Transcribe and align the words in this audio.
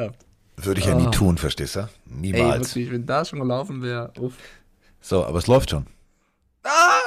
gehabt. 0.00 0.24
Würde 0.56 0.80
ich 0.80 0.86
ja 0.86 0.94
nie 0.94 1.06
Oh. 1.06 1.10
tun, 1.10 1.36
verstehst 1.38 1.76
du? 1.76 1.80
Ey, 1.80 1.86
Niemals. 2.06 2.74
wirklich, 2.76 2.92
wenn 2.92 3.06
das 3.06 3.28
schon 3.30 3.40
gelaufen 3.40 3.82
wäre. 3.82 4.12
So, 5.00 5.24
aber 5.24 5.38
es 5.38 5.46
läuft 5.46 5.70
schon. 5.70 5.86
Ah! 6.64 7.00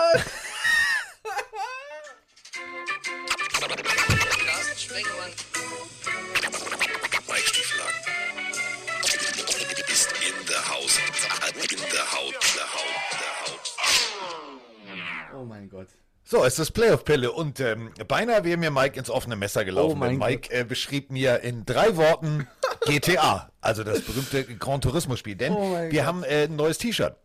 Oh 15.35 15.43
mein 15.45 15.69
Gott. 15.69 15.87
So, 16.23 16.43
es 16.43 16.59
ist 16.59 16.71
Playoff-Pille 16.71 17.31
und 17.31 17.59
ähm, 17.61 17.91
beinahe 18.07 18.43
wäre 18.43 18.57
mir 18.57 18.69
Mike 18.69 18.99
ins 18.99 19.09
offene 19.09 19.37
Messer 19.37 19.63
gelaufen. 19.63 20.01
Oh 20.01 20.09
Mike 20.25 20.53
äh, 20.53 20.65
beschrieb 20.65 21.09
mir 21.09 21.39
in 21.41 21.65
drei 21.65 21.95
Worten 21.95 22.47
GTA, 22.87 23.49
also 23.61 23.83
das 23.83 24.01
berühmte 24.01 24.43
Gran 24.43 24.81
Turismo-Spiel. 24.81 25.35
Denn 25.35 25.53
Oh 25.53 25.73
wir 25.73 25.89
Gott. 25.91 26.05
haben 26.05 26.23
äh, 26.23 26.43
ein 26.45 26.55
neues 26.55 26.77
T-Shirt. 26.77 27.15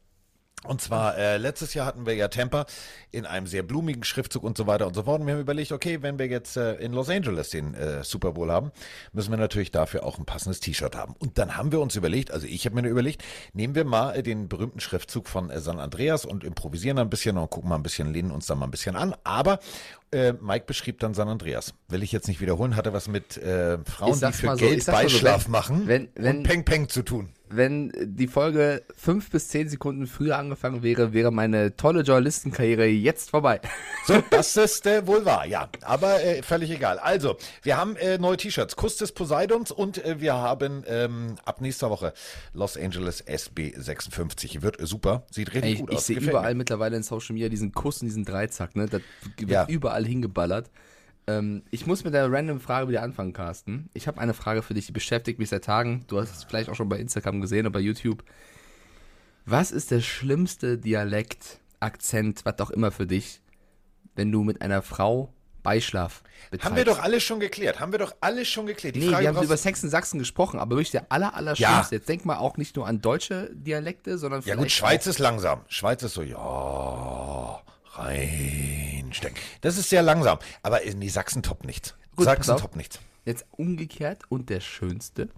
Und 0.67 0.81
zwar, 0.81 1.17
äh, 1.19 1.39
letztes 1.39 1.75
Jahr 1.75 1.87
hatten 1.87 2.07
wir 2.07 2.15
ja 2.15 2.29
Tampa 2.29 2.67
in 3.11 3.27
einem 3.27 3.47
sehr 3.47 3.63
blumigen 3.63 4.05
Schriftzug 4.05 4.45
und 4.45 4.57
so 4.57 4.67
weiter 4.67 4.87
und 4.87 4.95
so 4.95 5.03
fort. 5.03 5.21
Und 5.21 5.27
wir 5.27 5.35
haben 5.35 5.41
überlegt, 5.41 5.73
okay, 5.73 6.03
wenn 6.03 6.19
wir 6.19 6.27
jetzt 6.29 6.57
äh, 6.57 6.75
in 6.77 6.93
Los 6.93 7.09
Angeles 7.09 7.51
den 7.51 7.75
äh, 7.75 8.05
Super 8.05 8.33
Bowl 8.33 8.51
haben, 8.51 8.71
müssen 9.13 9.31
wir 9.31 9.39
natürlich 9.39 9.71
dafür 9.73 10.05
auch 10.05 10.19
ein 10.19 10.25
passendes 10.25 10.61
T-Shirt 10.61 10.95
haben. 10.97 11.15
Und 11.19 11.39
dann 11.39 11.57
haben 11.57 11.73
wir 11.73 11.81
uns 11.81 11.97
überlegt, 11.97 12.31
also 12.31 12.47
ich 12.47 12.65
habe 12.65 12.81
mir 12.81 12.89
überlegt, 12.89 13.23
nehmen 13.53 13.75
wir 13.75 13.85
mal 13.85 14.15
äh, 14.17 14.23
den 14.23 14.49
berühmten 14.49 14.81
Schriftzug 14.81 15.29
von 15.29 15.51
äh, 15.51 15.61
San 15.61 15.81
Andreas 15.81 16.25
und 16.25 16.45
improvisieren 16.45 16.99
ein 16.99 17.11
bisschen 17.11 17.37
und 17.39 17.51
gucken 17.51 17.69
mal 17.69 17.77
ein 17.77 17.83
bisschen, 17.83 18.13
lehnen 18.13 18.31
uns 18.31 18.47
da 18.47 18.55
mal 18.55 18.67
ein 18.67 18.71
bisschen 18.71 18.95
an. 18.97 19.15
Aber 19.25 19.59
äh, 20.13 20.33
Mike 20.41 20.67
beschrieb 20.67 21.01
dann 21.01 21.15
San 21.15 21.29
Andreas. 21.29 21.75
Will 21.89 22.03
ich 22.03 22.13
jetzt 22.13 22.29
nicht 22.29 22.41
wiederholen, 22.41 22.77
hatte 22.77 22.93
was 22.93 23.09
mit 23.09 23.37
äh, 23.39 23.79
Frauen, 23.85 24.21
die 24.21 24.33
für 24.33 24.47
so, 24.51 24.57
Geld 24.57 24.87
mal 24.87 25.09
so, 25.09 25.15
Beischlaf 25.15 25.45
wenn- 25.47 25.51
machen 25.51 25.89
wenn- 25.89 26.09
wenn- 26.15 26.37
und 26.39 26.43
Peng 26.45 26.65
Peng 26.65 26.89
zu 26.89 27.03
tun. 27.03 27.31
Wenn 27.55 27.93
die 28.03 28.27
Folge 28.29 28.83
fünf 28.97 29.31
bis 29.31 29.49
zehn 29.49 29.69
Sekunden 29.69 30.07
früher 30.07 30.39
angefangen 30.39 30.83
wäre, 30.83 31.13
wäre 31.13 31.31
meine 31.31 31.77
tolle 31.77 32.03
Journalistenkarriere 32.03 32.87
jetzt 32.87 33.31
vorbei. 33.31 33.61
So, 34.05 34.21
das 34.31 34.57
ist 34.57 34.85
äh, 34.87 35.07
wohl 35.07 35.25
wahr, 35.25 35.47
ja. 35.47 35.69
Aber 35.83 36.25
äh, 36.25 36.43
völlig 36.43 36.71
egal. 36.73 36.99
Also, 36.99 37.37
wir 37.63 37.77
haben 37.77 37.95
äh, 37.95 38.19
neue 38.19 38.37
T-Shirts. 38.37 38.75
Kuss 38.75 38.97
des 38.97 39.13
Poseidons 39.13 39.71
und 39.71 40.05
äh, 40.05 40.21
wir 40.21 40.35
haben 40.35 40.83
ähm, 40.89 41.37
ab 41.45 41.61
nächster 41.61 41.89
Woche 41.89 42.13
Los 42.53 42.77
Angeles 42.77 43.25
SB56. 43.25 44.63
Wird 44.63 44.81
äh, 44.81 44.87
super. 44.87 45.25
Sieht 45.31 45.55
richtig 45.55 45.75
Ey, 45.75 45.81
gut 45.81 45.91
ich 45.93 45.97
aus. 45.99 46.07
sehe 46.07 46.17
Gefällt 46.17 46.33
überall 46.33 46.55
mittlerweile 46.57 46.97
in 46.97 47.05
Social 47.05 47.35
Media 47.35 47.49
diesen 47.49 47.71
Kuss 47.71 48.01
und 48.03 48.07
diesen 48.09 48.25
Dreizack, 48.25 48.75
ne? 48.75 48.87
Das 48.87 49.03
wird 49.37 49.51
Ja. 49.51 49.67
überall 49.69 50.05
hingeballert. 50.05 50.69
Ähm, 51.27 51.63
ich 51.71 51.87
muss 51.87 52.05
mit 52.05 52.15
der 52.15 52.31
random 52.31 52.61
Frage 52.61 52.89
wieder 52.89 53.03
anfangen, 53.03 53.33
Carsten. 53.33 53.89
Ich 53.95 54.07
habe 54.09 54.21
eine 54.21 54.35
Frage 54.35 54.63
für 54.63 54.75
dich, 54.75 54.87
die 54.87 54.93
beschäftigt 54.93 55.39
mich 55.39 55.51
seit 55.51 55.65
Tagen. 55.65 56.05
Du 56.09 56.21
hast 56.21 56.35
es 56.35 56.45
vielleicht 56.45 56.69
auch 56.69 56.75
schon 56.75 56.89
bei 56.89 56.99
Instagram 56.99 57.41
gesehen 57.41 57.67
oder 57.67 57.73
bei 57.75 57.81
YouTube. 57.81 58.25
Was 59.45 59.71
ist 59.71 59.91
der 59.91 60.01
schlimmste 60.01 60.79
Dialekt, 60.79 61.61
Akzent, 61.81 62.45
was 62.45 62.59
auch 62.61 62.71
immer 62.71 62.91
für 62.91 63.07
dich, 63.07 63.41
wenn 64.15 64.31
du 64.31 64.43
mit 64.45 64.63
einer 64.63 64.83
Frau 64.83 65.33
Beischlaf 65.63 66.23
betreibst? 66.51 66.67
Haben 66.67 66.77
wir 66.77 66.85
doch 66.85 67.01
alles 67.01 67.23
schon 67.23 67.41
geklärt. 67.41 67.81
Haben 67.81 67.93
wir 67.93 67.99
doch 67.99 68.15
alles 68.21 68.49
schon 68.49 68.67
geklärt. 68.67 68.97
Die 68.97 69.01
Nee, 69.01 69.09
Frage 69.09 69.23
wir 69.23 69.29
haben 69.35 69.45
über 69.45 69.57
Sachsen 69.57 69.91
Sachsen 69.91 70.19
gesprochen, 70.19 70.59
aber 70.59 70.73
wirklich 70.73 70.91
der 70.91 71.07
aller, 71.11 71.35
aller 71.35 71.55
Ja. 71.55 71.87
Jetzt 71.91 72.09
denk 72.09 72.25
mal 72.25 72.37
auch 72.37 72.57
nicht 72.57 72.77
nur 72.77 72.87
an 72.87 73.01
deutsche 73.01 73.51
Dialekte, 73.53 74.19
sondern 74.19 74.41
Ja 74.41 74.55
vielleicht 74.55 74.59
gut, 74.59 74.71
Schweiz 74.73 75.07
ist 75.07 75.19
langsam. 75.19 75.61
Schweiz 75.69 76.03
ist 76.03 76.15
so, 76.15 76.23
ja, 76.23 77.61
reinstecken. 77.95 79.39
Das 79.61 79.77
ist 79.79 79.89
sehr 79.91 80.03
langsam. 80.03 80.39
Aber 80.63 80.83
in 80.83 81.01
die 81.01 81.09
Sachsen 81.09 81.43
top 81.43 81.65
nichts. 81.65 81.95
Gut, 82.17 82.25
Sachsen 82.25 82.57
top 82.57 82.77
nichts. 82.77 83.01
Jetzt 83.25 83.45
umgekehrt 83.53 84.23
und 84.29 84.51
der 84.51 84.61
schönste. 84.61 85.29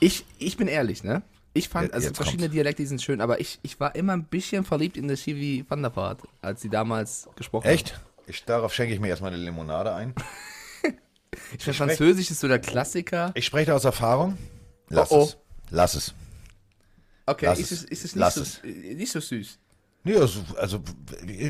Ich, 0.00 0.24
ich 0.38 0.56
bin 0.56 0.68
ehrlich, 0.68 1.04
ne? 1.04 1.22
Ich 1.54 1.68
fand, 1.68 1.84
Jetzt 1.86 1.94
also 1.94 2.06
kommt's. 2.08 2.18
verschiedene 2.18 2.48
Dialekte 2.48 2.82
die 2.82 2.86
sind 2.86 3.02
schön, 3.02 3.20
aber 3.20 3.40
ich, 3.40 3.58
ich 3.62 3.78
war 3.78 3.94
immer 3.94 4.14
ein 4.14 4.24
bisschen 4.24 4.64
verliebt 4.64 4.96
in 4.96 5.06
der 5.06 5.16
der 5.82 5.94
Vaart, 5.94 6.22
als 6.40 6.62
sie 6.62 6.70
damals 6.70 7.28
gesprochen 7.36 7.66
Echt? 7.66 8.00
Ich, 8.26 8.44
darauf 8.44 8.72
schenke 8.72 8.94
ich 8.94 9.00
mir 9.00 9.08
erstmal 9.08 9.32
eine 9.34 9.42
Limonade 9.42 9.94
ein. 9.94 10.14
hat. 10.16 10.24
Ich 11.56 11.64
finde, 11.64 11.78
Französisch 11.78 12.30
ist 12.30 12.40
so 12.40 12.48
der 12.48 12.58
Klassiker. 12.58 13.30
Ich 13.34 13.46
spreche 13.46 13.74
aus 13.74 13.84
Erfahrung. 13.86 14.36
Lass 14.90 15.10
Oh, 15.10 15.20
oh. 15.20 15.24
es. 15.24 15.36
Lass 15.70 15.94
es. 15.94 16.14
Okay, 17.24 17.46
Lass 17.46 17.58
ist 17.58 17.72
es. 17.72 17.78
es, 17.84 17.90
ist 17.90 18.04
es 18.04 18.14
nicht, 18.14 18.20
Lass 18.20 18.34
so, 18.34 18.42
es. 18.42 18.58
äh, 18.64 18.94
nicht 18.94 19.10
so 19.12 19.18
süß. 19.20 19.58
Nee, 20.04 20.16
also, 20.16 20.40
also 20.56 20.80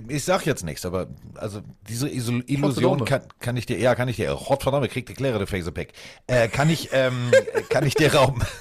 ich 0.08 0.24
sag 0.24 0.44
jetzt 0.44 0.62
nichts, 0.62 0.84
aber 0.84 1.06
also 1.36 1.62
diese 1.88 2.06
Iso- 2.08 2.42
Illusion 2.46 3.04
kann, 3.06 3.22
kann 3.38 3.56
ich 3.56 3.64
dir, 3.64 3.78
ja, 3.78 3.94
kann 3.94 4.08
ich 4.08 4.16
dir, 4.16 4.38
Gott 4.46 4.62
verdammt, 4.62 4.90
kriegt 4.90 5.08
die 5.08 5.14
Kläre 5.14 5.38
der 5.38 5.46
Facepack. 5.46 5.88
Äh, 6.26 6.48
kann 6.48 6.68
ich, 6.68 6.90
ähm, 6.92 7.30
kann 7.70 7.86
ich 7.86 7.94
dir 7.94 8.14
rauben. 8.14 8.42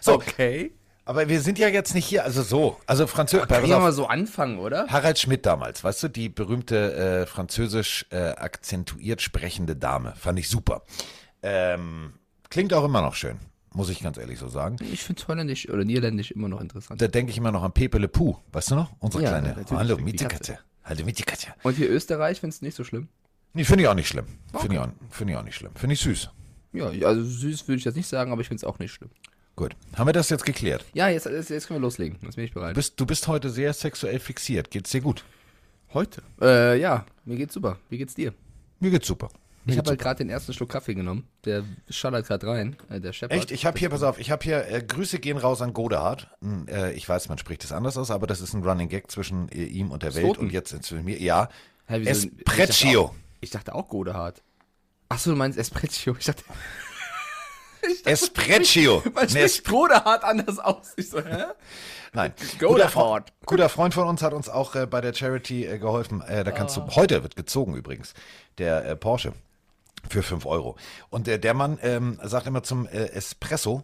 So, 0.00 0.14
Okay. 0.14 0.72
aber 1.04 1.28
wir 1.28 1.40
sind 1.40 1.58
ja 1.58 1.66
jetzt 1.68 1.94
nicht 1.94 2.06
hier, 2.06 2.24
also 2.24 2.42
so, 2.42 2.76
also 2.86 3.06
Französisch, 3.06 3.48
Kann 3.48 3.64
ich 3.64 3.70
mal 3.70 3.92
so 3.92 4.06
anfangen, 4.06 4.58
oder? 4.58 4.86
Harald 4.88 5.18
Schmidt 5.18 5.44
damals, 5.46 5.82
weißt 5.84 6.04
du, 6.04 6.08
die 6.08 6.28
berühmte 6.28 6.94
äh, 7.22 7.26
französisch 7.26 8.06
äh, 8.10 8.16
akzentuiert 8.30 9.20
sprechende 9.22 9.74
Dame, 9.76 10.14
fand 10.16 10.38
ich 10.38 10.48
super. 10.48 10.82
Ähm, 11.42 12.14
klingt 12.50 12.72
auch 12.72 12.84
immer 12.84 13.02
noch 13.02 13.14
schön, 13.14 13.38
muss 13.76 13.90
ich 13.90 14.00
ganz 14.02 14.16
ehrlich 14.18 14.38
so 14.38 14.48
sagen. 14.48 14.76
Ich 14.92 15.02
finde 15.04 15.22
Holländisch 15.28 15.68
oder 15.68 15.84
Niederländisch 15.84 16.30
immer 16.32 16.48
noch 16.48 16.60
interessant. 16.60 17.00
Da 17.00 17.08
denke 17.08 17.30
ich 17.30 17.38
immer 17.38 17.52
noch 17.52 17.62
an 17.62 17.72
Pepe 17.72 17.98
Le 17.98 18.08
Pou, 18.08 18.36
weißt 18.52 18.70
du 18.72 18.74
noch? 18.76 18.90
Unsere 18.98 19.22
Ja, 19.22 19.28
kleine. 19.30 19.48
natürlich, 19.48 19.70
Hallo, 19.70 19.98
Mietekatze. 19.98 20.52
Katze. 20.54 20.58
Hallo, 20.84 21.04
Mietekatze. 21.04 21.48
Und 21.62 21.76
hier 21.76 21.90
Österreich 21.90 22.40
findest 22.40 22.62
du 22.62 22.66
nicht 22.66 22.74
so 22.76 22.84
schlimm? 22.84 23.08
Nee, 23.52 23.64
finde 23.64 23.84
ich 23.84 23.88
auch 23.88 23.94
nicht 23.94 24.08
schlimm. 24.08 24.26
Finde 24.58 24.74
ich, 24.76 24.80
auch- 24.80 24.88
finde 25.10 25.32
ich 25.32 25.38
auch 25.38 25.44
nicht 25.44 25.54
schlimm. 25.54 25.72
Finde 25.74 25.94
ich 25.94 26.00
süß. 26.00 26.30
Ja, 26.72 26.86
also 27.06 27.22
süß 27.22 27.68
würde 27.68 27.78
ich 27.78 27.84
jetzt 27.84 27.96
nicht 27.96 28.06
sagen, 28.08 28.32
aber 28.32 28.40
ich 28.40 28.48
finde 28.48 28.58
es 28.60 28.64
auch 28.64 28.78
nicht 28.78 28.92
schlimm. 28.92 29.10
Gut. 29.56 29.74
Haben 29.96 30.08
wir 30.08 30.12
das 30.12 30.28
jetzt 30.28 30.44
geklärt? 30.44 30.84
Ja, 30.92 31.08
jetzt, 31.08 31.24
jetzt, 31.26 31.48
jetzt 31.48 31.66
können 31.68 31.80
wir 31.80 31.82
loslegen. 31.82 32.18
Jetzt 32.22 32.36
bin 32.36 32.44
ich 32.44 32.52
bereit. 32.52 32.72
Du 32.72 32.74
bist, 32.78 33.00
du 33.00 33.06
bist 33.06 33.26
heute 33.28 33.48
sehr 33.48 33.72
sexuell 33.72 34.18
fixiert. 34.20 34.70
Geht's 34.70 34.90
dir 34.90 35.00
gut? 35.00 35.24
Heute? 35.94 36.22
Äh, 36.42 36.78
ja, 36.80 37.06
mir 37.24 37.36
geht's 37.36 37.54
super. 37.54 37.78
Wie 37.88 37.96
geht's 37.96 38.14
dir? 38.14 38.34
Mir 38.80 38.90
geht's 38.90 39.06
super. 39.06 39.28
Ich 39.68 39.76
habe 39.78 39.90
halt 39.90 40.00
gerade 40.00 40.18
den 40.18 40.30
ersten 40.30 40.52
Schluck 40.52 40.68
Kaffee 40.70 40.94
genommen. 40.94 41.26
Der 41.44 41.64
schallert 41.90 42.26
gerade 42.26 42.46
rein. 42.46 42.76
Äh, 42.88 43.00
der 43.00 43.12
Shepard. 43.12 43.36
Echt? 43.38 43.50
Ich 43.50 43.66
habe 43.66 43.78
hier, 43.78 43.88
pass 43.90 44.02
auf, 44.04 44.18
ich 44.20 44.30
habe 44.30 44.44
hier, 44.44 44.66
äh, 44.68 44.80
Grüße 44.82 45.18
gehen 45.18 45.36
raus 45.38 45.60
an 45.60 45.72
Godehard. 45.72 46.28
Hm, 46.40 46.66
Äh, 46.68 46.92
ich 46.92 47.08
weiß, 47.08 47.28
man 47.28 47.38
spricht 47.38 47.64
es 47.64 47.72
anders 47.72 47.96
aus, 47.98 48.10
aber 48.10 48.26
das 48.26 48.40
ist 48.40 48.54
ein 48.54 48.62
Running 48.62 48.88
Gag 48.88 49.10
zwischen 49.10 49.48
äh, 49.50 49.64
ihm 49.64 49.90
und 49.90 50.02
der 50.04 50.14
Welt 50.14 50.38
und 50.38 50.52
jetzt 50.52 50.70
zwischen 50.84 51.04
mir. 51.04 51.20
Ja. 51.20 51.48
Hä, 51.86 51.96
wieso- 52.00 52.28
Espresso. 52.28 53.14
Ich 53.40 53.50
dachte 53.50 53.74
auch 53.74 53.88
Godehard. 53.88 54.42
Achso, 55.08 55.30
du 55.30 55.36
meinst 55.36 55.58
Espresso. 55.58 56.16
Ich 56.18 56.26
dachte, 56.26 56.42
Espresso. 58.04 59.02
man 59.14 59.24
Nee, 59.26 59.48
spricht 59.48 59.64
Godehard 59.68 60.24
anders 60.24 60.58
aus. 60.58 60.92
Ich 60.96 61.08
so, 61.10 61.18
hä? 61.24 61.44
Nein. 62.12 62.32
Guter, 62.58 62.88
Fre- 62.88 63.24
guter 63.44 63.68
Freund 63.68 63.94
von 63.94 64.08
uns 64.08 64.22
hat 64.22 64.32
uns 64.32 64.48
auch 64.48 64.74
äh, 64.74 64.86
bei 64.86 65.00
der 65.00 65.12
Charity 65.12 65.66
äh, 65.66 65.78
geholfen. 65.78 66.22
Äh, 66.22 66.44
da 66.44 66.50
kannst 66.50 66.78
Ah. 66.78 66.86
du, 66.88 66.96
heute 66.96 67.22
wird 67.22 67.36
gezogen 67.36 67.74
übrigens, 67.76 68.14
der 68.58 68.84
äh, 68.86 68.96
Porsche 68.96 69.32
für 70.08 70.22
5 70.22 70.46
Euro. 70.46 70.76
Und 71.10 71.28
äh, 71.28 71.38
der 71.38 71.54
Mann 71.54 71.78
ähm, 71.82 72.18
sagt 72.22 72.46
immer 72.46 72.62
zum 72.62 72.86
äh, 72.86 73.06
Espresso, 73.10 73.82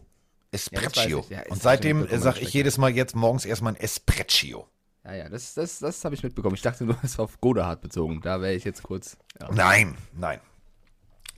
Espresso. 0.51 1.21
ich. 1.21 1.31
Ja, 1.31 1.41
ist 1.41 1.51
Und 1.51 1.63
seitdem 1.63 2.07
äh, 2.07 2.19
sage 2.19 2.41
ich 2.41 2.53
jedes 2.53 2.79
Mal 2.79 2.91
jetzt 2.91 3.17
morgens 3.17 3.45
erstmal 3.45 3.75
ein 3.75 3.81
Espresso. 3.81 4.69
Ja, 5.05 5.15
ja, 5.15 5.29
das, 5.29 5.55
das, 5.55 5.81
das 5.81 6.05
habe 6.05 6.15
ich 6.15 6.23
mitbekommen. 6.23 6.55
Ich 6.55 6.63
dachte, 6.63 6.87
du 6.87 6.95
hast 7.03 7.19
auf 7.19 7.41
Godehard 7.41 7.81
bezogen. 7.81 8.21
Da 8.23 8.41
wäre 8.41 8.55
ich 8.55 8.65
jetzt 8.65 8.83
kurz. 8.83 9.17
Ja. 9.41 9.51
Nein, 9.53 9.97
nein. 10.17 10.41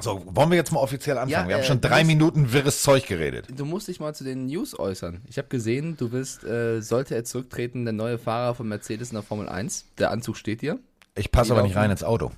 So, 0.00 0.22
wollen 0.26 0.50
wir 0.50 0.56
jetzt 0.56 0.72
mal 0.72 0.80
offiziell 0.80 1.16
anfangen? 1.18 1.30
Ja, 1.30 1.48
wir 1.48 1.54
haben 1.54 1.62
äh, 1.62 1.66
schon 1.66 1.80
du 1.80 1.88
drei 1.88 2.02
Minuten 2.02 2.52
wirres 2.52 2.82
Zeug 2.82 3.06
geredet. 3.06 3.46
Du 3.56 3.64
musst 3.64 3.86
dich 3.86 4.00
mal 4.00 4.14
zu 4.14 4.24
den 4.24 4.46
News 4.46 4.76
äußern. 4.78 5.22
Ich 5.28 5.38
habe 5.38 5.48
gesehen, 5.48 5.96
du 5.96 6.10
bist, 6.10 6.42
äh, 6.42 6.80
sollte 6.80 7.14
er 7.14 7.24
zurücktreten, 7.24 7.84
der 7.84 7.92
neue 7.94 8.18
Fahrer 8.18 8.56
von 8.56 8.66
Mercedes 8.68 9.10
in 9.10 9.14
der 9.14 9.22
Formel 9.22 9.48
1. 9.48 9.86
Der 9.98 10.10
Anzug 10.10 10.36
steht 10.36 10.62
dir. 10.62 10.80
Ich 11.14 11.30
passe 11.30 11.52
aber 11.52 11.62
nicht 11.62 11.76
rein 11.76 11.92
ins 11.92 12.02
Auto. 12.02 12.32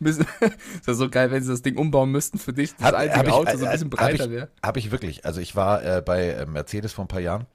Bisschen- 0.00 0.26
ist 0.40 0.86
ja 0.86 0.94
so 0.94 1.08
geil, 1.08 1.30
wenn 1.30 1.42
sie 1.42 1.50
das 1.50 1.62
Ding 1.62 1.76
umbauen 1.76 2.10
müssten 2.10 2.38
für 2.38 2.52
dich. 2.52 2.74
Das 2.76 2.88
Hab- 2.88 2.94
einzige 2.94 3.18
hab 3.18 3.26
ich- 3.26 3.32
Auto 3.32 3.56
so 3.58 3.64
äh, 3.64 3.68
ein 3.68 3.72
bisschen 3.72 3.90
hab 3.92 3.98
breiter 3.98 4.30
wäre. 4.30 4.48
Habe 4.62 4.78
ich 4.78 4.90
wirklich. 4.90 5.24
Also 5.24 5.40
ich 5.40 5.56
war 5.56 5.82
äh, 5.84 6.02
bei 6.02 6.28
äh, 6.30 6.46
Mercedes 6.46 6.92
vor 6.92 7.04
ein 7.04 7.08
paar 7.08 7.20
Jahren 7.20 7.46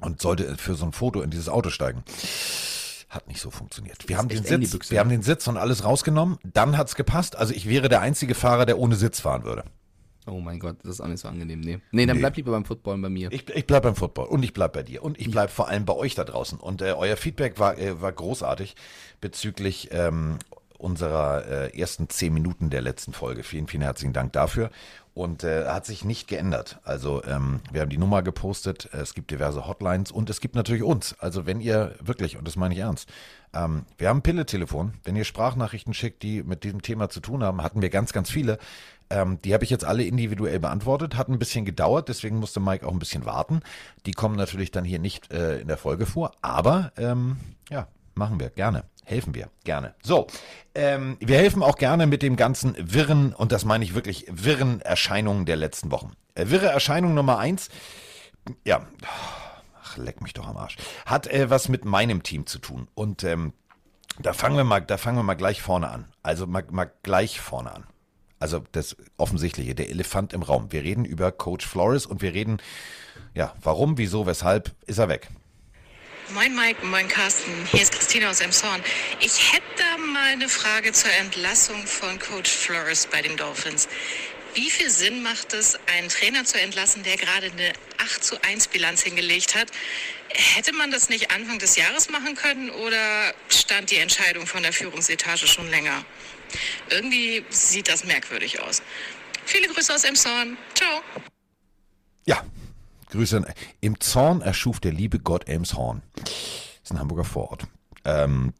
und 0.00 0.20
sollte 0.20 0.56
für 0.56 0.74
so 0.74 0.84
ein 0.86 0.92
Foto 0.92 1.20
in 1.22 1.30
dieses 1.30 1.48
Auto 1.48 1.70
steigen. 1.70 2.02
Hat 3.08 3.26
nicht 3.26 3.40
so 3.40 3.50
funktioniert. 3.50 4.08
Wir 4.08 4.18
haben 4.18 4.28
den 4.28 4.44
Sitz, 4.44 4.70
Büchse, 4.70 4.90
wir 4.90 4.96
ne? 4.96 5.00
haben 5.00 5.08
den 5.10 5.22
Sitz 5.22 5.46
und 5.48 5.56
alles 5.56 5.82
rausgenommen. 5.84 6.38
Dann 6.44 6.76
hat's 6.76 6.94
gepasst. 6.94 7.36
Also 7.36 7.54
ich 7.54 7.66
wäre 7.68 7.88
der 7.88 8.02
einzige 8.02 8.34
Fahrer, 8.34 8.66
der 8.66 8.78
ohne 8.78 8.96
Sitz 8.96 9.20
fahren 9.20 9.44
würde. 9.44 9.64
Oh 10.26 10.40
mein 10.40 10.58
Gott, 10.60 10.76
das 10.82 10.96
ist 10.96 11.00
auch 11.00 11.06
nicht 11.06 11.20
so 11.20 11.28
angenehm. 11.28 11.60
Nee, 11.60 11.80
nee 11.90 12.04
dann 12.04 12.16
Nee. 12.16 12.20
bleib 12.20 12.36
lieber 12.36 12.52
beim 12.52 12.66
Football 12.66 12.98
bei 12.98 13.08
mir. 13.08 13.32
Ich, 13.32 13.48
ich 13.48 13.66
bleib 13.66 13.84
beim 13.84 13.96
Football 13.96 14.26
und 14.26 14.42
ich 14.42 14.52
bleib 14.52 14.74
bei 14.74 14.82
dir 14.82 15.02
und 15.02 15.18
ich 15.18 15.30
bleib 15.30 15.50
vor 15.50 15.68
allem 15.68 15.86
bei 15.86 15.94
euch 15.94 16.14
da 16.16 16.24
draußen. 16.24 16.60
Und 16.60 16.82
äh, 16.82 16.92
euer 16.92 17.16
Feedback 17.16 17.58
war, 17.58 17.78
äh, 17.78 18.02
war 18.02 18.12
großartig 18.12 18.76
bezüglich 19.22 19.88
ähm, 19.90 20.38
unserer 20.78 21.44
äh, 21.46 21.78
ersten 21.78 22.08
zehn 22.08 22.32
Minuten 22.32 22.70
der 22.70 22.80
letzten 22.80 23.12
Folge. 23.12 23.42
Vielen, 23.42 23.66
vielen 23.66 23.82
herzlichen 23.82 24.12
Dank 24.12 24.32
dafür. 24.32 24.70
Und 25.12 25.42
äh, 25.42 25.66
hat 25.66 25.84
sich 25.84 26.04
nicht 26.04 26.28
geändert. 26.28 26.78
Also 26.84 27.24
ähm, 27.24 27.60
wir 27.72 27.80
haben 27.80 27.88
die 27.88 27.98
Nummer 27.98 28.22
gepostet, 28.22 28.88
es 28.92 29.14
gibt 29.14 29.32
diverse 29.32 29.66
Hotlines 29.66 30.12
und 30.12 30.30
es 30.30 30.40
gibt 30.40 30.54
natürlich 30.54 30.84
uns. 30.84 31.16
Also 31.18 31.44
wenn 31.44 31.60
ihr 31.60 31.96
wirklich, 32.00 32.36
und 32.36 32.46
das 32.46 32.54
meine 32.54 32.72
ich 32.74 32.80
ernst, 32.80 33.10
ähm, 33.52 33.84
wir 33.96 34.08
haben 34.08 34.22
Pille-Telefon. 34.22 34.94
Wenn 35.02 35.16
ihr 35.16 35.24
Sprachnachrichten 35.24 35.92
schickt, 35.92 36.22
die 36.22 36.44
mit 36.44 36.62
diesem 36.62 36.82
Thema 36.82 37.08
zu 37.08 37.18
tun 37.18 37.42
haben, 37.42 37.64
hatten 37.64 37.82
wir 37.82 37.90
ganz, 37.90 38.12
ganz 38.12 38.30
viele. 38.30 38.58
Ähm, 39.10 39.40
die 39.42 39.54
habe 39.54 39.64
ich 39.64 39.70
jetzt 39.70 39.84
alle 39.84 40.04
individuell 40.04 40.60
beantwortet, 40.60 41.16
hat 41.16 41.28
ein 41.28 41.38
bisschen 41.38 41.64
gedauert, 41.64 42.08
deswegen 42.08 42.38
musste 42.38 42.60
Mike 42.60 42.86
auch 42.86 42.92
ein 42.92 42.98
bisschen 42.98 43.24
warten. 43.24 43.62
Die 44.06 44.12
kommen 44.12 44.36
natürlich 44.36 44.70
dann 44.70 44.84
hier 44.84 44.98
nicht 45.00 45.32
äh, 45.32 45.60
in 45.60 45.66
der 45.66 45.78
Folge 45.78 46.06
vor, 46.06 46.32
aber 46.42 46.92
ähm, 46.96 47.38
ja, 47.70 47.88
machen 48.14 48.38
wir 48.38 48.50
gerne. 48.50 48.84
Helfen 49.08 49.34
wir 49.34 49.48
gerne. 49.64 49.94
So, 50.02 50.26
ähm, 50.74 51.16
wir 51.18 51.38
helfen 51.38 51.62
auch 51.62 51.76
gerne 51.76 52.06
mit 52.06 52.20
dem 52.20 52.36
ganzen 52.36 52.76
wirren, 52.78 53.32
und 53.32 53.52
das 53.52 53.64
meine 53.64 53.82
ich 53.82 53.94
wirklich, 53.94 54.26
wirren 54.28 54.82
Erscheinungen 54.82 55.46
der 55.46 55.56
letzten 55.56 55.90
Wochen. 55.90 56.12
Äh, 56.34 56.50
wirre 56.50 56.66
Erscheinung 56.66 57.14
Nummer 57.14 57.38
eins, 57.38 57.70
ja, 58.66 58.86
ach, 59.82 59.96
leck 59.96 60.20
mich 60.20 60.34
doch 60.34 60.46
am 60.46 60.58
Arsch, 60.58 60.76
hat 61.06 61.26
äh, 61.26 61.48
was 61.48 61.70
mit 61.70 61.86
meinem 61.86 62.22
Team 62.22 62.44
zu 62.44 62.58
tun. 62.58 62.86
Und 62.94 63.24
ähm, 63.24 63.54
da 64.20 64.34
fangen 64.34 64.58
wir 64.58 64.64
mal, 64.64 64.82
da 64.82 64.98
fangen 64.98 65.16
wir 65.16 65.22
mal 65.22 65.36
gleich 65.36 65.62
vorne 65.62 65.88
an. 65.88 66.12
Also 66.22 66.46
mal, 66.46 66.64
mal 66.70 66.92
gleich 67.02 67.40
vorne 67.40 67.74
an. 67.74 67.84
Also 68.38 68.62
das 68.72 68.94
Offensichtliche, 69.16 69.74
der 69.74 69.88
Elefant 69.88 70.34
im 70.34 70.42
Raum. 70.42 70.70
Wir 70.70 70.82
reden 70.82 71.06
über 71.06 71.32
Coach 71.32 71.66
Flores 71.66 72.04
und 72.04 72.20
wir 72.20 72.34
reden, 72.34 72.58
ja, 73.32 73.54
warum, 73.62 73.96
wieso, 73.96 74.26
weshalb 74.26 74.74
ist 74.86 74.98
er 74.98 75.08
weg. 75.08 75.30
Moin 76.34 76.54
Mike, 76.54 76.84
moin 76.84 77.08
Carsten, 77.08 77.50
hier 77.70 77.80
ist 77.80 77.92
Christina 77.92 78.28
aus 78.28 78.40
Emshorn. 78.42 78.82
Ich 79.20 79.50
hätte 79.50 79.98
mal 79.98 80.26
eine 80.26 80.50
Frage 80.50 80.92
zur 80.92 81.10
Entlassung 81.10 81.86
von 81.86 82.18
Coach 82.18 82.50
Flores 82.50 83.06
bei 83.06 83.22
den 83.22 83.38
Dolphins. 83.38 83.88
Wie 84.52 84.68
viel 84.68 84.90
Sinn 84.90 85.22
macht 85.22 85.54
es, 85.54 85.78
einen 85.86 86.10
Trainer 86.10 86.44
zu 86.44 86.60
entlassen, 86.60 87.02
der 87.02 87.16
gerade 87.16 87.46
eine 87.50 87.72
8 87.96 88.22
zu 88.22 88.42
1 88.42 88.68
Bilanz 88.68 89.02
hingelegt 89.02 89.54
hat? 89.54 89.68
Hätte 90.28 90.74
man 90.74 90.90
das 90.90 91.08
nicht 91.08 91.30
Anfang 91.30 91.58
des 91.60 91.76
Jahres 91.76 92.10
machen 92.10 92.34
können 92.34 92.68
oder 92.68 93.34
stand 93.48 93.90
die 93.90 93.96
Entscheidung 93.96 94.46
von 94.46 94.62
der 94.62 94.74
Führungsetage 94.74 95.46
schon 95.46 95.70
länger? 95.70 96.04
Irgendwie 96.90 97.42
sieht 97.48 97.88
das 97.88 98.04
merkwürdig 98.04 98.60
aus. 98.60 98.82
Viele 99.46 99.68
Grüße 99.68 99.94
aus 99.94 100.04
Emshorn. 100.04 100.58
Ciao. 100.74 101.02
Ja, 102.26 102.44
Grüße. 103.10 103.44
Im 103.80 104.00
Zorn 104.00 104.40
erschuf 104.40 104.80
der 104.80 104.92
liebe 104.92 105.18
Gott 105.18 105.48
Elmshorn. 105.48 106.02
Das 106.14 106.32
ist 106.84 106.92
ein 106.92 107.00
Hamburger 107.00 107.24
Vorort. 107.24 107.66
Ähm, 108.04 108.52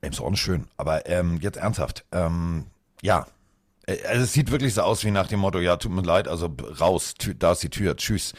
Elmshorn 0.00 0.34
ist 0.34 0.40
schön, 0.40 0.66
aber 0.76 1.06
ähm, 1.08 1.38
jetzt 1.40 1.56
ernsthaft. 1.56 2.04
Ähm, 2.12 2.66
ja, 3.02 3.26
äh, 3.86 4.02
also 4.06 4.22
es 4.24 4.32
sieht 4.32 4.50
wirklich 4.50 4.74
so 4.74 4.82
aus 4.82 5.04
wie 5.04 5.10
nach 5.10 5.28
dem 5.28 5.40
Motto, 5.40 5.58
ja, 5.58 5.76
tut 5.76 5.92
mir 5.92 6.02
leid, 6.02 6.28
also 6.28 6.54
raus, 6.80 7.14
da 7.38 7.52
ist 7.52 7.62
die 7.62 7.70
Tür, 7.70 7.96
tschüss. 7.96 8.32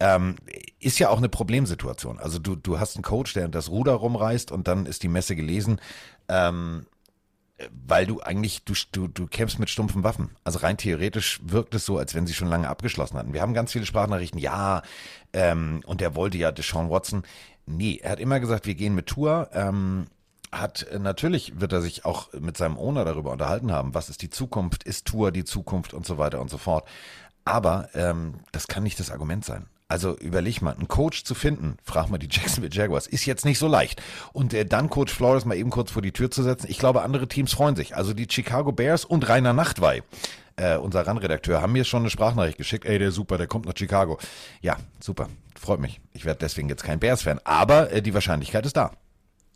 Ähm, 0.00 0.36
ist 0.78 0.98
ja 1.00 1.08
auch 1.08 1.18
eine 1.18 1.28
Problemsituation. 1.28 2.18
Also 2.18 2.38
du, 2.38 2.54
du 2.54 2.78
hast 2.78 2.96
einen 2.96 3.02
Coach, 3.02 3.34
der 3.34 3.48
das 3.48 3.68
Ruder 3.68 3.94
rumreißt 3.94 4.52
und 4.52 4.68
dann 4.68 4.86
ist 4.86 5.02
die 5.02 5.08
Messe 5.08 5.34
gelesen. 5.34 5.80
Ähm, 6.28 6.86
weil 7.86 8.06
du 8.06 8.20
eigentlich, 8.20 8.64
du, 8.64 8.74
du, 8.92 9.08
du 9.08 9.26
kämpfst 9.26 9.58
mit 9.58 9.70
stumpfen 9.70 10.04
Waffen. 10.04 10.30
Also 10.44 10.60
rein 10.60 10.76
theoretisch 10.76 11.40
wirkt 11.42 11.74
es 11.74 11.84
so, 11.84 11.98
als 11.98 12.14
wenn 12.14 12.26
sie 12.26 12.34
schon 12.34 12.48
lange 12.48 12.68
abgeschlossen 12.68 13.18
hatten. 13.18 13.32
Wir 13.32 13.42
haben 13.42 13.54
ganz 13.54 13.72
viele 13.72 13.86
Sprachnachrichten, 13.86 14.38
ja, 14.38 14.82
ähm, 15.32 15.82
und 15.86 16.00
er 16.00 16.14
wollte 16.14 16.38
ja 16.38 16.52
Deshaun 16.52 16.90
Watson. 16.90 17.24
Nee, 17.66 18.00
er 18.02 18.12
hat 18.12 18.20
immer 18.20 18.40
gesagt, 18.40 18.66
wir 18.66 18.74
gehen 18.74 18.94
mit 18.94 19.06
Tour. 19.06 19.50
Ähm, 19.52 20.06
hat 20.50 20.86
natürlich 20.98 21.60
wird 21.60 21.72
er 21.72 21.82
sich 21.82 22.04
auch 22.04 22.32
mit 22.32 22.56
seinem 22.56 22.78
Owner 22.78 23.04
darüber 23.04 23.32
unterhalten 23.32 23.70
haben, 23.70 23.94
was 23.94 24.08
ist 24.08 24.22
die 24.22 24.30
Zukunft, 24.30 24.82
ist 24.82 25.06
Tour 25.06 25.30
die 25.30 25.44
Zukunft 25.44 25.92
und 25.92 26.06
so 26.06 26.16
weiter 26.16 26.40
und 26.40 26.48
so 26.48 26.56
fort. 26.56 26.88
Aber 27.44 27.88
ähm, 27.94 28.34
das 28.52 28.66
kann 28.66 28.82
nicht 28.82 28.98
das 29.00 29.10
Argument 29.10 29.44
sein. 29.44 29.66
Also 29.90 30.18
überleg 30.18 30.60
mal, 30.60 30.74
einen 30.74 30.86
Coach 30.86 31.24
zu 31.24 31.34
finden, 31.34 31.78
frag 31.82 32.10
mal 32.10 32.18
die 32.18 32.28
Jacksonville 32.30 32.74
Jaguars, 32.74 33.06
ist 33.06 33.24
jetzt 33.24 33.46
nicht 33.46 33.58
so 33.58 33.66
leicht. 33.66 34.02
Und 34.34 34.52
äh, 34.52 34.66
dann 34.66 34.90
Coach 34.90 35.12
Flores 35.12 35.46
mal 35.46 35.56
eben 35.56 35.70
kurz 35.70 35.90
vor 35.90 36.02
die 36.02 36.12
Tür 36.12 36.30
zu 36.30 36.42
setzen, 36.42 36.66
ich 36.68 36.78
glaube, 36.78 37.02
andere 37.02 37.26
Teams 37.26 37.52
freuen 37.52 37.74
sich. 37.74 37.96
Also 37.96 38.12
die 38.12 38.26
Chicago 38.30 38.70
Bears 38.70 39.06
und 39.06 39.26
Rainer 39.28 39.54
Nachtwey, 39.54 40.02
äh, 40.56 40.76
unser 40.76 41.06
RAN-Redakteur, 41.06 41.62
haben 41.62 41.72
mir 41.72 41.84
schon 41.84 42.02
eine 42.02 42.10
Sprachnachricht 42.10 42.58
geschickt. 42.58 42.84
Ey, 42.84 42.98
der 42.98 43.08
ist 43.08 43.14
super, 43.14 43.38
der 43.38 43.46
kommt 43.46 43.64
nach 43.64 43.76
Chicago. 43.76 44.18
Ja, 44.60 44.76
super, 45.00 45.28
freut 45.58 45.80
mich. 45.80 46.00
Ich 46.12 46.26
werde 46.26 46.40
deswegen 46.40 46.68
jetzt 46.68 46.84
kein 46.84 47.00
Bears-Fan, 47.00 47.40
aber 47.44 47.90
äh, 47.90 48.02
die 48.02 48.12
Wahrscheinlichkeit 48.12 48.66
ist 48.66 48.76
da. 48.76 48.92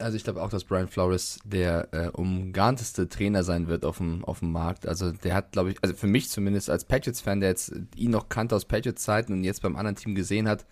Also 0.02 0.16
ich 0.16 0.24
glaube 0.24 0.42
auch, 0.42 0.50
dass 0.50 0.64
Brian 0.64 0.88
Flores 0.88 1.38
der 1.44 1.88
äh, 1.92 2.08
umgarnteste 2.08 3.08
Trainer 3.08 3.44
sein 3.44 3.68
wird 3.68 3.84
auf 3.84 3.98
dem, 3.98 4.24
auf 4.24 4.40
dem 4.40 4.52
Markt. 4.52 4.86
Also 4.86 5.12
der 5.12 5.34
hat, 5.34 5.52
glaube 5.52 5.70
ich, 5.70 5.76
also 5.82 5.94
für 5.94 6.06
mich 6.06 6.28
zumindest 6.28 6.68
als 6.70 6.84
Patriots-Fan, 6.84 7.40
der 7.40 7.50
jetzt 7.50 7.72
ihn 7.96 8.10
noch 8.10 8.28
kannte 8.28 8.56
aus 8.56 8.64
Patriots-Zeiten 8.64 9.32
und 9.32 9.44
jetzt 9.44 9.62
beim 9.62 9.76
anderen 9.76 9.96
Team 9.96 10.14
gesehen 10.14 10.48
hat, 10.48 10.66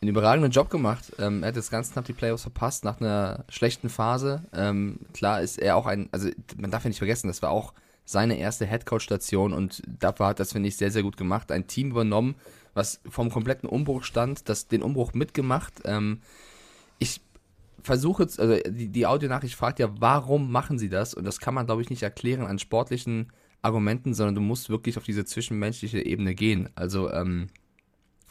einen 0.00 0.10
überragenden 0.10 0.50
Job 0.50 0.70
gemacht. 0.70 1.12
Ähm, 1.18 1.42
er 1.42 1.48
hat 1.48 1.56
jetzt 1.56 1.70
ganz 1.70 1.92
knapp 1.92 2.04
die 2.04 2.12
Playoffs 2.12 2.42
verpasst 2.42 2.84
nach 2.84 3.00
einer 3.00 3.44
schlechten 3.48 3.88
Phase. 3.88 4.42
Ähm, 4.52 5.00
klar 5.12 5.40
ist 5.40 5.58
er 5.58 5.76
auch 5.76 5.86
ein, 5.86 6.08
also 6.12 6.28
man 6.56 6.70
darf 6.70 6.84
ja 6.84 6.88
nicht 6.88 6.98
vergessen, 6.98 7.28
das 7.28 7.42
war 7.42 7.50
auch 7.50 7.72
seine 8.04 8.38
erste 8.38 8.66
Headcoach-Station 8.66 9.52
und 9.52 9.82
dafür 9.86 10.26
hat 10.28 10.40
das, 10.40 10.52
finde 10.52 10.68
ich, 10.68 10.76
sehr, 10.76 10.90
sehr 10.90 11.02
gut 11.02 11.16
gemacht. 11.16 11.50
Ein 11.50 11.66
Team 11.66 11.90
übernommen, 11.90 12.36
was 12.72 13.00
vom 13.08 13.30
kompletten 13.30 13.68
Umbruch 13.68 14.04
stand, 14.04 14.48
das 14.48 14.68
den 14.68 14.82
Umbruch 14.82 15.12
mitgemacht. 15.12 15.72
Ähm, 15.84 16.20
ich 16.98 17.20
versuche, 17.86 18.24
also 18.24 18.56
die, 18.68 18.88
die 18.88 19.06
Audionachricht 19.06 19.54
fragt 19.54 19.78
ja, 19.78 19.88
warum 19.98 20.50
machen 20.50 20.78
sie 20.78 20.88
das? 20.88 21.14
Und 21.14 21.24
das 21.24 21.40
kann 21.40 21.54
man, 21.54 21.66
glaube 21.66 21.82
ich, 21.82 21.88
nicht 21.88 22.02
erklären 22.02 22.46
an 22.46 22.58
sportlichen 22.58 23.32
Argumenten, 23.62 24.12
sondern 24.12 24.34
du 24.34 24.40
musst 24.40 24.68
wirklich 24.68 24.98
auf 24.98 25.04
diese 25.04 25.24
zwischenmenschliche 25.24 26.04
Ebene 26.04 26.34
gehen. 26.34 26.68
Also 26.74 27.10
ähm, 27.10 27.46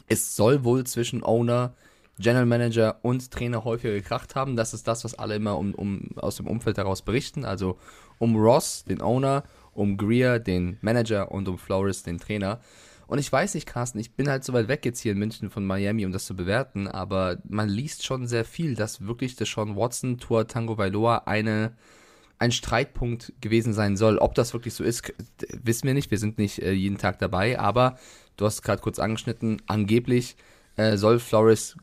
es 0.06 0.36
soll 0.36 0.62
wohl 0.62 0.84
zwischen 0.84 1.24
Owner, 1.24 1.74
General 2.18 2.46
Manager 2.46 2.98
und 3.02 3.30
Trainer 3.30 3.64
häufiger 3.64 3.94
gekracht 3.94 4.34
haben. 4.34 4.56
Das 4.56 4.72
ist 4.72 4.86
das, 4.86 5.04
was 5.04 5.14
alle 5.14 5.36
immer 5.36 5.58
um, 5.58 5.74
um, 5.74 6.10
aus 6.16 6.36
dem 6.36 6.46
Umfeld 6.46 6.78
heraus 6.78 7.02
berichten. 7.02 7.44
Also 7.44 7.78
um 8.18 8.36
Ross, 8.36 8.84
den 8.84 9.00
Owner, 9.00 9.42
um 9.72 9.96
Greer, 9.96 10.38
den 10.38 10.78
Manager 10.80 11.32
und 11.32 11.48
um 11.48 11.58
Flores, 11.58 12.02
den 12.02 12.18
Trainer. 12.18 12.60
Und 13.06 13.18
ich 13.18 13.30
weiß 13.30 13.54
nicht, 13.54 13.66
Carsten, 13.66 13.98
ich 13.98 14.12
bin 14.12 14.28
halt 14.28 14.44
so 14.44 14.52
weit 14.52 14.68
weg 14.68 14.84
jetzt 14.84 15.00
hier 15.00 15.12
in 15.12 15.18
München 15.18 15.50
von 15.50 15.64
Miami, 15.64 16.04
um 16.04 16.12
das 16.12 16.26
zu 16.26 16.34
bewerten, 16.34 16.88
aber 16.88 17.38
man 17.48 17.68
liest 17.68 18.04
schon 18.04 18.26
sehr 18.26 18.44
viel, 18.44 18.74
dass 18.74 19.06
wirklich 19.06 19.36
der 19.36 19.46
Sean 19.46 19.76
Watson 19.76 20.18
Tour 20.18 20.48
Tango 20.48 20.74
Bailoa 20.74 21.22
eine, 21.26 21.72
ein 22.38 22.50
Streitpunkt 22.50 23.32
gewesen 23.40 23.72
sein 23.72 23.96
soll. 23.96 24.18
Ob 24.18 24.34
das 24.34 24.52
wirklich 24.52 24.74
so 24.74 24.82
ist, 24.82 25.12
wissen 25.62 25.86
wir 25.86 25.94
nicht. 25.94 26.10
Wir 26.10 26.18
sind 26.18 26.38
nicht 26.38 26.60
äh, 26.60 26.72
jeden 26.72 26.98
Tag 26.98 27.20
dabei, 27.20 27.58
aber 27.60 27.96
du 28.36 28.44
hast 28.44 28.62
gerade 28.62 28.82
kurz 28.82 28.98
angeschnitten, 28.98 29.62
angeblich 29.66 30.36
äh, 30.76 30.96
soll 30.96 31.20
Flores 31.20 31.76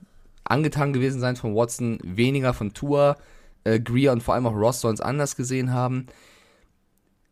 angetan 0.44 0.92
gewesen 0.92 1.22
sein 1.22 1.38
von 1.38 1.56
Watson, 1.56 2.00
weniger 2.04 2.54
von 2.54 2.74
Tour. 2.74 3.16
Äh, 3.64 3.80
Greer 3.80 4.12
und 4.12 4.22
vor 4.22 4.34
allem 4.34 4.46
auch 4.46 4.56
Ross 4.56 4.82
sollen 4.82 4.96
es 4.96 5.02
anders 5.02 5.38
gesehen 5.38 5.72
haben 5.72 6.08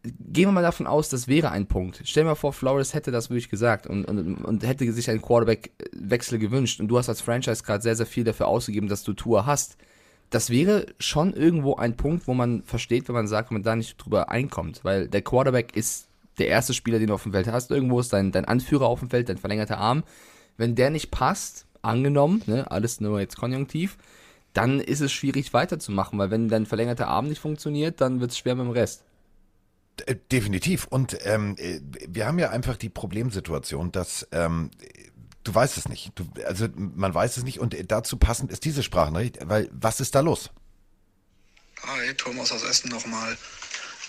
gehen 0.03 0.47
wir 0.47 0.51
mal 0.51 0.61
davon 0.61 0.87
aus, 0.87 1.09
das 1.09 1.27
wäre 1.27 1.51
ein 1.51 1.67
Punkt. 1.67 2.01
Stell 2.05 2.23
dir 2.23 2.29
mal 2.29 2.35
vor, 2.35 2.53
Flores 2.53 2.93
hätte 2.93 3.11
das 3.11 3.29
wirklich 3.29 3.49
gesagt 3.49 3.87
und, 3.87 4.05
und, 4.05 4.43
und 4.43 4.65
hätte 4.65 4.91
sich 4.91 5.09
einen 5.09 5.21
Quarterback-Wechsel 5.21 6.39
gewünscht 6.39 6.79
und 6.79 6.87
du 6.87 6.97
hast 6.97 7.09
als 7.09 7.21
Franchise 7.21 7.63
gerade 7.63 7.83
sehr, 7.83 7.95
sehr 7.95 8.05
viel 8.05 8.23
dafür 8.23 8.47
ausgegeben, 8.47 8.87
dass 8.87 9.03
du 9.03 9.13
Tour 9.13 9.45
hast. 9.45 9.77
Das 10.29 10.49
wäre 10.49 10.85
schon 10.99 11.33
irgendwo 11.33 11.75
ein 11.75 11.97
Punkt, 11.97 12.27
wo 12.27 12.33
man 12.33 12.63
versteht, 12.63 13.07
wenn 13.07 13.15
man 13.15 13.27
sagt, 13.27 13.51
wenn 13.51 13.55
man 13.55 13.63
da 13.63 13.75
nicht 13.75 13.97
drüber 13.97 14.29
einkommt, 14.29 14.83
weil 14.83 15.07
der 15.07 15.21
Quarterback 15.21 15.75
ist 15.75 16.07
der 16.37 16.47
erste 16.47 16.73
Spieler, 16.73 16.99
den 16.99 17.07
du 17.07 17.13
auf 17.13 17.23
dem 17.23 17.33
Feld 17.33 17.47
hast. 17.47 17.69
Irgendwo 17.69 17.99
ist 17.99 18.13
dein, 18.13 18.31
dein 18.31 18.45
Anführer 18.45 18.87
auf 18.87 18.99
dem 18.99 19.09
Feld, 19.09 19.29
dein 19.29 19.37
verlängerter 19.37 19.77
Arm. 19.77 20.03
Wenn 20.57 20.75
der 20.75 20.89
nicht 20.89 21.11
passt, 21.11 21.65
angenommen, 21.81 22.41
ne, 22.45 22.69
alles 22.69 23.01
nur 23.01 23.19
jetzt 23.19 23.37
konjunktiv, 23.37 23.97
dann 24.53 24.79
ist 24.79 25.01
es 25.01 25.11
schwierig 25.11 25.53
weiterzumachen, 25.53 26.19
weil 26.19 26.31
wenn 26.31 26.49
dein 26.49 26.65
verlängerter 26.65 27.07
Arm 27.07 27.27
nicht 27.27 27.39
funktioniert, 27.39 28.01
dann 28.01 28.19
wird 28.19 28.31
es 28.31 28.37
schwer 28.37 28.55
mit 28.55 28.65
dem 28.65 28.71
Rest. 28.71 29.03
Äh, 30.05 30.15
definitiv. 30.31 30.85
Und 30.85 31.17
ähm, 31.23 31.55
äh, 31.57 31.79
wir 32.07 32.25
haben 32.25 32.39
ja 32.39 32.49
einfach 32.49 32.77
die 32.77 32.89
Problemsituation, 32.89 33.91
dass 33.91 34.27
ähm, 34.31 34.71
du 35.43 35.53
weißt 35.53 35.77
es 35.77 35.87
nicht. 35.87 36.11
Du, 36.15 36.27
also 36.45 36.67
man 36.75 37.13
weiß 37.13 37.37
es 37.37 37.43
nicht 37.43 37.59
und 37.59 37.75
dazu 37.91 38.17
passend 38.17 38.51
ist 38.51 38.65
diese 38.65 38.83
Sprachnachricht, 38.83 39.37
weil 39.41 39.69
was 39.71 39.99
ist 39.99 40.15
da 40.15 40.21
los? 40.21 40.49
Hi, 41.83 42.13
Thomas 42.13 42.51
aus 42.51 42.63
Essen 42.63 42.89
nochmal. 42.89 43.37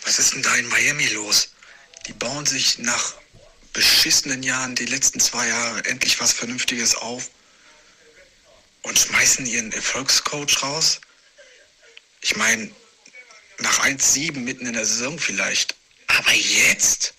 Was 0.05 0.19
ist 0.19 0.35
denn 0.35 0.43
da 0.43 0.55
in 0.57 0.69
Miami 0.69 1.07
los? 1.09 1.53
Die 2.07 2.13
bauen 2.13 2.45
sich 2.45 2.79
nach 2.79 3.15
beschissenen 3.73 4.43
Jahren, 4.43 4.75
die 4.75 4.85
letzten 4.87 5.21
zwei 5.21 5.49
Jahre, 5.49 5.85
endlich 5.87 6.21
was 6.21 6.33
Vernünftiges 6.33 6.95
auf 6.97 7.31
und 8.83 8.99
schmeißen 8.99 9.47
ihren 9.47 9.73
Erfolgscoach 9.73 10.63
raus. 10.63 11.01
Ich 12.21 12.37
meine, 12.37 12.71
nach 13.63 13.85
1,7 13.85 14.39
mitten 14.39 14.67
in 14.67 14.75
der 14.75 14.85
Saison 14.85 15.19
vielleicht. 15.19 15.77
Aber 16.09 16.33
jetzt? 16.33 17.15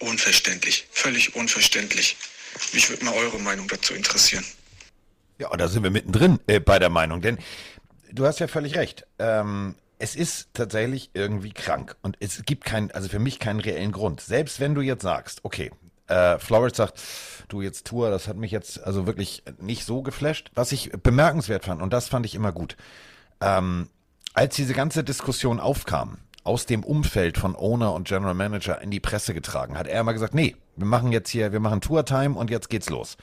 Unverständlich. 0.00 0.88
Völlig 0.90 1.36
unverständlich. 1.36 2.16
Mich 2.72 2.90
würde 2.90 3.04
mal 3.04 3.14
eure 3.14 3.38
Meinung 3.38 3.68
dazu 3.68 3.94
interessieren. 3.94 4.44
Ja, 5.38 5.48
da 5.56 5.68
sind 5.68 5.82
wir 5.82 5.90
mittendrin 5.90 6.38
äh, 6.46 6.60
bei 6.60 6.78
der 6.78 6.90
Meinung, 6.90 7.20
denn 7.20 7.38
du 8.10 8.26
hast 8.26 8.40
ja 8.40 8.48
völlig 8.48 8.76
recht. 8.76 9.06
Ähm, 9.18 9.74
es 9.98 10.16
ist 10.16 10.48
tatsächlich 10.52 11.10
irgendwie 11.14 11.52
krank 11.52 11.96
und 12.02 12.16
es 12.20 12.42
gibt 12.44 12.64
keinen, 12.64 12.90
also 12.90 13.08
für 13.08 13.18
mich 13.18 13.38
keinen 13.38 13.60
reellen 13.60 13.92
Grund. 13.92 14.20
Selbst 14.20 14.60
wenn 14.60 14.74
du 14.74 14.80
jetzt 14.80 15.02
sagst, 15.02 15.40
okay, 15.44 15.70
äh, 16.08 16.38
Flores 16.38 16.76
sagt, 16.76 17.00
du 17.48 17.62
jetzt 17.62 17.86
Tour, 17.86 18.10
das 18.10 18.28
hat 18.28 18.36
mich 18.36 18.50
jetzt 18.50 18.82
also 18.82 19.06
wirklich 19.06 19.42
nicht 19.60 19.84
so 19.84 20.02
geflasht, 20.02 20.50
was 20.54 20.72
ich 20.72 20.90
bemerkenswert 20.90 21.64
fand 21.64 21.80
und 21.80 21.92
das 21.92 22.08
fand 22.08 22.26
ich 22.26 22.34
immer 22.34 22.52
gut. 22.52 22.76
Ähm, 23.40 23.88
als 24.34 24.56
diese 24.56 24.74
ganze 24.74 25.04
Diskussion 25.04 25.60
aufkam, 25.60 26.18
aus 26.44 26.66
dem 26.66 26.84
Umfeld 26.84 27.38
von 27.38 27.54
Owner 27.54 27.92
und 27.92 28.08
General 28.08 28.34
Manager 28.34 28.80
in 28.80 28.90
die 28.90 29.00
Presse 29.00 29.34
getragen. 29.34 29.78
Hat 29.78 29.86
er 29.86 30.00
immer 30.00 30.12
gesagt, 30.12 30.34
nee, 30.34 30.56
wir 30.76 30.86
machen 30.86 31.12
jetzt 31.12 31.30
hier, 31.30 31.52
wir 31.52 31.60
machen 31.60 31.80
Tour-Time 31.80 32.36
und 32.36 32.50
jetzt 32.50 32.68
geht's 32.68 32.90
los. 32.90 33.16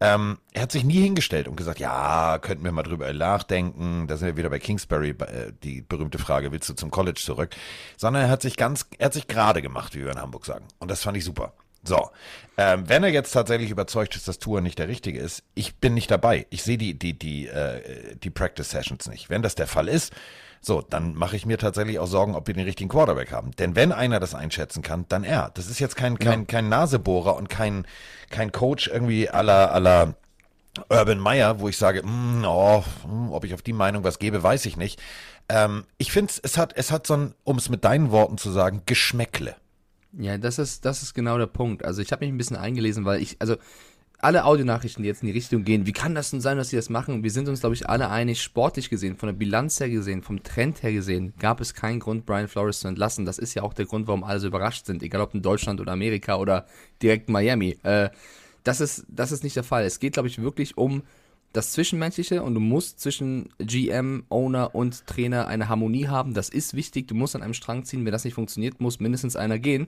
Ähm, 0.00 0.38
er 0.52 0.62
hat 0.62 0.72
sich 0.72 0.82
nie 0.82 1.00
hingestellt 1.00 1.46
und 1.46 1.54
gesagt, 1.54 1.78
ja, 1.78 2.38
könnten 2.40 2.64
wir 2.64 2.72
mal 2.72 2.82
drüber 2.82 3.12
nachdenken. 3.12 4.08
Da 4.08 4.16
sind 4.16 4.26
wir 4.26 4.36
wieder 4.36 4.50
bei 4.50 4.58
Kingsbury, 4.58 5.10
äh, 5.10 5.52
die 5.62 5.80
berühmte 5.80 6.18
Frage, 6.18 6.50
willst 6.50 6.68
du 6.68 6.74
zum 6.74 6.90
College 6.90 7.20
zurück? 7.22 7.50
Sondern 7.96 8.24
er 8.24 8.28
hat 8.28 8.42
sich 8.42 8.56
ganz, 8.56 8.86
er 8.98 9.06
hat 9.06 9.12
sich 9.14 9.28
gerade 9.28 9.62
gemacht, 9.62 9.94
wie 9.94 10.04
wir 10.04 10.10
in 10.10 10.20
Hamburg 10.20 10.44
sagen. 10.44 10.66
Und 10.80 10.90
das 10.90 11.02
fand 11.02 11.16
ich 11.16 11.24
super. 11.24 11.52
So, 11.84 12.10
ähm, 12.56 12.88
wenn 12.88 13.02
er 13.02 13.10
jetzt 13.10 13.32
tatsächlich 13.32 13.70
überzeugt 13.70 14.14
ist, 14.14 14.28
dass 14.28 14.38
Tour 14.38 14.60
nicht 14.60 14.78
der 14.78 14.88
richtige 14.88 15.18
ist, 15.18 15.42
ich 15.54 15.76
bin 15.76 15.94
nicht 15.94 16.10
dabei. 16.10 16.46
Ich 16.50 16.62
sehe 16.62 16.78
die, 16.78 16.98
die, 16.98 17.18
die, 17.18 17.48
äh, 17.48 18.14
die 18.16 18.30
Practice 18.30 18.70
Sessions 18.70 19.08
nicht. 19.08 19.30
Wenn 19.30 19.42
das 19.42 19.54
der 19.54 19.66
Fall 19.66 19.88
ist, 19.88 20.12
so, 20.60 20.80
dann 20.80 21.14
mache 21.14 21.34
ich 21.34 21.44
mir 21.44 21.58
tatsächlich 21.58 21.98
auch 21.98 22.06
Sorgen, 22.06 22.36
ob 22.36 22.46
wir 22.46 22.54
den 22.54 22.64
richtigen 22.64 22.88
Quarterback 22.88 23.32
haben. 23.32 23.50
Denn 23.52 23.74
wenn 23.74 23.90
einer 23.90 24.20
das 24.20 24.32
einschätzen 24.32 24.82
kann, 24.82 25.06
dann 25.08 25.24
er. 25.24 25.50
Das 25.54 25.66
ist 25.66 25.80
jetzt 25.80 25.96
kein, 25.96 26.20
kein, 26.20 26.46
kein 26.46 26.68
Nasebohrer 26.68 27.34
und 27.34 27.48
kein, 27.48 27.84
kein 28.30 28.52
Coach 28.52 28.86
irgendwie 28.86 29.28
aller, 29.28 29.72
aller 29.72 30.14
Urban 30.88 31.18
Meyer, 31.18 31.58
wo 31.58 31.68
ich 31.68 31.76
sage, 31.76 32.02
mm, 32.04 32.44
oh, 32.46 32.84
mm, 33.06 33.32
ob 33.32 33.44
ich 33.44 33.54
auf 33.54 33.62
die 33.62 33.72
Meinung 33.72 34.04
was 34.04 34.20
gebe, 34.20 34.42
weiß 34.42 34.66
ich 34.66 34.76
nicht. 34.76 35.02
Ähm, 35.48 35.84
ich 35.98 36.12
finde, 36.12 36.32
es 36.42 36.56
hat, 36.56 36.74
es 36.76 36.92
hat 36.92 37.08
so 37.08 37.14
ein, 37.14 37.34
um 37.42 37.58
es 37.58 37.68
mit 37.68 37.84
deinen 37.84 38.12
Worten 38.12 38.38
zu 38.38 38.52
sagen, 38.52 38.82
Geschmäckle. 38.86 39.56
Ja, 40.18 40.36
das 40.38 40.58
ist, 40.58 40.84
das 40.84 41.02
ist 41.02 41.14
genau 41.14 41.38
der 41.38 41.46
Punkt. 41.46 41.84
Also 41.84 42.02
ich 42.02 42.12
habe 42.12 42.24
mich 42.24 42.32
ein 42.32 42.38
bisschen 42.38 42.56
eingelesen, 42.56 43.04
weil 43.04 43.22
ich, 43.22 43.36
also 43.38 43.56
alle 44.18 44.44
Audionachrichten, 44.44 45.02
die 45.02 45.08
jetzt 45.08 45.22
in 45.22 45.26
die 45.26 45.32
Richtung 45.32 45.64
gehen, 45.64 45.84
wie 45.84 45.92
kann 45.92 46.14
das 46.14 46.30
denn 46.30 46.40
sein, 46.40 46.56
dass 46.56 46.68
sie 46.68 46.76
das 46.76 46.90
machen? 46.90 47.24
Wir 47.24 47.30
sind 47.30 47.48
uns, 47.48 47.60
glaube 47.60 47.74
ich, 47.74 47.88
alle 47.88 48.08
einig, 48.08 48.40
sportlich 48.40 48.88
gesehen, 48.88 49.16
von 49.16 49.26
der 49.26 49.34
Bilanz 49.34 49.80
her 49.80 49.90
gesehen, 49.90 50.22
vom 50.22 50.44
Trend 50.44 50.82
her 50.82 50.92
gesehen, 50.92 51.34
gab 51.40 51.60
es 51.60 51.74
keinen 51.74 51.98
Grund, 51.98 52.24
Brian 52.24 52.46
Flores 52.46 52.80
zu 52.80 52.88
entlassen. 52.88 53.24
Das 53.24 53.38
ist 53.38 53.54
ja 53.54 53.62
auch 53.62 53.74
der 53.74 53.86
Grund, 53.86 54.06
warum 54.06 54.22
alle 54.22 54.38
so 54.38 54.46
überrascht 54.46 54.86
sind, 54.86 55.02
egal 55.02 55.22
ob 55.22 55.34
in 55.34 55.42
Deutschland 55.42 55.80
oder 55.80 55.92
Amerika 55.92 56.36
oder 56.36 56.66
direkt 57.02 57.28
Miami. 57.28 57.78
Äh, 57.82 58.10
das, 58.62 58.80
ist, 58.80 59.04
das 59.08 59.32
ist 59.32 59.42
nicht 59.42 59.56
der 59.56 59.64
Fall. 59.64 59.84
Es 59.84 59.98
geht, 59.98 60.12
glaube 60.12 60.28
ich, 60.28 60.40
wirklich 60.40 60.78
um 60.78 61.02
das 61.52 61.72
Zwischenmenschliche 61.72 62.42
und 62.42 62.54
du 62.54 62.60
musst 62.60 63.00
zwischen 63.00 63.50
GM, 63.58 64.24
Owner 64.30 64.74
und 64.74 65.06
Trainer 65.06 65.46
eine 65.46 65.68
Harmonie 65.68 66.08
haben. 66.08 66.34
Das 66.34 66.48
ist 66.48 66.74
wichtig. 66.74 67.08
Du 67.08 67.14
musst 67.14 67.36
an 67.36 67.42
einem 67.42 67.54
Strang 67.54 67.84
ziehen. 67.84 68.04
Wenn 68.04 68.12
das 68.12 68.24
nicht 68.24 68.34
funktioniert, 68.34 68.80
muss 68.80 69.00
mindestens 69.00 69.36
einer 69.36 69.58
gehen. 69.58 69.86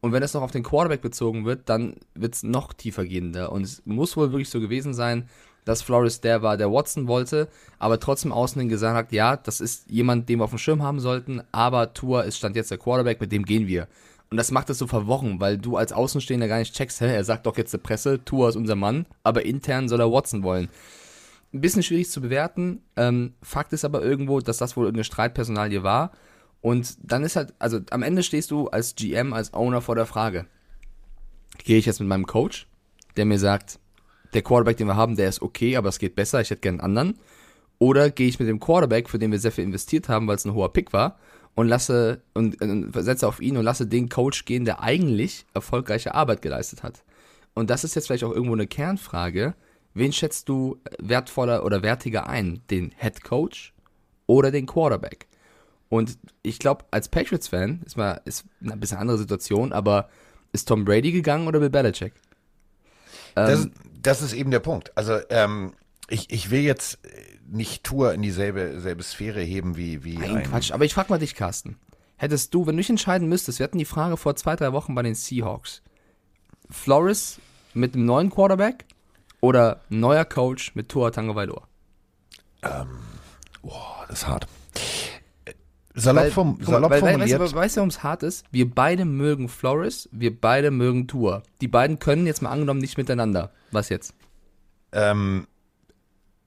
Und 0.00 0.12
wenn 0.12 0.22
es 0.22 0.34
noch 0.34 0.42
auf 0.42 0.50
den 0.50 0.62
Quarterback 0.62 1.00
bezogen 1.00 1.46
wird, 1.46 1.68
dann 1.68 1.94
wird 2.14 2.34
es 2.34 2.42
noch 2.42 2.74
tiefer 2.74 3.04
gehender. 3.04 3.50
Und 3.50 3.62
es 3.62 3.82
muss 3.86 4.16
wohl 4.16 4.32
wirklich 4.32 4.50
so 4.50 4.60
gewesen 4.60 4.92
sein, 4.92 5.28
dass 5.64 5.82
Flores 5.82 6.20
der 6.20 6.42
war, 6.42 6.56
der 6.56 6.70
Watson 6.70 7.08
wollte, 7.08 7.48
aber 7.78 7.98
trotzdem 7.98 8.32
außen 8.32 8.60
hin 8.60 8.68
gesagt 8.68 8.96
hat, 8.96 9.12
ja, 9.12 9.36
das 9.36 9.60
ist 9.60 9.90
jemand, 9.90 10.28
den 10.28 10.38
wir 10.38 10.44
auf 10.44 10.50
dem 10.50 10.58
Schirm 10.58 10.82
haben 10.82 11.00
sollten, 11.00 11.42
aber 11.50 11.92
Tour 11.92 12.24
ist 12.24 12.38
stand 12.38 12.54
jetzt 12.54 12.70
der 12.70 12.78
Quarterback, 12.78 13.20
mit 13.20 13.32
dem 13.32 13.44
gehen 13.44 13.66
wir. 13.66 13.88
Und 14.30 14.36
das 14.36 14.52
macht 14.52 14.70
es 14.70 14.78
so 14.78 14.86
verworren, 14.86 15.40
weil 15.40 15.58
du 15.58 15.76
als 15.76 15.92
Außenstehender 15.92 16.46
gar 16.46 16.58
nicht 16.58 16.74
checkst, 16.74 17.00
hä, 17.00 17.12
er 17.12 17.24
sagt 17.24 17.46
doch 17.46 17.56
jetzt 17.56 17.72
der 17.72 17.78
Presse, 17.78 18.24
Tour 18.24 18.48
ist 18.48 18.56
unser 18.56 18.76
Mann, 18.76 19.06
aber 19.24 19.44
intern 19.44 19.88
soll 19.88 20.00
er 20.00 20.12
Watson 20.12 20.44
wollen. 20.44 20.68
Ein 21.56 21.60
bisschen 21.62 21.82
schwierig 21.82 22.10
zu 22.10 22.20
bewerten. 22.20 22.82
Ähm, 22.96 23.32
Fakt 23.40 23.72
ist 23.72 23.84
aber 23.84 24.02
irgendwo, 24.02 24.40
dass 24.40 24.58
das 24.58 24.76
wohl 24.76 24.84
irgendeine 24.84 25.04
Streitpersonalie 25.04 25.82
war. 25.82 26.12
Und 26.60 26.98
dann 27.02 27.24
ist 27.24 27.36
halt, 27.36 27.54
also 27.58 27.80
am 27.90 28.02
Ende 28.02 28.22
stehst 28.22 28.50
du 28.50 28.68
als 28.68 28.94
GM, 28.94 29.32
als 29.32 29.54
Owner 29.54 29.80
vor 29.80 29.94
der 29.94 30.04
Frage, 30.04 30.46
gehe 31.64 31.78
ich 31.78 31.86
jetzt 31.86 32.00
mit 32.00 32.08
meinem 32.08 32.26
Coach, 32.26 32.66
der 33.16 33.24
mir 33.24 33.38
sagt, 33.38 33.78
der 34.34 34.42
Quarterback, 34.42 34.76
den 34.76 34.86
wir 34.86 34.96
haben, 34.96 35.16
der 35.16 35.30
ist 35.30 35.40
okay, 35.40 35.76
aber 35.76 35.88
es 35.88 35.98
geht 35.98 36.14
besser, 36.14 36.40
ich 36.42 36.50
hätte 36.50 36.60
gern 36.60 36.80
einen 36.80 36.98
anderen. 36.98 37.18
Oder 37.78 38.10
gehe 38.10 38.28
ich 38.28 38.38
mit 38.38 38.48
dem 38.48 38.60
Quarterback, 38.60 39.08
für 39.08 39.18
den 39.18 39.32
wir 39.32 39.38
sehr 39.38 39.52
viel 39.52 39.64
investiert 39.64 40.10
haben, 40.10 40.26
weil 40.26 40.36
es 40.36 40.44
ein 40.44 40.52
hoher 40.52 40.72
Pick 40.72 40.92
war, 40.92 41.18
und 41.54 41.68
lasse 41.68 42.20
und, 42.34 42.60
und 42.60 42.92
setze 42.94 43.26
auf 43.26 43.40
ihn 43.40 43.56
und 43.56 43.64
lasse 43.64 43.86
den 43.86 44.10
Coach 44.10 44.44
gehen, 44.44 44.66
der 44.66 44.82
eigentlich 44.82 45.46
erfolgreiche 45.54 46.14
Arbeit 46.14 46.42
geleistet 46.42 46.82
hat. 46.82 47.02
Und 47.54 47.70
das 47.70 47.82
ist 47.82 47.94
jetzt 47.94 48.08
vielleicht 48.08 48.24
auch 48.24 48.32
irgendwo 48.32 48.52
eine 48.52 48.66
Kernfrage. 48.66 49.54
Wen 49.96 50.12
schätzt 50.12 50.50
du 50.50 50.78
wertvoller 50.98 51.64
oder 51.64 51.82
wertiger 51.82 52.28
ein? 52.28 52.60
Den 52.70 52.92
Head 52.98 53.24
Coach 53.24 53.72
oder 54.26 54.50
den 54.50 54.66
Quarterback? 54.66 55.26
Und 55.88 56.18
ich 56.42 56.58
glaube, 56.58 56.84
als 56.90 57.08
Patriots-Fan 57.08 57.80
ist 57.86 57.96
mal 57.96 58.20
ist 58.26 58.44
eine 58.62 58.76
bisschen 58.76 58.98
andere 58.98 59.16
Situation, 59.16 59.72
aber 59.72 60.10
ist 60.52 60.68
Tom 60.68 60.84
Brady 60.84 61.12
gegangen 61.12 61.48
oder 61.48 61.60
Bill 61.60 61.70
Belichick? 61.70 62.12
Das, 63.34 63.64
ähm, 63.64 63.72
das 64.02 64.20
ist 64.20 64.34
eben 64.34 64.50
der 64.50 64.60
Punkt. 64.60 64.94
Also 64.98 65.18
ähm, 65.30 65.72
ich, 66.10 66.30
ich 66.30 66.50
will 66.50 66.60
jetzt 66.60 66.98
nicht 67.48 67.82
Tour 67.82 68.12
in 68.12 68.20
dieselbe 68.20 68.78
selbe 68.80 69.02
Sphäre 69.02 69.40
heben 69.40 69.78
wie, 69.78 70.04
wie 70.04 70.18
Nein, 70.18 70.42
Quatsch. 70.42 70.72
Aber 70.72 70.84
ich 70.84 70.92
frage 70.92 71.08
mal 71.08 71.18
dich, 71.18 71.34
Carsten. 71.34 71.78
Hättest 72.16 72.52
du, 72.52 72.66
wenn 72.66 72.76
du 72.76 72.82
dich 72.82 72.90
entscheiden 72.90 73.30
müsstest, 73.30 73.60
wir 73.60 73.64
hatten 73.64 73.78
die 73.78 73.86
Frage 73.86 74.18
vor 74.18 74.36
zwei, 74.36 74.56
drei 74.56 74.74
Wochen 74.74 74.94
bei 74.94 75.02
den 75.02 75.14
Seahawks. 75.14 75.80
Flores 76.68 77.40
mit 77.72 77.94
einem 77.94 78.04
neuen 78.04 78.28
Quarterback 78.28 78.84
oder 79.40 79.80
neuer 79.88 80.24
Coach 80.24 80.74
mit 80.74 80.88
Tua 80.88 81.10
Tagovailoa? 81.10 81.66
Ähm, 82.62 82.88
boah, 83.62 84.04
das 84.08 84.20
ist 84.20 84.26
hart. 84.26 84.46
Salopp, 85.98 86.24
Weil- 86.24 86.30
vom, 86.30 86.58
salopp 86.62 86.90
weil, 86.90 87.02
weil, 87.02 87.12
formuliert. 87.12 87.40
Weißt 87.40 87.52
du, 87.52 87.56
weißt 87.56 87.76
du, 87.76 87.78
warum 87.80 87.88
es 87.88 88.02
hart 88.02 88.22
ist? 88.22 88.44
Wir 88.50 88.70
beide 88.70 89.04
mögen 89.06 89.48
Flores, 89.48 90.08
wir 90.12 90.38
beide 90.38 90.70
mögen 90.70 91.06
Tour. 91.08 91.42
Die 91.62 91.68
beiden 91.68 91.98
können 91.98 92.26
jetzt 92.26 92.42
mal 92.42 92.50
angenommen 92.50 92.80
nicht 92.80 92.98
miteinander. 92.98 93.50
Was 93.72 93.88
jetzt? 93.88 94.14
ähm, 94.92 95.46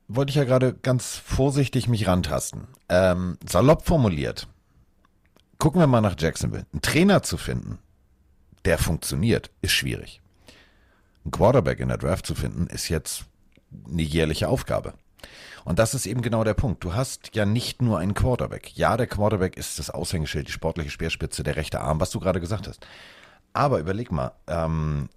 wollte 0.07 0.31
ich 0.31 0.35
ja 0.35 0.43
gerade 0.43 0.73
ganz 0.73 1.15
vorsichtig 1.17 1.87
mich 1.87 2.07
rantasten. 2.07 2.67
Ähm, 2.89 3.37
salopp 3.47 3.85
formuliert. 3.85 4.47
Gucken 5.59 5.79
wir 5.81 5.87
mal 5.87 6.01
nach 6.01 6.15
Jacksonville. 6.17 6.65
Einen 6.71 6.81
Trainer 6.81 7.21
zu 7.21 7.37
finden, 7.37 7.77
der 8.65 8.77
funktioniert, 8.79 9.51
ist 9.61 9.73
schwierig. 9.73 10.21
Ein 11.25 11.31
Quarterback 11.31 11.79
in 11.79 11.89
der 11.89 11.97
Draft 11.97 12.25
zu 12.25 12.35
finden, 12.35 12.67
ist 12.67 12.89
jetzt 12.89 13.25
eine 13.87 14.01
jährliche 14.01 14.47
Aufgabe. 14.47 14.93
Und 15.65 15.79
das 15.79 15.93
ist 15.93 16.05
eben 16.05 16.21
genau 16.21 16.43
der 16.43 16.53
Punkt. 16.53 16.83
Du 16.83 16.93
hast 16.93 17.35
ja 17.35 17.45
nicht 17.45 17.81
nur 17.81 17.99
einen 17.99 18.13
Quarterback. 18.13 18.75
Ja, 18.75 18.97
der 18.97 19.07
Quarterback 19.07 19.57
ist 19.57 19.77
das 19.79 19.89
Aushängeschild, 19.89 20.47
die 20.47 20.51
sportliche 20.51 20.89
Speerspitze, 20.89 21.43
der 21.43 21.57
rechte 21.57 21.81
Arm, 21.81 21.99
was 21.99 22.11
du 22.11 22.19
gerade 22.19 22.39
gesagt 22.39 22.67
hast. 22.67 22.85
Aber 23.53 23.79
überleg 23.79 24.11
mal, 24.11 24.31
ähm, 24.47 25.09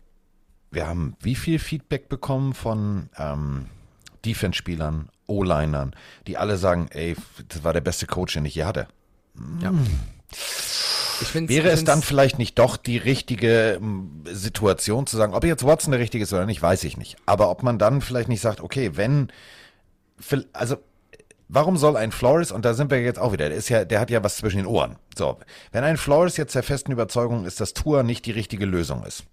wir 0.70 0.86
haben 0.86 1.16
wie 1.20 1.36
viel 1.36 1.58
Feedback 1.58 2.08
bekommen 2.08 2.54
von 2.54 3.08
ähm, 3.16 3.66
Defense-Spielern, 4.24 5.08
O-Linern, 5.26 5.94
die 6.26 6.36
alle 6.36 6.56
sagen, 6.56 6.88
ey, 6.90 7.16
das 7.48 7.64
war 7.64 7.72
der 7.72 7.80
beste 7.80 8.06
Coach, 8.06 8.34
den 8.34 8.44
ich 8.44 8.54
je 8.54 8.64
hatte. 8.64 8.88
Ja. 9.60 9.72
Ich 11.22 11.28
find's, 11.28 11.52
Wäre 11.52 11.68
ich 11.68 11.74
es 11.74 11.84
dann 11.84 12.02
vielleicht 12.02 12.38
nicht 12.38 12.58
doch 12.58 12.76
die 12.76 12.98
richtige 12.98 13.80
Situation 14.24 15.06
zu 15.06 15.16
sagen, 15.16 15.34
ob 15.34 15.44
jetzt 15.44 15.64
Watson 15.64 15.92
der 15.92 16.00
richtige 16.00 16.24
ist 16.24 16.32
oder 16.32 16.46
nicht, 16.46 16.60
weiß 16.60 16.84
ich 16.84 16.96
nicht. 16.96 17.16
Aber 17.26 17.50
ob 17.50 17.62
man 17.62 17.78
dann 17.78 18.00
vielleicht 18.00 18.28
nicht 18.28 18.40
sagt, 18.40 18.60
okay, 18.60 18.92
wenn, 18.94 19.28
also 20.52 20.76
warum 21.48 21.76
soll 21.76 21.96
ein 21.96 22.12
Flores, 22.12 22.50
und 22.50 22.64
da 22.64 22.74
sind 22.74 22.90
wir 22.90 23.00
jetzt 23.00 23.18
auch 23.18 23.32
wieder, 23.32 23.48
der 23.48 23.58
ist 23.58 23.68
ja, 23.68 23.84
der 23.84 24.00
hat 24.00 24.10
ja 24.10 24.24
was 24.24 24.36
zwischen 24.36 24.56
den 24.56 24.66
Ohren. 24.66 24.96
So, 25.16 25.38
wenn 25.70 25.84
ein 25.84 25.96
Flores 25.96 26.36
jetzt 26.36 26.54
der 26.54 26.62
festen 26.62 26.92
Überzeugung 26.92 27.44
ist, 27.44 27.60
dass 27.60 27.74
Tour 27.74 28.02
nicht 28.02 28.26
die 28.26 28.30
richtige 28.32 28.64
Lösung 28.64 29.04
ist, 29.04 29.24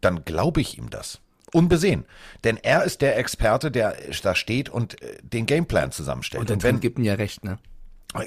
dann 0.00 0.24
glaube 0.24 0.60
ich 0.60 0.76
ihm 0.76 0.90
das. 0.90 1.20
Unbesehen. 1.52 2.04
Denn 2.42 2.56
er 2.56 2.82
ist 2.82 3.00
der 3.00 3.16
Experte, 3.16 3.70
der 3.70 3.96
da 4.22 4.34
steht 4.34 4.68
und 4.68 5.00
äh, 5.00 5.18
den 5.22 5.46
Gameplan 5.46 5.92
zusammenstellt. 5.92 6.40
Und 6.40 6.50
Und 6.50 6.62
wenn, 6.64 6.80
gibt 6.80 6.98
ihm 6.98 7.04
ja 7.04 7.14
recht, 7.14 7.44
ne? 7.44 7.58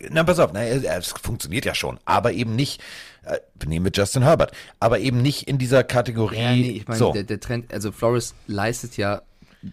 Na, 0.10 0.24
pass 0.24 0.40
auf, 0.40 0.52
na, 0.54 0.64
es 0.64 1.12
funktioniert 1.22 1.66
ja 1.66 1.76
schon, 1.76 2.00
aber 2.06 2.32
eben 2.34 2.56
nicht, 2.56 2.82
äh, 3.24 3.38
nehmen 3.66 3.86
wir 3.86 3.92
Justin 3.94 4.24
Herbert, 4.24 4.52
aber 4.80 5.00
eben 5.00 5.22
nicht 5.22 5.48
in 5.48 5.58
dieser 5.58 5.84
Kategorie. 5.84 6.38
Ja, 6.42 6.52
nee, 6.52 6.72
ich 6.72 6.88
meine, 6.88 6.98
so. 7.00 7.14
der, 7.14 7.24
der 7.24 7.40
Trend, 7.40 7.74
also 7.74 7.92
Flores 7.92 8.36
leistet 8.48 8.98
ja 8.98 9.22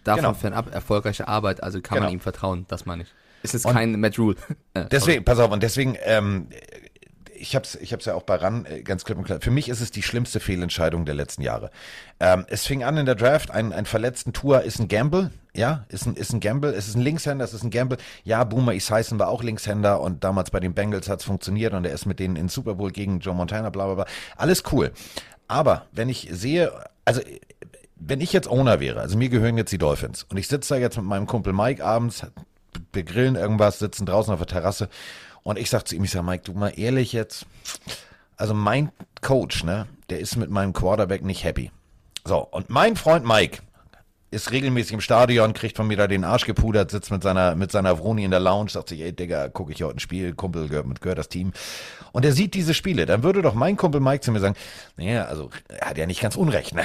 davon 0.03 0.21
Genau. 0.23 0.33
fernab 0.33 0.73
erfolgreiche 0.73 1.27
Arbeit, 1.27 1.63
also 1.63 1.79
kann 1.81 1.99
man 1.99 2.07
Genau. 2.07 2.13
ihm 2.13 2.19
vertrauen, 2.19 2.65
das 2.67 2.85
meine 2.85 3.03
ich. 3.03 3.09
Ist 3.43 3.53
jetzt 3.53 3.65
Und- 3.65 3.73
kein 3.73 3.99
Matt 3.99 4.17
Rule. 4.19 4.35
Äh, 4.73 4.85
Deswegen, 4.91 5.23
pass 5.23 5.39
auf, 5.39 5.51
und 5.51 5.63
deswegen, 5.63 5.95
ähm, 6.03 6.47
ich 7.39 7.55
hab's, 7.55 7.75
ich 7.75 7.93
hab's 7.93 8.05
ja 8.05 8.15
auch 8.15 8.23
bei 8.23 8.35
RAN 8.35 8.65
äh, 8.65 8.81
ganz 8.81 9.05
klipp 9.05 9.17
und 9.17 9.23
klar. 9.25 9.39
Für 9.41 9.51
mich 9.51 9.69
ist 9.69 9.79
es 9.79 9.91
die 9.91 10.01
schlimmste 10.01 10.39
Fehlentscheidung 10.39 11.05
der 11.05 11.13
letzten 11.15 11.43
Jahre. 11.43 11.69
Ähm, 12.19 12.45
es 12.49 12.65
fing 12.65 12.83
an 12.83 12.97
in 12.97 13.05
der 13.05 13.13
Draft, 13.15 13.51
ein, 13.51 13.73
ein 13.73 13.85
verletzten 13.85 14.33
Tour 14.33 14.63
ist 14.63 14.79
ein 14.79 14.87
Gamble, 14.87 15.31
ja, 15.57 15.85
ist 15.89 16.05
ein, 16.05 16.15
ist 16.15 16.31
ein 16.33 16.39
Gamble, 16.39 16.71
es 16.73 16.87
ist 16.87 16.95
ein 16.95 17.01
Linkshänder, 17.01 17.43
es 17.43 17.53
ist 17.53 17.63
ein 17.63 17.71
Gamble. 17.71 17.97
Ja, 18.23 18.43
Boomer 18.43 18.73
Esiason 18.73 19.17
war 19.17 19.27
auch 19.27 19.41
Linkshänder 19.41 19.99
und 19.99 20.23
damals 20.23 20.51
bei 20.51 20.59
den 20.59 20.73
Bengals 20.73 21.09
hat's 21.09 21.23
funktioniert 21.23 21.73
und 21.73 21.85
er 21.85 21.93
ist 21.93 22.05
mit 22.05 22.19
denen 22.19 22.35
in 22.35 22.47
Super 22.47 22.75
Bowl 22.75 22.91
gegen 22.91 23.19
Joe 23.19 23.33
Montana, 23.33 23.71
bla, 23.71 23.85
bla, 23.85 23.95
bla. 23.95 24.05
Alles 24.37 24.63
cool. 24.71 24.91
Aber 25.47 25.87
wenn 25.91 26.09
ich 26.09 26.29
sehe, 26.31 26.71
also, 27.05 27.21
wenn 27.95 28.21
ich 28.21 28.33
jetzt 28.33 28.47
Owner 28.47 28.79
wäre, 28.79 29.01
also 29.01 29.17
mir 29.17 29.29
gehören 29.29 29.57
jetzt 29.57 29.71
die 29.71 29.79
Dolphins 29.79 30.23
und 30.23 30.37
ich 30.37 30.47
sitze 30.47 30.75
da 30.75 30.79
jetzt 30.79 30.97
mit 30.97 31.05
meinem 31.05 31.25
Kumpel 31.25 31.53
Mike 31.53 31.83
abends, 31.83 32.25
wir 32.93 33.03
grillen 33.03 33.35
irgendwas, 33.35 33.79
sitzen 33.79 34.05
draußen 34.05 34.31
auf 34.31 34.39
der 34.39 34.47
Terrasse 34.47 34.89
und 35.41 35.57
ich 35.57 35.71
sag 35.71 35.87
zu 35.87 35.95
ihm, 35.95 36.03
ich 36.03 36.11
sag, 36.11 36.23
Mike, 36.23 36.43
du 36.43 36.53
mal 36.53 36.73
ehrlich 36.77 37.13
jetzt, 37.13 37.47
also 38.35 38.53
mein 38.53 38.91
Coach, 39.21 39.63
ne, 39.63 39.87
der 40.09 40.19
ist 40.19 40.35
mit 40.35 40.51
meinem 40.51 40.73
Quarterback 40.73 41.23
nicht 41.23 41.43
happy. 41.43 41.71
So, 42.25 42.39
und 42.39 42.69
mein 42.69 42.95
Freund 42.95 43.25
Mike 43.25 43.61
ist 44.29 44.51
regelmäßig 44.51 44.93
im 44.93 45.01
Stadion, 45.01 45.53
kriegt 45.53 45.77
von 45.77 45.87
mir 45.87 45.97
da 45.97 46.07
den 46.07 46.23
Arsch 46.23 46.45
gepudert, 46.45 46.91
sitzt 46.91 47.11
mit 47.11 47.23
seiner, 47.23 47.55
mit 47.55 47.71
seiner 47.71 47.97
Vroni 47.97 48.25
in 48.25 48.31
der 48.31 48.41
Lounge, 48.41 48.69
sagt 48.69 48.89
sich, 48.89 49.01
ey 49.01 49.13
Digga, 49.13 49.47
gucke 49.47 49.71
ich 49.71 49.81
heute 49.83 49.97
ein 49.97 49.99
Spiel, 49.99 50.33
Kumpel 50.33 50.67
gehört, 50.67 51.01
gehört 51.01 51.17
das 51.17 51.29
Team. 51.29 51.53
Und 52.11 52.25
er 52.25 52.33
sieht 52.33 52.53
diese 52.53 52.73
Spiele, 52.73 53.05
dann 53.05 53.23
würde 53.23 53.41
doch 53.41 53.53
mein 53.53 53.77
Kumpel 53.77 54.01
Mike 54.01 54.21
zu 54.21 54.31
mir 54.31 54.39
sagen, 54.39 54.55
naja, 54.97 55.25
also 55.25 55.49
er 55.69 55.89
hat 55.89 55.97
ja 55.97 56.05
nicht 56.05 56.21
ganz 56.21 56.35
unrecht, 56.35 56.75
ne? 56.75 56.83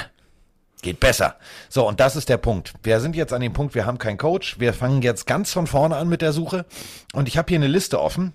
Geht 0.83 0.99
besser. 0.99 1.37
So, 1.69 1.87
und 1.87 2.01
das 2.01 2.17
ist 2.17 2.29
der 2.29 2.39
Punkt. 2.39 2.75
Wir 2.83 2.99
sind 2.99 3.15
jetzt 3.15 3.33
an 3.33 3.41
dem 3.41 3.53
Punkt, 3.53 3.77
wir 3.77 3.87
haben 3.87 3.99
keinen 3.99 4.19
Coach. 4.19 4.59
Wir 4.59 4.73
fangen 4.73 5.01
jetzt 5.01 5.29
ganz 5.29 5.53
von 5.53 5.69
vorne 5.69 5.97
an 5.97 6.09
mit 6.09 6.23
der 6.23 6.33
Suche. 6.33 6.67
Und 7.13 7.29
ich 7.29 7.39
habe 7.39 7.49
hier 7.51 7.59
eine 7.59 7.69
Liste 7.69 8.01
offen 8.01 8.33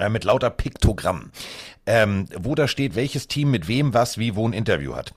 äh, 0.00 0.08
mit 0.08 0.24
lauter 0.24 0.50
Piktogrammen, 0.50 1.30
ähm, 1.86 2.26
wo 2.36 2.56
da 2.56 2.66
steht, 2.66 2.96
welches 2.96 3.28
Team 3.28 3.52
mit 3.52 3.68
wem, 3.68 3.94
was, 3.94 4.18
wie, 4.18 4.34
wo 4.34 4.46
ein 4.46 4.52
Interview 4.52 4.96
hat. 4.96 5.14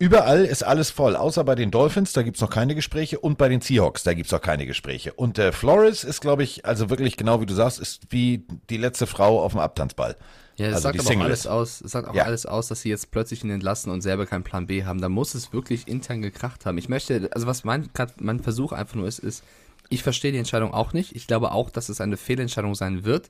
Überall 0.00 0.46
ist 0.46 0.62
alles 0.62 0.90
voll, 0.90 1.14
außer 1.14 1.44
bei 1.44 1.54
den 1.54 1.70
Dolphins, 1.70 2.14
da 2.14 2.22
gibt's 2.22 2.40
noch 2.40 2.48
keine 2.48 2.74
Gespräche, 2.74 3.20
und 3.20 3.36
bei 3.36 3.50
den 3.50 3.60
Seahawks, 3.60 4.02
da 4.02 4.14
gibt's 4.14 4.32
noch 4.32 4.40
keine 4.40 4.64
Gespräche. 4.64 5.12
Und 5.12 5.38
äh, 5.38 5.52
Flores 5.52 6.04
ist, 6.04 6.22
glaube 6.22 6.42
ich, 6.42 6.64
also 6.64 6.88
wirklich 6.88 7.18
genau 7.18 7.42
wie 7.42 7.46
du 7.46 7.52
sagst, 7.52 7.78
ist 7.78 8.04
wie 8.08 8.46
die 8.70 8.78
letzte 8.78 9.06
Frau 9.06 9.42
auf 9.42 9.52
dem 9.52 9.60
Abtanzball. 9.60 10.16
Ja, 10.56 10.68
das 10.70 10.76
Also 10.76 10.88
sagt 10.88 11.00
aber 11.00 11.20
auch 11.20 11.24
alles 11.24 11.40
ist. 11.40 11.46
aus, 11.48 11.80
es 11.82 11.90
sagt 11.92 12.08
auch 12.08 12.14
Ja. 12.14 12.24
alles 12.24 12.46
aus, 12.46 12.68
dass 12.68 12.80
sie 12.80 12.88
jetzt 12.88 13.10
plötzlich 13.10 13.44
ihn 13.44 13.50
entlassen 13.50 13.92
und 13.92 14.00
selber 14.00 14.24
keinen 14.24 14.42
Plan 14.42 14.66
B 14.66 14.84
haben. 14.84 15.02
Da 15.02 15.10
muss 15.10 15.34
es 15.34 15.52
wirklich 15.52 15.86
intern 15.86 16.22
gekracht 16.22 16.64
haben. 16.64 16.78
Ich 16.78 16.88
möchte, 16.88 17.28
also 17.34 17.46
was 17.46 17.64
mein, 17.64 17.90
grad 17.92 18.22
mein 18.22 18.40
Versuch 18.40 18.72
einfach 18.72 18.94
nur 18.94 19.06
ist, 19.06 19.18
ist, 19.18 19.44
ich 19.90 20.02
verstehe 20.02 20.32
die 20.32 20.38
Entscheidung 20.38 20.72
auch 20.72 20.94
nicht. 20.94 21.14
Ich 21.14 21.26
glaube 21.26 21.52
auch, 21.52 21.68
dass 21.68 21.90
es 21.90 22.00
eine 22.00 22.16
Fehlentscheidung 22.16 22.74
sein 22.74 23.04
wird, 23.04 23.28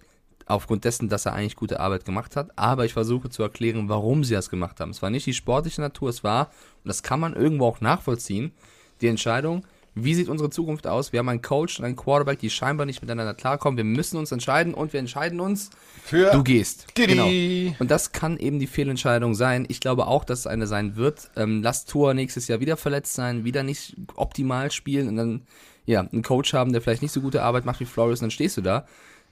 aufgrund 0.51 0.85
dessen, 0.85 1.09
dass 1.09 1.27
er 1.27 1.35
eigentlich 1.35 1.57
gute 1.57 1.81
Arbeit 1.81 2.05
gemacht 2.05 2.37
hat. 2.37 2.51
Aber 2.57 2.85
ich 2.85 2.93
versuche 2.93 3.31
zu 3.31 3.43
erklären, 3.43 3.89
warum 3.89 4.25
sie 4.25 4.35
das 4.35 4.51
gemacht 4.51 4.81
haben. 4.81 4.91
Es 4.91 5.03
war 5.03 5.11
nicht 5.11 5.27
die 5.27 5.35
sportliche 5.35 5.81
Natur, 5.81 6.11
es 6.11 6.25
war, 6.25 6.51
und 6.85 6.89
das 6.89 7.03
kann 7.03 7.21
man 7.21 7.35
irgendwo 7.35 7.67
auch 7.67 7.81
nachvollziehen, 7.81 8.53
die 9.01 9.09
Entscheidung, 9.09 9.65
wie 9.95 10.15
sieht 10.15 10.29
unsere 10.29 10.51
Zukunft 10.51 10.87
aus? 10.87 11.13
Wir 11.13 11.19
haben 11.19 11.29
einen 11.29 11.43
Coach 11.43 11.79
und 11.79 11.85
einen 11.85 11.97
Quarterback, 11.97 12.39
die 12.39 12.49
scheinbar 12.49 12.87
nicht 12.87 13.03
miteinander 13.03 13.35
klarkommen. 13.35 13.77
Wir 13.77 13.85
müssen 13.85 14.19
uns 14.19 14.31
entscheiden 14.31 14.73
und 14.73 14.93
wir 14.93 15.01
entscheiden 15.01 15.41
uns 15.41 15.71
Für 16.05 16.31
Du 16.31 16.45
gehst. 16.45 16.87
Didi. 16.97 17.15
Genau. 17.15 17.77
Und 17.81 17.91
das 17.91 18.13
kann 18.13 18.37
eben 18.37 18.61
die 18.61 18.69
Fehlentscheidung 18.69 19.35
sein. 19.35 19.67
Ich 19.69 19.81
glaube 19.81 20.07
auch, 20.07 20.25
dass 20.25 20.41
es 20.41 20.47
eine 20.47 20.69
sein 20.69 20.97
wird. 20.97 21.31
Ähm, 21.37 21.63
lass 21.63 21.87
Tour 21.87 22.15
nächstes 22.15 22.47
Jahr 22.47 22.61
wieder 22.61 22.77
verletzt 22.77 23.15
sein, 23.15 23.45
wieder 23.45 23.65
nicht 23.65 23.97
optimal 24.15 24.71
spielen 24.71 25.09
und 25.09 25.17
dann 25.17 25.43
ja 25.87 26.01
einen 26.01 26.23
Coach 26.23 26.53
haben, 26.53 26.73
der 26.73 26.83
vielleicht 26.83 27.03
nicht 27.03 27.13
so 27.13 27.21
gute 27.21 27.43
Arbeit 27.43 27.65
macht 27.65 27.81
wie 27.81 27.85
Flores 27.85 28.21
und 28.21 28.27
dann 28.27 28.31
stehst 28.31 28.57
du 28.57 28.61
da. 28.61 28.87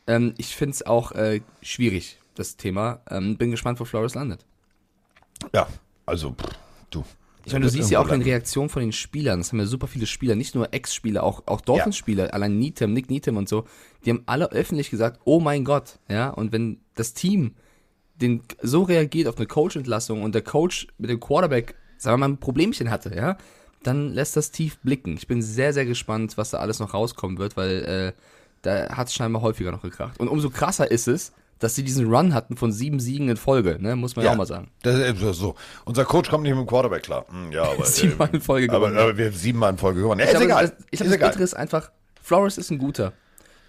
Ähm, 0.08 0.34
ich 0.38 0.56
finde 0.56 0.72
es 0.72 0.84
auch 0.84 1.12
äh, 1.12 1.42
schwierig, 1.62 2.18
das 2.34 2.56
Thema. 2.56 3.00
Ähm, 3.08 3.36
bin 3.36 3.52
gespannt, 3.52 3.78
wo 3.78 3.84
Flores 3.84 4.14
landet. 4.14 4.44
Ja, 5.54 5.68
also, 6.06 6.32
pff, 6.32 6.58
du. 6.90 7.04
Ich 7.44 7.52
meine, 7.52 7.66
du 7.66 7.70
siehst 7.70 7.90
ja 7.90 8.00
auch 8.00 8.10
in 8.10 8.20
Reaktionen 8.20 8.68
von 8.68 8.82
den 8.82 8.92
Spielern, 8.92 9.40
das 9.40 9.52
haben 9.52 9.60
ja 9.60 9.64
super 9.64 9.86
viele 9.86 10.06
Spieler, 10.06 10.34
nicht 10.34 10.54
nur 10.54 10.74
Ex-Spieler, 10.74 11.22
auch, 11.22 11.44
auch 11.46 11.62
Dolphins-Spieler, 11.62 12.34
allein 12.34 12.58
Needham, 12.58 12.92
Nick 12.92 13.08
Needham 13.08 13.38
und 13.38 13.48
so, 13.48 13.64
die 14.04 14.10
haben 14.10 14.22
alle 14.26 14.52
öffentlich 14.52 14.90
gesagt, 14.90 15.20
oh 15.24 15.40
mein 15.40 15.64
Gott, 15.64 15.98
ja, 16.08 16.28
und 16.28 16.52
wenn 16.52 16.80
das 16.94 17.14
Team 17.14 17.54
den 18.20 18.42
so 18.60 18.82
reagiert 18.82 19.28
auf 19.28 19.36
eine 19.36 19.46
Coach-Entlassung 19.46 20.22
und 20.22 20.34
der 20.34 20.42
Coach 20.42 20.88
mit 20.98 21.08
dem 21.08 21.20
Quarterback, 21.20 21.74
sagen 21.96 22.14
wir 22.14 22.28
mal, 22.28 22.34
ein 22.34 22.40
Problemchen 22.40 22.90
hatte, 22.90 23.14
ja, 23.14 23.38
dann 23.82 24.12
lässt 24.12 24.36
das 24.36 24.50
tief 24.50 24.78
blicken. 24.80 25.16
Ich 25.16 25.26
bin 25.26 25.40
sehr, 25.40 25.72
sehr 25.72 25.86
gespannt, 25.86 26.36
was 26.36 26.50
da 26.50 26.58
alles 26.58 26.80
noch 26.80 26.94
rauskommen 26.94 27.38
wird, 27.38 27.56
weil 27.56 27.84
äh, 27.84 28.12
da 28.62 28.96
hat 28.96 29.08
es 29.08 29.14
scheinbar 29.14 29.42
häufiger 29.42 29.70
noch 29.72 29.82
gekracht. 29.82 30.18
Und 30.20 30.28
umso 30.28 30.50
krasser 30.50 30.90
ist 30.90 31.08
es, 31.08 31.32
dass 31.58 31.74
sie 31.74 31.82
diesen 31.82 32.06
Run 32.12 32.34
hatten 32.34 32.56
von 32.56 32.70
sieben 32.72 33.00
Siegen 33.00 33.28
in 33.28 33.36
Folge, 33.36 33.78
ne, 33.80 33.96
muss 33.96 34.14
man 34.14 34.24
ja, 34.24 34.32
auch 34.32 34.36
mal 34.36 34.46
sagen. 34.46 34.70
Das 34.82 34.96
ist 34.96 35.18
so. 35.38 35.56
Unser 35.84 36.04
Coach 36.04 36.30
kommt 36.30 36.44
nicht 36.44 36.52
mit 36.52 36.60
dem 36.60 36.68
Quarterback 36.68 37.02
klar. 37.02 37.26
Hm, 37.28 37.50
Ja, 37.50 37.64
aber, 37.64 37.84
Siebenmal 37.86 38.30
in 38.32 38.40
Folge 38.40 38.70
aber, 38.70 38.86
gewonnen. 38.86 38.98
aber 38.98 39.16
wir 39.18 39.26
haben 39.26 39.34
siebenmal 39.34 39.70
in 39.72 39.78
Folge 39.78 40.02
gewonnen. 40.02 40.20
Ja, 40.20 40.26
Ich 40.26 40.34
ist 40.34 40.40
egal. 40.40 40.68
das, 40.68 40.72
ich 40.90 41.00
ist 41.00 41.06
glaube, 41.06 41.18
das. 41.18 41.28
Bittere 41.30 41.42
ist 41.44 41.54
einfach, 41.54 41.90
Flores 42.22 42.58
ist 42.58 42.70
ein 42.70 42.78
guter. 42.78 43.12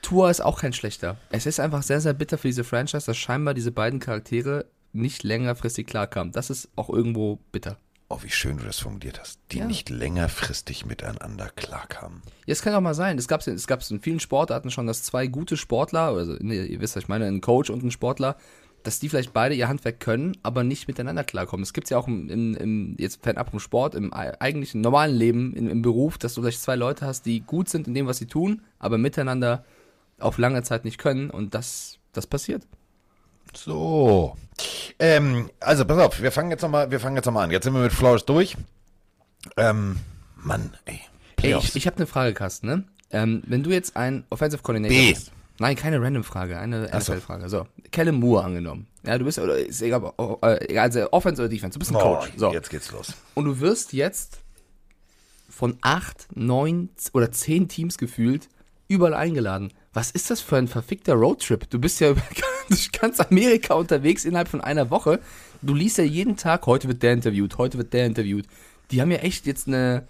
Tua 0.02 0.30
ist 0.30 0.42
auch 0.42 0.60
kein 0.62 0.74
schlechter. 0.74 1.18
Es 1.32 1.46
ist 1.46 1.60
einfach 1.60 1.82
sehr, 1.84 2.00
sehr 2.00 2.14
bitter 2.14 2.38
für 2.38 2.48
diese 2.48 2.64
Franchise, 2.64 3.06
dass 3.06 3.18
scheinbar 3.18 3.54
diese 3.54 3.72
beiden 3.72 4.00
Charaktere 4.00 4.66
nicht 4.94 5.24
längerfristig 5.24 5.88
klarkamen. 5.88 6.32
Das 6.32 6.50
ist 6.50 6.70
auch 6.76 6.90
irgendwo 6.90 7.40
bitter. 7.52 7.78
Oh, 8.12 8.18
wie 8.24 8.30
schön 8.32 8.58
du 8.58 8.64
das 8.64 8.80
formuliert 8.80 9.20
hast. 9.20 9.40
Die 9.52 9.60
Ja. 9.60 9.66
nicht 9.66 9.90
längerfristig 9.92 10.86
miteinander 10.86 11.50
klarkamen. 11.56 12.22
Ja, 12.48 12.54
es 12.54 12.64
kann 12.64 12.74
auch 12.74 12.82
mal 12.82 12.96
sein. 12.96 13.20
Es 13.20 13.28
gab 13.28 13.46
es 13.46 13.68
gab's 13.68 13.92
in 13.92 14.02
vielen 14.02 14.20
Sportarten 14.20 14.72
schon, 14.72 14.88
dass 14.88 15.04
zwei 15.04 15.28
gute 15.28 15.58
Sportler, 15.58 16.02
also 16.08 16.36
nee, 16.40 16.64
ihr 16.66 16.80
wisst, 16.82 16.96
was 16.96 17.04
ich 17.04 17.08
meine, 17.10 17.26
ein 17.28 17.40
Coach 17.42 17.70
und 17.70 17.84
ein 17.84 17.92
Sportler, 17.92 18.36
dass 18.82 19.00
die 19.00 19.10
vielleicht 19.10 19.32
beide 19.34 19.54
ihr 19.54 19.68
Handwerk 19.68 20.00
können, 20.00 20.36
aber 20.42 20.64
nicht 20.64 20.88
miteinander 20.88 21.24
klarkommen. 21.24 21.64
Es 21.64 21.74
gibt 21.74 21.90
ja 21.92 21.98
auch 22.00 22.08
im, 22.08 22.30
im, 22.30 22.56
im 22.56 22.96
jetzt 22.98 23.22
fernab 23.22 23.52
vom 23.52 23.60
Sport, 23.60 23.94
im 23.94 24.12
ei- 24.12 24.40
eigentlichen 24.42 24.82
normalen 24.82 25.16
Leben, 25.16 25.54
im, 25.54 25.70
im 25.70 25.82
Beruf, 25.84 26.18
dass 26.18 26.34
du 26.34 26.42
vielleicht 26.42 26.62
zwei 26.62 26.76
Leute 26.78 27.06
hast, 27.06 27.28
die 27.28 27.42
gut 27.42 27.70
sind 27.70 27.88
in 27.88 27.94
dem, 27.94 28.08
was 28.08 28.18
sie 28.18 28.26
tun, 28.26 28.64
aber 28.80 28.98
miteinander 28.98 29.66
auf 30.18 30.38
lange 30.40 30.64
Zeit 30.64 30.84
nicht 30.84 30.98
können 30.98 31.30
und 31.30 31.54
das, 31.54 32.00
das 32.14 32.26
passiert. 32.26 32.64
So. 33.56 34.36
Ähm, 35.00 35.50
also, 35.60 35.86
pass 35.86 35.98
auf, 35.98 36.22
wir 36.22 36.32
fangen 36.32 36.52
jetzt 36.52 36.62
nochmal, 36.62 36.92
wir 36.92 37.00
fangen 37.00 37.16
jetzt 37.16 37.28
an. 37.28 37.52
Jetzt 37.52 37.64
sind 37.64 37.74
wir 37.74 37.82
mit 37.82 37.94
Flores 37.94 38.26
durch. 38.26 38.58
Ähm, 39.58 40.00
Mann, 40.36 40.74
ey. 40.86 41.02
Ey, 41.42 41.58
ich, 41.58 41.76
ich 41.76 41.88
habe 41.88 41.98
eine 41.98 42.08
Frage, 42.08 42.34
Carsten, 42.34 42.68
ne? 42.68 42.84
Ähm, 43.12 43.44
wenn 43.48 43.64
du 43.64 43.70
jetzt 43.70 43.96
ein 43.96 44.26
Offensive 44.30 44.62
Coordinator 44.62 44.98
B. 44.98 45.14
bist. 45.14 45.32
Nein, 45.58 45.76
keine 45.76 46.02
Random-Frage, 46.02 46.58
eine. 46.58 46.90
NFL-Frage. 46.96 47.50
So, 47.50 47.68
Kellen 47.92 48.16
Moore 48.16 48.46
angenommen. 48.46 48.88
Ja, 49.06 49.18
du 49.18 49.26
bist, 49.26 49.40
oder 49.40 49.58
ist 49.58 49.82
egal, 49.82 50.14
äh, 50.42 50.66
egal, 50.66 50.86
also 50.86 51.12
Offense 51.12 51.42
oder 51.42 51.50
Defense, 51.50 51.74
du 51.74 51.80
bist 51.80 51.92
ein 51.92 51.98
oh, 51.98 52.16
Coach. 52.16 52.32
So. 52.38 52.52
jetzt 52.54 52.70
geht's 52.70 52.92
los. 52.92 53.14
Und 53.34 53.46
du 53.46 53.60
wirst 53.60 53.94
jetzt 53.94 54.40
von 55.50 55.78
acht, 55.82 56.28
neun 56.34 56.90
oder 57.14 57.32
zehn 57.32 57.68
Teams 57.68 57.98
gefühlt 57.98 58.48
überall 58.88 59.14
eingeladen. 59.14 59.74
Was 59.94 60.12
ist 60.12 60.30
das 60.30 60.40
für 60.42 60.58
ein 60.58 60.68
verfickter 60.68 61.14
Roadtrip? 61.14 61.70
Du 61.70 61.80
bist 61.80 62.00
ja 62.00 62.12
über 62.12 62.22
durch 62.70 62.92
ganz 62.92 63.20
Amerika 63.20 63.74
unterwegs 63.74 64.26
innerhalb 64.26 64.48
von 64.48 64.62
einer 64.62 64.90
Woche. 64.92 65.20
Du 65.62 65.74
liest 65.74 65.98
ja 65.98 66.04
jeden 66.04 66.38
Tag, 66.38 66.66
heute 66.68 66.88
wird 66.88 67.02
der 67.04 67.14
interviewt, 67.14 67.58
heute 67.58 67.78
wird 67.78 67.94
der 67.94 68.06
interviewt. 68.06 68.46
Die 68.92 69.02
haben 69.02 69.12
ja 69.12 69.18
echt 69.18 69.46
jetzt 69.48 69.68
eine, 69.68 70.08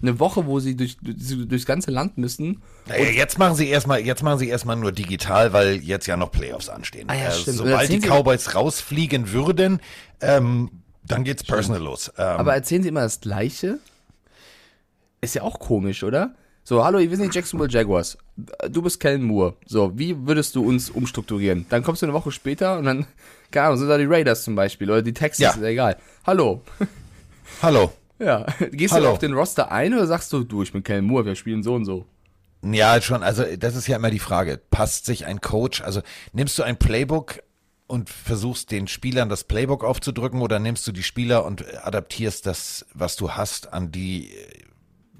eine 0.00 0.18
Woche, 0.20 0.46
wo 0.46 0.60
sie 0.60 0.76
durch, 0.76 0.96
durch, 1.02 1.48
durchs 1.48 1.66
ganze 1.66 1.90
Land 1.90 2.18
müssen. 2.18 2.62
Naja, 2.86 3.10
jetzt 3.10 3.38
machen 3.38 3.56
sie 3.56 3.68
erstmal, 3.68 4.00
jetzt 4.00 4.22
machen 4.22 4.38
sie 4.38 4.48
erstmal 4.48 4.76
nur 4.76 4.92
digital, 4.92 5.52
weil 5.52 5.76
jetzt 5.76 6.06
ja 6.06 6.16
noch 6.16 6.30
Playoffs 6.30 6.68
anstehen. 6.68 7.08
Ah 7.10 7.14
ja, 7.14 7.28
Äh, 7.28 7.32
stimmt. 7.32 7.56
Sobald 7.58 7.90
die 7.90 7.98
Cowboys 8.00 8.54
rausfliegen 8.54 9.32
würden, 9.32 9.80
ähm, 10.20 10.70
dann 11.04 11.24
geht's 11.24 11.42
personal 11.42 11.80
los. 11.82 12.12
Ähm, 12.16 12.24
Aber 12.24 12.54
erzählen 12.54 12.82
sie 12.82 12.88
immer 12.88 13.02
das 13.02 13.20
Gleiche? 13.20 13.78
Ist 15.20 15.34
ja 15.34 15.42
auch 15.42 15.58
komisch, 15.58 16.04
oder? 16.04 16.34
So, 16.68 16.84
hallo, 16.84 16.98
wir 16.98 17.16
sind 17.16 17.32
die 17.32 17.38
Jacksonville 17.38 17.70
Jaguars. 17.70 18.18
Du 18.68 18.82
bist 18.82 18.98
Kellen 18.98 19.22
Moore. 19.22 19.54
So, 19.66 19.96
wie 19.96 20.26
würdest 20.26 20.56
du 20.56 20.66
uns 20.66 20.90
umstrukturieren? 20.90 21.64
Dann 21.68 21.84
kommst 21.84 22.02
du 22.02 22.06
eine 22.06 22.12
Woche 22.12 22.32
später 22.32 22.76
und 22.78 22.86
dann, 22.86 23.06
keine 23.52 23.66
Ahnung, 23.68 23.78
sind 23.78 23.88
da 23.88 23.96
die 23.96 24.04
Raiders 24.04 24.42
zum 24.42 24.56
Beispiel 24.56 24.90
oder 24.90 25.00
die 25.00 25.12
Texans, 25.14 25.38
Ja. 25.44 25.50
ist 25.50 25.60
ja 25.62 25.68
egal. 25.68 25.96
Hallo. 26.26 26.62
hallo. 27.62 27.92
Ja. 28.18 28.46
Gehst 28.72 28.92
Hallo. 28.94 29.04
du 29.04 29.10
auf 29.12 29.18
den 29.20 29.32
Roster 29.34 29.70
ein 29.70 29.94
oder 29.94 30.08
sagst 30.08 30.32
du, 30.32 30.42
du, 30.42 30.64
ich 30.64 30.72
bin 30.72 30.82
Kellen 30.82 31.04
Moore, 31.04 31.26
wir 31.26 31.36
spielen 31.36 31.62
so 31.62 31.72
und 31.72 31.84
so? 31.84 32.04
Ja, 32.62 33.00
schon. 33.00 33.22
Also 33.22 33.44
das 33.56 33.76
ist 33.76 33.86
ja 33.86 33.94
immer 33.94 34.10
die 34.10 34.18
Frage. 34.18 34.58
Passt 34.72 35.06
sich 35.06 35.24
ein 35.24 35.40
Coach? 35.40 35.82
Also 35.82 36.00
nimmst 36.32 36.58
du 36.58 36.64
ein 36.64 36.78
Playbook 36.78 37.44
und 37.86 38.10
versuchst 38.10 38.72
den 38.72 38.88
Spielern 38.88 39.28
das 39.28 39.44
Playbook 39.44 39.84
aufzudrücken 39.84 40.40
oder 40.40 40.58
nimmst 40.58 40.84
du 40.88 40.90
die 40.90 41.04
Spieler 41.04 41.44
und 41.44 41.64
adaptierst 41.86 42.44
das, 42.44 42.86
was 42.92 43.14
du 43.14 43.30
hast, 43.30 43.72
an 43.72 43.92
die 43.92 44.32
äh, 44.32 44.62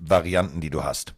Varianten, 0.01 0.61
die 0.61 0.71
du 0.71 0.83
hast? 0.83 1.15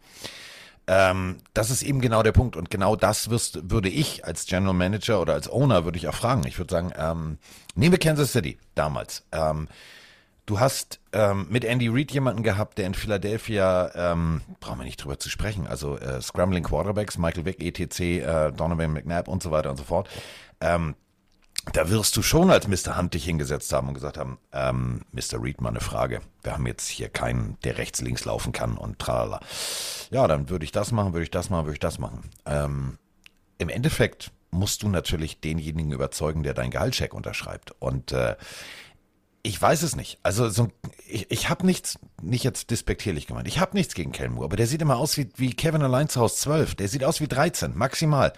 Ähm, 0.89 1.37
das 1.55 1.71
ist 1.71 1.83
eben 1.83 2.01
genau 2.01 2.23
der 2.25 2.33
Punkt. 2.33 2.57
Und 2.57 2.71
genau 2.71 2.97
das 2.97 3.31
wirst, 3.31 3.71
würde 3.71 3.89
ich 3.89 4.25
als 4.25 4.47
General 4.47 4.75
Manager 4.75 5.21
oder 5.21 5.35
als 5.35 5.49
Owner 5.49 5.85
würde 5.85 5.99
ich 5.99 6.09
auch 6.09 6.15
fragen. 6.15 6.45
Ich 6.47 6.59
würde 6.59 6.73
sagen, 6.73 6.93
ähm, 6.97 7.39
nehmen 7.77 7.93
wir 7.93 7.99
Kansas 7.99 8.33
City 8.33 8.59
damals. 8.75 9.25
Ähm, 9.31 9.69
Du 10.49 10.61
hast 10.61 10.99
ähm, 11.13 11.47
mit 11.51 11.63
Andy 11.63 11.89
Reid 11.89 12.11
jemanden 12.11 12.43
gehabt, 12.43 12.79
der 12.79 12.87
in 12.87 12.95
Philadelphia, 12.95 13.91
ähm, 13.95 14.41
brauchen 14.61 14.79
wir 14.79 14.87
nicht 14.87 14.97
drüber 14.97 15.19
zu 15.19 15.29
sprechen, 15.29 15.67
also 15.67 15.99
äh, 15.99 16.23
Scrambling 16.23 16.65
Quarterbacks, 16.65 17.19
Michael 17.19 17.45
Vick, 17.45 17.63
ETC, 17.63 18.01
äh, 18.01 18.51
Donovan 18.53 18.95
McNabb 18.95 19.29
und 19.29 19.43
so 19.43 19.51
weiter 19.51 19.69
und 19.69 19.77
so 19.77 19.85
fort. 19.85 20.09
Da 21.73 21.91
wirst 21.91 22.17
du 22.17 22.23
schon 22.23 22.51
als 22.51 22.67
Mr. 22.69 22.97
Hunt 22.97 23.15
dich 23.15 23.25
hingesetzt 23.25 23.73
haben 23.73 23.89
und 23.89 23.95
gesagt 23.95 24.17
haben, 24.17 24.39
ähm, 24.53 25.03
Mr. 25.13 25.43
Reid, 25.43 25.61
mal 25.61 25.71
eine 25.71 25.81
Frage. 25.81 26.21
Wir 26.43 26.53
haben 26.53 26.67
jetzt 26.67 26.89
hier 26.89 27.09
keinen, 27.09 27.59
der 27.65 27.79
rechts, 27.79 28.01
links 28.01 28.25
laufen 28.25 28.53
kann 28.53 28.77
und 28.77 28.99
tralala. 28.99 29.41
Ja, 30.11 30.27
dann 30.27 30.49
würde 30.49 30.65
ich 30.65 30.73
das 30.73 30.93
machen, 30.93 31.13
würde 31.13 31.25
ich 31.25 31.31
das 31.31 31.51
machen, 31.51 31.67
würde 31.67 31.75
ich 31.75 31.81
das 31.81 31.99
machen. 31.99 32.31
Ähm, 32.47 32.99
Im 33.59 33.69
Endeffekt 33.69 34.31
musst 34.51 34.83
du 34.83 34.89
natürlich 34.89 35.41
denjenigen 35.41 35.93
überzeugen, 35.93 36.43
der 36.43 36.55
deinen 36.55 36.71
Gehaltscheck 36.71 37.13
unterschreibt. 37.13 37.75
Und 37.79 38.13
äh, 38.13 38.37
ich 39.43 39.61
weiß 39.61 39.83
es 39.83 39.97
nicht. 39.97 40.19
Also 40.23 40.49
so, 40.49 40.69
ich, 41.07 41.31
ich 41.31 41.49
habe 41.49 41.67
nichts, 41.67 41.99
nicht 42.23 42.45
jetzt 42.45 42.71
despektierlich 42.71 43.27
gemeint. 43.27 43.49
Ich 43.49 43.61
habe 43.61 43.77
nichts 43.77 43.95
gegen 43.95 44.13
Kelmur, 44.13 44.45
aber 44.45 44.57
der 44.57 44.67
sieht 44.67 44.83
immer 44.83 44.97
aus 44.97 45.17
wie, 45.17 45.29
wie 45.37 45.55
Kevin 45.55 45.83
allein 45.83 46.09
zu 46.09 46.21
Hause 46.21 46.37
12. 46.37 46.75
Der 46.77 46.89
sieht 46.89 47.05
aus 47.05 47.21
wie 47.21 47.29
13, 47.29 47.77
maximal. 47.77 48.33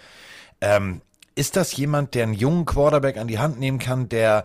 Ähm, 0.59 1.01
ist 1.35 1.55
das 1.55 1.75
jemand, 1.77 2.15
der 2.15 2.23
einen 2.23 2.33
jungen 2.33 2.65
Quarterback 2.65 3.17
an 3.17 3.27
die 3.27 3.39
Hand 3.39 3.59
nehmen 3.59 3.79
kann, 3.79 4.09
der 4.09 4.43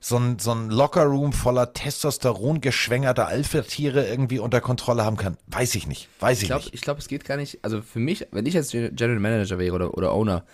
so 0.00 0.16
ein, 0.16 0.38
so 0.38 0.52
ein 0.52 0.70
Lockerroom 0.70 1.32
voller 1.32 1.72
Testosteron 1.72 2.60
geschwängerter 2.60 3.26
Alpha-Tiere 3.26 4.06
irgendwie 4.06 4.38
unter 4.38 4.60
Kontrolle 4.60 5.04
haben 5.04 5.16
kann? 5.16 5.36
Weiß 5.48 5.74
ich 5.74 5.86
nicht. 5.86 6.08
Weiß 6.20 6.38
ich, 6.38 6.42
Ich 6.44 6.48
glaube, 6.48 6.64
nicht. 6.64 6.74
ich 6.74 6.80
glaub, 6.82 6.98
es 6.98 7.08
geht 7.08 7.24
gar 7.24 7.36
nicht. 7.36 7.58
Also 7.62 7.82
für 7.82 7.98
mich, 7.98 8.26
wenn 8.30 8.46
ich 8.46 8.54
jetzt 8.54 8.70
General 8.72 9.18
Manager 9.18 9.58
wäre 9.58 9.74
oder, 9.74 9.94
oder 9.94 10.12
Owner, 10.12 10.44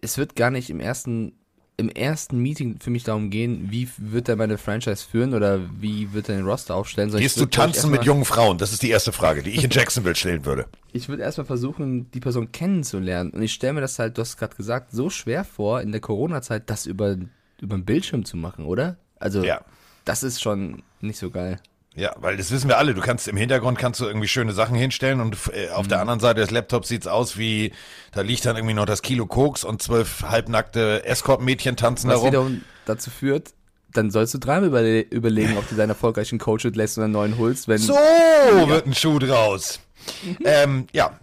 es 0.00 0.16
wird 0.16 0.36
gar 0.36 0.50
nicht 0.50 0.70
im 0.70 0.80
ersten, 0.80 1.38
im 1.76 1.88
ersten 1.88 2.38
Meeting 2.38 2.78
für 2.80 2.90
mich 2.90 3.02
darum 3.02 3.30
gehen, 3.30 3.66
wie 3.70 3.88
wird 3.96 4.28
er 4.28 4.36
meine 4.36 4.58
Franchise 4.58 5.04
führen 5.04 5.34
oder 5.34 5.60
wie 5.80 6.12
wird 6.12 6.28
er 6.28 6.36
den 6.36 6.46
Roster 6.46 6.74
aufstellen. 6.76 7.10
sondern 7.10 7.22
Gehst 7.22 7.40
du 7.40 7.46
tanzen 7.46 7.90
mit 7.90 8.04
jungen 8.04 8.24
Frauen? 8.24 8.58
Das 8.58 8.72
ist 8.72 8.82
die 8.82 8.90
erste 8.90 9.10
Frage, 9.10 9.42
die 9.42 9.50
ich 9.50 9.64
in 9.64 9.70
Jacksonville 9.70 10.14
stellen 10.14 10.44
würde. 10.46 10.66
Ich 10.92 11.08
würde 11.08 11.22
erstmal 11.24 11.46
versuchen, 11.46 12.10
die 12.12 12.20
Person 12.20 12.52
kennenzulernen. 12.52 13.30
Und 13.30 13.42
ich 13.42 13.52
stelle 13.52 13.72
mir 13.72 13.80
das 13.80 13.98
halt, 13.98 14.16
du 14.16 14.22
hast 14.22 14.36
gerade 14.36 14.54
gesagt, 14.54 14.92
so 14.92 15.10
schwer 15.10 15.44
vor, 15.44 15.80
in 15.80 15.90
der 15.90 16.00
Corona-Zeit 16.00 16.70
das 16.70 16.86
über, 16.86 17.16
über 17.60 17.76
den 17.76 17.84
Bildschirm 17.84 18.24
zu 18.24 18.36
machen, 18.36 18.66
oder? 18.66 18.96
Also, 19.18 19.42
Ja. 19.42 19.60
das 20.04 20.22
ist 20.22 20.40
schon 20.40 20.82
nicht 21.00 21.18
so 21.18 21.30
geil. 21.30 21.58
Ja, 21.96 22.12
weil 22.16 22.36
das 22.36 22.50
wissen 22.50 22.68
wir 22.68 22.78
alle. 22.78 22.94
Du 22.94 23.00
kannst 23.00 23.28
im 23.28 23.36
Hintergrund 23.36 23.78
kannst 23.78 24.00
du 24.00 24.06
irgendwie 24.06 24.26
schöne 24.26 24.52
Sachen 24.52 24.74
hinstellen 24.74 25.20
und 25.20 25.36
äh, 25.52 25.70
auf 25.70 25.86
der 25.86 26.00
anderen 26.00 26.18
Seite 26.18 26.40
des 26.40 26.50
Laptops 26.50 26.88
sieht's 26.88 27.06
aus 27.06 27.38
wie, 27.38 27.72
da 28.12 28.22
liegt 28.22 28.44
dann 28.46 28.56
irgendwie 28.56 28.74
noch 28.74 28.86
das 28.86 29.00
Kilo 29.00 29.26
Koks 29.26 29.62
und 29.62 29.80
zwölf 29.80 30.22
halbnackte 30.22 31.04
Escort-Mädchen 31.04 31.76
tanzen 31.76 32.08
Was 32.08 32.16
darum. 32.16 32.28
wiederum 32.28 32.64
dazu 32.84 33.10
führt, 33.10 33.54
dann 33.92 34.10
sollst 34.10 34.34
du 34.34 34.38
dreimal 34.38 34.68
überle 34.68 35.00
überlegen, 35.02 35.56
ob 35.56 35.68
du 35.68 35.76
deinen 35.76 35.90
erfolgreichen 35.90 36.38
Coach 36.38 36.64
entlässt 36.64 36.98
oder 36.98 37.04
einen 37.04 37.12
neuen 37.12 37.38
holst, 37.38 37.68
wenn. 37.68 37.78
So 37.78 37.94
wird 37.94 38.86
ein 38.86 38.94
Schuh 38.94 39.20
draus. 39.20 39.78
ähm, 40.44 40.88
ja. 40.92 41.18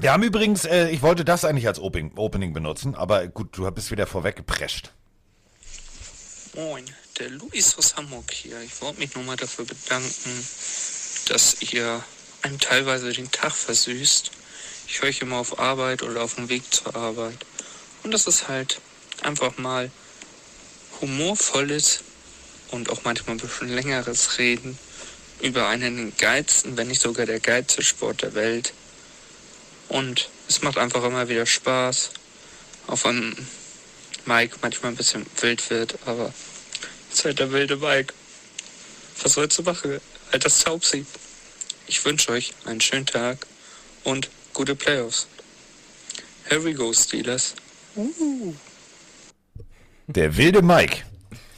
Wir 0.00 0.12
haben 0.12 0.22
übrigens, 0.22 0.64
äh, 0.64 0.88
ich 0.88 1.02
wollte 1.02 1.24
das 1.24 1.44
eigentlich 1.44 1.68
als 1.68 1.78
Opening, 1.78 2.12
Opening 2.16 2.54
benutzen, 2.54 2.94
aber 2.94 3.28
gut, 3.28 3.56
du 3.56 3.70
bist 3.70 3.90
wieder 3.90 4.06
vorweggeprescht. 4.06 4.92
Moin, 6.54 6.84
der 7.18 7.30
Luis 7.30 7.78
aus 7.78 7.96
Hamburg 7.96 8.30
hier. 8.30 8.60
Ich 8.60 8.78
wollte 8.82 8.98
mich 8.98 9.14
nochmal 9.14 9.36
dafür 9.36 9.64
bedanken, 9.64 10.46
dass 11.28 11.62
ihr 11.62 12.04
einem 12.42 12.60
teilweise 12.60 13.10
den 13.10 13.30
Tag 13.30 13.52
versüßt. 13.54 14.30
Ich 14.86 15.00
höre 15.00 15.08
euch 15.08 15.22
immer 15.22 15.36
auf 15.36 15.58
Arbeit 15.58 16.02
oder 16.02 16.22
auf 16.22 16.34
dem 16.34 16.50
Weg 16.50 16.62
zur 16.70 16.94
Arbeit. 16.94 17.38
Und 18.02 18.12
das 18.12 18.26
ist 18.26 18.48
halt 18.48 18.82
einfach 19.22 19.56
mal 19.56 19.90
humorvolles 21.00 22.00
und 22.70 22.90
auch 22.90 23.02
manchmal 23.02 23.36
ein 23.36 23.40
bisschen 23.40 23.74
längeres 23.74 24.36
Reden 24.36 24.78
über 25.40 25.68
einen 25.68 26.14
geilsten, 26.18 26.76
wenn 26.76 26.88
nicht 26.88 27.00
sogar 27.00 27.24
der 27.24 27.40
geilste 27.40 27.82
Sport 27.82 28.20
der 28.20 28.34
Welt. 28.34 28.74
Und 29.88 30.28
es 30.48 30.60
macht 30.60 30.76
einfach 30.76 31.02
immer 31.02 31.30
wieder 31.30 31.46
Spaß, 31.46 32.10
auch 32.88 33.04
wenn 33.04 33.34
Mike 34.26 34.56
manchmal 34.62 34.92
ein 34.92 34.96
bisschen 34.96 35.26
wild 35.40 35.68
wird, 35.70 35.98
aber 36.06 36.32
ist 37.12 37.24
halt 37.24 37.38
der 37.38 37.52
wilde 37.52 37.76
Mike. 37.76 38.14
Was 39.22 39.34
sollst 39.34 39.58
du 39.58 39.62
machen? 39.62 40.00
Halt 40.32 40.44
das 40.44 40.60
Taubsi. 40.64 41.06
Ich 41.86 42.04
wünsche 42.04 42.32
euch 42.32 42.54
einen 42.64 42.80
schönen 42.80 43.06
Tag 43.06 43.46
und 44.04 44.30
gute 44.54 44.74
Playoffs. 44.74 45.26
Here 46.48 46.64
we 46.64 46.74
go, 46.74 46.92
Steelers. 46.92 47.54
Der 50.06 50.36
wilde 50.36 50.62
Mike. 50.62 51.02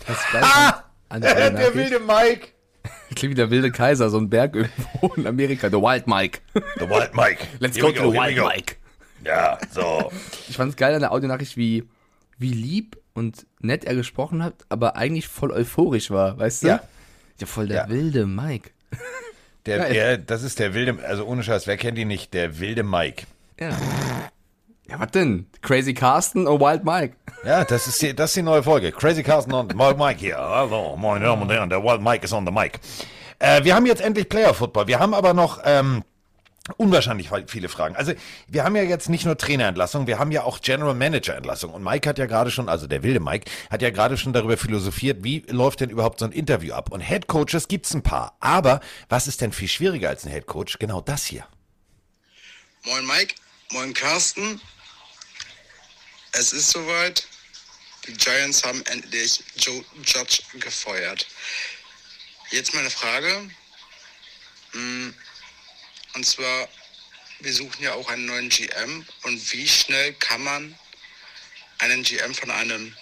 Das 0.07 0.18
ist 0.18 0.31
gleich 0.31 0.44
an, 0.44 0.74
an 1.09 1.20
der 1.22 1.74
wilde 1.74 2.00
Mike. 2.00 2.48
Klingt 3.14 3.33
wie 3.33 3.35
der 3.35 3.50
wilde 3.50 3.70
Kaiser, 3.70 4.11
so 4.11 4.18
ein 4.18 4.29
Berg 4.29 4.55
irgendwo 4.57 5.14
in 5.14 5.27
Amerika. 5.27 5.68
The 5.68 5.77
Wild 5.77 6.07
Mike. 6.07 6.40
The 6.79 6.88
Wild 6.88 7.14
Mike. 7.14 7.46
Let's 7.61 7.79
go 7.79 7.88
we 7.88 7.94
to 7.94 8.11
the 8.11 8.16
Wild 8.16 8.37
go. 8.37 8.46
Mike. 8.46 8.77
Ja, 9.24 9.59
so. 9.72 10.12
Ich 10.48 10.57
fand 10.57 10.70
es 10.70 10.77
geil 10.77 10.94
an 10.94 11.00
der 11.00 11.12
Audionachricht, 11.12 11.57
wie, 11.57 11.85
wie 12.38 12.52
lieb 12.52 12.98
und 13.14 13.46
nett 13.60 13.84
er 13.84 13.94
gesprochen 13.94 14.42
hat, 14.42 14.54
aber 14.68 14.96
eigentlich 14.96 15.28
voll 15.28 15.50
euphorisch 15.52 16.10
war, 16.10 16.38
weißt 16.38 16.64
du? 16.64 16.68
Ja. 16.68 16.80
Ja, 17.40 17.46
voll 17.46 17.68
der 17.68 17.76
Ja. 17.84 17.88
wilde 17.88 18.26
Mike. 18.26 18.70
Der, 19.66 19.88
der, 19.88 20.18
das 20.18 20.42
ist 20.42 20.58
der 20.58 20.74
wilde, 20.74 20.98
also 21.06 21.24
ohne 21.24 21.42
Scheiß, 21.42 21.66
wer 21.66 21.76
kennt 21.76 21.96
ihn 21.98 22.08
nicht? 22.08 22.34
Der 22.34 22.58
wilde 22.60 22.82
Mike. 22.82 23.24
Ja. 23.58 23.70
Ja, 24.86 25.00
was 25.00 25.10
denn? 25.12 25.46
Crazy 25.62 25.94
Carsten 25.94 26.46
oder 26.46 26.64
Wild 26.66 26.84
Mike? 26.84 27.16
Ja, 27.44 27.64
das 27.64 27.86
ist 27.86 28.02
die, 28.02 28.14
das 28.14 28.30
ist 28.30 28.36
die 28.36 28.42
neue 28.42 28.62
Folge. 28.62 28.92
Crazy 28.92 29.22
Carsten 29.22 29.52
und 29.54 29.76
Wild 29.78 29.96
Mike 29.98 30.20
hier. 30.20 30.38
Also, 30.38 30.96
meine 31.00 31.24
Damen 31.24 31.42
und 31.42 31.50
Herren, 31.50 31.70
der 31.70 31.82
Wild 31.82 32.02
Mike 32.02 32.22
ist 32.24 32.32
on 32.34 32.44
the 32.44 32.52
mic. 32.52 32.78
Äh, 33.38 33.64
wir 33.64 33.74
haben 33.74 33.86
jetzt 33.86 34.02
endlich 34.02 34.28
Player 34.28 34.52
Football. 34.52 34.86
Wir 34.86 34.98
haben 34.98 35.14
aber 35.14 35.32
noch 35.32 35.60
ähm, 35.64 36.04
unwahrscheinlich 36.77 37.31
viele 37.46 37.68
Fragen. 37.68 37.94
Also, 37.96 38.14
wir 38.48 38.64
haben 38.64 38.77
ja 38.77 38.83
jetzt 38.83 39.09
nicht 39.09 39.24
nur 39.24 39.37
Trainerentlassung, 39.37 40.07
wir 40.07 40.18
haben 40.18 40.33
ja 40.33 40.42
auch 40.42 40.61
General 40.61 40.94
Manager 40.94 41.37
Entlassung. 41.37 41.72
Und 41.72 41.83
Mike 41.85 42.09
hat 42.09 42.18
ja 42.18 42.27
gerade 42.27 42.50
schon, 42.50 42.68
also 42.68 42.87
der 42.87 43.03
wilde 43.03 43.20
Mike, 43.20 43.50
hat 43.70 43.83
ja 43.83 43.90
gerade 43.90 44.16
schon 44.16 44.33
darüber 44.33 44.57
philosophiert, 44.57 45.22
wie 45.22 45.44
läuft 45.48 45.81
denn 45.81 45.90
überhaupt 45.90 46.20
so 46.20 46.24
ein 46.24 46.33
Interview 46.33 46.74
ab? 46.74 46.90
Und 46.90 47.00
Head 47.00 47.27
Coaches 47.27 47.68
gibt's 47.68 47.94
ein 47.94 48.03
paar. 48.03 48.37
Aber 48.40 48.81
was 49.09 49.27
ist 49.27 49.40
denn 49.40 49.53
viel 49.53 49.68
schwieriger 49.68 50.09
als 50.09 50.24
ein 50.24 50.33
Head 50.33 50.46
Coach? 50.46 50.79
Genau 50.79 51.00
das 51.00 51.27
hier. 51.27 51.46
Moin 52.85 53.07
Mike, 53.07 53.35
moin 53.70 53.92
Carsten. 53.94 54.61
Es 56.33 56.53
ist 56.53 56.70
soweit. 56.70 57.27
Die 58.07 58.12
Giants 58.12 58.62
haben 58.64 58.85
endlich 58.87 59.42
Joe 59.57 59.83
Judge 60.05 60.42
gefeuert. 60.59 61.27
Jetzt 62.50 62.74
meine 62.74 62.90
Frage. 62.90 63.48
Mm, 64.74 65.09
Und 66.14 66.24
zwar, 66.24 66.68
wir 67.40 67.53
suchen 67.53 67.83
ja 67.83 67.94
auch 67.94 68.09
einen 68.09 68.27
neuen 68.27 68.48
GM. 68.48 69.05
Und 69.24 69.53
wie 69.53 69.66
schnell 69.66 70.12
kann 70.14 70.42
man 70.42 70.74
einen 71.81 72.03
GM 72.03 72.35
von 72.35 72.50
einem 72.50 72.94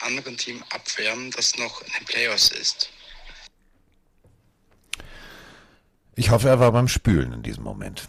anderen 0.00 0.36
Team 0.36 0.62
abwärmen, 0.70 1.30
das 1.30 1.56
noch 1.56 1.82
in 1.82 1.92
den 1.98 2.04
Playoffs 2.06 2.50
ist? 2.50 2.90
Ich 6.16 6.30
hoffe, 6.30 6.48
er 6.48 6.58
war 6.58 6.72
beim 6.72 6.88
Spülen 6.88 7.32
in 7.32 7.42
diesem 7.42 7.62
Moment. 7.62 8.08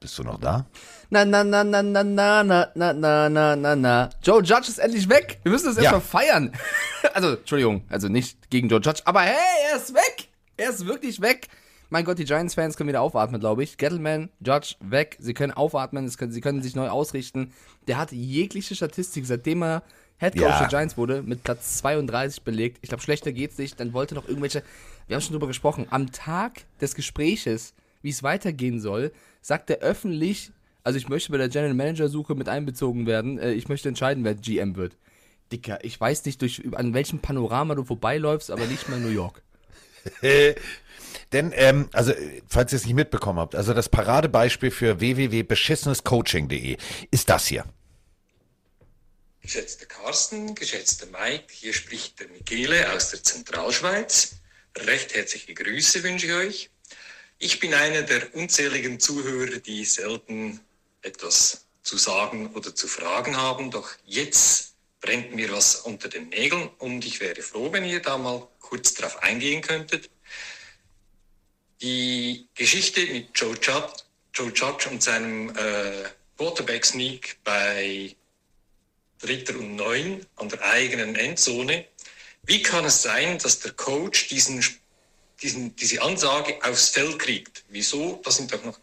Bist 0.00 0.18
du 0.18 0.22
noch 0.22 0.38
da? 0.40 0.66
Na, 1.10 1.24
na, 1.24 1.44
na, 1.44 1.64
na, 1.64 1.82
na, 1.82 2.02
na, 2.02 2.42
na, 2.44 2.70
na, 2.74 2.92
na, 2.92 3.28
na, 3.28 3.56
na, 3.56 3.76
na. 3.76 4.10
Joe 4.22 4.42
Judge 4.42 4.68
ist 4.68 4.78
endlich 4.78 5.08
weg. 5.08 5.38
Wir 5.42 5.52
müssen 5.52 5.66
das 5.66 5.76
Ja. 5.76 5.84
erstmal 5.92 6.00
feiern. 6.02 6.52
Also, 7.14 7.36
Entschuldigung, 7.36 7.84
also 7.88 8.08
nicht 8.08 8.50
gegen 8.50 8.68
Joe 8.68 8.80
Judge, 8.80 9.02
aber 9.04 9.22
hey, 9.22 9.34
er 9.70 9.76
ist 9.76 9.94
weg. 9.94 10.13
Er 10.56 10.70
ist 10.70 10.86
wirklich 10.86 11.20
weg. 11.20 11.48
Mein 11.90 12.04
Gott, 12.04 12.18
die 12.18 12.24
Giants-Fans 12.24 12.76
können 12.76 12.88
wieder 12.88 13.02
aufatmen, 13.02 13.40
glaube 13.40 13.62
ich. 13.62 13.76
Gettleman, 13.76 14.30
Judge, 14.44 14.74
weg. 14.80 15.16
Sie 15.20 15.34
können 15.34 15.52
aufatmen, 15.52 16.10
können, 16.16 16.32
sie 16.32 16.40
können 16.40 16.62
sich 16.62 16.74
neu 16.74 16.88
ausrichten. 16.88 17.52
Der 17.86 17.98
hat 17.98 18.10
jegliche 18.12 18.74
Statistik, 18.74 19.26
seitdem 19.26 19.62
er 19.62 19.82
Head 20.18 20.34
Coach 20.34 20.42
Ja. 20.44 20.58
der 20.60 20.68
Giants 20.68 20.96
wurde, 20.96 21.22
mit 21.22 21.42
Platz 21.44 21.78
32 21.78 22.42
belegt. 22.42 22.78
Ich 22.82 22.88
glaube, 22.88 23.02
schlechter 23.02 23.32
geht's 23.32 23.58
nicht. 23.58 23.78
Dann 23.78 23.92
wollte 23.92 24.14
noch 24.14 24.26
irgendwelche, 24.28 24.62
wir 25.06 25.16
haben 25.16 25.22
schon 25.22 25.32
drüber 25.32 25.46
gesprochen, 25.46 25.86
am 25.90 26.10
Tag 26.12 26.62
des 26.80 26.94
Gespräches, 26.94 27.74
wie 28.02 28.10
es 28.10 28.22
weitergehen 28.22 28.80
soll, 28.80 29.12
sagt 29.42 29.70
er 29.70 29.78
öffentlich, 29.78 30.50
also 30.84 30.98
ich 30.98 31.08
möchte 31.08 31.32
bei 31.32 31.38
der 31.38 31.48
General 31.48 31.74
Manager 31.74 32.08
Suche 32.08 32.34
mit 32.34 32.48
einbezogen 32.48 33.06
werden. 33.06 33.38
Äh, 33.38 33.52
ich 33.52 33.68
möchte 33.68 33.88
entscheiden, 33.88 34.24
wer 34.24 34.34
GM 34.34 34.76
wird. 34.76 34.96
Dicker, 35.52 35.84
ich 35.84 36.00
weiß 36.00 36.24
nicht, 36.24 36.40
durch, 36.42 36.62
an 36.74 36.94
welchem 36.94 37.18
Panorama 37.18 37.74
du 37.74 37.84
vorbeiläufst, 37.84 38.50
aber 38.50 38.66
nicht 38.66 38.88
mal 38.88 38.98
New 39.00 39.08
York. 39.08 39.42
Denn, 41.32 41.52
ähm, 41.56 41.88
also, 41.92 42.12
falls 42.48 42.72
ihr 42.72 42.76
es 42.76 42.84
nicht 42.84 42.94
mitbekommen 42.94 43.38
habt, 43.38 43.54
also 43.54 43.74
das 43.74 43.88
Paradebeispiel 43.88 44.70
für 44.70 45.00
www.beschissenescoaching.de 45.00 46.76
ist 47.10 47.28
das 47.28 47.46
hier. 47.46 47.64
Geschätzter 49.40 49.86
Carsten, 49.86 50.54
geschätzter 50.54 51.06
Mike, 51.06 51.46
hier 51.50 51.74
spricht 51.74 52.20
der 52.20 52.28
Michele 52.28 52.92
aus 52.92 53.10
der 53.10 53.22
Zentralschweiz. 53.22 54.36
Recht 54.76 55.14
herzliche 55.14 55.54
Grüße 55.54 56.02
wünsche 56.02 56.26
ich 56.26 56.32
euch. 56.32 56.70
Ich 57.38 57.60
bin 57.60 57.74
einer 57.74 58.02
der 58.02 58.34
unzähligen 58.34 59.00
Zuhörer, 59.00 59.58
die 59.58 59.84
selten 59.84 60.60
etwas 61.02 61.66
zu 61.82 61.98
sagen 61.98 62.54
oder 62.54 62.74
zu 62.74 62.88
fragen 62.88 63.36
haben, 63.36 63.70
doch 63.70 63.90
jetzt 64.06 64.74
brennt 65.00 65.34
mir 65.34 65.52
was 65.52 65.76
unter 65.76 66.08
den 66.08 66.30
Nägeln 66.30 66.70
und 66.78 67.04
ich 67.04 67.20
wäre 67.20 67.42
froh, 67.42 67.70
wenn 67.72 67.84
ihr 67.84 68.00
da 68.00 68.16
mal 68.16 68.48
kurz 68.74 68.94
drauf 68.94 69.22
eingehen 69.22 69.62
könntet. 69.62 70.10
Die 71.80 72.48
Geschichte 72.56 73.06
mit 73.06 73.28
Joe 73.32 73.54
Judge, 73.54 74.02
Joe 74.34 74.52
Judge 74.52 74.88
und 74.90 75.00
seinem 75.00 75.50
äh, 75.50 76.08
Quarterback-Sneak 76.36 77.36
bei 77.44 78.16
Dritter 79.20 79.56
und 79.56 79.76
Neun 79.76 80.26
an 80.34 80.48
der 80.48 80.60
eigenen 80.62 81.14
Endzone. 81.14 81.86
Wie 82.46 82.62
kann 82.64 82.84
es 82.84 83.02
sein, 83.02 83.38
dass 83.38 83.60
der 83.60 83.70
Coach 83.74 84.26
diesen, 84.26 84.64
diesen, 85.40 85.76
diese 85.76 86.02
Ansage 86.02 86.58
aufs 86.64 86.88
Feld 86.88 87.20
kriegt? 87.20 87.64
Wieso? 87.68 88.20
Da 88.24 88.32
sind 88.32 88.52
doch 88.52 88.64
noch 88.64 88.80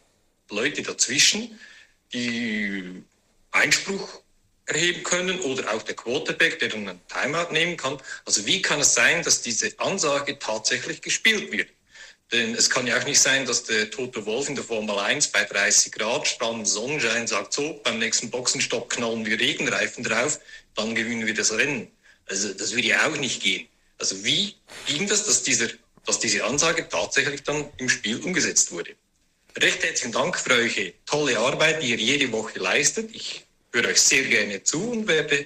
Leute 0.50 0.84
dazwischen, 0.84 1.60
die 2.14 3.04
Einspruch 3.52 4.21
erheben 4.74 5.04
können 5.04 5.40
oder 5.42 5.74
auch 5.74 5.84
der 5.84 5.96
Quarterback, 5.96 6.60
der 6.60 6.70
dann 6.70 6.88
einen 6.88 7.02
Timeout 7.08 7.52
nehmen 7.52 7.78
kann. 7.78 7.98
Also 8.26 8.46
wie 8.46 8.62
kann 8.62 8.80
es 8.82 8.94
sein, 8.94 9.24
dass 9.24 9.42
diese 9.42 9.78
Ansage 9.80 10.40
tatsächlich 10.40 11.02
gespielt 11.02 11.52
wird? 11.52 11.70
Denn 12.32 12.56
es 12.56 12.70
kann 12.70 12.88
ja 12.88 12.98
auch 12.98 13.06
nicht 13.06 13.20
sein, 13.20 13.46
dass 13.46 13.66
der 13.66 13.92
tote 13.92 14.26
Wolf 14.26 14.48
in 14.48 14.56
der 14.56 14.64
Formel 14.64 14.98
1 14.98 15.28
bei 15.30 15.44
30 15.44 15.92
Grad, 15.92 16.28
strahlendem 16.28 16.66
Sonnenschein 16.66 17.28
sagt, 17.28 17.54
so, 17.54 17.82
beim 17.84 18.00
nächsten 18.00 18.30
Boxenstopp 18.30 18.90
knallen 18.90 19.26
wir 19.26 19.38
Regenreifen 19.38 20.04
drauf, 20.04 20.40
dann 20.76 20.96
gewinnen 20.96 21.28
wir 21.28 21.34
das 21.34 21.52
Rennen. 21.52 21.92
Also 22.28 22.54
das 22.54 22.72
würde 22.74 22.88
ja 22.88 23.06
auch 23.06 23.18
nicht 23.18 23.42
gehen. 23.42 23.68
Also 23.98 24.24
wie 24.24 24.56
ging 24.88 25.08
das, 25.08 25.26
dass, 25.26 25.44
dieser, 25.44 25.68
dass 26.06 26.20
diese 26.20 26.46
Ansage 26.46 26.88
tatsächlich 26.88 27.44
dann 27.44 27.70
im 27.78 27.90
Spiel 27.90 28.18
umgesetzt 28.22 28.72
wurde? 28.72 28.96
Recht 29.58 29.84
herzlichen 29.84 30.14
Dank 30.14 30.40
für 30.40 30.54
eure 30.54 30.94
tolle 31.06 31.38
Arbeit, 31.38 31.84
die 31.84 31.90
ihr 31.90 31.98
jede 31.98 32.32
Woche 32.32 32.58
leistet. 32.58 33.14
Ich 33.14 33.46
höre 33.72 33.88
euch 33.88 34.02
sehr 34.02 34.24
gerne 34.24 34.64
zu 34.64 34.92
und 34.92 35.08
werde 35.08 35.46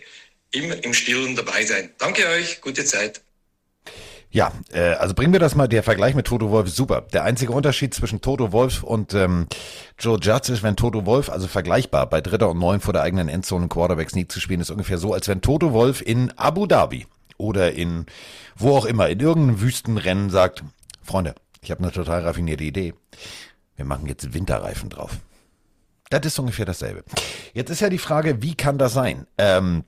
immer 0.52 0.84
im 0.84 0.94
Stillen 0.94 1.36
dabei 1.36 1.66
sein. 1.66 1.92
Danke 1.98 2.28
euch, 2.28 2.62
gute 2.62 2.86
Zeit. 2.86 3.22
Ja, 4.32 4.52
äh, 4.74 4.96
also 4.96 5.14
bringen 5.14 5.32
wir 5.32 5.40
das 5.40 5.56
mal, 5.56 5.68
der 5.68 5.82
Vergleich 5.82 6.14
mit 6.14 6.28
Toto 6.28 6.52
Wolf 6.52 6.70
super. 6.70 7.02
Der 7.14 7.24
einzige 7.24 7.54
Unterschied 7.54 7.94
zwischen 7.94 8.20
Toto 8.20 8.52
Wolf 8.52 8.84
und 8.84 9.14
ähm, 9.14 9.48
Joe 9.98 10.20
Judge 10.20 10.52
ist, 10.52 10.62
wenn 10.62 10.76
Toto 10.76 11.06
Wolf, 11.06 11.30
also 11.30 11.48
vergleichbar, 11.48 12.10
bei 12.10 12.20
Dritter 12.20 12.50
und 12.50 12.60
Neun 12.60 12.82
vor 12.82 12.92
der 12.92 13.04
eigenen 13.04 13.30
Endzone 13.30 13.70
Quarterback 13.70 14.10
Sneak 14.10 14.30
zu 14.30 14.42
spielen, 14.42 14.60
ist 14.60 14.72
ungefähr 14.72 14.98
so, 14.98 15.14
als 15.14 15.30
wenn 15.30 15.42
Toto 15.42 15.72
Wolf 15.72 16.02
in 16.02 16.32
Abu 16.38 16.66
Dhabi 16.66 17.08
oder 17.38 17.72
in 17.74 18.08
wo 18.58 18.76
auch 18.76 18.86
immer, 18.86 19.08
in 19.10 19.20
irgendeinem 19.20 19.62
Wüstenrennen 19.62 20.30
sagt, 20.30 20.64
Freunde, 21.02 21.36
ich 21.62 21.72
habe 21.72 21.84
eine 21.84 21.92
total 21.92 22.22
raffinierte 22.22 22.64
Idee. 22.64 22.94
Wir 23.76 23.86
machen 23.86 24.08
jetzt 24.08 24.34
Winterreifen 24.34 24.90
drauf. 24.90 25.12
Das 26.10 26.26
ist 26.26 26.40
ungefähr 26.40 26.66
dasselbe. 26.66 27.04
Jetzt 27.54 27.70
ist 27.70 27.82
ja 27.82 27.90
die 27.90 27.98
Frage, 27.98 28.42
wie 28.42 28.56
kann 28.56 28.78
das 28.78 28.94
sein? 28.94 29.26
Ähm, 29.38 29.84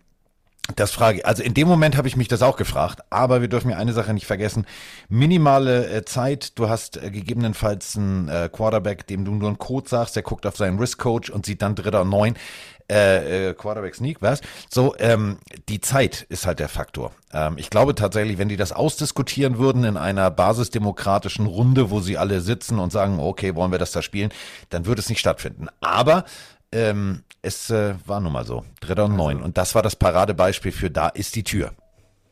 das 0.75 0.91
frage, 0.91 1.25
also 1.25 1.43
in 1.43 1.53
dem 1.53 1.67
Moment 1.67 1.95
habe 1.97 2.08
ich 2.08 2.17
mich 2.17 2.27
das 2.27 2.41
auch 2.41 2.58
gefragt, 2.58 3.01
aber 3.10 3.41
wir 3.41 3.47
dürfen 3.47 3.71
ja 3.71 3.77
eine 3.77 3.93
Sache 3.93 4.13
nicht 4.13 4.25
vergessen. 4.25 4.65
Minimale 5.10 5.88
äh, 5.89 6.06
Zeit, 6.06 6.58
du 6.60 6.69
hast 6.69 6.97
äh, 6.97 7.10
gegebenenfalls 7.10 7.95
einen 7.95 8.27
äh, 8.27 8.49
Quarterback, 8.51 9.08
dem 9.08 9.25
du 9.25 9.32
nur 9.32 9.47
einen 9.47 9.58
Code 9.58 9.88
sagst, 9.88 10.15
der 10.15 10.23
guckt 10.23 10.45
auf 10.45 10.58
seinen 10.58 10.77
Risk-Coach 10.77 11.30
und 11.30 11.45
sieht 11.45 11.62
dann 11.62 11.75
Dritter 11.75 12.01
und 12.01 12.10
Neun. 12.10 12.36
Äh, 12.89 13.49
äh, 13.49 13.53
Quarterback 13.53 13.95
Sneak, 13.95 14.21
was? 14.21 14.39
So, 14.69 14.95
ähm, 14.99 15.39
die 15.67 15.82
Zeit 15.82 16.25
ist 16.30 16.47
halt 16.47 16.60
der 16.60 16.69
Faktor. 16.69 17.12
Ähm, 17.34 17.56
ich 17.58 17.69
glaube 17.69 17.95
tatsächlich, 17.95 18.38
wenn 18.38 18.47
die 18.47 18.56
das 18.56 18.71
ausdiskutieren 18.71 19.58
würden 19.58 19.84
in 19.84 19.97
einer 19.97 20.32
basisdemokratischen 20.32 21.47
Runde, 21.47 21.91
wo 21.91 21.99
sie 21.99 22.17
alle 22.17 22.39
sitzen 22.39 22.80
und 22.80 22.93
sagen, 22.93 23.19
okay, 23.19 23.56
wollen 23.56 23.71
wir 23.71 23.77
das 23.77 23.91
da 23.91 24.01
spielen, 24.01 24.32
dann 24.69 24.86
würde 24.86 25.01
es 25.01 25.10
nicht 25.10 25.19
stattfinden. 25.19 25.67
Aber 25.82 26.23
ähm, 26.71 27.23
es 27.41 27.69
äh, 27.69 27.95
war 28.06 28.19
nun 28.19 28.34
mal 28.34 28.45
so. 28.45 28.65
Dritter 28.80 29.06
und 29.06 29.15
neun. 29.15 29.41
Und 29.41 29.58
das 29.58 29.75
war 29.75 29.82
das 29.82 29.95
Paradebeispiel 29.95 30.71
für 30.71 30.89
da 30.89 31.10
ist 31.10 31.36
die 31.36 31.43
Tür. 31.43 31.73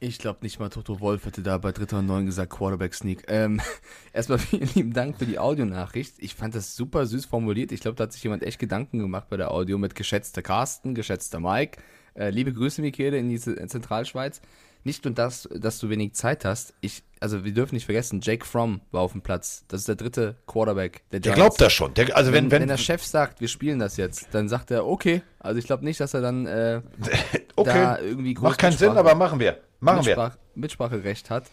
Ich 0.01 0.19
glaube 0.19 0.39
nicht 0.41 0.59
mal 0.59 0.69
Toto 0.69 0.99
Wolf 0.99 1.25
hätte 1.25 1.41
da 1.41 1.57
bei 1.57 1.71
Dritter 1.71 1.99
und 1.99 2.05
Neun 2.05 2.25
gesagt 2.25 2.51
Quarterback 2.51 2.93
Sneak. 2.93 3.23
Ähm, 3.27 3.61
erstmal 4.13 4.39
vielen 4.39 4.69
lieben 4.75 4.93
Dank 4.93 5.17
für 5.17 5.25
die 5.25 5.39
Audionachricht. 5.39 6.15
Ich 6.19 6.35
fand 6.35 6.53
das 6.53 6.75
super 6.75 7.05
süß 7.05 7.25
formuliert. 7.25 7.71
Ich 7.71 7.79
glaube, 7.79 7.95
da 7.95 8.03
hat 8.03 8.13
sich 8.13 8.21
jemand 8.23 8.43
echt 8.43 8.59
Gedanken 8.59 8.99
gemacht 8.99 9.29
bei 9.29 9.37
der 9.37 9.51
Audio 9.51 9.77
mit 9.77 9.95
geschätzter 9.95 10.41
Carsten, 10.41 10.95
geschätzter 10.95 11.39
Mike. 11.39 11.81
Äh, 12.13 12.29
liebe 12.29 12.53
Grüße, 12.53 12.81
Michele, 12.81 13.17
in 13.17 13.29
die 13.29 13.39
Zentralschweiz. 13.39 14.41
Nicht 14.85 15.03
nur 15.03 15.15
das, 15.15 15.49
dass 15.51 15.79
du 15.79 15.89
wenig 15.89 16.13
Zeit 16.13 16.45
hast. 16.45 16.75
Ich, 16.79 17.01
also 17.19 17.43
wir 17.43 17.55
dürfen 17.55 17.73
nicht 17.73 17.85
vergessen, 17.85 18.21
Jake 18.21 18.45
Fromm 18.45 18.81
war 18.91 19.01
auf 19.01 19.13
dem 19.13 19.21
Platz. 19.21 19.65
Das 19.67 19.79
ist 19.79 19.87
der 19.87 19.95
dritte 19.95 20.35
Quarterback. 20.45 21.01
Der, 21.11 21.21
der 21.21 21.33
glaubt 21.33 21.59
das 21.59 21.73
schon. 21.73 21.95
Der, 21.95 22.15
also 22.15 22.31
wenn, 22.31 22.51
wenn, 22.51 22.61
wenn, 22.61 22.67
der 22.67 22.77
Chef 22.77 23.03
sagt, 23.03 23.41
wir 23.41 23.47
spielen 23.47 23.79
das 23.79 23.97
jetzt, 23.97 24.27
dann 24.31 24.47
sagt 24.47 24.69
er, 24.69 24.85
okay. 24.85 25.23
Also 25.39 25.57
ich 25.57 25.65
glaube 25.65 25.83
nicht, 25.83 25.99
dass 25.99 26.13
er 26.13 26.21
dann 26.21 26.45
äh, 26.45 26.83
okay. 27.55 27.73
da 27.73 27.97
irgendwie 27.97 28.35
Macht 28.35 28.59
keinen 28.59 28.77
Sinn, 28.77 28.91
aber 28.91 29.15
machen 29.15 29.39
wir. 29.39 29.57
Machen 29.79 30.05
Mitsprach, 30.05 30.35
wir. 30.35 30.61
Mitspracherecht 30.61 31.31
hat. 31.31 31.45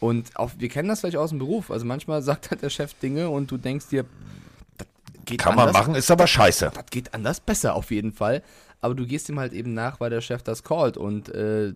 Und 0.00 0.34
auch, 0.36 0.52
wir 0.56 0.70
kennen 0.70 0.88
das 0.88 1.00
vielleicht 1.00 1.18
aus 1.18 1.28
dem 1.28 1.40
Beruf. 1.40 1.70
Also 1.70 1.84
manchmal 1.84 2.22
sagt 2.22 2.50
halt 2.50 2.62
der 2.62 2.70
Chef 2.70 2.94
Dinge 2.94 3.28
und 3.28 3.50
du 3.50 3.58
denkst 3.58 3.88
dir, 3.88 4.06
das 4.78 4.86
geht 5.26 5.40
Kann 5.40 5.58
anders. 5.58 5.74
man 5.74 5.82
machen, 5.82 5.94
ist 5.94 6.10
aber 6.10 6.26
scheiße. 6.26 6.70
Das 6.74 6.86
geht 6.86 7.12
anders 7.12 7.40
besser 7.40 7.74
auf 7.74 7.90
jeden 7.90 8.12
Fall. 8.12 8.42
Aber 8.80 8.94
du 8.94 9.06
gehst 9.06 9.28
ihm 9.28 9.38
halt 9.38 9.52
eben 9.52 9.74
nach, 9.74 10.00
weil 10.00 10.08
der 10.08 10.22
Chef 10.22 10.42
das 10.42 10.62
callt. 10.62 10.96
Und 10.96 11.28
äh, 11.28 11.74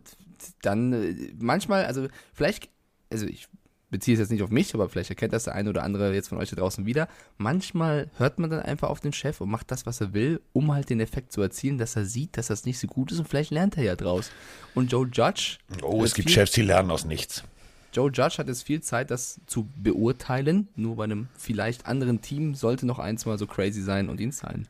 dann 0.62 0.92
äh, 0.92 1.32
manchmal, 1.38 1.84
also 1.84 2.08
vielleicht, 2.32 2.68
also 3.10 3.26
ich 3.26 3.48
beziehe 3.92 4.14
es 4.14 4.20
jetzt 4.20 4.30
nicht 4.30 4.42
auf 4.42 4.50
mich, 4.50 4.74
aber 4.74 4.88
vielleicht 4.88 5.10
erkennt 5.10 5.32
das 5.32 5.44
der 5.44 5.54
eine 5.54 5.68
oder 5.70 5.84
andere 5.84 6.12
jetzt 6.14 6.28
von 6.28 6.38
euch 6.38 6.50
da 6.50 6.56
draußen 6.56 6.86
wieder. 6.86 7.08
Manchmal 7.36 8.10
hört 8.16 8.38
man 8.38 8.50
dann 8.50 8.60
einfach 8.60 8.88
auf 8.88 9.00
den 9.00 9.12
Chef 9.12 9.40
und 9.40 9.50
macht 9.50 9.70
das, 9.70 9.86
was 9.86 10.00
er 10.00 10.14
will, 10.14 10.40
um 10.52 10.72
halt 10.72 10.90
den 10.90 10.98
Effekt 10.98 11.30
zu 11.30 11.42
erzielen, 11.42 11.78
dass 11.78 11.94
er 11.94 12.06
sieht, 12.06 12.36
dass 12.36 12.48
das 12.48 12.64
nicht 12.64 12.78
so 12.78 12.88
gut 12.88 13.12
ist 13.12 13.18
und 13.18 13.28
vielleicht 13.28 13.50
lernt 13.50 13.76
er 13.76 13.84
ja 13.84 13.94
draus. 13.94 14.32
Und 14.74 14.90
Joe 14.90 15.06
Judge. 15.12 15.58
Oh, 15.82 16.02
es 16.02 16.14
gibt 16.14 16.30
Chefs, 16.30 16.52
die 16.52 16.62
lernen 16.62 16.90
aus 16.90 17.04
nichts. 17.04 17.44
Joe 17.92 18.10
Judge 18.10 18.38
hat 18.38 18.48
jetzt 18.48 18.62
viel 18.62 18.80
Zeit, 18.80 19.10
das 19.10 19.40
zu 19.46 19.68
beurteilen. 19.76 20.68
Nur 20.74 20.96
bei 20.96 21.04
einem 21.04 21.28
vielleicht 21.36 21.86
anderen 21.86 22.22
Team 22.22 22.54
sollte 22.54 22.86
noch 22.86 22.98
eins 22.98 23.26
mal 23.26 23.38
so 23.38 23.46
crazy 23.46 23.82
sein 23.82 24.08
und 24.08 24.18
ihn 24.18 24.32
zahlen. 24.32 24.66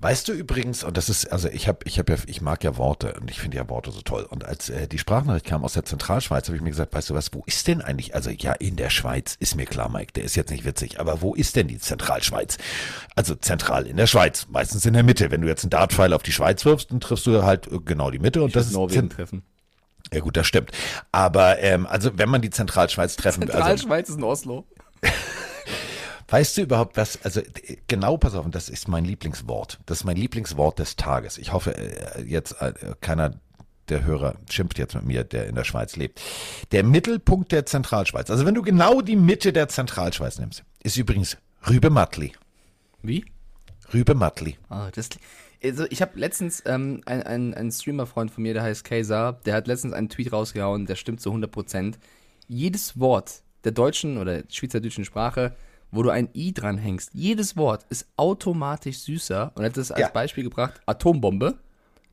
Weißt 0.00 0.28
du 0.28 0.32
übrigens, 0.32 0.84
und 0.84 0.96
das 0.96 1.08
ist, 1.08 1.32
also 1.32 1.48
ich 1.48 1.68
habe, 1.68 1.78
ich 1.84 1.98
habe 1.98 2.12
ja, 2.12 2.18
ich 2.26 2.40
mag 2.40 2.62
ja 2.64 2.76
Worte 2.76 3.14
und 3.20 3.30
ich 3.30 3.40
finde 3.40 3.56
ja 3.56 3.68
Worte 3.68 3.90
so 3.90 4.02
toll. 4.02 4.26
Und 4.28 4.44
als 4.44 4.68
äh, 4.68 4.86
die 4.86 4.98
Sprachnachricht 4.98 5.46
kam 5.46 5.64
aus 5.64 5.72
der 5.72 5.84
Zentralschweiz, 5.84 6.48
habe 6.48 6.56
ich 6.56 6.62
mir 6.62 6.70
gesagt, 6.70 6.94
weißt 6.94 7.10
du 7.10 7.14
was, 7.14 7.32
wo 7.32 7.42
ist 7.46 7.66
denn 7.66 7.80
eigentlich, 7.80 8.14
also 8.14 8.30
ja, 8.30 8.52
in 8.52 8.76
der 8.76 8.90
Schweiz, 8.90 9.36
ist 9.40 9.56
mir 9.56 9.66
klar, 9.66 9.88
Mike, 9.88 10.12
der 10.12 10.24
ist 10.24 10.34
jetzt 10.34 10.50
nicht 10.50 10.64
witzig, 10.64 11.00
aber 11.00 11.22
wo 11.22 11.34
ist 11.34 11.56
denn 11.56 11.68
die 11.68 11.78
Zentralschweiz? 11.78 12.58
Also 13.14 13.34
zentral 13.34 13.86
in 13.86 13.96
der 13.96 14.06
Schweiz, 14.06 14.46
meistens 14.50 14.84
in 14.84 14.92
der 14.92 15.02
Mitte. 15.02 15.30
Wenn 15.30 15.40
du 15.40 15.48
jetzt 15.48 15.64
einen 15.64 15.70
Dartpfeil 15.70 16.12
auf 16.12 16.22
die 16.22 16.32
Schweiz 16.32 16.64
wirfst, 16.64 16.90
dann 16.90 17.00
triffst 17.00 17.26
du 17.26 17.42
halt 17.42 17.70
äh, 17.70 17.78
genau 17.84 18.10
die 18.10 18.18
Mitte 18.18 18.42
und 18.42 18.48
ich 18.48 18.54
das 18.54 18.66
ist 18.66 18.72
Norwegen 18.72 19.08
treffen. 19.08 19.42
Ja 20.12 20.20
gut, 20.20 20.36
das 20.36 20.46
stimmt. 20.46 20.70
Aber 21.12 21.58
ähm, 21.60 21.86
also 21.86 22.10
wenn 22.18 22.28
man 22.28 22.42
die 22.42 22.50
Zentralschweiz 22.50 23.16
treffen, 23.16 23.40
Zentralschweiz 23.48 24.10
also, 24.10 24.12
ist 24.12 24.18
in 24.18 24.24
Oslo. 24.24 24.66
Weißt 26.28 26.56
du 26.56 26.62
überhaupt 26.62 26.96
was, 26.96 27.22
also 27.22 27.40
genau, 27.88 28.16
pass 28.16 28.34
auf, 28.34 28.44
und 28.44 28.54
das 28.54 28.68
ist 28.68 28.88
mein 28.88 29.04
Lieblingswort. 29.04 29.78
Das 29.86 29.98
ist 29.98 30.04
mein 30.04 30.16
Lieblingswort 30.16 30.78
des 30.78 30.96
Tages. 30.96 31.38
Ich 31.38 31.52
hoffe, 31.52 31.76
äh, 31.76 32.22
jetzt 32.22 32.60
äh, 32.60 32.72
keiner 33.00 33.34
der 33.88 34.04
Hörer 34.04 34.36
schimpft 34.50 34.78
jetzt 34.78 34.94
mit 34.94 35.04
mir, 35.04 35.24
der 35.24 35.46
in 35.46 35.54
der 35.54 35.64
Schweiz 35.64 35.96
lebt. 35.96 36.20
Der 36.72 36.84
Mittelpunkt 36.84 37.52
der 37.52 37.66
Zentralschweiz, 37.66 38.30
also 38.30 38.46
wenn 38.46 38.54
du 38.54 38.62
genau 38.62 39.00
die 39.02 39.16
Mitte 39.16 39.52
der 39.52 39.68
Zentralschweiz 39.68 40.38
nimmst, 40.38 40.64
ist 40.82 40.96
übrigens 40.96 41.36
Rübe 41.68 41.90
Matli. 41.90 42.32
Wie? 43.02 43.24
Rübe 43.92 44.14
Matli. 44.14 44.56
Ah, 44.68 44.90
das, 44.90 45.10
also 45.62 45.86
ich 45.90 46.02
habe 46.02 46.18
letztens 46.18 46.62
ähm, 46.66 47.02
einen 47.06 47.54
ein 47.54 47.70
Streamer-Freund 47.70 48.30
von 48.30 48.42
mir, 48.42 48.54
der 48.54 48.62
heißt 48.62 48.84
Kaiser, 48.84 49.40
der 49.44 49.54
hat 49.54 49.66
letztens 49.66 49.92
einen 49.92 50.08
Tweet 50.08 50.32
rausgehauen, 50.32 50.86
der 50.86 50.96
stimmt 50.96 51.20
zu 51.20 51.30
100%. 51.30 51.94
Jedes 52.48 52.98
Wort 52.98 53.42
der 53.64 53.72
deutschen 53.72 54.18
oder 54.18 54.42
schweizerdeutschen 54.48 55.04
Sprache 55.04 55.54
wo 55.94 56.02
du 56.02 56.10
ein 56.10 56.28
I 56.34 56.52
dranhängst. 56.52 57.10
Jedes 57.14 57.56
Wort 57.56 57.86
ist 57.88 58.06
automatisch 58.16 58.98
süßer. 59.00 59.52
Und 59.54 59.62
er 59.62 59.66
hat 59.70 59.76
das 59.76 59.90
als 59.90 60.00
ja. 60.00 60.08
Beispiel 60.08 60.44
gebracht: 60.44 60.80
Atombombe. 60.86 61.58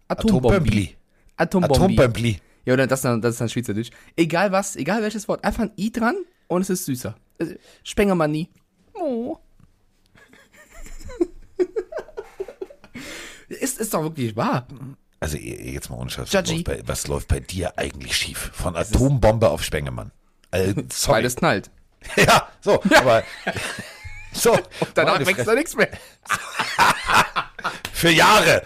Atombombi. 0.07 0.95
Atombombi. 1.37 1.75
Atombombi. 1.75 2.41
Ja, 2.65 2.73
oder 2.73 2.87
das, 2.87 3.01
das 3.01 3.23
ist 3.23 3.41
dann 3.41 3.49
Schweizerdeutsch. 3.49 3.91
Egal 4.15 4.51
was, 4.51 4.75
egal 4.75 5.01
welches 5.01 5.27
Wort, 5.27 5.43
einfach 5.43 5.63
ein 5.63 5.71
I 5.77 5.91
dran 5.91 6.15
und 6.47 6.61
es 6.61 6.69
ist 6.69 6.85
süßer. 6.85 7.15
Spengermanni. 7.83 8.49
Oh. 8.93 9.37
ist, 13.47 13.79
ist 13.79 13.93
doch 13.93 14.03
wirklich 14.03 14.35
wahr. 14.35 14.67
Also 15.19 15.37
jetzt 15.37 15.89
mal 15.89 15.97
ohne 15.97 16.09
Scheiß, 16.09 16.33
was, 16.33 16.49
läuft 16.49 16.63
bei, 16.65 16.81
was 16.85 17.07
läuft 17.07 17.27
bei 17.27 17.39
dir 17.39 17.77
eigentlich 17.77 18.15
schief? 18.15 18.51
Von 18.53 18.75
Atombombe 18.75 19.49
auf 19.49 19.63
Spengemann. 19.63 20.11
Also, 20.51 20.81
sorry. 20.91 21.19
Beides 21.19 21.35
knallt. 21.35 21.71
Ja, 22.15 22.47
so, 22.61 22.81
ja. 22.89 22.99
aber. 22.99 23.23
So. 24.33 24.53
Und 24.53 24.63
danach 24.93 25.19
wächst 25.25 25.45
da 25.45 25.53
nichts 25.53 25.75
mehr. 25.75 25.89
Für 27.93 28.09
Jahre. 28.09 28.63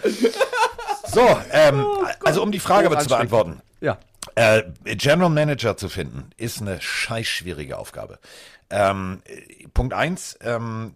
So, 1.08 1.26
ähm, 1.50 1.84
oh 1.84 2.06
also 2.24 2.40
um 2.40 2.52
die 2.52 2.60
Frage 2.60 2.88
oh, 2.88 2.96
zu 2.96 3.08
beantworten. 3.08 3.60
Ja. 3.80 3.98
Äh, 4.36 4.62
General 4.84 5.28
Manager 5.28 5.76
zu 5.76 5.88
finden, 5.88 6.30
ist 6.36 6.60
eine 6.60 6.80
scheiß 6.80 7.26
schwierige 7.26 7.78
Aufgabe. 7.78 8.20
Ähm, 8.70 9.22
Punkt 9.74 9.92
eins 9.92 10.38
ähm, 10.40 10.94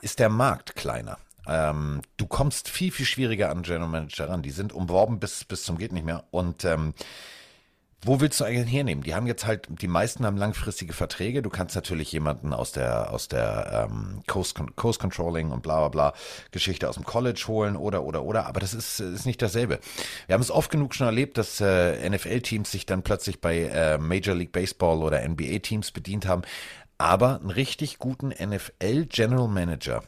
ist 0.00 0.18
der 0.18 0.30
Markt 0.30 0.74
kleiner. 0.74 1.18
Ähm, 1.46 2.02
du 2.16 2.26
kommst 2.26 2.68
viel, 2.68 2.92
viel 2.92 3.06
schwieriger 3.06 3.50
an 3.50 3.62
General 3.62 3.88
Manager 3.88 4.28
ran. 4.28 4.42
Die 4.42 4.50
sind 4.50 4.72
umworben 4.72 5.20
bis, 5.20 5.44
bis 5.44 5.64
zum 5.64 5.78
geht 5.78 5.92
nicht 5.92 6.04
mehr. 6.04 6.24
Und 6.30 6.64
ähm, 6.64 6.94
wo 8.04 8.20
willst 8.20 8.40
du 8.40 8.44
eigentlich 8.44 8.72
hernehmen? 8.72 9.04
Die 9.04 9.14
haben 9.14 9.28
jetzt 9.28 9.46
halt, 9.46 9.68
die 9.68 9.86
meisten 9.86 10.26
haben 10.26 10.36
langfristige 10.36 10.92
Verträge. 10.92 11.40
Du 11.40 11.50
kannst 11.50 11.76
natürlich 11.76 12.10
jemanden 12.10 12.52
aus 12.52 12.72
der, 12.72 13.12
aus 13.12 13.28
der 13.28 13.88
ähm, 13.90 14.22
Coast, 14.26 14.60
Coast 14.74 14.98
Controlling 14.98 15.52
und 15.52 15.62
bla 15.62 15.78
bla 15.78 15.88
bla 15.88 16.14
Geschichte 16.50 16.88
aus 16.88 16.96
dem 16.96 17.04
College 17.04 17.44
holen 17.46 17.76
oder 17.76 18.02
oder 18.02 18.24
oder, 18.24 18.46
aber 18.46 18.58
das 18.58 18.74
ist, 18.74 18.98
ist 18.98 19.24
nicht 19.24 19.40
dasselbe. 19.40 19.78
Wir 20.26 20.34
haben 20.34 20.42
es 20.42 20.50
oft 20.50 20.70
genug 20.70 20.94
schon 20.94 21.06
erlebt, 21.06 21.38
dass 21.38 21.60
äh, 21.60 22.10
NFL-Teams 22.10 22.70
sich 22.70 22.86
dann 22.86 23.02
plötzlich 23.02 23.40
bei 23.40 23.60
äh, 23.60 23.98
Major 23.98 24.34
League 24.34 24.52
Baseball 24.52 24.98
oder 24.98 25.26
NBA-Teams 25.26 25.92
bedient 25.92 26.26
haben. 26.26 26.42
Aber 26.98 27.40
einen 27.40 27.50
richtig 27.50 27.98
guten 27.98 28.28
NFL 28.28 29.06
General 29.06 29.48
Manager, 29.48 30.02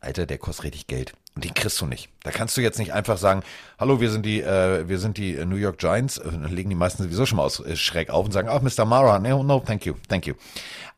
Alter, 0.00 0.26
der 0.26 0.38
kostet 0.38 0.66
richtig 0.66 0.86
Geld. 0.86 1.12
Und 1.38 1.44
den 1.44 1.54
kriegst 1.54 1.80
du 1.80 1.86
nicht. 1.86 2.08
Da 2.24 2.32
kannst 2.32 2.56
du 2.56 2.60
jetzt 2.60 2.80
nicht 2.80 2.92
einfach 2.92 3.16
sagen, 3.16 3.44
hallo, 3.78 4.00
wir 4.00 4.10
sind 4.10 4.26
die, 4.26 4.40
äh, 4.40 4.88
wir 4.88 4.98
sind 4.98 5.18
die 5.18 5.34
New 5.46 5.54
York 5.54 5.78
Giants. 5.78 6.18
Äh, 6.18 6.24
Dann 6.32 6.48
legen 6.52 6.68
die 6.68 6.74
meisten 6.74 7.00
sowieso 7.04 7.26
schon 7.26 7.36
mal 7.36 7.44
aus, 7.44 7.60
äh, 7.60 7.76
schräg 7.76 8.10
auf 8.10 8.26
und 8.26 8.32
sagen, 8.32 8.48
ach, 8.50 8.60
Mr. 8.60 8.84
Mara, 8.84 9.20
no, 9.20 9.44
no, 9.44 9.60
thank 9.60 9.86
you, 9.86 9.94
thank 10.08 10.26
you. 10.26 10.34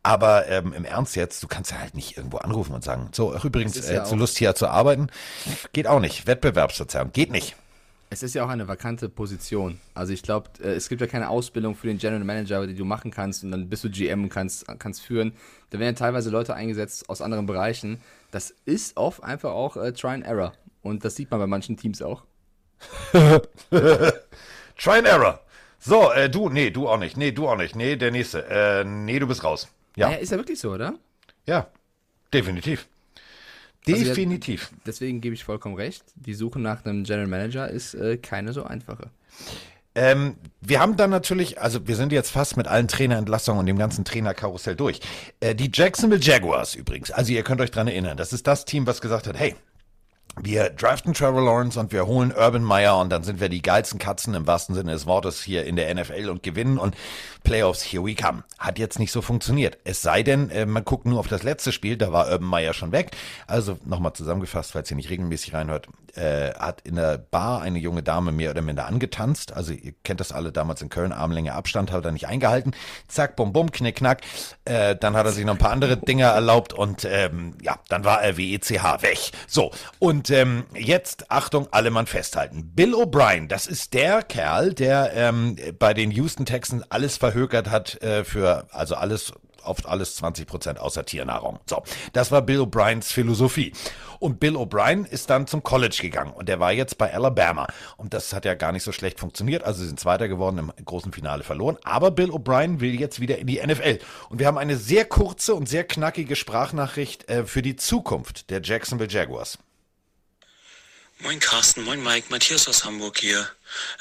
Aber 0.03 0.48
ähm, 0.48 0.72
im 0.72 0.87
Ernst 0.87 1.14
jetzt, 1.14 1.42
du 1.42 1.46
kannst 1.46 1.72
ja 1.72 1.79
halt 1.79 1.94
nicht 1.94 2.16
irgendwo 2.16 2.38
anrufen 2.38 2.72
und 2.72 2.83
sagen, 2.83 3.11
so, 3.12 3.35
ach, 3.37 3.44
übrigens, 3.44 3.76
äh, 3.76 3.92
ja 3.92 3.98
hättest 3.98 4.12
du 4.12 4.16
Lust 4.16 4.38
hier 4.38 4.55
zu 4.55 4.68
arbeiten? 4.68 5.09
Geht 5.74 5.87
auch 5.87 6.00
nicht. 6.00 6.26
Wettbewerbsverzerrung, 6.26 7.12
geht 7.12 7.31
nicht. 7.31 7.55
Es 8.12 8.25
ist 8.25 8.35
ja 8.35 8.44
auch 8.44 8.49
eine 8.49 8.66
vakante 8.66 9.09
Position. 9.09 9.81
Also 9.94 10.12
ich 10.12 10.23
glaube, 10.23 10.51
äh, 10.61 10.73
es 10.73 10.88
gibt 10.88 11.01
ja 11.01 11.07
keine 11.07 11.29
Ausbildung 11.29 11.77
für 11.77 11.87
den 11.87 11.99
General 11.99 12.25
Manager, 12.25 12.66
die 12.66 12.75
du 12.75 12.85
machen 12.85 13.12
kannst 13.12 13.44
und 13.44 13.53
dann 13.53 13.68
bist 13.68 13.85
du 13.85 13.90
GM 13.90 14.25
und 14.25 14.29
kannst, 14.31 14.66
kannst 14.81 15.03
führen. 15.03 15.33
Da 15.70 15.79
werden 15.79 15.94
ja 15.94 15.99
teilweise 15.99 16.31
Leute 16.31 16.55
eingesetzt 16.55 17.09
aus 17.09 17.23
anderen 17.23 17.46
Bereichen. 17.46 18.01
Das 18.33 18.53
ist 18.64 18.96
oft 18.96 19.23
einfach 19.23 19.53
auch 19.53 19.77
äh, 19.77 19.92
Try 19.92 20.09
and 20.09 20.27
Error. 20.27 20.53
Und 20.83 21.05
das 21.05 21.14
sieht 21.14 21.31
man 21.31 21.38
bei 21.38 21.46
manchen 21.46 21.77
Teams 21.77 22.03
auch. 22.03 22.25
Try 23.12 24.99
and 24.99 25.07
Error. 25.07 25.40
So, 25.79 26.11
äh, 26.12 26.29
du, 26.29 26.49
nee, 26.49 26.70
du 26.70 26.88
auch 26.88 26.99
nicht. 26.99 27.16
Nee, 27.16 27.31
du 27.31 27.49
auch 27.49 27.57
nicht. 27.57 27.77
Nee, 27.77 27.94
der 27.96 28.11
nächste. 28.11 28.44
Äh, 28.49 28.85
nee, 28.85 29.18
du 29.20 29.27
bist 29.29 29.44
raus. 29.44 29.68
Ja, 29.96 30.09
Naja, 30.09 30.18
ist 30.18 30.33
ja 30.33 30.37
wirklich 30.37 30.59
so, 30.59 30.73
oder? 30.73 30.94
ja, 31.46 31.68
definitiv. 32.33 32.88
Also 33.92 34.05
Definitiv. 34.05 34.70
Deswegen 34.87 35.20
gebe 35.20 35.35
ich 35.35 35.44
vollkommen 35.44 35.74
recht. 35.74 36.05
Die 36.14 36.35
Suche 36.35 36.59
nach 36.59 36.85
einem 36.85 37.05
General 37.05 37.26
Manager 37.26 37.68
ist 37.68 37.94
äh, 37.94 38.16
keine 38.16 38.53
so 38.53 38.64
einfache. 38.64 39.11
Ähm, 39.94 40.37
wir 40.61 40.81
haben 40.81 40.96
dann 40.96 41.11
natürlich, 41.11 41.61
also 41.61 41.87
wir 41.88 41.96
sind 41.96 42.12
jetzt 42.12 42.31
fast 42.31 42.57
mit 42.57 42.68
allen 42.68 42.87
Trainerentlassungen 42.87 43.61
und 43.61 43.66
dem 43.66 43.79
ganzen 43.79 44.05
Trainerkarussell 44.05 44.76
durch. 44.76 45.00
Äh, 45.40 45.55
die 45.55 45.70
Jacksonville 45.72 46.20
Jaguars 46.22 46.76
übrigens, 46.76 47.11
also 47.11 47.33
ihr 47.33 47.42
könnt 47.42 47.61
euch 47.61 47.72
dran 47.72 47.88
erinnern, 47.88 48.16
das 48.16 48.33
ist 48.33 48.46
das 48.46 48.64
Team, 48.64 48.87
was 48.87 49.00
gesagt 49.00 49.26
hat, 49.26 49.37
hey, 49.38 49.57
wir 50.40 50.71
draften 50.71 51.12
Trevor 51.12 51.43
Lawrence 51.43 51.79
und 51.79 51.93
wir 51.93 52.07
holen 52.07 52.33
Urban 52.33 52.62
Meyer 52.62 52.99
und 52.99 53.11
dann 53.11 53.23
sind 53.23 53.40
wir 53.40 53.49
die 53.49 53.62
geilsten 53.62 53.99
Katzen 53.99 54.35
im 54.35 54.47
wahrsten 54.47 54.75
Sinne 54.75 54.93
des 54.93 55.07
Wortes 55.07 55.43
hier 55.43 55.64
in 55.64 55.77
der 55.77 55.93
NFL 55.95 56.29
und 56.29 56.43
gewinnen 56.43 56.79
und 56.79 56.97
Playoffs, 57.43 57.83
here 57.83 58.05
we 58.05 58.14
come. 58.14 58.45
Hat 58.59 58.79
jetzt 58.79 58.99
nicht 58.99 59.12
so 59.12 59.23
funktioniert. 59.23 59.79
Es 59.85 60.03
sei 60.03 60.23
denn, 60.23 60.51
äh, 60.51 60.66
man 60.66 60.85
guckt 60.85 61.07
nur 61.07 61.19
auf 61.19 61.29
das 61.29 61.43
letzte 61.43 61.73
Spiel, 61.73 61.97
da 61.97 62.12
war 62.12 62.27
Urban 62.31 62.49
Meyer 62.49 62.75
schon 62.75 62.93
weg. 62.93 63.11
Also 63.47 63.79
nochmal 63.85 64.12
zusammengefasst, 64.12 64.73
falls 64.73 64.90
ihr 64.90 64.97
nicht 64.97 65.11
regelmäßig 65.11 65.55
reinhört, 65.55 65.88
äh, 66.14 66.53
hat 66.55 66.83
in 66.83 66.97
der 66.97 67.19
Bar 67.19 67.62
eine 67.62 67.79
junge 67.79 68.03
Dame 68.03 68.33
mehr 68.33 68.51
oder 68.51 68.62
minder 68.62 68.87
angetanzt. 68.87 69.53
Also 69.53 69.73
ihr 69.73 69.95
kennt 70.05 70.21
das 70.21 70.33
alle 70.33 70.53
damals 70.53 70.83
in 70.83 70.90
Köln, 70.90 71.12
Armlänge 71.12 71.55
Abstand, 71.55 71.93
hat 71.93 72.05
er 72.05 72.12
nicht 72.12 72.27
eingehalten. 72.27 72.73
Zack, 73.09 73.37
bum, 73.37 73.53
bum, 73.53 73.73
knick, 73.73 73.97
knack. 73.97 74.21
Äh, 74.64 74.97
dann 74.97 75.16
hat 75.16 75.27
er 75.27 75.33
sich 75.33 75.45
noch 75.45 75.55
ein 75.55 75.59
paar 75.59 75.73
andere 75.73 75.97
Dinger 75.97 76.29
erlaubt 76.29 76.73
und 76.73 77.05
ähm, 77.05 77.55
ja, 77.62 77.77
dann 77.88 78.05
war 78.05 78.23
er 78.23 78.37
WECH 78.37 78.71
weg. 79.03 79.31
So, 79.47 79.71
und 79.99 80.19
ähm, 80.28 80.64
jetzt, 80.74 81.30
Achtung, 81.30 81.68
alle 81.70 81.90
Mann 81.90 82.06
festhalten. 82.06 82.72
Bill 82.74 82.94
O'Brien, 82.94 83.48
das 83.48 83.66
ist 83.66 83.94
der 83.94 84.22
Kerl, 84.22 84.74
der 84.74 85.12
ähm, 85.14 85.56
bei 85.78 85.94
den 85.94 86.11
Houston 86.11 86.44
Texans 86.44 86.85
alles 86.90 87.16
verhökert 87.16 87.70
hat 87.70 88.02
äh, 88.02 88.24
für, 88.24 88.66
also 88.72 88.96
alles 88.96 89.33
oft 89.64 89.87
alles 89.87 90.16
20 90.16 90.46
Prozent 90.46 90.80
außer 90.80 91.04
Tiernahrung. 91.04 91.59
So, 91.68 91.83
das 92.12 92.30
war 92.30 92.42
Bill 92.42 92.61
O'Briens 92.61 93.12
Philosophie. 93.12 93.72
Und 94.18 94.38
Bill 94.38 94.56
O'Brien 94.56 95.06
ist 95.06 95.30
dann 95.30 95.46
zum 95.46 95.62
College 95.62 95.98
gegangen 96.00 96.33
und 96.33 96.48
der 96.48 96.61
war 96.61 96.72
jetzt 96.72 96.98
bei 96.98 97.12
Alabama. 97.12 97.66
Und 97.96 98.12
das 98.12 98.35
hat 98.35 98.44
ja 98.44 98.54
gar 98.54 98.72
nicht 98.72 98.83
so 98.83 98.92
schlecht 98.92 99.18
funktioniert. 99.18 99.64
Also 99.64 99.80
sie 99.80 99.88
sind 99.88 99.98
Zweiter 99.98 100.28
geworden, 100.28 100.59
im 100.59 100.85
großen 100.85 101.12
Finale 101.12 101.42
verloren. 101.42 101.78
Aber 101.85 102.11
Bill 102.11 102.30
O'Brien 102.30 102.80
will 102.80 102.98
jetzt 103.00 103.20
wieder 103.20 103.38
in 103.38 103.46
die 103.46 103.61
NFL. 103.64 103.98
Und 104.28 104.38
wir 104.38 104.46
haben 104.46 104.59
eine 104.59 104.76
sehr 104.76 105.06
kurze 105.06 105.54
und 105.54 105.68
sehr 105.68 105.85
knackige 105.85 106.37
Sprachnachricht 106.37 107.28
äh, 107.30 107.44
für 107.44 107.62
die 107.62 107.76
Zukunft 107.76 108.50
der 108.50 108.61
Jacksonville 108.62 109.11
Jaguars. 109.11 109.59
Moin 111.22 111.38
Carsten, 111.38 111.85
moin 111.85 112.02
Mike, 112.02 112.28
Matthias 112.30 112.66
aus 112.66 112.83
Hamburg 112.85 113.18
hier. 113.18 113.46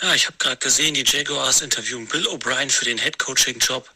Ja, 0.01 0.13
ich 0.15 0.27
habe 0.27 0.37
gerade 0.37 0.55
gesehen, 0.55 0.93
die 0.93 1.03
Jaguars 1.05 1.59
interviewen 1.61 2.07
Bill 2.07 2.25
O'Brien 2.27 2.69
für 2.69 2.85
den 2.85 2.97
Headcoaching-Job. 2.97 3.89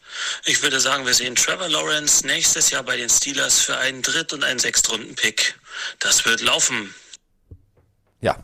Ich 0.43 0.62
würde 0.62 0.81
sagen, 0.81 1.05
wir 1.05 1.13
sehen 1.13 1.36
Trevor 1.36 1.69
Lawrence 1.69 2.27
nächstes 2.27 2.69
Jahr 2.69 2.83
bei 2.83 2.97
den 2.97 3.09
Steelers 3.09 3.62
für 3.62 3.77
einen 3.77 4.01
Dritt- 4.01 4.33
und 4.33 4.43
einen 4.43 4.59
Sechstrunden-Pick. 4.59 5.57
Das 5.99 6.25
wird 6.25 6.41
laufen. 6.41 6.93
Ja. 8.19 8.43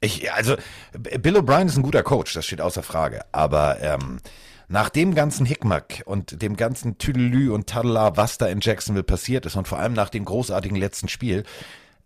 Ich, 0.00 0.32
also, 0.32 0.56
Bill 0.92 1.36
O'Brien 1.36 1.66
ist 1.66 1.76
ein 1.76 1.82
guter 1.82 2.02
Coach, 2.02 2.34
das 2.34 2.44
steht 2.44 2.60
außer 2.60 2.82
Frage. 2.82 3.24
Aber 3.30 3.80
ähm, 3.80 4.20
nach 4.66 4.88
dem 4.88 5.14
ganzen 5.14 5.46
Hickmack 5.46 6.02
und 6.06 6.42
dem 6.42 6.56
ganzen 6.56 6.98
Tüdelü 6.98 7.52
und 7.52 7.68
Tadela, 7.68 8.16
was 8.16 8.36
da 8.36 8.46
in 8.46 8.60
Jacksonville 8.60 9.04
passiert 9.04 9.46
ist 9.46 9.54
und 9.54 9.68
vor 9.68 9.78
allem 9.78 9.92
nach 9.92 10.10
dem 10.10 10.24
großartigen 10.24 10.76
letzten 10.76 11.08
Spiel, 11.08 11.44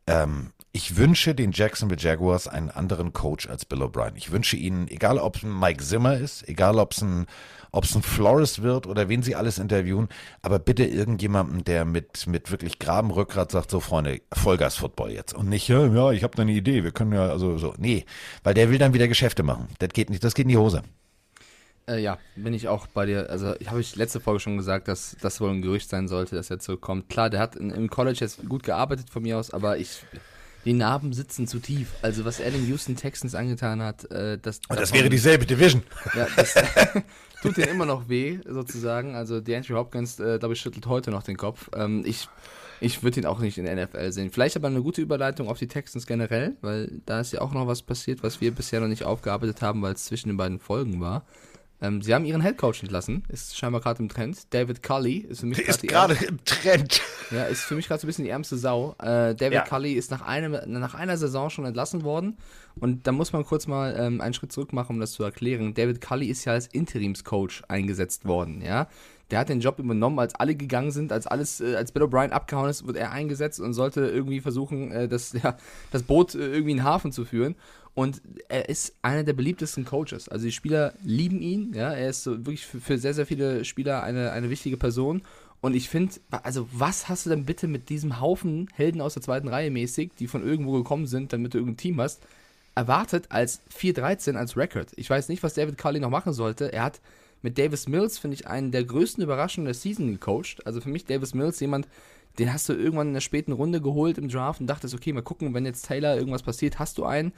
ähm, 0.06 0.52
ich 0.72 0.96
wünsche 0.96 1.34
den 1.34 1.50
Jacksonville 1.52 2.00
Jaguars 2.00 2.46
einen 2.46 2.70
anderen 2.70 3.12
Coach 3.12 3.48
als 3.48 3.64
Bill 3.64 3.82
O'Brien. 3.82 4.12
Ich 4.14 4.30
wünsche 4.30 4.56
ihnen, 4.56 4.86
egal 4.88 5.18
ob 5.18 5.36
es 5.36 5.42
ein 5.42 5.58
Mike 5.58 5.82
Zimmer 5.82 6.16
ist, 6.16 6.48
egal 6.48 6.78
ob 6.78 6.92
es 6.92 7.02
ein, 7.02 7.26
ob 7.72 7.84
ein 7.84 8.02
Flores 8.02 8.62
wird 8.62 8.86
oder 8.86 9.08
wen 9.08 9.22
sie 9.22 9.34
alles 9.34 9.58
interviewen, 9.58 10.08
aber 10.42 10.60
bitte 10.60 10.84
irgendjemanden, 10.84 11.64
der 11.64 11.84
mit, 11.84 12.26
mit 12.28 12.52
wirklich 12.52 12.78
grabem 12.78 13.10
Rückgrat 13.10 13.50
sagt, 13.50 13.70
so 13.70 13.80
Freunde, 13.80 14.20
Vollgas-Football 14.32 15.10
jetzt. 15.10 15.34
Und 15.34 15.48
nicht, 15.48 15.68
ja, 15.68 15.86
ja, 15.86 16.12
ich 16.12 16.22
habe 16.22 16.36
da 16.36 16.42
eine 16.42 16.52
Idee, 16.52 16.84
wir 16.84 16.92
können 16.92 17.12
ja, 17.12 17.28
also 17.28 17.58
so. 17.58 17.74
Nee, 17.78 18.04
weil 18.44 18.54
der 18.54 18.70
will 18.70 18.78
dann 18.78 18.94
wieder 18.94 19.08
Geschäfte 19.08 19.42
machen. 19.42 19.68
Das 19.80 19.90
geht 19.90 20.08
nicht, 20.08 20.22
das 20.22 20.34
geht 20.34 20.44
in 20.44 20.50
die 20.50 20.56
Hose. 20.56 20.82
Äh, 21.88 22.00
ja, 22.00 22.18
bin 22.36 22.54
ich 22.54 22.68
auch 22.68 22.86
bei 22.86 23.06
dir. 23.06 23.28
Also, 23.30 23.54
habe 23.66 23.80
ich 23.80 23.96
letzte 23.96 24.20
Folge 24.20 24.38
schon 24.38 24.56
gesagt, 24.56 24.86
dass 24.86 25.16
das 25.20 25.40
wohl 25.40 25.50
ein 25.50 25.62
Gerücht 25.62 25.90
sein 25.90 26.06
sollte, 26.06 26.36
dass 26.36 26.50
er 26.50 26.60
zurückkommt. 26.60 27.08
Klar, 27.08 27.30
der 27.30 27.40
hat 27.40 27.56
in, 27.56 27.70
im 27.70 27.90
College 27.90 28.18
jetzt 28.20 28.48
gut 28.48 28.62
gearbeitet 28.62 29.10
von 29.10 29.22
mir 29.22 29.36
aus, 29.38 29.50
aber 29.50 29.78
ich. 29.78 30.04
Die 30.64 30.72
Narben 30.74 31.12
sitzen 31.12 31.46
zu 31.46 31.58
tief. 31.58 31.88
Also, 32.02 32.24
was 32.24 32.38
er 32.40 32.50
den 32.50 32.66
Houston 32.68 32.94
Texans 32.96 33.34
angetan 33.34 33.82
hat, 33.82 34.10
äh, 34.10 34.38
das. 34.38 34.60
Und 34.68 34.78
das 34.78 34.90
davon- 34.90 34.98
wäre 34.98 35.08
dieselbe 35.10 35.46
Division. 35.46 35.82
Ja, 36.14 36.26
das 36.36 36.54
tut 37.42 37.56
denen 37.56 37.68
immer 37.68 37.86
noch 37.86 38.08
weh, 38.08 38.38
sozusagen. 38.46 39.14
Also, 39.14 39.40
die 39.40 39.54
Andrew 39.54 39.76
Hopkins, 39.76 40.20
äh, 40.20 40.38
glaube 40.38 40.54
ich, 40.54 40.60
schüttelt 40.60 40.86
heute 40.86 41.10
noch 41.10 41.22
den 41.22 41.36
Kopf. 41.36 41.70
Ähm, 41.74 42.02
ich. 42.04 42.28
Ich 42.82 43.02
würde 43.02 43.20
ihn 43.20 43.26
auch 43.26 43.40
nicht 43.40 43.58
in 43.58 43.64
der 43.66 43.76
NFL 43.76 44.10
sehen. 44.10 44.30
Vielleicht 44.30 44.56
aber 44.56 44.68
eine 44.68 44.80
gute 44.80 45.02
Überleitung 45.02 45.48
auf 45.48 45.58
die 45.58 45.68
Texans 45.68 46.06
generell, 46.06 46.56
weil 46.62 46.90
da 47.04 47.20
ist 47.20 47.30
ja 47.30 47.42
auch 47.42 47.52
noch 47.52 47.66
was 47.66 47.82
passiert, 47.82 48.22
was 48.22 48.40
wir 48.40 48.52
bisher 48.52 48.80
noch 48.80 48.88
nicht 48.88 49.04
aufgearbeitet 49.04 49.60
haben, 49.60 49.82
weil 49.82 49.92
es 49.92 50.06
zwischen 50.06 50.28
den 50.28 50.38
beiden 50.38 50.58
Folgen 50.58 50.98
war. 50.98 51.26
Ähm, 51.82 52.02
sie 52.02 52.14
haben 52.14 52.24
ihren 52.26 52.42
Headcoach 52.42 52.82
entlassen, 52.82 53.24
ist 53.28 53.56
scheinbar 53.56 53.80
gerade 53.80 54.02
im 54.02 54.08
Trend. 54.08 54.52
David 54.52 54.82
Cully 54.82 55.18
ist 55.18 55.40
für 55.40 55.46
mich 55.46 55.58
ist 55.60 55.82
gerade 55.82 56.14
im 56.26 56.44
Trend. 56.44 57.00
ja, 57.30 57.44
ist 57.44 57.62
für 57.62 57.74
mich 57.74 57.88
gerade 57.88 58.00
so 58.00 58.06
ein 58.06 58.08
bisschen 58.08 58.24
die 58.24 58.30
ärmste 58.30 58.58
Sau. 58.58 58.94
Äh, 58.98 59.34
David 59.34 59.52
Ja. 59.52 59.62
Cully 59.64 59.92
ist 59.94 60.10
nach, 60.10 60.22
einem, 60.22 60.58
nach 60.66 60.94
einer 60.94 61.16
Saison 61.16 61.48
schon 61.48 61.64
entlassen 61.64 62.02
worden. 62.04 62.36
Und 62.78 63.06
da 63.06 63.12
muss 63.12 63.32
man 63.32 63.44
kurz 63.44 63.66
mal 63.66 63.96
ähm, 63.98 64.20
einen 64.20 64.34
Schritt 64.34 64.52
zurück 64.52 64.72
machen, 64.72 64.96
um 64.96 65.00
das 65.00 65.12
zu 65.12 65.22
erklären. 65.24 65.72
David 65.74 66.00
Cully 66.00 66.26
ist 66.26 66.44
ja 66.44 66.52
als 66.52 66.66
Interimscoach 66.66 67.62
eingesetzt 67.68 68.26
worden, 68.26 68.60
ja. 68.62 68.86
Der 69.30 69.38
hat 69.38 69.48
den 69.48 69.60
Job 69.60 69.78
übernommen, 69.78 70.18
als 70.18 70.34
alle 70.34 70.56
gegangen 70.56 70.90
sind, 70.90 71.12
als 71.12 71.28
alles, 71.28 71.60
äh, 71.60 71.76
als 71.76 71.92
Bill 71.92 72.02
O'Brien 72.02 72.30
abgehauen 72.30 72.68
ist, 72.68 72.84
wird 72.84 72.96
er 72.96 73.12
eingesetzt 73.12 73.60
und 73.60 73.74
sollte 73.74 74.00
irgendwie 74.00 74.40
versuchen, 74.40 74.90
äh, 74.90 75.08
das, 75.08 75.32
ja, 75.42 75.56
das 75.92 76.02
Boot 76.02 76.34
äh, 76.34 76.38
irgendwie 76.38 76.72
in 76.72 76.78
den 76.78 76.84
Hafen 76.84 77.12
zu 77.12 77.24
führen. 77.24 77.54
Und 77.94 78.22
er 78.48 78.68
ist 78.68 78.94
einer 79.02 79.24
der 79.24 79.32
beliebtesten 79.32 79.84
Coaches. 79.84 80.28
Also 80.28 80.46
die 80.46 80.52
Spieler 80.52 80.94
lieben 81.02 81.42
ihn, 81.42 81.72
ja. 81.74 81.92
Er 81.92 82.10
ist 82.10 82.22
so 82.22 82.38
wirklich 82.38 82.66
für, 82.66 82.80
für 82.80 82.98
sehr, 82.98 83.14
sehr 83.14 83.26
viele 83.26 83.64
Spieler 83.64 84.02
eine, 84.02 84.32
eine 84.32 84.48
wichtige 84.50 84.76
Person. 84.76 85.22
Und 85.60 85.74
ich 85.74 85.88
finde, 85.88 86.14
also 86.30 86.68
was 86.72 87.08
hast 87.08 87.26
du 87.26 87.30
denn 87.30 87.44
bitte 87.44 87.68
mit 87.68 87.88
diesem 87.88 88.20
Haufen 88.20 88.68
Helden 88.74 89.00
aus 89.00 89.14
der 89.14 89.22
zweiten 89.22 89.48
Reihe 89.48 89.70
mäßig, 89.70 90.12
die 90.18 90.26
von 90.26 90.42
irgendwo 90.42 90.72
gekommen 90.72 91.06
sind, 91.06 91.32
damit 91.32 91.52
du 91.52 91.58
irgendein 91.58 91.76
Team 91.76 92.00
hast, 92.00 92.22
erwartet 92.74 93.26
als 93.28 93.60
4-13 93.76 94.36
als 94.36 94.56
Record? 94.56 94.88
Ich 94.96 95.10
weiß 95.10 95.28
nicht, 95.28 95.42
was 95.42 95.54
David 95.54 95.76
Carly 95.76 96.00
noch 96.00 96.10
machen 96.10 96.32
sollte. 96.32 96.72
Er 96.72 96.84
hat 96.84 97.00
mit 97.42 97.58
Davis 97.58 97.88
Mills, 97.88 98.18
finde 98.18 98.36
ich, 98.36 98.46
einen 98.46 98.70
der 98.70 98.84
größten 98.84 99.22
Überraschungen 99.22 99.66
der 99.66 99.74
Season 99.74 100.10
gecoacht. 100.10 100.66
Also 100.66 100.80
für 100.80 100.88
mich 100.88 101.04
Davis 101.04 101.34
Mills 101.34 101.60
jemand, 101.60 101.88
den 102.38 102.52
hast 102.52 102.68
du 102.68 102.72
irgendwann 102.72 103.08
in 103.08 103.14
der 103.14 103.20
späten 103.20 103.52
Runde 103.52 103.80
geholt 103.80 104.16
im 104.16 104.28
Draft 104.28 104.60
und 104.60 104.66
dachtest, 104.66 104.94
okay, 104.94 105.12
mal 105.12 105.22
gucken, 105.22 105.52
wenn 105.52 105.66
jetzt 105.66 105.86
Taylor 105.86 106.16
irgendwas 106.16 106.42
passiert, 106.42 106.78
hast 106.78 106.96
du 106.96 107.04
einen. 107.04 107.32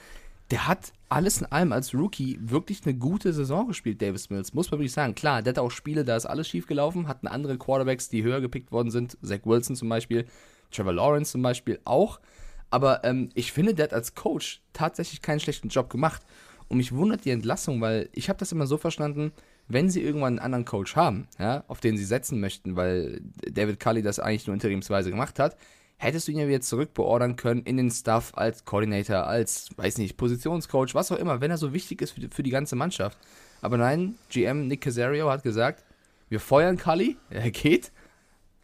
Der 0.52 0.68
hat 0.68 0.92
alles 1.08 1.40
in 1.40 1.46
allem 1.46 1.72
als 1.72 1.94
Rookie 1.94 2.38
wirklich 2.42 2.82
eine 2.84 2.94
gute 2.94 3.32
Saison 3.32 3.68
gespielt, 3.68 4.02
Davis 4.02 4.28
Mills. 4.28 4.52
Muss 4.52 4.70
man 4.70 4.80
wirklich 4.80 4.92
sagen. 4.92 5.14
Klar, 5.14 5.40
der 5.40 5.54
hat 5.54 5.58
auch 5.58 5.70
Spiele, 5.70 6.04
da 6.04 6.14
ist 6.14 6.26
alles 6.26 6.46
schief 6.46 6.66
gelaufen, 6.66 7.08
hatten 7.08 7.26
andere 7.26 7.56
Quarterbacks, 7.56 8.10
die 8.10 8.22
höher 8.22 8.42
gepickt 8.42 8.70
worden 8.70 8.90
sind. 8.90 9.16
Zach 9.22 9.38
Wilson 9.44 9.76
zum 9.76 9.88
Beispiel, 9.88 10.26
Trevor 10.70 10.92
Lawrence 10.92 11.32
zum 11.32 11.40
Beispiel 11.40 11.80
auch. 11.86 12.20
Aber 12.68 13.02
ähm, 13.02 13.30
ich 13.32 13.50
finde, 13.50 13.72
der 13.72 13.84
hat 13.84 13.94
als 13.94 14.14
Coach 14.14 14.60
tatsächlich 14.74 15.22
keinen 15.22 15.40
schlechten 15.40 15.70
Job 15.70 15.88
gemacht. 15.88 16.20
Und 16.68 16.76
mich 16.76 16.92
wundert 16.92 17.24
die 17.24 17.30
Entlassung, 17.30 17.80
weil 17.80 18.10
ich 18.12 18.28
habe 18.28 18.38
das 18.38 18.52
immer 18.52 18.66
so 18.66 18.76
verstanden, 18.76 19.32
wenn 19.68 19.88
sie 19.88 20.02
irgendwann 20.02 20.34
einen 20.34 20.44
anderen 20.44 20.64
Coach 20.66 20.96
haben, 20.96 21.28
ja, 21.38 21.64
auf 21.66 21.80
den 21.80 21.96
sie 21.96 22.04
setzen 22.04 22.40
möchten, 22.40 22.76
weil 22.76 23.22
David 23.50 23.80
Cully 23.80 24.02
das 24.02 24.18
eigentlich 24.18 24.46
nur 24.46 24.54
interimsweise 24.54 25.08
gemacht 25.08 25.38
hat, 25.38 25.56
hättest 26.02 26.26
du 26.26 26.32
ihn 26.32 26.38
ja 26.38 26.48
wieder 26.48 26.60
zurückbeordern 26.60 27.36
können 27.36 27.62
in 27.62 27.76
den 27.76 27.90
Staff 27.90 28.32
als 28.34 28.64
Coordinator, 28.64 29.26
als, 29.26 29.68
weiß 29.76 29.98
nicht, 29.98 30.16
Positionscoach, 30.16 30.94
was 30.94 31.12
auch 31.12 31.16
immer, 31.16 31.40
wenn 31.40 31.50
er 31.50 31.58
so 31.58 31.72
wichtig 31.72 32.02
ist 32.02 32.10
für 32.12 32.20
die, 32.20 32.28
für 32.28 32.42
die 32.42 32.50
ganze 32.50 32.74
Mannschaft. 32.76 33.16
Aber 33.60 33.76
nein, 33.78 34.16
GM 34.28 34.66
Nick 34.66 34.80
Casario 34.80 35.30
hat 35.30 35.42
gesagt, 35.44 35.84
wir 36.28 36.40
feuern 36.40 36.76
Cully, 36.76 37.16
er 37.30 37.50
geht, 37.50 37.92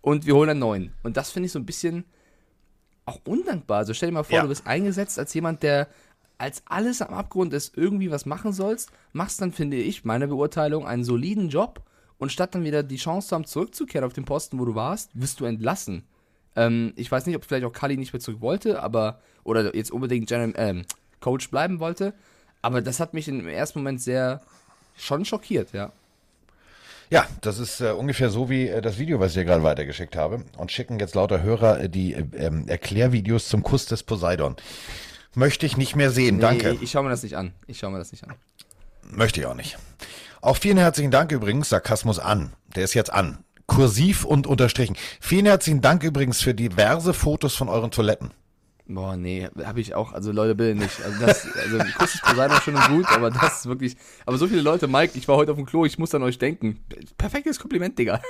und 0.00 0.26
wir 0.26 0.34
holen 0.34 0.50
einen 0.50 0.60
neuen. 0.60 0.92
Und 1.02 1.16
das 1.16 1.30
finde 1.30 1.46
ich 1.46 1.52
so 1.52 1.58
ein 1.58 1.66
bisschen 1.66 2.04
auch 3.04 3.20
undankbar. 3.24 3.78
Also 3.78 3.94
stell 3.94 4.08
dir 4.10 4.14
mal 4.14 4.22
vor, 4.24 4.36
Ja. 4.36 4.42
du 4.42 4.48
bist 4.48 4.66
eingesetzt 4.66 5.18
als 5.18 5.32
jemand, 5.34 5.62
der 5.62 5.88
als 6.38 6.62
alles 6.66 7.02
am 7.02 7.14
Abgrund 7.14 7.52
ist, 7.52 7.76
irgendwie 7.76 8.10
was 8.10 8.24
machen 8.26 8.52
sollst, 8.52 8.90
machst 9.12 9.40
dann, 9.40 9.52
finde 9.52 9.76
ich, 9.76 10.04
meine 10.04 10.28
Beurteilung, 10.28 10.86
einen 10.86 11.02
soliden 11.04 11.48
Job 11.48 11.82
und 12.18 12.30
statt 12.32 12.54
dann 12.54 12.64
wieder 12.64 12.82
die 12.82 12.96
Chance 12.96 13.28
zu 13.28 13.34
haben, 13.34 13.44
zurückzukehren 13.44 14.04
auf 14.06 14.12
den 14.12 14.24
Posten, 14.24 14.58
wo 14.58 14.64
du 14.64 14.74
warst, 14.74 15.10
wirst 15.14 15.40
du 15.40 15.44
entlassen. 15.46 16.04
Ähm, 16.56 16.92
ich 16.96 17.10
weiß 17.10 17.26
nicht, 17.26 17.36
ob 17.36 17.44
vielleicht 17.44 17.64
auch 17.64 17.72
Kali 17.72 17.96
nicht 17.96 18.12
mehr 18.12 18.20
zurück 18.20 18.40
wollte, 18.40 18.82
aber, 18.82 19.20
oder 19.44 19.74
jetzt 19.74 19.90
unbedingt 19.90 20.28
General, 20.28 20.54
ähm, 20.56 20.84
Coach 21.20 21.50
bleiben 21.50 21.80
wollte, 21.80 22.14
aber 22.62 22.80
das 22.80 23.00
hat 23.00 23.14
mich 23.14 23.28
im 23.28 23.48
ersten 23.48 23.80
Moment 23.80 24.00
sehr, 24.00 24.40
schon 24.96 25.24
schockiert, 25.24 25.72
ja. 25.72 25.92
Ja, 27.10 27.26
das 27.40 27.58
ist 27.58 27.80
äh, 27.80 27.90
ungefähr 27.92 28.28
so 28.28 28.50
wie 28.50 28.68
äh, 28.68 28.82
das 28.82 28.98
Video, 28.98 29.18
was 29.18 29.28
ich 29.28 29.34
dir 29.34 29.44
gerade 29.44 29.62
weitergeschickt 29.62 30.14
habe. 30.14 30.44
Und 30.58 30.70
schicken 30.70 30.98
jetzt 30.98 31.14
lauter 31.14 31.42
Hörer 31.42 31.80
äh, 31.80 31.88
die 31.88 32.12
äh, 32.12 32.24
ähm, 32.36 32.68
Erklärvideos 32.68 33.48
zum 33.48 33.62
Kuss 33.62 33.86
des 33.86 34.02
Poseidon. 34.02 34.56
Möchte 35.34 35.64
ich 35.64 35.76
nicht 35.76 35.96
mehr 35.96 36.10
sehen, 36.10 36.38
danke. 36.40 36.72
Nee, 36.72 36.78
ich 36.82 36.90
schaue 36.90 37.04
mir 37.04 37.10
das 37.10 37.22
nicht 37.22 37.36
an. 37.36 37.52
Ich 37.66 37.78
schaue 37.78 37.92
mir 37.92 37.98
das 37.98 38.12
nicht 38.12 38.24
an. 38.24 38.34
Möchte 39.10 39.40
ich 39.40 39.46
auch 39.46 39.54
nicht. 39.54 39.78
Auch 40.40 40.56
vielen 40.56 40.76
herzlichen 40.76 41.10
Dank 41.10 41.32
übrigens, 41.32 41.70
Sarkasmus 41.70 42.18
an. 42.18 42.52
Der 42.76 42.84
ist 42.84 42.94
jetzt 42.94 43.12
an. 43.12 43.38
Kursiv 43.68 44.24
und 44.24 44.48
unterstrichen. 44.48 44.96
Vielen 45.20 45.46
herzlichen 45.46 45.80
Dank 45.80 46.02
übrigens 46.02 46.40
für 46.40 46.54
diverse 46.54 47.14
Fotos 47.14 47.54
von 47.54 47.68
euren 47.68 47.92
Toiletten. 47.92 48.32
Boah, 48.90 49.16
nee, 49.16 49.46
habe 49.62 49.82
ich 49.82 49.94
auch, 49.94 50.14
also 50.14 50.32
Leute, 50.32 50.54
bitte 50.54 50.74
nicht. 50.74 51.02
Also 51.04 51.26
das, 51.26 51.46
also 51.54 51.78
Kuss 51.98 52.14
ist 52.14 52.22
Poseidon 52.22 52.58
schön 52.62 52.74
und 52.74 52.88
gut, 52.88 53.06
aber 53.10 53.30
das 53.30 53.58
ist 53.58 53.66
wirklich, 53.66 53.96
aber 54.24 54.38
so 54.38 54.48
viele 54.48 54.62
Leute, 54.62 54.88
Mike, 54.88 55.12
ich 55.18 55.28
war 55.28 55.36
heute 55.36 55.52
auf 55.52 55.58
dem 55.58 55.66
Klo, 55.66 55.84
ich 55.84 55.98
muss 55.98 56.14
an 56.14 56.22
euch 56.22 56.38
denken. 56.38 56.82
Perfektes 57.18 57.58
Kompliment, 57.58 57.98
Digga. 57.98 58.22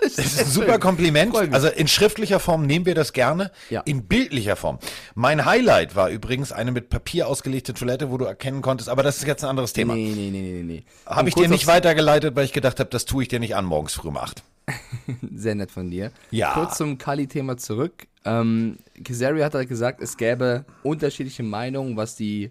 Das 0.00 0.18
ist 0.18 0.38
ein 0.38 0.46
super 0.46 0.78
Kompliment. 0.78 1.34
Also 1.52 1.66
in 1.66 1.88
schriftlicher 1.88 2.38
Form 2.38 2.64
nehmen 2.64 2.86
wir 2.86 2.94
das 2.94 3.12
gerne. 3.12 3.50
Ja. 3.70 3.80
In 3.80 4.06
bildlicher 4.06 4.54
Form. 4.54 4.78
Mein 5.16 5.44
Highlight 5.44 5.96
war 5.96 6.10
übrigens 6.10 6.52
eine 6.52 6.70
mit 6.70 6.90
Papier 6.90 7.26
ausgelegte 7.26 7.74
Toilette, 7.74 8.12
wo 8.12 8.16
du 8.16 8.24
erkennen 8.24 8.62
konntest, 8.62 8.88
aber 8.88 9.02
das 9.02 9.16
ist 9.16 9.26
jetzt 9.26 9.42
ein 9.42 9.50
anderes 9.50 9.72
Thema. 9.72 9.94
Nee, 9.96 10.12
nee, 10.14 10.30
nee, 10.30 10.40
nee, 10.40 10.62
nee. 10.62 10.84
Habe 11.06 11.28
ich 11.28 11.34
dir 11.34 11.48
nicht 11.48 11.66
weitergeleitet, 11.66 12.36
weil 12.36 12.44
ich 12.44 12.52
gedacht 12.52 12.78
habe, 12.78 12.90
das 12.90 13.04
tue 13.04 13.24
ich 13.24 13.28
dir 13.28 13.40
nicht 13.40 13.56
an 13.56 13.64
morgens 13.64 13.94
früh 13.94 14.08
um 14.08 14.16
acht. 14.16 14.44
Sehr 15.34 15.54
nett 15.54 15.70
von 15.70 15.90
dir. 15.90 16.10
Ja. 16.30 16.54
Kurz 16.54 16.78
zum 16.78 16.98
Kali-Thema 16.98 17.56
zurück. 17.56 18.06
Ähm, 18.24 18.78
Kizari 19.02 19.40
hat 19.40 19.54
halt 19.54 19.68
gesagt, 19.68 20.00
es 20.00 20.16
gäbe 20.16 20.64
unterschiedliche 20.82 21.42
Meinungen, 21.42 21.96
was 21.96 22.16
die 22.16 22.50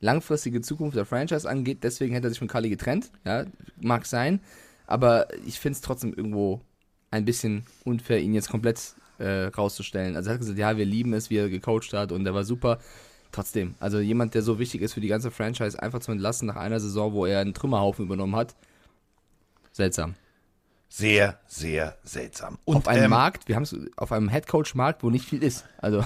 langfristige 0.00 0.60
Zukunft 0.60 0.96
der 0.96 1.06
Franchise 1.06 1.48
angeht. 1.48 1.82
Deswegen 1.82 2.14
hätte 2.14 2.26
er 2.26 2.30
sich 2.30 2.38
von 2.38 2.48
Kali 2.48 2.68
getrennt. 2.68 3.10
Ja, 3.24 3.44
mag 3.80 4.06
sein. 4.06 4.40
Aber 4.86 5.28
ich 5.46 5.58
finde 5.58 5.76
es 5.76 5.80
trotzdem 5.80 6.12
irgendwo 6.12 6.60
ein 7.10 7.24
bisschen 7.24 7.64
unfair, 7.84 8.20
ihn 8.20 8.34
jetzt 8.34 8.50
komplett 8.50 8.94
äh, 9.18 9.46
rauszustellen. 9.46 10.16
Also 10.16 10.30
er 10.30 10.34
hat 10.34 10.40
gesagt, 10.40 10.58
ja, 10.58 10.76
wir 10.76 10.84
lieben 10.84 11.14
es, 11.14 11.30
wie 11.30 11.38
er 11.38 11.48
gecoacht 11.48 11.92
hat 11.92 12.12
und 12.12 12.26
er 12.26 12.34
war 12.34 12.44
super. 12.44 12.78
Trotzdem, 13.32 13.74
also 13.80 13.98
jemand, 13.98 14.34
der 14.34 14.42
so 14.42 14.58
wichtig 14.58 14.82
ist 14.82 14.94
für 14.94 15.00
die 15.00 15.08
ganze 15.08 15.30
Franchise, 15.30 15.82
einfach 15.82 15.98
zu 15.98 16.12
entlassen 16.12 16.46
nach 16.46 16.56
einer 16.56 16.80
Saison, 16.80 17.12
wo 17.12 17.26
er 17.26 17.40
einen 17.40 17.54
Trümmerhaufen 17.54 18.04
übernommen 18.04 18.36
hat. 18.36 18.54
Seltsam. 19.72 20.14
Sehr, 20.96 21.38
sehr 21.46 21.98
seltsam. 22.04 22.58
Und 22.64 22.76
auf 22.76 22.88
einem 22.88 23.04
ähm, 23.04 23.10
Markt, 23.10 23.48
wir 23.48 23.56
haben 23.56 23.64
es 23.64 23.76
auf 23.98 24.12
einem 24.12 24.30
Headcoach-Markt, 24.30 25.02
wo 25.02 25.10
nicht 25.10 25.28
viel 25.28 25.42
ist. 25.42 25.66
Also, 25.76 26.02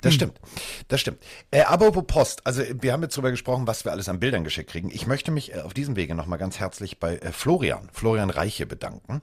Das 0.00 0.14
stimmt. 0.14 0.40
Das 0.88 0.98
stimmt. 0.98 1.18
Äh, 1.50 1.64
aber 1.64 1.88
apropos 1.88 2.06
Post, 2.06 2.46
also 2.46 2.62
wir 2.80 2.94
haben 2.94 3.02
jetzt 3.02 3.18
darüber 3.18 3.32
gesprochen, 3.32 3.66
was 3.66 3.84
wir 3.84 3.92
alles 3.92 4.08
an 4.08 4.18
Bildern 4.18 4.42
geschickt 4.42 4.70
kriegen. 4.70 4.90
Ich 4.90 5.06
möchte 5.06 5.30
mich 5.30 5.54
äh, 5.54 5.60
auf 5.60 5.74
diesem 5.74 5.94
Wege 5.94 6.14
nochmal 6.14 6.38
ganz 6.38 6.58
herzlich 6.58 6.98
bei 6.98 7.18
äh, 7.18 7.32
Florian, 7.32 7.90
Florian 7.92 8.30
Reiche 8.30 8.64
bedanken. 8.64 9.20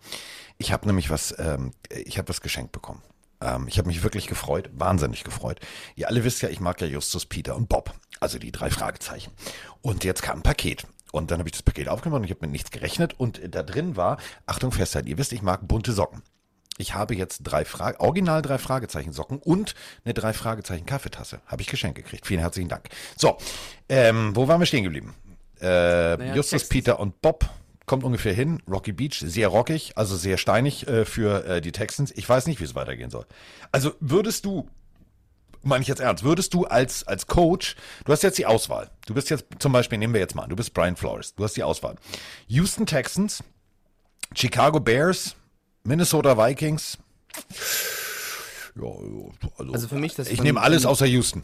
Ich 0.59 0.71
habe 0.71 0.85
nämlich 0.85 1.09
was, 1.09 1.33
ähm, 1.39 1.71
ich 1.89 2.19
habe 2.19 2.29
was 2.29 2.41
geschenkt 2.41 2.71
bekommen. 2.71 3.01
Ähm, 3.41 3.67
ich 3.67 3.79
habe 3.79 3.87
mich 3.87 4.03
wirklich 4.03 4.27
gefreut, 4.27 4.69
wahnsinnig 4.73 5.23
gefreut. 5.23 5.59
Ihr 5.95 6.09
alle 6.09 6.23
wisst 6.25 6.43
ja, 6.43 6.49
ich 6.49 6.59
mag 6.59 6.79
ja 6.79 6.85
Justus, 6.85 7.25
Peter 7.25 7.55
und 7.55 7.69
Bob, 7.69 7.91
also 8.19 8.37
die 8.37 8.51
drei 8.51 8.69
Fragezeichen. 8.69 9.31
Und 9.81 10.03
jetzt 10.03 10.21
kam 10.21 10.39
ein 10.39 10.43
Paket. 10.43 10.85
Und 11.11 11.31
dann 11.31 11.39
habe 11.39 11.49
ich 11.49 11.53
das 11.53 11.63
Paket 11.63 11.87
aufgemacht 11.87 12.19
und 12.19 12.25
ich 12.25 12.31
habe 12.31 12.41
mit 12.41 12.51
nichts 12.51 12.71
gerechnet. 12.71 13.19
Und 13.19 13.39
äh, 13.39 13.49
da 13.49 13.63
drin 13.63 13.95
war, 13.95 14.17
Achtung, 14.45 14.71
festhalten, 14.71 15.07
ihr 15.07 15.17
wisst, 15.17 15.33
ich 15.33 15.41
mag 15.41 15.67
bunte 15.67 15.93
Socken. 15.93 16.21
Ich 16.77 16.93
habe 16.93 17.15
jetzt 17.15 17.39
drei 17.43 17.65
Frage, 17.65 17.99
original 17.99 18.41
drei 18.41 18.57
Fragezeichen 18.57 19.11
Socken 19.11 19.39
und 19.39 19.73
eine 20.05 20.13
drei 20.13 20.33
Fragezeichen 20.33 20.85
Kaffeetasse. 20.85 21.41
Habe 21.47 21.61
ich 21.61 21.67
geschenkt 21.67 21.97
gekriegt. 21.97 22.27
Vielen 22.27 22.39
herzlichen 22.39 22.69
Dank. 22.69 22.89
So, 23.15 23.37
ähm, 23.89 24.35
wo 24.35 24.47
waren 24.47 24.61
wir 24.61 24.67
stehen 24.67 24.83
geblieben? 24.83 25.15
Äh, 25.59 26.35
Justus, 26.35 26.61
Texas. 26.61 26.69
Peter 26.69 26.99
und 26.99 27.21
Bob 27.21 27.49
kommt 27.87 28.03
ungefähr 28.03 28.33
hin. 28.33 28.61
Rocky 28.69 28.91
Beach, 28.91 29.17
sehr 29.25 29.47
rockig, 29.47 29.93
also 29.95 30.15
sehr 30.15 30.37
steinig 30.37 30.87
äh, 30.87 31.05
für 31.05 31.45
äh, 31.45 31.61
die 31.61 31.71
Texans. 31.71 32.11
Ich 32.15 32.29
weiß 32.29 32.45
nicht, 32.45 32.59
wie 32.59 32.65
es 32.65 32.75
weitergehen 32.75 33.09
soll. 33.09 33.25
Also 33.71 33.93
würdest 33.99 34.45
du, 34.45 34.69
meine 35.63 35.81
ich 35.81 35.87
jetzt 35.87 35.99
ernst, 35.99 36.23
würdest 36.23 36.53
du 36.53 36.65
als, 36.65 37.05
als 37.07 37.27
Coach, 37.27 37.75
du 38.05 38.11
hast 38.11 38.23
jetzt 38.23 38.37
die 38.37 38.45
Auswahl. 38.45 38.89
Du 39.05 39.13
bist 39.13 39.29
jetzt 39.29 39.45
zum 39.59 39.71
Beispiel, 39.71 39.97
nehmen 39.97 40.13
wir 40.13 40.21
jetzt 40.21 40.35
mal 40.35 40.43
an, 40.43 40.49
du 40.49 40.55
bist 40.55 40.73
Brian 40.73 40.95
Flores, 40.95 41.35
du 41.35 41.43
hast 41.43 41.55
die 41.57 41.63
Auswahl. 41.63 41.95
Houston 42.47 42.85
Texans, 42.85 43.43
Chicago 44.35 44.79
Bears, 44.79 45.35
Minnesota 45.83 46.37
Vikings. 46.37 46.97
Ja, 48.75 48.83
also, 49.57 49.73
Also 49.73 49.87
für 49.87 49.95
mich 49.95 50.15
das 50.15 50.29
ich 50.29 50.41
nehme 50.43 50.61
alles 50.61 50.85
außer 50.85 51.05
Houston. 51.07 51.43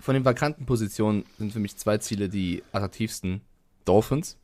von 0.00 0.14
den 0.14 0.24
vakanten 0.24 0.66
Positionen 0.66 1.24
sind 1.38 1.52
für 1.52 1.60
mich 1.60 1.76
zwei 1.76 1.98
Ziele 1.98 2.28
die 2.28 2.62
attraktivsten. 2.72 3.42
Dolphins. 3.84 4.36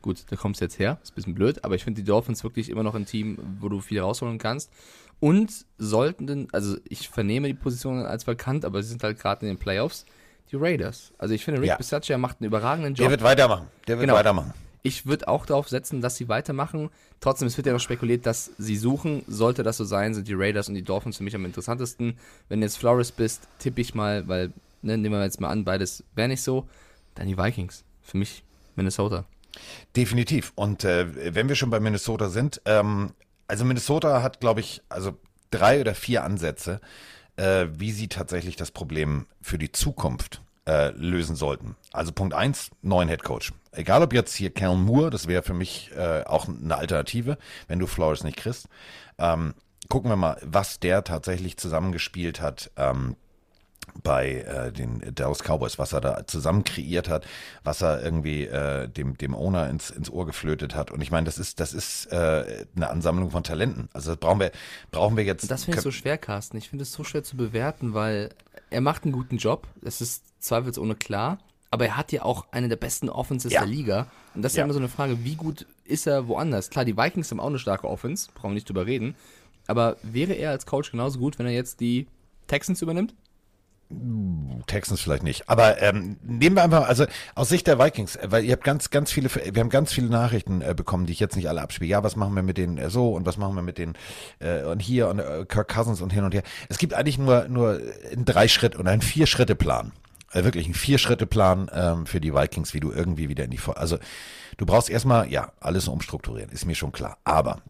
Gut, 0.00 0.24
da 0.30 0.36
kommst 0.36 0.60
du 0.60 0.64
jetzt 0.64 0.78
her, 0.78 0.98
ist 1.02 1.12
ein 1.12 1.14
bisschen 1.16 1.34
blöd, 1.34 1.64
aber 1.64 1.74
ich 1.74 1.82
finde 1.84 2.00
die 2.00 2.06
Dolphins 2.06 2.44
wirklich 2.44 2.70
immer 2.70 2.82
noch 2.84 2.94
ein 2.94 3.04
Team, 3.06 3.38
wo 3.60 3.68
du 3.68 3.80
viel 3.80 4.00
rausholen 4.00 4.38
kannst. 4.38 4.70
Und 5.20 5.66
sollten, 5.78 6.26
denn- 6.28 6.48
also 6.52 6.76
ich 6.88 7.08
vernehme 7.08 7.48
die 7.48 7.54
Positionen 7.54 8.06
als 8.06 8.26
vakant, 8.26 8.64
aber 8.64 8.82
sie 8.82 8.90
sind 8.90 9.02
halt 9.02 9.18
gerade 9.18 9.44
in 9.46 9.54
den 9.54 9.58
Playoffs, 9.58 10.06
die 10.52 10.56
Raiders. 10.56 11.12
Also 11.18 11.34
ich 11.34 11.44
finde, 11.44 11.60
Rick 11.60 11.68
Ja. 11.70 11.76
Bisaccia 11.76 12.16
macht 12.16 12.36
einen 12.40 12.46
überragenden 12.46 12.94
Der 12.94 13.04
Job. 13.06 13.10
wird 13.10 13.22
weitermachen. 13.22 13.66
Der 13.88 13.96
wird 13.98 14.06
Genau. 14.06 14.14
weitermachen. 14.18 14.54
Ich 14.84 15.04
würde 15.06 15.26
auch 15.26 15.44
darauf 15.44 15.68
setzen, 15.68 16.00
dass 16.00 16.16
sie 16.16 16.28
weitermachen. 16.28 16.88
Trotzdem, 17.18 17.48
es 17.48 17.56
wird 17.56 17.66
ja 17.66 17.72
noch 17.72 17.80
spekuliert, 17.80 18.24
dass 18.24 18.52
sie 18.58 18.76
suchen. 18.76 19.22
Sollte 19.26 19.64
das 19.64 19.76
so 19.76 19.84
sein, 19.84 20.14
sind 20.14 20.28
die 20.28 20.34
Raiders 20.34 20.68
und 20.68 20.76
die 20.76 20.82
Dolphins 20.84 21.16
für 21.16 21.24
mich 21.24 21.34
am 21.34 21.44
interessantesten. 21.44 22.16
Wenn 22.48 22.60
du 22.60 22.66
jetzt 22.66 22.78
Flores 22.78 23.10
bist, 23.10 23.48
tippe 23.58 23.80
ich 23.80 23.96
mal, 23.96 24.28
weil, 24.28 24.52
ne, 24.82 24.96
nehmen 24.96 25.16
wir 25.16 25.24
jetzt 25.24 25.40
mal 25.40 25.48
an, 25.50 25.64
beides 25.64 26.04
wäre 26.14 26.28
nicht 26.28 26.42
so, 26.42 26.68
dann 27.16 27.26
die 27.26 27.36
Vikings. 27.36 27.82
Für 28.02 28.16
mich 28.16 28.44
Minnesota. 28.76 29.24
Definitiv. 29.96 30.52
Und 30.54 30.84
äh, 30.84 31.34
wenn 31.34 31.48
wir 31.48 31.56
schon 31.56 31.70
bei 31.70 31.80
Minnesota 31.80 32.28
sind, 32.28 32.60
ähm, 32.64 33.12
also 33.46 33.64
Minnesota 33.64 34.22
hat, 34.22 34.40
glaube 34.40 34.60
ich, 34.60 34.82
also 34.88 35.16
drei 35.50 35.80
oder 35.80 35.94
vier 35.94 36.24
Ansätze, 36.24 36.80
äh, 37.36 37.66
wie 37.72 37.92
sie 37.92 38.08
tatsächlich 38.08 38.56
das 38.56 38.70
Problem 38.70 39.26
für 39.40 39.58
die 39.58 39.72
Zukunft 39.72 40.42
äh, 40.66 40.90
lösen 40.90 41.34
sollten. 41.34 41.76
Also 41.92 42.12
Punkt 42.12 42.34
eins, 42.34 42.70
neuen 42.82 43.08
Headcoach. 43.08 43.52
Egal 43.72 44.02
ob 44.02 44.12
jetzt 44.12 44.34
hier 44.34 44.52
Cal 44.52 44.76
Moore, 44.76 45.10
das 45.10 45.26
wäre 45.26 45.42
für 45.42 45.54
mich 45.54 45.90
äh, 45.96 46.24
auch 46.24 46.48
eine 46.48 46.76
Alternative, 46.76 47.38
wenn 47.68 47.78
du 47.78 47.86
Flores 47.86 48.24
nicht 48.24 48.36
kriegst. 48.36 48.68
Ähm, 49.18 49.54
gucken 49.88 50.10
wir 50.10 50.16
mal, 50.16 50.38
was 50.44 50.80
der 50.80 51.04
tatsächlich 51.04 51.56
zusammengespielt 51.56 52.40
hat. 52.40 52.70
Ähm, 52.76 53.16
bei 54.02 54.40
äh, 54.42 54.72
den 54.72 55.02
Dallas 55.14 55.42
Cowboys, 55.42 55.78
was 55.78 55.92
er 55.92 56.00
da 56.00 56.26
zusammen 56.26 56.64
kreiert 56.64 57.08
hat, 57.08 57.26
was 57.64 57.82
er 57.82 58.02
irgendwie 58.02 58.44
äh, 58.44 58.88
dem, 58.88 59.16
dem 59.18 59.34
Owner 59.34 59.68
ins, 59.70 59.90
ins 59.90 60.10
Ohr 60.10 60.26
geflötet 60.26 60.74
hat. 60.74 60.90
Und 60.90 61.00
ich 61.00 61.10
meine, 61.10 61.24
das 61.24 61.38
ist, 61.38 61.60
das 61.60 61.72
ist 61.74 62.06
äh, 62.12 62.66
eine 62.76 62.90
Ansammlung 62.90 63.30
von 63.30 63.42
Talenten. 63.42 63.88
Also 63.92 64.10
das 64.10 64.18
brauchen 64.18 64.40
wir, 64.40 64.52
brauchen 64.90 65.16
wir 65.16 65.24
jetzt. 65.24 65.50
Das 65.50 65.64
finde 65.64 65.78
ich 65.78 65.82
so 65.84 65.90
schwer, 65.90 66.18
Carsten. 66.18 66.56
Ich 66.56 66.68
finde 66.68 66.82
es 66.84 66.92
so 66.92 67.04
schwer 67.04 67.22
zu 67.24 67.36
bewerten, 67.36 67.94
weil 67.94 68.30
er 68.70 68.80
macht 68.80 69.04
einen 69.04 69.12
guten 69.12 69.36
Job. 69.38 69.66
Das 69.82 70.00
ist 70.00 70.24
zweifelsohne 70.42 70.94
klar. 70.94 71.38
Aber 71.70 71.84
er 71.84 71.96
hat 71.98 72.12
ja 72.12 72.22
auch 72.22 72.46
eine 72.50 72.68
der 72.68 72.76
besten 72.76 73.10
Offenses 73.10 73.52
Ja. 73.52 73.60
der 73.60 73.68
Liga. 73.68 74.06
Und 74.34 74.42
das 74.42 74.52
ist 74.52 74.56
Ja. 74.56 74.62
ja 74.62 74.64
immer 74.64 74.72
so 74.72 74.78
eine 74.78 74.88
Frage, 74.88 75.22
wie 75.24 75.34
gut 75.34 75.66
ist 75.84 76.06
er 76.06 76.26
woanders? 76.28 76.70
Klar, 76.70 76.84
die 76.86 76.96
Vikings 76.96 77.30
haben 77.30 77.40
auch 77.40 77.46
eine 77.48 77.58
starke 77.58 77.86
Offense, 77.88 78.30
brauchen 78.34 78.50
wir 78.50 78.54
nicht 78.54 78.68
drüber 78.68 78.86
reden. 78.86 79.14
Aber 79.66 79.98
wäre 80.02 80.32
er 80.32 80.50
als 80.52 80.64
Coach 80.64 80.90
genauso 80.92 81.18
gut, 81.18 81.38
wenn 81.38 81.44
er 81.44 81.52
jetzt 81.52 81.80
die 81.80 82.06
Texans 82.46 82.80
übernimmt? 82.80 83.14
Texans 84.66 85.00
vielleicht 85.00 85.22
nicht. 85.22 85.48
Aber 85.48 85.80
ähm, 85.80 86.18
nehmen 86.22 86.56
wir 86.56 86.62
einfach, 86.62 86.86
also 86.86 87.06
aus 87.34 87.48
Sicht 87.48 87.66
der 87.66 87.78
Vikings, 87.78 88.16
äh, 88.16 88.30
weil 88.30 88.44
ihr 88.44 88.52
habt 88.52 88.64
ganz, 88.64 88.90
ganz 88.90 89.10
viele, 89.10 89.30
wir 89.34 89.60
haben 89.60 89.70
ganz 89.70 89.92
viele 89.92 90.08
Nachrichten 90.08 90.60
äh, 90.60 90.74
bekommen, 90.74 91.06
die 91.06 91.12
ich 91.12 91.20
jetzt 91.20 91.36
nicht 91.36 91.48
alle 91.48 91.62
abspiele. 91.62 91.88
Ja, 91.88 92.04
was 92.04 92.14
machen 92.14 92.34
wir 92.34 92.42
mit 92.42 92.58
denen 92.58 92.76
äh, 92.76 92.90
so 92.90 93.14
und 93.14 93.24
was 93.24 93.38
machen 93.38 93.54
wir 93.54 93.62
mit 93.62 93.78
denen 93.78 93.94
äh, 94.40 94.62
und 94.64 94.80
hier 94.80 95.08
und 95.08 95.20
äh, 95.20 95.46
Kirk 95.48 95.68
Cousins 95.68 96.02
und 96.02 96.12
hin 96.12 96.24
und 96.24 96.34
her. 96.34 96.42
Es 96.68 96.78
gibt 96.78 96.92
eigentlich 96.92 97.18
nur, 97.18 97.48
nur 97.48 97.80
einen 98.12 98.26
Drei-Schritt- 98.26 98.76
und 98.76 98.86
einen 98.86 99.02
Vier-Schritte-Plan. 99.02 99.92
Äh, 100.32 100.44
wirklich 100.44 100.68
ein 100.68 100.74
Vier-Schritte-Plan 100.74 101.70
ähm, 101.72 102.06
für 102.06 102.20
die 102.20 102.34
Vikings, 102.34 102.74
wie 102.74 102.80
du 102.80 102.92
irgendwie 102.92 103.30
wieder 103.30 103.44
in 103.44 103.50
die, 103.50 103.60
also 103.74 103.98
du 104.58 104.66
brauchst 104.66 104.90
erstmal, 104.90 105.30
ja, 105.30 105.52
alles 105.60 105.88
umstrukturieren, 105.88 106.50
ist 106.50 106.66
mir 106.66 106.74
schon 106.74 106.92
klar. 106.92 107.16
Aber 107.24 107.62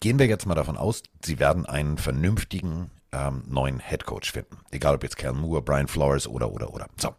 gehen 0.00 0.20
wir 0.20 0.26
jetzt 0.26 0.46
mal 0.46 0.54
davon 0.54 0.76
aus, 0.76 1.02
sie 1.24 1.40
werden 1.40 1.66
einen 1.66 1.98
vernünftigen 1.98 2.92
ähm, 3.12 3.44
neuen 3.48 3.78
Headcoach 3.80 4.32
finden. 4.32 4.58
Egal 4.70 4.94
ob 4.94 5.02
jetzt 5.02 5.16
Cal 5.16 5.32
Moore, 5.32 5.62
Brian 5.62 5.88
Flores 5.88 6.26
oder, 6.26 6.50
oder, 6.50 6.72
oder. 6.72 6.86
So. 6.96 7.14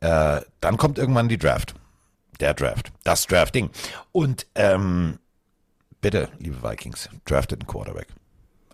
Äh, 0.00 0.42
dann 0.60 0.76
kommt 0.76 0.98
irgendwann 0.98 1.28
die 1.28 1.38
Draft. 1.38 1.74
Der 2.40 2.54
Draft. 2.54 2.92
Das 3.04 3.26
Drafting. 3.26 3.70
Und 4.12 4.46
ähm, 4.54 5.18
bitte, 6.00 6.28
liebe 6.38 6.62
Vikings, 6.62 7.08
draftet 7.24 7.60
einen 7.60 7.68
Quarterback. 7.68 8.08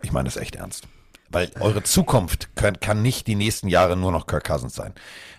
Ich 0.03 0.12
meine 0.12 0.28
das 0.28 0.36
echt 0.36 0.57
ernst. 0.57 0.88
Weil 1.28 1.51
eure 1.61 1.82
Zukunft 1.84 2.57
kann, 2.57 2.80
kann 2.80 3.03
nicht 3.03 3.28
die 3.28 3.36
nächsten 3.36 3.68
Jahre 3.68 3.96
nur 3.96 4.11
noch 4.11 4.26
Kirk 4.26 4.44
Cousins 4.44 4.74
sein. 4.74 4.94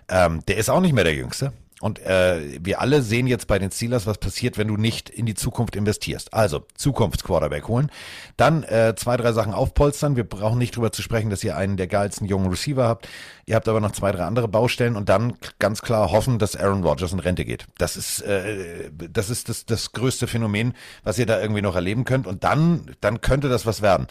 Ähm, 0.07 0.45
der 0.45 0.57
ist 0.57 0.69
auch 0.69 0.79
nicht 0.79 0.93
mehr 0.93 1.03
der 1.03 1.15
Jüngste. 1.15 1.51
Und 1.81 1.99
äh, 1.99 2.59
wir 2.63 2.79
alle 2.79 3.01
sehen 3.01 3.25
jetzt 3.25 3.47
bei 3.47 3.57
den 3.57 3.71
Steelers, 3.71 4.05
was 4.05 4.19
passiert, 4.19 4.57
wenn 4.57 4.67
du 4.67 4.77
nicht 4.77 5.09
in 5.09 5.25
die 5.25 5.33
Zukunft 5.33 5.75
investierst. 5.75 6.33
Also 6.33 6.63
Zukunftsquarterback 6.75 7.67
holen. 7.67 7.91
Dann 8.37 8.63
äh, 8.63 8.93
zwei, 8.95 9.17
drei 9.17 9.31
Sachen 9.33 9.53
aufpolstern. 9.53 10.15
Wir 10.15 10.23
brauchen 10.23 10.59
nicht 10.59 10.75
drüber 10.75 10.91
zu 10.91 11.01
sprechen, 11.01 11.31
dass 11.31 11.43
ihr 11.43 11.57
einen 11.57 11.77
der 11.77 11.87
geilsten 11.87 12.27
jungen 12.27 12.49
Receiver 12.49 12.87
habt. 12.87 13.09
Ihr 13.47 13.55
habt 13.55 13.67
aber 13.67 13.79
noch 13.81 13.91
zwei, 13.93 14.11
drei 14.11 14.25
andere 14.25 14.47
Baustellen 14.47 14.95
und 14.95 15.09
dann 15.09 15.33
ganz 15.57 15.81
klar 15.81 16.11
hoffen, 16.11 16.37
dass 16.37 16.55
Aaron 16.55 16.83
Rodgers 16.83 17.13
in 17.13 17.19
Rente 17.19 17.45
geht. 17.45 17.65
Das 17.79 17.97
ist, 17.97 18.21
äh, 18.21 18.91
das, 18.91 19.31
ist 19.31 19.49
das, 19.49 19.65
das 19.65 19.91
größte 19.91 20.27
Phänomen, 20.27 20.73
was 21.03 21.17
ihr 21.17 21.25
da 21.25 21.41
irgendwie 21.41 21.63
noch 21.63 21.75
erleben 21.75 22.05
könnt. 22.05 22.27
Und 22.27 22.43
dann, 22.43 22.95
dann 23.01 23.21
könnte 23.21 23.49
das 23.49 23.65
was 23.65 23.81
werden. 23.81 24.05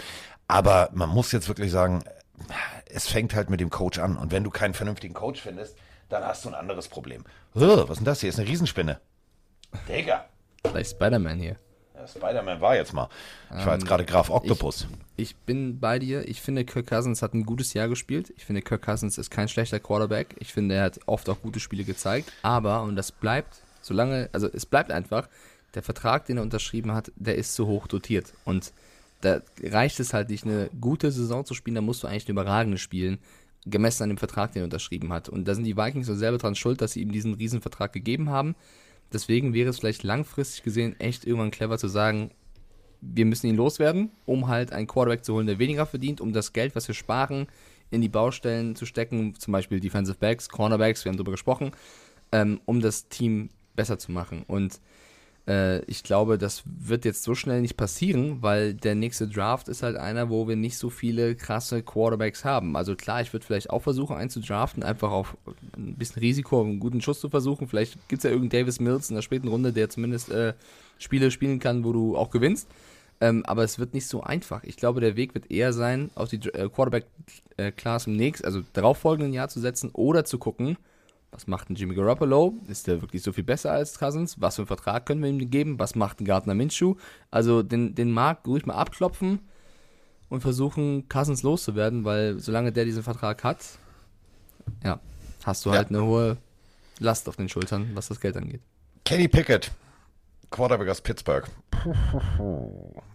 Aber 0.48 0.90
man 0.92 1.08
muss 1.08 1.30
jetzt 1.30 1.46
wirklich 1.46 1.70
sagen, 1.70 2.02
es 2.86 3.06
fängt 3.06 3.34
halt 3.34 3.48
mit 3.48 3.60
dem 3.60 3.70
Coach 3.70 4.00
an. 4.00 4.16
Und 4.16 4.32
wenn 4.32 4.42
du 4.42 4.50
keinen 4.50 4.74
vernünftigen 4.74 5.14
Coach 5.14 5.40
findest, 5.40 5.76
dann 6.10 6.24
hast 6.24 6.44
du 6.44 6.50
ein 6.50 6.54
anderes 6.54 6.88
Problem. 6.88 7.24
Oh, 7.54 7.60
was 7.60 7.90
ist 7.90 7.96
denn 7.98 8.04
das 8.04 8.20
hier? 8.20 8.28
Ist 8.28 8.38
eine 8.38 8.48
Riesenspinne. 8.48 9.00
Digga. 9.88 10.26
Vielleicht 10.66 10.90
Spider-Man 10.90 11.38
hier. 11.38 11.56
Ja, 11.94 12.06
Spider-Man 12.06 12.60
war 12.60 12.76
jetzt 12.76 12.92
mal. 12.92 13.08
Ich 13.58 13.64
war 13.64 13.74
jetzt 13.74 13.86
gerade 13.86 14.04
Graf 14.04 14.30
Octopus. 14.30 14.86
Ich 15.16 15.36
bin 15.36 15.80
bei 15.80 15.98
dir. 15.98 16.28
Ich 16.28 16.40
finde, 16.40 16.64
Kirk 16.64 16.86
Cousins 16.86 17.22
hat 17.22 17.34
ein 17.34 17.46
gutes 17.46 17.72
Jahr 17.74 17.88
gespielt. 17.88 18.32
Ich 18.36 18.44
finde, 18.44 18.62
Kirk 18.62 18.82
Cousins 18.82 19.18
ist 19.18 19.30
kein 19.30 19.48
schlechter 19.48 19.80
Quarterback. 19.80 20.34
Ich 20.38 20.52
finde, 20.52 20.74
er 20.74 20.84
hat 20.84 21.00
oft 21.06 21.28
auch 21.28 21.40
gute 21.40 21.60
Spiele 21.60 21.84
gezeigt. 21.84 22.32
Aber, 22.42 22.82
und 22.82 22.96
das 22.96 23.12
bleibt, 23.12 23.62
solange, 23.80 24.28
also 24.32 24.48
es 24.52 24.66
bleibt 24.66 24.90
einfach, 24.90 25.28
der 25.74 25.82
Vertrag, 25.82 26.26
den 26.26 26.38
er 26.38 26.42
unterschrieben 26.42 26.92
hat, 26.92 27.12
der 27.16 27.36
ist 27.36 27.54
zu 27.54 27.66
hoch 27.66 27.86
dotiert. 27.86 28.32
Und 28.44 28.72
da 29.20 29.40
reicht 29.62 30.00
es 30.00 30.14
halt 30.14 30.30
nicht, 30.30 30.44
eine 30.44 30.70
gute 30.80 31.12
Saison 31.12 31.44
zu 31.44 31.54
spielen, 31.54 31.74
da 31.74 31.80
musst 31.80 32.02
du 32.02 32.06
eigentlich 32.06 32.26
eine 32.26 32.32
überragende 32.32 32.78
spielen, 32.78 33.18
gemessen 33.66 34.04
an 34.04 34.08
dem 34.10 34.18
Vertrag, 34.18 34.52
den 34.52 34.62
er 34.62 34.64
unterschrieben 34.64 35.12
hat. 35.12 35.28
Und 35.28 35.46
da 35.46 35.54
sind 35.54 35.64
die 35.64 35.76
Vikings 35.76 36.06
so 36.06 36.14
selber 36.14 36.38
dran 36.38 36.54
schuld, 36.54 36.80
dass 36.80 36.92
sie 36.92 37.02
ihm 37.02 37.12
diesen 37.12 37.34
Riesenvertrag 37.34 37.92
gegeben 37.92 38.30
haben. 38.30 38.54
Deswegen 39.12 39.54
wäre 39.54 39.70
es 39.70 39.80
vielleicht 39.80 40.02
langfristig 40.02 40.62
gesehen 40.62 40.98
echt 41.00 41.26
irgendwann 41.26 41.50
clever 41.50 41.78
zu 41.78 41.88
sagen, 41.88 42.30
wir 43.00 43.24
müssen 43.24 43.46
ihn 43.46 43.56
loswerden, 43.56 44.10
um 44.26 44.48
halt 44.48 44.72
einen 44.72 44.86
Quarterback 44.86 45.24
zu 45.24 45.34
holen, 45.34 45.46
der 45.46 45.58
weniger 45.58 45.86
verdient, 45.86 46.20
um 46.20 46.32
das 46.32 46.52
Geld, 46.52 46.76
was 46.76 46.86
wir 46.86 46.94
sparen, 46.94 47.46
in 47.90 48.02
die 48.02 48.08
Baustellen 48.08 48.76
zu 48.76 48.86
stecken, 48.86 49.34
zum 49.36 49.52
Beispiel 49.52 49.80
Defensive 49.80 50.18
Backs, 50.18 50.48
Cornerbacks, 50.48 51.04
wir 51.04 51.10
haben 51.10 51.16
darüber 51.16 51.32
gesprochen, 51.32 51.72
ähm, 52.30 52.60
um 52.66 52.80
das 52.80 53.08
Team 53.08 53.48
besser 53.74 53.98
zu 53.98 54.12
machen. 54.12 54.44
Und 54.46 54.80
äh, 55.48 55.84
ich 55.84 56.02
glaube, 56.02 56.38
das 56.38 56.62
wird 56.64 57.04
jetzt 57.04 57.22
so 57.22 57.34
schnell 57.34 57.60
nicht 57.60 57.76
passieren, 57.76 58.42
weil 58.42 58.74
der 58.74 58.94
nächste 58.94 59.28
Draft 59.28 59.68
ist 59.68 59.82
halt 59.82 59.96
einer, 59.96 60.30
wo 60.30 60.48
wir 60.48 60.56
nicht 60.56 60.78
so 60.78 60.90
viele 60.90 61.34
krasse 61.34 61.82
Quarterbacks 61.82 62.44
haben. 62.44 62.76
Also 62.76 62.96
klar, 62.96 63.20
ich 63.20 63.32
würde 63.32 63.46
vielleicht 63.46 63.70
auch 63.70 63.82
versuchen, 63.82 64.16
einen 64.16 64.30
zu 64.30 64.40
draften, 64.40 64.82
einfach 64.82 65.10
auf 65.10 65.36
ein 65.76 65.96
bisschen 65.96 66.20
Risiko, 66.20 66.62
einen 66.62 66.80
guten 66.80 67.00
Schuss 67.00 67.20
zu 67.20 67.28
versuchen. 67.28 67.68
Vielleicht 67.68 67.94
gibt 68.08 68.20
es 68.20 68.24
ja 68.24 68.30
irgendeinen 68.30 68.62
Davis 68.62 68.80
Mills 68.80 69.10
in 69.10 69.16
der 69.16 69.22
späten 69.22 69.48
Runde, 69.48 69.72
der 69.72 69.88
zumindest 69.88 70.30
äh, 70.30 70.54
Spiele 70.98 71.30
spielen 71.30 71.58
kann, 71.58 71.84
wo 71.84 71.92
du 71.92 72.16
auch 72.16 72.30
gewinnst. 72.30 72.68
Ähm, 73.22 73.44
aber 73.44 73.64
es 73.64 73.78
wird 73.78 73.92
nicht 73.92 74.06
so 74.06 74.22
einfach. 74.22 74.64
Ich 74.64 74.76
glaube, 74.76 75.00
der 75.00 75.16
Weg 75.16 75.34
wird 75.34 75.50
eher 75.50 75.72
sein, 75.72 76.10
auf 76.14 76.30
die 76.30 76.36
äh, 76.54 76.68
Quarterback-Class 76.68 78.06
im 78.06 78.16
nächsten, 78.16 78.46
also 78.46 78.62
darauffolgenden 78.72 79.34
Jahr 79.34 79.48
zu 79.48 79.60
setzen 79.60 79.90
oder 79.92 80.24
zu 80.24 80.38
gucken, 80.38 80.78
was 81.32 81.46
macht 81.46 81.70
ein 81.70 81.74
Jimmy 81.76 81.94
Garoppolo? 81.94 82.54
Ist 82.68 82.86
der 82.86 83.00
wirklich 83.02 83.22
so 83.22 83.32
viel 83.32 83.44
besser 83.44 83.70
als 83.72 83.98
Cousins? 83.98 84.40
Was 84.40 84.56
für 84.56 84.62
einen 84.62 84.66
Vertrag 84.66 85.06
können 85.06 85.22
wir 85.22 85.30
ihm 85.30 85.50
geben? 85.50 85.78
Was 85.78 85.94
macht 85.94 86.20
ein 86.20 86.24
Gardner 86.24 86.54
Minshew? 86.54 86.96
Also 87.30 87.62
den, 87.62 87.94
den 87.94 88.10
Markt 88.10 88.46
ruhig 88.48 88.66
mal 88.66 88.74
abklopfen 88.74 89.40
und 90.28 90.40
versuchen, 90.40 91.08
Cousins 91.08 91.42
loszuwerden, 91.42 92.04
weil 92.04 92.38
solange 92.40 92.72
der 92.72 92.84
diesen 92.84 93.02
Vertrag 93.02 93.44
hat, 93.44 93.58
ja, 94.84 94.98
hast 95.44 95.64
du 95.64 95.70
Ja. 95.70 95.76
halt 95.76 95.88
eine 95.88 96.02
hohe 96.04 96.36
Last 96.98 97.28
auf 97.28 97.36
den 97.36 97.48
Schultern, 97.48 97.90
was 97.94 98.08
das 98.08 98.20
Geld 98.20 98.36
angeht. 98.36 98.60
Kenny 99.04 99.26
Pickett, 99.28 99.70
Quarterback 100.50 100.88
aus 100.88 101.00
Pittsburgh. 101.00 101.48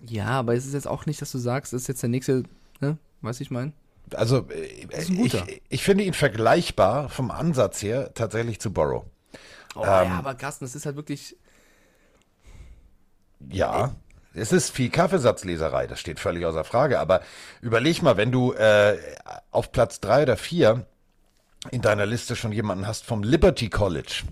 Ja, 0.07 0.27
aber 0.27 0.55
es 0.55 0.65
ist 0.65 0.73
jetzt 0.73 0.87
auch 0.87 1.05
nicht, 1.05 1.21
dass 1.21 1.31
du 1.31 1.37
sagst, 1.37 1.73
das 1.73 1.83
ist 1.83 1.87
jetzt 1.87 2.01
der 2.01 2.09
nächste, 2.09 2.43
ne? 2.79 2.97
Weißt 3.21 3.39
du, 3.39 3.43
ich 3.43 3.51
meine? 3.51 3.73
Also 4.13 4.47
ich, 4.49 5.61
ich 5.69 5.83
finde 5.83 6.03
ihn 6.03 6.13
vergleichbar 6.13 7.09
vom 7.09 7.31
Ansatz 7.31 7.81
her 7.81 8.13
tatsächlich 8.13 8.59
zu 8.59 8.71
Burrow. 8.71 9.05
Oh, 9.75 9.81
Ähm, 9.81 9.85
ja, 9.85 10.19
aber 10.19 10.35
Carsten, 10.35 10.65
das 10.65 10.75
ist 10.75 10.85
halt 10.85 10.95
wirklich. 10.95 11.35
Ja, 13.49 13.95
es 14.33 14.51
ist 14.51 14.71
viel 14.71 14.89
Kaffeesatzleserei, 14.89 15.87
das 15.87 15.99
steht 15.99 16.19
völlig 16.19 16.45
außer 16.45 16.63
Frage. 16.63 16.99
Aber 16.99 17.21
überleg 17.61 18.01
mal, 18.01 18.17
wenn 18.17 18.31
du 18.31 18.53
äh, 18.53 18.97
auf 19.51 19.71
Platz 19.71 19.99
drei 19.99 20.23
oder 20.23 20.37
vier 20.37 20.85
in 21.71 21.81
deiner 21.81 22.05
Liste 22.05 22.35
schon 22.35 22.51
jemanden 22.51 22.85
hast 22.85 23.05
vom 23.05 23.23
Liberty 23.23 23.69
College, 23.69 24.23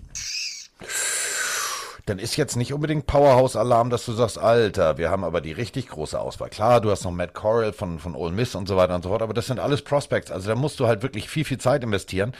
dann 2.06 2.18
ist 2.18 2.36
jetzt 2.36 2.56
nicht 2.56 2.72
unbedingt 2.72 3.06
Powerhouse-Alarm, 3.06 3.88
dass 3.88 4.04
du 4.04 4.12
sagst, 4.12 4.38
Alter, 4.38 4.98
wir 4.98 5.10
haben 5.10 5.24
aber 5.24 5.40
die 5.40 5.52
richtig 5.52 5.88
große 5.88 6.18
Auswahl. 6.18 6.50
Klar, 6.50 6.80
du 6.80 6.90
hast 6.90 7.04
noch 7.04 7.10
Matt 7.10 7.32
Corral 7.32 7.72
von, 7.72 7.98
von 7.98 8.14
Ole 8.14 8.32
Miss 8.32 8.54
und 8.54 8.68
so 8.68 8.76
weiter 8.76 8.94
und 8.94 9.02
so 9.02 9.08
fort, 9.08 9.22
aber 9.22 9.32
das 9.32 9.46
sind 9.46 9.58
alles 9.58 9.82
Prospects. 9.82 10.30
Also 10.30 10.48
da 10.48 10.54
musst 10.54 10.80
du 10.80 10.86
halt 10.86 11.02
wirklich 11.02 11.30
viel, 11.30 11.44
viel 11.44 11.58
Zeit 11.58 11.82
investieren. 11.82 12.34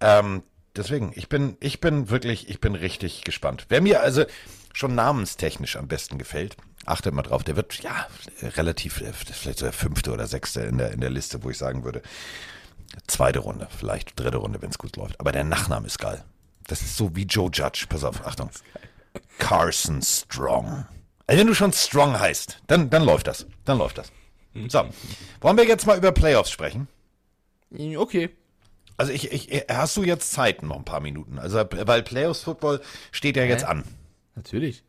Ähm, 0.00 0.42
deswegen, 0.74 1.12
ich 1.14 1.28
bin, 1.28 1.58
ich 1.60 1.80
bin 1.80 2.08
wirklich, 2.08 2.48
ich 2.48 2.60
bin 2.60 2.74
richtig 2.74 3.22
gespannt. 3.22 3.66
Wer 3.68 3.82
mir 3.82 4.00
also 4.00 4.24
schon 4.72 4.94
namenstechnisch 4.94 5.76
am 5.76 5.88
besten 5.88 6.16
gefällt, 6.16 6.56
achtet 6.86 7.12
mal 7.12 7.22
drauf, 7.22 7.44
der 7.44 7.56
wird 7.56 7.82
ja 7.82 8.06
relativ, 8.40 9.02
äh, 9.02 9.12
vielleicht 9.12 9.58
so 9.58 9.66
der 9.66 9.74
fünfte 9.74 10.12
oder 10.12 10.26
sechste 10.26 10.62
in 10.62 10.78
der, 10.78 10.92
in 10.92 11.02
der 11.02 11.10
Liste, 11.10 11.44
wo 11.44 11.50
ich 11.50 11.58
sagen 11.58 11.84
würde, 11.84 12.00
zweite 13.06 13.40
Runde, 13.40 13.68
vielleicht 13.76 14.18
dritte 14.18 14.38
Runde, 14.38 14.62
wenn 14.62 14.70
es 14.70 14.78
gut 14.78 14.96
läuft. 14.96 15.20
Aber 15.20 15.32
der 15.32 15.44
Nachname 15.44 15.86
ist 15.86 15.98
geil. 15.98 16.24
Das 16.66 16.80
ist 16.80 16.96
so 16.96 17.14
wie 17.14 17.24
Joe 17.24 17.50
Judge. 17.52 17.86
Pass 17.88 18.04
auf, 18.04 18.24
Achtung. 18.26 18.50
Carson 19.42 20.00
Strong. 20.02 20.86
Also 21.26 21.40
wenn 21.40 21.46
du 21.46 21.54
schon 21.54 21.72
Strong 21.72 22.18
heißt, 22.18 22.62
dann, 22.66 22.90
dann 22.90 23.04
läuft 23.04 23.26
das. 23.26 23.46
Dann 23.64 23.78
läuft 23.78 23.98
das. 23.98 24.12
So, 24.68 24.84
wollen 25.40 25.56
wir 25.56 25.64
jetzt 25.66 25.86
mal 25.86 25.96
über 25.96 26.12
Playoffs 26.12 26.50
sprechen? 26.50 26.88
Okay. 27.96 28.30
Also 28.98 29.12
ich, 29.12 29.32
ich, 29.32 29.64
hast 29.70 29.96
du 29.96 30.04
jetzt 30.04 30.30
Zeit, 30.32 30.62
noch 30.62 30.76
ein 30.76 30.84
paar 30.84 31.00
Minuten? 31.00 31.38
Also, 31.38 31.56
weil 31.70 32.02
Playoffs 32.02 32.42
Football 32.42 32.80
steht 33.10 33.36
ja 33.36 33.44
jetzt 33.44 33.64
an. 33.64 33.84
Natürlich. 34.34 34.84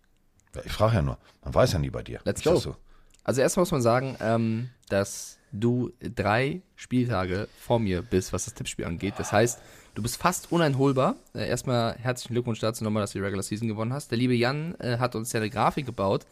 Ich 0.65 0.71
frage 0.71 0.95
ja 0.97 1.01
nur. 1.01 1.17
Man 1.43 1.53
weiß 1.55 1.73
ja 1.73 1.79
nie 1.79 1.89
bei 1.89 2.03
dir. 2.03 2.19
Let's 2.25 2.43
go. 2.43 2.59
du- 2.59 2.75
Also 3.23 3.41
erstmal 3.41 3.61
muss 3.61 3.71
man 3.71 3.81
sagen, 3.81 4.17
ähm, 4.19 4.69
dass 4.89 5.39
du 5.51 5.91
drei 6.01 6.61
Spieltage 6.75 7.47
vor 7.59 7.79
mir 7.79 8.01
bist, 8.01 8.33
was 8.33 8.45
das 8.45 8.53
Tippspiel 8.53 8.85
angeht. 8.85 9.15
Das 9.17 9.31
heißt, 9.31 9.59
du 9.95 10.01
bist 10.01 10.17
fast 10.17 10.51
uneinholbar. 10.51 11.15
Äh, 11.33 11.47
erstmal 11.47 11.95
herzlichen 11.97 12.33
Glückwunsch 12.33 12.59
dazu 12.59 12.83
nochmal, 12.83 13.01
dass 13.01 13.11
du 13.11 13.19
die 13.19 13.23
Regular 13.23 13.43
Season 13.43 13.67
gewonnen 13.67 13.93
hast. 13.93 14.11
Der 14.11 14.17
liebe 14.17 14.33
Jan 14.33 14.75
äh, 14.79 14.97
hat 14.97 15.15
uns 15.15 15.31
ja 15.33 15.39
eine 15.39 15.49
Grafik 15.49 15.85
gebaut, 15.85 16.25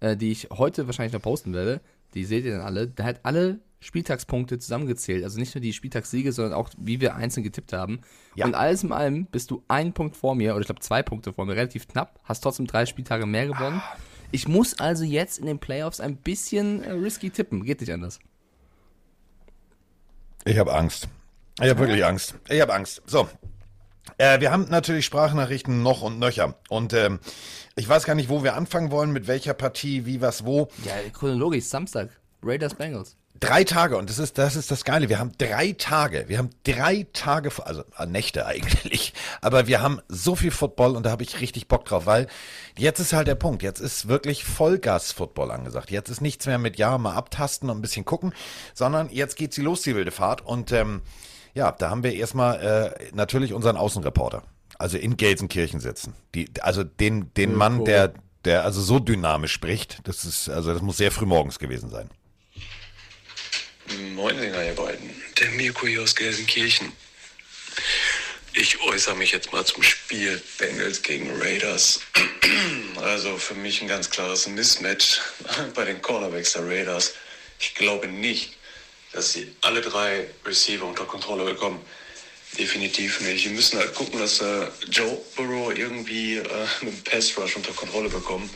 äh, 0.00 0.16
die 0.16 0.32
ich 0.32 0.48
heute 0.50 0.86
wahrscheinlich 0.86 1.12
noch 1.12 1.22
posten 1.22 1.52
werde. 1.52 1.80
Die 2.14 2.24
seht 2.24 2.44
ihr 2.44 2.52
dann 2.52 2.66
alle. 2.66 2.86
Der 2.86 3.04
hat 3.04 3.20
alle 3.24 3.58
Spieltagspunkte 3.80 4.58
zusammengezählt. 4.58 5.24
Also 5.24 5.38
nicht 5.38 5.54
nur 5.54 5.60
die 5.60 5.72
Spieltagssiege, 5.72 6.32
sondern 6.32 6.54
auch, 6.54 6.70
wie 6.78 7.00
wir 7.00 7.16
einzeln 7.16 7.42
getippt 7.42 7.72
haben. 7.72 8.00
Ja. 8.34 8.46
Und 8.46 8.54
alles 8.54 8.82
in 8.82 8.92
allem 8.92 9.26
bist 9.26 9.50
du 9.50 9.62
einen 9.68 9.92
Punkt 9.92 10.16
vor 10.16 10.34
mir, 10.34 10.52
oder 10.52 10.60
ich 10.60 10.66
glaube 10.66 10.80
zwei 10.80 11.02
Punkte 11.02 11.32
vor 11.32 11.44
mir, 11.44 11.54
relativ 11.54 11.88
knapp, 11.88 12.18
hast 12.24 12.40
trotzdem 12.40 12.66
drei 12.66 12.86
Spieltage 12.86 13.26
mehr 13.26 13.46
gewonnen. 13.46 13.82
Ich 14.30 14.48
muss 14.48 14.78
also 14.78 15.04
jetzt 15.04 15.38
in 15.38 15.46
den 15.46 15.58
Playoffs 15.58 16.00
ein 16.00 16.16
bisschen 16.16 16.82
äh, 16.82 16.92
risky 16.92 17.30
tippen. 17.30 17.64
Geht 17.64 17.80
nicht 17.80 17.92
anders. 17.92 18.18
Ich 20.46 20.58
habe 20.58 20.74
Angst. 20.74 21.08
Ich 21.60 21.70
habe 21.70 21.80
wirklich 21.80 22.04
Angst. 22.04 22.34
Ich 22.48 22.60
habe 22.60 22.74
Angst. 22.74 23.02
So. 23.06 23.28
Äh, 24.18 24.40
wir 24.40 24.50
haben 24.50 24.66
natürlich 24.70 25.06
Sprachnachrichten 25.06 25.82
noch 25.82 26.02
und 26.02 26.18
nöcher. 26.18 26.54
Und 26.68 26.92
ähm, 26.92 27.20
ich 27.76 27.88
weiß 27.88 28.04
gar 28.04 28.14
nicht, 28.14 28.28
wo 28.28 28.42
wir 28.42 28.54
anfangen 28.54 28.90
wollen, 28.90 29.12
mit 29.12 29.26
welcher 29.26 29.54
Partie, 29.54 30.04
wie, 30.06 30.20
was, 30.20 30.44
wo. 30.44 30.68
Ja, 30.84 30.94
chronologisch, 31.12 31.64
Samstag. 31.64 32.10
Raiders 32.42 32.74
Bengals. 32.74 33.16
Drei 33.40 33.64
Tage 33.64 33.96
und 33.96 34.08
das 34.08 34.20
ist 34.20 34.38
das 34.38 34.54
ist 34.54 34.70
das 34.70 34.84
Geile. 34.84 35.08
Wir 35.08 35.18
haben 35.18 35.32
drei 35.38 35.72
Tage. 35.72 36.28
Wir 36.28 36.38
haben 36.38 36.50
drei 36.62 37.06
Tage, 37.12 37.50
also 37.64 37.82
äh, 37.98 38.06
Nächte 38.06 38.46
eigentlich. 38.46 39.12
Aber 39.40 39.66
wir 39.66 39.82
haben 39.82 40.00
so 40.08 40.36
viel 40.36 40.52
Football 40.52 40.94
und 40.96 41.04
da 41.04 41.10
habe 41.10 41.24
ich 41.24 41.40
richtig 41.40 41.66
Bock 41.66 41.84
drauf, 41.84 42.06
weil 42.06 42.28
jetzt 42.78 43.00
ist 43.00 43.12
halt 43.12 43.26
der 43.26 43.34
Punkt. 43.34 43.62
Jetzt 43.62 43.80
ist 43.80 44.06
wirklich 44.06 44.44
Vollgas-Football 44.44 45.50
angesagt. 45.50 45.90
Jetzt 45.90 46.10
ist 46.10 46.20
nichts 46.20 46.46
mehr 46.46 46.58
mit 46.58 46.78
ja 46.78 46.96
mal 46.96 47.14
abtasten 47.14 47.70
und 47.70 47.78
ein 47.78 47.82
bisschen 47.82 48.04
gucken, 48.04 48.32
sondern 48.72 49.10
jetzt 49.10 49.36
geht 49.36 49.52
sie 49.52 49.62
los 49.62 49.82
die 49.82 49.96
wilde 49.96 50.12
Fahrt 50.12 50.40
und 50.40 50.70
ähm, 50.70 51.02
ja, 51.54 51.72
da 51.72 51.90
haben 51.90 52.02
wir 52.02 52.12
erstmal 52.12 52.94
äh, 53.00 53.10
natürlich 53.14 53.52
unseren 53.52 53.76
Außenreporter, 53.76 54.42
also 54.78 54.98
in 54.98 55.16
Gelsenkirchen 55.16 55.80
sitzen. 55.80 56.14
Die, 56.34 56.48
also 56.60 56.84
den 56.84 57.32
den 57.34 57.54
Mann, 57.54 57.84
der 57.84 58.14
der 58.44 58.64
also 58.64 58.82
so 58.82 58.98
dynamisch 58.98 59.52
spricht. 59.52 59.98
Das 60.04 60.24
ist 60.24 60.48
also 60.48 60.72
das 60.72 60.82
muss 60.82 60.96
sehr 60.96 61.12
früh 61.12 61.26
morgens 61.26 61.58
gewesen 61.58 61.90
sein. 61.90 62.10
Moinsinger, 64.14 64.64
ihr 64.64 64.74
beiden. 64.74 65.10
Der 65.38 65.50
Mirko 65.50 65.86
hier 65.86 66.02
aus 66.02 66.14
Gelsenkirchen. 66.14 66.92
Ich 68.56 68.80
äußere 68.80 69.16
mich 69.16 69.32
jetzt 69.32 69.52
mal 69.52 69.64
zum 69.64 69.82
Spiel 69.82 70.40
Bengals 70.58 71.02
gegen 71.02 71.30
Raiders. 71.40 72.00
Also 72.96 73.36
für 73.36 73.54
mich 73.54 73.82
ein 73.82 73.88
ganz 73.88 74.08
klares 74.08 74.46
Mismatch 74.46 75.20
bei 75.74 75.84
den 75.84 76.00
Cornerbacks 76.00 76.52
der 76.52 76.66
Raiders. 76.66 77.14
Ich 77.58 77.74
glaube 77.74 78.08
nicht, 78.08 78.56
dass 79.14 79.32
sie 79.32 79.54
alle 79.62 79.80
drei 79.80 80.26
Receiver 80.44 80.84
unter 80.84 81.04
Kontrolle 81.04 81.44
bekommen. 81.44 81.80
Definitiv 82.58 83.20
nicht. 83.20 83.44
Wir 83.44 83.52
müssen 83.52 83.78
halt 83.78 83.94
gucken, 83.94 84.20
dass 84.20 84.40
äh, 84.40 84.66
Joe 84.90 85.18
Burrow 85.36 85.76
irgendwie 85.76 86.36
äh, 86.36 86.44
dem 86.82 87.02
Pass 87.02 87.36
Rush 87.36 87.56
unter 87.56 87.72
Kontrolle 87.72 88.08
bekommt 88.08 88.50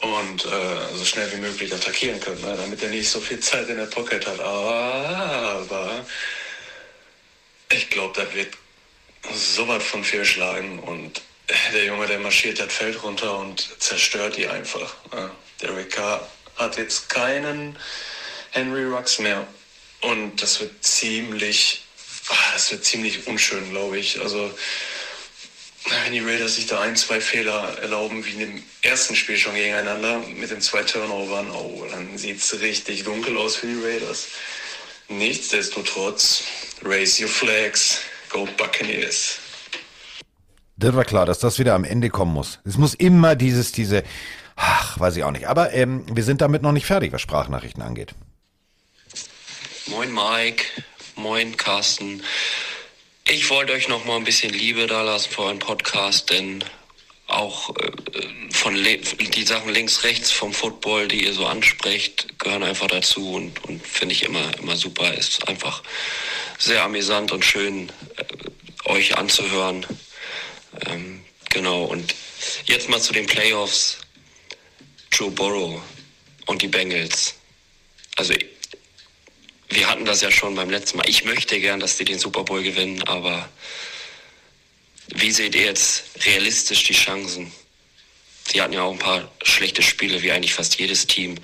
und 0.00 0.44
äh, 0.44 0.96
so 0.96 1.04
schnell 1.04 1.30
wie 1.32 1.40
möglich 1.40 1.72
attackieren 1.72 2.20
können, 2.20 2.40
ne? 2.40 2.56
damit 2.56 2.82
er 2.82 2.88
nicht 2.90 3.08
so 3.08 3.20
viel 3.20 3.40
Zeit 3.40 3.68
in 3.68 3.76
der 3.76 3.86
Pocket 3.86 4.26
hat. 4.26 4.40
Aber 4.40 6.04
ich 7.70 7.90
glaube, 7.90 8.18
das 8.20 8.34
wird 8.34 8.54
so 9.34 9.68
was 9.68 9.82
von 9.84 10.02
fehlschlagen 10.04 10.78
und 10.80 11.22
der 11.72 11.84
Junge, 11.84 12.06
der 12.06 12.18
marschiert 12.18 12.58
das 12.58 12.72
Feld 12.72 13.02
runter 13.02 13.38
und 13.38 13.80
zerstört 13.80 14.36
die 14.36 14.48
einfach. 14.48 14.94
Ne? 15.12 15.30
Der 15.60 15.88
Carr 15.88 16.28
hat 16.56 16.76
jetzt 16.78 17.08
keinen 17.08 17.78
Henry 18.50 18.84
Rux 18.84 19.18
mehr 19.18 19.46
und 20.02 20.42
das 20.42 20.60
wird 20.60 20.84
ziemlich, 20.84 21.84
ah, 22.28 22.52
das 22.54 22.70
wird 22.70 22.84
ziemlich 22.84 23.26
unschön, 23.26 23.70
glaube 23.70 23.98
ich. 23.98 24.20
Also 24.20 24.52
wenn 26.04 26.12
die 26.12 26.20
Raiders 26.20 26.56
sich 26.56 26.66
da 26.66 26.80
ein, 26.80 26.96
zwei 26.96 27.20
Fehler 27.20 27.78
erlauben, 27.80 28.24
wie 28.24 28.32
in 28.32 28.38
dem 28.38 28.62
ersten 28.82 29.16
Spiel 29.16 29.36
schon 29.36 29.54
gegeneinander 29.54 30.20
mit 30.38 30.50
den 30.50 30.60
zwei 30.60 30.82
Turnovern, 30.82 31.50
oh, 31.50 31.84
dann 31.90 32.16
sieht 32.16 32.38
es 32.38 32.60
richtig 32.60 33.04
dunkel 33.04 33.36
aus 33.36 33.56
für 33.56 33.66
die 33.66 33.82
Raiders. 33.82 34.28
Nichtsdestotrotz, 35.08 36.44
raise 36.84 37.22
your 37.22 37.28
flags, 37.28 38.00
go 38.28 38.46
Buccaneers. 38.56 39.38
Das 40.76 40.94
war 40.94 41.04
klar, 41.04 41.26
dass 41.26 41.38
das 41.38 41.58
wieder 41.58 41.74
am 41.74 41.84
Ende 41.84 42.10
kommen 42.10 42.32
muss. 42.32 42.60
Es 42.64 42.76
muss 42.78 42.94
immer 42.94 43.36
dieses, 43.36 43.72
diese, 43.72 44.02
ach, 44.56 44.98
weiß 44.98 45.16
ich 45.16 45.24
auch 45.24 45.30
nicht. 45.30 45.46
Aber 45.46 45.72
ähm, 45.72 46.04
wir 46.12 46.24
sind 46.24 46.40
damit 46.40 46.62
noch 46.62 46.72
nicht 46.72 46.86
fertig, 46.86 47.12
was 47.12 47.20
Sprachnachrichten 47.20 47.82
angeht. 47.82 48.14
Moin 49.86 50.12
Mike, 50.12 50.64
moin 51.16 51.56
Carsten. 51.56 52.22
Ich 53.26 53.50
wollte 53.50 53.72
euch 53.72 53.88
noch 53.88 54.04
mal 54.04 54.16
ein 54.16 54.22
bisschen 54.22 54.52
Liebe 54.52 54.86
da 54.86 55.02
lassen 55.02 55.32
für 55.32 55.42
euren 55.42 55.58
Podcast, 55.58 56.30
denn 56.30 56.64
auch 57.26 57.74
äh, 57.76 57.90
von 58.52 58.76
die 58.76 59.42
Sachen 59.42 59.72
links, 59.72 60.04
rechts 60.04 60.30
vom 60.30 60.52
Football, 60.52 61.08
die 61.08 61.24
ihr 61.24 61.32
so 61.32 61.46
ansprecht, 61.46 62.38
gehören 62.38 62.62
einfach 62.62 62.86
dazu 62.86 63.32
und, 63.32 63.64
und 63.64 63.84
finde 63.84 64.14
ich 64.14 64.22
immer, 64.22 64.56
immer 64.58 64.76
super. 64.76 65.14
Ist 65.14 65.48
einfach 65.48 65.82
sehr 66.58 66.84
amüsant 66.84 67.32
und 67.32 67.44
schön, 67.44 67.90
äh, 68.16 68.88
euch 68.88 69.18
anzuhören. 69.18 69.84
Ähm, 70.86 71.24
genau, 71.50 71.84
und 71.84 72.14
jetzt 72.66 72.88
mal 72.88 73.00
zu 73.00 73.12
den 73.12 73.26
Playoffs. 73.26 73.98
Joe 75.10 75.30
Burrow 75.32 75.82
und 76.46 76.62
die 76.62 76.68
Bengals. 76.68 77.34
Also 78.16 78.34
wir 79.74 79.88
hatten 79.88 80.04
das 80.04 80.20
ja 80.20 80.30
schon 80.30 80.54
beim 80.54 80.70
letzten 80.70 80.98
Mal. 80.98 81.08
Ich 81.08 81.24
möchte 81.24 81.58
gern, 81.60 81.80
dass 81.80 81.96
die 81.96 82.04
den 82.04 82.18
Super 82.18 82.44
Bowl 82.44 82.62
gewinnen, 82.62 83.02
aber 83.04 83.48
wie 85.08 85.30
seht 85.30 85.54
ihr 85.54 85.64
jetzt 85.64 86.04
realistisch 86.24 86.84
die 86.84 86.94
Chancen? 86.94 87.52
Sie 88.50 88.60
hatten 88.60 88.72
ja 88.72 88.82
auch 88.82 88.92
ein 88.92 88.98
paar 88.98 89.30
schlechte 89.42 89.82
Spiele, 89.82 90.22
wie 90.22 90.32
eigentlich 90.32 90.54
fast 90.54 90.78
jedes 90.78 91.06
Team 91.06 91.36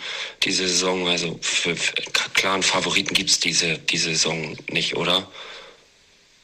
diese 0.42 0.66
Saison. 0.66 1.06
Also 1.06 1.38
für, 1.42 1.76
für 1.76 1.94
klaren 2.34 2.62
Favoriten 2.62 3.14
gibt 3.14 3.30
es 3.30 3.38
diese, 3.38 3.78
diese 3.78 4.10
Saison 4.10 4.56
nicht, 4.68 4.96
oder? 4.96 5.30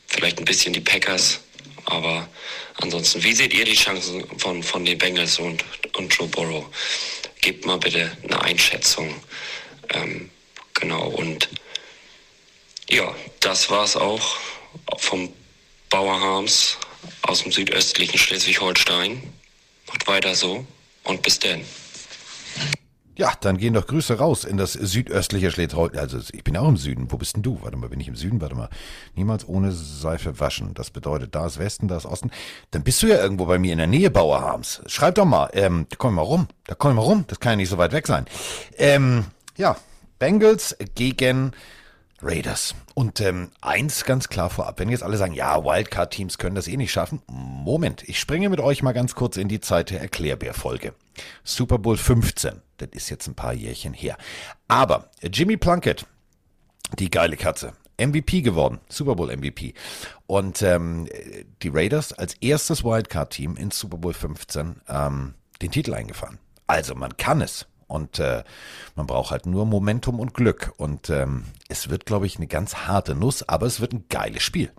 Vielleicht 0.06 0.38
ein 0.38 0.44
bisschen 0.44 0.72
die 0.72 0.80
Packers, 0.80 1.40
aber 1.86 2.28
ansonsten, 2.76 3.22
wie 3.24 3.34
seht 3.34 3.52
ihr 3.52 3.64
die 3.64 3.74
Chancen 3.74 4.24
von, 4.38 4.62
von 4.62 4.84
den 4.84 4.96
Bengals 4.96 5.38
und, 5.38 5.64
und 5.96 6.14
Joe 6.14 6.28
Burrow? 6.28 6.66
Gebt 7.40 7.66
mal 7.66 7.78
bitte 7.78 8.16
eine 8.22 8.40
Einschätzung. 8.40 9.14
Ähm, 9.92 10.30
genau, 10.72 11.08
und 11.08 11.48
ja, 12.88 13.14
das 13.40 13.70
war 13.70 13.84
es 13.84 13.96
auch 13.96 14.36
vom 14.98 15.30
Bauer 15.90 16.20
Harms 16.20 16.78
aus 17.22 17.42
dem 17.42 17.52
südöstlichen 17.52 18.18
Schleswig-Holstein. 18.18 19.22
Macht 19.88 20.06
weiter 20.06 20.34
so 20.34 20.66
und 21.04 21.22
bis 21.22 21.38
denn. 21.38 21.64
Ja, 23.16 23.32
dann 23.40 23.58
gehen 23.58 23.74
doch 23.74 23.86
Grüße 23.86 24.18
raus 24.18 24.42
in 24.42 24.56
das 24.56 24.72
südöstliche 24.72 25.52
Schleswig-Holstein. 25.52 26.00
Also 26.00 26.18
ich 26.32 26.42
bin 26.42 26.56
auch 26.56 26.68
im 26.68 26.76
Süden. 26.76 27.12
Wo 27.12 27.16
bist 27.16 27.36
denn 27.36 27.44
du? 27.44 27.60
Warte 27.62 27.76
mal, 27.76 27.88
bin 27.88 28.00
ich 28.00 28.08
im 28.08 28.16
Süden? 28.16 28.40
Warte 28.40 28.56
mal. 28.56 28.68
Niemals 29.14 29.46
ohne 29.46 29.70
Seife 29.70 30.40
waschen. 30.40 30.74
Das 30.74 30.90
bedeutet, 30.90 31.34
da 31.34 31.46
ist 31.46 31.60
Westen, 31.60 31.86
da 31.86 31.96
ist 31.96 32.06
Osten. 32.06 32.32
Dann 32.72 32.82
bist 32.82 33.00
du 33.02 33.06
ja 33.06 33.22
irgendwo 33.22 33.46
bei 33.46 33.58
mir 33.58 33.70
in 33.70 33.78
der 33.78 33.86
Nähe, 33.86 34.10
Bauer 34.10 34.40
Harms. 34.40 34.82
Schreib 34.86 35.14
doch 35.14 35.26
mal. 35.26 35.48
Ähm, 35.52 35.86
da 35.90 35.96
komm 35.96 36.14
ich 36.14 36.16
mal 36.16 36.22
rum. 36.22 36.48
Da 36.66 36.74
komm 36.74 36.90
ich 36.90 36.96
mal 36.96 37.02
rum. 37.02 37.24
Das 37.28 37.38
kann 37.38 37.52
ja 37.52 37.56
nicht 37.56 37.68
so 37.68 37.78
weit 37.78 37.92
weg 37.92 38.08
sein. 38.08 38.26
Ähm, 38.76 39.26
ja, 39.56 39.76
Bengals 40.18 40.76
gegen 40.96 41.52
Raiders. 42.24 42.74
Und 42.94 43.20
ähm, 43.20 43.50
eins 43.60 44.04
ganz 44.04 44.28
klar 44.28 44.50
vorab, 44.50 44.78
wenn 44.78 44.88
jetzt 44.88 45.02
alle 45.02 45.16
sagen, 45.16 45.34
ja, 45.34 45.62
Wildcard-Teams 45.64 46.38
können 46.38 46.56
das 46.56 46.68
eh 46.68 46.76
nicht 46.76 46.92
schaffen. 46.92 47.20
Moment, 47.28 48.02
ich 48.08 48.18
springe 48.18 48.48
mit 48.48 48.60
euch 48.60 48.82
mal 48.82 48.92
ganz 48.92 49.14
kurz 49.14 49.36
in 49.36 49.48
die 49.48 49.60
Zeit 49.60 49.90
der 49.90 50.00
Erklärbär-Folge. 50.00 50.94
Super 51.42 51.78
Bowl 51.78 51.96
15, 51.96 52.62
das 52.78 52.88
ist 52.92 53.10
jetzt 53.10 53.26
ein 53.28 53.34
paar 53.34 53.52
Jährchen 53.52 53.92
her. 53.92 54.16
Aber 54.68 55.10
Jimmy 55.22 55.56
Plunkett, 55.56 56.06
die 56.98 57.10
geile 57.10 57.36
Katze, 57.36 57.74
MVP 57.98 58.42
geworden, 58.42 58.80
Super 58.88 59.14
Bowl 59.14 59.34
MVP. 59.34 59.74
Und 60.26 60.62
ähm, 60.62 61.06
die 61.62 61.68
Raiders 61.68 62.12
als 62.12 62.34
erstes 62.34 62.84
Wildcard-Team 62.84 63.56
in 63.56 63.70
Super 63.70 63.98
Bowl 63.98 64.14
15 64.14 64.80
ähm, 64.88 65.34
den 65.60 65.70
Titel 65.70 65.94
eingefahren. 65.94 66.38
Also 66.66 66.94
man 66.94 67.16
kann 67.16 67.40
es. 67.40 67.66
Und 67.86 68.18
äh, 68.18 68.44
man 68.96 69.06
braucht 69.06 69.30
halt 69.30 69.46
nur 69.46 69.66
Momentum 69.66 70.20
und 70.20 70.34
Glück. 70.34 70.72
Und 70.76 71.10
ähm, 71.10 71.44
es 71.68 71.90
wird, 71.90 72.06
glaube 72.06 72.26
ich, 72.26 72.36
eine 72.36 72.46
ganz 72.46 72.74
harte 72.86 73.14
Nuss, 73.14 73.48
aber 73.48 73.66
es 73.66 73.80
wird 73.80 73.92
ein 73.92 74.04
geiles 74.08 74.42
Spiel. 74.42 74.70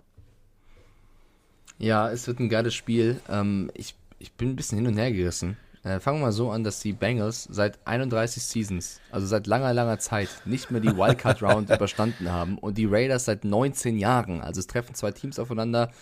Ja, 1.78 2.10
es 2.10 2.26
wird 2.26 2.40
ein 2.40 2.48
geiles 2.48 2.74
Spiel. 2.74 3.20
Ähm, 3.28 3.70
ich, 3.74 3.94
ich 4.18 4.32
bin 4.32 4.50
ein 4.50 4.56
bisschen 4.56 4.78
hin 4.78 4.86
und 4.86 4.96
her 4.96 5.12
gerissen. 5.12 5.56
Äh, 5.86 6.00
fangen 6.00 6.18
wir 6.18 6.26
mal 6.26 6.32
so 6.32 6.50
an, 6.50 6.64
dass 6.64 6.80
die 6.80 6.92
Bengals 6.92 7.44
seit 7.44 7.78
31 7.86 8.42
Seasons, 8.42 9.00
also 9.12 9.24
seit 9.24 9.46
langer, 9.46 9.72
langer 9.72 10.00
Zeit, 10.00 10.28
nicht 10.44 10.72
mehr 10.72 10.80
die 10.80 10.96
Wildcard 10.96 11.42
Round 11.44 11.70
überstanden 11.74 12.32
haben 12.32 12.58
und 12.58 12.76
die 12.76 12.86
Raiders 12.86 13.26
seit 13.26 13.44
19 13.44 13.96
Jahren. 13.96 14.40
Also 14.40 14.58
es 14.58 14.66
treffen 14.66 14.96
zwei 14.96 15.12
Teams 15.12 15.38
aufeinander. 15.38 15.92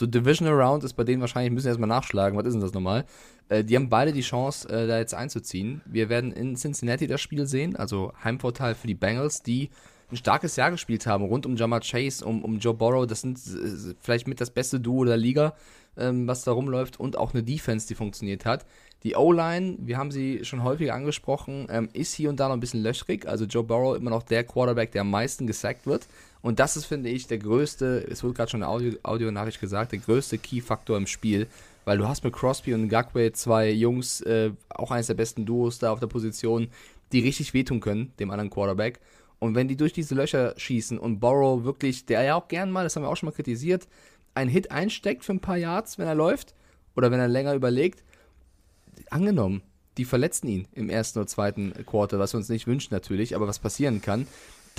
So 0.00 0.06
Divisional 0.06 0.58
Round 0.58 0.82
ist 0.82 0.94
bei 0.94 1.04
denen 1.04 1.20
wahrscheinlich, 1.20 1.52
müssen 1.52 1.66
wir 1.66 1.72
erstmal 1.72 1.86
nachschlagen, 1.86 2.38
was 2.38 2.46
ist 2.46 2.54
denn 2.54 2.62
das 2.62 2.72
nochmal? 2.72 3.04
Äh, 3.50 3.64
die 3.64 3.76
haben 3.76 3.90
beide 3.90 4.14
die 4.14 4.22
Chance, 4.22 4.66
äh, 4.70 4.86
da 4.86 4.98
jetzt 4.98 5.12
einzuziehen. 5.12 5.82
Wir 5.84 6.08
werden 6.08 6.32
in 6.32 6.56
Cincinnati 6.56 7.06
das 7.06 7.20
Spiel 7.20 7.46
sehen, 7.46 7.76
also 7.76 8.14
Heimvorteil 8.24 8.74
für 8.74 8.86
die 8.86 8.94
Bengals, 8.94 9.42
die 9.42 9.68
ein 10.10 10.16
starkes 10.16 10.56
Jahr 10.56 10.70
gespielt 10.70 11.06
haben, 11.06 11.24
rund 11.24 11.44
um 11.44 11.54
Jamar 11.54 11.80
Chase, 11.80 12.24
um, 12.24 12.42
um 12.42 12.58
Joe 12.58 12.72
Burrow. 12.72 13.06
Das 13.06 13.20
sind 13.20 13.36
äh, 13.40 13.94
vielleicht 14.00 14.26
mit 14.26 14.40
das 14.40 14.48
beste 14.48 14.80
Duo 14.80 15.04
der 15.04 15.18
Liga, 15.18 15.54
ähm, 15.98 16.26
was 16.26 16.44
da 16.44 16.52
rumläuft 16.52 16.98
und 16.98 17.18
auch 17.18 17.34
eine 17.34 17.42
Defense, 17.42 17.86
die 17.86 17.94
funktioniert 17.94 18.46
hat. 18.46 18.64
Die 19.02 19.16
O-Line, 19.16 19.76
wir 19.80 19.98
haben 19.98 20.10
sie 20.10 20.46
schon 20.46 20.62
häufig 20.62 20.94
angesprochen, 20.94 21.66
ähm, 21.70 21.90
ist 21.92 22.14
hier 22.14 22.30
und 22.30 22.40
da 22.40 22.48
noch 22.48 22.54
ein 22.54 22.60
bisschen 22.60 22.82
löchrig. 22.82 23.28
Also 23.28 23.44
Joe 23.44 23.64
Burrow 23.64 23.98
immer 23.98 24.08
noch 24.10 24.22
der 24.22 24.44
Quarterback, 24.44 24.92
der 24.92 25.02
am 25.02 25.10
meisten 25.10 25.46
gesackt 25.46 25.86
wird. 25.86 26.06
Und 26.42 26.58
das 26.58 26.76
ist, 26.76 26.86
finde 26.86 27.10
ich, 27.10 27.26
der 27.26 27.38
größte, 27.38 28.06
es 28.08 28.24
wurde 28.24 28.34
gerade 28.34 28.50
schon 28.50 28.62
eine 28.62 28.70
Audio, 28.70 28.94
Audio-Nachricht 29.02 29.60
gesagt, 29.60 29.92
der 29.92 29.98
größte 29.98 30.38
Key-Faktor 30.38 30.96
im 30.96 31.06
Spiel, 31.06 31.46
weil 31.84 31.98
du 31.98 32.08
hast 32.08 32.24
mit 32.24 32.32
Crosby 32.32 32.72
und 32.74 32.88
Gagway 32.88 33.32
zwei 33.32 33.70
Jungs, 33.70 34.20
äh, 34.22 34.52
auch 34.68 34.90
eines 34.90 35.08
der 35.08 35.14
besten 35.14 35.44
Duos 35.44 35.78
da 35.78 35.92
auf 35.92 36.00
der 36.00 36.06
Position, 36.06 36.68
die 37.12 37.20
richtig 37.20 37.52
wehtun 37.52 37.80
können, 37.80 38.12
dem 38.18 38.30
anderen 38.30 38.50
Quarterback. 38.50 39.00
Und 39.38 39.54
wenn 39.54 39.68
die 39.68 39.76
durch 39.76 39.92
diese 39.92 40.14
Löcher 40.14 40.54
schießen 40.56 40.98
und 40.98 41.18
Borrow 41.18 41.64
wirklich, 41.64 42.06
der 42.06 42.22
ja 42.22 42.34
auch 42.34 42.48
gern 42.48 42.70
mal, 42.70 42.84
das 42.84 42.96
haben 42.96 43.02
wir 43.02 43.08
auch 43.08 43.16
schon 43.16 43.28
mal 43.28 43.34
kritisiert, 43.34 43.88
einen 44.34 44.50
Hit 44.50 44.70
einsteckt 44.70 45.24
für 45.24 45.32
ein 45.32 45.40
paar 45.40 45.56
Yards, 45.56 45.98
wenn 45.98 46.06
er 46.06 46.14
läuft, 46.14 46.54
oder 46.94 47.10
wenn 47.10 47.20
er 47.20 47.28
länger 47.28 47.54
überlegt, 47.54 48.02
angenommen, 49.10 49.62
die 49.96 50.04
verletzen 50.04 50.48
ihn 50.48 50.68
im 50.72 50.88
ersten 50.88 51.18
oder 51.18 51.26
zweiten 51.26 51.72
Quarter, 51.86 52.18
was 52.18 52.32
wir 52.32 52.38
uns 52.38 52.48
nicht 52.48 52.66
wünschen 52.66 52.94
natürlich, 52.94 53.34
aber 53.34 53.48
was 53.48 53.58
passieren 53.58 54.02
kann, 54.02 54.26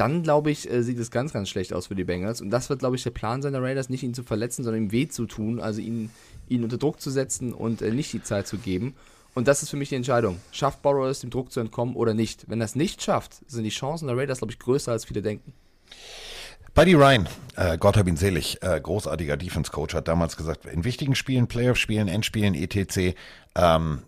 dann 0.01 0.23
glaube 0.23 0.49
ich, 0.49 0.67
äh, 0.67 0.81
sieht 0.81 0.97
es 0.97 1.11
ganz, 1.11 1.31
ganz 1.31 1.47
schlecht 1.47 1.73
aus 1.73 1.85
für 1.85 1.93
die 1.93 2.03
Bengals. 2.03 2.41
Und 2.41 2.49
das 2.49 2.71
wird, 2.71 2.79
glaube 2.79 2.95
ich, 2.95 3.03
der 3.03 3.11
Plan 3.11 3.43
seiner 3.43 3.61
Raiders, 3.61 3.87
nicht 3.87 4.01
ihn 4.01 4.15
zu 4.15 4.23
verletzen, 4.23 4.63
sondern 4.63 4.85
ihm 4.85 4.91
weh 4.91 5.07
zu 5.07 5.27
tun, 5.27 5.59
also 5.59 5.79
ihn, 5.79 6.09
ihn 6.49 6.63
unter 6.63 6.79
Druck 6.79 6.99
zu 6.99 7.11
setzen 7.11 7.53
und 7.53 7.83
äh, 7.83 7.91
nicht 7.91 8.11
die 8.11 8.23
Zeit 8.23 8.47
zu 8.47 8.57
geben. 8.57 8.95
Und 9.35 9.47
das 9.47 9.61
ist 9.61 9.69
für 9.69 9.77
mich 9.77 9.89
die 9.89 9.95
Entscheidung. 9.95 10.39
Schafft 10.51 10.81
Borrow 10.81 11.07
es, 11.07 11.19
dem 11.19 11.29
Druck 11.29 11.51
zu 11.51 11.59
entkommen 11.59 11.95
oder 11.95 12.15
nicht? 12.15 12.49
Wenn 12.49 12.61
es 12.61 12.73
nicht 12.73 13.03
schafft, 13.03 13.47
sind 13.47 13.63
die 13.63 13.69
Chancen 13.69 14.07
der 14.07 14.17
Raiders, 14.17 14.39
glaube 14.39 14.51
ich, 14.51 14.57
größer, 14.57 14.91
als 14.91 15.05
viele 15.05 15.21
denken. 15.21 15.53
Buddy 16.73 16.95
Ryan, 16.95 17.29
äh, 17.55 17.77
Gott 17.77 17.95
hab 17.95 18.07
ihn 18.07 18.17
selig, 18.17 18.57
äh, 18.63 18.81
großartiger 18.81 19.37
Defense-Coach, 19.37 19.93
hat 19.93 20.07
damals 20.07 20.35
gesagt, 20.35 20.65
in 20.65 20.83
wichtigen 20.83 21.13
Spielen, 21.13 21.45
Playoff-Spielen, 21.45 22.07
Endspielen, 22.07 22.55
etc., 22.55 23.15
ähm, 23.53 24.01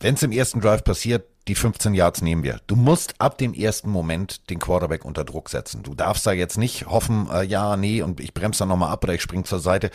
wenn 0.00 0.14
es 0.14 0.22
im 0.22 0.32
ersten 0.32 0.60
Drive 0.60 0.84
passiert, 0.84 1.26
die 1.46 1.54
15 1.54 1.94
Yards 1.94 2.22
nehmen 2.22 2.42
wir. 2.42 2.60
Du 2.66 2.76
musst 2.76 3.20
ab 3.20 3.38
dem 3.38 3.52
ersten 3.52 3.90
Moment 3.90 4.48
den 4.50 4.58
Quarterback 4.58 5.04
unter 5.04 5.24
Druck 5.24 5.50
setzen. 5.50 5.82
Du 5.82 5.94
darfst 5.94 6.26
da 6.26 6.32
jetzt 6.32 6.56
nicht 6.56 6.86
hoffen, 6.86 7.28
äh, 7.30 7.44
ja, 7.44 7.76
nee, 7.76 8.02
und 8.02 8.20
ich 8.20 8.32
bremse 8.32 8.60
dann 8.60 8.68
nochmal 8.68 8.90
ab 8.90 9.04
oder 9.04 9.14
ich 9.14 9.22
springe 9.22 9.44
zur 9.44 9.60
Seite. 9.60 9.90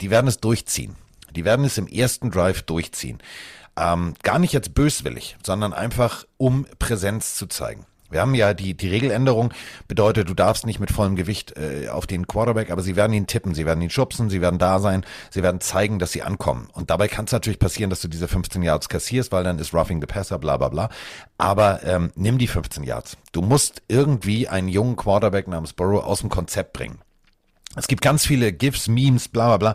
Die 0.00 0.10
werden 0.10 0.26
es 0.26 0.40
durchziehen. 0.40 0.96
Die 1.30 1.44
werden 1.44 1.66
es 1.66 1.76
im 1.76 1.86
ersten 1.86 2.30
Drive 2.30 2.62
durchziehen. 2.62 3.18
Ähm, 3.76 4.14
gar 4.22 4.38
nicht 4.38 4.54
jetzt 4.54 4.72
böswillig, 4.72 5.36
sondern 5.44 5.74
einfach 5.74 6.24
um 6.38 6.66
Präsenz 6.78 7.34
zu 7.34 7.46
zeigen. 7.46 7.84
Wir 8.10 8.20
haben 8.20 8.34
ja 8.34 8.54
die, 8.54 8.74
die 8.74 8.88
Regeländerung 8.88 9.52
bedeutet, 9.88 10.28
du 10.28 10.34
darfst 10.34 10.66
nicht 10.66 10.80
mit 10.80 10.90
vollem 10.90 11.16
Gewicht 11.16 11.56
äh, 11.56 11.88
auf 11.88 12.06
den 12.06 12.26
Quarterback, 12.26 12.70
aber 12.70 12.82
sie 12.82 12.96
werden 12.96 13.12
ihn 13.12 13.26
tippen, 13.26 13.54
sie 13.54 13.66
werden 13.66 13.82
ihn 13.82 13.90
schubsen, 13.90 14.30
sie 14.30 14.40
werden 14.40 14.58
da 14.58 14.78
sein, 14.78 15.04
sie 15.30 15.42
werden 15.42 15.60
zeigen, 15.60 15.98
dass 15.98 16.12
sie 16.12 16.22
ankommen. 16.22 16.68
Und 16.72 16.90
dabei 16.90 17.08
kann 17.08 17.24
es 17.24 17.32
natürlich 17.32 17.58
passieren, 17.58 17.90
dass 17.90 18.00
du 18.00 18.08
diese 18.08 18.28
15 18.28 18.62
Yards 18.62 18.88
kassierst, 18.88 19.32
weil 19.32 19.44
dann 19.44 19.58
ist 19.58 19.74
Roughing 19.74 20.00
the 20.00 20.06
Passer, 20.06 20.38
bla 20.38 20.56
bla 20.56 20.68
bla. 20.68 20.88
Aber 21.38 21.82
ähm, 21.84 22.12
nimm 22.14 22.38
die 22.38 22.46
15 22.46 22.84
Yards. 22.84 23.16
Du 23.32 23.42
musst 23.42 23.82
irgendwie 23.88 24.48
einen 24.48 24.68
jungen 24.68 24.96
Quarterback 24.96 25.48
namens 25.48 25.72
Burrow 25.72 26.04
aus 26.04 26.20
dem 26.20 26.30
Konzept 26.30 26.72
bringen. 26.72 26.98
Es 27.76 27.88
gibt 27.88 28.02
ganz 28.02 28.26
viele 28.26 28.52
GIFs, 28.52 28.88
Memes, 28.88 29.28
bla 29.28 29.56
bla 29.56 29.74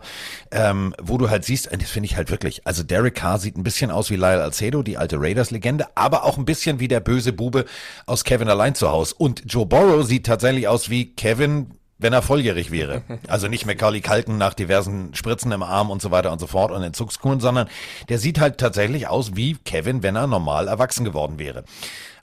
ähm, 0.50 0.94
wo 1.00 1.18
du 1.18 1.30
halt 1.30 1.44
siehst, 1.44 1.70
das 1.72 1.90
finde 1.90 2.06
ich 2.06 2.16
halt 2.16 2.30
wirklich, 2.30 2.66
also 2.66 2.82
Derek 2.82 3.14
Carr 3.14 3.38
sieht 3.38 3.56
ein 3.56 3.62
bisschen 3.62 3.90
aus 3.90 4.10
wie 4.10 4.16
Lyle 4.16 4.42
Alcedo, 4.42 4.82
die 4.82 4.98
alte 4.98 5.16
Raiders-Legende, 5.20 5.86
aber 5.94 6.24
auch 6.24 6.36
ein 6.36 6.44
bisschen 6.44 6.80
wie 6.80 6.88
der 6.88 7.00
böse 7.00 7.32
Bube 7.32 7.64
aus 8.06 8.24
Kevin 8.24 8.48
allein 8.48 8.74
zu 8.74 8.90
Hause. 8.90 9.14
Und 9.16 9.42
Joe 9.46 9.66
Burrow 9.66 10.04
sieht 10.04 10.26
tatsächlich 10.26 10.68
aus 10.68 10.90
wie 10.90 11.14
Kevin, 11.14 11.72
wenn 11.98 12.12
er 12.12 12.22
volljährig 12.22 12.70
wäre. 12.70 13.02
Also 13.28 13.48
nicht 13.48 13.66
Macaulay 13.66 14.00
Kalken 14.00 14.36
nach 14.36 14.54
diversen 14.54 15.14
Spritzen 15.14 15.52
im 15.52 15.62
Arm 15.62 15.90
und 15.90 16.02
so 16.02 16.10
weiter 16.10 16.32
und 16.32 16.40
so 16.40 16.46
fort 16.46 16.72
und 16.72 16.82
Entzugskuren, 16.82 17.40
sondern 17.40 17.68
der 18.08 18.18
sieht 18.18 18.40
halt 18.40 18.58
tatsächlich 18.58 19.06
aus 19.06 19.36
wie 19.36 19.54
Kevin, 19.54 20.02
wenn 20.02 20.16
er 20.16 20.26
normal 20.26 20.68
erwachsen 20.68 21.04
geworden 21.04 21.38
wäre. 21.38 21.64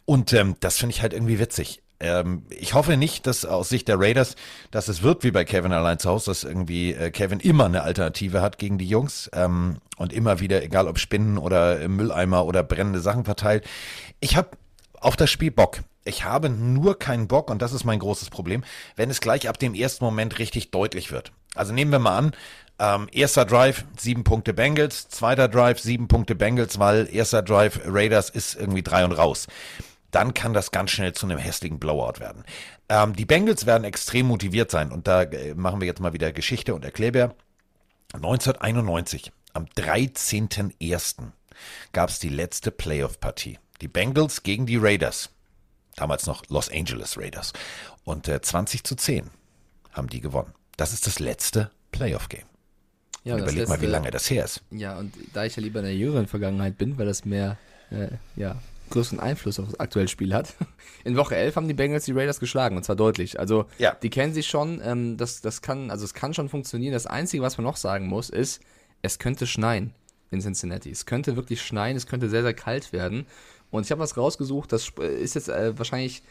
Und 0.05 0.33
ähm, 0.33 0.55
das 0.59 0.77
finde 0.77 0.93
ich 0.95 1.01
halt 1.01 1.13
irgendwie 1.13 1.39
witzig. 1.39 1.81
Ähm, 1.99 2.43
ich 2.49 2.73
hoffe 2.73 2.97
nicht, 2.97 3.27
dass 3.27 3.45
aus 3.45 3.69
Sicht 3.69 3.87
der 3.87 3.99
Raiders, 3.99 4.35
dass 4.71 4.87
es 4.87 5.03
wird 5.03 5.23
wie 5.23 5.31
bei 5.31 5.43
Kevin 5.43 5.73
allein 5.73 5.99
zu 5.99 6.09
Hause, 6.09 6.31
dass 6.31 6.43
irgendwie 6.43 6.93
äh, 6.93 7.11
Kevin 7.11 7.39
immer 7.39 7.65
eine 7.65 7.83
Alternative 7.83 8.41
hat 8.41 8.57
gegen 8.57 8.77
die 8.77 8.87
Jungs 8.87 9.29
ähm, 9.33 9.77
und 9.97 10.13
immer 10.13 10.39
wieder, 10.39 10.63
egal 10.63 10.87
ob 10.87 10.97
Spinnen 10.97 11.37
oder 11.37 11.87
Mülleimer 11.87 12.45
oder 12.45 12.63
brennende 12.63 13.01
Sachen 13.01 13.25
verteilt. 13.25 13.65
Ich 14.21 14.37
habe 14.37 14.49
auf 15.01 15.17
das 15.17 15.29
Spiel 15.29 15.51
Bock. 15.51 15.79
Ich 16.05 16.23
habe 16.23 16.49
nur 16.49 16.97
keinen 16.97 17.27
Bock, 17.27 17.49
und 17.49 17.61
das 17.61 17.73
ist 17.73 17.83
mein 17.83 17.99
großes 17.99 18.29
Problem, 18.29 18.63
wenn 18.95 19.09
es 19.09 19.19
gleich 19.19 19.49
ab 19.49 19.59
dem 19.59 19.73
ersten 19.73 20.03
Moment 20.05 20.39
richtig 20.39 20.71
deutlich 20.71 21.11
wird. 21.11 21.33
Also 21.55 21.73
nehmen 21.73 21.91
wir 21.91 21.99
mal 21.99 22.17
an, 22.17 22.31
ähm, 22.79 23.09
erster 23.11 23.43
Drive, 23.43 23.83
sieben 23.97 24.23
Punkte 24.23 24.53
Bengals, 24.53 25.09
zweiter 25.09 25.49
Drive, 25.49 25.79
sieben 25.81 26.07
Punkte 26.07 26.35
Bengals, 26.35 26.79
weil 26.79 27.09
erster 27.11 27.41
Drive 27.41 27.81
Raiders 27.85 28.29
ist 28.29 28.55
irgendwie 28.55 28.83
drei 28.83 29.03
und 29.03 29.11
raus 29.11 29.47
dann 30.11 30.33
kann 30.33 30.53
das 30.53 30.71
ganz 30.71 30.91
schnell 30.91 31.13
zu 31.13 31.25
einem 31.25 31.37
hässlichen 31.37 31.79
Blowout 31.79 32.19
werden. 32.19 32.43
Ähm, 32.87 33.15
die 33.15 33.25
Bengals 33.25 33.65
werden 33.65 33.83
extrem 33.83 34.27
motiviert 34.27 34.71
sein 34.71 34.91
und 34.91 35.07
da 35.07 35.23
äh, 35.23 35.53
machen 35.55 35.79
wir 35.81 35.87
jetzt 35.87 36.01
mal 36.01 36.13
wieder 36.13 36.31
Geschichte 36.31 36.73
und 36.73 36.83
Erklärbär. 36.83 37.35
1991, 38.13 39.31
am 39.53 39.65
13.01. 39.65 41.31
gab 41.91 42.09
es 42.09 42.19
die 42.19 42.29
letzte 42.29 42.71
Playoff-Partie. 42.71 43.59
Die 43.81 43.87
Bengals 43.87 44.43
gegen 44.43 44.65
die 44.65 44.77
Raiders. 44.77 45.29
Damals 45.95 46.25
noch 46.25 46.43
Los 46.49 46.69
Angeles 46.71 47.17
Raiders. 47.17 47.53
Und 48.03 48.27
äh, 48.27 48.41
20 48.41 48.83
zu 48.83 48.95
10 48.95 49.29
haben 49.91 50.07
die 50.07 50.21
gewonnen. 50.21 50.53
Das 50.77 50.93
ist 50.93 51.05
das 51.05 51.19
letzte 51.19 51.71
Playoff-Game. 51.91 52.45
Ja, 53.23 53.35
überleg 53.35 53.55
letzte, 53.57 53.75
mal, 53.75 53.81
wie 53.81 53.85
lange 53.85 54.11
das 54.11 54.29
her 54.29 54.45
ist. 54.45 54.61
Ja, 54.71 54.97
und 54.97 55.13
da 55.33 55.43
ich 55.43 55.55
ja 55.55 55.61
lieber 55.61 55.79
in 55.79 55.85
der 55.85 55.95
jüngeren 55.95 56.27
Vergangenheit 56.27 56.77
bin, 56.77 56.97
weil 56.97 57.05
das 57.05 57.25
mehr 57.25 57.57
äh, 57.91 58.07
ja, 58.35 58.55
größeren 58.89 59.19
Einfluss 59.19 59.59
auf 59.59 59.65
das 59.65 59.79
aktuelle 59.79 60.07
Spiel 60.07 60.33
hat. 60.33 60.53
In 61.03 61.15
Woche 61.15 61.35
11 61.35 61.55
haben 61.55 61.67
die 61.67 61.73
Bengals 61.73 62.05
die 62.05 62.11
Raiders 62.11 62.39
geschlagen 62.39 62.77
und 62.77 62.83
zwar 62.83 62.95
deutlich. 62.95 63.39
Also 63.39 63.65
ja. 63.77 63.95
die 64.01 64.09
kennen 64.09 64.33
sich 64.33 64.47
schon. 64.47 64.81
Ähm, 64.83 65.17
das, 65.17 65.41
das 65.41 65.61
kann, 65.61 65.91
also 65.91 66.05
es 66.05 66.13
kann 66.13 66.33
schon 66.33 66.49
funktionieren. 66.49 66.93
Das 66.93 67.07
Einzige, 67.07 67.43
was 67.43 67.57
man 67.57 67.65
noch 67.65 67.77
sagen 67.77 68.07
muss, 68.07 68.29
ist, 68.29 68.61
es 69.01 69.19
könnte 69.19 69.47
schneien 69.47 69.93
in 70.31 70.41
Cincinnati. 70.41 70.91
Es 70.91 71.05
könnte 71.05 71.35
wirklich 71.35 71.61
schneien. 71.61 71.95
Es 71.95 72.07
könnte 72.07 72.29
sehr 72.29 72.43
sehr 72.43 72.53
kalt 72.53 72.93
werden. 72.93 73.25
Und 73.71 73.85
ich 73.85 73.91
habe 73.91 74.01
was 74.01 74.17
rausgesucht. 74.17 74.71
Das 74.71 74.91
ist 74.97 75.35
jetzt 75.35 75.49
äh, 75.49 75.77
wahrscheinlich, 75.77 76.23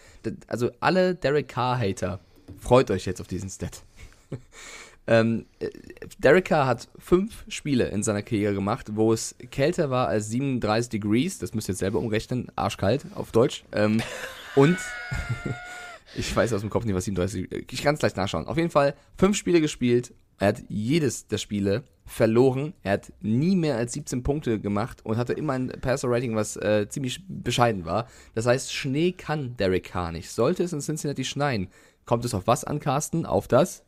also 0.49 0.71
alle 0.81 1.15
Derek 1.15 1.49
Carr 1.49 1.79
Hater 1.79 2.21
freut 2.61 2.91
euch 2.91 3.07
jetzt 3.07 3.21
auf 3.21 3.29
diesen 3.29 3.51
Stat. 3.51 3.83
Ähm, 5.09 5.47
Derek 6.19 6.45
Carr 6.45 6.67
hat 6.67 6.87
fünf 6.99 7.45
Spiele 7.49 7.89
in 7.89 8.03
seiner 8.03 8.23
Karriere 8.23 8.53
gemacht, 8.53 8.91
wo 8.93 9.13
es 9.15 9.35
kälter 9.51 9.89
war 9.89 10.07
als 10.07 10.29
37 10.29 10.91
Degrees. 10.91 11.39
Das 11.39 11.55
müsst 11.55 11.69
ihr 11.69 11.73
jetzt 11.73 11.81
selber 11.81 11.99
umrechnen. 11.99 12.49
Arschkalt 12.57 13.07
auf 13.15 13.33
Deutsch. 13.33 13.65
Ähm, 13.73 14.03
und 14.55 14.77
ich 16.15 16.37
weiß 16.37 16.53
aus 16.53 16.61
dem 16.61 16.69
Kopf 16.69 16.85
nicht, 16.85 16.95
was 16.95 17.07
37 17.07 17.73
Ich 17.73 17.83
kann 17.83 17.95
es 17.95 18.01
gleich 18.01 18.17
nachschauen. 18.17 18.47
Auf 18.47 18.59
jeden 18.59 18.71
Fall 18.71 18.95
fünf 19.17 19.37
Spiele 19.37 19.63
gespielt. 19.63 20.13
Er 20.39 20.49
hat 20.49 20.63
jedes 20.69 21.27
der 21.27 21.39
Spiele 21.39 21.85
verloren. 22.05 22.75
Er 22.83 22.93
hat 22.93 23.11
nie 23.23 23.57
mehr 23.57 23.77
als 23.77 23.95
17 23.95 24.23
Punkte 24.23 24.61
gemacht 24.61 25.05
und 25.05 25.17
hatte 25.17 25.33
immer 25.33 25.55
ein 25.55 25.69
Passer-Rating, 25.69 26.37
was 26.37 26.57
äh, 26.57 26.87
ziemlich 26.89 27.25
bescheiden 27.29 27.87
war. 27.87 28.09
Das 28.35 28.45
heißt, 28.45 28.73
Schnee 28.73 29.13
kann 29.13 29.57
Derek 29.57 29.85
Carr 29.85 30.13
nicht. 30.13 30.31
Sollte 30.31 30.63
es 30.63 30.73
in 30.75 30.81
Cincinnati 30.81 31.25
schneien, 31.25 31.69
kommt 32.05 32.25
es 32.27 32.35
auf 32.35 32.47
was 32.47 32.65
an, 32.65 32.79
Carsten? 32.79 33.27
Auf 33.27 33.49
das 33.49 33.85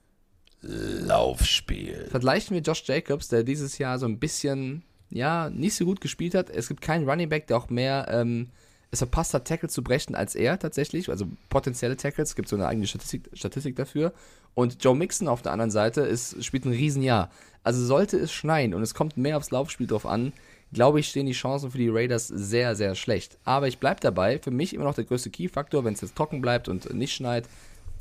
Laufspiel. 0.63 2.07
Vergleichen 2.11 2.55
wir 2.55 2.63
Josh 2.63 2.85
Jacobs, 2.87 3.29
der 3.29 3.43
dieses 3.43 3.79
Jahr 3.79 3.99
so 3.99 4.07
ein 4.07 4.19
bisschen, 4.19 4.83
ja, 5.11 5.51
nicht 5.51 5.75
so 5.75 5.85
gut 5.85 6.01
gespielt 6.01 6.35
hat. 6.35 6.51
Es 6.51 6.69
gibt 6.69 6.81
keinen 6.81 7.09
Running 7.09 7.29
Back, 7.29 7.47
der 7.47 7.57
auch 7.57 7.71
mehr 7.71 8.09
ähm, 8.11 8.49
es 8.91 8.99
verpasst 8.99 9.35
hat, 9.35 9.47
Tackles 9.47 9.73
zu 9.73 9.83
brechen 9.83 10.15
als 10.15 10.35
er 10.35 10.59
tatsächlich. 10.59 11.09
Also 11.09 11.27
potenzielle 11.49 11.97
Tackles, 11.97 12.31
es 12.31 12.37
gibt 12.37 12.49
so 12.49 12.57
eine 12.57 12.67
eigene 12.67 12.87
Statistik, 12.87 13.31
Statistik 13.33 13.77
dafür. 13.77 14.13
Und 14.55 14.83
Joe 14.83 14.97
Mixon 14.97 15.29
auf 15.29 15.43
der 15.43 15.53
anderen 15.53 15.71
Seite 15.71 16.03
ist, 16.03 16.45
spielt 16.45 16.65
ein 16.65 16.73
Riesenjahr. 16.73 17.31
Also 17.63 17.85
sollte 17.85 18.19
es 18.19 18.33
schneien 18.33 18.75
und 18.75 18.83
es 18.83 18.95
kommt 18.95 19.17
mehr 19.17 19.37
aufs 19.37 19.51
Laufspiel 19.51 19.87
drauf 19.87 20.07
an, 20.07 20.33
glaube 20.73 21.01
ich, 21.01 21.09
stehen 21.09 21.27
die 21.27 21.33
Chancen 21.33 21.71
für 21.71 21.79
die 21.79 21.89
Raiders 21.89 22.29
sehr, 22.29 22.75
sehr 22.75 22.95
schlecht. 22.95 23.39
Aber 23.45 23.69
ich 23.69 23.79
bleibe 23.79 24.01
dabei, 24.01 24.39
für 24.39 24.51
mich 24.51 24.75
immer 24.75 24.85
noch 24.85 24.95
der 24.95 25.05
größte 25.05 25.31
Key-Faktor, 25.31 25.85
wenn 25.85 25.95
es 25.95 26.01
jetzt 26.01 26.17
trocken 26.17 26.41
bleibt 26.41 26.69
und 26.69 26.93
nicht 26.95 27.13
schneit, 27.13 27.49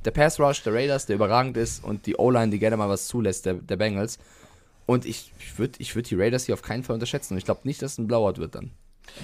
der 0.05 0.11
Pass 0.11 0.39
Rush 0.39 0.63
der 0.63 0.73
Raiders, 0.73 1.05
der 1.05 1.15
überragend 1.15 1.57
ist, 1.57 1.83
und 1.83 2.05
die 2.05 2.15
O-Line, 2.15 2.51
die 2.51 2.59
gerne 2.59 2.77
mal 2.77 2.89
was 2.89 3.07
zulässt, 3.07 3.45
der, 3.45 3.55
der 3.55 3.77
Bengals. 3.77 4.17
Und 4.85 5.05
ich, 5.05 5.33
ich 5.39 5.59
würde 5.59 5.73
ich 5.79 5.95
würd 5.95 6.09
die 6.09 6.15
Raiders 6.15 6.45
hier 6.45 6.53
auf 6.53 6.61
keinen 6.61 6.83
Fall 6.83 6.95
unterschätzen. 6.95 7.33
Und 7.33 7.37
ich 7.37 7.45
glaube 7.45 7.61
nicht, 7.63 7.81
dass 7.81 7.93
es 7.93 7.97
ein 7.97 8.07
Blowout 8.07 8.37
wird 8.37 8.55
dann. 8.55 8.71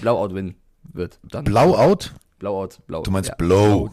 Blowout-Win 0.01 0.55
wird. 0.93 1.19
Dann. 1.23 1.45
Blowout? 1.45 2.11
Blowout, 2.39 2.69
Blow. 2.85 3.01
Du 3.01 3.11
meinst 3.11 3.29
ja. 3.29 3.35
Blow. 3.35 3.89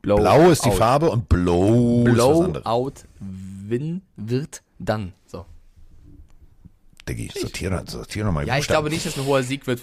Blow. 0.00 0.16
Blau 0.16 0.50
ist 0.50 0.64
die 0.64 0.70
out. 0.70 0.76
Farbe 0.76 1.10
und 1.10 1.28
Blow, 1.28 2.02
Blow 2.02 2.46
ist 2.46 2.54
was 2.56 2.66
Out 2.66 3.04
Win 3.20 4.02
wird 4.16 4.62
dann. 4.78 5.12
So. 5.26 5.46
Diggi, 7.08 7.30
sortiere, 7.32 7.84
sortiere 7.86 8.26
nochmal. 8.26 8.46
Ja, 8.46 8.58
ich 8.58 8.66
glaube 8.66 8.90
nicht, 8.90 9.06
dass 9.06 9.16
ein 9.16 9.24
hoher 9.24 9.42
Sieg 9.42 9.66
wird. 9.66 9.80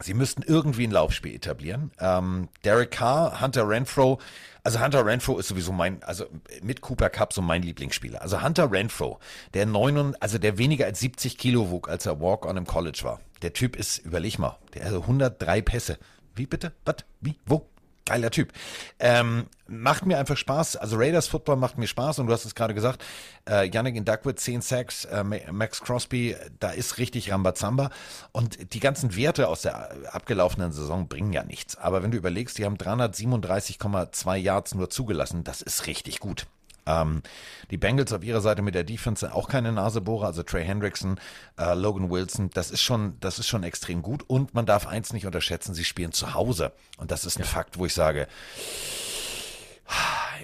Sie 0.00 0.12
müssten 0.12 0.42
irgendwie 0.42 0.86
ein 0.86 0.90
Laufspiel 0.90 1.34
etablieren. 1.34 1.92
Ähm, 1.98 2.50
Derek 2.62 2.90
Carr, 2.90 3.40
Hunter 3.40 3.66
Renfro, 3.66 4.20
also 4.64 4.80
Hunter 4.80 5.06
Renfro 5.06 5.38
ist 5.38 5.48
sowieso 5.48 5.72
mein, 5.72 6.02
also 6.02 6.26
mit 6.62 6.82
Cooper 6.82 7.08
Cup 7.08 7.32
so 7.32 7.40
mein 7.40 7.62
Lieblingsspieler. 7.62 8.20
Also 8.20 8.42
Hunter 8.42 8.70
Renfro, 8.70 9.18
der 9.54 9.64
neun, 9.64 10.14
also 10.20 10.36
der 10.36 10.58
weniger 10.58 10.84
als 10.84 11.00
70 11.00 11.38
Kilo 11.38 11.70
wog, 11.70 11.88
als 11.88 12.04
er 12.04 12.20
Walk-on 12.20 12.58
im 12.58 12.66
College 12.66 13.00
war. 13.02 13.20
Der 13.40 13.54
Typ 13.54 13.76
ist, 13.76 13.98
überleg 13.98 14.38
mal, 14.38 14.58
der 14.74 14.84
also 14.84 15.00
103 15.00 15.62
Pässe. 15.62 15.98
Wie 16.34 16.46
bitte? 16.46 16.72
Was? 16.84 16.96
Wie? 17.22 17.36
Wo? 17.46 17.66
Geiler 18.04 18.30
Typ. 18.30 18.52
Ähm, 18.98 19.46
macht 19.66 20.04
mir 20.04 20.18
einfach 20.18 20.36
Spaß. 20.36 20.76
Also 20.76 20.96
Raiders 20.96 21.26
Football 21.26 21.56
macht 21.56 21.78
mir 21.78 21.86
Spaß 21.86 22.18
und 22.18 22.26
du 22.26 22.32
hast 22.32 22.44
es 22.44 22.54
gerade 22.54 22.74
gesagt, 22.74 23.02
äh, 23.48 23.68
Yannick 23.68 23.96
Indakwe, 23.96 24.34
10 24.34 24.60
Sacks, 24.60 25.06
äh, 25.06 25.24
Max 25.50 25.80
Crosby, 25.80 26.36
da 26.60 26.70
ist 26.70 26.98
richtig 26.98 27.32
Rambazamba. 27.32 27.90
Und 28.32 28.74
die 28.74 28.80
ganzen 28.80 29.16
Werte 29.16 29.48
aus 29.48 29.62
der 29.62 29.90
abgelaufenen 30.12 30.72
Saison 30.72 31.08
bringen 31.08 31.32
ja 31.32 31.44
nichts. 31.44 31.76
Aber 31.76 32.02
wenn 32.02 32.10
du 32.10 32.18
überlegst, 32.18 32.58
die 32.58 32.64
haben 32.64 32.76
337,2 32.76 34.36
Yards 34.36 34.74
nur 34.74 34.90
zugelassen, 34.90 35.44
das 35.44 35.62
ist 35.62 35.86
richtig 35.86 36.20
gut. 36.20 36.46
Ähm, 36.86 37.22
die 37.70 37.76
Bengals 37.76 38.12
auf 38.12 38.22
ihrer 38.24 38.40
Seite 38.40 38.62
mit 38.62 38.74
der 38.74 38.84
Defense 38.84 39.32
auch 39.34 39.48
keine 39.48 39.72
Nasebohrer, 39.72 40.26
also 40.26 40.42
Trey 40.42 40.64
Hendrickson, 40.64 41.18
äh, 41.58 41.74
Logan 41.74 42.10
Wilson, 42.10 42.50
das 42.50 42.70
ist 42.70 42.82
schon, 42.82 43.18
das 43.20 43.38
ist 43.38 43.48
schon 43.48 43.62
extrem 43.62 44.02
gut. 44.02 44.22
Und 44.26 44.54
man 44.54 44.66
darf 44.66 44.86
eins 44.86 45.12
nicht 45.12 45.26
unterschätzen, 45.26 45.74
sie 45.74 45.84
spielen 45.84 46.12
zu 46.12 46.34
Hause. 46.34 46.72
Und 46.98 47.10
das 47.10 47.24
ist 47.24 47.38
ein 47.38 47.42
ja. 47.42 47.48
Fakt, 47.48 47.78
wo 47.78 47.86
ich 47.86 47.94
sage, 47.94 48.26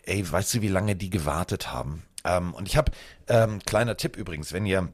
ey, 0.04 0.30
weißt 0.30 0.54
du, 0.54 0.62
wie 0.62 0.68
lange 0.68 0.96
die 0.96 1.10
gewartet 1.10 1.72
haben? 1.72 2.02
Ähm, 2.24 2.54
und 2.54 2.68
ich 2.68 2.76
habe, 2.76 2.92
ähm, 3.28 3.60
kleiner 3.64 3.96
Tipp 3.96 4.16
übrigens, 4.16 4.52
wenn 4.52 4.66
ihr 4.66 4.92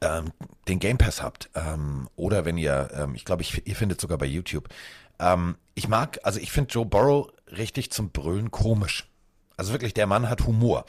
ähm, 0.00 0.32
den 0.68 0.78
Game 0.78 0.98
Pass 0.98 1.22
habt 1.22 1.50
ähm, 1.54 2.08
oder 2.16 2.44
wenn 2.44 2.58
ihr, 2.58 2.90
ähm, 2.92 3.14
ich 3.14 3.24
glaube, 3.24 3.42
ich, 3.42 3.66
ihr 3.66 3.76
findet 3.76 4.00
sogar 4.00 4.18
bei 4.18 4.26
YouTube. 4.26 4.68
Ähm, 5.18 5.56
ich 5.74 5.88
mag, 5.88 6.18
also 6.22 6.40
ich 6.40 6.50
finde 6.52 6.72
Joe 6.72 6.86
Burrow 6.86 7.28
richtig 7.56 7.90
zum 7.90 8.10
Brüllen 8.10 8.50
komisch. 8.50 9.08
Also 9.56 9.72
wirklich, 9.72 9.94
der 9.94 10.06
Mann 10.06 10.28
hat 10.28 10.46
Humor. 10.46 10.84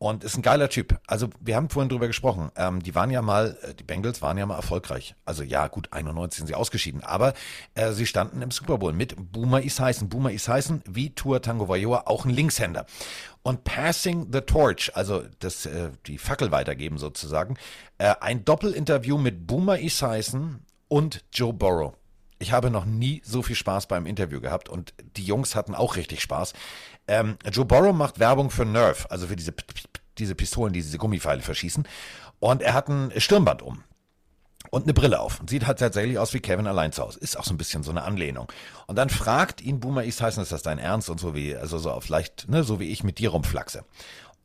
Und 0.00 0.22
ist 0.22 0.36
ein 0.36 0.42
geiler 0.42 0.68
Typ. 0.68 1.00
Also 1.08 1.28
wir 1.40 1.56
haben 1.56 1.70
vorhin 1.70 1.88
drüber 1.88 2.06
gesprochen. 2.06 2.52
Ähm, 2.54 2.80
die 2.80 2.94
waren 2.94 3.10
ja 3.10 3.20
mal, 3.20 3.58
äh, 3.62 3.74
die 3.74 3.82
Bengals 3.82 4.22
waren 4.22 4.38
ja 4.38 4.46
mal 4.46 4.54
erfolgreich. 4.54 5.16
Also 5.24 5.42
ja, 5.42 5.66
gut, 5.66 5.92
91 5.92 6.38
sind 6.38 6.46
sie 6.46 6.54
ausgeschieden. 6.54 7.02
Aber 7.02 7.34
äh, 7.74 7.90
sie 7.90 8.06
standen 8.06 8.40
im 8.40 8.52
Super 8.52 8.78
Bowl 8.78 8.92
mit 8.92 9.16
Boomer 9.32 9.64
Esiason. 9.64 10.08
Boomer 10.08 10.30
Esiason, 10.30 10.82
wie 10.88 11.10
Tour 11.10 11.42
Tango 11.42 11.68
Vailoa, 11.68 12.04
auch 12.06 12.24
ein 12.24 12.30
Linkshänder. 12.30 12.86
Und 13.42 13.64
Passing 13.64 14.28
the 14.32 14.42
Torch, 14.42 14.92
also 14.94 15.24
das, 15.40 15.66
äh, 15.66 15.90
die 16.06 16.18
Fackel 16.18 16.52
weitergeben 16.52 16.98
sozusagen, 16.98 17.56
äh, 17.98 18.14
ein 18.20 18.44
Doppelinterview 18.44 19.18
mit 19.18 19.48
Boomer 19.48 19.80
Esiason 19.80 20.60
und 20.86 21.24
Joe 21.32 21.52
Burrow. 21.52 21.94
Ich 22.38 22.52
habe 22.52 22.70
noch 22.70 22.84
nie 22.84 23.20
so 23.24 23.42
viel 23.42 23.56
Spaß 23.56 23.88
beim 23.88 24.06
Interview 24.06 24.40
gehabt 24.40 24.68
und 24.68 24.94
die 25.16 25.24
Jungs 25.24 25.56
hatten 25.56 25.74
auch 25.74 25.96
richtig 25.96 26.20
Spaß. 26.22 26.52
Ähm, 27.08 27.36
Joe 27.50 27.64
Burrow 27.64 27.94
macht 27.94 28.18
Werbung 28.18 28.50
für 28.50 28.64
Nerf, 28.64 29.06
also 29.10 29.26
für 29.26 29.36
diese, 29.36 29.52
diese 30.18 30.34
Pistolen, 30.34 30.72
die 30.72 30.82
diese 30.82 30.98
Gummipfeile 30.98 31.42
verschießen. 31.42 31.86
Und 32.40 32.62
er 32.62 32.74
hat 32.74 32.88
ein 32.88 33.12
Stirnband 33.16 33.62
um 33.62 33.82
und 34.70 34.84
eine 34.84 34.94
Brille 34.94 35.18
auf 35.18 35.40
und 35.40 35.50
sieht 35.50 35.66
halt 35.66 35.78
tatsächlich 35.78 36.18
aus 36.18 36.34
wie 36.34 36.40
Kevin 36.40 36.66
allein 36.66 36.92
zu 36.92 37.02
Hause. 37.02 37.18
Ist 37.18 37.38
auch 37.38 37.44
so 37.44 37.54
ein 37.54 37.58
bisschen 37.58 37.82
so 37.82 37.90
eine 37.90 38.02
Anlehnung. 38.02 38.52
Und 38.86 38.96
dann 38.96 39.10
fragt 39.10 39.60
ihn 39.60 39.80
Boomer 39.80 40.04
East 40.04 40.20
heißen, 40.20 40.42
ist 40.42 40.52
das 40.52 40.62
dein 40.62 40.78
Ernst 40.78 41.10
und 41.10 41.18
so 41.18 41.34
wie, 41.34 41.56
also 41.56 41.78
so 41.78 41.90
auf 41.90 42.08
leicht, 42.08 42.48
ne, 42.48 42.62
so 42.62 42.78
wie 42.78 42.90
ich 42.90 43.02
mit 43.02 43.18
dir 43.18 43.30
rumflaxe. 43.30 43.84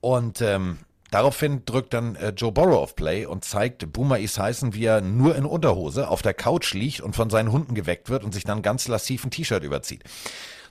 Und 0.01 0.41
ähm, 0.41 0.79
Daraufhin 1.13 1.63
drückt 1.63 1.93
dann 1.93 2.15
äh, 2.15 2.29
Joe 2.29 2.51
Burrow 2.51 2.81
auf 2.81 2.95
Play 2.95 3.27
und 3.27 3.45
zeigt 3.45 3.93
Boomer 3.93 4.19
Esiason, 4.19 4.73
wie 4.73 4.85
er 4.85 4.99
nur 4.99 5.35
in 5.35 5.45
Unterhose 5.45 6.07
auf 6.07 6.23
der 6.23 6.33
Couch 6.33 6.73
liegt 6.73 7.01
und 7.01 7.15
von 7.15 7.29
seinen 7.29 7.51
Hunden 7.51 7.75
geweckt 7.75 8.09
wird 8.09 8.23
und 8.23 8.33
sich 8.33 8.45
dann 8.45 8.63
ganz 8.63 8.87
lassiv 8.87 9.23
ein 9.23 9.29
T-Shirt 9.29 9.63
überzieht. 9.63 10.03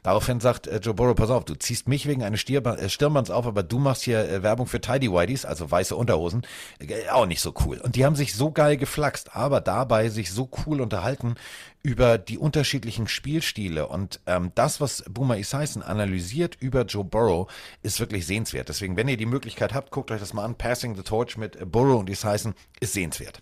Daraufhin 0.03 0.41
sagt 0.41 0.67
äh, 0.67 0.79
Joe 0.79 0.95
Burrow, 0.95 1.15
pass 1.15 1.31
auf, 1.31 1.45
du 1.45 1.55
ziehst 1.55 1.87
mich 1.87 2.07
wegen 2.07 2.25
eines 2.25 2.41
Stirba 2.41 2.75
äh, 2.75 2.89
Stirnbands 2.89 3.31
auf, 3.31 3.47
aber 3.47 3.63
du 3.63 3.79
machst 3.79 4.03
hier 4.03 4.29
äh, 4.29 4.43
Werbung 4.43 4.67
für 4.67 4.81
Tidy 4.81 5.13
Whiteys, 5.13 5.45
also 5.45 5.71
weiße 5.71 5.95
Unterhosen. 5.95 6.43
Äh, 6.81 7.09
auch 7.11 7.27
nicht 7.27 7.41
so 7.41 7.55
cool. 7.65 7.79
Und 7.79 7.95
die 7.95 8.05
haben 8.05 8.17
sich 8.17 8.35
so 8.35 8.51
geil 8.51 8.77
geflaxt, 8.77 9.37
aber 9.37 9.61
dabei 9.61 10.09
sich 10.09 10.33
so 10.33 10.51
cool 10.67 10.81
unterhalten 10.81 11.37
über 11.85 12.19
die 12.19 12.37
unterschiedlichen 12.37 13.07
Spielstile. 13.07 13.87
Und 13.87 14.21
ähm, 14.27 14.51
das, 14.57 14.81
was 14.81 15.05
Boomer 15.09 15.39
Esiason 15.39 15.85
analysiert 15.85 16.57
über 16.59 16.83
Joe 16.83 17.05
Burrow, 17.05 17.49
ist 17.83 18.01
wirklich 18.01 18.27
sehenswert. 18.27 18.69
Deswegen, 18.69 18.97
wenn 18.97 19.09
ihr 19.09 19.17
die 19.17 19.27
Möglichkeit 19.27 19.73
habt, 19.73 19.93
guckt 19.93 20.11
euch 20.11 20.21
das 20.21 20.33
mal 20.33 20.45
an. 20.45 20.57
Passing 20.57 20.97
the 20.97 21.03
Torch 21.03 21.37
mit 21.37 21.55
äh, 21.55 21.65
Burrow 21.65 22.01
und 22.01 22.11
Esiason 22.11 22.55
ist 22.81 22.95
sehenswert. 22.95 23.41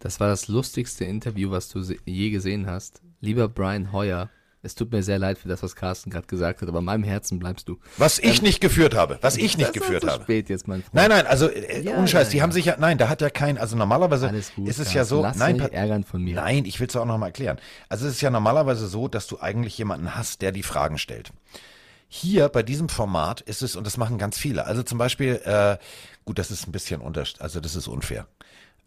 Das 0.00 0.18
war 0.18 0.26
das 0.26 0.48
lustigste 0.48 1.04
Interview, 1.04 1.52
was 1.52 1.68
du 1.68 1.80
je 2.04 2.30
gesehen 2.30 2.66
hast. 2.66 3.00
Lieber 3.20 3.48
Brian 3.48 3.92
Hoyer, 3.92 4.28
es 4.64 4.74
tut 4.74 4.90
mir 4.90 5.02
sehr 5.02 5.18
leid 5.18 5.38
für 5.38 5.48
das, 5.48 5.62
was 5.62 5.76
Carsten 5.76 6.10
gerade 6.10 6.26
gesagt 6.26 6.62
hat, 6.62 6.68
aber 6.68 6.78
in 6.78 6.84
meinem 6.84 7.04
Herzen 7.04 7.38
bleibst 7.38 7.68
du. 7.68 7.78
Was 7.98 8.18
ich 8.18 8.38
ähm, 8.38 8.44
nicht 8.44 8.60
geführt 8.60 8.94
habe, 8.94 9.18
was 9.20 9.36
ich 9.36 9.58
nicht 9.58 9.72
geführt 9.72 10.06
habe. 10.06 10.24
spät 10.24 10.48
jetzt, 10.48 10.66
mein 10.66 10.82
Freund. 10.82 10.94
Nein, 10.94 11.10
nein, 11.10 11.26
also 11.26 11.48
äh, 11.48 11.82
ja, 11.82 11.96
Unscheiß, 11.96 12.30
die 12.30 12.38
ja. 12.38 12.42
haben 12.42 12.52
sich 12.52 12.64
ja, 12.64 12.76
nein, 12.78 12.98
da 12.98 13.08
hat 13.08 13.20
ja 13.20 13.30
kein, 13.30 13.58
also 13.58 13.76
normalerweise 13.76 14.28
gut, 14.56 14.68
ist 14.68 14.78
es 14.78 14.86
Carsten, 14.86 14.96
ja 14.96 15.04
so, 15.04 15.22
lass 15.22 15.36
nein, 15.36 15.60
ärgern 15.60 16.04
von 16.04 16.22
mir. 16.22 16.36
Nein, 16.36 16.64
ich 16.64 16.80
will 16.80 16.86
es 16.86 16.96
auch 16.96 17.04
nochmal 17.04 17.28
erklären. 17.28 17.58
Also 17.88 18.06
es 18.06 18.14
ist 18.14 18.20
ja 18.20 18.30
normalerweise 18.30 18.86
so, 18.86 19.08
dass 19.08 19.26
du 19.26 19.40
eigentlich 19.40 19.76
jemanden 19.76 20.14
hast, 20.14 20.42
der 20.42 20.52
die 20.52 20.62
Fragen 20.62 20.98
stellt. 20.98 21.30
Hier 22.08 22.48
bei 22.48 22.62
diesem 22.62 22.88
Format 22.88 23.40
ist 23.42 23.62
es, 23.62 23.76
und 23.76 23.86
das 23.86 23.96
machen 23.96 24.18
ganz 24.18 24.38
viele, 24.38 24.66
also 24.66 24.82
zum 24.82 24.98
Beispiel, 24.98 25.40
äh, 25.44 25.78
gut, 26.24 26.38
das 26.38 26.50
ist 26.50 26.66
ein 26.66 26.72
bisschen 26.72 27.00
unter, 27.00 27.24
also 27.38 27.60
das 27.60 27.74
ist 27.74 27.88
unfair. 27.88 28.26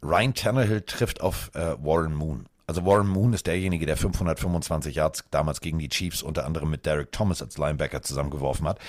Ryan 0.01 0.34
Tannehill 0.34 0.82
trifft 0.82 1.21
auf 1.21 1.51
äh, 1.53 1.75
Warren 1.84 2.13
Moon. 2.13 2.47
Also 2.68 2.86
Warren 2.86 3.07
Moon 3.07 3.32
ist 3.32 3.47
derjenige, 3.47 3.86
der 3.86 3.95
525 3.95 4.95
Yards 4.95 5.24
damals 5.32 5.61
gegen 5.61 5.80
die 5.80 5.88
Chiefs 5.88 6.22
unter 6.22 6.45
anderem 6.45 6.70
mit 6.70 6.86
Derek 6.86 7.13
Thomas 7.13 7.41
als 7.41 7.57
Linebacker 7.57 8.01
zusammengeworfen 8.01 8.68
hat. 8.68 8.80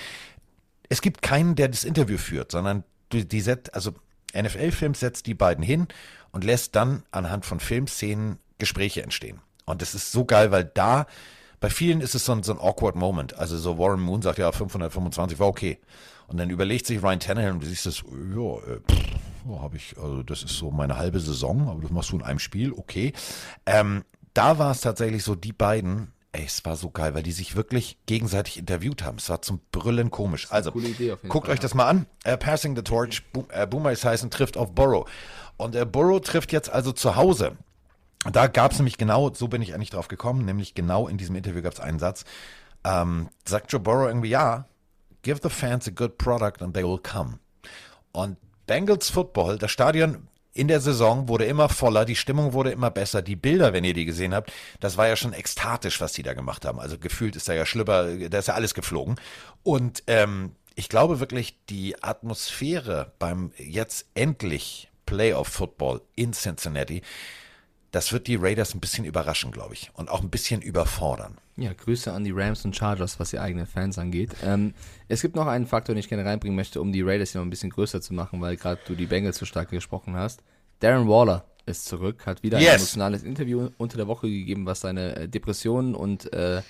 Es 0.89 1.01
gibt 1.01 1.21
keinen, 1.21 1.55
der 1.55 1.69
das 1.69 1.85
Interview 1.85 2.17
führt, 2.17 2.51
sondern 2.51 2.83
die, 3.13 3.25
die 3.25 3.39
set, 3.39 3.73
also 3.73 3.93
NFL-Films 4.35 4.99
setzt 4.99 5.27
die 5.27 5.33
beiden 5.33 5.63
hin 5.63 5.87
und 6.31 6.43
lässt 6.43 6.75
dann 6.75 7.03
anhand 7.11 7.45
von 7.45 7.61
Filmszenen 7.61 8.37
Gespräche 8.57 9.01
entstehen. 9.01 9.39
Und 9.65 9.81
das 9.81 9.95
ist 9.95 10.11
so 10.11 10.25
geil, 10.25 10.51
weil 10.51 10.65
da 10.65 11.07
bei 11.61 11.69
vielen 11.69 12.01
ist 12.01 12.15
es 12.15 12.25
so 12.25 12.33
ein, 12.33 12.43
so 12.43 12.53
ein 12.53 12.59
awkward 12.59 12.95
Moment. 12.95 13.37
Also 13.37 13.57
so 13.57 13.77
Warren 13.77 14.01
Moon 14.01 14.21
sagt 14.21 14.39
ja 14.39 14.51
525 14.51 15.39
war 15.39 15.47
okay. 15.47 15.79
Und 16.27 16.37
dann 16.37 16.49
überlegt 16.49 16.85
sich 16.85 17.01
Ryan 17.01 17.19
Tannehill 17.19 17.51
und 17.51 17.63
du 17.63 17.67
siehst 17.67 17.85
das, 17.85 18.03
ja, 18.03 18.73
äh, 18.73 18.79
oh, 19.47 19.61
habe 19.61 19.77
ich, 19.77 19.97
also 19.97 20.23
das 20.23 20.43
ist 20.43 20.57
so 20.57 20.71
meine 20.71 20.97
halbe 20.97 21.19
Saison, 21.19 21.69
aber 21.69 21.81
das 21.81 21.91
machst 21.91 22.11
du 22.11 22.17
in 22.17 22.23
einem 22.23 22.39
Spiel, 22.39 22.73
okay. 22.73 23.13
Ähm, 23.65 24.03
da 24.33 24.57
war 24.57 24.71
es 24.71 24.81
tatsächlich 24.81 25.23
so, 25.23 25.35
die 25.35 25.53
beiden, 25.53 26.11
ey, 26.31 26.45
es 26.45 26.63
war 26.65 26.75
so 26.75 26.89
geil, 26.91 27.13
weil 27.13 27.23
die 27.23 27.31
sich 27.31 27.55
wirklich 27.55 27.97
gegenseitig 28.05 28.57
interviewt 28.57 29.03
haben. 29.03 29.17
Es 29.17 29.29
war 29.29 29.41
zum 29.41 29.59
Brüllen 29.71 30.11
komisch. 30.11 30.47
Also, 30.51 30.71
guckt 30.71 31.47
Fall. 31.47 31.53
euch 31.53 31.59
das 31.59 31.73
mal 31.73 31.87
an. 31.87 32.05
Äh, 32.23 32.37
Passing 32.37 32.75
the 32.75 32.83
Torch, 32.83 33.23
Bo 33.31 33.45
äh, 33.49 33.65
Boomer 33.65 33.91
ist 33.91 34.05
heißen, 34.05 34.29
trifft 34.29 34.57
auf 34.57 34.73
Burrow. 34.73 35.09
Und 35.57 35.75
äh, 35.75 35.85
Burrow 35.85 36.21
trifft 36.21 36.51
jetzt 36.51 36.69
also 36.69 36.91
zu 36.91 37.15
Hause. 37.15 37.57
Da 38.31 38.47
gab 38.47 38.73
es 38.73 38.79
nämlich 38.79 38.97
genau, 38.97 39.33
so 39.33 39.47
bin 39.47 39.61
ich 39.61 39.73
eigentlich 39.73 39.91
drauf 39.91 40.09
gekommen, 40.09 40.45
nämlich 40.45 40.75
genau 40.75 41.07
in 41.07 41.17
diesem 41.17 41.35
Interview 41.35 41.61
gab 41.61 41.73
es 41.73 41.79
einen 41.79 41.99
Satz. 41.99 42.25
Ähm, 42.83 43.29
sagt 43.45 43.71
Joe 43.71 43.79
Burrow 43.79 44.07
irgendwie, 44.07 44.29
ja, 44.29 44.65
give 45.21 45.39
the 45.41 45.49
fans 45.49 45.87
a 45.87 45.91
good 45.91 46.17
product 46.17 46.61
and 46.61 46.73
they 46.73 46.83
will 46.83 46.99
come. 46.99 47.39
Und 48.11 48.37
Bengals 48.69 49.09
Football, 49.09 49.57
das 49.57 49.71
Stadion 49.71 50.27
in 50.53 50.67
der 50.67 50.79
Saison 50.79 51.27
wurde 51.27 51.45
immer 51.45 51.69
voller, 51.69 52.05
die 52.05 52.15
Stimmung 52.15 52.53
wurde 52.53 52.69
immer 52.69 52.91
besser. 52.91 53.23
Die 53.23 53.35
Bilder, 53.35 53.73
wenn 53.73 53.83
ihr 53.83 53.95
die 53.95 54.05
gesehen 54.05 54.35
habt, 54.35 54.53
das 54.79 54.95
war 54.95 55.07
ja 55.07 55.15
schon 55.15 55.33
ekstatisch, 55.33 55.99
was 56.01 56.13
die 56.13 56.21
da 56.21 56.35
gemacht 56.35 56.65
haben. 56.65 56.79
Also 56.79 56.99
gefühlt 56.99 57.35
ist 57.35 57.49
da 57.49 57.53
ja 57.53 57.65
Schlüpper, 57.65 58.29
da 58.29 58.37
ist 58.37 58.47
ja 58.47 58.53
alles 58.53 58.75
geflogen. 58.75 59.15
Und 59.63 60.03
ähm, 60.05 60.51
ich 60.75 60.87
glaube 60.87 61.19
wirklich, 61.19 61.57
die 61.69 61.95
Atmosphäre 62.03 63.11
beim 63.17 63.53
jetzt 63.57 64.05
endlich 64.13 64.91
Playoff 65.07 65.47
Football 65.47 66.01
in 66.13 66.33
Cincinnati, 66.33 67.01
das 67.91 68.13
wird 68.13 68.27
die 68.27 68.35
Raiders 68.35 68.75
ein 68.75 68.79
bisschen 68.79 69.05
überraschen, 69.05 69.51
glaube 69.51 69.73
ich. 69.73 69.91
Und 69.93 70.09
auch 70.09 70.21
ein 70.21 70.29
bisschen 70.29 70.61
überfordern. 70.61 71.37
Ja, 71.57 71.73
Grüße 71.73 72.11
an 72.13 72.23
die 72.23 72.31
Rams 72.31 72.63
und 72.63 72.75
Chargers, 72.75 73.19
was 73.19 73.31
die 73.31 73.39
eigenen 73.39 73.65
Fans 73.65 73.97
angeht. 73.97 74.31
Ähm, 74.43 74.73
es 75.07 75.21
gibt 75.21 75.35
noch 75.35 75.47
einen 75.47 75.65
Faktor, 75.65 75.95
den 75.95 75.99
ich 75.99 76.07
gerne 76.07 76.23
reinbringen 76.23 76.55
möchte, 76.55 76.79
um 76.81 76.91
die 76.91 77.01
Raiders 77.01 77.31
hier 77.31 77.41
noch 77.41 77.47
ein 77.47 77.49
bisschen 77.49 77.71
größer 77.71 78.01
zu 78.01 78.13
machen, 78.13 78.39
weil 78.41 78.55
gerade 78.55 78.79
du 78.87 78.95
die 78.95 79.07
Bengals 79.07 79.37
so 79.37 79.45
stark 79.45 79.69
gesprochen 79.69 80.15
hast. 80.15 80.41
Darren 80.79 81.07
Waller 81.09 81.45
ist 81.65 81.85
zurück, 81.85 82.25
hat 82.25 82.43
wieder 82.43 82.59
yes. 82.59 82.69
ein 82.69 82.75
emotionales 82.75 83.23
Interview 83.23 83.69
unter 83.77 83.97
der 83.97 84.07
Woche 84.07 84.29
gegeben, 84.29 84.65
was 84.65 84.81
seine 84.81 85.15
äh, 85.15 85.27
Depressionen 85.27 85.95
und 85.95 86.31
äh, 86.31 86.61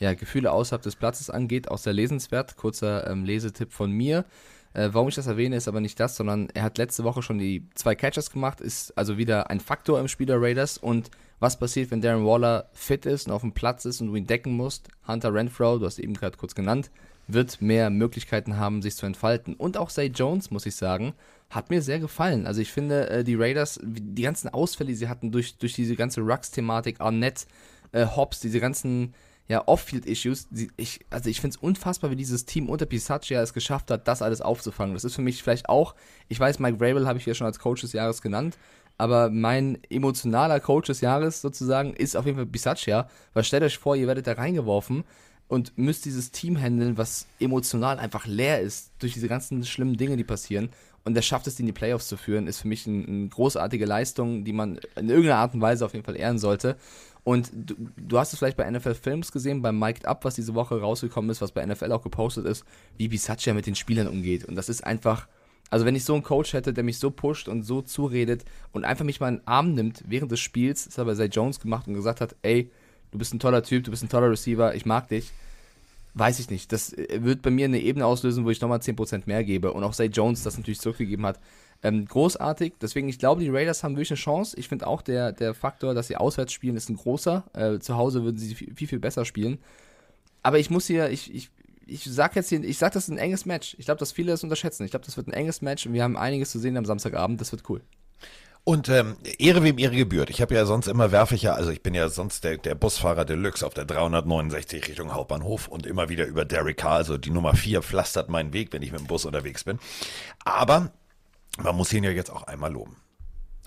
ja, 0.00 0.14
Gefühle 0.14 0.52
außerhalb 0.52 0.82
des 0.82 0.96
Platzes 0.96 1.30
angeht. 1.30 1.68
Auch 1.68 1.78
sehr 1.78 1.92
lesenswert. 1.92 2.56
Kurzer 2.56 3.10
ähm, 3.10 3.24
Lesetipp 3.24 3.72
von 3.72 3.90
mir. 3.90 4.24
Äh, 4.74 4.90
warum 4.92 5.08
ich 5.08 5.14
das 5.14 5.26
erwähne, 5.26 5.56
ist 5.56 5.68
aber 5.68 5.80
nicht 5.80 5.98
das, 5.98 6.16
sondern 6.16 6.48
er 6.54 6.62
hat 6.62 6.78
letzte 6.78 7.04
Woche 7.04 7.22
schon 7.22 7.38
die 7.38 7.68
zwei 7.74 7.94
Catches 7.94 8.30
gemacht, 8.30 8.60
ist 8.60 8.96
also 8.96 9.18
wieder 9.18 9.50
ein 9.50 9.60
Faktor 9.60 10.00
im 10.00 10.08
Spiel 10.08 10.26
der 10.26 10.40
Raiders. 10.40 10.78
Und 10.78 11.10
was 11.40 11.58
passiert, 11.58 11.90
wenn 11.90 12.00
Darren 12.00 12.26
Waller 12.26 12.68
fit 12.72 13.06
ist 13.06 13.26
und 13.26 13.32
auf 13.32 13.42
dem 13.42 13.52
Platz 13.52 13.84
ist 13.84 14.00
und 14.00 14.08
du 14.08 14.16
ihn 14.16 14.26
decken 14.26 14.52
musst? 14.52 14.88
Hunter 15.06 15.32
Renfro, 15.32 15.78
du 15.78 15.86
hast 15.86 15.98
eben 15.98 16.14
gerade 16.14 16.36
kurz 16.36 16.54
genannt, 16.54 16.90
wird 17.26 17.60
mehr 17.60 17.90
Möglichkeiten 17.90 18.56
haben, 18.56 18.82
sich 18.82 18.96
zu 18.96 19.06
entfalten. 19.06 19.54
Und 19.54 19.76
auch 19.76 19.90
Zay 19.90 20.06
Jones, 20.06 20.50
muss 20.50 20.66
ich 20.66 20.76
sagen, 20.76 21.14
hat 21.50 21.70
mir 21.70 21.80
sehr 21.80 21.98
gefallen. 21.98 22.46
Also 22.46 22.60
ich 22.60 22.72
finde, 22.72 23.08
äh, 23.08 23.24
die 23.24 23.34
Raiders, 23.34 23.80
die 23.82 24.22
ganzen 24.22 24.48
Ausfälle, 24.48 24.88
die 24.88 24.96
sie 24.96 25.08
hatten 25.08 25.32
durch, 25.32 25.56
durch 25.58 25.74
diese 25.74 25.96
ganze 25.96 26.20
Rux-Thematik, 26.20 27.00
Arnett, 27.00 27.46
äh, 27.92 28.06
Hobbs, 28.06 28.40
diese 28.40 28.60
ganzen 28.60 29.14
ja, 29.48 29.66
Off-Field-Issues. 29.66 30.48
Ich, 30.76 31.00
also 31.10 31.30
ich 31.30 31.40
finde 31.40 31.56
es 31.56 31.62
unfassbar, 31.62 32.10
wie 32.10 32.16
dieses 32.16 32.44
Team 32.44 32.68
unter 32.68 32.86
Pisaccia 32.86 33.40
es 33.40 33.54
geschafft 33.54 33.90
hat, 33.90 34.06
das 34.06 34.22
alles 34.22 34.42
aufzufangen. 34.42 34.94
Das 34.94 35.04
ist 35.04 35.14
für 35.14 35.22
mich 35.22 35.42
vielleicht 35.42 35.68
auch, 35.68 35.94
ich 36.28 36.38
weiß, 36.38 36.58
Mike 36.58 36.78
Vrabel 36.78 37.06
habe 37.06 37.18
ich 37.18 37.26
ja 37.26 37.34
schon 37.34 37.46
als 37.46 37.58
Coach 37.58 37.80
des 37.80 37.94
Jahres 37.94 38.20
genannt, 38.20 38.58
aber 38.98 39.30
mein 39.30 39.78
emotionaler 39.88 40.60
Coach 40.60 40.88
des 40.88 41.00
Jahres 41.00 41.40
sozusagen 41.40 41.94
ist 41.94 42.16
auf 42.16 42.26
jeden 42.26 42.36
Fall 42.36 42.46
Bisaccia, 42.46 43.08
weil 43.32 43.44
stellt 43.44 43.62
euch 43.62 43.78
vor, 43.78 43.96
ihr 43.96 44.06
werdet 44.06 44.26
da 44.26 44.32
reingeworfen 44.32 45.04
und 45.48 45.78
müsst 45.78 46.04
dieses 46.04 46.30
Team 46.30 46.60
handeln, 46.60 46.98
was 46.98 47.26
emotional 47.40 47.98
einfach 47.98 48.26
leer 48.26 48.60
ist 48.60 48.92
durch 48.98 49.14
diese 49.14 49.28
ganzen 49.28 49.64
schlimmen 49.64 49.96
Dinge, 49.96 50.16
die 50.16 50.24
passieren. 50.24 50.68
Und 51.04 51.16
er 51.16 51.22
schafft 51.22 51.46
es, 51.46 51.58
in 51.58 51.64
die 51.64 51.72
Playoffs 51.72 52.08
zu 52.08 52.18
führen, 52.18 52.46
ist 52.46 52.60
für 52.60 52.68
mich 52.68 52.86
eine 52.86 52.98
ein 52.98 53.30
großartige 53.30 53.86
Leistung, 53.86 54.44
die 54.44 54.52
man 54.52 54.78
in 54.96 55.08
irgendeiner 55.08 55.38
Art 55.38 55.54
und 55.54 55.62
Weise 55.62 55.86
auf 55.86 55.94
jeden 55.94 56.04
Fall 56.04 56.16
ehren 56.16 56.38
sollte. 56.38 56.76
Und 57.28 57.50
du, 57.52 57.74
du 57.98 58.18
hast 58.18 58.32
es 58.32 58.38
vielleicht 58.38 58.56
bei 58.56 58.70
NFL 58.70 58.94
Films 58.94 59.32
gesehen, 59.32 59.60
beim 59.60 59.78
Mic'd 59.78 60.06
Up, 60.06 60.24
was 60.24 60.36
diese 60.36 60.54
Woche 60.54 60.80
rausgekommen 60.80 61.30
ist, 61.30 61.42
was 61.42 61.52
bei 61.52 61.66
NFL 61.66 61.92
auch 61.92 62.00
gepostet 62.00 62.46
ist, 62.46 62.64
wie 62.96 63.08
Bisaccia 63.08 63.52
mit 63.52 63.66
den 63.66 63.74
Spielern 63.74 64.08
umgeht. 64.08 64.46
Und 64.46 64.54
das 64.54 64.70
ist 64.70 64.82
einfach, 64.82 65.28
also 65.68 65.84
wenn 65.84 65.94
ich 65.94 66.06
so 66.06 66.14
einen 66.14 66.22
Coach 66.22 66.54
hätte, 66.54 66.72
der 66.72 66.84
mich 66.84 66.98
so 66.98 67.10
pusht 67.10 67.46
und 67.46 67.64
so 67.64 67.82
zuredet 67.82 68.46
und 68.72 68.86
einfach 68.86 69.04
mich 69.04 69.20
mal 69.20 69.28
in 69.28 69.34
den 69.40 69.46
Arm 69.46 69.74
nimmt 69.74 70.04
während 70.06 70.32
des 70.32 70.40
Spiels, 70.40 70.86
das 70.86 70.96
hat 70.96 71.02
er 71.02 71.04
bei 71.04 71.14
Zay 71.16 71.26
Jones 71.26 71.60
gemacht 71.60 71.86
und 71.86 71.92
gesagt 71.92 72.22
hat, 72.22 72.34
ey, 72.40 72.70
du 73.10 73.18
bist 73.18 73.34
ein 73.34 73.40
toller 73.40 73.62
Typ, 73.62 73.84
du 73.84 73.90
bist 73.90 74.02
ein 74.02 74.08
toller 74.08 74.30
Receiver, 74.30 74.74
ich 74.74 74.86
mag 74.86 75.08
dich. 75.08 75.30
Weiß 76.14 76.40
ich 76.40 76.48
nicht. 76.48 76.72
Das 76.72 76.94
äh, 76.94 77.22
wird 77.22 77.42
bei 77.42 77.50
mir 77.50 77.66
eine 77.66 77.78
Ebene 77.78 78.06
auslösen, 78.06 78.46
wo 78.46 78.50
ich 78.50 78.62
nochmal 78.62 78.78
10% 78.78 79.24
mehr 79.26 79.44
gebe. 79.44 79.74
Und 79.74 79.84
auch 79.84 79.92
Zay 79.92 80.06
Jones 80.06 80.44
das 80.44 80.56
natürlich 80.56 80.80
zurückgegeben 80.80 81.26
hat. 81.26 81.38
Ähm, 81.82 82.06
großartig. 82.06 82.74
Deswegen, 82.80 83.08
ich 83.08 83.18
glaube, 83.18 83.40
die 83.40 83.50
Raiders 83.50 83.84
haben 83.84 83.94
wirklich 83.94 84.10
eine 84.10 84.16
Chance. 84.16 84.56
Ich 84.58 84.68
finde 84.68 84.86
auch, 84.86 85.00
der, 85.00 85.32
der 85.32 85.54
Faktor, 85.54 85.94
dass 85.94 86.08
sie 86.08 86.16
auswärts 86.16 86.52
spielen, 86.52 86.76
ist 86.76 86.88
ein 86.88 86.96
großer. 86.96 87.44
Äh, 87.52 87.78
zu 87.78 87.96
Hause 87.96 88.24
würden 88.24 88.36
sie 88.36 88.54
viel, 88.54 88.88
viel, 88.88 88.98
besser 88.98 89.24
spielen. 89.24 89.58
Aber 90.42 90.58
ich 90.58 90.70
muss 90.70 90.86
hier, 90.86 91.10
ich, 91.10 91.32
ich, 91.32 91.50
ich 91.86 92.04
sag 92.04 92.34
jetzt 92.34 92.48
hier, 92.48 92.62
ich 92.64 92.78
sag, 92.78 92.92
das 92.92 93.04
ist 93.04 93.10
ein 93.10 93.18
enges 93.18 93.46
Match. 93.46 93.76
Ich 93.78 93.84
glaube, 93.84 94.00
dass 94.00 94.10
viele 94.10 94.32
das 94.32 94.42
unterschätzen. 94.42 94.84
Ich 94.84 94.90
glaube, 94.90 95.06
das 95.06 95.16
wird 95.16 95.28
ein 95.28 95.32
enges 95.32 95.62
Match 95.62 95.86
und 95.86 95.92
wir 95.92 96.02
haben 96.02 96.16
einiges 96.16 96.50
zu 96.50 96.58
sehen 96.58 96.76
am 96.76 96.84
Samstagabend. 96.84 97.40
Das 97.40 97.52
wird 97.52 97.68
cool. 97.68 97.80
Und 98.64 98.90
ähm, 98.90 99.16
Ehre 99.38 99.62
wem 99.62 99.78
Ehre 99.78 99.96
gebührt. 99.96 100.28
Ich 100.28 100.42
habe 100.42 100.54
ja 100.54 100.66
sonst 100.66 100.88
immer 100.88 101.10
werfe 101.10 101.34
ich 101.34 101.42
ja, 101.42 101.54
also 101.54 101.70
ich 101.70 101.82
bin 101.82 101.94
ja 101.94 102.10
sonst 102.10 102.44
der, 102.44 102.58
der 102.58 102.74
Busfahrer 102.74 103.24
Deluxe 103.24 103.66
auf 103.66 103.72
der 103.72 103.86
369 103.86 104.88
Richtung 104.88 105.14
Hauptbahnhof 105.14 105.68
und 105.68 105.86
immer 105.86 106.10
wieder 106.10 106.26
über 106.26 106.44
Derek 106.44 106.76
Carr, 106.76 106.96
also 106.96 107.16
die 107.16 107.30
Nummer 107.30 107.54
4 107.54 107.80
pflastert 107.80 108.28
meinen 108.28 108.52
Weg, 108.52 108.72
wenn 108.72 108.82
ich 108.82 108.92
mit 108.92 109.00
dem 109.00 109.06
Bus 109.06 109.24
unterwegs 109.24 109.64
bin. 109.64 109.78
Aber 110.44 110.92
man 111.62 111.76
muss 111.76 111.92
ihn 111.92 112.04
ja 112.04 112.10
jetzt 112.10 112.30
auch 112.30 112.44
einmal 112.44 112.72
loben. 112.72 112.96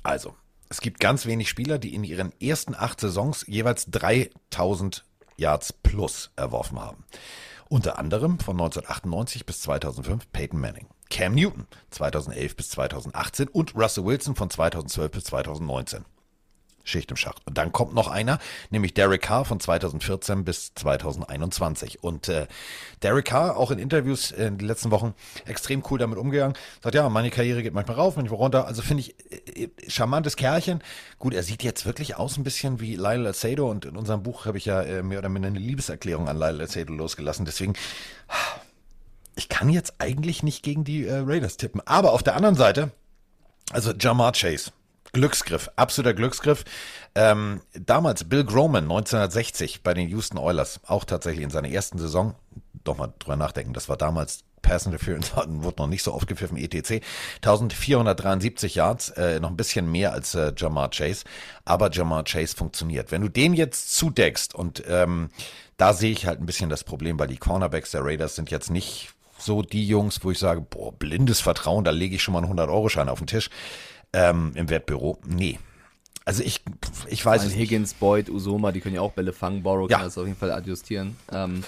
Also, 0.03 0.35
es 0.69 0.81
gibt 0.81 0.99
ganz 0.99 1.25
wenig 1.25 1.49
Spieler, 1.49 1.77
die 1.77 1.93
in 1.93 2.03
ihren 2.03 2.31
ersten 2.41 2.75
acht 2.75 2.99
Saisons 2.99 3.45
jeweils 3.47 3.87
3000 3.91 5.05
Yards 5.37 5.73
plus 5.73 6.31
erworfen 6.35 6.79
haben. 6.79 7.03
Unter 7.69 7.97
anderem 7.97 8.39
von 8.39 8.55
1998 8.55 9.45
bis 9.45 9.61
2005 9.61 10.31
Peyton 10.31 10.59
Manning. 10.59 10.87
Cam 11.09 11.35
Newton 11.35 11.67
2011 11.89 12.55
bis 12.55 12.69
2018 12.69 13.47
und 13.49 13.75
Russell 13.75 14.05
Wilson 14.05 14.35
von 14.35 14.49
2012 14.49 15.11
bis 15.11 15.23
2019. 15.25 16.05
Schicht 16.83 17.11
im 17.11 17.17
Schacht. 17.17 17.45
Und 17.45 17.57
dann 17.57 17.71
kommt 17.71 17.93
noch 17.93 18.07
einer, 18.07 18.39
nämlich 18.69 18.93
Derek 18.93 19.21
Carr 19.21 19.45
von 19.45 19.59
2014 19.59 20.43
bis 20.43 20.73
2021. 20.75 22.03
Und 22.03 22.29
äh, 22.29 22.47
Derek 23.01 23.25
Carr, 23.25 23.57
auch 23.57 23.71
in 23.71 23.79
Interviews 23.79 24.31
in 24.31 24.57
den 24.57 24.67
letzten 24.67 24.91
Wochen, 24.91 25.13
extrem 25.45 25.83
cool 25.89 25.99
damit 25.99 26.17
umgegangen. 26.17 26.55
Sagt, 26.81 26.95
ja, 26.95 27.07
meine 27.09 27.29
Karriere 27.29 27.63
geht 27.63 27.73
manchmal 27.73 27.97
rauf, 27.97 28.15
manchmal 28.15 28.37
runter. 28.37 28.67
Also 28.67 28.81
finde 28.81 29.01
ich, 29.01 29.15
äh, 29.57 29.69
charmantes 29.87 30.35
Kerlchen. 30.35 30.83
Gut, 31.19 31.33
er 31.33 31.43
sieht 31.43 31.63
jetzt 31.63 31.85
wirklich 31.85 32.15
aus 32.15 32.37
ein 32.37 32.43
bisschen 32.43 32.79
wie 32.79 32.95
Lyle 32.95 33.29
Acedo 33.29 33.69
und 33.69 33.85
in 33.85 33.95
unserem 33.95 34.23
Buch 34.23 34.45
habe 34.45 34.57
ich 34.57 34.65
ja 34.65 34.81
äh, 34.81 35.03
mehr 35.03 35.19
oder 35.19 35.29
minder 35.29 35.47
eine 35.47 35.59
Liebeserklärung 35.59 36.27
an 36.27 36.37
Lyle 36.37 36.63
Acedo 36.63 36.93
losgelassen. 36.93 37.45
Deswegen, 37.45 37.73
ich 39.35 39.49
kann 39.49 39.69
jetzt 39.69 39.95
eigentlich 39.99 40.43
nicht 40.43 40.63
gegen 40.63 40.83
die 40.83 41.05
äh, 41.05 41.17
Raiders 41.25 41.57
tippen. 41.57 41.81
Aber 41.85 42.13
auf 42.13 42.23
der 42.23 42.35
anderen 42.35 42.55
Seite, 42.55 42.91
also 43.71 43.93
Jamar 43.93 44.33
Chase, 44.33 44.71
Glücksgriff, 45.13 45.69
absoluter 45.75 46.13
Glücksgriff. 46.13 46.63
Ähm, 47.15 47.61
damals 47.73 48.23
Bill 48.23 48.45
Groman 48.45 48.85
1960 48.85 49.83
bei 49.83 49.93
den 49.93 50.07
Houston 50.09 50.37
Oilers, 50.37 50.79
auch 50.85 51.03
tatsächlich 51.03 51.43
in 51.43 51.49
seiner 51.49 51.69
ersten 51.69 51.97
Saison, 51.97 52.35
doch 52.83 52.97
mal 52.97 53.13
drüber 53.19 53.35
nachdenken, 53.35 53.73
das 53.73 53.89
war 53.89 53.97
damals 53.97 54.43
Pass 54.61 54.85
Interference 54.85 55.35
wurde 55.35 55.81
noch 55.81 55.87
nicht 55.87 56.03
so 56.03 56.13
oft 56.13 56.27
gepfiffen, 56.27 56.57
ETC. 56.57 57.03
1473 57.37 58.75
Yards, 58.75 59.09
äh, 59.09 59.39
noch 59.39 59.49
ein 59.49 59.57
bisschen 59.57 59.91
mehr 59.91 60.13
als 60.13 60.35
äh, 60.35 60.53
Jamar 60.55 60.89
Chase, 60.91 61.25
aber 61.65 61.91
Jamar 61.91 62.23
Chase 62.23 62.55
funktioniert. 62.55 63.11
Wenn 63.11 63.21
du 63.21 63.29
den 63.29 63.53
jetzt 63.53 63.95
zudeckst 63.95 64.55
und 64.55 64.83
ähm, 64.87 65.29
da 65.77 65.93
sehe 65.93 66.11
ich 66.11 66.27
halt 66.27 66.39
ein 66.39 66.45
bisschen 66.45 66.69
das 66.69 66.83
Problem, 66.83 67.19
weil 67.19 67.27
die 67.27 67.37
Cornerbacks 67.37 67.91
der 67.91 68.05
Raiders 68.05 68.35
sind 68.35 68.51
jetzt 68.51 68.69
nicht 68.69 69.09
so 69.37 69.63
die 69.63 69.87
Jungs, 69.87 70.23
wo 70.23 70.29
ich 70.29 70.37
sage, 70.37 70.61
boah, 70.61 70.93
blindes 70.93 71.41
Vertrauen, 71.41 71.83
da 71.83 71.91
lege 71.91 72.15
ich 72.15 72.21
schon 72.21 72.33
mal 72.33 72.43
einen 72.43 72.53
100-Euro-Schein 72.53 73.09
auf 73.09 73.17
den 73.17 73.27
Tisch 73.27 73.49
ähm, 74.13 74.51
im 74.55 74.69
Wertbüro. 74.69 75.19
Nee. 75.25 75.59
Also 76.25 76.43
ich, 76.43 76.61
ich 77.07 77.25
weiß 77.25 77.43
es 77.45 77.55
Higgins, 77.55 77.95
Boyd, 77.95 78.29
Usoma, 78.29 78.71
die 78.71 78.79
können 78.79 78.95
ja 78.95 79.01
auch 79.01 79.13
Bälle 79.13 79.33
fangen. 79.33 79.63
Borrow 79.63 79.89
ja. 79.89 79.97
kann 79.97 80.05
das 80.05 80.17
auf 80.17 80.25
jeden 80.25 80.37
Fall 80.37 80.51
adjustieren. 80.51 81.15
Ähm, 81.31 81.63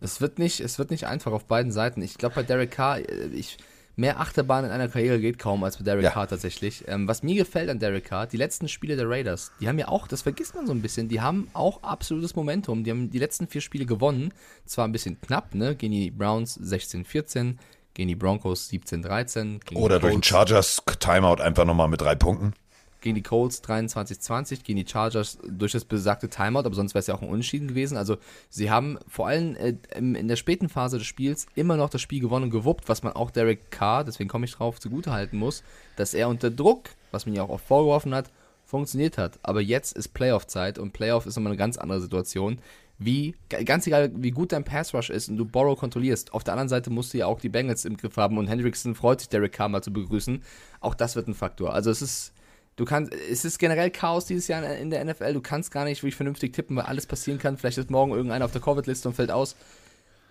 es 0.00 0.20
wird 0.20 0.38
nicht, 0.38 0.60
es 0.60 0.78
wird 0.78 0.90
nicht 0.90 1.06
einfach 1.06 1.32
auf 1.32 1.44
beiden 1.44 1.72
Seiten. 1.72 2.02
Ich 2.02 2.18
glaube 2.18 2.34
bei 2.34 2.42
Derek 2.42 2.72
Carr, 2.72 2.98
äh, 2.98 3.26
ich, 3.32 3.56
mehr 3.96 4.18
Achterbahn 4.18 4.64
in 4.64 4.70
einer 4.72 4.88
Karriere 4.88 5.20
geht 5.20 5.38
kaum 5.38 5.62
als 5.62 5.76
bei 5.76 5.84
Derek 5.84 6.04
ja. 6.04 6.10
Carr 6.10 6.28
tatsächlich. 6.28 6.84
Ähm, 6.88 7.06
was 7.06 7.22
mir 7.22 7.36
gefällt 7.36 7.70
an 7.70 7.78
Derek 7.78 8.04
Carr, 8.04 8.26
die 8.26 8.36
letzten 8.36 8.68
Spiele 8.68 8.96
der 8.96 9.08
Raiders, 9.08 9.52
die 9.60 9.68
haben 9.68 9.78
ja 9.78 9.88
auch, 9.88 10.08
das 10.08 10.22
vergisst 10.22 10.54
man 10.54 10.66
so 10.66 10.72
ein 10.72 10.82
bisschen, 10.82 11.08
die 11.08 11.20
haben 11.20 11.48
auch 11.52 11.82
absolutes 11.82 12.34
Momentum. 12.34 12.82
Die 12.84 12.90
haben 12.90 13.10
die 13.10 13.18
letzten 13.18 13.46
vier 13.46 13.60
Spiele 13.60 13.86
gewonnen. 13.86 14.34
Zwar 14.66 14.86
ein 14.86 14.92
bisschen 14.92 15.20
knapp, 15.20 15.54
ne? 15.54 15.76
Gegen 15.76 15.92
die 15.92 16.10
Browns 16.10 16.60
16-14, 16.60 17.56
gegen 17.94 18.08
die 18.08 18.16
Broncos 18.16 18.68
17-13. 18.70 19.74
Oder 19.74 19.98
durch 20.00 20.12
den 20.12 20.22
Chargers 20.22 20.82
Timeout 20.98 21.40
einfach 21.40 21.64
nochmal 21.64 21.88
mit 21.88 22.00
drei 22.00 22.14
Punkten. 22.14 22.52
Gegen 23.00 23.14
die 23.16 23.22
Colts 23.22 23.62
23-20, 23.62 24.62
gegen 24.64 24.82
die 24.82 24.90
Chargers 24.90 25.38
durch 25.46 25.72
das 25.72 25.84
besagte 25.84 26.30
Timeout, 26.30 26.60
aber 26.60 26.74
sonst 26.74 26.94
wäre 26.94 27.00
es 27.00 27.06
ja 27.06 27.14
auch 27.14 27.20
ein 27.20 27.28
Unentschieden 27.28 27.68
gewesen. 27.68 27.98
Also 27.98 28.16
sie 28.48 28.70
haben 28.70 28.98
vor 29.06 29.28
allem 29.28 29.56
äh, 29.56 29.74
in 29.94 30.26
der 30.26 30.36
späten 30.36 30.70
Phase 30.70 30.96
des 30.98 31.06
Spiels 31.06 31.46
immer 31.54 31.76
noch 31.76 31.90
das 31.90 32.00
Spiel 32.00 32.20
gewonnen 32.20 32.46
und 32.46 32.50
gewuppt, 32.50 32.88
was 32.88 33.02
man 33.02 33.12
auch 33.12 33.30
Derek 33.30 33.70
Carr, 33.70 34.04
deswegen 34.04 34.28
komme 34.28 34.46
ich 34.46 34.52
drauf, 34.52 34.80
zugutehalten 34.80 35.38
muss, 35.38 35.62
dass 35.96 36.14
er 36.14 36.28
unter 36.28 36.50
Druck, 36.50 36.90
was 37.10 37.26
man 37.26 37.34
ja 37.34 37.42
auch 37.42 37.50
oft 37.50 37.66
vorgeworfen 37.66 38.14
hat, 38.14 38.30
funktioniert 38.64 39.18
hat. 39.18 39.38
Aber 39.42 39.60
jetzt 39.60 39.96
ist 39.96 40.14
Playoff-Zeit 40.14 40.78
und 40.78 40.92
Playoff 40.92 41.26
ist 41.26 41.36
nochmal 41.36 41.52
eine 41.52 41.58
ganz 41.58 41.76
andere 41.76 42.00
Situation 42.00 42.58
wie, 43.04 43.34
ganz 43.64 43.86
egal, 43.86 44.10
wie 44.14 44.30
gut 44.30 44.52
dein 44.52 44.64
Pass 44.64 44.94
Rush 44.94 45.10
ist 45.10 45.28
und 45.28 45.36
du 45.36 45.44
Borrow 45.44 45.78
kontrollierst. 45.78 46.32
Auf 46.32 46.44
der 46.44 46.54
anderen 46.54 46.68
Seite 46.68 46.90
musst 46.90 47.12
du 47.12 47.18
ja 47.18 47.26
auch 47.26 47.40
die 47.40 47.48
Bengals 47.48 47.84
im 47.84 47.96
Griff 47.96 48.16
haben 48.16 48.38
und 48.38 48.46
Hendrickson 48.46 48.94
freut 48.94 49.20
sich, 49.20 49.28
Derek 49.28 49.52
Carr 49.52 49.68
mal 49.68 49.82
zu 49.82 49.92
begrüßen. 49.92 50.42
Auch 50.80 50.94
das 50.94 51.16
wird 51.16 51.28
ein 51.28 51.34
Faktor. 51.34 51.74
Also 51.74 51.90
es 51.90 52.02
ist, 52.02 52.32
du 52.76 52.84
kannst, 52.84 53.12
es 53.12 53.44
ist 53.44 53.58
generell 53.58 53.90
Chaos 53.90 54.26
dieses 54.26 54.48
Jahr 54.48 54.64
in 54.76 54.90
der 54.90 55.04
NFL. 55.04 55.34
Du 55.34 55.40
kannst 55.40 55.70
gar 55.70 55.84
nicht 55.84 56.02
wirklich 56.02 56.16
vernünftig 56.16 56.52
tippen, 56.52 56.76
weil 56.76 56.84
alles 56.84 57.06
passieren 57.06 57.38
kann. 57.38 57.58
Vielleicht 57.58 57.78
ist 57.78 57.90
morgen 57.90 58.12
irgendeiner 58.12 58.44
auf 58.44 58.52
der 58.52 58.60
Covid-Liste 58.60 59.08
und 59.08 59.14
fällt 59.14 59.30
aus. 59.30 59.56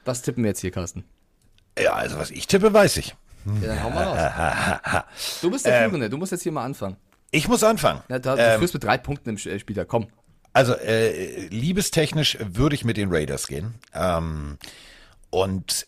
Was 0.06 0.22
tippen 0.22 0.44
wir 0.44 0.50
jetzt 0.50 0.62
hier, 0.62 0.72
Carsten? 0.72 1.04
Ja, 1.78 1.94
also 1.94 2.18
was 2.18 2.32
ich 2.32 2.48
tippe, 2.48 2.74
weiß 2.74 2.98
ich. 2.98 3.16
Ja, 3.62 3.68
dann 3.68 3.84
hau 3.84 3.90
mal 3.90 4.04
raus. 4.04 5.04
du 5.42 5.52
bist 5.52 5.66
der 5.66 5.82
ähm, 5.82 5.90
Führende, 5.90 6.10
du 6.10 6.18
musst 6.18 6.32
jetzt 6.32 6.44
hier 6.44 6.52
mal 6.52 6.64
anfangen. 6.64 6.98
Ich 7.32 7.48
muss 7.48 7.64
anfangen. 7.64 8.02
Ja, 8.10 8.20
du, 8.20 8.30
ähm, 8.38 8.60
führst 8.60 8.74
mit 8.74 8.84
drei 8.84 8.98
Punkten 8.98 9.30
im 9.30 9.38
äh, 9.38 9.60
Spiel, 9.60 9.86
komm. 9.86 10.08
Also 10.54 10.74
äh, 10.76 11.48
liebestechnisch 11.48 12.38
würde 12.40 12.76
ich 12.76 12.86
mit 12.86 12.98
den 12.98 13.10
Raiders 13.12 13.48
gehen. 13.48 13.76
Ähm, 13.94 14.58
und 15.32 15.88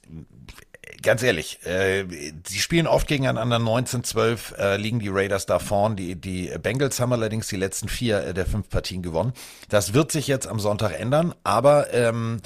ganz 1.04 1.22
ehrlich, 1.22 1.64
äh, 1.66 2.06
sie 2.46 2.60
spielen 2.60 2.88
oft 2.88 3.08
gegeneinander 3.08 3.58
19-12, 3.58 4.56
äh, 4.58 4.78
liegen 4.78 5.00
die 5.00 5.10
Raiders 5.10 5.46
da 5.46 5.60
vorn. 5.60 5.96
Die, 5.96 6.16
die 6.16 6.52
Bengals 6.62 7.00
haben 7.00 7.14
allerdings 7.14 7.48
die 7.48 7.56
letzten 7.56 7.88
vier 7.88 8.24
äh, 8.24 8.34
der 8.34 8.46
fünf 8.48 8.70
Partien 8.70 9.04
gewonnen. 9.04 9.34
Das 9.70 9.94
wird 9.94 10.12
sich 10.12 10.28
jetzt 10.28 10.48
am 10.48 10.60
Sonntag 10.60 11.00
ändern, 11.00 11.36
aber 11.44 11.94
ähm, 11.94 12.42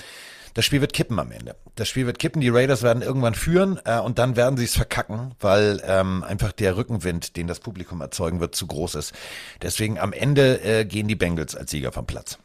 das 0.60 0.66
Spiel 0.66 0.82
wird 0.82 0.92
kippen 0.92 1.18
am 1.20 1.32
Ende. 1.32 1.56
Das 1.76 1.88
Spiel 1.88 2.06
wird 2.06 2.20
kippen, 2.20 2.42
die 2.42 2.50
Raiders 2.50 2.84
werden 2.84 3.02
irgendwann 3.02 3.34
führen 3.34 3.80
äh, 3.86 3.98
und 3.98 4.20
dann 4.20 4.36
werden 4.36 4.58
sie 4.58 4.66
es 4.66 4.76
verkacken, 4.76 5.34
weil 5.40 5.82
ähm, 5.86 6.22
einfach 6.22 6.52
der 6.52 6.76
Rückenwind, 6.76 7.38
den 7.38 7.48
das 7.48 7.62
Publikum 7.62 8.02
erzeugen 8.02 8.42
wird, 8.42 8.56
zu 8.56 8.68
groß 8.68 8.96
ist. 8.96 9.14
Deswegen 9.62 9.98
am 9.98 10.12
Ende 10.12 10.62
äh, 10.62 10.84
gehen 10.84 11.08
die 11.08 11.16
Bengals 11.16 11.56
als 11.56 11.72
Sieger 11.72 11.94
vom 11.94 12.06
Platz. 12.06 12.40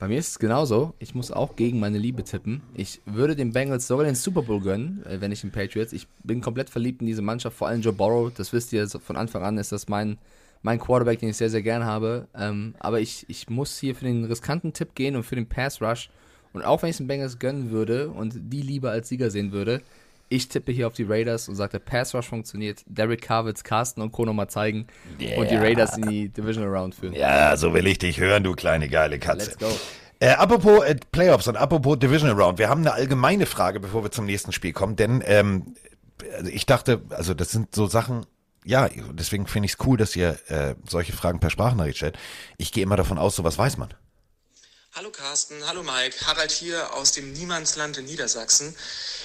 Bei 0.00 0.08
mir 0.08 0.18
ist 0.18 0.30
es 0.30 0.38
genauso. 0.40 0.94
Ich 0.98 1.14
muss 1.14 1.30
auch 1.30 1.54
gegen 1.54 1.78
meine 1.78 1.98
Liebe 1.98 2.24
tippen. 2.24 2.62
Ich 2.74 3.00
würde 3.06 3.36
den 3.36 3.52
Bengals 3.52 3.86
sogar 3.86 4.06
den 4.06 4.16
Super 4.16 4.42
Bowl 4.42 4.60
gönnen, 4.60 5.06
äh, 5.06 5.20
wenn 5.20 5.30
ich 5.30 5.42
den 5.42 5.52
Patriots. 5.52 5.92
Ich 5.92 6.08
bin 6.24 6.40
komplett 6.40 6.68
verliebt 6.68 7.00
in 7.00 7.06
diese 7.06 7.22
Mannschaft, 7.22 7.56
vor 7.56 7.68
allem 7.68 7.80
Joe 7.80 7.92
Burrow. 7.92 8.32
Das 8.34 8.52
wisst 8.52 8.72
ihr, 8.72 8.88
von 8.88 9.16
Anfang 9.16 9.44
an 9.44 9.56
ist 9.56 9.70
das 9.70 9.86
mein, 9.86 10.18
mein 10.62 10.80
Quarterback, 10.80 11.20
den 11.20 11.28
ich 11.28 11.36
sehr, 11.36 11.48
sehr 11.48 11.62
gern 11.62 11.84
habe. 11.84 12.26
Ähm, 12.34 12.74
aber 12.80 12.98
ich, 12.98 13.24
ich 13.28 13.48
muss 13.48 13.78
hier 13.78 13.94
für 13.94 14.06
den 14.06 14.24
riskanten 14.24 14.72
Tipp 14.72 14.96
gehen 14.96 15.14
und 15.14 15.22
für 15.22 15.36
den 15.36 15.48
Pass 15.48 15.80
Rush 15.80 16.10
und 16.52 16.64
auch 16.64 16.82
wenn 16.82 16.90
ich 16.90 16.94
es 16.94 16.98
den 16.98 17.06
Bengals 17.06 17.38
gönnen 17.38 17.70
würde 17.70 18.08
und 18.08 18.34
die 18.36 18.62
lieber 18.62 18.90
als 18.90 19.08
Sieger 19.08 19.30
sehen 19.30 19.52
würde, 19.52 19.82
ich 20.32 20.48
tippe 20.48 20.72
hier 20.72 20.86
auf 20.86 20.94
die 20.94 21.02
Raiders 21.02 21.48
und 21.48 21.56
sage, 21.56 21.72
der 21.72 21.78
Pass 21.80 22.14
Rush 22.14 22.26
funktioniert. 22.26 22.82
Derek 22.86 23.20
Carr 23.20 23.52
Carsten 23.52 24.00
und 24.00 24.12
Co. 24.12 24.24
nochmal 24.24 24.48
zeigen 24.48 24.86
yeah. 25.20 25.38
und 25.38 25.50
die 25.50 25.56
Raiders 25.56 25.98
in 25.98 26.08
die 26.08 26.28
Divisional 26.30 26.74
Round 26.74 26.94
führen. 26.94 27.12
Ja, 27.12 27.54
so 27.56 27.74
will 27.74 27.86
ich 27.86 27.98
dich 27.98 28.18
hören, 28.18 28.42
du 28.42 28.54
kleine 28.54 28.88
geile 28.88 29.18
Katze. 29.18 29.50
Let's 29.50 29.58
go. 29.58 29.68
Äh, 30.20 30.30
apropos 30.30 30.84
äh, 30.84 30.96
Playoffs 31.10 31.48
und 31.48 31.56
apropos 31.56 31.98
Divisional 31.98 32.40
Round, 32.40 32.58
wir 32.58 32.68
haben 32.68 32.80
eine 32.80 32.94
allgemeine 32.94 33.44
Frage, 33.44 33.80
bevor 33.80 34.04
wir 34.04 34.10
zum 34.10 34.24
nächsten 34.24 34.52
Spiel 34.52 34.72
kommen, 34.72 34.96
denn 34.96 35.22
ähm, 35.26 35.74
also 36.36 36.50
ich 36.50 36.64
dachte, 36.64 37.02
also 37.10 37.34
das 37.34 37.50
sind 37.50 37.74
so 37.74 37.86
Sachen, 37.86 38.24
ja, 38.64 38.88
deswegen 39.12 39.46
finde 39.46 39.66
ich 39.66 39.72
es 39.72 39.86
cool, 39.86 39.96
dass 39.96 40.14
ihr 40.14 40.38
äh, 40.48 40.76
solche 40.88 41.12
Fragen 41.12 41.40
per 41.40 41.50
Sprachnachricht 41.50 41.96
stellt. 41.96 42.18
Ich 42.56 42.72
gehe 42.72 42.84
immer 42.84 42.96
davon 42.96 43.18
aus, 43.18 43.34
sowas 43.34 43.58
weiß 43.58 43.76
man. 43.76 43.92
Hallo 44.94 45.10
Carsten, 45.10 45.66
hallo 45.66 45.82
Mike, 45.82 46.26
Harald 46.26 46.50
hier 46.50 46.92
aus 46.92 47.12
dem 47.12 47.32
Niemandsland 47.32 47.96
in 47.96 48.04
Niedersachsen. 48.04 48.76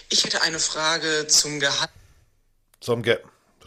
Ich 0.08 0.24
hätte 0.24 0.42
eine 0.42 0.62
Frage 0.62 1.28
zum 1.28 1.60
Gehalt. 1.60 1.90
Zum 2.80 3.04
Ge 3.04 3.20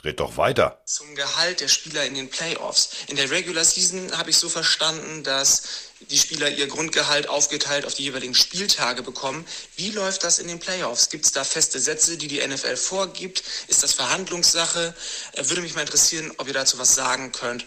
Red 0.03 0.19
doch 0.19 0.39
weiter. 0.39 0.81
Zum 0.87 1.15
Gehalt 1.15 1.61
der 1.61 1.69
Spieler 1.69 2.07
in 2.07 2.15
den 2.15 2.31
Playoffs. 2.31 2.89
In 3.09 3.17
der 3.17 3.31
Regular 3.31 3.67
Season 3.67 4.17
habe 4.17 4.31
ich 4.31 4.39
so 4.39 4.49
verstanden, 4.49 5.25
dass 5.25 5.63
die 6.09 6.19
Spieler 6.19 6.49
ihr 6.49 6.69
Grundgehalt 6.69 7.29
aufgeteilt 7.29 7.85
auf 7.85 7.93
die 7.93 8.05
jeweiligen 8.05 8.35
Spieltage 8.35 9.03
bekommen. 9.03 9.45
Wie 9.77 9.91
läuft 9.91 10.25
das 10.25 10.39
in 10.39 10.49
den 10.49 10.59
Playoffs? 10.59 11.11
Gibt 11.11 11.27
es 11.27 11.33
da 11.33 11.45
feste 11.45 11.79
Sätze, 11.79 12.17
die 12.17 12.29
die 12.29 12.47
NFL 12.47 12.79
vorgibt? 12.79 13.43
Ist 13.69 13.83
das 13.83 13.93
Verhandlungssache? 13.93 14.95
Äh, 15.33 15.49
Würde 15.51 15.61
mich 15.61 15.75
mal 15.75 15.83
interessieren, 15.83 16.33
ob 16.39 16.49
ihr 16.49 16.55
dazu 16.55 16.79
was 16.79 16.95
sagen 16.95 17.31
könnt. 17.33 17.67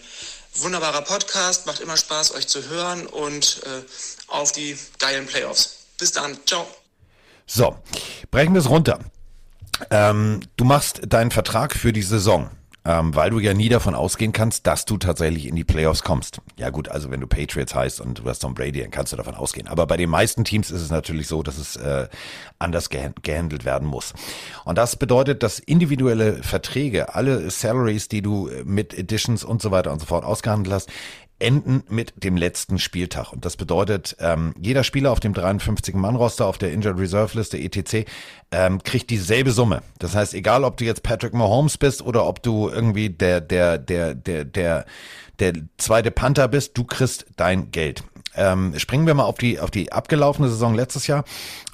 Wunderbarer 0.56 1.02
Podcast, 1.02 1.66
macht 1.66 1.80
immer 1.80 1.96
Spaß, 1.96 2.32
euch 2.34 2.46
zu 2.46 2.68
hören 2.68 3.08
und 3.08 3.60
äh, 3.64 3.82
auf 4.34 4.52
die 4.52 4.76
geilen 4.98 5.26
Playoffs. 5.26 5.86
Bis 5.98 6.12
dann, 6.12 6.36
ciao. 6.46 6.66
So, 7.46 7.76
brechen 8.30 8.54
wir 8.54 8.60
es 8.60 8.68
runter. 8.68 8.98
Ähm, 9.90 10.40
du 10.56 10.64
machst 10.64 11.02
deinen 11.06 11.30
Vertrag 11.30 11.74
für 11.74 11.92
die 11.92 12.02
Saison, 12.02 12.48
ähm, 12.84 13.14
weil 13.14 13.30
du 13.30 13.38
ja 13.38 13.54
nie 13.54 13.68
davon 13.68 13.94
ausgehen 13.94 14.32
kannst, 14.32 14.66
dass 14.66 14.84
du 14.84 14.98
tatsächlich 14.98 15.46
in 15.46 15.56
die 15.56 15.64
Playoffs 15.64 16.02
kommst. 16.02 16.40
Ja 16.56 16.70
gut, 16.70 16.88
also 16.88 17.10
wenn 17.10 17.20
du 17.20 17.26
Patriots 17.26 17.74
heißt 17.74 18.00
und 18.00 18.20
du 18.20 18.24
hast 18.24 18.40
Tom 18.40 18.54
Brady, 18.54 18.80
dann 18.80 18.90
kannst 18.90 19.12
du 19.12 19.16
davon 19.16 19.34
ausgehen. 19.34 19.68
Aber 19.68 19.86
bei 19.86 19.96
den 19.96 20.10
meisten 20.10 20.44
Teams 20.44 20.70
ist 20.70 20.80
es 20.80 20.90
natürlich 20.90 21.26
so, 21.26 21.42
dass 21.42 21.58
es 21.58 21.76
äh, 21.76 22.08
anders 22.58 22.90
gehand 22.90 23.22
gehandelt 23.22 23.64
werden 23.64 23.88
muss. 23.88 24.14
Und 24.64 24.78
das 24.78 24.96
bedeutet, 24.96 25.42
dass 25.42 25.58
individuelle 25.58 26.42
Verträge, 26.42 27.14
alle 27.14 27.50
Salaries, 27.50 28.08
die 28.08 28.22
du 28.22 28.50
mit 28.64 28.94
Editions 28.94 29.44
und 29.44 29.60
so 29.60 29.70
weiter 29.70 29.92
und 29.92 30.00
so 30.00 30.06
fort 30.06 30.24
ausgehandelt 30.24 30.74
hast, 30.74 30.90
enden 31.38 31.82
mit 31.88 32.12
dem 32.22 32.36
letzten 32.36 32.78
Spieltag. 32.78 33.32
Und 33.32 33.44
das 33.44 33.56
bedeutet, 33.56 34.16
ähm, 34.20 34.54
jeder 34.58 34.84
Spieler 34.84 35.10
auf 35.12 35.20
dem 35.20 35.34
53-Mann-Roster, 35.34 36.46
auf 36.46 36.58
der 36.58 36.72
Injured 36.72 36.98
Reserve-Liste 36.98 37.58
etc., 37.58 38.08
ähm, 38.52 38.82
kriegt 38.82 39.10
dieselbe 39.10 39.50
Summe. 39.50 39.82
Das 39.98 40.14
heißt, 40.14 40.34
egal 40.34 40.64
ob 40.64 40.76
du 40.76 40.84
jetzt 40.84 41.02
Patrick 41.02 41.34
Mahomes 41.34 41.76
bist 41.76 42.02
oder 42.02 42.26
ob 42.26 42.42
du 42.42 42.68
irgendwie 42.68 43.10
der, 43.10 43.40
der, 43.40 43.78
der, 43.78 44.14
der, 44.14 44.44
der, 44.44 44.86
der 45.38 45.52
zweite 45.76 46.10
Panther 46.10 46.48
bist, 46.48 46.78
du 46.78 46.84
kriegst 46.84 47.26
dein 47.36 47.70
Geld. 47.70 48.04
Ähm, 48.36 48.78
springen 48.78 49.06
wir 49.06 49.14
mal 49.14 49.24
auf 49.24 49.38
die, 49.38 49.60
auf 49.60 49.70
die 49.70 49.92
abgelaufene 49.92 50.48
Saison 50.48 50.74
letztes 50.74 51.06
Jahr. 51.06 51.24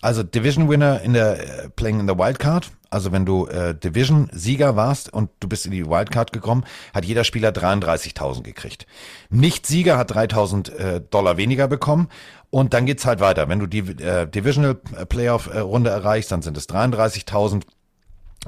Also 0.03 0.23
Division 0.23 0.69
Winner 0.69 1.01
in 1.03 1.13
der 1.13 1.65
äh, 1.65 1.69
Playing 1.71 2.01
in 2.01 2.09
the 2.09 2.17
Wildcard. 2.17 2.71
Also 2.91 3.13
wenn 3.13 3.25
du 3.25 3.47
äh, 3.47 3.75
Division-Sieger 3.75 4.75
warst 4.75 5.13
und 5.13 5.31
du 5.39 5.49
bist 5.49 5.65
in 5.65 5.71
die 5.73 5.87
Wildcard 5.87 6.33
gekommen, 6.33 6.65
hat 6.93 7.05
jeder 7.05 7.23
Spieler 7.23 7.51
33.000 7.51 8.43
gekriegt. 8.43 8.87
Nicht-Sieger 9.31 9.97
hat 9.97 10.13
3.000 10.13 10.75
äh, 10.75 11.01
Dollar 11.01 11.37
weniger 11.37 11.69
bekommen. 11.69 12.09
Und 12.51 12.75
dann 12.75 12.87
geht's 12.87 13.07
halt 13.07 13.21
weiter. 13.21 13.49
Wenn 13.49 13.61
du 13.61 13.67
die 13.67 13.79
äh, 14.03 14.27
Divisional 14.27 14.75
Playoff-Runde 14.75 15.91
erreichst, 15.91 16.33
dann 16.33 16.43
sind 16.43 16.57
es 16.57 16.69
33.000. 16.69 17.63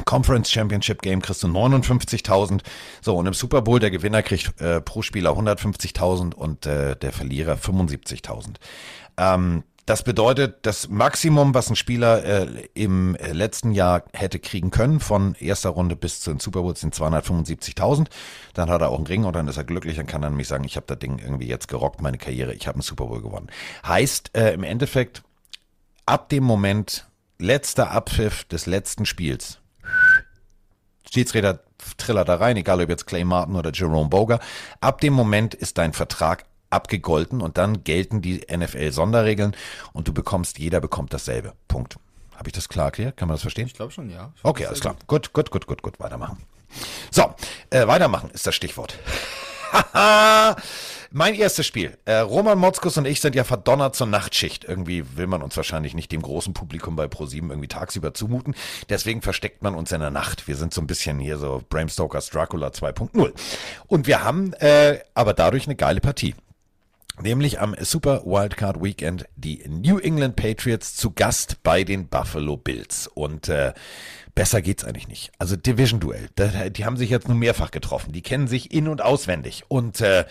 Conference 0.07 0.51
Championship 0.51 1.03
Game 1.03 1.21
kriegst 1.21 1.43
du 1.43 1.49
59.000. 1.49 2.63
So, 3.03 3.17
und 3.17 3.27
im 3.27 3.35
Super 3.35 3.63
Bowl 3.63 3.79
der 3.79 3.91
Gewinner 3.91 4.23
kriegt 4.23 4.59
äh, 4.61 4.81
pro 4.81 5.03
Spieler 5.03 5.33
150.000 5.33 6.35
und 6.35 6.67
äh, 6.67 6.97
der 6.97 7.13
Verlierer 7.13 7.55
75.000. 7.57 8.55
Ähm, 9.19 9.65
das 9.87 10.05
bedeutet, 10.05 10.59
das 10.63 10.89
Maximum, 10.89 11.55
was 11.55 11.69
ein 11.69 11.77
Spieler 11.77 12.25
äh, 12.25 12.69
im 12.75 13.17
äh, 13.17 13.33
letzten 13.33 13.73
Jahr 13.73 14.05
hätte 14.13 14.39
kriegen 14.39 14.71
können, 14.71 15.01
von 15.01 15.35
erster 15.35 15.71
Runde 15.71 15.97
bis 15.97 16.21
zum 16.21 16.39
Super 16.39 16.63
Bowl 16.63 16.77
sind 16.77 16.95
275.000. 16.95 18.07
Dann 18.55 18.71
hat 18.71 18.81
er 18.81 18.91
auch 18.91 18.99
einen 18.99 19.07
Ring 19.07 19.25
und 19.25 19.35
dann 19.35 19.49
ist 19.49 19.57
er 19.57 19.65
glücklich. 19.65 19.97
Dann 19.97 20.07
kann 20.07 20.23
er 20.23 20.31
nämlich 20.31 20.47
sagen, 20.47 20.65
ich 20.65 20.77
habe 20.77 20.87
das 20.87 21.01
Ding 21.01 21.19
irgendwie 21.19 21.49
jetzt 21.49 21.67
gerockt, 21.67 22.01
meine 22.01 22.19
Karriere, 22.19 22.55
ich 22.55 22.69
habe 22.69 22.77
einen 22.77 22.83
Super 22.83 23.07
Bowl 23.07 23.21
gewonnen. 23.21 23.49
Heißt 23.85 24.37
äh, 24.37 24.53
im 24.53 24.63
Endeffekt, 24.63 25.23
ab 26.07 26.29
dem 26.29 26.45
Moment, 26.45 27.07
letzter 27.39 27.91
Abpfiff 27.91 28.45
des 28.45 28.67
letzten 28.67 29.05
Spiels, 29.05 29.59
Schiedsrichter 31.13 31.61
trillert 31.97 32.29
da 32.29 32.37
rein, 32.37 32.57
egal 32.57 32.81
ob 32.81 32.89
jetzt 32.89 33.07
Clay 33.07 33.25
Martin 33.25 33.57
oder 33.57 33.73
Jerome 33.73 34.09
Boger. 34.09 34.39
Ab 34.81 35.01
dem 35.01 35.13
Moment 35.13 35.55
ist 35.55 35.77
dein 35.79 35.93
Vertrag 35.93 36.45
abgegolten 36.73 37.41
und 37.41 37.59
dann 37.59 37.85
gelten 37.85 38.23
die 38.23 38.47
NFL-Sonderregeln 38.51 39.55
und 39.93 40.09
du 40.09 40.13
bekommst, 40.13 40.59
jeder 40.59 40.81
bekommt 40.81 41.13
dasselbe. 41.13 41.53
Punkt. 41.69 41.97
Habe 42.35 42.49
ich 42.49 42.55
das 42.55 42.69
klar 42.69 42.87
erklärt? 42.87 43.17
Kann 43.17 43.29
man 43.29 43.37
das 43.37 43.43
verstehen? 43.43 43.67
Ich 43.67 43.75
glaube 43.75 43.93
schon, 43.93 44.11
ja. 44.11 44.33
Okay, 44.43 44.67
alles 44.67 44.81
klar. 44.81 44.97
Gut, 45.07 45.33
gut, 45.33 45.51
gut, 45.51 45.67
gut, 45.67 45.83
gut. 45.83 46.01
Weitermachen. 46.01 46.39
So, 47.11 47.35
äh, 47.71 47.87
weitermachen 47.87 48.31
ist 48.31 48.47
das 48.47 48.55
Stichwort. 48.55 48.99
mein 51.13 51.35
erstes 51.35 51.67
Spiel. 51.67 51.97
Äh, 52.05 52.17
Roman 52.17 52.59
Motzkus 52.59 52.97
und 52.97 53.07
ich 53.07 53.21
sind 53.21 53.35
ja 53.35 53.45
verdonnert 53.45 53.95
zur 53.95 54.07
Nachtschicht. 54.07 54.65
Irgendwie 54.65 55.05
will 55.17 55.27
man 55.27 55.43
uns 55.43 55.57
wahrscheinlich 55.57 55.95
nicht 55.95 56.13
dem 56.13 56.23
großen 56.23 56.55
Publikum 56.55 56.97
bei 56.97 57.07
ProSieben 57.07 57.51
irgendwie 57.51 57.69
tagsüber 57.69 58.15
zumuten. 58.15 58.55
Deswegen 58.89 59.23
versteckt 59.23 59.63
man 59.63 59.75
uns 59.75 59.93
in 59.93 60.01
der 60.01 60.11
Nacht. 60.11 60.49
Wir 60.49 60.57
sind 60.57 60.75
so 60.75 60.81
ein 60.81 60.87
bisschen 60.87 61.19
hier 61.19 61.39
so 61.39 61.63
Bram 61.69 61.89
Stokers 61.89 62.31
Dracula 62.31 62.69
2.0. 62.69 63.33
Und 63.87 64.07
wir 64.07 64.25
haben 64.25 64.53
äh, 64.55 64.99
aber 65.15 65.35
dadurch 65.35 65.67
eine 65.67 65.77
geile 65.77 66.01
Partie. 66.01 66.35
Nämlich 67.21 67.61
am 67.61 67.77
Super 67.79 68.23
Wildcard 68.25 68.83
Weekend 68.83 69.27
die 69.37 69.63
New 69.69 69.99
England 69.99 70.37
Patriots 70.37 70.97
zu 70.97 71.11
Gast 71.11 71.63
bei 71.63 71.85
den 71.85 72.09
Buffalo 72.09 72.57
Bills. 72.57 73.07
Und 73.07 73.49
äh, 73.49 73.75
besser 74.35 74.63
geht's 74.63 74.85
eigentlich 74.85 75.09
nicht. 75.09 75.31
Also 75.39 75.57
Division 75.57 76.01
Duell. 76.01 76.29
Da, 76.37 76.71
die 76.71 76.85
haben 76.85 76.97
sich 76.97 77.11
jetzt 77.11 77.29
nur 77.29 77.37
mehrfach 77.37 77.71
getroffen. 77.71 78.13
Die 78.13 78.23
kennen 78.23 78.49
sich 78.49 78.73
in- 78.73 78.89
und 78.89 79.03
auswendig. 79.03 79.65
Und 79.69 80.01
äh, 80.01 80.25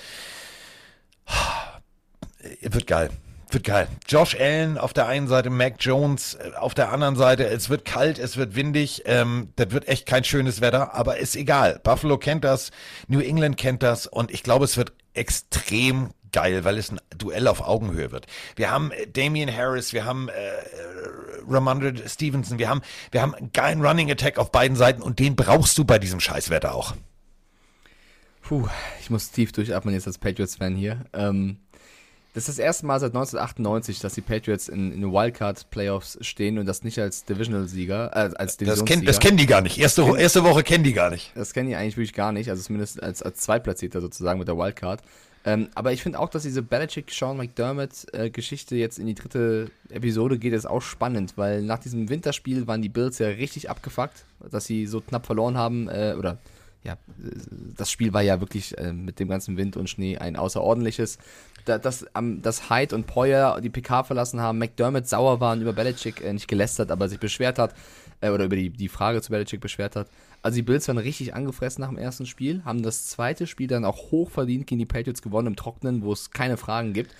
wird 2.62 2.88
geil. 2.88 3.10
Wird 3.52 3.66
geil. 3.66 3.88
Josh 4.08 4.36
Allen 4.40 4.78
auf 4.78 4.94
der 4.94 5.08
einen 5.08 5.28
Seite, 5.28 5.50
Mac 5.50 5.76
Jones 5.80 6.36
äh, 6.36 6.52
auf 6.56 6.74
der 6.74 6.92
anderen 6.92 7.16
Seite. 7.16 7.46
Es 7.46 7.70
wird 7.70 7.84
kalt, 7.84 8.18
es 8.18 8.38
wird 8.38 8.56
windig. 8.56 9.04
Ähm, 9.06 9.50
das 9.58 9.72
wird 9.72 9.88
echt 9.88 10.06
kein 10.06 10.24
schönes 10.24 10.62
Wetter, 10.62 10.94
aber 10.94 11.18
ist 11.18 11.36
egal. 11.36 11.80
Buffalo 11.84 12.18
kennt 12.18 12.46
das, 12.46 12.72
New 13.08 13.20
England 13.20 13.58
kennt 13.58 13.84
das 13.84 14.08
und 14.08 14.32
ich 14.32 14.44
glaube, 14.44 14.66
es 14.66 14.78
wird 14.78 14.94
extrem 15.14 16.12
geil, 16.32 16.64
weil 16.64 16.78
es 16.78 16.92
ein 16.92 17.00
Duell 17.18 17.48
auf 17.48 17.62
Augenhöhe 17.62 18.12
wird. 18.12 18.28
Wir 18.56 18.72
haben 18.72 18.92
äh, 18.92 19.08
Damian 19.08 19.56
Harris, 19.56 19.94
wir 19.94 20.06
haben 20.06 20.30
äh, 20.30 20.32
Ramondre 21.48 21.94
Stevenson, 22.08 22.60
wir 22.60 22.70
haben, 22.70 22.82
wir 23.12 23.22
haben 23.22 23.34
einen 23.36 23.52
geilen 23.52 23.86
Running 23.86 24.12
Attack 24.12 24.38
auf 24.38 24.52
beiden 24.52 24.78
Seiten 24.78 25.02
und 25.02 25.20
den 25.20 25.36
brauchst 25.36 25.78
du 25.78 25.86
bei 25.86 26.00
diesem 26.00 26.20
Scheißwetter 26.20 26.74
auch. 26.74 26.94
Puh, 28.42 28.68
ich 29.02 29.10
muss 29.10 29.32
tief 29.32 29.52
durchatmen 29.52 29.94
jetzt 29.94 30.08
als 30.08 30.18
Patriots-Fan 30.18 30.76
hier. 30.76 31.06
Ähm, 31.14 31.58
das 32.34 32.44
ist 32.48 32.58
das 32.58 32.64
erste 32.64 32.86
Mal 32.86 33.00
seit 33.00 33.10
1998, 33.10 34.00
dass 34.00 34.14
die 34.14 34.22
Patriots 34.22 34.70
in, 34.70 34.94
in 34.94 35.12
Wildcard-Playoffs 35.12 36.18
stehen 36.22 36.58
und 36.60 36.66
das 36.66 36.84
nicht 36.84 36.98
als 36.98 37.26
Divisional-Sieger, 37.26 38.12
äh, 38.14 38.20
als 38.20 38.36
Das, 38.38 38.58
Divisionssieger. 38.58 39.00
kenn, 39.00 39.06
das 39.06 39.20
kennen 39.20 39.38
die 39.38 39.46
gar 39.48 39.62
nicht. 39.62 39.78
Erste, 39.78 40.04
erste 40.18 40.44
Woche 40.44 40.64
kennen 40.64 40.84
die 40.86 40.94
gar 40.94 41.10
nicht. 41.10 41.32
Das 41.36 41.54
kennen 41.54 41.68
die 41.70 41.76
eigentlich 41.76 41.98
wirklich 41.98 42.14
gar 42.14 42.32
nicht, 42.32 42.50
also 42.50 42.64
zumindest 42.64 43.04
als, 43.04 43.22
als 43.22 43.40
Zweitplatzierter 43.40 44.00
sozusagen 44.00 44.40
mit 44.40 44.48
der 44.48 44.58
Wildcard. 44.58 45.02
Ähm, 45.44 45.70
aber 45.74 45.92
ich 45.92 46.04
finde 46.04 46.20
auch, 46.20 46.30
dass 46.30 46.44
diese 46.44 46.62
Belichick-Sean 46.62 47.38
McDermott-Geschichte 47.38 48.76
jetzt 48.76 49.00
in 49.00 49.08
die 49.08 49.16
dritte 49.16 49.72
Episode 49.90 50.38
geht, 50.38 50.54
ist 50.54 50.68
auch 50.68 50.82
spannend, 50.82 51.34
weil 51.36 51.64
nach 51.64 51.80
diesem 51.80 52.10
Winterspiel 52.10 52.68
waren 52.68 52.82
die 52.82 52.90
Bills 52.90 53.18
ja 53.18 53.28
richtig 53.28 53.70
abgefuckt, 53.70 54.26
dass 54.52 54.66
sie 54.66 54.86
so 54.86 55.02
knapp 55.02 55.26
verloren 55.26 55.58
haben, 55.58 55.90
äh, 55.90 56.16
oder 56.18 56.38
ja, 56.84 56.98
das 57.78 57.92
Spiel 57.92 58.12
war 58.14 58.22
ja 58.22 58.40
wirklich 58.40 58.78
äh, 58.78 58.92
mit 58.92 59.20
dem 59.20 59.30
ganzen 59.30 59.56
Wind 59.56 59.78
und 59.78 59.90
Schnee 59.90 60.18
ein 60.18 60.36
außerordentliches. 60.36 61.20
Da, 61.66 61.78
dass, 61.78 62.08
ähm, 62.16 62.42
dass 62.42 62.72
Hyde 62.72 62.96
und 62.96 63.06
Poyer 63.06 63.62
die 63.62 63.70
PK 63.70 64.04
verlassen 64.04 64.42
haben, 64.42 64.58
McDermott 64.58 65.08
sauer 65.08 65.40
waren 65.40 65.62
über 65.62 65.74
Belichick, 65.74 66.22
äh, 66.22 66.34
nicht 66.34 66.48
gelästert, 66.48 66.90
aber 66.90 67.08
sich 67.08 67.20
beschwert 67.20 67.60
hat, 67.60 67.76
äh, 68.22 68.30
oder 68.30 68.46
über 68.46 68.56
die, 68.56 68.70
die 68.70 68.88
Frage 68.88 69.22
zu 69.22 69.32
Belichick 69.32 69.60
beschwert 69.60 69.96
hat. 69.96 70.08
Also 70.42 70.56
die 70.56 70.64
Bills 70.64 70.88
waren 70.88 70.98
richtig 70.98 71.34
angefressen 71.34 71.82
nach 71.82 71.90
dem 71.90 71.98
ersten 71.98 72.26
Spiel, 72.26 72.64
haben 72.64 72.82
das 72.82 73.08
zweite 73.08 73.46
Spiel 73.48 73.68
dann 73.68 73.86
auch 73.86 74.12
hoch 74.12 74.30
verdient 74.32 74.68
gegen 74.68 74.80
die 74.80 74.86
Patriots 74.86 75.22
gewonnen 75.22 75.48
im 75.48 75.56
Trocknen, 75.56 76.04
wo 76.04 76.14
es 76.14 76.32
keine 76.32 76.58
Fragen 76.58 76.94
gibt. 76.94 77.14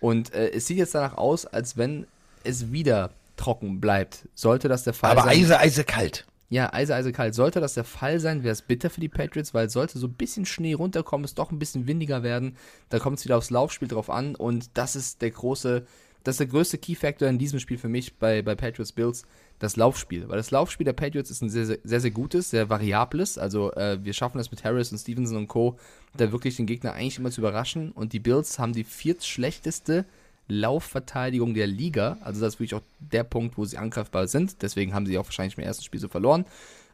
Und 0.00 0.34
äh, 0.34 0.50
es 0.50 0.66
sieht 0.66 0.78
jetzt 0.78 0.94
danach 0.94 1.16
aus, 1.16 1.46
als 1.46 1.76
wenn 1.76 2.06
es 2.44 2.72
wieder 2.72 3.10
trocken 3.36 3.80
bleibt. 3.80 4.28
Sollte 4.34 4.68
das 4.68 4.84
der 4.84 4.94
Fall 4.94 5.12
Aber 5.12 5.22
sein. 5.22 5.30
eise, 5.30 5.58
eise 5.58 5.84
kalt. 5.84 6.26
Ja, 6.48 6.72
eise, 6.72 6.94
eise 6.94 7.12
kalt. 7.12 7.34
Sollte 7.34 7.60
das 7.60 7.74
der 7.74 7.84
Fall 7.84 8.20
sein, 8.20 8.44
wäre 8.44 8.52
es 8.52 8.62
bitter 8.62 8.88
für 8.88 9.00
die 9.00 9.08
Patriots, 9.08 9.52
weil 9.52 9.68
sollte 9.68 9.98
so 9.98 10.06
ein 10.06 10.14
bisschen 10.14 10.46
Schnee 10.46 10.74
runterkommen, 10.74 11.24
es 11.24 11.34
doch 11.34 11.50
ein 11.50 11.58
bisschen 11.58 11.86
windiger 11.88 12.22
werden, 12.22 12.56
da 12.88 12.98
kommt 12.98 13.18
es 13.18 13.24
wieder 13.24 13.36
aufs 13.36 13.50
Laufspiel 13.50 13.88
drauf 13.88 14.10
an 14.10 14.36
und 14.36 14.70
das 14.74 14.94
ist 14.94 15.22
der 15.22 15.32
große, 15.32 15.84
das 16.22 16.34
ist 16.34 16.40
der 16.40 16.46
größte 16.46 16.78
Key-Factor 16.78 17.28
in 17.28 17.38
diesem 17.38 17.58
Spiel 17.58 17.78
für 17.78 17.88
mich 17.88 18.16
bei, 18.18 18.42
bei 18.42 18.54
Patriots 18.54 18.92
Bills, 18.92 19.24
das 19.58 19.76
Laufspiel. 19.76 20.28
Weil 20.28 20.36
das 20.36 20.50
Laufspiel 20.50 20.84
der 20.84 20.92
Patriots 20.92 21.30
ist 21.30 21.42
ein 21.42 21.50
sehr, 21.50 21.66
sehr, 21.66 21.78
sehr, 21.82 22.00
sehr 22.00 22.10
gutes, 22.10 22.50
sehr 22.50 22.68
variables. 22.68 23.38
Also 23.38 23.72
äh, 23.72 23.98
wir 24.02 24.12
schaffen 24.12 24.38
es 24.38 24.50
mit 24.50 24.64
Harris 24.64 24.92
und 24.92 24.98
Stevenson 24.98 25.36
und 25.36 25.48
Co. 25.48 25.78
da 26.16 26.32
wirklich 26.32 26.56
den 26.56 26.66
Gegner 26.66 26.92
eigentlich 26.92 27.18
immer 27.18 27.30
zu 27.30 27.40
überraschen 27.40 27.92
und 27.92 28.12
die 28.12 28.20
Bills 28.20 28.58
haben 28.58 28.72
die 28.72 28.84
viertschlechteste 28.84 30.04
Laufverteidigung 30.48 31.54
der 31.54 31.66
Liga. 31.66 32.18
Also 32.20 32.40
das 32.40 32.54
ist 32.54 32.60
wirklich 32.60 32.74
auch 32.74 32.86
der 33.00 33.24
Punkt, 33.24 33.58
wo 33.58 33.64
sie 33.64 33.78
angreifbar 33.78 34.28
sind. 34.28 34.62
Deswegen 34.62 34.94
haben 34.94 35.06
sie 35.06 35.18
auch 35.18 35.26
wahrscheinlich 35.26 35.58
im 35.58 35.64
ersten 35.64 35.84
Spiel 35.84 36.00
so 36.00 36.08
verloren. 36.08 36.44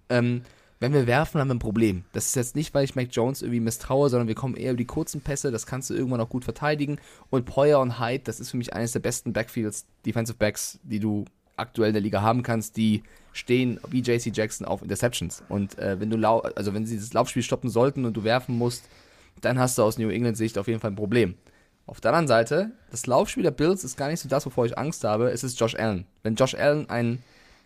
Ähm, 0.09 0.43
wenn 0.81 0.95
wir 0.95 1.07
werfen, 1.07 1.41
haben 1.41 1.47
wir 1.47 1.55
ein 1.55 1.61
Problem. 1.61 2.05
Das 2.13 2.27
ist 2.27 2.35
jetzt 2.35 2.57
nicht, 2.57 2.75
weil 2.75 2.85
ich 2.85 2.97
Mac 2.97 3.07
Jones 3.13 3.43
irgendwie 3.43 3.61
misstraue, 3.61 4.09
sondern 4.09 4.27
wir 4.27 4.35
kommen 4.35 4.57
eher 4.57 4.73
über 4.73 4.79
die 4.79 4.85
kurzen 4.85 5.21
Pässe, 5.21 5.53
das 5.53 5.65
kannst 5.65 5.91
du 5.91 5.95
irgendwann 5.95 6.21
auch 6.21 6.29
gut 6.29 6.43
verteidigen. 6.43 6.99
Und 7.31 7.45
Poyer 7.45 7.79
und 7.79 8.01
Hyde, 8.01 8.25
das 8.25 8.41
ist 8.41 8.51
für 8.51 8.57
mich 8.57 8.73
eines 8.73 8.91
der 8.91 8.99
besten 8.99 9.33
Backfields, 9.33 9.87
Defensive 10.05 10.39
Backs, 10.39 10.81
die 10.83 10.99
du 10.99 11.25
aktuell 11.57 11.89
in 11.89 11.95
der 11.95 12.03
Liga 12.03 12.23
haben 12.23 12.43
kannst, 12.43 12.77
die 12.77 13.03
stehen 13.33 13.81
wie 13.89 14.01
JC 14.01 14.31
Jackson 14.35 14.67
auf 14.67 14.83
Interceptions. 14.83 15.43
Und 15.49 15.79
äh, 15.79 15.99
wenn 15.99 16.11
du 16.11 16.17
lau 16.17 16.41
also 16.41 16.75
wenn 16.75 16.87
sie 16.87 16.97
das 16.97 17.13
Laufspiel 17.13 17.43
stoppen 17.43 17.71
sollten 17.71 18.05
und 18.05 18.17
du 18.17 18.25
werfen 18.25 18.57
musst, 18.57 18.85
dann 19.41 19.59
hast 19.59 19.79
du 19.79 19.83
aus 19.83 19.99
New 19.99 20.11
England 20.11 20.37
Sicht 20.37 20.59
auf 20.59 20.69
jeden 20.69 20.81
Fall 20.81 20.91
ein 20.91 20.97
Problem. 20.97 21.35
Auf 21.87 22.01
der 22.01 22.13
anderen 22.13 22.29
Seite, 22.29 22.71
das 22.91 23.07
Laufspiel 23.07 23.43
der 23.43 23.51
Bills 23.51 23.83
ist 23.85 23.97
gar 23.97 24.09
nicht 24.09 24.21
so 24.21 24.29
das, 24.29 24.47
wovor 24.47 24.67
ich 24.67 24.79
Angst 24.79 25.03
habe, 25.05 25.31
es 25.31 25.43
ist 25.43 25.59
Josh 25.59 25.75
Allen. 25.75 26.07
Wenn 26.23 26.37
Josh 26.37 26.55
Allen 26.55 26.89
einen 26.89 27.23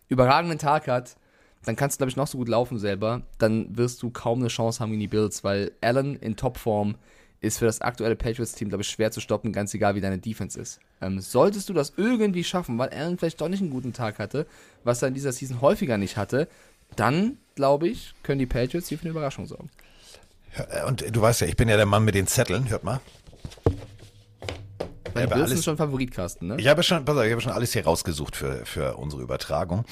überragenden 0.08 0.58
Tag 0.58 0.88
hat, 0.88 1.16
dann 1.64 1.76
kannst 1.76 1.96
du, 1.96 1.98
glaube 1.98 2.10
ich, 2.10 2.16
noch 2.16 2.26
so 2.26 2.38
gut 2.38 2.48
laufen 2.48 2.78
selber, 2.78 3.22
dann 3.38 3.76
wirst 3.76 4.02
du 4.02 4.10
kaum 4.10 4.38
eine 4.38 4.48
Chance 4.48 4.80
haben 4.80 4.90
gegen 4.90 5.00
die 5.00 5.08
Bills, 5.08 5.44
weil 5.44 5.72
Allen 5.80 6.16
in 6.16 6.36
Topform 6.36 6.94
ist 7.40 7.58
für 7.58 7.66
das 7.66 7.80
aktuelle 7.80 8.16
Patriots-Team, 8.16 8.68
glaube 8.68 8.82
ich, 8.82 8.88
schwer 8.88 9.10
zu 9.10 9.20
stoppen, 9.20 9.52
ganz 9.52 9.74
egal, 9.74 9.94
wie 9.94 10.00
deine 10.00 10.18
Defense 10.18 10.58
ist. 10.58 10.80
Ähm, 11.00 11.20
solltest 11.20 11.68
du 11.68 11.72
das 11.72 11.92
irgendwie 11.96 12.44
schaffen, 12.44 12.78
weil 12.78 12.88
Allen 12.90 13.18
vielleicht 13.18 13.40
doch 13.40 13.48
nicht 13.48 13.60
einen 13.60 13.70
guten 13.70 13.92
Tag 13.92 14.18
hatte, 14.18 14.46
was 14.84 15.02
er 15.02 15.08
in 15.08 15.14
dieser 15.14 15.32
Season 15.32 15.60
häufiger 15.60 15.98
nicht 15.98 16.16
hatte, 16.16 16.48
dann, 16.94 17.38
glaube 17.54 17.88
ich, 17.88 18.14
können 18.22 18.38
die 18.38 18.46
Patriots 18.46 18.88
hier 18.88 18.98
für 18.98 19.02
eine 19.02 19.10
Überraschung 19.10 19.46
sorgen. 19.46 19.70
Ja, 20.56 20.86
Und 20.86 21.04
du 21.14 21.20
weißt 21.20 21.42
ja, 21.42 21.46
ich 21.46 21.56
bin 21.56 21.68
ja 21.68 21.76
der 21.76 21.86
Mann 21.86 22.04
mit 22.04 22.14
den 22.14 22.26
Zetteln, 22.26 22.68
hört 22.70 22.84
mal. 22.84 23.00
Aber 25.14 25.34
Bills 25.34 25.50
sind 25.50 25.64
schon 25.64 25.76
Favoritkasten, 25.76 26.48
ne? 26.48 26.56
Ich 26.58 26.68
habe 26.68 26.82
schon, 26.82 27.04
pass 27.04 27.16
auf, 27.16 27.24
ich 27.24 27.32
habe 27.32 27.40
schon 27.40 27.52
alles 27.52 27.72
hier 27.72 27.84
rausgesucht 27.84 28.36
für, 28.36 28.66
für 28.66 28.96
unsere 28.96 29.22
Übertragung. 29.22 29.84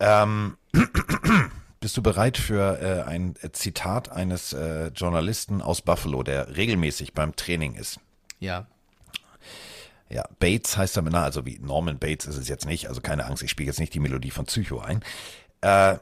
Ähm, 0.00 0.56
bist 1.88 1.96
du 1.96 2.02
bereit 2.02 2.36
für 2.36 2.82
äh, 2.82 3.08
ein 3.08 3.34
Zitat 3.52 4.12
eines 4.12 4.52
äh, 4.52 4.88
Journalisten 4.88 5.62
aus 5.62 5.80
Buffalo, 5.80 6.22
der 6.22 6.54
regelmäßig 6.54 7.14
beim 7.14 7.34
Training 7.34 7.76
ist? 7.76 7.98
Ja. 8.40 8.66
Ja, 10.10 10.24
Bates 10.38 10.76
heißt 10.76 10.98
er, 10.98 11.02
na, 11.04 11.22
also 11.22 11.46
wie 11.46 11.58
Norman 11.58 11.98
Bates 11.98 12.26
ist 12.26 12.36
es 12.36 12.46
jetzt 12.46 12.66
nicht, 12.66 12.88
also 12.88 13.00
keine 13.00 13.24
Angst, 13.24 13.42
ich 13.42 13.48
spiele 13.50 13.68
jetzt 13.68 13.80
nicht 13.80 13.94
die 13.94 14.00
Melodie 14.00 14.30
von 14.30 14.44
Psycho 14.44 14.80
ein. 14.80 15.02
Äh, 15.62 15.96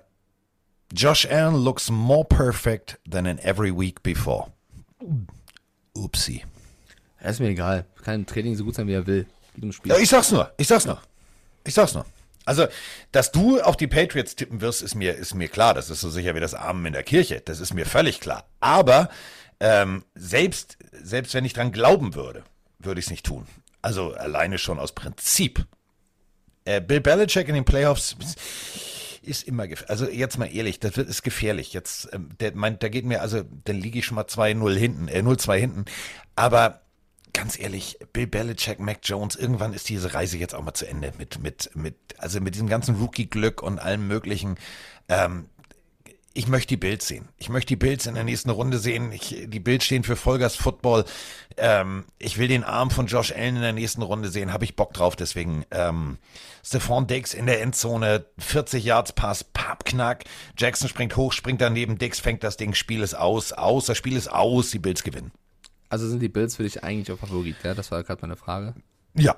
Josh 0.93 1.25
Allen 1.31 1.55
looks 1.55 1.89
more 1.89 2.25
perfect 2.25 2.99
than 3.09 3.25
in 3.25 3.39
every 3.39 3.71
week 3.71 4.03
before. 4.03 4.51
Upsi. 5.95 6.43
Ja, 7.23 7.29
ist 7.29 7.39
mir 7.39 7.51
egal. 7.51 7.87
Kann 8.03 8.17
im 8.17 8.27
Training 8.27 8.57
so 8.57 8.65
gut 8.65 8.75
sein, 8.75 8.89
wie 8.89 8.95
er 8.95 9.07
will. 9.07 9.25
Ja, 9.85 9.99
ich 9.99 10.09
sag's 10.09 10.33
nur, 10.33 10.51
ich 10.57 10.67
sag's 10.67 10.85
nur. 10.85 11.01
Ich 11.63 11.75
sag's 11.75 11.95
nur. 11.95 12.05
Also, 12.47 12.67
dass 13.13 13.33
du 13.33 13.61
auf 13.61 13.77
die 13.77 13.89
Patriots 13.89 14.37
tippen 14.37 14.63
wirst, 14.63 14.81
ist 14.81 14.95
mir, 14.95 15.15
ist 15.15 15.35
mir 15.35 15.49
klar. 15.49 15.75
Das 15.75 15.91
ist 15.91 16.01
so 16.01 16.09
sicher 16.09 16.35
wie 16.35 16.41
das 16.41 16.55
Amen 16.55 16.87
in 16.87 16.93
der 16.95 17.03
Kirche. 17.03 17.43
Das 17.45 17.61
ist 17.61 17.75
mir 17.75 17.85
völlig 17.85 18.21
klar. 18.21 18.49
Aber 18.61 19.11
ähm, 19.61 20.05
selbst, 20.15 20.79
selbst 20.93 21.35
wenn 21.35 21.45
ich 21.45 21.53
dran 21.53 21.73
glauben 21.73 22.15
würde, 22.15 22.45
würde 22.79 23.01
ich 23.01 23.07
es 23.07 23.11
nicht 23.11 23.27
tun. 23.27 23.47
Also 23.83 24.15
alleine 24.15 24.59
schon 24.59 24.79
aus 24.79 24.93
Prinzip. 24.93 25.67
Äh, 26.65 26.81
Bill 26.81 27.01
Belichick 27.01 27.49
in 27.49 27.55
den 27.55 27.65
Playoffs 27.65 28.17
ist 29.23 29.47
immer 29.47 29.67
gefährlich. 29.67 29.91
Also 29.91 30.09
jetzt 30.09 30.39
mal 30.39 30.47
ehrlich, 30.47 30.81
das 30.81 30.97
wird, 30.97 31.09
ist 31.09 31.23
gefährlich. 31.23 31.73
Jetzt, 31.73 32.09
ähm, 32.13 32.31
der, 32.41 32.55
mein, 32.55 32.79
da 32.79 32.89
geht 32.89 33.05
mir, 33.05 33.23
also, 33.23 33.43
dann 33.65 33.77
liege 33.77 33.99
ich 33.99 34.07
schon 34.07 34.15
mal 34.15 34.25
2-0 34.25 34.77
hinten, 34.77 35.09
äh, 35.09 35.21
0-2 35.21 35.57
hinten. 35.57 35.85
Aber 36.37 36.86
ganz 37.37 37.59
ehrlich, 37.59 37.99
Bill 38.15 38.27
Belichick, 38.27 38.81
Mac 38.81 39.01
Jones, 39.03 39.37
irgendwann 39.37 39.75
ist 39.75 39.89
diese 39.91 40.15
Reise 40.15 40.39
jetzt 40.39 40.55
auch 40.55 40.63
mal 40.63 40.73
zu 40.73 40.89
Ende 40.89 41.13
mit, 41.19 41.39
mit, 41.43 41.71
mit, 41.75 41.95
also 42.17 42.41
mit 42.41 42.55
diesem 42.55 42.69
ganzen 42.69 42.97
Rookie-Glück 42.97 43.63
und 43.63 43.79
allem 43.79 44.09
möglichen. 44.09 44.57
Ähm, 45.09 45.47
ich 46.33 46.49
möchte 46.49 46.69
die 46.69 46.77
Bills 46.77 47.07
sehen. 47.07 47.29
Ich 47.39 47.49
möchte 47.49 47.69
die 47.69 47.77
Bills 47.77 48.07
in 48.07 48.15
der 48.15 48.25
nächsten 48.25 48.51
Runde 48.51 48.79
sehen. 48.79 49.13
Ich, 49.13 49.35
die 49.47 49.61
Bills 49.61 49.85
stehen 49.85 50.03
für 50.03 50.17
Vollgas 50.17 50.57
Football. 50.57 51.05
Ähm, 51.59 52.05
ich 52.19 52.39
will 52.39 52.49
den 52.49 52.65
Arm 52.65 52.91
von 52.91 53.07
Josh 53.07 53.33
Allen 53.33 53.57
in 53.57 53.63
der 53.63 53.73
nächsten 53.73 54.03
Runde 54.03 54.31
sehen. 54.31 54.53
Habe 54.53 54.65
ich 54.65 54.77
Bock 54.77 54.93
drauf. 54.93 55.15
Deswegen 55.17 55.65
ähm, 55.71 56.19
Stephon 56.63 57.07
Diggs 57.07 57.33
in 57.33 57.47
der 57.47 57.63
Endzone, 57.63 58.27
40 58.39 58.85
Yards 58.85 59.13
Pass, 59.13 59.45
Pappknack. 59.45 60.25
Jackson 60.59 60.89
springt 60.89 61.17
hoch, 61.17 61.33
springt 61.33 61.61
daneben. 61.61 61.97
Diggs 61.97 62.21
fängt 62.21 62.45
das 62.45 62.57
Ding. 62.57 62.75
Spiel 62.75 63.03
ist 63.03 63.15
aus, 63.15 63.53
aus. 63.53 63.87
Das 63.87 63.97
Spiel 63.97 64.17
ist 64.17 64.31
aus. 64.31 64.71
Die 64.71 64.79
Bills 64.79 65.03
gewinnen. 65.05 65.33
Also 65.89 66.09
sind 66.09 66.21
die 66.21 66.29
Bills 66.29 66.57
für 66.57 66.63
dich 66.63 66.83
eigentlich 66.83 67.11
auch 67.13 67.19
Favorit, 67.19 67.57
ja? 67.63 67.75
Das 67.75 67.91
war 67.91 68.03
gerade 68.03 68.21
meine 68.23 68.37
Frage. 68.37 68.75
Ja, 69.15 69.37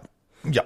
ja. 0.51 0.63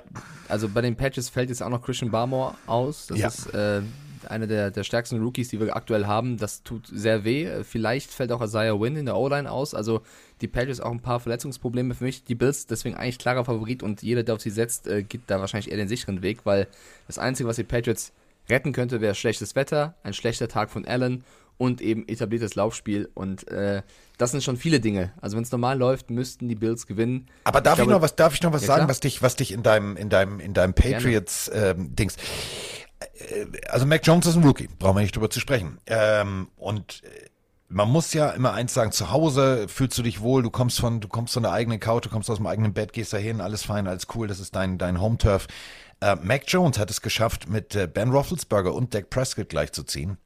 Also 0.48 0.68
bei 0.68 0.80
den 0.80 0.96
Patches 0.96 1.28
fällt 1.28 1.48
jetzt 1.48 1.62
auch 1.62 1.70
noch 1.70 1.82
Christian 1.82 2.10
Barmore 2.10 2.54
aus. 2.66 3.06
Das 3.08 3.18
Ja. 3.18 3.28
ist 3.28 3.46
äh, 3.54 3.82
einer 4.28 4.46
der, 4.46 4.70
der 4.70 4.84
stärksten 4.84 5.20
Rookies, 5.20 5.48
die 5.48 5.58
wir 5.58 5.74
aktuell 5.74 6.06
haben. 6.06 6.36
Das 6.36 6.62
tut 6.62 6.86
sehr 6.86 7.24
weh. 7.24 7.64
Vielleicht 7.64 8.10
fällt 8.10 8.30
auch 8.32 8.40
Isaiah 8.42 8.78
Wynn 8.80 8.96
in 8.96 9.06
der 9.06 9.16
O-Line 9.16 9.50
aus. 9.50 9.74
Also 9.74 10.02
die 10.40 10.48
Patches 10.48 10.80
auch 10.80 10.92
ein 10.92 11.00
paar 11.00 11.18
Verletzungsprobleme 11.20 11.94
für 11.94 12.04
mich. 12.04 12.22
Die 12.24 12.34
Bills 12.34 12.66
deswegen 12.66 12.94
eigentlich 12.96 13.18
klarer 13.18 13.44
Favorit 13.44 13.82
und 13.82 14.02
jeder, 14.02 14.22
der 14.22 14.34
auf 14.36 14.40
sie 14.40 14.50
setzt, 14.50 14.86
äh, 14.86 15.02
geht 15.02 15.22
da 15.26 15.40
wahrscheinlich 15.40 15.70
eher 15.70 15.78
den 15.78 15.88
sicheren 15.88 16.22
Weg, 16.22 16.44
weil 16.44 16.68
das 17.08 17.18
Einzige, 17.18 17.48
was 17.48 17.56
die 17.56 17.64
Patriots 17.64 18.12
retten 18.48 18.72
könnte, 18.72 19.00
wäre 19.00 19.14
schlechtes 19.14 19.56
Wetter, 19.56 19.94
ein 20.02 20.12
schlechter 20.14 20.48
Tag 20.48 20.70
von 20.70 20.84
Allen 20.84 21.24
und 21.58 21.80
eben 21.80 22.08
etabliertes 22.08 22.54
Laufspiel. 22.54 23.10
Und 23.14 23.46
äh, 23.48 23.82
das 24.18 24.32
sind 24.32 24.42
schon 24.42 24.56
viele 24.56 24.80
Dinge. 24.80 25.12
Also 25.20 25.36
wenn 25.36 25.44
es 25.44 25.52
normal 25.52 25.78
läuft, 25.78 26.10
müssten 26.10 26.48
die 26.48 26.54
Bills 26.54 26.86
gewinnen. 26.86 27.28
Aber 27.44 27.60
darf 27.60 27.74
ich, 27.74 27.84
glaube- 27.84 27.92
noch 27.92 28.02
was, 28.02 28.16
darf 28.16 28.34
ich 28.34 28.42
noch 28.42 28.52
was 28.52 28.62
Ja, 28.62 28.66
sagen, 28.68 28.80
klar. 28.80 28.88
was 28.88 29.00
dich, 29.00 29.22
was 29.22 29.36
dich 29.36 29.52
in 29.52 29.62
deinem, 29.62 29.96
in 29.96 30.08
deinem, 30.08 30.40
in 30.40 30.54
deinem 30.54 30.74
Patriots 30.74 31.50
ähm, 31.54 31.94
Dings. 31.94 32.16
Äh, 33.14 33.46
Also 33.68 33.86
Mac 33.86 34.06
Jones 34.06 34.26
ist 34.26 34.36
ein 34.36 34.44
Rookie, 34.44 34.68
brauchen 34.78 34.96
wir 34.96 35.02
nicht 35.02 35.14
drüber 35.16 35.30
zu 35.30 35.40
sprechen. 35.40 35.78
Ähm, 35.86 36.48
und 36.56 37.02
äh, 37.04 37.28
man 37.68 37.88
muss 37.88 38.12
ja 38.12 38.30
immer 38.30 38.52
eins 38.52 38.74
sagen, 38.74 38.92
zu 38.92 39.10
Hause 39.10 39.66
fühlst 39.68 39.96
du 39.96 40.02
dich 40.02 40.20
wohl, 40.20 40.42
du 40.42 40.50
kommst 40.50 40.78
von, 40.78 41.00
du 41.00 41.08
kommst 41.08 41.32
von 41.34 41.42
der 41.42 41.52
eigenen 41.52 41.80
Couch, 41.80 42.04
du 42.04 42.10
kommst 42.10 42.28
aus 42.30 42.36
dem 42.36 42.46
eigenen 42.46 42.74
Bett, 42.74 42.92
gehst 42.92 43.12
dahin, 43.14 43.40
alles 43.40 43.62
fein, 43.64 43.86
alles 43.86 44.06
cool, 44.14 44.28
das 44.28 44.40
ist 44.40 44.54
dein, 44.54 44.76
dein 44.78 45.00
Home-Turf. 45.00 45.46
Äh, 46.00 46.16
Mac 46.16 46.42
Jones 46.48 46.78
hat 46.78 46.90
es 46.90 47.00
geschafft, 47.00 47.48
mit 47.48 47.74
äh, 47.74 47.86
Ben 47.86 48.10
Roethlisberger 48.10 48.74
und 48.74 48.92
Dak 48.94 49.08
Prescott 49.08 49.48
gleichzuziehen 49.48 50.18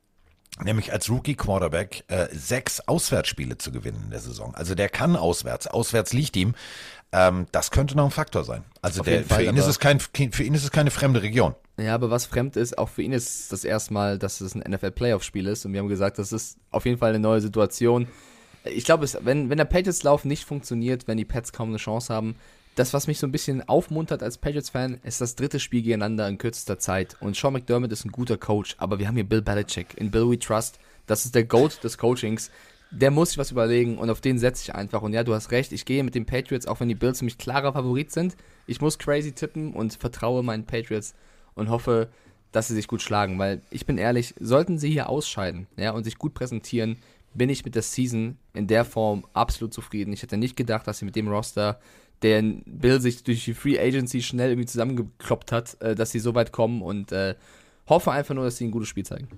nämlich 0.62 0.93
als 0.93 1.11
Rookie-Quarterback 1.11 2.05
äh, 2.09 2.28
sechs 2.33 2.81
Auswärtsspiele 2.81 3.59
zu 3.59 3.73
gewinnen 3.73 4.03
in 4.05 4.11
der 4.11 4.20
Saison. 4.20 4.55
Also 4.55 4.74
der 4.74 4.89
kann 4.89 5.16
auswärts. 5.16 5.66
Auswärts 5.66 6.12
liegt 6.12 6.37
ihm. 6.37 6.55
Ähm, 7.12 7.47
das 7.53 7.70
könnte 7.70 7.97
noch 7.97 8.05
ein 8.05 8.11
Faktor 8.11 8.45
sein. 8.45 8.65
Also 8.83 9.03
der, 9.03 9.24
Fall, 9.24 9.45
für, 9.45 9.51
ihn 9.51 9.57
ist 9.57 9.66
es 9.66 9.78
kein, 9.78 10.01
für 10.01 10.43
ihn 10.43 10.55
ist 10.55 10.65
es 10.65 10.70
keine 10.70 10.91
fremde 10.91 11.23
Region. 11.23 11.55
Ja, 11.78 11.95
aber 11.95 12.11
was 12.11 12.27
fremd 12.27 12.57
ist, 12.57 12.78
auch 12.78 12.89
für 12.89 13.03
ihn 13.03 13.12
ist 13.12 13.53
das 13.53 13.65
erste 13.65 13.93
Mal, 13.93 14.19
dass 14.19 14.41
es 14.41 14.55
ein 14.55 14.65
NFL-Playoff-Spiel 14.70 15.47
ist. 15.47 15.66
Und 15.66 15.73
wir 15.73 15.81
haben 15.81 15.89
gesagt, 15.89 16.19
das 16.19 16.33
ist 16.33 16.59
auf 16.70 16.87
jeden 16.87 16.99
Fall 16.99 17.11
eine 17.11 17.20
neue 17.20 17.41
Situation. 17.41 18.09
Ich 18.65 18.85
glaube, 18.85 19.07
wenn, 19.20 19.51
wenn 19.51 19.59
der 19.59 19.66
Patriots-Lauf 19.66 20.24
nicht 20.24 20.45
funktioniert, 20.45 21.07
wenn 21.07 21.19
die 21.19 21.24
Pets 21.24 21.53
kaum 21.53 21.69
eine 21.69 21.78
Chance 21.78 22.12
haben, 22.12 22.35
das, 22.77 22.93
was 22.93 23.07
mich 23.07 23.19
so 23.19 23.27
ein 23.27 23.32
bisschen 23.32 23.66
aufmuntert 23.69 24.23
als 24.23 24.39
Patriots-Fan, 24.39 25.01
ist 25.03 25.20
das 25.23 25.35
dritte 25.35 25.59
Spiel 25.59 25.82
gegeneinander 25.82 26.28
in 26.28 26.36
kürzester 26.36 26.78
Zeit. 26.78 27.16
Und 27.20 27.35
Sean 27.35 27.55
McDermott 27.55 27.90
ist 27.90 28.05
ein 28.05 28.12
guter 28.12 28.36
Coach, 28.36 28.77
aber 28.78 28.98
wir 28.98 29.09
haben 29.09 29.15
hier 29.15 29.28
Bill 29.28 29.40
Belichick. 29.40 29.97
In 29.97 30.11
Bill 30.11 30.31
We 30.31 30.39
Trust. 30.39 30.78
Das 31.07 31.24
ist 31.24 31.35
der 31.35 31.44
Goat 31.44 31.82
des 31.82 31.97
Coachings. 31.97 32.51
Der 32.90 33.11
muss 33.11 33.31
sich 33.31 33.39
was 33.39 33.51
überlegen 33.51 33.97
und 33.97 34.11
auf 34.11 34.20
den 34.20 34.39
setze 34.39 34.62
ich 34.62 34.74
einfach. 34.74 35.01
Und 35.01 35.15
ja, 35.15 35.24
du 35.24 35.35
hast 35.35 35.51
recht, 35.51 35.73
ich 35.73 35.86
gehe 35.86 36.05
mit 36.05 36.15
den 36.15 36.27
Patriots, 36.27 36.66
auch 36.66 36.78
wenn 36.81 36.89
die 36.89 36.94
Bills 36.94 37.23
mich 37.23 37.39
klarer 37.39 37.73
Favorit 37.73 38.12
sind. 38.12 38.36
Ich 38.66 38.81
muss 38.81 38.98
crazy 38.98 39.32
tippen 39.32 39.73
und 39.73 39.94
vertraue 39.94 40.43
meinen 40.43 40.66
Patriots 40.66 41.15
und 41.55 41.70
hoffe, 41.70 42.11
dass 42.53 42.69
sie 42.69 42.74
sich 42.74 42.89
gut 42.89 43.03
schlagen, 43.03 43.39
weil 43.39 43.62
ich 43.70 43.86
bin 43.86 43.98
ehrlich, 43.98 44.35
sollten 44.39 44.78
sie 44.78 44.90
hier 44.90 45.09
ausscheiden, 45.09 45.66
ja, 45.77 45.90
und 45.93 46.05
sich 46.05 46.16
gut 46.16 46.32
präsentieren, 46.32 46.97
bin 47.35 47.51
ich 47.51 47.65
mit 47.65 47.74
der 47.74 47.82
Season 47.82 48.39
in 48.55 48.66
der 48.66 48.85
Form 48.85 49.27
absolut 49.35 49.74
zufrieden. 49.74 50.12
Ich 50.12 50.23
hätte 50.23 50.36
nicht 50.36 50.57
gedacht, 50.57 50.86
dass 50.86 50.98
sie 50.98 51.05
mit 51.05 51.16
dem 51.16 51.28
Roster, 51.28 51.81
der 52.22 52.43
Bill 52.64 53.01
sich 53.01 53.24
durch 53.24 53.44
die 53.44 53.55
Free 53.55 53.78
Agency 53.78 54.22
schnell 54.22 54.51
irgendwie 54.51 54.66
zusammengekloppt 54.66 55.52
hat, 55.52 55.80
äh, 55.80 55.94
dass 55.94 56.10
sie 56.10 56.18
so 56.18 56.34
weit 56.34 56.52
kommen 56.52 56.82
und 56.82 57.12
äh, 57.12 57.34
hoffe 57.88 58.12
einfach 58.12 58.34
nur, 58.34 58.44
dass 58.44 58.56
sie 58.56 58.66
ein 58.66 58.70
gutes 58.70 58.88
Spiel 58.88 59.05
zeigen. 59.05 59.28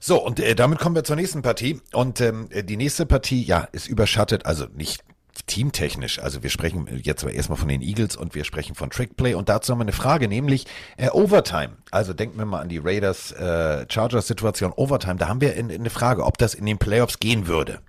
So, 0.00 0.24
und 0.24 0.40
äh, 0.40 0.54
damit 0.54 0.78
kommen 0.78 0.94
wir 0.94 1.04
zur 1.04 1.16
nächsten 1.16 1.42
Partie. 1.42 1.80
Und 1.92 2.20
ähm, 2.20 2.48
die 2.52 2.76
nächste 2.76 3.06
Partie, 3.06 3.42
ja, 3.42 3.68
ist 3.72 3.88
überschattet, 3.88 4.46
also 4.46 4.66
nicht 4.74 5.04
teamtechnisch. 5.46 6.18
Also 6.18 6.42
wir 6.42 6.50
sprechen 6.50 6.88
jetzt 7.02 7.22
aber 7.22 7.32
erstmal 7.32 7.58
von 7.58 7.68
den 7.68 7.82
Eagles 7.82 8.16
und 8.16 8.34
wir 8.34 8.44
sprechen 8.44 8.74
von 8.74 8.90
Trickplay. 8.90 9.34
Und 9.34 9.48
dazu 9.48 9.72
haben 9.72 9.78
wir 9.78 9.84
eine 9.84 9.92
Frage, 9.92 10.28
nämlich 10.28 10.66
äh, 10.96 11.10
Overtime. 11.10 11.76
Also 11.90 12.12
denken 12.12 12.38
wir 12.38 12.44
mal 12.44 12.60
an 12.60 12.68
die 12.68 12.78
Raiders 12.78 13.32
äh, 13.32 13.86
Chargers 13.88 14.26
Situation 14.26 14.72
Overtime. 14.72 15.16
Da 15.16 15.28
haben 15.28 15.40
wir 15.40 15.54
in, 15.54 15.70
in 15.70 15.82
eine 15.82 15.90
Frage, 15.90 16.24
ob 16.24 16.38
das 16.38 16.54
in 16.54 16.66
den 16.66 16.78
Playoffs 16.78 17.18
gehen 17.18 17.46
würde. 17.46 17.80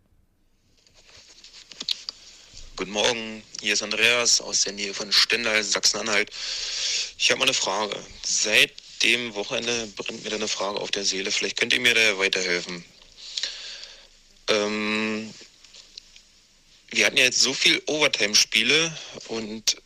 Guten 2.76 2.92
Morgen, 2.92 3.44
hier 3.62 3.74
ist 3.74 3.84
Andreas 3.84 4.42
aus 4.42 4.64
der 4.64 4.74
Nähe 4.74 4.94
von 4.94 5.12
Stendal, 5.12 5.64
Sachsen-Anhalt. 5.64 6.32
Ich 7.18 7.30
habe 7.30 7.40
mal 7.40 7.46
eine 7.46 7.54
Frage. 7.54 7.96
Seit 8.24 8.72
dem 9.04 9.34
Wochenende 9.36 9.88
brennt 9.96 10.24
mir 10.24 10.30
da 10.30 10.38
eine 10.38 10.48
Frage 10.48 10.80
auf 10.80 10.92
der 10.92 11.06
Seele. 11.06 11.32
Vielleicht 11.32 11.58
könnt 11.58 11.74
ihr 11.74 11.80
mir 11.80 11.94
da 11.94 12.18
weiterhelfen. 12.18 12.84
Ähm, 14.48 15.34
wir 16.92 17.06
hatten 17.06 17.18
ja 17.18 17.26
jetzt 17.26 17.42
so 17.42 17.54
viel 17.54 17.82
Overtime-Spiele 17.86 18.98
und 19.28 19.78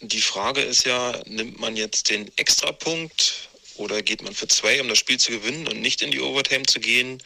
die 0.00 0.20
Frage 0.20 0.62
ist 0.62 0.84
ja, 0.84 1.20
nimmt 1.26 1.58
man 1.58 1.76
jetzt 1.76 2.10
den 2.10 2.30
Extrapunkt 2.36 3.48
oder 3.76 4.02
geht 4.02 4.22
man 4.22 4.34
für 4.34 4.48
zwei, 4.48 4.80
um 4.80 4.88
das 4.88 4.98
Spiel 4.98 5.18
zu 5.18 5.32
gewinnen 5.32 5.68
und 5.68 5.80
nicht 5.80 6.02
in 6.02 6.10
die 6.10 6.20
Overtime 6.20 6.64
zu 6.66 6.80
gehen? 6.80 7.22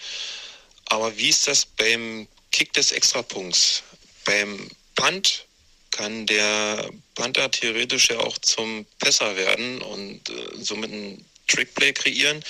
Aber 0.87 1.17
wie 1.17 1.29
ist 1.29 1.47
das 1.47 1.65
beim 1.65 2.27
Kick 2.51 2.73
des 2.73 2.93
Extrapunkts? 2.93 3.83
Beim 4.25 4.69
Punt 4.95 5.47
kann 5.93 6.27
der 6.27 6.91
Panther 7.15 7.51
theoretisch 7.51 8.11
ja 8.11 8.19
auch 8.19 8.39
zum 8.39 8.85
Pässer 8.99 9.37
werden 9.37 9.81
und 9.83 10.29
äh, 10.29 10.33
somit 10.59 10.91
ein 10.91 11.25
Trickplay 11.47 11.93
kreieren. 11.93 12.43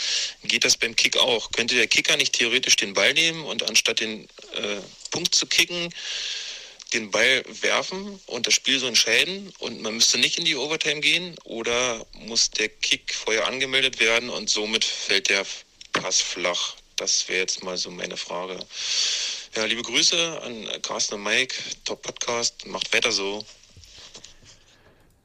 Geht 0.44 0.64
das 0.64 0.77
beim 0.77 0.97
Kick 0.97 1.16
auch? 1.16 1.51
Könnte 1.52 1.74
der 1.74 1.89
Kicker 1.89 2.16
nicht 2.16 2.32
theoretisch 2.32 2.77
den 2.77 2.94
Ball 2.94 3.12
nehmen 3.12 3.44
und 3.44 3.69
anstatt 3.69 4.01
den 4.01 4.24
äh, 4.55 4.81
Punkt 5.10 5.35
zu 5.35 5.47
kicken, 5.47 5.93
den 6.93 7.10
Ball 7.10 7.43
werfen 7.62 8.20
und 8.27 8.47
das 8.47 8.55
Spiel 8.55 8.78
so 8.78 8.86
entscheiden 8.86 9.52
und 9.59 9.81
man 9.81 9.94
müsste 9.94 10.19
nicht 10.19 10.39
in 10.39 10.44
die 10.44 10.56
Overtime 10.56 11.01
gehen 11.01 11.36
oder 11.44 12.06
muss 12.12 12.51
der 12.51 12.69
Kick 12.69 13.14
vorher 13.14 13.47
angemeldet 13.47 13.98
werden 13.98 14.28
und 14.28 14.51
somit 14.51 14.85
fällt 14.85 15.28
der 15.28 15.47
Pass 15.93 16.20
flach? 16.20 16.77
Das 16.97 17.28
wäre 17.28 17.40
jetzt 17.40 17.64
mal 17.64 17.77
so 17.77 17.90
meine 17.90 18.16
Frage. 18.16 18.59
Ja, 19.55 19.66
liebe 19.66 19.83
Grüße 19.83 20.16
an 20.47 20.66
Carsten 20.81 21.16
und 21.16 21.24
Mike. 21.24 21.55
Top 21.85 22.01
Podcast. 22.01 22.66
Macht 22.66 22.95
weiter 22.95 23.12
so. 23.12 23.45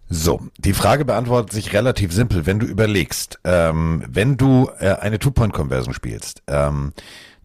So, 0.10 0.42
die 0.58 0.74
Frage 0.74 1.06
beantwortet 1.06 1.54
sich 1.54 1.72
relativ 1.72 2.12
simpel, 2.12 2.46
wenn 2.46 2.60
du 2.60 2.66
überlegst, 2.66 3.40
ähm, 3.46 4.04
wenn 4.08 4.36
du 4.36 4.70
äh, 4.80 4.96
eine 4.96 5.20
Two-Point-Conversion 5.20 5.94
spielst, 5.94 6.44
ähm, 6.48 6.94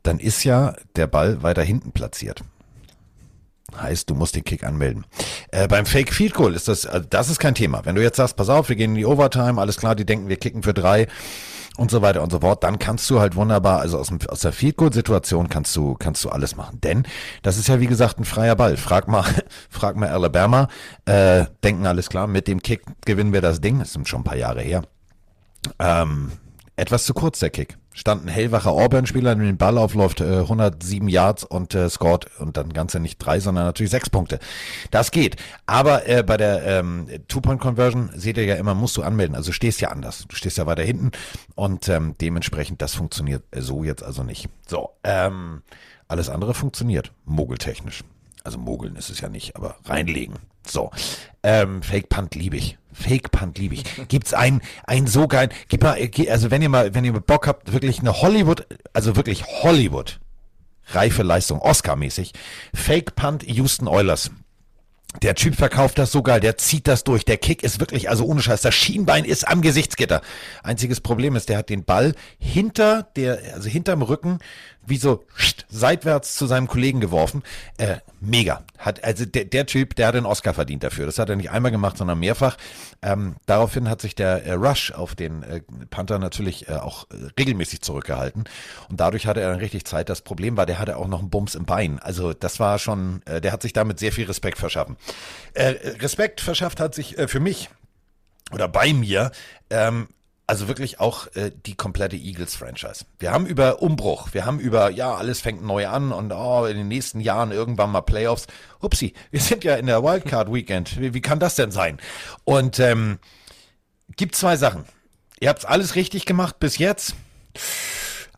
dann 0.02 0.18
ist 0.18 0.42
ja 0.42 0.74
der 0.96 1.06
Ball 1.06 1.44
weiter 1.44 1.62
hinten 1.62 1.92
platziert. 1.92 2.42
Heißt, 3.76 4.10
du 4.10 4.16
musst 4.16 4.34
den 4.34 4.44
Kick 4.44 4.64
anmelden. 4.64 5.06
Äh, 5.52 5.68
beim 5.68 5.86
Fake 5.86 6.12
Field 6.12 6.34
Goal 6.34 6.54
ist 6.54 6.66
das, 6.66 6.84
also 6.84 7.06
das 7.08 7.30
ist 7.30 7.38
kein 7.38 7.54
Thema. 7.54 7.84
Wenn 7.84 7.94
du 7.94 8.02
jetzt 8.02 8.16
sagst, 8.16 8.36
pass 8.36 8.48
auf, 8.48 8.68
wir 8.68 8.76
gehen 8.76 8.90
in 8.90 8.96
die 8.96 9.06
Overtime, 9.06 9.60
alles 9.60 9.76
klar, 9.76 9.94
die 9.94 10.04
denken, 10.04 10.28
wir 10.28 10.36
kicken 10.36 10.64
für 10.64 10.74
drei 10.74 11.06
und 11.76 11.90
so 11.90 12.02
weiter 12.02 12.22
und 12.22 12.30
so 12.30 12.40
fort, 12.40 12.62
dann 12.64 12.78
kannst 12.78 13.08
du 13.08 13.20
halt 13.20 13.34
wunderbar, 13.34 13.80
also 13.80 13.98
aus, 13.98 14.08
dem, 14.08 14.18
aus 14.28 14.40
der 14.40 14.52
Field 14.52 14.76
Goal 14.76 14.92
Situation 14.92 15.48
kannst 15.48 15.74
du, 15.74 15.94
kannst 15.94 16.24
du 16.24 16.28
alles 16.28 16.56
machen. 16.56 16.80
Denn 16.82 17.04
das 17.42 17.56
ist 17.56 17.68
ja 17.68 17.80
wie 17.80 17.86
gesagt 17.86 18.18
ein 18.18 18.24
freier 18.24 18.56
Ball. 18.56 18.76
Frag 18.76 19.08
mal, 19.08 19.24
frag 19.70 19.96
mal 19.96 20.08
Alabama, 20.08 20.68
äh, 21.06 21.46
denken 21.64 21.86
alles 21.86 22.08
klar, 22.08 22.26
mit 22.26 22.46
dem 22.46 22.62
Kick 22.62 22.82
gewinnen 23.04 23.32
wir 23.32 23.40
das 23.40 23.60
Ding. 23.60 23.78
Das 23.78 23.92
sind 23.92 24.08
schon 24.08 24.20
ein 24.20 24.24
paar 24.24 24.36
Jahre 24.36 24.60
her. 24.60 24.82
Ähm, 25.78 26.32
etwas 26.82 27.04
zu 27.04 27.14
kurz 27.14 27.38
der 27.38 27.50
Kick. 27.50 27.78
Stand 27.94 28.24
ein 28.24 28.28
hellwacher 28.28 28.72
Auburn-Spieler, 28.72 29.36
der 29.36 29.44
den 29.44 29.56
Ball 29.56 29.78
aufläuft, 29.78 30.20
äh, 30.20 30.38
107 30.40 31.08
Yards 31.08 31.44
und 31.44 31.76
äh, 31.76 31.88
scored 31.88 32.26
und 32.40 32.56
dann 32.56 32.72
ganze 32.72 32.98
nicht 32.98 33.18
drei, 33.18 33.38
sondern 33.38 33.66
natürlich 33.66 33.92
sechs 33.92 34.10
Punkte. 34.10 34.40
Das 34.90 35.12
geht. 35.12 35.36
Aber 35.64 36.08
äh, 36.08 36.24
bei 36.24 36.36
der 36.36 36.64
ähm, 36.66 37.06
Two-Point-Conversion 37.28 38.10
seht 38.16 38.36
ihr 38.36 38.44
ja 38.44 38.56
immer, 38.56 38.74
musst 38.74 38.96
du 38.96 39.02
anmelden. 39.02 39.36
Also 39.36 39.50
du 39.50 39.52
stehst 39.52 39.80
ja 39.80 39.90
anders. 39.90 40.24
Du 40.26 40.34
stehst 40.34 40.58
ja 40.58 40.66
weiter 40.66 40.82
hinten 40.82 41.12
und 41.54 41.88
ähm, 41.88 42.16
dementsprechend, 42.20 42.82
das 42.82 42.94
funktioniert 42.94 43.44
so 43.56 43.84
jetzt 43.84 44.02
also 44.02 44.24
nicht. 44.24 44.48
So, 44.66 44.90
ähm, 45.04 45.62
alles 46.08 46.28
andere 46.28 46.54
funktioniert, 46.54 47.12
mogeltechnisch. 47.26 48.02
Also 48.44 48.58
mogeln 48.58 48.96
ist 48.96 49.10
es 49.10 49.20
ja 49.20 49.28
nicht, 49.28 49.56
aber 49.56 49.76
reinlegen. 49.84 50.36
So, 50.66 50.90
ähm, 51.42 51.82
Fake 51.82 52.08
Punt 52.08 52.34
liebe 52.34 52.56
ich. 52.56 52.78
Fake 52.92 53.30
Punt 53.30 53.58
liebe 53.58 53.74
ich. 53.74 53.84
Gibt's 54.08 54.34
einen, 54.34 54.60
einen 54.84 55.06
so 55.06 55.28
geilen, 55.28 55.50
gib 55.68 55.82
mal, 55.82 55.98
also 56.28 56.50
wenn 56.50 56.62
ihr 56.62 56.68
mal, 56.68 56.94
wenn 56.94 57.04
ihr 57.04 57.12
Bock 57.12 57.46
habt, 57.46 57.72
wirklich 57.72 58.00
eine 58.00 58.20
Hollywood, 58.20 58.66
also 58.92 59.16
wirklich 59.16 59.44
Hollywood, 59.62 60.20
reife 60.88 61.22
Leistung, 61.22 61.60
Oscar-mäßig, 61.60 62.32
Fake 62.74 63.14
Punt 63.14 63.44
Houston 63.44 63.88
Oilers. 63.88 64.30
Der 65.20 65.34
Typ 65.34 65.56
verkauft 65.56 65.98
das 65.98 66.10
so 66.10 66.22
geil, 66.22 66.40
der 66.40 66.56
zieht 66.56 66.88
das 66.88 67.04
durch. 67.04 67.26
Der 67.26 67.36
Kick 67.36 67.62
ist 67.62 67.80
wirklich, 67.80 68.08
also 68.08 68.24
ohne 68.24 68.40
Scheiß, 68.40 68.62
das 68.62 68.74
Schienbein 68.74 69.26
ist 69.26 69.46
am 69.46 69.60
Gesichtsgitter. 69.60 70.22
Einziges 70.62 71.02
Problem 71.02 71.36
ist, 71.36 71.50
der 71.50 71.58
hat 71.58 71.68
den 71.68 71.84
Ball 71.84 72.14
hinter 72.38 73.02
der, 73.16 73.38
also 73.52 73.68
hinterm 73.68 74.00
Rücken, 74.00 74.38
wie 74.86 74.96
so 74.96 75.24
seitwärts 75.68 76.34
zu 76.36 76.46
seinem 76.46 76.66
Kollegen 76.66 77.00
geworfen. 77.00 77.42
Äh, 77.78 77.96
mega. 78.20 78.62
Hat, 78.78 79.04
also 79.04 79.24
der, 79.24 79.44
der 79.44 79.66
Typ, 79.66 79.94
der 79.94 80.08
hat 80.08 80.14
den 80.14 80.26
Oscar 80.26 80.54
verdient 80.54 80.82
dafür. 80.82 81.06
Das 81.06 81.18
hat 81.18 81.28
er 81.28 81.36
nicht 81.36 81.50
einmal 81.50 81.70
gemacht, 81.70 81.96
sondern 81.96 82.18
mehrfach. 82.18 82.56
Ähm, 83.00 83.36
daraufhin 83.46 83.88
hat 83.88 84.00
sich 84.00 84.14
der 84.14 84.44
äh, 84.44 84.52
Rush 84.52 84.92
auf 84.92 85.14
den 85.14 85.42
äh, 85.42 85.62
Panther 85.90 86.18
natürlich 86.18 86.68
äh, 86.68 86.74
auch 86.74 87.06
äh, 87.10 87.30
regelmäßig 87.38 87.82
zurückgehalten. 87.82 88.44
Und 88.88 89.00
dadurch 89.00 89.26
hatte 89.26 89.40
er 89.40 89.50
dann 89.50 89.60
richtig 89.60 89.84
Zeit. 89.84 90.08
Das 90.08 90.22
Problem 90.22 90.56
war, 90.56 90.66
der 90.66 90.78
hatte 90.78 90.96
auch 90.96 91.08
noch 91.08 91.20
einen 91.20 91.30
Bums 91.30 91.54
im 91.54 91.64
Bein. 91.64 91.98
Also 92.00 92.32
das 92.32 92.60
war 92.60 92.78
schon, 92.78 93.22
äh, 93.26 93.40
der 93.40 93.52
hat 93.52 93.62
sich 93.62 93.72
damit 93.72 93.98
sehr 93.98 94.12
viel 94.12 94.26
Respekt 94.26 94.58
verschaffen. 94.58 94.96
Äh, 95.54 95.74
Respekt 96.00 96.40
verschafft 96.40 96.80
hat 96.80 96.94
sich 96.94 97.18
äh, 97.18 97.28
für 97.28 97.40
mich 97.40 97.70
oder 98.52 98.68
bei 98.68 98.92
mir 98.92 99.30
ähm, 99.70 100.08
also 100.46 100.68
wirklich 100.68 101.00
auch 101.00 101.28
äh, 101.34 101.50
die 101.66 101.74
komplette 101.74 102.16
Eagles-Franchise. 102.16 103.04
Wir 103.18 103.32
haben 103.32 103.46
über 103.46 103.80
Umbruch, 103.80 104.34
wir 104.34 104.44
haben 104.44 104.58
über, 104.58 104.90
ja, 104.90 105.14
alles 105.14 105.40
fängt 105.40 105.62
neu 105.64 105.86
an 105.86 106.12
und 106.12 106.32
oh, 106.32 106.66
in 106.66 106.76
den 106.76 106.88
nächsten 106.88 107.20
Jahren 107.20 107.52
irgendwann 107.52 107.90
mal 107.90 108.00
Playoffs. 108.02 108.46
Upsi, 108.80 109.14
wir 109.30 109.40
sind 109.40 109.64
ja 109.64 109.76
in 109.76 109.86
der 109.86 110.02
Wildcard-Weekend. 110.02 111.00
Wie, 111.00 111.14
wie 111.14 111.20
kann 111.20 111.38
das 111.38 111.54
denn 111.54 111.70
sein? 111.70 111.98
Und 112.44 112.80
ähm, 112.80 113.18
gibt 114.16 114.34
zwei 114.34 114.56
Sachen. 114.56 114.84
Ihr 115.40 115.48
habt 115.48 115.64
alles 115.64 115.94
richtig 115.94 116.26
gemacht 116.26 116.58
bis 116.58 116.78
jetzt. 116.78 117.14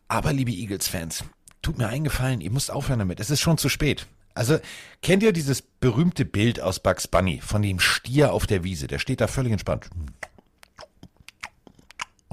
Aber 0.08 0.32
liebe 0.32 0.52
Eagles-Fans, 0.52 1.24
tut 1.62 1.78
mir 1.78 1.88
eingefallen, 1.88 2.40
ihr 2.40 2.50
müsst 2.50 2.70
aufhören 2.70 2.98
damit. 2.98 3.18
Es 3.20 3.30
ist 3.30 3.40
schon 3.40 3.58
zu 3.58 3.68
spät. 3.68 4.06
Also 4.34 4.58
kennt 5.00 5.22
ihr 5.22 5.32
dieses 5.32 5.62
berühmte 5.62 6.24
Bild 6.24 6.60
aus 6.60 6.80
Bugs 6.80 7.08
Bunny 7.08 7.40
von 7.40 7.62
dem 7.62 7.80
Stier 7.80 8.32
auf 8.32 8.46
der 8.46 8.64
Wiese? 8.64 8.88
Der 8.88 8.98
steht 8.98 9.20
da 9.20 9.26
völlig 9.26 9.52
entspannt 9.52 9.88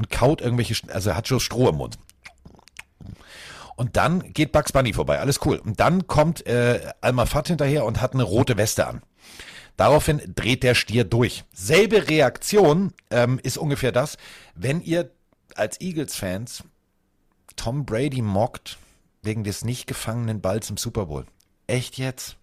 und 0.02 0.10
kaut 0.10 0.42
irgendwelche, 0.42 0.76
also 0.92 1.12
er 1.12 1.16
hat 1.16 1.28
schon 1.28 1.40
Stroh 1.40 1.70
im 1.70 1.76
Mund. 1.76 2.00
Und 3.76 3.98
dann 3.98 4.34
geht 4.34 4.52
Bugs 4.52 4.72
Bunny 4.72 4.94
vorbei, 4.94 5.20
alles 5.20 5.40
cool. 5.46 5.58
Und 5.58 5.80
dann 5.80 6.08
kommt 6.08 6.44
äh, 6.48 6.92
Alma 7.02 7.28
Fat 7.28 7.50
hinterher 7.50 7.86
und 7.86 8.02
hat 8.02 8.16
eine 8.16 8.24
rote 8.24 8.58
Weste 8.58 8.88
an. 8.88 9.04
Daraufhin 9.78 10.22
dreht 10.36 10.64
der 10.64 10.74
Stier 10.74 11.04
durch. 11.04 11.44
Selbe 11.54 12.10
Reaktion 12.10 12.94
ähm, 13.12 13.40
ist 13.44 13.60
ungefähr 13.60 13.92
das, 13.92 14.18
wenn 14.56 14.82
ihr 14.82 15.12
als 15.56 15.80
Eagles-Fans 15.80 16.64
Tom 17.56 17.86
Brady 17.86 18.24
mockt 18.24 18.80
wegen 19.22 19.44
des 19.44 19.64
nicht 19.64 19.86
gefangenen 19.86 20.42
Balls 20.42 20.72
im 20.72 20.78
Super 20.78 21.06
Bowl. 21.06 21.26
Echt 21.68 22.00
jetzt? 22.00 22.38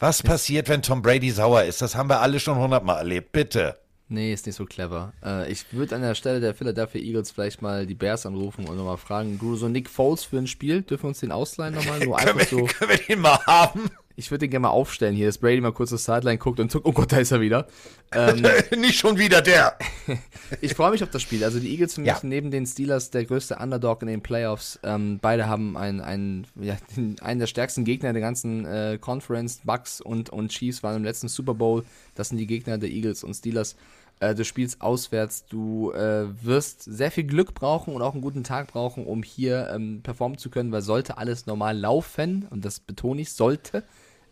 Was 0.00 0.22
passiert, 0.22 0.68
wenn 0.68 0.82
Tom 0.82 1.00
Brady 1.00 1.30
sauer 1.30 1.62
ist? 1.62 1.80
Das 1.80 1.94
haben 1.94 2.10
wir 2.10 2.20
alle 2.20 2.40
schon 2.40 2.58
hundertmal 2.58 2.98
erlebt. 2.98 3.32
Bitte. 3.32 3.78
Nee, 4.12 4.32
ist 4.32 4.44
nicht 4.44 4.56
so 4.56 4.66
clever. 4.66 5.12
Äh, 5.24 5.50
ich 5.52 5.72
würde 5.72 5.94
an 5.94 6.02
der 6.02 6.16
Stelle 6.16 6.40
der 6.40 6.52
Philadelphia 6.52 7.00
Eagles 7.00 7.30
vielleicht 7.30 7.62
mal 7.62 7.86
die 7.86 7.94
Bears 7.94 8.26
anrufen 8.26 8.66
und 8.68 8.76
nochmal 8.76 8.96
fragen, 8.98 9.38
du, 9.38 9.54
so 9.54 9.68
Nick 9.68 9.88
Foles 9.88 10.24
für 10.24 10.38
ein 10.38 10.48
Spiel, 10.48 10.82
dürfen 10.82 11.04
wir 11.04 11.08
uns 11.08 11.20
den 11.20 11.30
ausleihen 11.30 11.74
nochmal? 11.76 12.00
Nur 12.04 12.16
können, 12.16 12.28
einfach 12.38 12.50
wir, 12.50 12.58
so. 12.58 12.64
können 12.66 12.90
wir 12.90 12.98
den 12.98 13.20
mal 13.20 13.38
haben? 13.46 13.88
Ich 14.16 14.30
würde 14.30 14.40
den 14.40 14.50
gerne 14.50 14.64
mal 14.64 14.70
aufstellen 14.70 15.14
hier, 15.14 15.26
dass 15.26 15.38
Brady 15.38 15.62
mal 15.62 15.72
kurz 15.72 15.90
das 15.90 16.04
Sideline 16.04 16.36
guckt 16.36 16.60
und 16.60 16.70
zuckt, 16.70 16.84
oh 16.84 16.92
Gott, 16.92 17.10
da 17.10 17.18
ist 17.18 17.30
er 17.30 17.40
wieder. 17.40 17.68
Ähm, 18.12 18.42
Nicht 18.78 18.98
schon 18.98 19.16
wieder 19.16 19.40
der. 19.40 19.78
ich 20.60 20.74
freue 20.74 20.90
mich 20.90 21.02
auf 21.02 21.08
das 21.08 21.22
Spiel. 21.22 21.42
Also 21.42 21.58
die 21.58 21.70
Eagles 21.70 21.94
für 21.94 22.02
mich 22.02 22.08
Ja. 22.08 22.18
neben 22.22 22.50
den 22.50 22.66
Steelers 22.66 23.10
der 23.10 23.24
größte 23.24 23.56
Underdog 23.56 24.02
in 24.02 24.08
den 24.08 24.20
Playoffs. 24.20 24.78
Ähm, 24.82 25.20
beide 25.22 25.48
haben 25.48 25.74
einen, 25.78 26.00
einen, 26.02 26.46
ja, 26.60 26.76
einen 27.22 27.40
der 27.40 27.46
stärksten 27.46 27.84
Gegner 27.84 28.12
der 28.12 28.20
ganzen 28.20 28.66
äh, 28.66 28.98
Conference. 29.00 29.60
Bucks 29.64 30.02
und, 30.02 30.28
und 30.28 30.48
Chiefs 30.50 30.82
waren 30.82 30.96
im 30.96 31.04
letzten 31.04 31.28
Super 31.28 31.54
Bowl. 31.54 31.84
Das 32.14 32.28
sind 32.28 32.36
die 32.36 32.46
Gegner 32.46 32.76
der 32.76 32.90
Eagles 32.90 33.24
und 33.24 33.32
Steelers. 33.32 33.74
Äh, 34.20 34.34
du 34.34 34.44
spielst 34.44 34.82
auswärts, 34.82 35.46
du 35.46 35.92
äh, 35.92 36.26
wirst 36.44 36.82
sehr 36.82 37.10
viel 37.10 37.24
Glück 37.24 37.54
brauchen 37.54 37.94
und 37.94 38.02
auch 38.02 38.12
einen 38.12 38.22
guten 38.22 38.44
Tag 38.44 38.68
brauchen, 38.68 39.06
um 39.06 39.22
hier 39.22 39.70
ähm, 39.74 40.02
performen 40.02 40.38
zu 40.38 40.50
können, 40.50 40.70
weil 40.72 40.82
sollte 40.82 41.16
alles 41.18 41.46
normal 41.46 41.76
laufen, 41.76 42.46
und 42.50 42.64
das 42.64 42.80
betone 42.80 43.22
ich, 43.22 43.32
sollte 43.32 43.82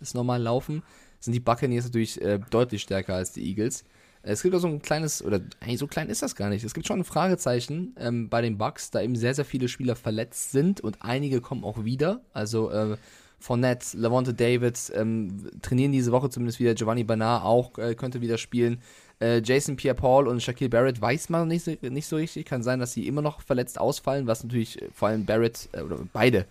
es 0.00 0.12
normal 0.14 0.42
laufen, 0.42 0.82
sind 1.20 1.32
die 1.32 1.40
Buccaneers 1.40 1.86
natürlich 1.86 2.20
äh, 2.20 2.38
deutlich 2.50 2.82
stärker 2.82 3.14
als 3.14 3.32
die 3.32 3.48
Eagles. 3.48 3.84
Es 4.22 4.42
gibt 4.42 4.54
auch 4.54 4.60
so 4.60 4.68
ein 4.68 4.82
kleines, 4.82 5.24
oder 5.24 5.40
eigentlich 5.60 5.78
so 5.78 5.86
klein 5.86 6.10
ist 6.10 6.22
das 6.22 6.36
gar 6.36 6.50
nicht. 6.50 6.64
Es 6.64 6.74
gibt 6.74 6.86
schon 6.86 7.00
ein 7.00 7.04
Fragezeichen 7.04 7.94
ähm, 7.98 8.28
bei 8.28 8.42
den 8.42 8.58
Bucks, 8.58 8.90
da 8.90 9.00
eben 9.00 9.16
sehr, 9.16 9.34
sehr 9.34 9.46
viele 9.46 9.68
Spieler 9.68 9.96
verletzt 9.96 10.50
sind 10.50 10.82
und 10.82 10.98
einige 11.00 11.40
kommen 11.40 11.64
auch 11.64 11.84
wieder. 11.84 12.20
Also 12.34 12.70
äh, 12.70 12.98
Fournette, 13.38 13.96
Lavonte 13.96 14.34
David 14.34 14.92
ähm, 14.94 15.48
trainieren 15.62 15.92
diese 15.92 16.12
Woche 16.12 16.28
zumindest 16.28 16.58
wieder. 16.58 16.74
Giovanni 16.74 17.04
Bernard 17.04 17.44
auch 17.44 17.78
äh, 17.78 17.94
könnte 17.94 18.20
wieder 18.20 18.36
spielen. 18.36 18.82
Äh, 19.20 19.42
Jason 19.44 19.76
Pierre-Paul 19.76 20.28
und 20.28 20.42
Shaquille 20.42 20.70
Barrett 20.70 21.00
weiß 21.00 21.28
man 21.28 21.48
nicht 21.48 21.64
so, 21.64 21.74
nicht 21.82 22.06
so 22.06 22.16
richtig. 22.16 22.46
Kann 22.46 22.62
sein, 22.62 22.78
dass 22.78 22.92
sie 22.92 23.06
immer 23.06 23.22
noch 23.22 23.40
verletzt 23.40 23.80
ausfallen, 23.80 24.26
was 24.26 24.44
natürlich 24.44 24.80
äh, 24.80 24.88
vor 24.92 25.08
allem 25.08 25.24
Barrett 25.24 25.68
äh, 25.72 25.80
oder 25.80 25.98
beide 26.12 26.46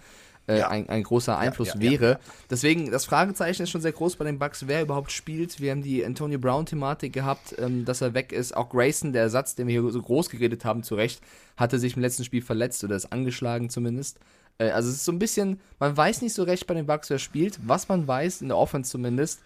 äh, 0.48 0.64
ein, 0.64 0.89
ein 0.89 1.03
großer 1.03 1.38
Einfluss 1.38 1.69
ja, 1.69 1.76
ja, 1.76 1.91
wäre. 1.91 2.19
Deswegen, 2.49 2.89
das 2.89 3.06
Fragezeichen 3.06 3.64
ist 3.64 3.69
schon 3.69 3.81
sehr 3.81 3.91
groß 3.91 4.15
bei 4.15 4.26
den 4.26 4.39
Bucks, 4.39 4.68
wer 4.68 4.81
überhaupt 4.81 5.11
spielt. 5.11 5.60
Wir 5.60 5.72
haben 5.72 5.84
die 5.84 6.03
Antonio 6.03 6.39
Brown-Thematik 6.39 7.14
gehabt, 7.14 7.56
ähm, 7.60 7.85
dass 7.85 8.02
er 8.02 8.14
weg 8.14 8.31
ist. 8.31 8.56
Auch 8.56 8.69
Grayson, 8.69 9.14
der 9.14 9.23
Ersatz, 9.23 9.56
den 9.56 9.68
wir 9.68 9.81
hier 9.81 9.91
so 9.91 10.02
groß 10.02 10.30
geredet 10.30 10.65
haben, 10.65 10.84
zu 10.84 10.95
Recht, 10.95 11.22
hatte 11.57 11.80
sich 11.80 11.95
im 11.95 12.02
letzten 12.02 12.23
Spiel 12.23 12.41
verletzt 12.41 12.84
oder 12.84 12.95
ist 12.95 13.11
angeschlagen 13.11 13.69
zumindest. 13.69 14.19
Äh, 14.57 14.69
also 14.69 14.89
es 14.89 14.95
ist 14.95 15.06
so 15.06 15.11
ein 15.11 15.19
bisschen, 15.19 15.60
man 15.80 15.95
weiß 15.95 16.22
nicht 16.22 16.34
so 16.34 16.44
recht 16.44 16.65
bei 16.68 16.73
den 16.73 16.85
Bucks, 16.85 17.10
wer 17.10 17.19
spielt. 17.19 17.60
Was 17.65 17.88
man 17.89 18.07
weiß, 18.07 18.41
in 18.41 18.48
der 18.48 18.57
Offense 18.57 18.91
zumindest, 18.91 19.41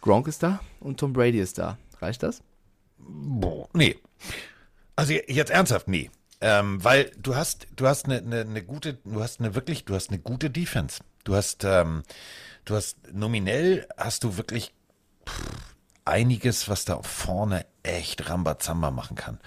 Gronk 0.00 0.26
ist 0.28 0.42
da 0.42 0.60
und 0.80 0.98
Tom 0.98 1.12
Brady 1.12 1.40
ist 1.40 1.58
da. 1.58 1.78
Reicht 2.04 2.22
das? 2.22 2.42
Nee. 3.72 3.96
Also 4.94 5.14
jetzt 5.14 5.50
ernsthaft, 5.50 5.88
nee. 5.88 6.10
Ähm, 6.42 6.84
weil 6.84 7.10
du 7.16 7.34
hast, 7.34 7.66
du 7.74 7.86
hast 7.86 8.04
eine, 8.04 8.18
eine, 8.18 8.40
eine 8.42 8.62
gute, 8.62 8.98
du 9.04 9.22
hast 9.22 9.40
eine 9.40 9.54
wirklich, 9.54 9.86
du 9.86 9.94
hast 9.94 10.10
eine 10.10 10.18
gute 10.18 10.50
Defense. 10.50 11.00
Du 11.24 11.34
hast, 11.34 11.64
ähm, 11.64 12.02
du 12.66 12.74
hast 12.74 12.98
nominell 13.10 13.88
hast 13.96 14.22
du 14.24 14.36
wirklich 14.36 14.74
pff, 15.26 15.48
einiges, 16.04 16.68
was 16.68 16.84
da 16.84 17.02
vorne 17.02 17.64
echt 17.82 18.28
Rambazamba 18.28 18.90
machen 18.90 19.16
kann. 19.16 19.40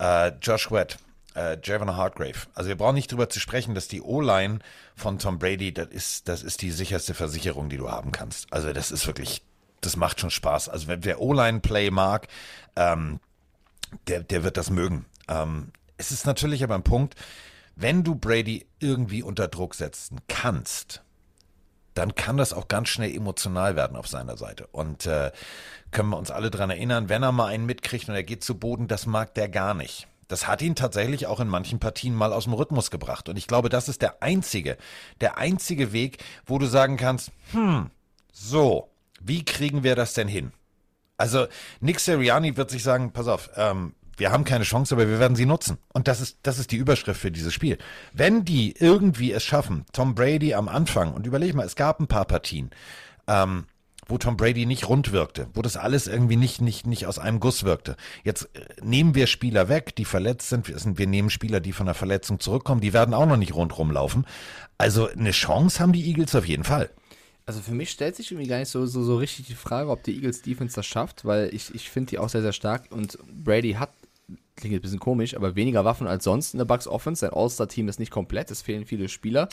Äh, 0.00 0.32
Josh 0.42 0.72
Wett, 0.72 0.98
äh, 1.36 1.56
Javon 1.62 1.94
Hargrave. 1.94 2.48
Also 2.54 2.68
wir 2.68 2.76
brauchen 2.76 2.96
nicht 2.96 3.12
drüber 3.12 3.28
zu 3.28 3.38
sprechen, 3.38 3.76
dass 3.76 3.86
die 3.86 4.02
O-Line 4.02 4.58
von 4.96 5.20
Tom 5.20 5.38
Brady, 5.38 5.72
das 5.72 5.86
ist, 5.90 6.26
das 6.26 6.42
ist 6.42 6.62
die 6.62 6.72
sicherste 6.72 7.14
Versicherung, 7.14 7.68
die 7.68 7.76
du 7.76 7.88
haben 7.88 8.10
kannst. 8.10 8.52
Also 8.52 8.72
das 8.72 8.90
ist 8.90 9.06
wirklich, 9.06 9.44
das 9.82 9.96
macht 9.96 10.20
schon 10.20 10.30
Spaß. 10.30 10.68
Also 10.68 10.88
wenn 10.88 11.04
wer 11.04 11.20
O-Line-Play 11.20 11.90
mag, 11.90 12.28
ähm, 12.76 13.20
der, 14.08 14.22
der 14.22 14.44
wird 14.44 14.56
das 14.56 14.70
mögen. 14.70 15.04
Ähm, 15.28 15.72
es 15.98 16.10
ist 16.10 16.26
natürlich 16.26 16.64
aber 16.64 16.74
ein 16.74 16.82
Punkt, 16.82 17.14
wenn 17.76 18.04
du 18.04 18.14
Brady 18.14 18.66
irgendwie 18.80 19.22
unter 19.22 19.48
Druck 19.48 19.74
setzen 19.74 20.20
kannst, 20.28 21.02
dann 21.94 22.14
kann 22.14 22.36
das 22.36 22.52
auch 22.52 22.68
ganz 22.68 22.88
schnell 22.88 23.14
emotional 23.14 23.76
werden 23.76 23.96
auf 23.96 24.08
seiner 24.08 24.36
Seite. 24.36 24.66
Und 24.68 25.06
äh, 25.06 25.30
können 25.90 26.08
wir 26.08 26.16
uns 26.16 26.30
alle 26.30 26.50
dran 26.50 26.70
erinnern, 26.70 27.08
wenn 27.08 27.22
er 27.22 27.32
mal 27.32 27.46
einen 27.46 27.66
mitkriegt 27.66 28.08
und 28.08 28.14
er 28.14 28.22
geht 28.22 28.42
zu 28.42 28.58
Boden, 28.58 28.88
das 28.88 29.06
mag 29.06 29.34
der 29.34 29.48
gar 29.48 29.74
nicht. 29.74 30.06
Das 30.28 30.46
hat 30.46 30.62
ihn 30.62 30.74
tatsächlich 30.74 31.26
auch 31.26 31.40
in 31.40 31.48
manchen 31.48 31.78
Partien 31.78 32.14
mal 32.14 32.32
aus 32.32 32.44
dem 32.44 32.54
Rhythmus 32.54 32.90
gebracht. 32.90 33.28
Und 33.28 33.36
ich 33.36 33.46
glaube, 33.46 33.68
das 33.68 33.90
ist 33.90 34.00
der 34.00 34.22
einzige, 34.22 34.78
der 35.20 35.36
einzige 35.36 35.92
Weg, 35.92 36.24
wo 36.46 36.58
du 36.58 36.66
sagen 36.66 36.96
kannst, 36.96 37.30
hm, 37.50 37.90
so, 38.32 38.88
wie 39.24 39.44
kriegen 39.44 39.82
wir 39.82 39.96
das 39.96 40.14
denn 40.14 40.28
hin? 40.28 40.52
Also 41.16 41.46
Nick 41.80 42.00
Seriani 42.00 42.56
wird 42.56 42.70
sich 42.70 42.82
sagen, 42.82 43.12
pass 43.12 43.28
auf, 43.28 43.50
ähm, 43.56 43.94
wir 44.16 44.30
haben 44.30 44.44
keine 44.44 44.64
Chance, 44.64 44.94
aber 44.94 45.08
wir 45.08 45.18
werden 45.18 45.36
sie 45.36 45.46
nutzen. 45.46 45.78
Und 45.92 46.08
das 46.08 46.20
ist, 46.20 46.38
das 46.42 46.58
ist 46.58 46.70
die 46.70 46.76
Überschrift 46.76 47.20
für 47.20 47.30
dieses 47.30 47.54
Spiel. 47.54 47.78
Wenn 48.12 48.44
die 48.44 48.74
irgendwie 48.78 49.32
es 49.32 49.42
schaffen, 49.42 49.84
Tom 49.92 50.14
Brady 50.14 50.54
am 50.54 50.68
Anfang, 50.68 51.12
und 51.12 51.26
überleg 51.26 51.54
mal, 51.54 51.66
es 51.66 51.76
gab 51.76 52.00
ein 52.00 52.06
paar 52.06 52.24
Partien, 52.24 52.70
ähm, 53.26 53.64
wo 54.08 54.18
Tom 54.18 54.36
Brady 54.36 54.66
nicht 54.66 54.88
rund 54.88 55.12
wirkte, 55.12 55.46
wo 55.54 55.62
das 55.62 55.76
alles 55.76 56.06
irgendwie 56.06 56.36
nicht, 56.36 56.60
nicht, 56.60 56.86
nicht 56.86 57.06
aus 57.06 57.18
einem 57.18 57.40
Guss 57.40 57.64
wirkte. 57.64 57.96
Jetzt 58.24 58.50
äh, 58.54 58.60
nehmen 58.82 59.14
wir 59.14 59.26
Spieler 59.26 59.68
weg, 59.68 59.96
die 59.96 60.04
verletzt 60.04 60.48
sind. 60.48 60.68
Wir, 60.68 61.06
nehmen 61.06 61.30
Spieler, 61.30 61.60
die 61.60 61.72
von 61.72 61.86
der 61.86 61.94
Verletzung 61.94 62.40
zurückkommen, 62.40 62.80
die 62.80 62.92
werden 62.92 63.14
auch 63.14 63.26
noch 63.26 63.36
nicht 63.36 63.54
rundrum 63.54 63.90
laufen. 63.90 64.26
Also 64.76 65.08
eine 65.08 65.30
Chance 65.30 65.80
haben 65.80 65.92
die 65.92 66.06
Eagles 66.06 66.34
auf 66.34 66.46
jeden 66.46 66.64
Fall. 66.64 66.90
Also 67.44 67.60
für 67.60 67.72
mich 67.72 67.90
stellt 67.90 68.14
sich 68.16 68.30
irgendwie 68.30 68.48
gar 68.48 68.58
nicht 68.58 68.68
so, 68.68 68.86
so, 68.86 69.02
so 69.02 69.16
richtig 69.16 69.46
die 69.46 69.54
Frage, 69.54 69.90
ob 69.90 70.04
die 70.04 70.14
Eagles 70.14 70.42
Defense 70.42 70.76
das 70.76 70.86
schafft, 70.86 71.24
weil 71.24 71.52
ich, 71.52 71.74
ich 71.74 71.90
finde 71.90 72.10
die 72.10 72.18
auch 72.18 72.28
sehr, 72.28 72.42
sehr 72.42 72.52
stark 72.52 72.84
und 72.90 73.18
Brady 73.32 73.72
hat, 73.72 73.90
klingt 74.56 74.74
ein 74.74 74.80
bisschen 74.80 75.00
komisch, 75.00 75.34
aber 75.34 75.56
weniger 75.56 75.84
Waffen 75.84 76.06
als 76.06 76.24
sonst 76.24 76.54
in 76.54 76.58
der 76.58 76.66
Bucks 76.66 76.86
Offense. 76.86 77.20
Sein 77.20 77.32
All-Star-Team 77.32 77.88
ist 77.88 77.98
nicht 77.98 78.12
komplett, 78.12 78.50
es 78.50 78.62
fehlen 78.62 78.86
viele 78.86 79.08
Spieler. 79.08 79.48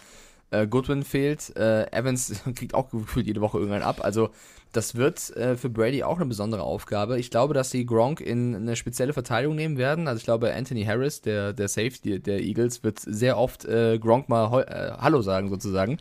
Äh, 0.52 0.68
Goodwin 0.68 1.04
fehlt, 1.04 1.56
äh, 1.58 1.92
Evans 1.92 2.42
kriegt 2.56 2.74
auch 2.74 2.90
gefühlt 2.90 3.28
jede 3.28 3.42
Woche 3.42 3.58
irgendwann 3.58 3.84
ab. 3.84 4.04
Also 4.04 4.30
das 4.72 4.96
wird 4.96 5.36
äh, 5.36 5.58
für 5.58 5.70
Brady 5.70 6.04
auch 6.04 6.18
eine 6.18 6.26
besondere 6.26 6.64
Aufgabe. 6.64 7.20
Ich 7.20 7.32
glaube, 7.32 7.54
dass 7.54 7.72
sie 7.72 7.86
Gronk 7.86 8.22
in 8.22 8.56
eine 8.56 8.76
spezielle 8.76 9.14
Verteidigung 9.14 9.56
nehmen 9.56 9.78
werden. 9.78 10.08
Also 10.08 10.20
ich 10.20 10.26
glaube, 10.26 10.54
Anthony 10.54 10.86
Harris, 10.86 11.22
der, 11.22 11.54
der 11.54 11.68
Safety 11.68 12.20
der 12.20 12.42
Eagles, 12.42 12.84
wird 12.84 13.00
sehr 13.00 13.38
oft 13.38 13.66
äh, 13.66 13.98
Gronk 14.00 14.30
mal 14.30 14.62
äh, 14.62 14.92
Hallo 15.00 15.22
sagen 15.22 15.50
sozusagen. 15.50 15.98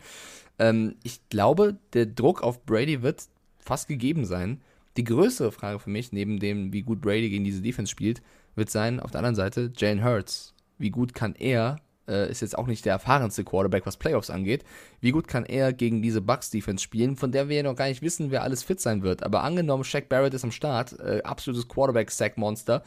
Ähm, 0.59 0.95
ich 1.03 1.27
glaube, 1.29 1.77
der 1.93 2.05
Druck 2.05 2.43
auf 2.43 2.65
Brady 2.65 3.01
wird 3.01 3.23
fast 3.57 3.87
gegeben 3.87 4.25
sein. 4.25 4.61
Die 4.97 5.03
größere 5.03 5.51
Frage 5.51 5.79
für 5.79 5.89
mich, 5.89 6.11
neben 6.11 6.39
dem, 6.39 6.73
wie 6.73 6.81
gut 6.81 7.01
Brady 7.01 7.29
gegen 7.29 7.43
diese 7.43 7.61
Defense 7.61 7.89
spielt, 7.89 8.21
wird 8.55 8.69
sein, 8.69 8.99
auf 8.99 9.11
der 9.11 9.19
anderen 9.19 9.35
Seite, 9.35 9.71
Jalen 9.75 10.03
Hurts. 10.03 10.53
Wie 10.77 10.89
gut 10.89 11.13
kann 11.13 11.35
er, 11.35 11.77
äh, 12.07 12.29
ist 12.29 12.41
jetzt 12.41 12.57
auch 12.57 12.67
nicht 12.67 12.85
der 12.85 12.93
erfahrenste 12.93 13.43
Quarterback, 13.43 13.85
was 13.85 13.97
Playoffs 13.97 14.29
angeht, 14.29 14.63
wie 14.99 15.11
gut 15.11 15.27
kann 15.27 15.45
er 15.45 15.71
gegen 15.71 16.01
diese 16.01 16.21
Bucks-Defense 16.21 16.83
spielen, 16.83 17.15
von 17.15 17.31
der 17.31 17.47
wir 17.47 17.57
ja 17.57 17.63
noch 17.63 17.75
gar 17.75 17.87
nicht 17.87 18.01
wissen, 18.01 18.31
wer 18.31 18.43
alles 18.43 18.63
fit 18.63 18.81
sein 18.81 19.03
wird. 19.03 19.23
Aber 19.23 19.43
angenommen, 19.43 19.83
Shaq 19.83 20.09
Barrett 20.09 20.33
ist 20.33 20.43
am 20.43 20.51
Start, 20.51 20.99
äh, 20.99 21.21
absolutes 21.23 21.67
Quarterback-Sack-Monster. 21.67 22.83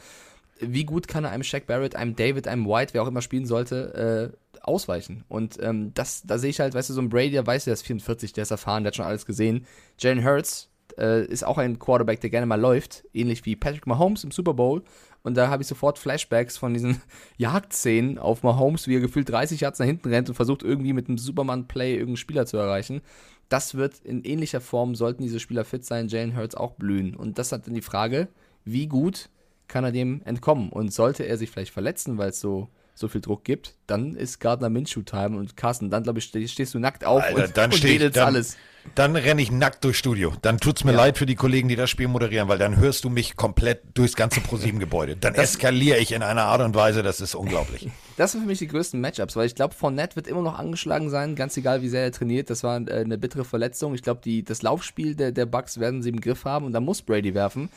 Wie 0.59 0.85
gut 0.85 1.07
kann 1.07 1.23
er 1.23 1.31
einem 1.31 1.43
Shaq 1.43 1.65
Barrett, 1.65 1.95
einem 1.95 2.15
David, 2.15 2.47
einem 2.47 2.67
White, 2.67 2.93
wer 2.93 3.03
auch 3.03 3.07
immer 3.07 3.21
spielen 3.21 3.45
sollte, 3.45 4.31
äh, 4.33 4.37
ausweichen. 4.63 5.23
Und 5.27 5.57
ähm, 5.61 5.93
das, 5.93 6.23
da 6.23 6.37
sehe 6.37 6.49
ich 6.49 6.59
halt, 6.59 6.73
weißt 6.73 6.89
du, 6.89 6.93
so 6.93 7.01
ein 7.01 7.09
Brady, 7.09 7.31
der 7.31 7.45
weiß, 7.45 7.65
der 7.65 7.73
ist 7.73 7.85
44, 7.85 8.33
der 8.33 8.43
ist 8.43 8.51
erfahren, 8.51 8.83
der 8.83 8.89
hat 8.89 8.95
schon 8.95 9.05
alles 9.05 9.25
gesehen. 9.25 9.65
Jalen 9.99 10.25
Hurts 10.25 10.69
äh, 10.97 11.25
ist 11.25 11.45
auch 11.45 11.57
ein 11.57 11.79
Quarterback, 11.79 12.21
der 12.21 12.29
gerne 12.29 12.45
mal 12.45 12.59
läuft, 12.59 13.03
ähnlich 13.13 13.45
wie 13.45 13.55
Patrick 13.55 13.87
Mahomes 13.87 14.23
im 14.23 14.31
Super 14.31 14.53
Bowl. 14.53 14.83
Und 15.23 15.35
da 15.35 15.47
habe 15.47 15.63
ich 15.63 15.67
sofort 15.67 15.99
Flashbacks 15.99 16.57
von 16.57 16.73
diesen 16.73 17.01
Jagdszenen 17.37 18.17
auf 18.17 18.43
Mahomes, 18.43 18.87
wie 18.87 18.97
er 18.97 19.01
gefühlt 19.01 19.29
30 19.29 19.61
Yards 19.61 19.79
nach 19.79 19.85
hinten 19.85 20.09
rennt 20.09 20.29
und 20.29 20.35
versucht 20.35 20.63
irgendwie 20.63 20.93
mit 20.93 21.07
einem 21.07 21.17
Superman-Play 21.17 21.93
irgendeinen 21.93 22.17
Spieler 22.17 22.45
zu 22.45 22.57
erreichen. 22.57 23.01
Das 23.49 23.75
wird 23.75 23.99
in 24.03 24.23
ähnlicher 24.23 24.61
Form, 24.61 24.95
sollten 24.95 25.23
diese 25.23 25.39
Spieler 25.39 25.65
fit 25.65 25.85
sein, 25.85 26.07
Jalen 26.07 26.35
Hurts 26.35 26.55
auch 26.55 26.71
blühen. 26.71 27.15
Und 27.15 27.37
das 27.37 27.51
hat 27.51 27.67
dann 27.67 27.73
die 27.73 27.81
Frage, 27.81 28.27
wie 28.65 28.87
gut 28.87 29.29
kann 29.67 29.83
er 29.83 29.91
dem 29.91 30.21
entkommen? 30.25 30.69
Und 30.69 30.93
sollte 30.93 31.23
er 31.23 31.37
sich 31.37 31.51
vielleicht 31.51 31.73
verletzen, 31.73 32.17
weil 32.17 32.29
es 32.29 32.39
so 32.39 32.69
so 32.95 33.07
viel 33.07 33.21
Druck 33.21 33.43
gibt, 33.43 33.73
dann 33.87 34.15
ist 34.15 34.39
Gardner 34.39 34.69
Minshew-Time 34.69 35.37
und 35.37 35.57
Carsten, 35.57 35.89
dann 35.89 36.03
glaube 36.03 36.19
ich, 36.19 36.25
stehst 36.25 36.73
du 36.73 36.79
nackt 36.79 37.05
auf 37.05 37.23
Alter, 37.23 37.45
und, 37.45 37.57
dann 37.57 37.71
und 37.71 37.77
steh 37.77 37.97
dann, 38.09 38.25
alles. 38.27 38.55
Dann 38.95 39.15
renne 39.15 39.41
ich 39.41 39.49
nackt 39.49 39.83
durchs 39.83 39.97
Studio. 39.99 40.33
Dann 40.41 40.59
tut's 40.59 40.83
mir 40.83 40.91
Ja. 40.91 40.97
leid 40.97 41.17
für 41.17 41.25
die 41.25 41.35
Kollegen, 41.35 41.69
die 41.69 41.75
das 41.77 41.89
Spiel 41.89 42.07
moderieren, 42.09 42.49
weil 42.49 42.57
dann 42.57 42.75
hörst 42.77 43.03
du 43.05 43.09
mich 43.09 43.35
komplett 43.37 43.81
durchs 43.93 44.15
ganze 44.15 44.41
ProSieben-Gebäude. 44.41 45.15
Dann 45.15 45.33
Das- 45.33 45.51
eskaliere 45.55 45.97
ich 45.99 46.11
in 46.11 46.21
einer 46.21 46.43
Art 46.43 46.61
und 46.61 46.75
Weise, 46.75 47.01
das 47.01 47.19
ist 47.21 47.35
unglaublich. 47.35 47.89
Das 48.15 48.31
sind 48.33 48.41
für 48.41 48.47
mich 48.47 48.59
die 48.59 48.67
größten 48.67 49.01
Matchups, 49.01 49.35
weil 49.35 49.47
ich 49.47 49.55
glaube, 49.55 49.73
Fournette 49.73 50.15
wird 50.15 50.27
immer 50.27 50.43
noch 50.43 50.59
angeschlagen 50.59 51.09
sein, 51.09 51.33
ganz 51.33 51.57
egal, 51.57 51.81
wie 51.81 51.89
sehr 51.89 52.03
er 52.03 52.11
trainiert. 52.11 52.51
Das 52.51 52.61
war 52.63 52.79
äh, 52.87 52.93
eine 52.99 53.17
bittere 53.17 53.43
Verletzung. 53.43 53.95
Ich 53.95 54.03
glaube, 54.03 54.21
das 54.43 54.61
Laufspiel 54.61 55.15
der, 55.15 55.31
der 55.31 55.47
Bucks 55.47 55.79
werden 55.79 56.03
sie 56.03 56.09
im 56.09 56.21
Griff 56.21 56.45
haben 56.45 56.67
und 56.67 56.73
da 56.73 56.79
muss 56.79 57.01
Brady 57.01 57.33
werfen. 57.33 57.69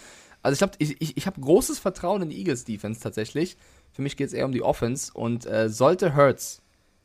Also 0.42 0.52
ich 0.52 0.58
glaube, 0.58 0.74
ich, 0.78 1.00
ich, 1.00 1.16
ich 1.16 1.26
habe 1.26 1.40
großes 1.40 1.78
Vertrauen 1.78 2.20
in 2.20 2.28
die 2.28 2.36
Eagles-Defense 2.38 3.00
tatsächlich. 3.00 3.56
Für 3.96 4.02
mich 4.02 4.18
geht 4.18 4.26
es 4.26 4.34
eher 4.34 4.44
um 4.44 4.52
die 4.52 4.60
Offense 4.60 5.10
und 5.14 5.46
äh, 5.46 5.70
sollte 5.70 6.14
Hurts 6.14 6.60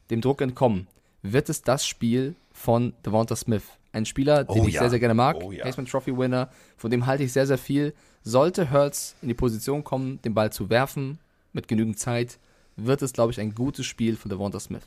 dem 0.09 0.19
Druck 0.19 0.41
entkommen, 0.41 0.87
wird 1.21 1.47
es 1.47 1.61
das 1.61 1.87
Spiel 1.87 2.35
von 2.51 2.91
Devonta 3.05 3.37
Smith. 3.37 3.63
Ein 3.93 4.05
Spieler, 4.05 4.43
den 4.43 4.63
Oh 4.63 4.67
ich 4.67 4.73
ja. 4.73 4.81
sehr, 4.81 4.89
sehr 4.89 4.99
gerne 4.99 5.13
mag. 5.13 5.37
Oh 5.41 5.53
ja. 5.53 5.63
Heisman 5.63 5.85
Trophy 5.85 6.17
Winner, 6.17 6.49
von 6.75 6.91
dem 6.91 7.05
halte 7.05 7.23
ich 7.23 7.31
sehr, 7.31 7.47
sehr 7.47 7.57
viel. 7.57 7.93
Sollte 8.23 8.71
Hurts 8.71 9.15
in 9.21 9.29
die 9.29 9.33
Position 9.33 9.85
kommen, 9.85 10.21
den 10.23 10.33
Ball 10.33 10.51
zu 10.51 10.69
werfen, 10.69 11.17
mit 11.53 11.69
genügend 11.69 11.97
Zeit, 11.97 12.39
wird 12.75 13.01
es, 13.01 13.13
glaube 13.13 13.31
ich, 13.31 13.39
ein 13.39 13.55
gutes 13.55 13.85
Spiel 13.85 14.17
von 14.17 14.27
Devonta 14.27 14.59
Smith. 14.59 14.83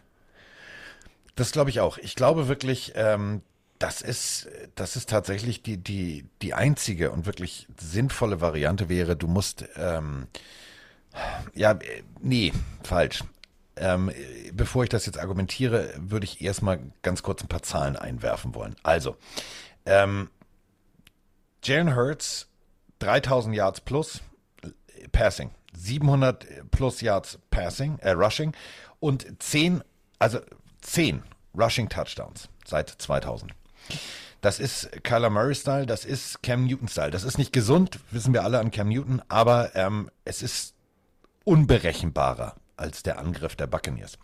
Das 1.37 1.53
glaube 1.53 1.71
ich 1.71 1.81
auch. 1.81 1.97
Ich 1.97 2.17
glaube 2.17 2.49
wirklich, 2.49 2.93
ähm, 2.97 3.41
das 3.79 4.03
ist, 4.03 4.51
das 4.75 4.97
ist 4.97 5.09
tatsächlich 5.09 5.63
die, 5.63 5.79
die, 5.79 6.27
die 6.43 6.53
einzige 6.53 7.13
und 7.13 7.25
wirklich 7.25 7.67
sinnvolle 7.81 8.43
Variante 8.43 8.91
wäre, 8.91 9.17
du 9.17 9.27
musst, 9.27 9.65
ähm, 9.77 10.27
ja, 11.55 11.73
äh, 11.73 12.03
nee, 12.21 12.53
falsch. 12.83 13.25
Ähm, 13.77 14.09
äh, 14.09 14.53
bevor 14.53 14.85
ich 14.85 14.91
das 14.91 15.07
jetzt 15.07 15.19
argumentiere, 15.19 15.93
würde 15.97 16.25
ich 16.25 16.41
erstmal 16.41 16.81
ganz 17.03 17.23
kurz 17.23 17.43
ein 17.43 17.49
paar 17.49 17.63
Zahlen 17.63 17.97
einwerfen 17.97 18.55
wollen. 18.55 18.77
Also, 18.83 19.17
ähm, 19.87 20.31
Jalen 21.63 21.97
Hurts, 21.97 22.49
3000 23.01 23.55
Yards 23.55 23.81
plus 23.81 24.21
äh, 24.63 25.09
Passing, 25.09 25.51
700 25.77 26.71
plus 26.71 27.01
Yards 27.01 27.39
Passing, 27.51 27.99
äh, 28.01 28.11
Rushing 28.11 28.53
und 29.01 29.43
10, 29.43 29.83
also 30.19 30.41
10 30.83 31.23
Rushing 31.57 31.89
Touchdowns 31.89 32.49
seit 32.65 32.91
2000. 32.91 33.53
Das 34.41 34.61
ist 34.61 34.91
Kyler 35.05 35.31
Murray-Style, 35.31 35.87
das 35.87 36.05
ist 36.05 36.43
Cam 36.43 36.67
Newton-Style. 36.67 37.11
Das 37.11 37.25
ist 37.25 37.39
nicht 37.39 37.53
gesund, 37.53 37.99
wissen 38.11 38.35
wir 38.35 38.45
alle 38.45 38.59
an 38.59 38.71
Cam 38.71 38.89
Newton, 38.89 39.23
aber 39.29 39.75
ähm, 39.75 40.11
es 40.27 40.43
ist 40.43 40.74
unberechenbarer 41.45 42.55
als 42.77 43.03
der 43.03 43.19
Angriff 43.19 43.57
der 43.57 43.67
Buccaneers. 43.67 44.19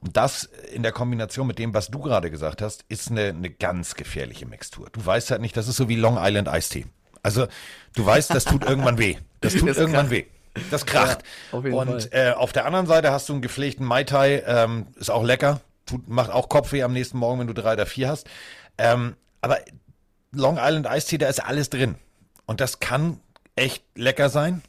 Und 0.00 0.16
das 0.16 0.44
in 0.72 0.82
der 0.82 0.92
Kombination 0.92 1.46
mit 1.46 1.58
dem, 1.58 1.72
was 1.74 1.88
du 1.88 2.00
gerade 2.00 2.30
gesagt 2.30 2.62
hast, 2.62 2.84
ist 2.88 3.10
eine, 3.10 3.28
eine 3.28 3.50
ganz 3.50 3.94
gefährliche 3.94 4.46
Mixtur. 4.46 4.88
Du 4.92 5.04
weißt 5.04 5.30
halt 5.30 5.40
nicht, 5.40 5.56
das 5.56 5.68
ist 5.68 5.76
so 5.76 5.88
wie 5.88 5.96
Long 5.96 6.18
Island 6.20 6.48
Iced 6.48 6.72
Tea. 6.72 6.86
Also 7.22 7.46
du 7.94 8.06
weißt, 8.06 8.30
das 8.34 8.44
tut 8.44 8.64
irgendwann 8.64 8.98
weh. 8.98 9.16
Das 9.40 9.54
tut 9.54 9.68
Das 9.68 9.78
irgendwann 9.78 10.08
kracht. 10.08 10.10
weh. 10.10 10.26
Das 10.70 10.86
kracht. 10.86 11.22
Ja, 11.52 11.58
auf 11.58 11.64
Und 11.64 12.12
äh, 12.12 12.32
auf 12.36 12.52
der 12.52 12.66
anderen 12.66 12.86
Seite 12.86 13.10
hast 13.10 13.28
du 13.28 13.34
einen 13.34 13.42
gepflegten 13.42 13.84
Mai 13.84 14.04
Tai, 14.04 14.42
ähm, 14.46 14.86
ist 14.96 15.10
auch 15.10 15.24
lecker, 15.24 15.60
tut, 15.86 16.08
macht 16.08 16.30
auch 16.30 16.48
Kopfweh 16.48 16.82
am 16.82 16.92
nächsten 16.92 17.18
Morgen, 17.18 17.40
wenn 17.40 17.46
du 17.46 17.52
drei 17.52 17.74
oder 17.74 17.86
vier 17.86 18.08
hast. 18.08 18.26
Ähm, 18.78 19.16
aber 19.40 19.58
Long 20.32 20.58
Island 20.58 20.86
Iced 20.90 21.08
Tea, 21.08 21.18
da 21.18 21.28
ist 21.28 21.42
alles 21.44 21.70
drin. 21.70 21.96
Und 22.46 22.60
das 22.60 22.80
kann 22.80 23.20
echt 23.56 23.82
lecker 23.96 24.28
sein. 24.28 24.62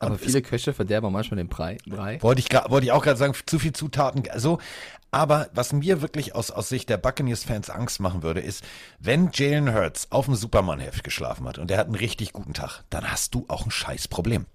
Aber 0.00 0.18
viele 0.18 0.42
Köche 0.42 0.72
verderben 0.72 1.12
manchmal 1.12 1.38
den 1.38 1.48
Brei. 1.48 1.78
Brei. 1.86 2.20
wollte 2.22 2.40
ich, 2.40 2.52
wollte 2.70 2.86
ich 2.86 2.92
auch 2.92 3.02
gerade 3.02 3.18
sagen, 3.18 3.34
zu 3.46 3.58
viel 3.58 3.72
Zutaten. 3.72 4.22
So, 4.36 4.58
aber 5.10 5.48
was 5.54 5.72
mir 5.72 6.02
wirklich 6.02 6.34
aus, 6.34 6.50
aus 6.50 6.68
Sicht 6.68 6.88
der 6.88 6.96
Buccaneers-Fans 6.96 7.70
Angst 7.70 8.00
machen 8.00 8.22
würde, 8.22 8.40
ist, 8.40 8.64
wenn 8.98 9.30
Jalen 9.32 9.72
Hurts 9.72 10.10
auf 10.10 10.24
dem 10.24 10.34
Superman-Heft 10.34 11.04
geschlafen 11.04 11.46
hat 11.46 11.58
und 11.58 11.70
der 11.70 11.78
hat 11.78 11.86
einen 11.86 11.94
richtig 11.94 12.32
guten 12.32 12.52
Tag, 12.52 12.82
dann 12.90 13.10
hast 13.10 13.34
du 13.34 13.44
auch 13.48 13.64
ein 13.64 13.70
scheiß 13.70 14.08
Problem. 14.08 14.46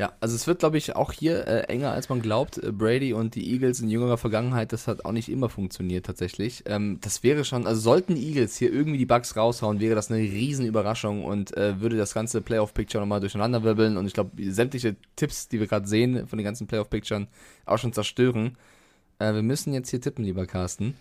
Ja, 0.00 0.14
also 0.18 0.34
es 0.34 0.46
wird, 0.46 0.60
glaube 0.60 0.78
ich, 0.78 0.96
auch 0.96 1.12
hier 1.12 1.46
äh, 1.46 1.64
enger, 1.64 1.92
als 1.92 2.08
man 2.08 2.22
glaubt. 2.22 2.56
Äh, 2.56 2.72
Brady 2.72 3.12
und 3.12 3.34
die 3.34 3.52
Eagles 3.52 3.80
in 3.80 3.90
jüngerer 3.90 4.16
Vergangenheit, 4.16 4.72
das 4.72 4.88
hat 4.88 5.04
auch 5.04 5.12
nicht 5.12 5.28
immer 5.28 5.50
funktioniert 5.50 6.06
tatsächlich. 6.06 6.62
Ähm, 6.64 6.96
das 7.02 7.22
wäre 7.22 7.44
schon, 7.44 7.66
also 7.66 7.82
sollten 7.82 8.14
die 8.14 8.26
Eagles 8.26 8.56
hier 8.56 8.72
irgendwie 8.72 8.96
die 8.96 9.04
Bugs 9.04 9.36
raushauen, 9.36 9.78
wäre 9.78 9.94
das 9.94 10.10
eine 10.10 10.20
riesen 10.20 10.64
Überraschung 10.64 11.22
und 11.22 11.54
äh, 11.54 11.82
würde 11.82 11.98
das 11.98 12.14
ganze 12.14 12.40
Playoff-Picture 12.40 13.02
nochmal 13.02 13.20
durcheinanderwirbeln. 13.20 13.98
Und 13.98 14.06
ich 14.06 14.14
glaube, 14.14 14.30
sämtliche 14.50 14.96
Tipps, 15.16 15.48
die 15.48 15.60
wir 15.60 15.66
gerade 15.66 15.86
sehen 15.86 16.26
von 16.26 16.38
den 16.38 16.46
ganzen 16.46 16.66
Playoff-Picturen, 16.66 17.28
auch 17.66 17.76
schon 17.76 17.92
zerstören. 17.92 18.56
Äh, 19.18 19.34
wir 19.34 19.42
müssen 19.42 19.74
jetzt 19.74 19.90
hier 19.90 20.00
tippen, 20.00 20.24
lieber 20.24 20.46
Carsten. 20.46 20.94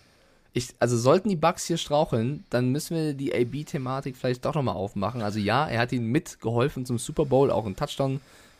Ich, 0.51 0.75
also 0.79 0.97
sollten 0.97 1.29
die 1.29 1.37
Bugs 1.37 1.65
hier 1.65 1.77
straucheln, 1.77 2.43
dann 2.49 2.73
müssen 2.73 2.97
wir 2.97 3.13
die 3.13 3.33
AB-Thematik 3.33 4.17
vielleicht 4.17 4.43
doch 4.43 4.55
nochmal 4.55 4.75
aufmachen. 4.75 5.21
Also 5.21 5.39
ja, 5.39 5.65
er 5.69 5.79
hat 5.79 5.93
ihnen 5.93 6.07
mitgeholfen 6.07 6.85
zum 6.85 6.97
Super 6.97 7.23
Bowl, 7.23 7.49
auch 7.49 7.65
einen 7.65 7.77
Touchdown 7.77 8.19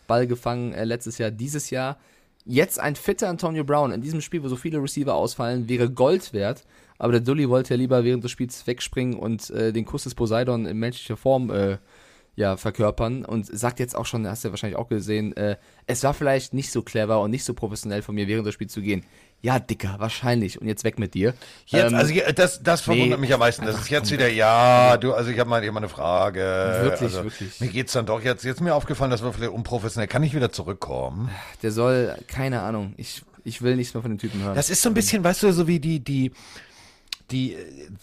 Ball 0.10 0.28
gefangen 0.28 0.74
äh, 0.74 0.84
letztes 0.84 1.18
Jahr, 1.18 1.32
dieses 1.32 1.70
Jahr. 1.70 1.98
Jetzt 2.46 2.80
ein 2.80 2.98
fitter 2.98 3.30
Antonio 3.30 3.64
Brown 3.64 3.94
in 3.94 4.02
diesem 4.02 4.20
Spiel, 4.20 4.44
wo 4.44 4.50
so 4.50 4.58
viele 4.58 4.82
Receiver 4.82 5.14
ausfallen, 5.14 5.70
wäre 5.70 5.90
Gold 5.90 6.34
wert. 6.34 6.66
Aber 6.98 7.14
der 7.14 7.22
Dully 7.22 7.48
wollte 7.48 7.76
ja 7.76 7.78
lieber 7.78 8.04
während 8.04 8.26
des 8.26 8.32
Spiels 8.32 8.68
wegspringen 8.68 9.18
und 9.18 9.50
äh, 9.52 9.72
den 9.72 9.86
Kuss 9.86 10.04
des 10.04 10.16
Poseidon 10.16 10.66
in 10.66 10.78
menschlicher 10.78 11.16
Form 11.16 11.50
äh, 11.50 11.78
ja, 12.36 12.58
verkörpern 12.58 13.26
und 13.26 13.46
sagt 13.46 13.80
jetzt 13.80 13.96
auch 13.96 14.06
schon, 14.06 14.28
hast 14.28 14.44
du 14.44 14.48
ja 14.48 14.52
wahrscheinlich 14.54 14.80
auch 14.80 14.88
gesehen, 14.88 15.36
äh, 15.36 15.58
es 15.88 16.04
war 16.04 16.14
vielleicht 16.14 16.54
nicht 16.54 16.72
so 16.72 16.82
clever 16.82 17.22
und 17.22 17.32
nicht 17.32 17.44
so 17.44 17.54
professionell 17.54 18.02
von 18.02 18.16
mir, 18.16 18.28
während 18.28 18.48
des 18.48 18.54
Spiels 18.54 18.74
zu 18.74 18.82
gehen. 18.82 19.04
Ja, 19.42 19.60
Dicker, 19.60 19.96
wahrscheinlich. 20.00 20.60
Und 20.60 20.68
jetzt 20.68 20.84
weg 20.84 21.00
mit 21.00 21.14
dir. 21.14 21.34
Jetzt, 21.66 21.92
Ähm, 21.92 21.96
also 21.96 22.14
das, 22.36 22.62
das 22.62 22.82
verwundert 22.82 23.20
nee, 23.20 23.26
mich 23.26 23.34
am 23.34 23.40
meisten. 23.40 23.66
Das 23.66 23.80
ist 23.80 23.90
jetzt 23.90 24.12
wieder, 24.12 24.28
ja, 24.28 24.98
du, 24.98 25.14
also 25.14 25.32
ich 25.32 25.40
habe 25.40 25.50
mal, 25.50 25.62
ich 25.62 25.68
hab 25.68 25.74
mal 25.74 25.80
eine 25.80 25.90
Frage. 25.90 26.40
Wirklich, 26.82 27.02
also, 27.02 27.24
wirklich. 27.24 27.60
Mir 27.62 27.70
geht's 27.70 27.94
dann 27.94 28.06
doch 28.06 28.22
jetzt, 28.22 28.44
jetzt 28.44 28.56
ist 28.58 28.62
mir 28.62 28.76
aufgefallen, 28.76 29.12
das 29.12 29.24
war 29.24 29.32
vielleicht 29.32 29.54
unprofessionell. 29.54 30.08
Kann 30.08 30.24
ich 30.24 30.34
wieder 30.36 30.52
zurückkommen? 30.52 31.30
Der 31.64 31.72
soll, 31.72 32.16
keine 32.28 32.62
Ahnung, 32.62 32.94
ich, 32.98 33.24
ich 33.46 33.62
will 33.62 33.78
nichts 33.78 33.94
mehr 33.94 34.02
von 34.02 34.12
dem 34.12 34.18
Typen 34.18 34.44
hören. 34.44 34.56
Das 34.56 34.70
ist 34.70 34.82
so 34.82 34.90
ein 34.90 34.94
bisschen, 34.94 35.24
weißt 35.24 35.44
du, 35.44 35.54
so 35.54 35.68
wie 35.68 35.80
die, 35.80 36.02
die, 36.02 36.34
die, 37.32 37.56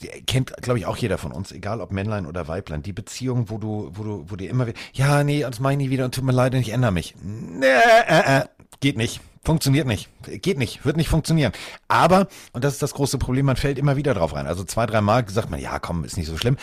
die 0.03 0.09
kennt, 0.23 0.57
glaube 0.63 0.79
ich, 0.79 0.87
auch 0.87 0.97
jeder 0.97 1.19
von 1.19 1.33
uns, 1.33 1.53
egal 1.53 1.83
ob 1.83 1.93
Männlein 1.93 2.25
oder 2.25 2.49
Weiblein, 2.49 2.83
die 2.83 2.95
Beziehung, 2.95 3.51
wo 3.51 3.59
du, 3.59 3.91
wo 3.93 4.03
du, 4.03 4.25
wo 4.29 4.37
dir 4.37 4.49
immer 4.49 4.69
wieder, 4.69 4.79
ja, 4.95 5.23
nee, 5.23 5.41
das 5.41 5.61
mach 5.61 5.73
ich 5.73 5.77
nie 5.77 5.91
wieder 5.91 6.07
und 6.07 6.15
tut 6.15 6.25
mir 6.25 6.33
leid 6.33 6.55
und 6.55 6.61
ich 6.61 6.71
ändere 6.71 6.93
mich. 6.93 7.15
Nee, 7.23 7.67
äh, 8.09 8.39
äh, 8.39 8.45
geht 8.81 8.97
nicht. 8.97 9.21
Funktioniert 9.47 9.87
nicht. 9.87 10.09
Geht 10.43 10.59
nicht. 10.59 10.85
Wird 10.85 10.97
nicht 10.97 11.09
funktionieren. 11.09 11.53
Aber, 11.87 12.27
und 12.53 12.65
das 12.65 12.73
ist 12.73 12.83
das 12.83 12.95
große 12.95 13.17
Problem, 13.17 13.47
man 13.47 13.55
fällt 13.55 13.79
immer 13.79 13.97
wieder 13.97 14.13
drauf 14.13 14.35
rein. 14.35 14.49
Also 14.49 14.65
zwei, 14.65 14.87
drei 14.87 15.01
Mal 15.01 15.25
sagt 15.29 15.51
man, 15.51 15.61
ja, 15.61 15.79
komm, 15.79 16.03
ist 16.05 16.17
nicht 16.17 16.27
so 16.27 16.37
schlimm. 16.37 16.57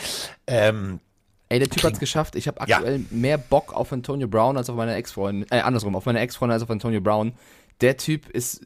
Ähm, 0.46 1.00
Ey, 1.48 1.58
der 1.60 1.70
Typ 1.70 1.82
hat's 1.82 1.98
geschafft. 1.98 2.36
Ich 2.36 2.46
habe 2.46 2.60
aktuell 2.60 3.02
mehr 3.10 3.38
Bock 3.38 3.72
auf 3.72 3.90
Antonio 3.90 4.28
Brown 4.28 4.58
als 4.58 4.68
auf 4.68 4.76
meine 4.76 4.94
Ex-Freundin. 4.96 5.46
Äh, 5.50 5.60
andersrum, 5.60 5.96
auf 5.96 6.04
meine 6.04 6.20
Ex-Freundin 6.20 6.52
als 6.52 6.62
auf 6.62 6.70
Antonio 6.70 7.00
Brown. 7.00 7.32
Der 7.80 7.96
Typ 7.96 8.28
ist. 8.28 8.60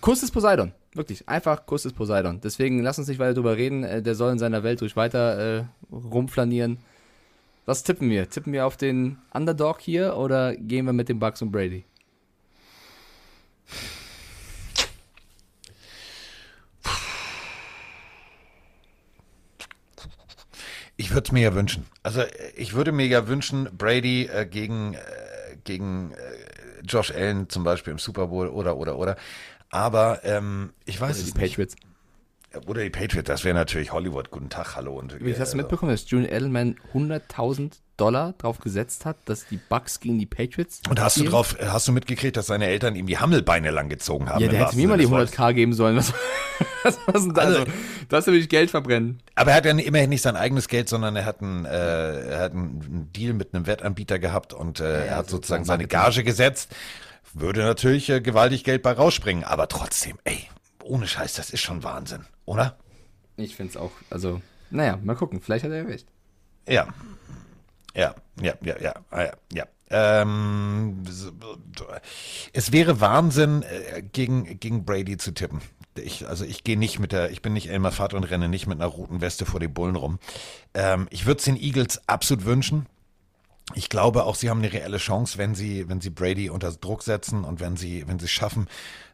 Kuss 0.00 0.20
des 0.20 0.30
Poseidon. 0.30 0.72
Wirklich. 0.94 1.28
Einfach 1.28 1.66
Kuss 1.66 1.82
des 1.82 1.92
Poseidon. 1.92 2.40
Deswegen 2.42 2.82
lass 2.82 2.98
uns 2.98 3.08
nicht 3.08 3.18
weiter 3.18 3.34
drüber 3.34 3.58
reden. 3.58 3.84
Äh, 3.84 4.00
Der 4.00 4.14
soll 4.14 4.32
in 4.32 4.38
seiner 4.38 4.62
Welt 4.62 4.80
durch 4.80 4.96
weiter 4.96 5.58
äh, 5.58 5.64
rumflanieren. 5.92 6.78
Was 7.66 7.82
tippen 7.82 8.08
wir? 8.08 8.30
Tippen 8.30 8.54
wir 8.54 8.66
auf 8.66 8.78
den 8.78 9.18
Underdog 9.34 9.80
hier 9.82 10.16
oder 10.16 10.56
gehen 10.56 10.86
wir 10.86 10.94
mit 10.94 11.10
den 11.10 11.18
Bucks 11.18 11.42
und 11.42 11.52
Brady? 11.52 11.84
Ich 20.96 21.10
würde 21.10 21.24
es 21.26 21.32
mir 21.32 21.42
ja 21.42 21.54
wünschen. 21.54 21.86
Also 22.02 22.22
ich 22.54 22.74
würde 22.74 22.92
mir 22.92 23.06
ja 23.06 23.26
wünschen, 23.26 23.68
Brady 23.76 24.26
äh, 24.26 24.46
gegen, 24.46 24.94
äh, 24.94 24.98
gegen 25.64 26.12
äh, 26.12 26.16
Josh 26.86 27.10
Allen 27.10 27.48
zum 27.48 27.64
Beispiel 27.64 27.92
im 27.92 27.98
Super 27.98 28.28
Bowl 28.28 28.48
oder 28.48 28.76
oder 28.76 28.98
oder. 28.98 29.16
Aber 29.70 30.24
ähm, 30.24 30.72
ich 30.84 31.00
weiß 31.00 31.16
Oder 31.16 31.26
es 31.26 31.32
die 31.32 31.38
Patriots. 31.40 31.74
nicht. 31.74 32.68
Oder 32.68 32.82
die 32.82 32.90
Patriots, 32.90 33.26
das 33.26 33.44
wäre 33.44 33.54
natürlich 33.54 33.92
Hollywood. 33.92 34.30
Guten 34.30 34.50
Tag, 34.50 34.76
hallo. 34.76 34.98
Und, 34.98 35.18
Wie 35.24 35.34
hast 35.34 35.54
du 35.54 35.58
äh, 35.58 35.62
mitbekommen, 35.62 35.90
dass 35.90 36.08
Julian 36.10 36.30
Edelman 36.30 36.76
100.000 36.92 37.78
Dollar 38.02 38.34
drauf 38.38 38.58
gesetzt 38.58 39.04
hat, 39.06 39.16
dass 39.26 39.46
die 39.46 39.58
Bucks 39.68 40.00
gegen 40.00 40.18
die 40.18 40.26
Patriots 40.26 40.80
Und 40.88 41.00
hast 41.00 41.16
du 41.18 41.24
drauf, 41.24 41.56
hast 41.60 41.86
du 41.86 41.92
mitgekriegt, 41.92 42.36
dass 42.36 42.46
seine 42.48 42.66
Eltern 42.66 42.96
ihm 42.96 43.06
die 43.06 43.18
Hammelbeine 43.18 43.70
langgezogen 43.70 44.28
haben? 44.28 44.40
Ja, 44.42 44.48
der 44.48 44.66
hätte 44.66 44.76
mir 44.76 44.88
mal 44.88 44.98
die 44.98 45.04
Sinne 45.06 45.20
des 45.24 45.38
Wortes? 45.38 45.38
100k 45.38 45.54
geben 45.54 45.72
sollen. 45.72 45.96
Was, 45.96 46.12
was, 46.82 46.98
was 47.06 47.22
denn? 47.24 47.38
Also- 47.38 47.58
Also, 47.60 47.72
das 48.08 48.26
würde 48.26 48.38
ich 48.38 48.48
Geld 48.48 48.70
verbrennen. 48.70 49.22
Aber 49.36 49.52
er 49.52 49.56
hat 49.58 49.64
ja 49.64 49.70
immerhin 49.72 50.10
nicht 50.10 50.22
sein 50.22 50.36
eigenes 50.36 50.68
Geld, 50.68 50.88
sondern 50.88 51.14
er 51.16 51.24
hat 51.24 51.40
einen, 51.40 51.64
äh, 51.64 51.70
er 52.30 52.40
hat 52.40 52.52
einen 52.52 53.08
Deal 53.12 53.32
mit 53.34 53.54
einem 53.54 53.66
Wettanbieter 53.66 54.18
gehabt 54.18 54.52
und 54.52 54.80
äh, 54.80 55.06
er 55.06 55.16
hat 55.16 55.30
sozusagen 55.30 55.64
seine 55.64 55.86
Gage 55.86 56.24
gesetzt. 56.24 56.74
Würde 57.32 57.60
natürlich 57.62 58.10
äh, 58.10 58.20
gewaltig 58.20 58.64
Geld 58.64 58.82
bei 58.82 58.92
rausspringen, 58.92 59.44
aber 59.44 59.68
trotzdem, 59.68 60.18
ey, 60.24 60.48
ohne 60.82 61.06
Scheiß, 61.06 61.34
das 61.34 61.50
ist 61.50 61.60
schon 61.62 61.82
Wahnsinn, 61.84 62.24
oder? 62.44 62.76
Ich 63.36 63.54
finde 63.56 63.70
es 63.70 63.76
auch, 63.78 63.92
also, 64.10 64.42
naja, 64.70 64.98
mal 65.02 65.14
gucken, 65.16 65.40
vielleicht 65.40 65.64
hat 65.64 65.70
er 65.72 65.86
recht. 65.88 66.06
Ja. 66.68 66.88
Ja, 67.94 68.14
ja, 68.40 68.54
ja, 68.62 68.80
ja, 68.80 68.94
ah, 69.10 69.22
ja, 69.22 69.32
ja. 69.52 69.66
Ähm, 69.90 71.02
es 72.54 72.72
wäre 72.72 73.00
Wahnsinn, 73.02 73.62
äh, 73.62 74.02
gegen, 74.02 74.58
gegen 74.58 74.86
Brady 74.86 75.18
zu 75.18 75.32
tippen. 75.32 75.60
Ich, 75.94 76.26
also 76.26 76.46
ich 76.46 76.64
gehe 76.64 76.78
nicht 76.78 76.98
mit 76.98 77.12
der, 77.12 77.30
ich 77.30 77.42
bin 77.42 77.52
nicht 77.52 77.68
Elmar 77.68 77.92
Fudd 77.92 78.14
und 78.14 78.24
renne 78.24 78.48
nicht 78.48 78.66
mit 78.66 78.80
einer 78.80 78.88
roten 78.88 79.20
Weste 79.20 79.44
vor 79.44 79.60
den 79.60 79.74
Bullen 79.74 79.96
rum. 79.96 80.18
Ähm, 80.72 81.08
ich 81.10 81.26
würde 81.26 81.38
es 81.38 81.44
den 81.44 81.60
Eagles 81.60 82.00
absolut 82.08 82.46
wünschen. 82.46 82.86
Ich 83.74 83.88
glaube 83.88 84.24
auch, 84.24 84.34
sie 84.34 84.50
haben 84.50 84.58
eine 84.58 84.72
reelle 84.72 84.98
Chance, 84.98 85.38
wenn 85.38 85.54
sie, 85.54 85.88
wenn 85.88 86.00
sie 86.00 86.10
Brady 86.10 86.50
unter 86.50 86.70
Druck 86.72 87.02
setzen 87.02 87.44
und 87.44 87.60
wenn 87.60 87.76
sie, 87.76 88.06
wenn 88.06 88.18
sie 88.18 88.28
schaffen, 88.28 88.68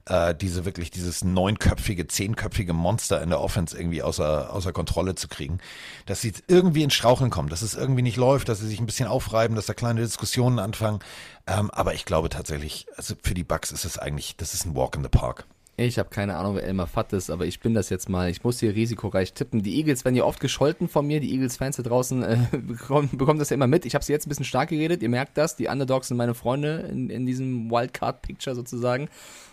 äh, 0.07 0.35
diese 0.35 0.65
wirklich 0.65 0.91
dieses 0.91 1.23
neunköpfige, 1.23 2.07
zehnköpfige 2.07 2.73
Monster 2.73 3.23
in 3.23 3.31
der 3.31 3.41
Offense 3.41 3.79
irgendwie 3.79 4.03
außer, 4.03 4.53
außer 4.53 4.73
Kontrolle 4.73 5.15
zu 5.15 5.29
kriegen, 5.29 5.59
dass 6.07 6.21
sie 6.21 6.33
irgendwie 6.47 6.83
ins 6.83 6.95
Straucheln 6.95 7.31
kommen, 7.31 7.49
dass 7.49 7.63
es 7.63 7.75
irgendwie 7.75 8.03
nicht 8.03 8.17
läuft, 8.17 8.49
dass 8.49 8.61
sie 8.61 8.69
sich 8.69 8.81
ein 8.81 8.87
bisschen 8.87 9.09
aufreiben, 9.09 9.55
dass 9.55 9.67
da 9.67 9.75
kleine 9.75 10.01
Diskussionen 10.01 10.59
anfangen. 10.59 11.01
Ähm, 11.47 11.71
aber 11.71 11.95
ich 11.95 12.05
glaube 12.05 12.29
tatsächlich, 12.29 12.87
also 12.97 13.15
für 13.23 13.35
die 13.35 13.45
Bucks 13.45 13.71
ist 13.71 13.85
es 13.85 13.99
eigentlich, 13.99 14.37
das 14.37 14.55
ist 14.55 14.65
ein 14.65 14.75
Walk 14.75 14.97
in 14.97 15.03
the 15.03 15.09
Park. 15.09 15.47
Ich 15.81 15.97
habe 15.97 16.09
keine 16.09 16.37
Ahnung, 16.37 16.57
wer 16.57 16.65
Elmar 16.65 16.89
Fatt 16.89 17.13
ist, 17.13 17.31
aber 17.31 17.47
ich 17.47 17.61
bin 17.61 17.73
das 17.73 17.89
jetzt 17.89 18.09
mal. 18.09 18.29
Ich 18.29 18.43
muss 18.43 18.59
hier 18.59 18.75
risikoreich 18.75 19.33
tippen. 19.33 19.63
Die 19.63 19.77
Eagles 19.77 20.05
werden 20.05 20.17
ja 20.17 20.25
oft 20.25 20.41
gescholten 20.41 20.89
von 20.89 21.07
mir. 21.07 21.21
Die 21.21 21.33
Eagles-Fans 21.33 21.77
da 21.77 21.85
draußen 21.85 22.25
äh, 22.25 22.39
bekommen, 22.59 23.11
bekommen 23.13 23.39
das 23.39 23.51
ja 23.51 23.55
immer 23.55 23.69
mit. 23.69 23.87
Ich 23.87 23.95
habe 23.95 24.05
sie 24.05 24.13
jetzt 24.13 24.27
ein 24.27 24.29
bisschen 24.29 24.45
stark 24.45 24.71
geredet. 24.71 25.05
Ihr 25.05 25.09
merkt 25.09 25.39
das. 25.39 25.55
Die 25.55 25.69
Underdogs 25.69 26.09
sind 26.09 26.17
meine 26.17 26.35
Freunde 26.35 26.89
in, 26.91 27.11
in 27.11 27.27
diesem 27.27 27.71
Wildcard-Picture 27.71 28.57
sozusagen. 28.57 29.09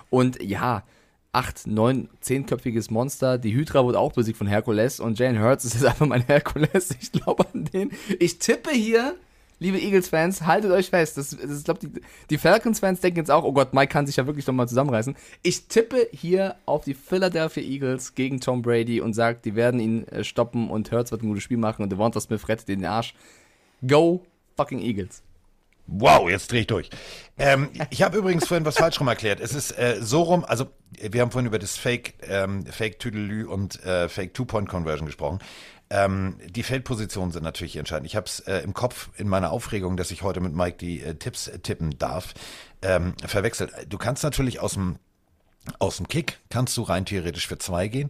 Und 0.09 0.41
ja, 0.41 0.83
acht, 1.31 1.67
neun, 1.67 2.09
zehnköpfiges 2.21 2.89
Monster. 2.89 3.37
Die 3.37 3.53
Hydra 3.53 3.83
wurde 3.83 3.99
auch 3.99 4.13
besiegt 4.13 4.39
von 4.39 4.47
Herkules 4.47 4.99
und 4.99 5.19
Jane 5.19 5.39
Hurts 5.39 5.63
ist 5.65 5.75
jetzt 5.75 5.85
einfach 5.85 6.07
mein 6.07 6.25
Herkules. 6.25 6.95
Ich 6.99 7.11
glaube 7.11 7.45
an 7.53 7.65
den. 7.65 7.91
Ich 8.17 8.39
tippe 8.39 8.71
hier, 8.71 9.15
liebe 9.59 9.79
Eagles-Fans, 9.79 10.43
haltet 10.43 10.71
euch 10.71 10.89
fest. 10.89 11.17
Das, 11.17 11.35
das, 11.35 11.63
glaube, 11.63 11.79
die, 11.79 12.01
die 12.29 12.37
Falcons-Fans 12.37 12.99
denken 12.99 13.19
jetzt 13.19 13.31
auch, 13.31 13.43
oh 13.43 13.53
Gott, 13.53 13.73
Mike 13.73 13.91
kann 13.91 14.07
sich 14.07 14.17
ja 14.17 14.27
wirklich 14.27 14.47
nochmal 14.47 14.67
zusammenreißen. 14.67 15.15
Ich 15.43 15.67
tippe 15.67 16.07
hier 16.11 16.55
auf 16.65 16.83
die 16.83 16.93
Philadelphia 16.93 17.63
Eagles 17.63 18.15
gegen 18.15 18.39
Tom 18.41 18.61
Brady 18.61 19.01
und 19.01 19.13
sage, 19.13 19.39
die 19.43 19.55
werden 19.55 19.79
ihn 19.79 20.07
äh, 20.07 20.23
stoppen 20.23 20.69
und 20.69 20.91
Hurts 20.91 21.11
wird 21.11 21.23
ein 21.23 21.27
gutes 21.27 21.43
Spiel 21.43 21.57
machen 21.57 21.83
und 21.83 21.91
Devonta 21.91 22.19
Smith 22.19 22.47
rettet 22.47 22.67
den 22.67 22.85
Arsch. 22.85 23.13
Go 23.85 24.21
fucking 24.55 24.79
Eagles. 24.79 25.21
Wow, 25.87 26.29
jetzt 26.29 26.51
drehe 26.51 26.61
ich 26.61 26.67
durch. 26.67 26.89
Ähm, 27.37 27.69
ich 27.91 28.01
habe 28.01 28.17
übrigens 28.17 28.47
vorhin 28.47 28.65
was 28.65 28.77
falsch 28.77 28.99
rum 28.99 29.07
erklärt. 29.07 29.39
Es 29.39 29.53
ist 29.53 29.71
äh, 29.71 29.97
so 30.01 30.23
rum, 30.23 30.43
also 30.43 30.65
wir 30.99 31.21
haben 31.21 31.29
vorhin 31.29 31.45
über 31.45 31.59
das 31.59 31.77
Fake, 31.77 32.15
ähm, 32.27 32.65
Fake 32.65 32.97
Tüdelü 32.97 33.45
und 33.45 33.83
äh, 33.83 34.09
Fake 34.09 34.33
Two-Point-Conversion 34.33 35.05
gesprochen. 35.05 35.39
Ähm, 35.89 36.37
die 36.47 36.63
Feldpositionen 36.63 37.31
sind 37.31 37.43
natürlich 37.43 37.75
entscheidend. 37.75 38.07
Ich 38.07 38.15
habe 38.15 38.25
es 38.25 38.39
äh, 38.41 38.59
im 38.59 38.73
Kopf 38.73 39.09
in 39.17 39.27
meiner 39.27 39.51
Aufregung, 39.51 39.97
dass 39.97 40.11
ich 40.11 40.23
heute 40.23 40.39
mit 40.39 40.53
Mike 40.53 40.77
die 40.77 41.01
äh, 41.01 41.15
Tipps 41.15 41.47
äh, 41.47 41.59
tippen 41.59 41.97
darf, 41.99 42.33
ähm, 42.81 43.13
verwechselt. 43.25 43.71
Du 43.87 43.97
kannst 43.97 44.23
natürlich 44.23 44.59
aus 44.59 44.73
dem 44.73 44.97
aus 45.79 45.97
dem 45.97 46.07
Kick 46.07 46.39
kannst 46.49 46.77
du 46.77 46.83
rein 46.83 47.05
theoretisch 47.05 47.47
für 47.47 47.57
zwei 47.57 47.87
gehen. 47.87 48.09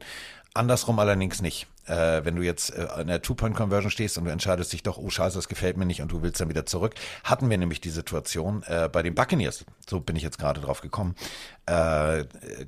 Andersrum 0.53 0.99
allerdings 0.99 1.41
nicht. 1.41 1.67
Äh, 1.85 2.25
wenn 2.25 2.35
du 2.35 2.41
jetzt 2.41 2.75
äh, 2.75 2.87
an 2.95 3.07
der 3.07 3.21
Two-Point-Conversion 3.21 3.91
stehst 3.91 4.17
und 4.17 4.25
du 4.25 4.31
entscheidest 4.31 4.73
dich 4.73 4.81
doch, 4.81 4.97
oh 4.97 5.09
scheiße, 5.09 5.37
das 5.37 5.47
gefällt 5.47 5.77
mir 5.77 5.85
nicht 5.85 6.01
und 6.01 6.11
du 6.11 6.23
willst 6.23 6.41
dann 6.41 6.49
wieder 6.49 6.65
zurück, 6.65 6.95
hatten 7.23 7.49
wir 7.49 7.57
nämlich 7.57 7.79
die 7.79 7.91
Situation 7.91 8.63
äh, 8.63 8.89
bei 8.91 9.03
den 9.03 9.13
Buccaneers. 9.13 9.65
So 9.87 9.99
bin 9.99 10.15
ich 10.15 10.23
jetzt 10.23 10.39
gerade 10.39 10.61
drauf 10.61 10.81
gekommen. 10.81 11.15
Äh, 11.69 12.21
äh, 12.21 12.25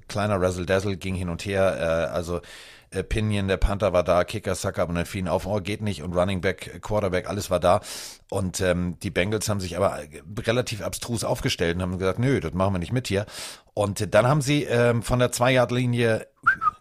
kleiner 0.07 0.39
Razzle-Dazzle 0.39 0.97
ging 0.97 1.15
hin 1.15 1.29
und 1.29 1.45
her, 1.45 1.77
äh, 1.79 2.13
also 2.13 2.41
äh, 2.91 3.03
Pinion, 3.03 3.47
der 3.47 3.57
Panther 3.57 3.93
war 3.93 4.03
da, 4.03 4.23
Kicker, 4.23 4.55
Sucker 4.55 4.87
und 4.87 4.95
dann 4.95 5.05
fielen 5.05 5.27
auf, 5.27 5.45
oh 5.45 5.59
geht 5.59 5.81
nicht 5.81 6.03
und 6.03 6.13
Running 6.13 6.41
Back, 6.41 6.75
äh, 6.75 6.79
Quarterback, 6.79 7.29
alles 7.29 7.49
war 7.49 7.59
da. 7.59 7.81
Und 8.29 8.61
ähm, 8.61 8.97
die 9.01 9.09
Bengals 9.09 9.49
haben 9.49 9.59
sich 9.59 9.77
aber 9.77 10.03
äh, 10.03 10.21
relativ 10.39 10.81
abstrus 10.81 11.23
aufgestellt 11.23 11.75
und 11.75 11.81
haben 11.81 11.97
gesagt, 11.97 12.19
nö, 12.19 12.39
das 12.39 12.53
machen 12.53 12.73
wir 12.73 12.79
nicht 12.79 12.93
mit 12.93 13.07
hier. 13.07 13.25
Und 13.73 14.01
äh, 14.01 14.07
dann 14.07 14.27
haben 14.27 14.41
sie 14.41 14.63
ähm, 14.63 15.03
von 15.03 15.19
der 15.19 15.31
Zwei-Yard-Linie 15.31 16.27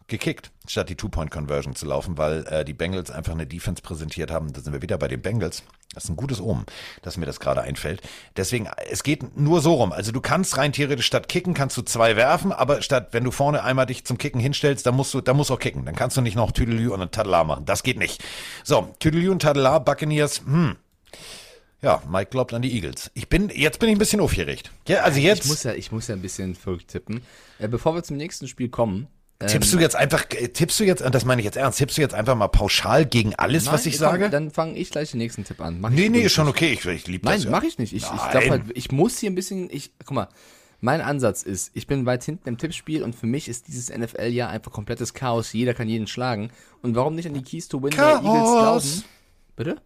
gekickt. 0.06 0.52
Statt 0.68 0.88
die 0.88 0.96
Two-Point-Conversion 0.96 1.74
zu 1.74 1.86
laufen, 1.86 2.18
weil 2.18 2.46
äh, 2.46 2.64
die 2.64 2.74
Bengals 2.74 3.10
einfach 3.10 3.32
eine 3.32 3.46
Defense 3.46 3.82
präsentiert 3.82 4.30
haben. 4.30 4.52
Da 4.52 4.60
sind 4.60 4.72
wir 4.72 4.82
wieder 4.82 4.98
bei 4.98 5.08
den 5.08 5.22
Bengals. 5.22 5.62
Das 5.94 6.04
ist 6.04 6.10
ein 6.10 6.16
gutes 6.16 6.40
Omen, 6.40 6.66
dass 7.02 7.16
mir 7.16 7.26
das 7.26 7.40
gerade 7.40 7.62
einfällt. 7.62 8.02
Deswegen, 8.36 8.68
es 8.90 9.02
geht 9.02 9.36
nur 9.36 9.60
so 9.60 9.74
rum. 9.74 9.92
Also 9.92 10.12
du 10.12 10.20
kannst 10.20 10.56
rein 10.58 10.72
theoretisch 10.72 11.06
statt 11.06 11.28
kicken, 11.28 11.54
kannst 11.54 11.76
du 11.76 11.82
zwei 11.82 12.16
werfen, 12.16 12.52
aber 12.52 12.82
statt, 12.82 13.08
wenn 13.12 13.24
du 13.24 13.30
vorne 13.30 13.62
einmal 13.62 13.86
dich 13.86 14.04
zum 14.04 14.18
Kicken 14.18 14.40
hinstellst, 14.40 14.84
dann 14.84 14.94
musst 14.94 15.14
du, 15.14 15.20
dann 15.20 15.36
musst 15.36 15.50
du 15.50 15.54
auch 15.54 15.58
kicken. 15.58 15.84
Dann 15.84 15.94
kannst 15.94 16.16
du 16.16 16.20
nicht 16.20 16.36
noch 16.36 16.52
Tüdelü 16.52 16.90
und 16.90 17.00
ein 17.00 17.10
Tadela 17.10 17.44
machen. 17.44 17.64
Das 17.64 17.82
geht 17.82 17.98
nicht. 17.98 18.22
So, 18.64 18.94
Tüdelü 18.98 19.30
und 19.30 19.40
Tadela, 19.40 19.78
Buccaneers, 19.78 20.42
hm. 20.44 20.76
Ja, 21.82 22.02
Mike 22.08 22.30
glaubt 22.30 22.54
an 22.54 22.62
die 22.62 22.74
Eagles. 22.74 23.10
Ich 23.14 23.28
bin, 23.28 23.50
jetzt 23.54 23.78
bin 23.78 23.88
ich 23.88 23.94
ein 23.94 23.98
bisschen 23.98 24.20
aufgeregt. 24.20 24.72
Ja, 24.88 25.02
also 25.02 25.20
jetzt. 25.20 25.44
Ich 25.44 25.48
muss 25.50 25.62
ja, 25.62 25.74
ich 25.74 25.92
muss 25.92 26.08
ja 26.08 26.14
ein 26.14 26.22
bisschen 26.22 26.54
verrückt 26.54 26.88
tippen. 26.88 27.22
Äh, 27.58 27.68
bevor 27.68 27.94
wir 27.94 28.02
zum 28.02 28.16
nächsten 28.16 28.48
Spiel 28.48 28.68
kommen. 28.68 29.08
Tippst 29.38 29.72
du 29.74 29.78
jetzt 29.78 29.96
einfach, 29.96 30.24
äh, 30.30 30.48
tippst 30.48 30.80
du 30.80 30.84
jetzt, 30.84 31.02
und 31.02 31.14
das 31.14 31.26
meine 31.26 31.42
ich 31.42 31.44
jetzt 31.44 31.58
ernst, 31.58 31.78
tippst 31.78 31.98
du 31.98 32.00
jetzt 32.00 32.14
einfach 32.14 32.34
mal 32.34 32.48
pauschal 32.48 33.04
gegen 33.04 33.34
alles, 33.34 33.66
Nein, 33.66 33.74
was 33.74 33.84
ich 33.84 33.98
komm, 33.98 34.00
sage? 34.00 34.30
Dann 34.30 34.50
fange 34.50 34.78
ich 34.78 34.90
gleich 34.90 35.10
den 35.10 35.18
nächsten 35.18 35.44
Tipp 35.44 35.60
an. 35.60 35.78
Mach 35.78 35.90
ich 35.90 35.96
nee, 35.96 36.08
nee, 36.08 36.22
ist 36.22 36.32
schon 36.32 36.48
okay. 36.48 36.72
Ich, 36.72 36.86
ich 36.86 37.06
liebe 37.06 37.26
Nein, 37.26 37.36
das. 37.36 37.44
ja. 37.44 37.50
mache 37.50 37.66
ich 37.66 37.78
nicht. 37.78 37.92
Ich, 37.92 38.04
ich 38.04 38.10
Nein. 38.10 38.30
glaube 38.30 38.50
halt, 38.50 38.62
ich 38.72 38.90
muss 38.92 39.18
hier 39.18 39.30
ein 39.30 39.34
bisschen, 39.34 39.68
ich, 39.70 39.92
guck 39.98 40.14
mal, 40.14 40.28
mein 40.80 41.02
Ansatz 41.02 41.42
ist, 41.42 41.70
ich 41.74 41.86
bin 41.86 42.06
weit 42.06 42.24
hinten 42.24 42.48
im 42.48 42.56
Tippspiel 42.56 43.02
und 43.02 43.14
für 43.14 43.26
mich 43.26 43.48
ist 43.48 43.68
dieses 43.68 43.94
NFL-Jahr 43.94 44.48
einfach 44.48 44.72
komplettes 44.72 45.12
Chaos. 45.12 45.52
Jeder 45.52 45.74
kann 45.74 45.88
jeden 45.88 46.06
schlagen. 46.06 46.50
Und 46.80 46.94
warum 46.94 47.14
nicht 47.14 47.26
an 47.26 47.34
die 47.34 47.42
Keys 47.42 47.68
to 47.68 47.82
Win 47.82 47.90
der 47.90 47.98
Chaos. 47.98 48.24
Eagles 48.24 48.50
glauben? 48.50 49.04
Bitte? 49.56 49.76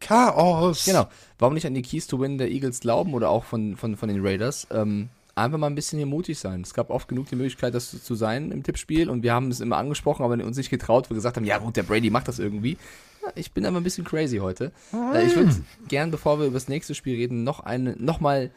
Chaos. 0.00 0.84
Genau. 0.84 1.08
Warum 1.38 1.54
nicht 1.54 1.66
an 1.66 1.74
die 1.74 1.82
Keys 1.82 2.08
to 2.08 2.20
Win 2.20 2.38
der 2.38 2.50
Eagles 2.50 2.80
glauben 2.80 3.14
oder 3.14 3.30
auch 3.30 3.44
von, 3.44 3.76
von, 3.76 3.96
von 3.96 4.08
den 4.08 4.26
Raiders? 4.26 4.66
Ähm, 4.72 5.08
einfach 5.34 5.58
mal 5.58 5.68
ein 5.68 5.74
bisschen 5.74 5.98
hier 5.98 6.06
mutig 6.06 6.38
sein. 6.38 6.60
Es 6.60 6.74
gab 6.74 6.90
oft 6.90 7.08
genug 7.08 7.28
die 7.28 7.36
Möglichkeit, 7.36 7.74
das 7.74 8.02
zu, 8.02 8.14
sein 8.14 8.50
im 8.50 8.62
Tippspiel 8.62 9.08
und 9.08 9.22
wir 9.22 9.32
haben 9.32 9.50
es 9.50 9.60
immer 9.60 9.76
angesprochen, 9.76 10.24
aber 10.24 10.34
uns 10.44 10.56
nicht 10.56 10.70
getraut, 10.70 11.06
weil 11.06 11.10
wir 11.10 11.16
gesagt 11.16 11.36
haben, 11.36 11.44
ja 11.44 11.58
gut, 11.58 11.76
der 11.76 11.82
Brady 11.82 12.10
macht 12.10 12.28
das 12.28 12.38
irgendwie. 12.38 12.76
Ja, 13.22 13.32
ich 13.34 13.52
bin 13.52 13.64
aber 13.64 13.78
ein 13.78 13.84
bisschen 13.84 14.04
crazy 14.04 14.38
heute. 14.38 14.72
Äh, 14.92 15.26
ich 15.26 15.36
würde 15.36 15.54
gern, 15.88 16.10
bevor 16.10 16.38
wir 16.38 16.46
über 16.46 16.54
das 16.54 16.68
nächste 16.68 16.94
Spiel 16.94 17.16
reden, 17.16 17.44
noch 17.44 17.60
eine, 17.60 17.96
noch 17.98 18.20
mal 18.20 18.50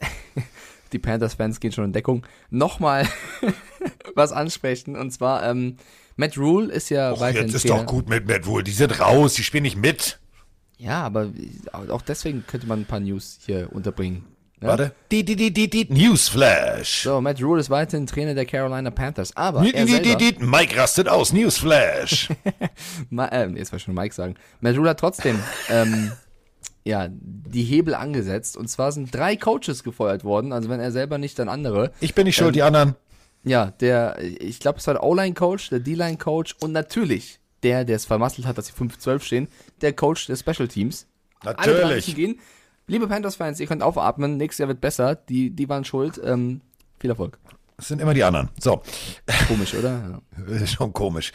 die 0.92 0.98
Panthers-Fans 0.98 1.60
gehen 1.60 1.72
schon 1.72 1.84
in 1.84 1.92
Deckung, 1.92 2.26
nochmal 2.50 3.08
was 4.14 4.32
ansprechen. 4.32 4.96
Und 4.96 5.10
zwar, 5.10 5.42
ähm, 5.44 5.76
Matt 6.16 6.36
Rule 6.36 6.72
ist 6.72 6.90
ja 6.90 7.12
Och, 7.12 7.20
weiterhin 7.20 7.48
jetzt 7.48 7.64
ist 7.64 7.70
doch 7.70 7.86
gut 7.86 8.08
mit 8.08 8.26
Matt 8.26 8.46
Wohl. 8.46 8.62
Die 8.62 8.72
sind 8.72 9.00
raus, 9.00 9.34
die 9.34 9.44
spielen 9.44 9.62
nicht 9.62 9.76
mit. 9.76 10.18
Ja, 10.76 11.02
aber 11.02 11.32
auch 11.88 12.02
deswegen 12.02 12.44
könnte 12.46 12.66
man 12.68 12.80
ein 12.80 12.86
paar 12.86 13.00
News 13.00 13.38
hier 13.44 13.72
unterbringen. 13.72 14.24
Ne? 14.60 14.68
Warte. 14.68 14.92
Die, 15.10 15.24
die, 15.24 15.36
die, 15.36 15.52
die, 15.52 15.68
die, 15.70 15.86
Newsflash. 15.92 17.02
So, 17.04 17.20
Matt 17.20 17.40
Rule 17.42 17.60
ist 17.60 17.70
weiterhin 17.70 18.06
Trainer 18.06 18.34
der 18.34 18.44
Carolina 18.44 18.90
Panthers, 18.90 19.36
aber 19.36 19.62
Die, 19.62 19.72
er 19.72 19.84
die, 19.84 20.00
die, 20.00 20.08
selber, 20.08 20.18
die, 20.18 20.44
Mike 20.44 20.76
rastet 20.76 21.08
aus. 21.08 21.32
Newsflash. 21.32 22.28
Ma, 23.10 23.26
äh, 23.26 23.48
jetzt 23.50 23.72
wollte 23.72 23.76
ich 23.76 23.82
schon 23.84 23.94
Mike 23.94 24.14
sagen. 24.14 24.34
Matt 24.60 24.76
Rule 24.76 24.90
hat 24.90 25.00
trotzdem 25.00 25.38
ähm, 25.70 26.12
ja, 26.84 27.08
die 27.10 27.62
Hebel 27.62 27.94
angesetzt 27.94 28.56
und 28.56 28.68
zwar 28.68 28.92
sind 28.92 29.14
drei 29.14 29.36
Coaches 29.36 29.84
gefeuert 29.84 30.24
worden, 30.24 30.52
also 30.52 30.68
wenn 30.68 30.80
er 30.80 30.90
selber 30.90 31.18
nicht, 31.18 31.38
dann 31.38 31.48
andere. 31.48 31.92
Ich 32.00 32.14
bin 32.14 32.24
nicht 32.24 32.36
schuld, 32.36 32.48
Ähm, 32.48 32.52
die 32.54 32.62
anderen. 32.62 32.96
Ja, 33.44 33.70
der, 33.80 34.18
ich 34.20 34.58
glaube, 34.58 34.78
es 34.78 34.86
war 34.86 34.94
der 34.94 35.04
O-Line-Coach, 35.04 35.70
der 35.70 35.80
D-Line-Coach 35.80 36.56
und 36.60 36.72
natürlich 36.72 37.38
der, 37.62 37.84
der 37.84 37.96
es 37.96 38.04
vermasselt 38.04 38.46
hat, 38.46 38.58
dass 38.58 38.66
sie 38.66 38.72
5-12 38.72 39.20
stehen, 39.20 39.48
der 39.80 39.92
Coach 39.92 40.26
der 40.26 40.36
Special 40.36 40.68
Teams. 40.68 41.06
Alle 41.40 41.54
drei 41.54 41.66
Natürlich. 41.66 42.06
müssen 42.08 42.14
gehen. 42.14 42.40
Liebe 42.88 43.06
Panthers-Fans, 43.06 43.60
ihr 43.60 43.66
könnt 43.66 43.82
aufatmen, 43.82 44.38
nächstes 44.38 44.60
Jahr 44.60 44.68
wird 44.68 44.80
besser, 44.80 45.14
die, 45.14 45.50
die 45.50 45.68
waren 45.68 45.84
schuld. 45.84 46.18
Ähm, 46.24 46.62
viel 46.98 47.10
Erfolg. 47.10 47.38
Das 47.78 47.86
sind 47.86 48.00
immer 48.00 48.12
die 48.12 48.24
anderen. 48.24 48.48
So. 48.60 48.82
Komisch, 49.46 49.72
oder? 49.74 50.20
Ja. 50.60 50.66
Schon 50.66 50.92
komisch. 50.92 51.32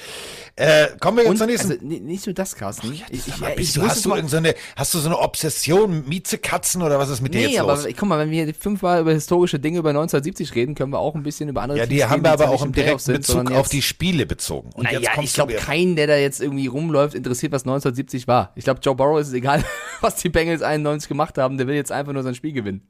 Äh, 0.55 0.87
kommen 0.99 1.17
wir 1.17 1.23
jetzt 1.23 1.31
Und, 1.31 1.37
zur 1.37 1.47
nächsten. 1.47 1.71
also, 1.73 1.85
ni- 1.85 1.99
nicht 1.99 2.25
nur 2.25 2.33
das, 2.33 2.55
Carsten. 2.55 2.93
ich, 2.93 3.03
ich, 3.09 3.23
Sag 3.23 3.39
mal, 3.41 3.49
ich, 3.49 3.55
bist 3.57 3.75
du, 3.75 3.81
hast, 3.81 3.97
es 3.97 4.03
du 4.03 4.27
so 4.27 4.37
eine, 4.37 4.55
hast 4.77 4.93
du 4.93 4.99
so 4.99 5.07
eine 5.09 5.19
Obsession, 5.19 6.07
Miezekatzen 6.07 6.81
oder 6.81 6.97
was 6.99 7.09
ist 7.09 7.19
mit 7.21 7.33
dir 7.33 7.39
Nee, 7.47 7.53
jetzt 7.53 7.59
aber 7.59 7.75
los? 7.75 7.85
guck 7.97 8.07
mal, 8.07 8.17
wenn 8.19 8.29
wir 8.31 8.53
fünfmal 8.53 9.01
über 9.01 9.11
historische 9.11 9.59
Dinge 9.59 9.79
über 9.79 9.89
1970 9.89 10.55
reden, 10.55 10.73
können 10.75 10.91
wir 10.93 10.99
auch 10.99 11.15
ein 11.15 11.23
bisschen 11.23 11.49
über 11.49 11.61
andere 11.63 11.79
Ja, 11.79 11.85
die 11.85 11.97
Teams 11.97 12.09
haben 12.09 12.23
wir 12.23 12.31
aber 12.31 12.49
auch 12.49 12.63
im 12.63 12.71
direkten 12.71 12.99
sind, 12.99 13.15
Bezug 13.17 13.51
auf 13.51 13.67
die 13.67 13.81
Spiele 13.81 14.25
bezogen. 14.25 14.69
Und 14.73 14.83
naja, 14.85 15.11
ich 15.21 15.33
glaube, 15.33 15.53
keinen, 15.55 15.95
der 15.97 16.07
da 16.07 16.15
jetzt 16.15 16.41
irgendwie 16.41 16.67
rumläuft, 16.67 17.13
interessiert, 17.15 17.51
was 17.51 17.63
1970 17.63 18.27
war. 18.27 18.51
Ich 18.55 18.63
glaube, 18.63 18.79
Joe 18.81 18.95
Burrow 18.95 19.19
ist 19.19 19.27
es 19.27 19.33
egal, 19.33 19.63
was 20.01 20.15
die 20.15 20.29
Bengals 20.29 20.61
91 20.61 21.09
gemacht 21.09 21.37
haben, 21.37 21.57
der 21.57 21.67
will 21.67 21.75
jetzt 21.75 21.91
einfach 21.91 22.13
nur 22.13 22.23
sein 22.23 22.35
Spiel 22.35 22.53
gewinnen. 22.53 22.87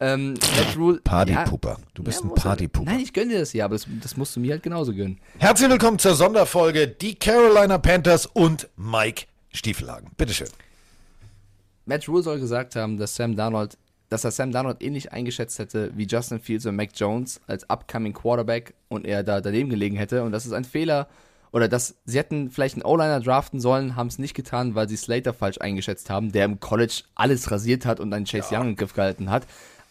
Ähm, 0.00 0.34
Matt 0.34 0.76
Rule, 0.76 1.00
Partypooper. 1.02 1.78
Du 1.94 2.02
bist 2.02 2.22
ein 2.22 2.28
muss 2.28 2.38
er- 2.38 2.42
Partypooper. 2.42 2.90
Nein, 2.90 3.00
ich 3.00 3.12
gönne 3.12 3.32
dir 3.32 3.38
das 3.40 3.52
ja, 3.52 3.64
aber 3.64 3.74
das, 3.76 3.86
das 4.02 4.16
musst 4.16 4.36
du 4.36 4.40
mir 4.40 4.52
halt 4.52 4.62
genauso 4.62 4.92
gönnen. 4.92 5.18
Herzlich 5.38 5.70
willkommen 5.70 5.98
zur 5.98 6.14
Sonderfolge 6.14 6.86
Die 6.88 7.14
Carolina 7.14 7.78
Panthers 7.78 8.26
und 8.26 8.68
Mike 8.76 9.24
Stiefelhagen. 9.52 10.10
Bitteschön. 10.16 10.48
Matt 11.86 12.08
Rule 12.08 12.22
soll 12.22 12.40
gesagt 12.40 12.76
haben, 12.76 12.98
dass 12.98 13.14
Sam 13.14 13.36
Darnold, 13.36 13.78
dass 14.08 14.24
er 14.24 14.32
Sam 14.32 14.52
Darnold 14.52 14.82
ähnlich 14.82 15.12
eingeschätzt 15.12 15.58
hätte 15.58 15.92
wie 15.96 16.06
Justin 16.06 16.40
Fields 16.40 16.66
und 16.66 16.76
Mac 16.76 16.90
Jones 16.94 17.40
als 17.46 17.68
upcoming 17.70 18.12
Quarterback 18.12 18.74
und 18.88 19.06
er 19.06 19.22
da 19.22 19.40
daneben 19.40 19.70
gelegen 19.70 19.96
hätte 19.96 20.24
und 20.24 20.32
das 20.32 20.46
ist 20.46 20.52
ein 20.52 20.64
Fehler 20.64 21.08
oder 21.52 21.68
dass 21.68 21.94
sie 22.04 22.18
hätten 22.18 22.50
vielleicht 22.50 22.74
einen 22.74 22.82
O-Liner 22.84 23.20
draften 23.20 23.60
sollen, 23.60 23.96
haben 23.96 24.08
es 24.08 24.18
nicht 24.18 24.34
getan, 24.34 24.74
weil 24.74 24.88
sie 24.88 24.96
Slater 24.96 25.32
falsch 25.32 25.58
eingeschätzt 25.60 26.10
haben, 26.10 26.32
der 26.32 26.44
im 26.44 26.60
College 26.60 27.04
alles 27.14 27.50
rasiert 27.50 27.86
hat 27.86 27.98
und 28.00 28.12
einen 28.12 28.26
Chase 28.26 28.54
Young 28.54 28.70
im 28.70 28.76
Griff 28.76 28.92
gehalten 28.92 29.30
hat. 29.30 29.46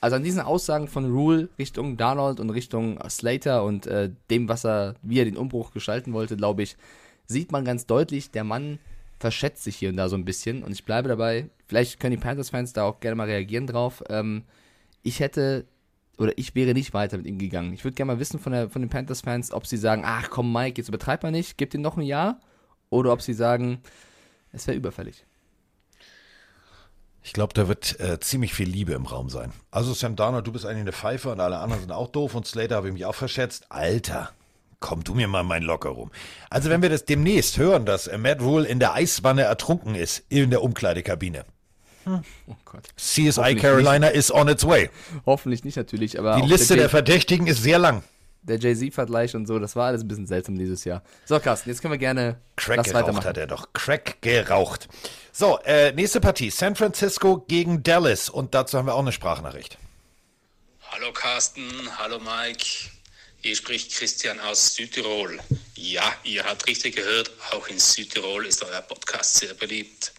Also 0.05 0.17
an 0.17 0.23
diesen 0.23 0.41
Aussagen 0.41 0.87
von 0.87 1.11
Rule 1.11 1.49
Richtung 1.57 1.97
Darnold 1.97 2.39
und 2.39 2.51
Richtung 2.51 2.99
Slater 3.09 3.63
und 3.63 3.87
äh, 3.87 4.11
dem, 4.29 4.47
was 4.47 4.63
er, 4.63 4.93
wie 5.01 5.17
er 5.17 5.25
den 5.25 5.35
Umbruch 5.35 5.71
gestalten 5.71 6.13
wollte, 6.13 6.37
glaube 6.37 6.61
ich, 6.61 6.77
sieht 7.25 7.51
man 7.51 7.65
ganz 7.65 7.87
deutlich, 7.87 8.29
der 8.29 8.43
Mann 8.43 8.77
verschätzt 9.17 9.63
sich 9.63 9.77
hier 9.77 9.89
und 9.89 9.97
da 9.97 10.07
so 10.07 10.15
ein 10.15 10.23
bisschen. 10.23 10.61
Und 10.61 10.73
ich 10.73 10.85
bleibe 10.85 11.09
dabei, 11.09 11.49
vielleicht 11.65 11.99
können 11.99 12.11
die 12.11 12.21
Panthers-Fans 12.21 12.73
da 12.73 12.83
auch 12.83 12.99
gerne 12.99 13.15
mal 13.15 13.25
reagieren 13.25 13.65
drauf. 13.65 14.03
Ähm, 14.07 14.43
ich 15.01 15.21
hätte, 15.21 15.65
oder 16.19 16.37
ich 16.37 16.53
wäre 16.53 16.75
nicht 16.75 16.93
weiter 16.93 17.17
mit 17.17 17.25
ihm 17.25 17.39
gegangen. 17.39 17.73
Ich 17.73 17.83
würde 17.83 17.95
gerne 17.95 18.13
mal 18.13 18.19
wissen 18.19 18.39
von, 18.39 18.51
der, 18.51 18.69
von 18.69 18.83
den 18.83 18.89
Panthers-Fans, 18.91 19.53
ob 19.53 19.65
sie 19.65 19.77
sagen, 19.77 20.03
ach 20.05 20.29
komm 20.29 20.53
Mike, 20.53 20.79
jetzt 20.79 20.89
übertreib 20.89 21.23
mal 21.23 21.31
nicht, 21.31 21.57
gib 21.57 21.73
ihm 21.73 21.81
noch 21.81 21.97
ein 21.97 22.03
Jahr. 22.03 22.39
Oder 22.91 23.11
ob 23.11 23.23
sie 23.23 23.33
sagen, 23.33 23.79
es 24.51 24.67
wäre 24.67 24.77
überfällig. 24.77 25.25
Ich 27.27 27.33
glaube, 27.33 27.55
da 27.55 27.67
wird 27.67 27.99
äh, 27.99 28.19
ziemlich 28.19 28.53
viel 28.53 28.69
Liebe 28.69 28.93
im 28.93 29.07
Raum 29.07 29.29
sein. 29.29 29.51
Also 29.71 29.93
Sam 29.95 30.15
Darnold, 30.15 30.45
du 30.45 30.51
bist 30.51 30.63
eigentlich 30.65 30.81
eine 30.81 30.91
Pfeife 30.93 31.31
und 31.31 31.39
alle 31.39 31.57
anderen 31.57 31.81
sind 31.81 31.91
auch 31.91 32.07
doof 32.09 32.35
und 32.35 32.45
Slater 32.45 32.75
habe 32.75 32.87
ich 32.87 32.93
mich 32.93 33.03
auch 33.05 33.15
verschätzt. 33.15 33.65
Alter, 33.69 34.29
komm 34.79 35.03
du 35.03 35.15
mir 35.15 35.27
mal 35.27 35.41
mein 35.43 35.63
Locker 35.63 35.89
rum. 35.89 36.11
Also 36.51 36.69
wenn 36.69 36.83
wir 36.83 36.89
das 36.89 37.03
demnächst 37.05 37.57
hören, 37.57 37.85
dass 37.87 38.05
äh, 38.05 38.19
Matt 38.19 38.41
Rule 38.41 38.67
in 38.67 38.79
der 38.79 38.93
Eiswanne 38.93 39.41
ertrunken 39.41 39.95
ist, 39.95 40.23
in 40.29 40.51
der 40.51 40.61
Umkleidekabine. 40.61 41.45
Oh 42.07 42.19
Gott. 42.65 42.87
CSI 42.97 43.55
Carolina 43.55 44.09
is 44.09 44.31
on 44.31 44.47
its 44.47 44.63
way. 44.67 44.91
Hoffentlich 45.25 45.63
nicht 45.63 45.77
natürlich, 45.77 46.19
aber 46.19 46.35
Die 46.39 46.47
Liste 46.47 46.75
der 46.75 46.83
Jay- 46.83 46.89
Verdächtigen 46.89 47.47
ist 47.47 47.63
sehr 47.63 47.79
lang. 47.79 48.03
Der 48.45 48.59
Jay-Z-Vergleich 48.59 49.35
und 49.35 49.47
so, 49.47 49.59
das 49.59 49.75
war 49.75 49.87
alles 49.87 50.01
ein 50.03 50.07
bisschen 50.07 50.27
seltsam 50.27 50.57
dieses 50.57 50.83
Jahr. 50.85 51.03
So, 51.25 51.39
Carsten, 51.39 51.69
jetzt 51.69 51.81
können 51.81 51.93
wir 51.93 51.97
gerne 51.97 52.39
Crack 52.55 52.77
das 52.77 52.93
geraucht 52.93 53.25
hat 53.25 53.37
er 53.37 53.47
doch. 53.47 53.73
Crack 53.73 54.21
geraucht. 54.21 54.87
So, 55.31 55.59
äh, 55.65 55.91
nächste 55.91 56.21
Partie. 56.21 56.49
San 56.49 56.75
Francisco 56.75 57.43
gegen 57.47 57.83
Dallas. 57.83 58.29
Und 58.29 58.53
dazu 58.53 58.77
haben 58.77 58.85
wir 58.85 58.93
auch 58.93 58.99
eine 58.99 59.11
Sprachnachricht. 59.11 59.77
Hallo 60.91 61.11
Carsten, 61.11 61.63
hallo 61.97 62.19
Mike. 62.19 62.65
Hier 63.41 63.55
spricht 63.55 63.93
Christian 63.93 64.39
aus 64.39 64.75
Südtirol. 64.75 65.39
Ja, 65.75 66.15
ihr 66.23 66.43
habt 66.45 66.67
richtig 66.67 66.95
gehört, 66.95 67.31
auch 67.51 67.67
in 67.67 67.79
Südtirol 67.79 68.45
ist 68.45 68.63
euer 68.63 68.81
Podcast 68.81 69.35
sehr 69.35 69.53
beliebt. 69.53 70.13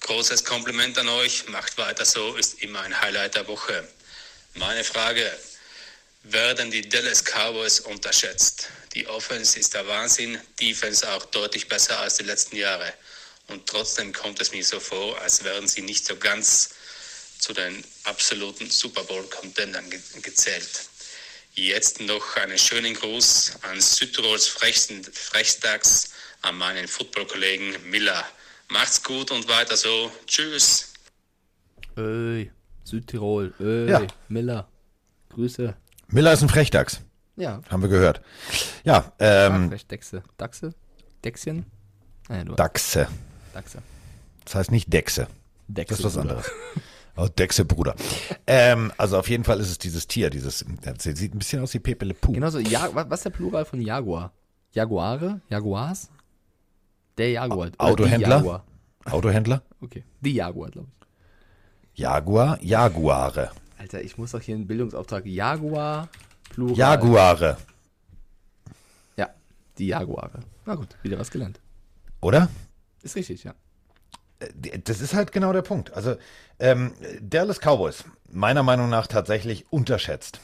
Großes 0.00 0.44
Kompliment 0.44 0.98
an 0.98 1.08
euch, 1.08 1.48
macht 1.48 1.78
weiter 1.78 2.04
so, 2.04 2.34
ist 2.34 2.62
immer 2.62 2.80
ein 2.80 3.00
Highlight 3.00 3.36
der 3.36 3.46
Woche. 3.46 3.86
Meine 4.54 4.82
Frage, 4.82 5.22
werden 6.22 6.70
die 6.70 6.88
Dallas 6.88 7.24
Cowboys 7.24 7.80
unterschätzt? 7.80 8.68
Die 8.94 9.06
Offense 9.06 9.58
ist 9.58 9.74
der 9.74 9.86
Wahnsinn, 9.86 10.38
Defense 10.60 11.08
auch 11.10 11.24
deutlich 11.26 11.68
besser 11.68 11.98
als 12.00 12.16
die 12.16 12.24
letzten 12.24 12.56
Jahre. 12.56 12.92
Und 13.48 13.66
trotzdem 13.66 14.12
kommt 14.12 14.40
es 14.40 14.52
mir 14.52 14.64
so 14.64 14.78
vor, 14.80 15.18
als 15.20 15.42
wären 15.44 15.66
sie 15.66 15.82
nicht 15.82 16.06
so 16.06 16.16
ganz 16.16 16.70
zu 17.38 17.52
den 17.52 17.82
absoluten 18.04 18.70
Super 18.70 19.02
Bowl-Contendern 19.04 19.88
ge 19.90 20.00
gezählt. 20.22 20.88
Jetzt 21.54 22.00
noch 22.00 22.36
einen 22.36 22.58
schönen 22.58 22.94
Gruß 22.94 23.52
an 23.62 23.80
Südtirols 23.80 24.46
Frechstags, 24.46 26.10
an 26.42 26.56
meinen 26.58 26.86
Football-Kollegen 26.86 27.90
Miller. 27.90 28.24
Macht's 28.68 29.02
gut 29.02 29.30
und 29.32 29.48
weiter 29.48 29.76
so. 29.76 30.12
Tschüss. 30.26 30.92
Öy, 31.96 32.50
Südtirol, 32.84 33.52
öy, 33.58 33.90
Ja. 33.90 34.06
Miller, 34.28 34.68
Grüße. 35.30 35.76
Miller 36.10 36.32
ist 36.32 36.42
ein 36.42 36.48
Frechdachs. 36.48 37.00
Ja. 37.36 37.60
Haben 37.70 37.82
wir 37.82 37.88
gehört. 37.88 38.20
Ja, 38.84 39.12
ähm, 39.18 39.68
Vielleicht 39.68 39.90
Dechse. 39.90 40.22
Dachse? 40.36 40.74
Dechschen? 41.24 41.66
Naja, 42.28 42.44
du. 42.44 42.54
Dachse. 42.54 43.08
Dachse. 43.54 43.78
Das 44.44 44.54
heißt 44.54 44.70
nicht 44.70 44.92
Dechse. 44.92 45.26
Dechse, 45.68 45.90
das 45.90 45.98
ist 46.00 46.04
was 46.04 46.16
anderes. 46.18 46.50
Oh, 47.16 47.26
Dechse, 47.28 47.64
Bruder. 47.64 47.94
ähm, 48.46 48.92
also 48.96 49.18
auf 49.18 49.28
jeden 49.28 49.44
Fall 49.44 49.60
ist 49.60 49.68
es 49.70 49.78
dieses 49.78 50.06
Tier, 50.06 50.30
dieses, 50.30 50.64
das 50.82 51.02
sieht 51.02 51.34
ein 51.34 51.38
bisschen 51.38 51.62
aus 51.62 51.74
wie 51.74 51.78
Pepe 51.80 52.04
Le 52.04 52.14
Pew. 52.14 52.32
Genauso, 52.32 52.58
ja, 52.58 52.94
wa- 52.94 53.04
was 53.08 53.20
ist 53.20 53.24
der 53.24 53.30
Plural 53.30 53.64
von 53.64 53.80
Jaguar? 53.80 54.32
Jaguare? 54.72 55.40
Jaguars? 55.48 56.08
Der 57.18 57.30
Jaguar. 57.30 57.70
Autohändler? 57.78 58.36
Jaguar. 58.36 58.64
Autohändler? 59.04 59.62
Okay. 59.80 60.04
Die 60.20 60.32
Jaguar, 60.34 60.70
glaube 60.70 60.88
ich. 60.90 61.98
Jaguar, 62.00 62.58
Jaguare. 62.62 63.50
Alter, 63.80 64.02
ich 64.02 64.18
muss 64.18 64.32
doch 64.32 64.42
hier 64.42 64.56
einen 64.56 64.66
Bildungsauftrag. 64.66 65.24
Jaguar, 65.24 66.10
Plural. 66.50 66.76
Jaguare, 66.76 67.56
Ja, 69.16 69.30
die 69.78 69.86
Jaguare. 69.86 70.40
Na 70.66 70.74
gut, 70.74 70.88
wieder 71.02 71.18
was 71.18 71.30
gelernt. 71.30 71.58
oder? 72.20 72.50
Ist 73.02 73.16
richtig, 73.16 73.42
ja. 73.44 73.54
Das 74.84 75.00
ist 75.00 75.14
halt 75.14 75.32
genau 75.32 75.54
der 75.54 75.62
Punkt. 75.62 75.94
Also, 75.94 76.16
ähm, 76.58 76.92
Dallas 77.22 77.58
Cowboys, 77.58 78.04
meiner 78.30 78.62
Meinung 78.62 78.90
nach 78.90 79.06
tatsächlich 79.06 79.64
unterschätzt. 79.72 80.40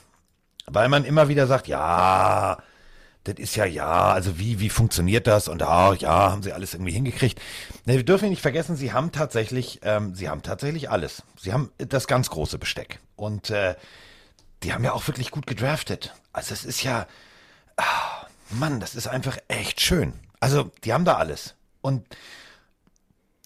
Weil 0.66 0.88
man 0.88 1.04
immer 1.04 1.28
wieder 1.28 1.46
sagt, 1.46 1.68
ja, 1.68 2.56
das 3.24 3.34
ist 3.36 3.54
ja, 3.54 3.66
ja, 3.66 4.12
also 4.12 4.38
wie, 4.38 4.60
wie 4.60 4.70
funktioniert 4.70 5.26
das? 5.26 5.48
Und 5.48 5.62
ah, 5.62 5.92
ja, 5.92 6.30
haben 6.30 6.42
sie 6.42 6.54
alles 6.54 6.72
irgendwie 6.72 6.92
hingekriegt. 6.92 7.38
Ne, 7.84 7.96
wir 7.96 8.04
dürfen 8.04 8.30
nicht 8.30 8.40
vergessen, 8.40 8.76
sie 8.76 8.94
haben 8.94 9.12
tatsächlich, 9.12 9.80
ähm, 9.82 10.14
sie 10.14 10.30
haben 10.30 10.40
tatsächlich 10.40 10.88
alles. 10.88 11.22
Sie 11.38 11.52
haben 11.52 11.70
das 11.76 12.06
ganz 12.06 12.30
große 12.30 12.56
Besteck. 12.58 12.98
Und 13.16 13.50
äh, 13.50 13.74
die 14.62 14.72
haben 14.72 14.84
ja 14.84 14.92
auch 14.92 15.06
wirklich 15.06 15.30
gut 15.30 15.46
gedraftet. 15.46 16.14
Also 16.32 16.54
es 16.54 16.64
ist 16.64 16.82
ja, 16.82 17.06
ah, 17.76 18.26
Mann, 18.50 18.80
das 18.80 18.94
ist 18.94 19.08
einfach 19.08 19.38
echt 19.48 19.80
schön. 19.80 20.12
Also, 20.40 20.70
die 20.84 20.92
haben 20.92 21.04
da 21.04 21.16
alles. 21.16 21.54
Und 21.80 22.04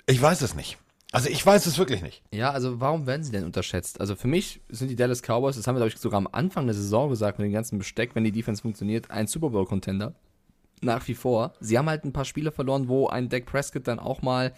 ich 0.06 0.20
weiß 0.20 0.42
es 0.42 0.54
nicht. 0.54 0.76
Also 1.12 1.28
ich 1.28 1.44
weiß 1.44 1.66
es 1.66 1.78
wirklich 1.78 2.02
nicht. 2.02 2.22
Ja, 2.30 2.52
also 2.52 2.80
warum 2.80 3.06
werden 3.06 3.24
sie 3.24 3.32
denn 3.32 3.44
unterschätzt? 3.44 4.00
Also 4.00 4.14
für 4.14 4.28
mich 4.28 4.60
sind 4.68 4.88
die 4.88 4.96
Dallas 4.96 5.22
Cowboys, 5.22 5.56
das 5.56 5.66
haben 5.66 5.74
wir, 5.74 5.80
glaube 5.80 5.92
ich, 5.92 5.98
sogar 5.98 6.18
am 6.18 6.28
Anfang 6.30 6.66
der 6.66 6.74
Saison 6.74 7.08
gesagt, 7.10 7.38
mit 7.38 7.46
dem 7.46 7.52
ganzen 7.52 7.78
Besteck, 7.78 8.14
wenn 8.14 8.22
die 8.22 8.30
Defense 8.30 8.62
funktioniert, 8.62 9.10
ein 9.10 9.26
Super 9.26 9.50
Bowl-Contender. 9.50 10.14
Nach 10.82 11.06
wie 11.08 11.14
vor. 11.14 11.52
Sie 11.60 11.76
haben 11.76 11.88
halt 11.88 12.04
ein 12.04 12.12
paar 12.12 12.24
Spiele 12.24 12.52
verloren, 12.52 12.88
wo 12.88 13.08
ein 13.08 13.28
Dak 13.28 13.44
Prescott 13.44 13.88
dann 13.88 13.98
auch 13.98 14.22
mal, 14.22 14.52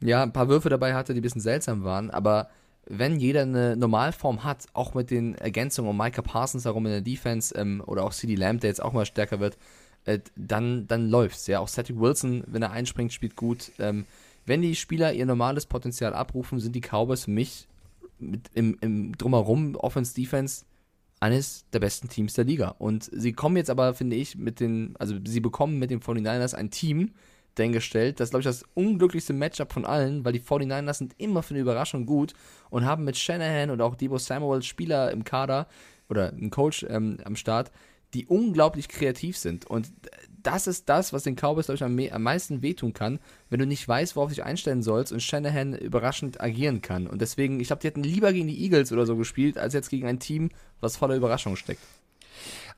ja, 0.00 0.22
ein 0.22 0.32
paar 0.32 0.48
Würfe 0.48 0.70
dabei 0.70 0.94
hatte, 0.94 1.12
die 1.12 1.20
ein 1.20 1.22
bisschen 1.22 1.42
seltsam 1.42 1.84
waren, 1.84 2.10
aber 2.10 2.48
wenn 2.88 3.18
jeder 3.18 3.42
eine 3.42 3.76
Normalform 3.76 4.44
hat, 4.44 4.66
auch 4.72 4.94
mit 4.94 5.10
den 5.10 5.34
Ergänzungen 5.34 5.90
um 5.90 5.96
Micah 5.96 6.22
Parsons 6.22 6.64
herum 6.64 6.86
in 6.86 6.92
der 6.92 7.00
Defense 7.00 7.54
ähm, 7.54 7.82
oder 7.86 8.04
auch 8.04 8.12
CD 8.12 8.34
Lamb, 8.34 8.60
der 8.60 8.70
jetzt 8.70 8.82
auch 8.82 8.92
mal 8.92 9.06
stärker 9.06 9.40
wird, 9.40 9.58
äh, 10.04 10.20
dann, 10.36 10.86
dann 10.86 11.08
läuft's. 11.10 11.46
Ja, 11.46 11.60
auch 11.60 11.68
Cedric 11.68 11.98
Wilson, 11.98 12.44
wenn 12.46 12.62
er 12.62 12.70
einspringt, 12.70 13.12
spielt 13.12 13.36
gut. 13.36 13.72
Ähm, 13.78 14.06
wenn 14.46 14.62
die 14.62 14.76
Spieler 14.76 15.12
ihr 15.12 15.26
normales 15.26 15.66
Potenzial 15.66 16.14
abrufen, 16.14 16.60
sind 16.60 16.76
die 16.76 16.80
Cowboys 16.80 17.24
für 17.24 17.32
mich 17.32 17.66
mit, 18.18 18.48
im, 18.54 18.78
im 18.80 19.18
Drumherum 19.18 19.74
Offense 19.74 20.14
Defense 20.14 20.64
eines 21.18 21.64
der 21.72 21.80
besten 21.80 22.08
Teams 22.08 22.34
der 22.34 22.44
Liga. 22.44 22.74
Und 22.78 23.10
sie 23.12 23.32
kommen 23.32 23.56
jetzt 23.56 23.70
aber, 23.70 23.94
finde 23.94 24.16
ich, 24.16 24.36
mit 24.36 24.60
den, 24.60 24.94
also 24.98 25.16
sie 25.24 25.40
bekommen 25.40 25.78
mit 25.78 25.90
den 25.90 26.00
49ers 26.00 26.54
ein 26.54 26.70
Team 26.70 27.12
dahingestellt. 27.58 28.20
Das 28.20 28.26
ist, 28.26 28.30
glaube 28.30 28.40
ich, 28.40 28.46
das 28.46 28.64
unglücklichste 28.74 29.32
Matchup 29.32 29.72
von 29.72 29.84
allen, 29.84 30.24
weil 30.24 30.32
die 30.32 30.40
49ers 30.40 30.94
sind 30.94 31.14
immer 31.18 31.42
für 31.42 31.54
eine 31.54 31.60
Überraschung 31.62 32.06
gut 32.06 32.34
und 32.70 32.84
haben 32.84 33.04
mit 33.04 33.16
Shanahan 33.16 33.70
und 33.70 33.80
auch 33.80 33.96
Debo 33.96 34.18
Samuel 34.18 34.62
Spieler 34.62 35.10
im 35.10 35.24
Kader 35.24 35.66
oder 36.08 36.30
einen 36.30 36.50
Coach 36.50 36.86
ähm, 36.88 37.18
am 37.24 37.36
Start, 37.36 37.72
die 38.14 38.26
unglaublich 38.26 38.88
kreativ 38.88 39.36
sind. 39.36 39.66
Und 39.66 39.92
das 40.42 40.68
ist 40.68 40.88
das, 40.88 41.12
was 41.12 41.24
den 41.24 41.34
Cowboys, 41.34 41.66
glaube 41.66 41.74
ich, 41.76 41.82
am, 41.82 41.94
me- 41.96 42.12
am 42.12 42.22
meisten 42.22 42.62
wehtun 42.62 42.92
kann, 42.92 43.18
wenn 43.50 43.58
du 43.58 43.66
nicht 43.66 43.86
weißt, 43.86 44.14
worauf 44.14 44.28
du 44.30 44.36
dich 44.36 44.44
einstellen 44.44 44.82
sollst 44.82 45.12
und 45.12 45.20
Shanahan 45.20 45.74
überraschend 45.74 46.40
agieren 46.40 46.82
kann. 46.82 47.08
Und 47.08 47.20
deswegen, 47.20 47.58
ich 47.58 47.66
glaube, 47.66 47.80
die 47.80 47.88
hätten 47.88 48.04
lieber 48.04 48.32
gegen 48.32 48.46
die 48.46 48.62
Eagles 48.62 48.92
oder 48.92 49.06
so 49.06 49.16
gespielt, 49.16 49.58
als 49.58 49.74
jetzt 49.74 49.90
gegen 49.90 50.06
ein 50.06 50.20
Team, 50.20 50.50
was 50.80 50.96
voller 50.96 51.16
Überraschung 51.16 51.56
steckt. 51.56 51.80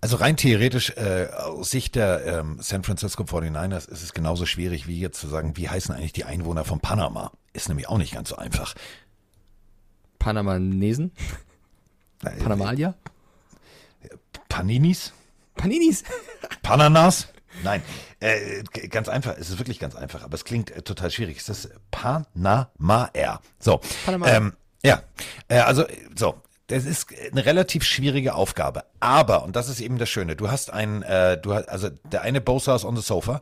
Also 0.01 0.17
rein 0.17 0.37
theoretisch 0.37 0.91
äh, 0.91 1.29
aus 1.33 1.71
Sicht 1.71 1.97
der 1.97 2.25
ähm, 2.25 2.59
San 2.61 2.85
Francisco 2.85 3.25
49ers 3.25 3.89
ist 3.89 4.03
es 4.03 4.13
genauso 4.13 4.47
schwierig 4.47 4.87
wie 4.87 5.01
jetzt 5.01 5.21
zu 5.21 5.27
sagen, 5.27 5.57
wie 5.57 5.69
heißen 5.69 5.93
eigentlich 5.95 6.13
die 6.13 6.25
Einwohner 6.25 6.65
von 6.65 6.79
Panama? 6.79 7.33
Ist 7.53 7.69
nämlich 7.69 7.89
auch 7.89 7.99
nicht 7.99 8.15
ganz 8.15 8.29
so 8.29 8.37
einfach. 8.37 8.75
Panamanesen? 10.21 11.11
Panamalia? 12.21 12.95
Paninis? 14.49 15.13
Paninis? 15.57 16.05
Pananas? 16.63 17.29
Nein, 17.65 17.83
äh, 18.21 18.63
ganz 18.89 19.09
einfach. 19.09 19.37
Es 19.37 19.51
ist 19.51 19.59
wirklich 19.59 19.81
ganz 19.81 19.97
einfach, 19.97 20.23
aber 20.23 20.35
es 20.35 20.45
klingt 20.45 20.71
äh, 20.71 20.83
total 20.83 21.11
schwierig. 21.11 21.39
Es 21.39 21.49
ist 21.49 21.71
Panama-R. 21.91 23.41
So, 23.59 23.81
Panama. 24.05 24.29
ähm, 24.29 24.53
ja, 24.85 25.03
äh, 25.49 25.59
also 25.59 25.85
so. 26.17 26.41
Das 26.69 26.85
ist 26.85 27.09
eine 27.33 27.47
relativ 27.47 27.83
schwierige 27.83 28.35
Aufgabe. 28.35 28.85
Aber, 29.01 29.43
und 29.43 29.57
das 29.57 29.69
ist 29.69 29.81
eben 29.81 29.99
das 29.99 30.09
Schöne, 30.09 30.37
du 30.37 30.51
hast 30.51 30.71
einen, 30.71 31.03
äh, 31.03 31.39
du 31.39 31.55
hast, 31.55 31.69
also 31.69 31.89
der 32.05 32.23
eine 32.23 32.41
Bosa 32.41 32.77
ist 32.77 32.85
on 32.85 32.95
the 32.95 33.03
sofa, 33.03 33.41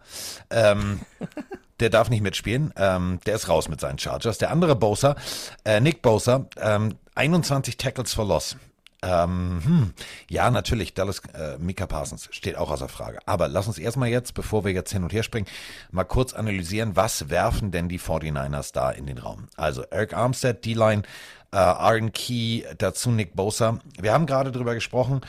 ähm, 0.50 1.00
der 1.80 1.90
darf 1.90 2.08
nicht 2.08 2.22
mitspielen, 2.22 2.72
ähm, 2.76 3.18
der 3.26 3.34
ist 3.34 3.48
raus 3.48 3.68
mit 3.68 3.80
seinen 3.80 3.98
Chargers. 3.98 4.38
Der 4.38 4.50
andere 4.50 4.76
Bosa, 4.76 5.16
äh, 5.64 5.80
Nick 5.80 6.02
Bosa, 6.02 6.46
ähm, 6.56 6.94
21 7.16 7.76
Tackles 7.76 8.14
for 8.14 8.26
Loss. 8.26 8.56
Ähm, 9.02 9.60
hm, 9.64 9.92
ja, 10.30 10.50
natürlich, 10.50 10.94
Dallas 10.94 11.20
äh, 11.34 11.58
Mika 11.58 11.86
Parsons 11.86 12.28
steht 12.32 12.56
auch 12.56 12.70
außer 12.70 12.88
Frage. 12.88 13.18
Aber 13.26 13.46
lass 13.46 13.66
uns 13.66 13.78
erstmal 13.78 14.08
jetzt, 14.08 14.34
bevor 14.34 14.64
wir 14.64 14.72
jetzt 14.72 14.92
hin 14.92 15.02
und 15.02 15.12
her 15.12 15.22
springen, 15.22 15.46
mal 15.90 16.04
kurz 16.04 16.32
analysieren, 16.32 16.96
was 16.96 17.28
werfen 17.28 17.70
denn 17.70 17.88
die 17.88 18.00
49ers 18.00 18.72
da 18.72 18.90
in 18.90 19.06
den 19.06 19.18
Raum? 19.18 19.48
Also 19.56 19.82
Eric 19.82 20.14
Armstead, 20.14 20.64
D-Line, 20.64 21.02
äh, 21.52 21.56
Aaron 21.56 22.12
Key, 22.12 22.62
dazu 22.78 23.10
Nick 23.10 23.34
Bosa. 23.34 23.78
Wir 23.98 24.12
haben 24.12 24.26
gerade 24.26 24.52
drüber 24.52 24.74
gesprochen. 24.74 25.20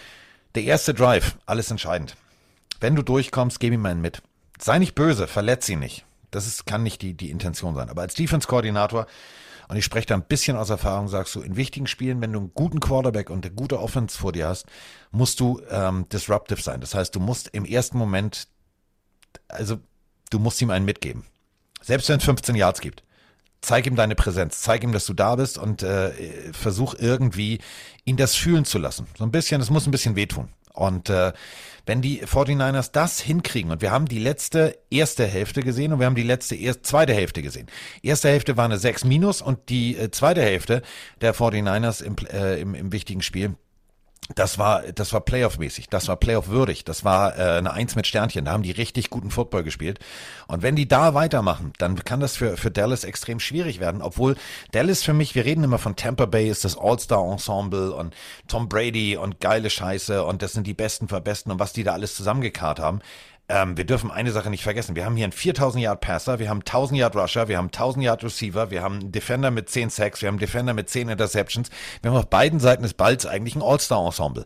Der 0.56 0.64
erste 0.64 0.94
Drive, 0.94 1.38
alles 1.46 1.72
entscheidend. 1.72 2.16
Wenn 2.80 2.96
du 2.96 3.02
durchkommst, 3.02 3.60
gib 3.60 3.74
ihm 3.74 3.86
einen 3.86 4.02
mit. 4.02 4.22
Sei 4.60 4.80
nicht 4.80 4.96
böse, 4.96 5.28
verletz 5.28 5.70
ihn 5.70 5.80
nicht. 5.80 6.06
Das 6.32 6.48
ist, 6.48 6.66
kann 6.66 6.84
nicht 6.84 7.02
die, 7.02 7.14
die 7.14 7.30
Intention 7.30 7.76
sein. 7.76 7.90
Aber 7.90 8.02
als 8.02 8.16
Defense-Koordinator, 8.16 9.08
und 9.68 9.78
ich 9.78 9.86
spreche 9.86 10.08
da 10.08 10.16
ein 10.16 10.24
bisschen 10.24 10.58
aus 10.58 10.70
Erfahrung, 10.70 11.08
sagst 11.08 11.36
du, 11.36 11.42
in 11.42 11.56
wichtigen 11.56 11.88
Spielen, 11.88 12.22
wenn 12.22 12.34
du 12.34 12.40
einen 12.40 12.54
guten 12.54 12.80
Quarterback 12.80 13.30
und 13.30 13.46
eine 13.46 13.54
gute 13.54 13.80
Offense 13.80 14.18
vor 14.18 14.32
dir 14.32 14.48
hast, 14.48 14.66
musst 15.12 15.40
du 15.40 15.62
ähm, 15.70 16.08
disruptive 16.10 16.62
sein. 16.62 16.82
Das 16.82 16.96
heißt, 16.96 17.16
du 17.16 17.20
musst 17.20 17.50
im 17.50 17.66
ersten 17.66 17.98
Moment, 17.98 18.48
also 19.48 19.78
du 20.30 20.40
musst 20.40 20.62
ihm 20.62 20.70
einen 20.70 20.86
mitgeben. 20.86 21.26
Selbst 21.82 22.10
wenn 22.10 22.18
es 22.18 22.26
15 22.26 22.56
Yards 22.56 22.82
gibt. 22.82 23.04
Zeig 23.62 23.88
ihm 23.88 23.96
deine 23.96 24.16
Präsenz, 24.16 24.62
zeig 24.62 24.84
ihm, 24.84 24.92
dass 24.92 25.06
du 25.06 25.14
da 25.14 25.36
bist 25.36 25.58
und 25.58 25.84
äh, 25.84 26.12
versuch 26.54 26.96
irgendwie 26.98 27.60
ihn 28.06 28.18
das 28.18 28.36
fühlen 28.36 28.66
zu 28.66 28.78
lassen. 28.78 29.08
So 29.18 29.24
ein 29.24 29.32
bisschen, 29.32 29.62
es 29.62 29.70
muss 29.70 29.88
ein 29.88 29.92
bisschen 29.92 30.16
wehtun. 30.16 30.50
Und 30.74 31.10
äh, 31.10 31.34
wenn 31.88 32.02
die 32.02 32.22
49ers 32.22 32.92
das 32.92 33.20
hinkriegen, 33.20 33.72
und 33.72 33.82
wir 33.82 33.92
haben 33.92 34.08
die 34.08 34.20
letzte 34.20 34.78
erste 34.92 35.26
Hälfte 35.26 35.64
gesehen 35.64 35.92
und 35.92 36.00
wir 36.00 36.06
haben 36.06 36.16
die 36.16 36.24
letzte 36.24 36.56
erst, 36.56 36.86
zweite 36.86 37.14
Hälfte 37.14 37.42
gesehen. 37.42 37.68
Erste 38.04 38.30
Hälfte 38.30 38.58
war 38.58 38.66
eine 38.66 38.78
6 38.78 39.06
minus 39.06 39.42
und 39.42 39.70
die 39.70 39.98
äh, 39.98 40.12
zweite 40.12 40.42
Hälfte 40.42 40.84
der 41.22 41.34
49ers 41.34 42.04
im, 42.04 42.16
äh, 42.32 42.62
im, 42.62 42.76
im 42.76 42.92
wichtigen 42.92 43.22
Spiel, 43.24 43.56
das 44.36 44.58
war, 44.58 44.84
das 44.94 45.14
war 45.14 45.22
Playoff-mäßig, 45.22 45.88
das 45.90 46.08
war 46.10 46.18
Playoff-würdig, 46.18 46.84
das 46.84 47.06
war 47.06 47.38
äh, 47.38 47.58
eine 47.58 47.72
Eins 47.72 47.96
mit 47.96 48.08
Sternchen, 48.08 48.46
da 48.46 48.52
haben 48.52 48.64
die 48.64 48.72
richtig 48.72 49.10
guten 49.10 49.32
Football 49.32 49.64
gespielt. 49.64 50.00
Und 50.48 50.64
wenn 50.64 50.76
die 50.76 50.88
da 50.88 51.14
weitermachen, 51.14 51.72
dann 51.78 52.04
kann 52.04 52.20
das 52.20 52.36
für, 52.36 52.58
für 52.58 52.70
Dallas 52.70 53.06
extrem 53.06 53.40
schwierig 53.40 53.80
werden, 53.80 54.02
obwohl 54.02 54.36
Dallas 54.72 55.04
für 55.04 55.14
mich, 55.14 55.34
wir 55.34 55.46
reden 55.46 55.64
immer 55.64 55.78
von 55.78 55.96
Tampa 55.96 56.26
Bay, 56.26 56.50
ist 56.50 56.66
das 56.66 56.78
All-Star-Ensemble 56.78 57.94
und 57.94 58.14
Tom 58.48 58.68
Brady 58.68 59.16
und 59.16 59.40
geile 59.40 59.70
Scheiße 59.70 60.24
und 60.24 60.42
das 60.42 60.52
sind 60.54 60.68
die 60.68 60.74
Besten 60.74 61.08
für 61.08 61.22
Besten 61.22 61.52
und 61.52 61.60
was 61.60 61.72
die 61.72 61.84
da 61.84 61.94
alles 61.94 62.16
zusammengekarrt 62.16 62.80
haben. 62.80 63.00
Ähm, 63.50 63.78
wir 63.78 63.86
dürfen 63.86 64.12
eine 64.12 64.32
Sache 64.32 64.50
nicht 64.50 64.64
vergessen. 64.64 64.96
Wir 64.96 65.06
haben 65.06 65.16
hier 65.16 65.26
einen 65.26 65.32
4000 65.32 65.82
Yard 65.84 66.02
Passer, 66.02 66.40
wir 66.40 66.50
haben 66.50 66.60
1000 66.60 67.00
Yard 67.00 67.16
Rusher, 67.16 67.48
wir 67.48 67.58
haben 67.58 67.68
1000 67.68 68.04
Yard 68.04 68.24
Receiver, 68.24 68.72
wir 68.72 68.82
haben 68.82 69.00
einen 69.00 69.12
Defender 69.12 69.52
mit 69.52 69.70
10 69.70 69.90
Sacks, 69.90 70.22
wir 70.22 70.28
haben 70.28 70.36
einen 70.36 70.40
Defender 70.40 70.74
mit 70.74 70.90
10 70.90 71.10
Interceptions. 71.10 71.70
Wir 72.02 72.12
haben 72.12 72.18
auf 72.18 72.30
beiden 72.30 72.60
Seiten 72.60 72.84
des 72.84 72.94
Balls 72.94 73.26
eigentlich 73.26 73.56
ein 73.56 73.62
All-Star-Ensemble. 73.62 74.46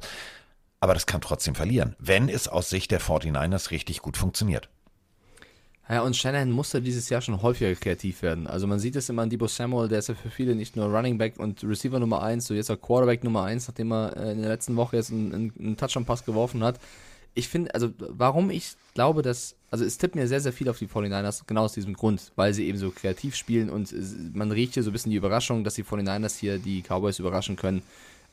Aber 0.79 0.93
das 0.93 1.05
kann 1.05 1.21
trotzdem 1.21 1.55
verlieren, 1.55 1.95
wenn 1.99 2.29
es 2.29 2.47
aus 2.47 2.69
Sicht 2.69 2.91
der 2.91 3.01
49ers 3.01 3.71
richtig 3.71 4.01
gut 4.01 4.17
funktioniert. 4.17 4.69
Ja, 5.91 6.03
und 6.03 6.15
Shanahan 6.15 6.51
musste 6.51 6.81
dieses 6.81 7.09
Jahr 7.09 7.19
schon 7.19 7.41
häufiger 7.41 7.75
kreativ 7.75 8.21
werden. 8.21 8.47
Also 8.47 8.65
man 8.65 8.79
sieht 8.79 8.95
es 8.95 9.09
immer 9.09 9.23
an 9.23 9.29
Debo 9.29 9.47
Samuel, 9.47 9.89
der 9.89 9.99
ist 9.99 10.07
ja 10.07 10.15
für 10.15 10.29
viele 10.29 10.55
nicht 10.55 10.77
nur 10.77 10.85
Running 10.85 11.17
Back 11.17 11.37
und 11.37 11.63
Receiver 11.65 11.99
Nummer 11.99 12.23
1, 12.23 12.47
so 12.47 12.53
jetzt 12.53 12.71
auch 12.71 12.79
Quarterback 12.79 13.25
Nummer 13.25 13.43
1, 13.43 13.67
nachdem 13.67 13.91
er 13.91 14.15
äh, 14.15 14.31
in 14.31 14.41
der 14.41 14.49
letzten 14.49 14.77
Woche 14.77 14.95
jetzt 14.95 15.11
einen, 15.11 15.51
einen, 15.59 15.75
Touchdown-Pass 15.75 16.23
geworfen 16.23 16.63
hat. 16.63 16.79
Ich 17.33 17.47
finde, 17.47 17.73
also 17.73 17.91
warum 17.97 18.49
ich 18.49 18.73
glaube, 18.93 19.21
dass, 19.21 19.55
also 19.69 19.85
es 19.85 19.97
tippt 19.97 20.15
mir 20.15 20.27
sehr, 20.27 20.41
sehr 20.41 20.51
viel 20.51 20.67
auf 20.67 20.77
die 20.77 20.87
49ers, 20.87 21.43
genau 21.47 21.63
aus 21.63 21.73
diesem 21.73 21.93
Grund, 21.93 22.31
weil 22.35 22.53
sie 22.53 22.67
eben 22.67 22.77
so 22.77 22.91
kreativ 22.91 23.35
spielen 23.35 23.69
und 23.69 23.93
man 24.35 24.51
riecht 24.51 24.73
hier 24.73 24.83
so 24.83 24.89
ein 24.89 24.93
bisschen 24.93 25.11
die 25.11 25.17
Überraschung, 25.17 25.63
dass 25.63 25.75
die 25.75 25.85
49ers 25.85 26.37
hier 26.37 26.57
die 26.57 26.81
Cowboys 26.81 27.19
überraschen 27.19 27.55
können, 27.55 27.83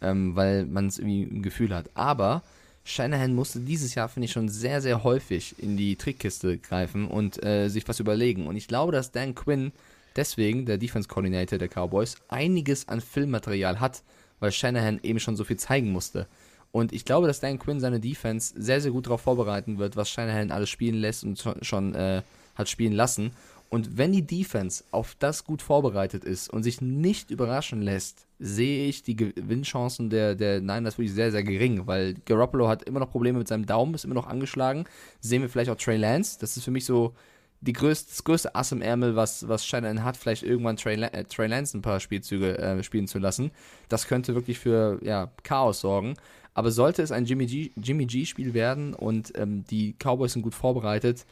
ähm, 0.02 0.34
weil 0.34 0.66
man 0.66 0.88
es 0.88 0.98
irgendwie 0.98 1.22
im 1.22 1.42
Gefühl 1.42 1.74
hat. 1.74 1.90
Aber 1.94 2.42
Shanahan 2.84 3.34
musste 3.34 3.60
dieses 3.60 3.94
Jahr, 3.94 4.08
finde 4.08 4.24
ich, 4.24 4.32
schon 4.32 4.48
sehr, 4.48 4.80
sehr 4.80 5.04
häufig 5.04 5.54
in 5.58 5.76
die 5.76 5.96
Trickkiste 5.96 6.58
greifen 6.58 7.06
und 7.06 7.42
äh, 7.44 7.68
sich 7.68 7.86
was 7.86 8.00
überlegen. 8.00 8.46
Und 8.46 8.56
ich 8.56 8.66
glaube, 8.66 8.92
dass 8.92 9.12
Dan 9.12 9.34
Quinn 9.34 9.72
deswegen, 10.16 10.66
der 10.66 10.78
Defense 10.78 11.08
Coordinator 11.08 11.58
der 11.58 11.68
Cowboys, 11.68 12.16
einiges 12.28 12.88
an 12.88 13.00
Filmmaterial 13.00 13.78
hat, 13.78 14.02
weil 14.40 14.52
Shanahan 14.52 15.00
eben 15.02 15.20
schon 15.20 15.36
so 15.36 15.44
viel 15.44 15.58
zeigen 15.58 15.92
musste. 15.92 16.26
Und 16.70 16.92
ich 16.92 17.04
glaube, 17.04 17.26
dass 17.26 17.40
Dan 17.40 17.58
Quinn 17.58 17.80
seine 17.80 18.00
Defense 18.00 18.54
sehr, 18.56 18.80
sehr 18.80 18.90
gut 18.90 19.06
darauf 19.06 19.22
vorbereiten 19.22 19.78
wird, 19.78 19.96
was 19.96 20.10
Shanahan 20.10 20.50
alles 20.50 20.68
spielen 20.68 20.96
lässt 20.96 21.24
und 21.24 21.42
schon, 21.62 21.94
äh, 21.94 22.22
hat 22.54 22.68
spielen 22.68 22.92
lassen. 22.92 23.32
Und 23.70 23.98
wenn 23.98 24.12
die 24.12 24.26
Defense 24.26 24.84
auf 24.90 25.14
das 25.18 25.44
gut 25.44 25.60
vorbereitet 25.60 26.24
ist 26.24 26.48
und 26.48 26.62
sich 26.62 26.80
nicht 26.80 27.30
überraschen 27.30 27.82
lässt, 27.82 28.26
sehe 28.38 28.88
ich 28.88 29.02
die 29.02 29.16
Gewinnchancen 29.16 30.08
der, 30.08 30.34
der 30.34 30.60
Niners 30.60 30.96
wirklich 30.96 31.12
sehr, 31.12 31.30
sehr 31.30 31.42
gering, 31.42 31.86
weil 31.86 32.14
Garoppolo 32.24 32.68
hat 32.68 32.84
immer 32.84 33.00
noch 33.00 33.10
Probleme 33.10 33.38
mit 33.38 33.48
seinem 33.48 33.66
Daumen, 33.66 33.94
ist 33.94 34.04
immer 34.04 34.14
noch 34.14 34.26
angeschlagen. 34.26 34.84
Sehen 35.20 35.42
wir 35.42 35.50
vielleicht 35.50 35.70
auch 35.70 35.76
Trey 35.76 35.98
Lance, 35.98 36.38
das 36.40 36.56
ist 36.56 36.64
für 36.64 36.70
mich 36.70 36.86
so 36.86 37.14
die 37.60 37.72
größte, 37.72 38.10
das 38.10 38.24
größte 38.24 38.54
Ass 38.54 38.72
im 38.72 38.82
Ärmel, 38.82 39.16
was, 39.16 39.48
was 39.48 39.66
Shannon 39.66 40.04
hat, 40.04 40.16
vielleicht 40.16 40.44
irgendwann 40.44 40.76
Trey, 40.76 40.94
äh, 41.02 41.24
Trey 41.24 41.48
Lance 41.48 41.76
ein 41.76 41.82
paar 41.82 42.00
Spielzüge 42.00 42.56
äh, 42.56 42.82
spielen 42.82 43.08
zu 43.08 43.18
lassen. 43.18 43.50
Das 43.88 44.06
könnte 44.06 44.34
wirklich 44.34 44.58
für 44.58 44.98
ja, 45.02 45.30
Chaos 45.42 45.80
sorgen. 45.80 46.14
Aber 46.58 46.72
sollte 46.72 47.02
es 47.02 47.12
ein 47.12 47.24
Jimmy 47.24 47.46
G, 47.46 47.70
Jimmy 47.76 48.04
G 48.04 48.24
Spiel 48.24 48.52
werden 48.52 48.92
und 48.92 49.30
ähm, 49.38 49.64
die 49.70 49.94
Cowboys 49.96 50.32
sind 50.32 50.42
gut 50.42 50.56
vorbereitet, 50.56 51.24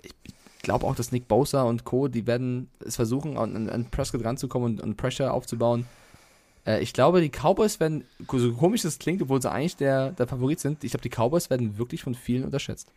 ich 0.00 0.62
glaube 0.62 0.86
auch, 0.86 0.94
dass 0.94 1.10
Nick 1.10 1.26
Bosa 1.26 1.62
und 1.62 1.82
Co., 1.82 2.06
die 2.06 2.24
werden 2.28 2.70
es 2.78 2.94
versuchen, 2.94 3.36
an, 3.36 3.68
an 3.68 3.90
Prescott 3.90 4.24
ranzukommen 4.24 4.74
und, 4.74 4.80
und 4.80 4.96
Pressure 4.96 5.32
aufzubauen. 5.32 5.86
Äh, 6.64 6.80
ich 6.84 6.92
glaube, 6.92 7.20
die 7.20 7.30
Cowboys 7.30 7.80
werden, 7.80 8.04
so 8.32 8.52
komisch 8.52 8.84
es 8.84 9.00
klingt, 9.00 9.20
obwohl 9.22 9.42
sie 9.42 9.50
eigentlich 9.50 9.74
der, 9.74 10.12
der 10.12 10.28
Favorit 10.28 10.60
sind, 10.60 10.84
ich 10.84 10.92
glaube, 10.92 11.02
die 11.02 11.10
Cowboys 11.10 11.50
werden 11.50 11.76
wirklich 11.76 12.04
von 12.04 12.14
vielen 12.14 12.44
unterschätzt. 12.44 12.92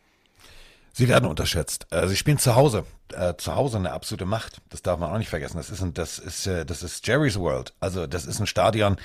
Sie 0.93 1.07
werden 1.07 1.27
unterschätzt. 1.27 1.88
Äh, 1.89 2.07
sie 2.07 2.18
spielen 2.18 2.38
zu 2.38 2.55
Hause. 2.55 2.85
Äh, 3.13 3.34
zu 3.38 3.55
Hause 3.55 3.77
eine 3.77 3.93
absolute 3.93 4.26
Macht. 4.26 4.61
Das 4.69 4.84
darf 4.84 4.99
man 4.99 5.09
auch 5.09 5.18
nicht 5.18 5.30
vergessen. 5.30 5.57
Das 5.57 5.72
ist, 5.72 5.81
ein, 5.81 5.95
das 5.95 6.19
ist, 6.19 6.45
äh, 6.45 6.68
das 6.68 6.84
ist 6.84 7.07
Jerry's 7.07 7.39
World. 7.39 7.73
Also 7.80 8.05
das 8.05 8.27
ist 8.27 8.39
ein 8.39 8.45
Stadion. 8.45 8.97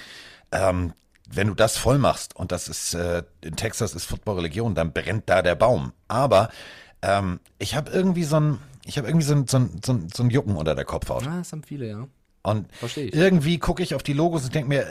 Ähm, 0.52 0.92
wenn 1.30 1.48
du 1.48 1.54
das 1.54 1.76
voll 1.76 1.98
machst 1.98 2.36
und 2.36 2.52
das 2.52 2.68
ist 2.68 2.94
äh, 2.94 3.22
in 3.42 3.56
Texas 3.56 3.94
ist 3.94 4.04
Football-Religion, 4.04 4.74
dann 4.74 4.92
brennt 4.92 5.28
da 5.28 5.42
der 5.42 5.54
Baum. 5.54 5.92
Aber 6.08 6.50
ähm, 7.02 7.40
ich 7.58 7.74
habe 7.74 7.90
irgendwie 7.90 8.24
so 8.24 8.38
ein, 8.38 8.58
ich 8.84 8.98
habe 8.98 9.08
irgendwie 9.08 9.26
so 9.26 9.34
ein, 9.34 9.46
so, 9.46 9.58
ein, 9.58 9.80
so, 9.84 9.92
ein, 9.92 10.08
so 10.14 10.22
ein 10.22 10.30
Jucken 10.30 10.56
unter 10.56 10.74
der 10.74 10.84
Kopfhaut. 10.84 11.26
Ah, 11.26 11.38
das 11.38 11.52
haben 11.52 11.62
viele, 11.62 11.88
ja. 11.88 12.08
Und 12.42 12.68
irgendwie 12.96 13.58
gucke 13.58 13.82
ich 13.82 13.94
auf 13.94 14.04
die 14.04 14.12
Logos 14.12 14.44
und 14.44 14.54
denke 14.54 14.68
mir, 14.68 14.82
äh, 14.82 14.86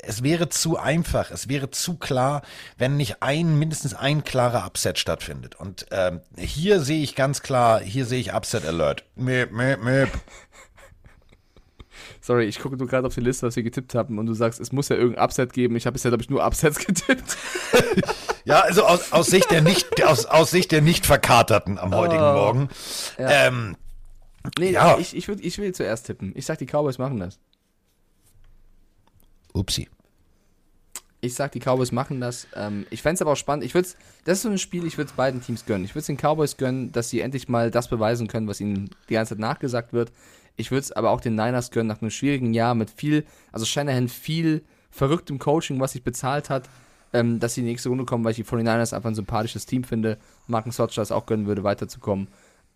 es 0.00 0.22
wäre 0.22 0.48
zu 0.48 0.78
einfach, 0.78 1.30
es 1.30 1.48
wäre 1.48 1.70
zu 1.70 1.96
klar, 1.96 2.42
wenn 2.76 2.96
nicht 2.96 3.22
ein, 3.22 3.58
mindestens 3.58 3.94
ein 3.94 4.22
klarer 4.22 4.64
Upset 4.64 4.98
stattfindet. 4.98 5.56
Und 5.56 5.86
ähm, 5.90 6.20
hier 6.36 6.80
sehe 6.80 7.02
ich 7.02 7.14
ganz 7.14 7.42
klar, 7.42 7.80
hier 7.80 8.06
sehe 8.06 8.20
ich 8.20 8.32
Upset 8.32 8.64
Alert. 8.64 9.04
Möp, 9.16 9.50
möp, 9.50 9.82
möp. 9.82 10.10
Sorry, 12.28 12.44
ich 12.44 12.58
gucke 12.58 12.76
nur 12.76 12.86
gerade 12.86 13.06
auf 13.06 13.14
die 13.14 13.22
Liste, 13.22 13.46
was 13.46 13.56
wir 13.56 13.62
getippt 13.62 13.94
haben 13.94 14.18
und 14.18 14.26
du 14.26 14.34
sagst, 14.34 14.60
es 14.60 14.70
muss 14.70 14.90
ja 14.90 14.96
irgendein 14.96 15.24
Upset 15.24 15.50
geben. 15.54 15.76
Ich 15.76 15.86
habe 15.86 15.94
bisher, 15.94 16.10
glaube 16.10 16.22
ich, 16.22 16.28
nur 16.28 16.44
Upsets 16.44 16.78
getippt. 16.86 17.38
Ja, 18.44 18.60
also 18.60 18.84
aus, 18.84 19.12
aus 19.12 19.28
Sicht 19.28 19.50
der 19.50 19.62
nicht, 19.62 20.04
aus, 20.04 20.26
aus 20.26 20.50
Sicht 20.50 20.70
der 20.70 20.82
nicht 20.82 21.06
verkaterten 21.06 21.78
am 21.78 21.94
heutigen 21.94 22.20
Oh. 22.22 22.34
Morgen. 22.34 22.68
Ja. 23.18 23.46
Ähm, 23.46 23.76
Nee, 24.58 24.72
Ja. 24.72 24.98
ich, 24.98 25.16
ich, 25.16 25.26
würd, 25.26 25.40
ich 25.42 25.56
will 25.56 25.72
zuerst 25.72 26.04
tippen. 26.04 26.32
Ich 26.34 26.44
sag, 26.44 26.58
die 26.58 26.66
Cowboys 26.66 26.98
machen 26.98 27.18
das. 27.18 27.38
upsi. 29.54 29.88
Ich 31.22 31.34
sag, 31.34 31.52
die 31.52 31.60
Cowboys 31.60 31.92
machen 31.92 32.20
das. 32.20 32.46
Ähm, 32.54 32.86
ich 32.90 33.00
fände 33.00 33.14
es 33.14 33.22
aber 33.22 33.32
auch 33.32 33.36
spannend. 33.36 33.64
Ich 33.64 33.72
würd's, 33.74 33.96
das 34.24 34.36
ist 34.38 34.42
so 34.42 34.50
ein 34.50 34.58
Spiel, 34.58 34.86
ich 34.86 34.98
würde 34.98 35.08
es 35.10 35.16
beiden 35.16 35.40
Teams 35.42 35.64
gönnen. 35.64 35.84
Ich 35.86 35.92
würde 35.92 36.00
es 36.00 36.06
den 36.06 36.18
Cowboys 36.18 36.58
gönnen, 36.58 36.92
dass 36.92 37.08
sie 37.08 37.20
endlich 37.20 37.48
mal 37.48 37.70
das 37.70 37.88
beweisen 37.88 38.28
können, 38.28 38.46
was 38.48 38.60
ihnen 38.60 38.90
die 39.08 39.14
ganze 39.14 39.30
Zeit 39.34 39.38
nachgesagt 39.40 39.92
wird. 39.94 40.12
Ich 40.58 40.70
würde 40.70 40.80
es 40.80 40.92
aber 40.92 41.10
auch 41.10 41.20
den 41.20 41.36
Niners 41.36 41.70
gönnen, 41.70 41.86
nach 41.86 42.02
einem 42.02 42.10
schwierigen 42.10 42.52
Jahr 42.52 42.74
mit 42.74 42.90
viel, 42.90 43.24
also 43.52 43.64
Shanahan 43.64 44.08
viel 44.08 44.62
verrücktem 44.90 45.38
Coaching, 45.38 45.80
was 45.80 45.92
sich 45.92 46.02
bezahlt 46.02 46.50
hat, 46.50 46.68
ähm, 47.12 47.38
dass 47.38 47.54
sie 47.54 47.60
in 47.60 47.66
die 47.66 47.72
nächste 47.72 47.88
Runde 47.88 48.04
kommen, 48.04 48.24
weil 48.24 48.32
ich 48.32 48.36
die 48.36 48.44
49ers 48.44 48.94
einfach 48.94 49.08
ein 49.08 49.14
sympathisches 49.14 49.66
Team 49.66 49.84
finde. 49.84 50.18
Marken 50.48 50.72
Sotcher 50.72 51.00
es 51.00 51.12
auch 51.12 51.26
gönnen 51.26 51.46
würde, 51.46 51.62
weiterzukommen. 51.62 52.28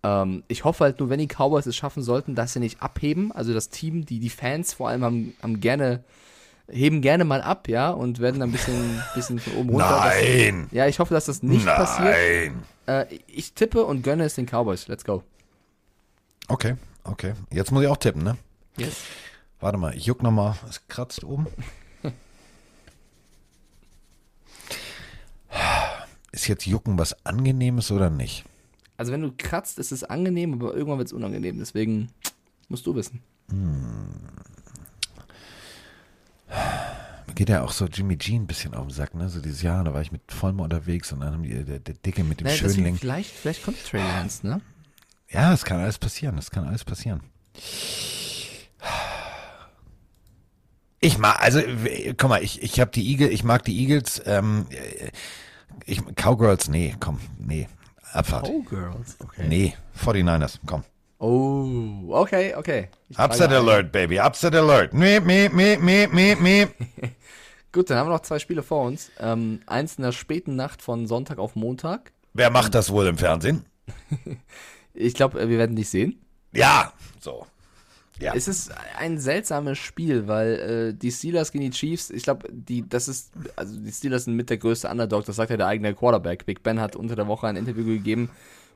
Ähm, 0.05 0.45
ich 0.47 0.65
hoffe 0.65 0.85
halt 0.85 1.01
nur, 1.01 1.11
wenn 1.11 1.19
die 1.19 1.27
Cowboys 1.27 1.67
es 1.67 1.77
schaffen 1.77 2.03
sollten, 2.03 2.35
dass 2.35 2.53
sie 2.53 2.61
nicht 2.61 2.81
abheben. 2.81 3.33
Also 3.33 3.53
das 3.53 3.69
Team, 3.69 4.07
die, 4.07 4.21
die 4.21 4.31
Fans 4.31 4.75
vor 4.75 4.89
allem 4.89 5.05
haben, 5.05 5.35
haben 5.43 5.61
gerne 5.61 6.05
heben 6.71 7.03
gerne 7.03 7.25
mal 7.25 7.43
ab, 7.43 7.69
ja, 7.69 7.91
und 7.91 8.21
werden 8.21 8.41
dann 8.41 8.51
ein 8.51 8.53
bisschen, 8.53 9.03
bisschen 9.15 9.39
von 9.41 9.55
oben 9.55 9.71
runter. 9.71 10.01
Nein. 10.05 10.67
Das, 10.71 10.73
ja, 10.73 10.87
ich 10.87 11.01
hoffe, 11.01 11.13
dass 11.13 11.27
das 11.27 11.43
nicht 11.43 11.67
Nein. 11.67 11.77
passiert. 11.77 12.17
Äh, 12.87 13.07
ich 13.27 13.53
tippe 13.55 13.85
und 13.85 14.03
gönne 14.03 14.25
es 14.25 14.37
den 14.37 14.47
Cowboys. 14.47 14.87
Let's 14.89 15.05
go. 15.05 15.23
Okay, 16.49 16.77
okay. 17.05 17.35
Jetzt 17.51 17.70
muss 17.73 17.83
ich 17.83 17.89
auch 17.89 17.97
tippen, 17.97 18.23
ne? 18.23 18.37
Yes. 18.77 18.97
Warte 19.61 19.79
mal, 19.79 19.95
ich 19.97 20.07
juck 20.07 20.23
nochmal. 20.23 20.57
Es 20.69 20.87
kratzt 20.89 21.24
oben. 21.24 21.47
Ist 26.33 26.49
jetzt 26.49 26.66
Jucken 26.66 26.99
was 26.99 27.27
Angenehmes 27.27 27.91
oder 27.91 28.09
nicht? 28.11 28.45
Also 28.97 29.12
wenn 29.12 29.20
du 29.20 29.33
kratzt, 29.37 29.79
ist 29.79 29.93
es 29.93 30.03
angenehm, 30.05 30.55
aber 30.55 30.73
irgendwann 30.74 30.99
wird 30.99 31.09
es 31.09 31.12
unangenehm. 31.12 31.59
Deswegen 31.59 32.09
musst 32.69 32.87
du 32.87 32.95
wissen. 32.95 33.20
Mir 37.27 37.35
geht 37.35 37.49
ja 37.51 37.62
auch 37.62 37.73
so 37.73 37.87
Jimmy 37.87 38.16
G 38.16 38.35
ein 38.37 38.47
bisschen 38.47 38.74
auf 38.74 38.87
den 38.87 38.91
Sack, 38.95 39.15
ne? 39.15 39.29
So 39.29 39.41
dieses 39.41 39.62
Jahr, 39.62 39.85
da 39.85 39.93
war 39.93 40.01
ich 40.03 40.12
mit 40.12 40.23
Vollmer 40.33 40.65
unterwegs 40.65 41.12
und 41.12 41.20
dann 41.20 41.33
haben 41.35 41.43
die, 41.43 41.65
der, 41.65 41.79
der 41.81 41.95
Dicke 41.95 42.24
mit 42.24 42.41
dem 42.41 42.47
Naja, 42.47 42.57
Schönling. 42.57 42.97
vielleicht, 42.97 43.31
vielleicht 43.31 43.65
kommt 43.65 43.85
Trey 43.85 44.01
Lance, 44.01 44.47
ne? 44.47 44.61
Ja, 45.33 45.53
es 45.53 45.65
kann 45.65 45.81
alles 45.81 45.99
passieren, 45.99 46.37
es 46.39 46.51
kann 46.51 46.67
alles 46.67 46.85
passieren. 46.85 47.23
Ich 51.01 51.19
mag, 51.19 51.41
also, 51.41 51.61
guck 52.17 52.29
mal, 52.29 52.43
ich, 52.43 52.63
ich 52.63 52.79
habe 52.79 52.91
die 52.91 53.11
Eagle, 53.11 53.29
ich 53.29 53.43
mag 53.43 53.65
die 53.65 53.77
Eagles, 53.81 54.23
ähm, 54.27 54.67
äh, 54.71 55.11
ich, 55.87 56.01
Cowgirls, 56.15 56.69
nee, 56.69 56.95
komm, 57.01 57.19
nee, 57.39 57.67
Abfahrt. 58.13 58.47
Cowgirls, 58.47 59.17
okay. 59.21 59.47
Nee, 59.49 59.75
49ers, 59.99 60.59
komm. 60.67 60.85
Oh, 61.19 62.09
okay, 62.11 62.55
okay. 62.57 62.89
Ich 63.09 63.19
Upset 63.19 63.51
trage 63.51 63.61
ein. 63.61 63.69
Alert, 63.69 63.93
Baby, 63.93 64.21
Upset 64.21 64.55
Alert. 64.55 64.93
Meh, 64.93 65.21
meh, 65.21 65.49
meh, 65.49 65.77
meh, 65.79 66.09
meh, 66.09 66.35
meh. 66.35 66.67
Gut, 67.73 67.89
dann 67.89 67.97
haben 67.97 68.09
wir 68.09 68.15
noch 68.15 68.23
zwei 68.23 68.39
Spiele 68.39 68.63
vor 68.63 68.85
uns. 68.87 69.11
Ähm, 69.19 69.61
eins 69.67 69.97
in 69.97 70.03
der 70.03 70.13
späten 70.13 70.57
Nacht 70.57 70.83
von 70.83 71.07
Sonntag 71.07 71.39
auf 71.39 71.57
Montag. 71.57 72.13
Wer 72.35 72.51
macht 72.51 72.75
das 72.75 72.91
wohl 72.91 73.07
im 73.07 73.17
Fernsehen? 73.19 73.65
Ich 74.94 75.14
glaube, 75.14 75.48
wir 75.48 75.59
werden 75.59 75.77
dich 75.77 75.89
sehen. 75.89 76.20
Ja, 76.52 76.93
so. 77.20 77.47
Ja. 78.20 78.35
Es 78.35 78.47
ist 78.47 78.70
ein 78.98 79.19
seltsames 79.19 79.78
Spiel, 79.78 80.28
weil 80.28 80.93
äh, 80.93 80.94
die 80.94 81.10
Steelers 81.10 81.51
gegen 81.51 81.64
die 81.64 81.70
Chiefs, 81.70 82.10
ich 82.10 82.23
glaube, 82.23 82.48
die, 82.52 82.89
das 82.89 83.09
ist, 83.09 83.32
also 83.56 83.77
die 83.81 83.90
Steelers 83.90 84.24
sind 84.24 84.35
mit 84.35 84.48
der 84.48 84.59
größte 84.59 84.89
Underdog, 84.89 85.24
das 85.24 85.36
sagt 85.36 85.51
ja 85.51 85.56
der 85.56 85.66
eigene 85.66 85.94
Quarterback. 85.94 86.47
Big 86.47 86.62
Ben 86.62 86.81
hat 86.81 86.94
unter 86.94 87.16
der 87.16 87.27
Woche 87.27 87.48
ein 87.48 87.56
Interview 87.56 87.85
gegeben, 87.85 88.31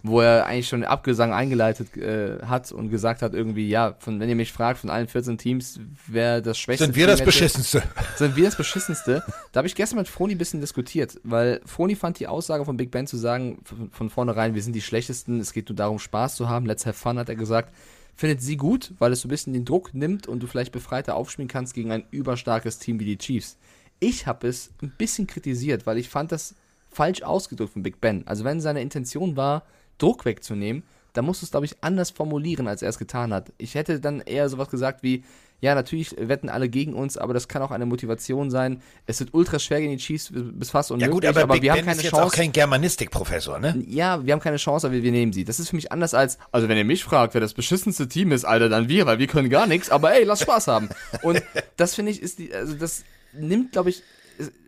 wo 0.06 0.20
er 0.20 0.46
eigentlich 0.46 0.68
schon 0.68 0.84
Abgesang 0.84 1.32
eingeleitet 1.32 1.96
äh, 1.96 2.38
hat 2.44 2.72
und 2.72 2.90
gesagt 2.90 3.22
hat, 3.22 3.34
irgendwie, 3.34 3.68
ja, 3.68 3.94
von, 3.98 4.20
wenn 4.20 4.28
ihr 4.28 4.34
mich 4.34 4.52
fragt, 4.52 4.80
von 4.80 4.90
allen 4.90 5.08
14 5.08 5.38
Teams, 5.38 5.80
wer 6.06 6.40
das 6.40 6.58
schwächste 6.58 6.86
Sind 6.86 6.96
wir 6.96 7.06
das 7.06 7.20
hätte, 7.20 7.26
Beschissenste? 7.26 7.82
Sind 8.16 8.36
wir 8.36 8.44
das 8.44 8.56
Beschissenste? 8.56 9.22
Da 9.52 9.58
habe 9.58 9.68
ich 9.68 9.74
gestern 9.74 9.98
mit 9.98 10.08
Froni 10.08 10.34
ein 10.34 10.38
bisschen 10.38 10.60
diskutiert, 10.60 11.20
weil 11.24 11.60
Froni 11.64 11.94
fand 11.94 12.18
die 12.18 12.28
Aussage 12.28 12.64
von 12.64 12.76
Big 12.76 12.90
Ben 12.90 13.06
zu 13.06 13.16
sagen, 13.16 13.58
von, 13.64 13.90
von 13.90 14.10
vornherein, 14.10 14.54
wir 14.54 14.62
sind 14.62 14.74
die 14.74 14.82
Schlechtesten, 14.82 15.40
es 15.40 15.52
geht 15.52 15.68
nur 15.68 15.76
darum, 15.76 15.98
Spaß 15.98 16.36
zu 16.36 16.48
haben, 16.48 16.66
let's 16.66 16.86
have 16.86 16.98
fun, 16.98 17.18
hat 17.18 17.28
er 17.28 17.36
gesagt. 17.36 17.72
Findet 18.14 18.40
sie 18.40 18.56
gut, 18.56 18.92
weil 18.98 19.12
es 19.12 19.20
so 19.20 19.28
ein 19.28 19.30
bisschen 19.30 19.52
den 19.52 19.66
Druck 19.66 19.92
nimmt 19.92 20.26
und 20.26 20.42
du 20.42 20.46
vielleicht 20.46 20.72
befreiter 20.72 21.16
aufspielen 21.16 21.48
kannst 21.48 21.74
gegen 21.74 21.92
ein 21.92 22.04
überstarkes 22.10 22.78
Team 22.78 22.98
wie 22.98 23.04
die 23.04 23.18
Chiefs. 23.18 23.58
Ich 24.00 24.26
habe 24.26 24.48
es 24.48 24.70
ein 24.82 24.92
bisschen 24.96 25.26
kritisiert, 25.26 25.86
weil 25.86 25.98
ich 25.98 26.08
fand 26.08 26.32
das 26.32 26.54
falsch 26.90 27.22
ausgedrückt 27.22 27.74
von 27.74 27.82
Big 27.82 28.00
Ben. 28.00 28.26
Also 28.26 28.44
wenn 28.44 28.60
seine 28.60 28.80
Intention 28.80 29.36
war, 29.36 29.64
Druck 29.98 30.24
wegzunehmen, 30.24 30.82
dann 31.12 31.24
musst 31.24 31.42
du 31.42 31.46
es, 31.46 31.50
glaube 31.50 31.66
ich, 31.66 31.76
anders 31.80 32.10
formulieren, 32.10 32.68
als 32.68 32.82
er 32.82 32.90
es 32.90 32.98
getan 32.98 33.32
hat. 33.32 33.52
Ich 33.58 33.74
hätte 33.74 34.00
dann 34.00 34.20
eher 34.20 34.48
sowas 34.48 34.68
gesagt 34.68 35.02
wie, 35.02 35.24
ja, 35.60 35.74
natürlich 35.74 36.14
wetten 36.18 36.50
alle 36.50 36.68
gegen 36.68 36.92
uns, 36.92 37.16
aber 37.16 37.32
das 37.32 37.48
kann 37.48 37.62
auch 37.62 37.70
eine 37.70 37.86
Motivation 37.86 38.50
sein. 38.50 38.82
Es 39.06 39.20
wird 39.20 39.32
ultra 39.32 39.58
schwer 39.58 39.80
gegen 39.80 39.92
die 39.92 40.02
Chiefs, 40.02 40.30
bis 40.30 40.70
fast 40.70 40.90
Ja 40.90 40.94
unmöglich, 40.94 41.30
gut, 41.32 41.42
aber, 41.42 41.54
Big 41.54 41.62
wir 41.62 41.72
Ben 41.72 41.78
haben 41.78 41.86
keine 41.86 41.96
ist 41.96 42.02
jetzt 42.04 42.10
Chance. 42.10 42.26
auch 42.26 42.32
kein 42.32 42.52
Germanistikprofessor, 42.52 43.58
ne? 43.58 43.82
Ja, 43.88 44.24
wir 44.24 44.34
haben 44.34 44.40
keine 44.40 44.58
Chance, 44.58 44.86
aber 44.86 45.02
wir, 45.02 45.10
nehmen 45.10 45.32
sie. 45.32 45.44
Das 45.44 45.58
ist 45.58 45.70
für 45.70 45.76
mich 45.76 45.90
anders 45.90 46.12
als, 46.12 46.38
also 46.52 46.68
wenn 46.68 46.76
ihr 46.76 46.84
mich 46.84 47.04
fragt, 47.04 47.32
wer 47.32 47.40
das 47.40 47.54
beschissenste 47.54 48.06
Team 48.06 48.32
ist, 48.32 48.44
Alter, 48.44 48.68
dann 48.68 48.90
wir, 48.90 49.06
weil 49.06 49.18
wir 49.18 49.26
können 49.26 49.48
gar 49.48 49.66
nichts, 49.66 49.88
aber 49.88 50.14
ey, 50.14 50.24
lass 50.24 50.42
Spaß 50.42 50.68
haben. 50.68 50.90
Und 51.22 51.42
das 51.76 51.94
finde 51.94 52.12
ich, 52.12 52.20
ist 52.20 52.38
die, 52.38 52.52
also 52.52 52.74
das 52.74 53.04
nimmt, 53.32 53.72
glaube 53.72 53.88
ich, 53.88 54.02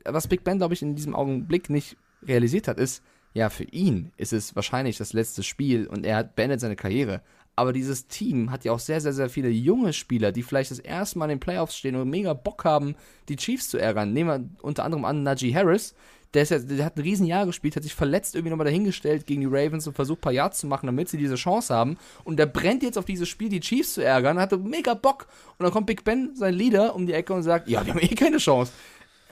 was 0.05 0.27
Big 0.27 0.43
Ben, 0.45 0.57
glaube 0.57 0.73
ich, 0.73 0.81
in 0.81 0.97
diesem 0.97 1.15
Augenblick 1.15 1.69
nicht 1.69 1.99
realisiert 2.27 2.67
hat, 2.67 2.79
ist, 2.79 3.03
ja, 3.35 3.51
für 3.51 3.65
ihn 3.65 4.13
ist 4.17 4.33
es 4.33 4.57
wahrscheinlich 4.57 4.99
das 4.99 5.13
letzte 5.13 5.43
Spiel 5.43 5.87
und 5.87 6.05
er 6.05 6.17
hat 6.17 6.37
beendet 6.37 6.61
seine 6.61 6.77
Karriere. 6.77 7.23
Aber 7.57 7.73
dieses 7.73 8.07
Team 8.07 8.53
hat 8.53 8.65
ja 8.65 8.71
auch 8.71 8.79
sehr, 8.79 9.01
sehr, 9.01 9.13
sehr 9.13 9.29
viele 9.29 9.49
junge 9.49 9.93
Spieler, 9.93 10.31
die 10.31 10.45
vielleicht 10.45 10.71
das 10.71 10.79
erste 10.79 11.19
Mal 11.19 11.25
in 11.25 11.31
den 11.31 11.41
Playoffs 11.41 11.77
stehen 11.77 11.97
und 11.97 12.09
mega 12.09 12.33
Bock 12.33 12.65
haben, 12.65 12.95
die 13.29 13.35
Chiefs 13.35 13.69
zu 13.69 13.79
ärgern. 13.79 14.13
Nehmen 14.13 14.31
wir 14.31 14.65
unter 14.65 14.85
anderem 14.85 15.05
an 15.05 15.25
Najee 15.25 15.53
Harris, 15.53 15.95
der, 16.35 16.45
ja, 16.45 16.59
der 16.59 16.85
hat 16.85 16.97
ein 16.97 17.03
Riesenjahr 17.03 17.47
gespielt, 17.47 17.75
hat 17.75 17.83
sich 17.83 17.95
verletzt 17.95 18.35
irgendwie 18.35 18.51
nochmal 18.51 18.67
dahingestellt 18.67 19.27
gegen 19.27 19.41
die 19.41 19.47
Ravens 19.47 19.87
und 19.87 19.95
versucht, 19.95 20.19
ein 20.19 20.23
paar 20.23 20.33
Yards 20.33 20.59
zu 20.59 20.67
machen, 20.67 20.87
damit 20.87 21.09
sie 21.09 21.17
diese 21.17 21.37
Chance 21.37 21.75
haben. 21.75 21.97
Und 22.25 22.39
der 22.39 22.47
brennt 22.47 22.83
jetzt 22.83 22.99
auf 22.99 23.07
dieses 23.07 23.29
Spiel, 23.29 23.49
die 23.49 23.61
Chiefs 23.61 23.95
zu 23.95 24.05
ärgern, 24.05 24.39
hatte 24.39 24.59
mega 24.59 24.95
Bock. 24.95 25.27
Und 25.57 25.65
dann 25.65 25.73
kommt 25.73 25.87
Big 25.87 26.05
Ben, 26.05 26.35
sein 26.35 26.55
Leader, 26.55 26.95
um 26.95 27.07
die 27.07 27.15
Ecke 27.15 27.33
und 27.33 27.43
sagt, 27.43 27.69
ja, 27.69 27.85
wir 27.85 27.95
haben 27.95 28.01
eh 28.03 28.15
keine 28.15 28.39
Chance. 28.39 28.73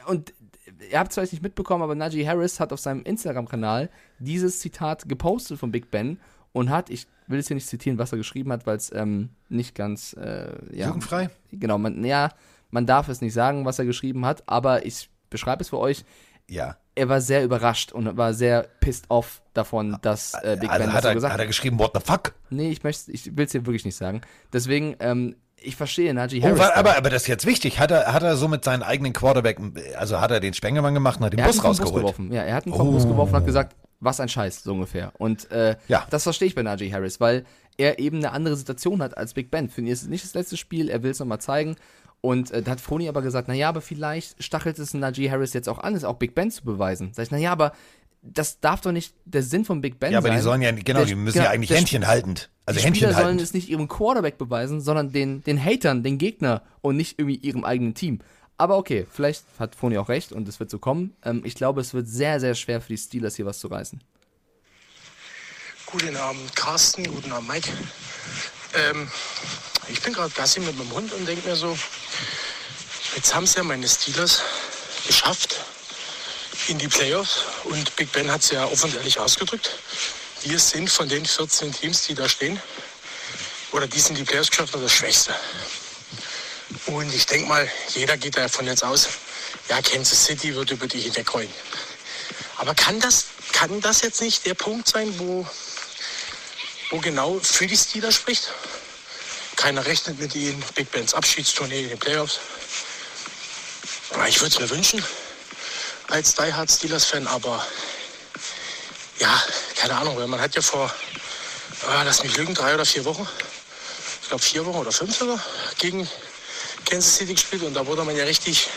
Und 0.06 0.32
ihr 0.90 0.98
habt 0.98 1.10
es 1.10 1.14
vielleicht 1.14 1.32
nicht 1.32 1.42
mitbekommen, 1.42 1.82
aber 1.82 1.94
Najee 1.94 2.26
Harris 2.26 2.60
hat 2.60 2.72
auf 2.72 2.80
seinem 2.80 3.02
Instagram-Kanal 3.02 3.90
dieses 4.18 4.60
Zitat 4.60 5.08
gepostet 5.08 5.58
von 5.58 5.70
Big 5.70 5.90
Ben 5.90 6.18
und 6.52 6.70
hat, 6.70 6.90
ich 6.90 7.06
will 7.26 7.38
es 7.38 7.48
hier 7.48 7.54
nicht 7.54 7.68
zitieren, 7.68 7.98
was 7.98 8.12
er 8.12 8.18
geschrieben 8.18 8.52
hat, 8.52 8.66
weil 8.66 8.76
es 8.76 8.92
ähm, 8.92 9.30
nicht 9.48 9.74
ganz 9.74 10.14
äh, 10.14 10.52
ja, 10.72 10.86
Jugendfrei? 10.86 11.30
Genau, 11.52 11.78
man, 11.78 12.04
ja, 12.04 12.30
man 12.70 12.86
darf 12.86 13.08
es 13.08 13.20
nicht 13.20 13.34
sagen, 13.34 13.64
was 13.64 13.78
er 13.78 13.84
geschrieben 13.84 14.24
hat, 14.24 14.42
aber 14.46 14.86
ich 14.86 15.10
beschreibe 15.30 15.62
es 15.62 15.68
für 15.68 15.78
euch. 15.78 16.04
Ja. 16.48 16.76
Er 16.94 17.08
war 17.08 17.20
sehr 17.20 17.44
überrascht 17.44 17.92
und 17.92 18.16
war 18.16 18.32
sehr 18.32 18.62
pissed 18.80 19.06
off 19.10 19.42
davon, 19.52 19.98
dass 20.00 20.34
äh, 20.34 20.56
Big 20.58 20.70
Also 20.70 20.84
Ben 20.84 20.92
hat, 20.92 20.98
das 20.98 21.02
so 21.02 21.08
er, 21.08 21.14
gesagt 21.14 21.32
hat 21.34 21.40
er 21.40 21.46
geschrieben, 21.46 21.78
what 21.78 21.90
the 21.94 22.00
fuck? 22.00 22.34
Nee, 22.48 22.70
ich 22.70 22.82
möchte, 22.84 23.10
ich 23.12 23.36
will 23.36 23.44
es 23.44 23.52
dir 23.52 23.66
wirklich 23.66 23.84
nicht 23.84 23.96
sagen. 23.96 24.22
Deswegen, 24.52 24.96
ähm, 25.00 25.36
ich 25.60 25.76
verstehe 25.76 26.12
Najee 26.14 26.40
Oh, 26.40 26.44
Harris. 26.44 26.58
wa- 26.58 26.68
da. 26.68 26.74
aber, 26.76 26.96
aber 26.96 27.10
das 27.10 27.22
ist 27.22 27.28
jetzt 27.28 27.46
wichtig. 27.46 27.78
Hat 27.78 27.90
er, 27.90 28.12
hat 28.12 28.22
er 28.22 28.36
so 28.36 28.46
mit 28.48 28.62
seinen 28.64 28.82
eigenen 28.82 29.12
Quarterback, 29.12 29.58
also 29.96 30.20
hat 30.20 30.30
er 30.30 30.40
den 30.40 30.54
Spengemann 30.54 30.94
gemacht 30.94 31.18
und 31.18 31.26
hat 31.26 31.32
den 31.32 31.40
er 31.40 31.46
Bus 31.46 31.56
hat 31.56 31.62
vom 31.62 31.70
Bus 31.70 31.80
rausgeholt? 31.80 32.02
geworfen. 32.02 32.32
Ja, 32.32 32.42
er 32.42 32.54
hat 32.54 32.66
ihn 32.66 32.74
vom 32.74 32.90
Bus 32.92 33.04
Oh. 33.04 33.08
geworfen 33.08 33.30
und 33.34 33.40
hat 33.40 33.46
gesagt, 33.46 33.74
was 34.00 34.20
ein 34.20 34.28
Scheiß, 34.28 34.62
so 34.62 34.72
ungefähr. 34.74 35.12
Und 35.18 35.50
äh, 35.50 35.76
das 36.10 36.22
verstehe 36.24 36.48
ich 36.48 36.54
bei 36.54 36.62
Najee 36.62 36.92
Harris, 36.92 37.18
weil 37.20 37.44
er 37.78 37.98
eben 37.98 38.18
eine 38.18 38.32
andere 38.32 38.56
Situation 38.56 39.02
hat 39.02 39.16
als 39.16 39.34
Big 39.34 39.50
Ben. 39.50 39.68
Für 39.70 39.80
ihn 39.80 39.86
ist 39.86 40.02
es 40.02 40.08
nicht 40.08 40.24
das 40.24 40.34
letzte 40.34 40.56
Spiel, 40.56 40.88
er 40.90 41.02
will 41.02 41.10
es 41.10 41.18
nochmal 41.18 41.40
zeigen. 41.40 41.76
Und 42.20 42.50
äh, 42.50 42.62
da 42.62 42.72
hat 42.72 42.80
Froni 42.80 43.08
aber 43.08 43.22
gesagt, 43.22 43.46
naja, 43.48 43.68
aber 43.68 43.80
vielleicht 43.80 44.42
stachelt 44.42 44.78
es 44.78 44.94
Najee 44.94 45.30
Harris 45.30 45.52
jetzt 45.52 45.68
auch 45.68 45.78
an, 45.78 45.94
es 45.94 46.04
auch 46.04 46.14
Big 46.16 46.34
Ben 46.34 46.50
zu 46.50 46.64
beweisen. 46.64 47.12
Sag 47.14 47.24
ich, 47.26 47.30
naja, 47.30 47.52
aber 47.52 47.72
das 48.32 48.60
darf 48.60 48.80
doch 48.80 48.92
nicht 48.92 49.14
der 49.24 49.42
Sinn 49.42 49.64
von 49.64 49.80
Big 49.80 49.98
Ben 49.98 50.12
Ja, 50.12 50.18
aber 50.18 50.28
sein. 50.28 50.36
die 50.36 50.42
sollen 50.42 50.62
ja, 50.62 50.72
genau, 50.72 51.04
die 51.04 51.14
müssen 51.14 51.38
ja 51.38 51.50
eigentlich 51.50 51.68
der 51.68 51.78
Händchen 51.78 52.06
haltend. 52.06 52.50
Also 52.66 52.80
die 52.80 52.86
Händchen 52.86 53.08
Spieler 53.08 53.22
sollen 53.22 53.38
es 53.38 53.54
nicht 53.54 53.68
ihrem 53.68 53.88
Quarterback 53.88 54.38
beweisen, 54.38 54.80
sondern 54.80 55.12
den, 55.12 55.42
den 55.44 55.62
Hatern, 55.62 56.02
den 56.02 56.18
Gegner 56.18 56.62
und 56.80 56.96
nicht 56.96 57.18
irgendwie 57.18 57.36
ihrem 57.36 57.64
eigenen 57.64 57.94
Team. 57.94 58.20
Aber 58.58 58.78
okay, 58.78 59.06
vielleicht 59.10 59.44
hat 59.58 59.74
Froni 59.74 59.98
auch 59.98 60.08
recht 60.08 60.32
und 60.32 60.48
es 60.48 60.58
wird 60.58 60.70
so 60.70 60.78
kommen. 60.78 61.14
Ähm, 61.24 61.42
ich 61.44 61.54
glaube, 61.54 61.80
es 61.80 61.94
wird 61.94 62.08
sehr, 62.08 62.40
sehr 62.40 62.54
schwer 62.54 62.80
für 62.80 62.88
die 62.88 62.98
Steelers 62.98 63.36
hier 63.36 63.46
was 63.46 63.58
zu 63.58 63.68
reißen. 63.68 64.00
Guten 65.86 66.16
Abend, 66.16 66.56
Carsten. 66.56 67.04
Guten 67.04 67.32
Abend, 67.32 67.48
Mike. 67.48 67.70
Ähm, 68.74 69.08
ich 69.88 70.02
bin 70.02 70.12
gerade 70.12 70.30
Gassi 70.34 70.60
mit 70.60 70.76
meinem 70.76 70.90
Hund 70.90 71.12
und 71.12 71.28
denke 71.28 71.48
mir 71.48 71.54
so, 71.54 71.76
jetzt 73.14 73.34
haben 73.34 73.44
es 73.44 73.54
ja 73.54 73.62
meine 73.62 73.86
Steelers 73.86 74.42
geschafft 75.06 75.64
in 76.68 76.78
die 76.78 76.88
Playoffs 76.88 77.44
und 77.64 77.94
Big 77.96 78.10
Ben 78.12 78.30
hat 78.30 78.42
es 78.42 78.50
ja 78.50 78.64
offen 78.66 78.94
ehrlich 78.96 79.18
ausgedrückt. 79.18 79.70
Wir 80.42 80.58
sind 80.58 80.90
von 80.90 81.08
den 81.08 81.24
14 81.24 81.72
Teams, 81.72 82.02
die 82.02 82.14
da 82.14 82.28
stehen, 82.28 82.60
oder 83.72 83.86
die 83.86 84.00
sind 84.00 84.18
die 84.18 84.24
Playoffs 84.24 84.50
geschafft 84.50 84.74
das 84.74 84.92
Schwächste. 84.92 85.34
Und 86.86 87.12
ich 87.14 87.26
denke 87.26 87.48
mal, 87.48 87.70
jeder 87.94 88.16
geht 88.16 88.36
davon 88.36 88.66
jetzt 88.66 88.84
aus, 88.84 89.08
ja, 89.68 89.80
Kansas 89.82 90.24
City 90.24 90.54
wird 90.54 90.70
über 90.70 90.86
die 90.86 91.00
hinwegrollen. 91.00 91.52
Aber 92.56 92.74
kann 92.74 93.00
das, 93.00 93.26
kann 93.52 93.80
das 93.80 94.02
jetzt 94.02 94.20
nicht 94.20 94.46
der 94.46 94.54
Punkt 94.54 94.88
sein, 94.88 95.18
wo, 95.18 95.46
wo 96.90 96.98
genau 96.98 97.38
für 97.40 97.66
die 97.66 97.76
Steelers 97.76 98.14
spricht? 98.14 98.52
Keiner 99.56 99.86
rechnet 99.86 100.18
mit 100.18 100.34
ihnen. 100.34 100.62
Big 100.74 100.90
Bens 100.90 101.14
Abschiedstournee 101.14 101.82
in 101.84 101.88
den 101.90 101.98
Playoffs. 101.98 102.40
Aber 104.10 104.28
Ich 104.28 104.40
würde 104.40 104.54
es 104.54 104.60
mir 104.60 104.70
wünschen 104.70 105.04
als 106.08 106.34
Die 106.34 106.52
Hard 106.52 106.70
Steelers-Fan, 106.70 107.26
aber 107.26 107.64
ja, 109.18 109.42
keine 109.76 109.94
Ahnung, 109.96 110.16
weil 110.16 110.26
man 110.26 110.40
hat 110.40 110.54
ja 110.54 110.62
vor, 110.62 110.92
ah, 111.88 112.02
lass 112.02 112.22
mich 112.22 112.36
lügen, 112.36 112.54
drei 112.54 112.74
oder 112.74 112.84
vier 112.84 113.04
Wochen, 113.04 113.26
ich 114.22 114.28
glaube 114.28 114.42
vier 114.42 114.64
Wochen 114.66 114.78
oder 114.78 114.92
fünf 114.92 115.16
sogar, 115.16 115.40
gegen 115.78 116.08
Kansas 116.84 117.16
City 117.16 117.34
gespielt 117.34 117.62
und 117.62 117.74
da 117.74 117.86
wurde 117.86 118.04
man 118.04 118.16
ja 118.16 118.24
richtig 118.24 118.68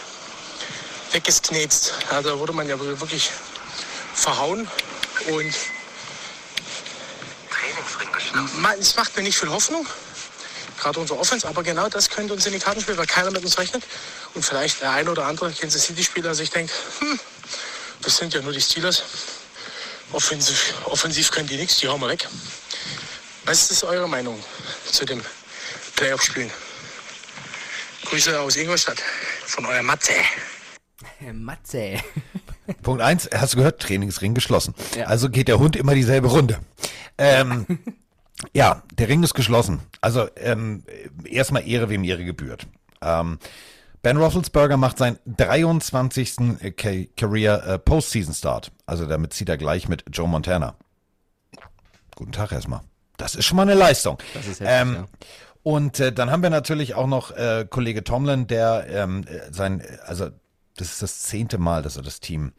weggesknetzt. 1.11 1.93
Ja, 2.11 2.21
da 2.21 2.37
wurde 2.39 2.53
man 2.53 2.67
ja 2.67 2.79
wirklich 2.79 3.29
verhauen 4.13 4.67
und 5.27 5.53
Ma- 8.57 8.73
es 8.79 8.95
macht 8.95 9.15
mir 9.15 9.23
nicht 9.23 9.37
viel 9.37 9.49
Hoffnung, 9.49 9.85
gerade 10.79 10.99
unsere 10.99 11.19
Offense, 11.19 11.47
aber 11.47 11.63
genau 11.63 11.89
das 11.89 12.09
könnte 12.09 12.33
uns 12.33 12.45
in 12.45 12.53
die 12.53 12.59
Karten 12.59 12.81
spielen, 12.81 12.97
weil 12.97 13.05
keiner 13.05 13.31
mit 13.31 13.43
uns 13.43 13.57
rechnet 13.57 13.83
und 14.33 14.43
vielleicht 14.43 14.81
der 14.81 14.91
eine 14.91 15.11
oder 15.11 15.25
andere 15.25 15.51
Kansas 15.51 15.83
City 15.83 16.03
Spieler 16.03 16.33
sich 16.33 16.49
denkt, 16.49 16.71
hm, 16.99 17.19
das 18.01 18.17
sind 18.17 18.33
ja 18.33 18.41
nur 18.41 18.53
die 18.53 18.61
Steelers, 18.61 19.03
offensiv, 20.11 20.73
offensiv 20.85 21.31
können 21.31 21.47
die 21.47 21.57
nichts, 21.57 21.77
die 21.77 21.87
hauen 21.87 22.01
wir 22.01 22.09
weg. 22.09 22.27
Was 23.45 23.71
ist 23.71 23.83
eure 23.83 24.07
Meinung 24.07 24.41
zu 24.91 25.05
dem 25.05 25.21
Playoff-Spielen? 25.95 26.51
Grüße 28.05 28.39
aus 28.39 28.55
Ingolstadt 28.55 29.01
von 29.45 29.65
euer 29.65 29.83
Matze. 29.83 30.13
Matze. 31.33 31.99
Punkt 32.83 33.01
eins, 33.01 33.29
hast 33.33 33.53
du 33.53 33.57
gehört, 33.57 33.81
Trainingsring 33.81 34.33
geschlossen. 34.33 34.73
Ja. 34.95 35.05
Also 35.05 35.29
geht 35.29 35.47
der 35.47 35.59
Hund 35.59 35.75
immer 35.75 35.93
dieselbe 35.95 36.27
Runde. 36.27 36.59
Ähm, 37.17 37.65
ja, 38.53 38.83
der 38.93 39.07
Ring 39.09 39.21
ist 39.23 39.33
geschlossen. 39.33 39.81
Also 40.01 40.27
ähm, 40.37 40.83
erstmal 41.25 41.67
Ehre, 41.67 41.89
wem 41.89 42.03
Ehre 42.03 42.23
gebührt. 42.25 42.67
Ähm, 43.01 43.39
ben 44.01 44.17
Roethlisberger 44.17 44.77
macht 44.77 44.97
seinen 44.97 45.19
23. 45.25 46.35
Ca- 46.77 47.05
Career 47.17 47.63
äh, 47.67 47.79
Postseason 47.79 48.33
Start. 48.33 48.71
Also 48.85 49.05
damit 49.05 49.33
zieht 49.33 49.49
er 49.49 49.57
gleich 49.57 49.89
mit 49.89 50.03
Joe 50.11 50.27
Montana. 50.27 50.75
Guten 52.15 52.31
Tag 52.31 52.51
erstmal. 52.51 52.81
Das 53.17 53.35
ist 53.35 53.45
schon 53.45 53.57
mal 53.57 53.63
eine 53.63 53.73
Leistung. 53.73 54.17
Das 54.33 54.47
ist 54.47 54.59
heftig, 54.61 54.67
ähm, 54.69 54.93
ja. 54.95 55.05
Und 55.63 55.99
äh, 55.99 56.13
dann 56.13 56.31
haben 56.31 56.41
wir 56.41 56.49
natürlich 56.49 56.95
auch 56.95 57.07
noch 57.07 57.31
äh, 57.31 57.65
Kollege 57.69 58.03
Tomlin, 58.03 58.47
der 58.47 58.85
ähm, 58.89 59.25
äh, 59.27 59.51
sein, 59.51 59.83
also 60.05 60.29
das 60.77 60.93
ist 60.93 61.01
das 61.01 61.19
zehnte 61.23 61.57
Mal, 61.57 61.81
dass 61.83 61.97
er 61.97 62.03
das 62.03 62.21
Team 62.21 62.53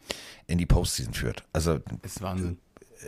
in 0.45 0.59
die 0.59 0.67
Postseason 0.67 1.15
führt. 1.15 1.43
Also 1.53 1.79
Das 2.03 2.13
ist 2.13 2.21
Wahnsinn. 2.21 2.59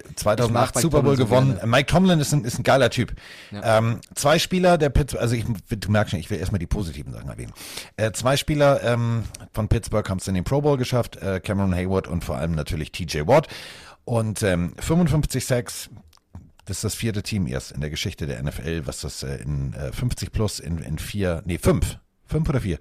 Ich 0.09 0.15
2008 0.17 0.53
mag 0.53 0.75
Mike 0.75 0.81
Super 0.81 1.03
Bowl 1.03 1.17
so 1.17 1.25
gewonnen. 1.25 1.55
gerne. 1.55 1.67
Mike 1.67 1.87
Tomlin 1.87 2.19
ist 2.19 2.33
ein, 2.33 2.43
ist 2.43 2.59
ein 2.59 2.63
geiler 2.63 2.89
Typ. 2.89 3.13
Ja. 3.51 3.77
Ähm, 3.77 3.99
zwei 4.15 4.39
Spieler 4.39 4.77
der 4.77 4.89
Pittsburgh, 4.89 5.21
also 5.21 5.35
ich, 5.35 5.45
du 5.45 5.91
merkst 5.91 6.11
schon, 6.11 6.19
ich 6.19 6.29
will 6.29 6.39
erstmal 6.39 6.59
die 6.59 6.67
positiven 6.67 7.13
Sachen 7.13 7.29
erwähnen. 7.29 7.53
Äh, 7.97 8.11
zwei 8.11 8.37
Spieler 8.37 8.83
ähm, 8.83 9.23
von 9.53 9.67
Pittsburgh 9.67 10.07
haben 10.09 10.17
es 10.19 10.27
in 10.27 10.35
den 10.35 10.43
Pro 10.43 10.61
Bowl 10.61 10.77
geschafft, 10.77 11.17
äh, 11.17 11.39
Cameron 11.39 11.75
Hayward 11.75 12.07
und 12.07 12.23
vor 12.23 12.37
allem 12.37 12.53
natürlich 12.53 12.91
TJ 12.91 13.27
Watt. 13.27 13.47
Und 14.05 14.43
ähm, 14.43 14.73
55 14.79 15.45
Sacks, 15.45 15.89
das 16.65 16.77
ist 16.77 16.83
das 16.83 16.95
vierte 16.95 17.23
Team 17.23 17.47
erst 17.47 17.71
in 17.71 17.81
der 17.81 17.89
Geschichte 17.89 18.25
der 18.25 18.41
NFL, 18.41 18.85
was 18.85 19.01
das 19.01 19.23
äh, 19.23 19.35
in 19.37 19.73
äh, 19.73 19.91
50 19.91 20.31
plus 20.31 20.59
in, 20.59 20.79
in 20.79 20.97
vier, 20.97 21.41
nee, 21.45 21.57
fünf, 21.57 21.97
fünf 22.25 22.49
oder 22.49 22.61
vier. 22.61 22.79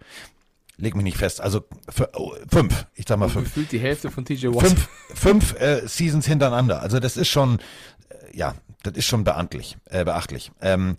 Leg 0.83 0.97
mich 0.97 1.05
nicht 1.05 1.17
fest. 1.17 1.41
Also 1.41 1.65
f- 1.87 2.09
oh, 2.15 2.35
fünf, 2.51 2.87
ich 2.95 3.05
sag 3.07 3.17
mal 3.19 3.27
Und 3.27 3.31
fünf. 3.31 3.45
gefühlt 3.47 3.71
die 3.71 3.79
Hälfte 3.79 4.11
von 4.11 4.25
TJ 4.25 4.49
Watt. 4.49 4.67
Fünf, 4.67 4.89
fünf 5.15 5.61
äh, 5.61 5.87
Seasons 5.87 6.27
hintereinander. 6.27 6.81
Also 6.83 6.99
das 6.99 7.17
ist 7.17 7.29
schon, 7.29 7.61
äh, 8.09 8.37
ja, 8.37 8.55
das 8.83 8.95
ist 8.95 9.07
schon 9.07 9.23
beamtlich, 9.23 9.77
äh, 9.91 10.05
beachtlich. 10.05 10.51
Ähm, 10.61 10.97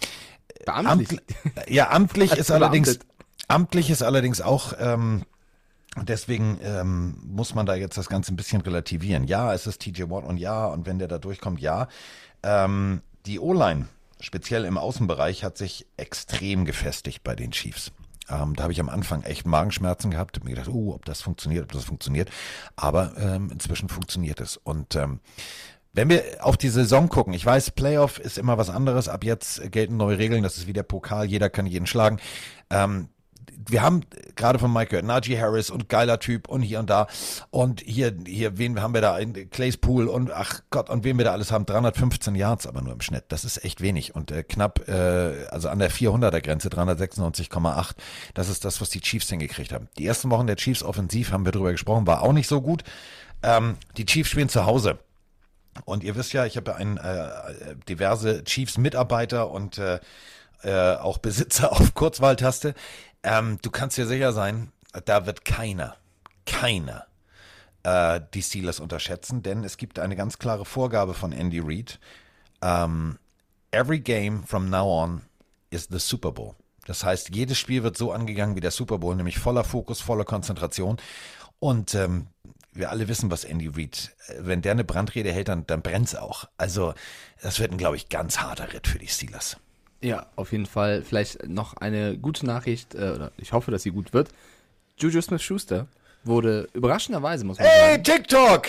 Beamtlich? 0.66 1.20
Amtl- 1.20 1.70
ja, 1.70 1.90
amtlich 1.92 2.32
ist 2.38 2.50
allerdings, 2.50 3.00
amtlich 3.50 3.90
ist 3.90 4.02
allerdings 4.04 4.40
auch, 4.40 4.72
ähm, 4.80 5.24
deswegen 6.02 6.60
ähm, 6.64 7.18
muss 7.26 7.54
man 7.54 7.66
da 7.66 7.76
jetzt 7.76 7.98
das 7.98 8.08
Ganze 8.08 8.34
ein 8.34 8.38
bisschen 8.38 8.62
relativieren. 8.62 9.26
Ja, 9.26 9.54
es 9.54 9.68
ist 9.68 9.82
TJ 9.82 10.04
Watt 10.10 10.24
und 10.24 10.38
ja, 10.38 10.66
und 10.68 10.86
wenn 10.86 10.98
der 11.00 11.10
da 11.10 11.18
durchkommt, 11.18 11.60
ja. 11.60 11.90
Ähm, 12.42 13.02
die 13.26 13.40
O-Line, 13.42 13.88
speziell 14.22 14.64
im 14.64 14.78
Außenbereich, 14.78 15.44
hat 15.44 15.58
sich 15.58 15.86
extrem 15.98 16.64
gefestigt 16.64 17.22
bei 17.26 17.36
den 17.36 17.52
Chiefs. 17.52 17.92
Ähm, 18.30 18.56
da 18.56 18.64
habe 18.64 18.74
ich 18.74 18.80
am 18.80 18.90
Anfang 18.90 19.24
echt 19.24 19.46
Magenschmerzen 19.46 20.12
gehabt, 20.12 20.38
hab 20.38 20.44
mir 20.44 20.52
gedacht, 20.52 20.70
oh, 20.70 20.94
ob 20.94 21.06
das 21.06 21.22
funktioniert, 21.22 21.64
ob 21.64 21.72
das 21.72 21.84
funktioniert. 21.84 22.30
Aber 22.76 23.14
ähm, 23.18 23.50
inzwischen 23.52 23.90
funktioniert 23.90 24.40
es. 24.40 24.58
Und 24.58 24.96
ähm, 24.96 25.20
wenn 25.94 26.10
wir 26.10 26.24
auf 26.40 26.58
die 26.58 26.70
Saison 26.70 27.08
gucken, 27.08 27.34
ich 27.34 27.46
weiß, 27.46 27.72
Playoff 27.72 28.20
ist 28.20 28.38
immer 28.38 28.58
was 28.58 28.70
anderes. 28.70 29.08
Ab 29.08 29.24
jetzt 29.24 29.72
gelten 29.72 29.98
neue 29.98 30.18
Regeln. 30.18 30.42
Das 30.42 30.58
ist 30.58 30.66
wie 30.66 30.74
der 30.74 30.84
Pokal. 30.84 31.26
Jeder 31.26 31.50
kann 31.50 31.68
jeden 31.68 31.86
schlagen. 31.86 32.20
Ähm, 32.72 33.10
wir 33.68 33.82
haben 33.82 34.02
gerade 34.36 34.60
von 34.60 34.72
Mike 34.72 34.90
gehört, 34.90 35.06
Najee 35.06 35.40
Harris 35.40 35.70
und 35.70 35.90
geiler 35.90 36.20
Typ 36.20 36.48
und 36.48 36.62
hier 36.62 36.80
und 36.80 36.90
da. 36.90 37.08
Und 37.50 37.82
hier, 37.82 38.16
hier, 38.26 38.58
wen 38.58 38.82
haben 38.82 38.94
wir 38.94 39.02
da? 39.02 39.18
In 39.18 39.50
Clayspool 39.50 40.08
und 40.08 40.32
ach 40.32 40.62
Gott, 40.70 40.90
und 40.90 41.04
wen 41.04 41.18
wir 41.18 41.26
da 41.26 41.32
alles 41.32 41.52
haben. 41.52 41.66
315 41.66 42.36
Yards 42.36 42.68
aber 42.68 42.82
nur 42.82 42.94
im 42.94 43.02
Schnitt. 43.02 43.26
Das 43.30 43.46
ist 43.46 43.64
echt 43.64 43.82
wenig. 43.82 44.16
Und 44.16 44.32
äh, 44.32 44.44
knapp, 44.44 44.88
äh, 44.88 45.46
also 45.50 45.70
an 45.70 45.80
der 45.80 45.92
400er 45.92 46.42
Grenze, 46.42 46.70
396,8. 46.70 47.92
Das 48.34 48.50
ist 48.50 48.66
das, 48.66 48.82
was 48.82 48.90
die 48.90 49.02
Chiefs 49.02 49.30
hingekriegt 49.30 49.72
haben. 49.72 49.88
Die 49.98 50.06
ersten 50.06 50.30
Wochen 50.30 50.48
der 50.48 50.56
Chiefs 50.56 50.84
offensiv, 50.84 51.32
haben 51.32 51.46
wir 51.46 51.52
drüber 51.52 51.72
gesprochen, 51.72 52.08
war 52.08 52.22
auch 52.22 52.34
nicht 52.34 52.48
so 52.48 52.62
gut. 52.62 52.84
Ähm, 53.42 53.78
die 53.98 54.06
Chiefs 54.06 54.30
spielen 54.30 54.50
zu 54.50 54.66
Hause. 54.66 55.00
Und 55.86 56.04
ihr 56.04 56.16
wisst 56.16 56.34
ja, 56.34 56.46
ich 56.46 56.58
habe 56.58 56.72
ja 56.72 56.78
ein, 56.78 56.98
äh, 56.98 57.76
diverse 57.90 58.44
Chiefs-Mitarbeiter 58.44 59.50
und 59.50 59.78
äh, 59.78 60.00
äh, 60.64 60.96
auch 60.96 61.18
Besitzer 61.18 61.72
auf 61.80 61.94
Kurzwahltaste. 61.94 62.74
Ähm, 63.24 63.58
du 63.62 63.72
kannst 63.72 63.98
dir 63.98 64.06
sicher 64.06 64.34
sein, 64.34 64.72
da 65.06 65.26
wird 65.26 65.46
keiner, 65.46 65.96
keiner 66.46 67.08
äh, 67.84 68.22
die 68.34 68.42
Steelers 68.42 68.80
unterschätzen, 68.80 69.44
denn 69.44 69.64
es 69.64 69.78
gibt 69.78 70.00
eine 70.00 70.16
ganz 70.16 70.40
klare 70.40 70.66
Vorgabe 70.66 71.14
von 71.14 71.32
Andy 71.32 71.60
Reid. 71.60 72.00
Ähm, 72.62 73.18
every 73.72 74.00
game 74.00 74.44
from 74.44 74.70
now 74.70 75.04
on 75.04 75.22
is 75.70 75.88
the 75.90 76.00
Super 76.00 76.32
Bowl. 76.32 76.56
Das 76.86 77.04
heißt, 77.04 77.34
jedes 77.34 77.58
Spiel 77.58 77.84
wird 77.84 77.98
so 77.98 78.12
angegangen 78.12 78.56
wie 78.56 78.62
der 78.62 78.72
Super 78.72 78.98
Bowl, 78.98 79.16
nämlich 79.16 79.40
voller 79.40 79.64
Fokus, 79.64 80.02
voller 80.02 80.26
Konzentration. 80.26 80.98
Und 81.60 81.96
ähm, 81.96 82.28
wir 82.74 82.90
alle 82.90 83.08
wissen, 83.08 83.32
was 83.32 83.46
Andy 83.46 83.68
Reid, 83.68 84.16
äh, 84.28 84.36
wenn 84.40 84.62
der 84.62 84.74
eine 84.74 84.84
Brandrede 84.84 85.32
hält, 85.32 85.48
dann, 85.48 85.66
dann 85.66 85.82
brennt's 85.82 86.16
auch. 86.16 86.46
Also, 86.58 86.94
das 87.42 87.60
wird 87.60 87.72
ein, 87.72 87.78
glaube 87.78 87.96
ich, 87.96 88.10
ganz 88.10 88.40
harter 88.40 88.74
Ritt 88.74 88.88
für 88.88 89.00
die 89.00 89.08
Steelers. 89.08 89.58
Ja, 90.04 90.28
auf 90.36 90.52
jeden 90.52 90.66
Fall. 90.66 91.02
Vielleicht 91.02 91.48
noch 91.48 91.76
eine 91.78 92.18
gute 92.18 92.46
Nachricht, 92.46 92.94
äh, 92.94 93.12
oder 93.16 93.32
ich 93.38 93.54
hoffe, 93.54 93.72
dass 93.72 93.84
sie 93.84 93.92
gut 93.92 94.14
wird. 94.14 94.30
Juju 94.98 95.22
Smith-Schuster 95.22 95.88
wurde 96.24 96.68
überraschenderweise, 96.74 97.46
muss 97.46 97.58
man 97.58 97.68
Hey, 97.68 97.92
sagen, 97.92 98.04
TikTok! 98.04 98.68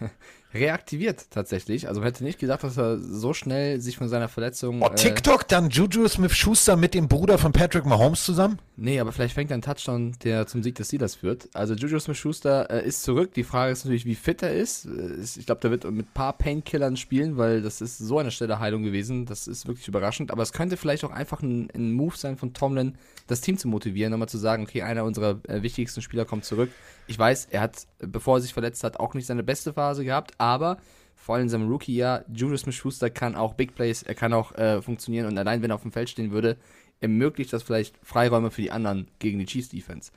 reaktiviert 0.54 1.26
tatsächlich. 1.30 1.88
Also 1.88 2.00
man 2.00 2.08
hätte 2.08 2.24
nicht 2.24 2.38
gedacht, 2.38 2.62
dass 2.62 2.78
er 2.78 2.98
so 2.98 3.34
schnell 3.34 3.80
sich 3.80 3.96
von 3.98 4.08
seiner 4.08 4.28
Verletzung... 4.28 4.80
Oh, 4.82 4.88
TikTok, 4.88 5.46
dann 5.48 5.68
Juju 5.68 6.08
Smith-Schuster 6.08 6.76
mit 6.76 6.94
dem 6.94 7.08
Bruder 7.08 7.38
von 7.38 7.52
Patrick 7.52 7.84
Mahomes 7.84 8.24
zusammen? 8.24 8.58
Nee, 8.80 9.00
aber 9.00 9.10
vielleicht 9.10 9.34
fängt 9.34 9.50
ein 9.50 9.60
Touchdown, 9.60 10.12
der 10.22 10.46
zum 10.46 10.62
Sieg 10.62 10.76
des 10.76 10.86
Steelers 10.86 11.16
führt. 11.16 11.48
Also 11.52 11.74
Juju 11.74 11.98
Smith-Schuster 11.98 12.70
äh, 12.70 12.86
ist 12.86 13.02
zurück. 13.02 13.34
Die 13.34 13.42
Frage 13.42 13.72
ist 13.72 13.84
natürlich, 13.84 14.04
wie 14.04 14.14
fit 14.14 14.40
er 14.40 14.54
ist. 14.54 14.86
Äh, 14.86 15.16
Ich 15.20 15.46
glaube, 15.46 15.60
der 15.62 15.72
wird 15.72 15.82
mit 15.90 16.06
ein 16.06 16.12
paar 16.14 16.38
Painkillern 16.38 16.96
spielen, 16.96 17.36
weil 17.36 17.60
das 17.60 17.80
ist 17.80 17.98
so 17.98 18.20
eine 18.20 18.30
schnelle 18.30 18.60
Heilung 18.60 18.84
gewesen. 18.84 19.26
Das 19.26 19.48
ist 19.48 19.66
wirklich 19.66 19.88
überraschend. 19.88 20.30
Aber 20.30 20.44
es 20.44 20.52
könnte 20.52 20.76
vielleicht 20.76 21.02
auch 21.02 21.10
einfach 21.10 21.42
ein, 21.42 21.68
ein 21.74 21.90
Move 21.90 22.16
sein 22.16 22.36
von 22.36 22.54
Tomlin, 22.54 22.94
das 23.26 23.40
Team 23.40 23.58
zu 23.58 23.66
motivieren, 23.66 24.12
nochmal 24.12 24.28
zu 24.28 24.38
sagen, 24.38 24.62
okay, 24.62 24.82
einer 24.82 25.02
unserer 25.02 25.40
äh, 25.48 25.62
wichtigsten 25.62 26.00
Spieler 26.00 26.24
kommt 26.24 26.44
zurück. 26.44 26.70
Ich 27.08 27.18
weiß, 27.18 27.48
er 27.50 27.62
hat, 27.62 27.88
bevor 27.98 28.36
er 28.36 28.42
sich 28.42 28.52
verletzt 28.52 28.84
hat, 28.84 29.00
auch 29.00 29.14
nicht 29.14 29.26
seine 29.26 29.42
beste 29.42 29.72
Phase 29.72 30.04
gehabt, 30.04 30.34
aber 30.38 30.78
vor 31.16 31.34
allem 31.34 31.44
in 31.44 31.48
seinem 31.48 31.68
Rookie-Jahr, 31.68 32.24
Juju 32.32 32.56
Smith-Schuster 32.56 33.10
kann 33.10 33.34
auch 33.34 33.54
Big 33.54 33.74
Plays, 33.74 34.04
er 34.04 34.14
kann 34.14 34.32
auch 34.32 34.52
äh, 34.54 34.80
funktionieren 34.80 35.26
und 35.26 35.36
allein, 35.36 35.62
wenn 35.62 35.70
er 35.72 35.74
auf 35.74 35.82
dem 35.82 35.90
Feld 35.90 36.08
stehen 36.08 36.30
würde, 36.30 36.56
ermöglicht 37.00 37.52
das 37.52 37.62
vielleicht 37.62 37.96
Freiräume 38.02 38.50
für 38.50 38.62
die 38.62 38.70
anderen 38.70 39.08
gegen 39.18 39.38
die 39.38 39.46
Chiefs-Defense. 39.46 40.10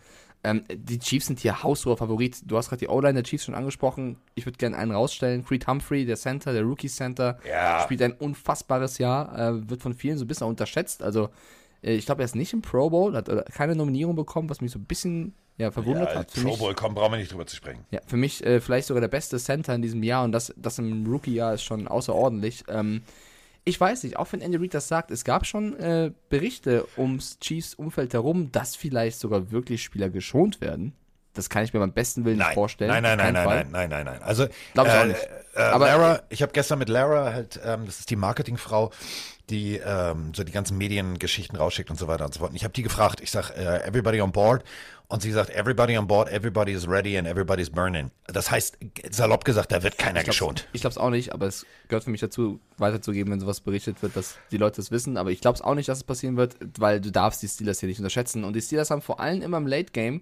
Ähm, 0.44 0.64
die 0.74 0.98
Chiefs 0.98 1.28
sind 1.28 1.40
hier 1.40 1.62
haushoher 1.62 1.98
Favorit. 1.98 2.42
Du 2.46 2.58
hast 2.58 2.70
gerade 2.70 2.80
die 2.80 2.88
O-Line 2.88 3.14
der 3.14 3.24
Chiefs 3.24 3.46
schon 3.46 3.54
angesprochen. 3.54 4.18
Ich 4.34 4.46
würde 4.48 4.58
gerne 4.58 4.76
einen 4.76 4.92
rausstellen. 4.92 5.46
Creed 5.46 5.68
Humphrey, 5.68 6.06
der 6.06 6.16
Center, 6.18 6.52
der 6.52 6.64
Rookie-Center, 6.64 7.38
Ja. 7.48 7.82
spielt 7.84 8.02
ein 8.02 8.14
unfassbares 8.14 8.98
Jahr, 8.98 9.38
äh, 9.38 9.70
wird 9.70 9.84
von 9.84 9.94
vielen 9.94 10.18
so 10.18 10.26
ein 10.26 10.28
bisschen 10.28 10.48
unterschätzt. 10.48 11.04
Also, 11.04 11.30
äh, 11.84 11.94
ich 11.94 12.08
glaube, 12.08 12.24
er 12.24 12.26
ist 12.26 12.36
nicht 12.36 12.54
im 12.54 12.64
Pro 12.64 12.90
Bowl, 12.90 13.16
hat 13.16 13.30
äh, 13.30 13.44
keine 13.54 13.76
Nominierung 13.76 14.16
bekommen, 14.16 14.50
was 14.50 14.62
mich 14.62 14.72
so 14.72 14.80
ein 14.80 14.86
bisschen 14.86 15.36
ja, 15.60 15.70
verwundert 15.70 16.10
Ja, 16.14 16.20
hat. 16.22 16.32
Für 16.32 16.42
Pro 16.42 16.50
mich- 16.50 16.58
Bowl, 16.60 16.74
komm, 16.74 16.96
brauchen 16.96 17.12
wir 17.14 17.18
nicht 17.20 17.32
drüber 17.32 17.46
zu 17.46 17.56
sprechen. 17.56 17.86
ja, 17.92 18.00
für 18.08 18.18
mich 18.18 18.44
äh, 18.44 18.60
vielleicht 18.62 18.88
sogar 18.88 19.02
der 19.02 19.10
beste 19.10 19.38
Center 19.38 19.76
in 19.76 19.84
diesem 19.84 20.02
Jahr 20.02 20.24
und 20.24 20.32
das, 20.32 20.52
das 20.58 20.80
im 20.80 21.06
Rookie-Jahr 21.06 21.54
ist 21.54 21.62
schon 21.64 21.88
außerordentlich. 21.88 22.64
Ähm, 22.68 23.04
ich 23.64 23.80
weiß 23.80 24.04
nicht, 24.04 24.18
auch 24.18 24.32
wenn 24.32 24.42
Andy 24.42 24.58
Reid 24.58 24.74
das 24.74 24.88
sagt, 24.88 25.12
es 25.12 25.24
gab 25.24 25.46
schon 25.46 25.76
äh, 25.76 26.12
Berichte 26.30 26.88
ums 26.98 27.40
Chiefs-Umfeld 27.40 28.14
herum, 28.14 28.52
dass 28.52 28.76
vielleicht 28.76 29.20
sogar 29.20 29.52
wirklich 29.52 29.84
Spieler 29.84 30.10
geschont 30.10 30.62
werden. 30.62 30.94
Das 31.34 31.50
kann 31.50 31.64
ich 31.64 31.74
mir 31.74 31.80
beim 31.80 31.94
besten 31.94 32.26
Willen 32.26 32.38
nicht 32.40 32.54
vorstellen. 32.54 32.92
Nein, 32.92 33.04
nein, 33.04 33.18
nein, 33.18 33.34
nein, 33.34 33.46
Fall. 33.46 33.66
nein, 33.70 33.72
nein, 33.72 33.90
nein, 33.90 34.06
nein. 34.06 34.24
Also, 34.24 34.48
Glaub 34.74 34.88
ich 34.88 34.94
auch 34.94 35.04
äh, 35.04 35.08
nicht. 35.08 35.30
Äh, 35.56 35.62
Aber- 35.62 35.86
Lara, 35.86 36.22
ich 36.30 36.42
habe 36.42 36.52
gestern 36.52 36.80
mit 36.80 36.90
Lara 36.90 37.34
halt, 37.34 37.60
ähm, 37.64 37.86
das 37.86 38.00
ist 38.00 38.10
die 38.10 38.16
Marketingfrau, 38.16 38.92
die 39.50 39.78
ähm, 39.78 40.34
so 40.34 40.44
die 40.44 40.52
ganzen 40.52 40.78
Mediengeschichten 40.78 41.58
rausschickt 41.58 41.90
und 41.90 41.98
so 42.00 42.08
weiter 42.08 42.26
und 42.26 42.34
so 42.34 42.40
fort. 42.40 42.52
Und 42.52 42.56
ich 42.56 42.64
habe 42.64 42.74
die 42.74 42.84
gefragt, 42.84 43.22
ich 43.22 43.32
sag, 43.32 43.52
äh, 43.52 43.86
everybody 43.86 44.22
on 44.22 44.32
board? 44.32 44.64
Und 45.10 45.22
sie 45.22 45.32
sagt, 45.34 45.50
everybody 45.50 45.98
on 45.98 46.08
board, 46.08 46.30
everybody 46.32 46.72
is 46.72 46.88
ready 46.88 47.18
and 47.18 47.28
everybody 47.28 47.62
is 47.62 47.70
burning. 47.70 48.12
Das 48.28 48.50
heißt, 48.50 48.78
salopp 49.10 49.44
gesagt, 49.44 49.74
da 49.74 49.84
wird 49.84 49.98
keiner 49.98 50.22
Ich 50.22 50.26
geschont. 50.26 50.70
Ich 50.72 50.80
glaube 50.80 50.92
es 50.92 50.98
auch 50.98 51.10
nicht, 51.10 51.34
aber 51.34 51.48
es 51.48 51.66
gehört 51.90 52.06
für 52.06 52.12
mich 52.12 52.22
dazu, 52.22 52.62
weiterzugeben, 52.78 53.34
wenn 53.34 53.42
sowas 53.42 53.60
berichtet 53.60 54.02
wird, 54.02 54.16
dass 54.16 54.38
die 54.52 54.58
Leute 54.58 54.80
es 54.80 54.90
wissen. 54.90 55.18
Aber 55.18 55.32
ich 55.32 55.42
glaube 55.42 55.56
es 55.56 55.62
auch 55.62 55.76
nicht, 55.76 55.90
dass 55.90 55.98
es 55.98 56.04
passieren 56.06 56.38
wird, 56.38 56.56
weil 56.78 57.02
du 57.02 57.12
darfst 57.12 57.42
die 57.44 57.50
Steelers 57.50 57.82
hier 57.82 57.90
nicht 57.90 58.00
unterschätzen. 58.00 58.46
Und 58.46 58.54
die 58.54 58.62
Steelers 58.62 58.90
haben 58.90 59.02
vor 59.02 59.20
allem 59.20 59.42
immer 59.42 59.58
im 59.58 59.68
Late 59.68 59.92
Game, 59.92 60.22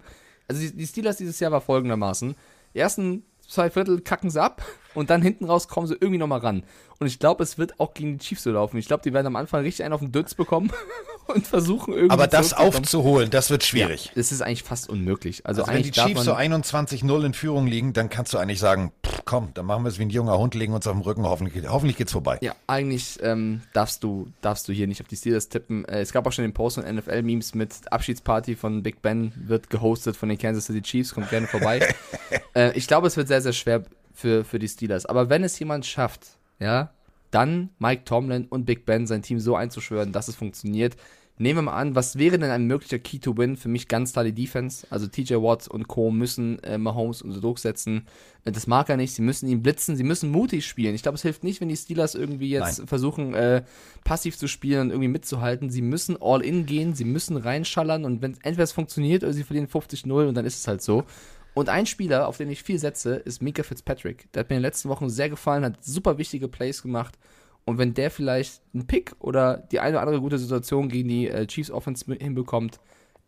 also 0.50 0.60
die, 0.60 0.74
die 0.74 0.86
Steelers 0.86 1.16
dieses 1.16 1.38
Jahr 1.38 1.52
war 1.52 1.60
folgendermaßen, 1.60 2.34
die 2.74 2.78
ersten 2.78 3.22
zwei 3.46 3.70
Viertel 3.70 4.00
kacken 4.00 4.30
sie 4.30 4.42
ab 4.42 4.62
und 4.94 5.10
dann 5.10 5.22
hinten 5.22 5.44
raus 5.44 5.68
kommen 5.68 5.86
sie 5.86 5.94
irgendwie 5.94 6.18
nochmal 6.18 6.40
ran. 6.40 6.62
Und 6.98 7.06
ich 7.06 7.18
glaube, 7.18 7.42
es 7.42 7.56
wird 7.56 7.80
auch 7.80 7.94
gegen 7.94 8.18
die 8.18 8.24
Chiefs 8.24 8.42
so 8.42 8.50
laufen. 8.50 8.76
Ich 8.76 8.86
glaube, 8.86 9.02
die 9.02 9.14
werden 9.14 9.26
am 9.26 9.36
Anfang 9.36 9.62
richtig 9.62 9.84
einen 9.84 9.94
auf 9.94 10.00
den 10.00 10.12
Dötz 10.12 10.34
bekommen 10.34 10.70
und 11.28 11.46
versuchen 11.46 11.94
irgendwie 11.94 12.12
Aber 12.12 12.26
das 12.26 12.52
aufzuholen, 12.52 13.30
das 13.30 13.48
wird 13.48 13.64
schwierig. 13.64 14.06
Ja, 14.06 14.12
das 14.16 14.32
ist 14.32 14.42
eigentlich 14.42 14.64
fast 14.64 14.90
unmöglich. 14.90 15.46
Also, 15.46 15.62
Also, 15.62 15.72
wenn 15.72 15.82
die 15.82 15.92
Chiefs 15.92 16.24
so 16.24 16.34
21-0 16.34 17.24
in 17.24 17.32
Führung 17.32 17.66
liegen, 17.66 17.94
dann 17.94 18.10
kannst 18.10 18.34
du 18.34 18.38
eigentlich 18.38 18.58
sagen, 18.58 18.92
pff, 19.06 19.22
komm, 19.24 19.54
dann 19.54 19.64
machen 19.64 19.84
wir 19.84 19.88
es 19.88 19.98
wie 19.98 20.02
ein 20.02 20.10
junger 20.10 20.36
Hund, 20.36 20.54
legen 20.54 20.74
uns 20.74 20.86
auf 20.86 20.92
den 20.92 21.02
Rücken, 21.02 21.22
hoffentlich, 21.24 21.66
hoffentlich 21.68 21.96
geht's 21.96 22.12
vorbei. 22.12 22.38
Ja, 22.42 22.54
eigentlich 22.66 23.18
ähm, 23.22 23.62
darfst, 23.72 24.04
du, 24.04 24.28
darfst 24.42 24.68
du 24.68 24.72
hier 24.72 24.86
nicht 24.86 25.00
auf 25.00 25.08
die 25.08 25.16
Steelers 25.16 25.48
tippen. 25.48 25.86
Äh, 25.86 26.00
es 26.00 26.12
gab 26.12 26.26
auch 26.26 26.32
schon 26.32 26.44
den 26.44 26.52
Post 26.52 26.76
von 26.76 26.84
NFL-Memes 26.84 27.54
mit 27.54 27.90
Abschiedsparty 27.90 28.56
von 28.56 28.82
Big 28.82 29.00
Ben, 29.00 29.32
wird 29.36 29.70
gehostet 29.70 30.16
von 30.16 30.28
den 30.28 30.36
Kansas 30.36 30.66
City 30.66 30.82
Chiefs, 30.82 31.14
kommt 31.14 31.30
gerne 31.30 31.46
vorbei. 31.46 31.88
äh, 32.54 32.76
ich 32.76 32.86
glaube, 32.86 33.06
es 33.06 33.16
wird 33.16 33.28
sehr, 33.28 33.40
sehr 33.40 33.54
schwer 33.54 33.84
für, 34.20 34.44
für 34.44 34.58
die 34.58 34.68
Steelers. 34.68 35.06
Aber 35.06 35.28
wenn 35.30 35.42
es 35.44 35.58
jemand 35.58 35.86
schafft, 35.86 36.38
ja, 36.58 36.92
dann 37.30 37.70
Mike 37.78 38.04
Tomlin 38.04 38.46
und 38.48 38.64
Big 38.66 38.84
Ben 38.86 39.06
sein 39.06 39.22
Team 39.22 39.40
so 39.40 39.56
einzuschwören, 39.56 40.12
dass 40.12 40.28
es 40.28 40.36
funktioniert. 40.36 40.96
Nehmen 41.38 41.56
wir 41.60 41.62
mal 41.62 41.76
an, 41.76 41.94
was 41.94 42.18
wäre 42.18 42.38
denn 42.38 42.50
ein 42.50 42.66
möglicher 42.66 42.98
Key 42.98 43.18
to 43.18 43.34
Win? 43.38 43.56
Für 43.56 43.70
mich 43.70 43.88
ganz 43.88 44.12
klar 44.12 44.26
die 44.26 44.34
Defense. 44.34 44.86
Also 44.90 45.06
TJ 45.06 45.36
Watt 45.36 45.68
und 45.68 45.88
Co. 45.88 46.10
müssen 46.10 46.62
äh, 46.62 46.76
Mahomes 46.76 47.22
unter 47.22 47.40
Druck 47.40 47.58
setzen. 47.58 48.06
Äh, 48.44 48.52
Das 48.52 48.66
mag 48.66 48.90
er 48.90 48.98
nicht. 48.98 49.14
Sie 49.14 49.22
müssen 49.22 49.48
ihn 49.48 49.62
blitzen. 49.62 49.96
Sie 49.96 50.04
müssen 50.04 50.30
mutig 50.30 50.66
spielen. 50.66 50.94
Ich 50.94 51.02
glaube, 51.02 51.16
es 51.16 51.22
hilft 51.22 51.42
nicht, 51.42 51.62
wenn 51.62 51.68
die 51.68 51.78
Steelers 51.78 52.14
irgendwie 52.14 52.50
jetzt 52.50 52.80
Nein. 52.80 52.88
versuchen, 52.88 53.32
äh, 53.32 53.62
passiv 54.04 54.36
zu 54.36 54.48
spielen 54.48 54.82
und 54.82 54.90
irgendwie 54.90 55.08
mitzuhalten. 55.08 55.70
Sie 55.70 55.80
müssen 55.80 56.18
all 56.20 56.42
in 56.42 56.66
gehen. 56.66 56.94
Sie 56.94 57.06
müssen 57.06 57.38
reinschallern. 57.38 58.04
Und 58.04 58.20
wenn 58.20 58.32
entweder 58.42 58.64
es 58.64 58.72
funktioniert 58.72 59.22
oder 59.22 59.32
sie 59.32 59.44
verlieren 59.44 59.68
50-0 59.68 60.28
und 60.28 60.34
dann 60.34 60.44
ist 60.44 60.58
es 60.58 60.68
halt 60.68 60.82
so. 60.82 61.04
Und 61.54 61.68
ein 61.68 61.86
Spieler, 61.86 62.28
auf 62.28 62.36
den 62.36 62.50
ich 62.50 62.62
viel 62.62 62.78
setze, 62.78 63.16
ist 63.16 63.42
Mika 63.42 63.62
Fitzpatrick. 63.62 64.30
Der 64.32 64.40
hat 64.40 64.50
mir 64.50 64.56
in 64.56 64.62
den 64.62 64.68
letzten 64.68 64.88
Wochen 64.88 65.10
sehr 65.10 65.28
gefallen, 65.28 65.64
hat 65.64 65.84
super 65.84 66.18
wichtige 66.18 66.48
Plays 66.48 66.82
gemacht. 66.82 67.18
Und 67.64 67.78
wenn 67.78 67.94
der 67.94 68.10
vielleicht 68.10 68.62
einen 68.72 68.86
Pick 68.86 69.14
oder 69.18 69.58
die 69.58 69.80
eine 69.80 69.96
oder 69.96 70.00
andere 70.02 70.20
gute 70.20 70.38
Situation 70.38 70.88
gegen 70.88 71.08
die 71.08 71.28
äh, 71.28 71.46
Chiefs 71.46 71.70
Offense 71.70 72.04
hinbekommt, 72.12 72.80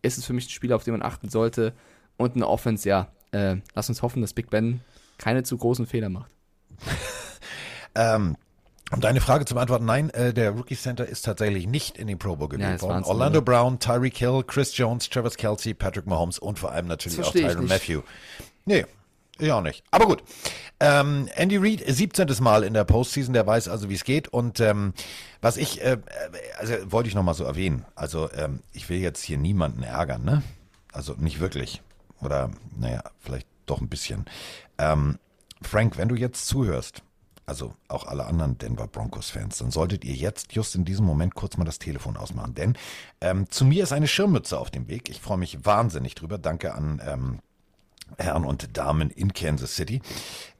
ist 0.03 0.19
es 0.19 0.25
für 0.25 0.33
mich 0.33 0.47
ein 0.47 0.51
Spieler, 0.51 0.77
auf 0.77 0.85
den 0.85 0.93
man 0.93 1.03
achten 1.03 1.29
sollte. 1.29 1.75
Und 2.17 2.35
eine 2.37 2.49
Offense, 2.49 2.89
ja, 2.89 3.13
äh, 3.33 3.57
lass 3.75 3.89
uns 3.89 4.03
hoffen, 4.03 4.23
dass 4.23 4.33
Big 4.33 4.51
Ben 4.51 4.81
keine 5.19 5.43
zu 5.43 5.57
großen 5.57 5.87
Fehler 5.87 6.09
macht. 6.09 6.31
Ähm, 7.95 8.37
um 8.93 9.01
deine 9.01 9.21
Frage 9.21 9.45
zu 9.45 9.55
beantworten, 9.55 9.85
nein, 9.85 10.11
äh, 10.11 10.33
der 10.33 10.51
Rookie 10.51 10.77
Center 10.77 11.07
ist 11.07 11.23
tatsächlich 11.23 11.67
nicht 11.67 11.99
in 11.99 12.07
den 12.07 12.19
Pro 12.19 12.37
Bowl 12.37 12.49
Ja, 12.53 12.57
gewählt 12.57 12.75
das 12.75 12.83
worden. 12.83 13.05
Orlando 13.05 13.39
nur. 13.39 13.45
Brown, 13.45 13.79
Tyreek 13.79 14.17
Hill, 14.17 14.45
Chris 14.47 14.77
Jones, 14.77 15.09
Travis 15.09 15.37
Kelsey, 15.37 15.75
Patrick 15.75 16.07
Mahomes 16.07 16.39
und 16.39 16.59
vor 16.59 16.73
allem 16.73 16.87
natürlich 16.87 17.21
auch 17.23 17.33
Tyron. 17.33 17.67
Matthew. 17.67 18.03
Nee, 18.65 18.85
ich 19.39 19.51
auch 19.51 19.63
nicht. 19.63 19.83
Aber 19.91 20.07
gut. 20.07 20.23
Ähm, 20.79 21.29
Andy 21.35 21.57
Reid, 21.57 21.83
17. 21.87 22.29
Mal 22.41 22.65
in 22.65 22.75
der 22.75 22.85
Postseason, 22.85 23.33
der 23.33 23.47
weiß 23.47 23.69
also, 23.69 23.89
wie 23.89 23.95
es 23.95 24.05
geht. 24.05 24.29
Und 24.29 24.61
ähm, 24.61 24.93
was 25.41 25.57
ich, 25.57 25.83
äh, 25.83 25.93
äh, 25.93 25.99
also 26.59 26.75
wollte 26.93 27.09
ich 27.09 27.15
nochmal 27.15 27.35
so 27.35 27.45
erwähnen. 27.45 27.85
Also 27.95 28.31
ähm, 28.33 28.61
ich 28.73 28.89
will 28.89 28.99
jetzt 28.99 29.23
hier 29.23 29.39
niemanden 29.39 29.83
ärgern, 29.83 30.25
ne? 30.25 30.43
Also 30.93 31.15
nicht 31.15 31.41
wirklich. 31.41 31.83
Oder, 32.21 32.51
naja, 32.79 33.03
vielleicht 33.21 33.47
doch 33.67 33.81
ein 33.81 33.89
bisschen. 33.89 34.27
Ähm, 34.79 35.19
Frank, 35.63 35.97
wenn 35.97 36.09
du 36.09 36.15
jetzt 36.15 36.47
zuhörst, 36.47 37.03
also 37.53 37.75
auch 37.89 38.07
alle 38.07 38.25
anderen 38.25 38.57
Denver 38.57 38.87
Broncos-Fans, 38.87 39.59
dann 39.59 39.71
solltet 39.71 40.07
ihr 40.07 40.15
jetzt 40.15 40.55
just 40.55 40.75
in 40.75 40.87
diesem 40.87 41.05
Moment 41.05 41.35
kurz 41.35 41.59
mal 41.59 41.65
das 41.67 41.79
Telefon 41.79 42.17
ausmachen. 42.17 42.55
Denn 42.55 42.79
ähm, 43.21 43.51
zu 43.51 43.67
mir 43.67 43.83
ist 43.83 43.93
eine 43.93 44.09
Schirmmütze 44.09 44.59
auf 44.59 44.71
dem 44.71 44.89
Weg. 44.89 45.11
Ich 45.11 45.21
freue 45.21 45.37
mich 45.37 45.67
wahnsinnig 45.67 46.15
drüber. 46.15 46.39
Danke 46.39 46.75
an 46.75 47.03
ähm, 47.07 47.41
Herren 48.17 48.47
und 48.47 48.75
Damen 48.79 49.11
in 49.11 49.35
Kansas 49.35 49.77
City. 49.77 50.01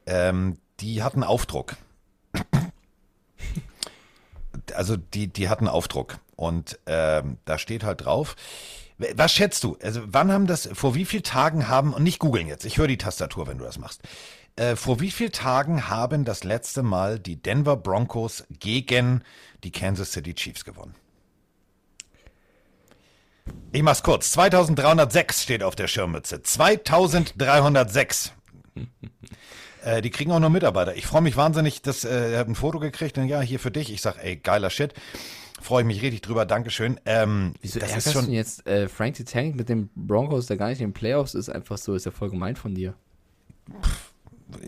Ähm, 0.05 0.59
die 0.79 1.01
hatten 1.01 1.23
Aufdruck. 1.23 1.75
Also 4.75 4.95
die, 4.95 5.27
die 5.27 5.49
hatten 5.49 5.67
Aufdruck. 5.67 6.19
Und 6.37 6.79
ähm, 6.85 7.37
da 7.43 7.57
steht 7.57 7.83
halt 7.83 8.05
drauf. 8.05 8.37
Was 8.97 9.33
schätzt 9.33 9.63
du? 9.65 9.77
Also 9.83 10.01
wann 10.05 10.31
haben 10.31 10.47
das, 10.47 10.69
vor 10.71 10.95
wie 10.95 11.03
vielen 11.03 11.23
Tagen 11.23 11.67
haben, 11.67 11.93
und 11.93 12.03
nicht 12.03 12.19
googeln 12.19 12.47
jetzt, 12.47 12.63
ich 12.63 12.77
höre 12.77 12.87
die 12.87 12.97
Tastatur, 12.97 13.45
wenn 13.45 13.57
du 13.57 13.65
das 13.65 13.77
machst. 13.77 14.01
Äh, 14.55 14.75
vor 14.75 14.99
wie 14.99 15.09
vielen 15.09 15.31
Tagen 15.31 15.89
haben 15.89 16.25
das 16.25 16.43
letzte 16.43 16.83
Mal 16.83 17.19
die 17.19 17.41
Denver 17.41 17.75
Broncos 17.75 18.43
gegen 18.59 19.23
die 19.63 19.71
Kansas 19.71 20.11
City 20.11 20.35
Chiefs 20.35 20.63
gewonnen? 20.63 20.93
Ich 23.71 23.81
mach's 23.81 24.03
kurz. 24.03 24.31
2306 24.31 25.41
steht 25.41 25.63
auf 25.63 25.75
der 25.75 25.87
Schirmmütze. 25.87 26.41
2306. 26.41 28.33
Äh, 29.85 30.01
die 30.01 30.11
kriegen 30.11 30.31
auch 30.31 30.39
nur 30.39 30.49
Mitarbeiter. 30.49 30.95
Ich 30.95 31.05
freue 31.05 31.19
mich 31.21 31.35
wahnsinnig, 31.35 31.81
dass 31.81 32.05
äh, 32.05 32.31
er 32.31 32.39
hat 32.39 32.47
ein 32.47 32.55
Foto 32.55 32.79
gekriegt 32.79 33.17
und 33.17 33.27
ja, 33.27 33.41
hier 33.41 33.59
für 33.59 33.69
dich. 33.69 33.91
Ich 33.91 34.01
sag, 34.01 34.15
ey, 34.23 34.37
geiler 34.37 34.69
Shit. 34.69 34.93
Freue 35.61 35.81
ich 35.81 35.87
mich 35.87 36.01
richtig 36.01 36.21
drüber. 36.21 36.45
Dankeschön. 36.45 37.01
Ähm, 37.05 37.53
Wieso 37.61 37.81
das 37.81 37.93
ist 37.93 38.13
schon. 38.13 38.31
jetzt 38.31 38.65
äh, 38.65 38.87
Frank 38.87 39.17
the 39.17 39.25
Tank 39.25 39.55
mit 39.55 39.67
dem 39.67 39.89
Broncos, 39.93 40.45
der 40.45 40.55
gar 40.55 40.69
nicht 40.69 40.79
in 40.79 40.87
den 40.87 40.93
Playoffs 40.93 41.33
ist? 41.33 41.49
Einfach 41.49 41.77
so, 41.77 41.95
ist 41.95 42.05
ja 42.05 42.11
voll 42.11 42.29
gemein 42.29 42.55
von 42.55 42.73
dir. 42.73 42.93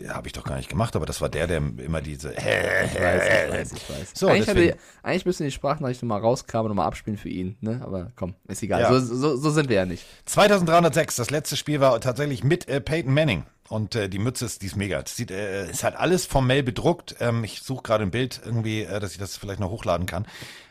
Habe 0.08 0.26
ich 0.26 0.32
doch 0.32 0.44
gar 0.44 0.56
nicht 0.56 0.68
gemacht, 0.68 0.96
aber 0.96 1.06
das 1.06 1.20
war 1.20 1.28
der, 1.28 1.46
der 1.46 1.58
immer 1.58 2.00
diese. 2.00 2.32
Ich 2.32 2.44
weiß, 2.44 2.92
ich 2.92 3.00
weiß, 3.00 3.72
ich 3.72 3.90
weiß. 3.90 4.10
So, 4.14 4.28
eigentlich, 4.28 4.46
hätte, 4.46 4.76
eigentlich 5.02 5.26
müssen 5.26 5.44
die 5.44 5.50
Sprachnachrichten 5.50 6.08
mal 6.08 6.20
rauskramen 6.20 6.70
und 6.70 6.76
mal 6.76 6.86
abspielen 6.86 7.18
für 7.18 7.28
ihn, 7.28 7.56
ne? 7.60 7.80
Aber 7.84 8.12
komm, 8.16 8.34
ist 8.48 8.62
egal. 8.62 8.80
Ja. 8.80 8.92
So, 8.92 9.14
so, 9.14 9.36
so 9.36 9.50
sind 9.50 9.68
wir 9.68 9.76
ja 9.76 9.86
nicht. 9.86 10.04
2306, 10.26 11.16
das 11.16 11.30
letzte 11.30 11.56
Spiel 11.56 11.80
war 11.80 12.00
tatsächlich 12.00 12.44
mit 12.44 12.68
äh, 12.68 12.80
Peyton 12.80 13.12
Manning. 13.12 13.44
Und 13.68 13.94
äh, 13.94 14.08
die 14.08 14.18
Mütze 14.18 14.44
ist, 14.44 14.62
die 14.62 14.66
ist 14.66 14.76
mega. 14.76 15.02
Das 15.02 15.16
sieht, 15.16 15.30
äh, 15.30 15.68
ist 15.68 15.84
halt 15.84 15.96
alles 15.96 16.26
formell 16.26 16.62
bedruckt. 16.62 17.16
Ähm, 17.20 17.44
ich 17.44 17.62
suche 17.62 17.82
gerade 17.82 18.04
ein 18.04 18.10
Bild 18.10 18.40
irgendwie, 18.44 18.82
äh, 18.82 19.00
dass 19.00 19.12
ich 19.12 19.18
das 19.18 19.36
vielleicht 19.36 19.60
noch 19.60 19.70
hochladen 19.70 20.06
kann. 20.06 20.26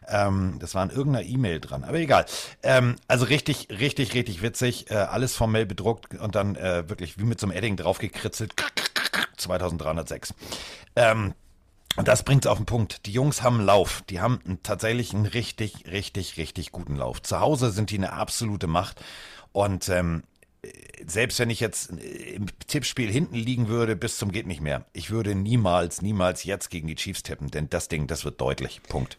Ähm, 0.08 0.58
das 0.60 0.76
war 0.76 0.84
in 0.84 0.90
irgendeiner 0.90 1.26
E-Mail 1.26 1.60
dran. 1.60 1.84
Aber 1.84 1.98
egal. 1.98 2.26
Ähm, 2.64 2.96
also 3.08 3.26
richtig, 3.26 3.68
richtig, 3.70 4.14
richtig 4.14 4.42
witzig. 4.42 4.90
Äh, 4.92 4.96
alles 4.96 5.36
formell 5.36 5.66
bedruckt 5.66 6.16
und 6.16 6.36
dann 6.36 6.56
äh, 6.56 6.88
wirklich 6.88 7.18
wie 7.18 7.24
mit 7.24 7.40
so 7.40 7.48
einem 7.48 7.58
Edding 7.58 7.76
draufgekritzelt. 7.76 8.56
2306. 9.38 10.34
Ähm, 10.96 11.34
und 11.96 12.08
das 12.08 12.24
bringt's 12.24 12.48
auf 12.48 12.58
den 12.58 12.66
Punkt. 12.66 13.06
Die 13.06 13.12
Jungs 13.12 13.42
haben 13.42 13.62
Lauf. 13.62 14.04
Die 14.10 14.20
haben 14.20 14.40
einen, 14.46 14.64
tatsächlich 14.64 15.14
einen 15.14 15.26
richtig, 15.26 15.86
richtig, 15.90 16.38
richtig 16.38 16.72
guten 16.72 16.96
Lauf. 16.96 17.22
Zu 17.22 17.40
Hause 17.40 17.72
sind 17.72 17.90
die 17.90 17.98
eine 17.98 18.14
absolute 18.14 18.68
Macht. 18.68 19.02
Und 19.54 19.88
ähm, 19.88 20.24
selbst 21.06 21.40
wenn 21.40 21.50
ich 21.50 21.60
jetzt 21.60 21.92
im 21.92 22.48
Tippspiel 22.68 23.10
hinten 23.10 23.36
liegen 23.36 23.68
würde, 23.68 23.96
bis 23.96 24.18
zum 24.18 24.32
geht 24.32 24.48
nicht 24.48 24.62
mehr. 24.62 24.86
Ich 24.94 25.12
würde 25.12 25.36
niemals, 25.36 26.02
niemals 26.02 26.44
jetzt 26.44 26.70
gegen 26.70 26.88
die 26.88 26.96
Chiefs 26.96 27.24
tippen, 27.24 27.50
denn 27.50 27.70
das 27.70 27.88
Ding, 27.88 28.08
das 28.08 28.26
wird 28.26 28.42
deutlich. 28.42 28.82
Punkt. 28.84 29.18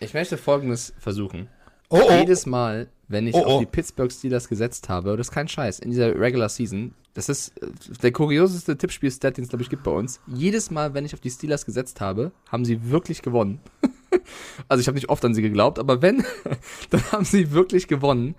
Ich 0.00 0.14
möchte 0.14 0.36
folgendes 0.36 0.92
versuchen. 0.98 1.48
Oh, 1.92 2.00
oh. 2.08 2.12
Jedes 2.12 2.46
Mal, 2.46 2.88
wenn 3.08 3.26
ich 3.26 3.34
Oh, 3.34 3.42
oh. 3.44 3.44
auf 3.44 3.60
die 3.60 3.66
Pittsburgh 3.66 4.10
Steelers 4.10 4.48
gesetzt 4.48 4.88
habe, 4.88 5.14
das 5.16 5.28
ist 5.28 5.32
kein 5.32 5.46
Scheiß, 5.46 5.78
in 5.80 5.90
dieser 5.90 6.18
Regular 6.18 6.48
Season, 6.48 6.94
das 7.12 7.28
ist 7.28 7.52
äh, 7.62 7.68
der 8.02 8.12
kurioseste 8.12 8.78
Tippspiel-Stat, 8.78 9.36
den 9.36 9.44
es, 9.44 9.50
glaube 9.50 9.62
ich, 9.62 9.68
gibt 9.68 9.82
bei 9.82 9.90
uns. 9.90 10.18
Jedes 10.26 10.70
Mal, 10.70 10.94
wenn 10.94 11.04
ich 11.04 11.12
auf 11.12 11.20
die 11.20 11.30
Steelers 11.30 11.66
gesetzt 11.66 12.00
habe, 12.00 12.32
haben 12.50 12.64
sie 12.64 12.90
wirklich 12.90 13.20
gewonnen. 13.20 13.60
also 14.68 14.80
ich 14.80 14.86
habe 14.86 14.94
nicht 14.94 15.10
oft 15.10 15.22
an 15.22 15.34
sie 15.34 15.42
geglaubt, 15.42 15.78
aber 15.78 16.00
wenn, 16.00 16.24
dann 16.90 17.12
haben 17.12 17.26
sie 17.26 17.52
wirklich 17.52 17.88
gewonnen. 17.88 18.36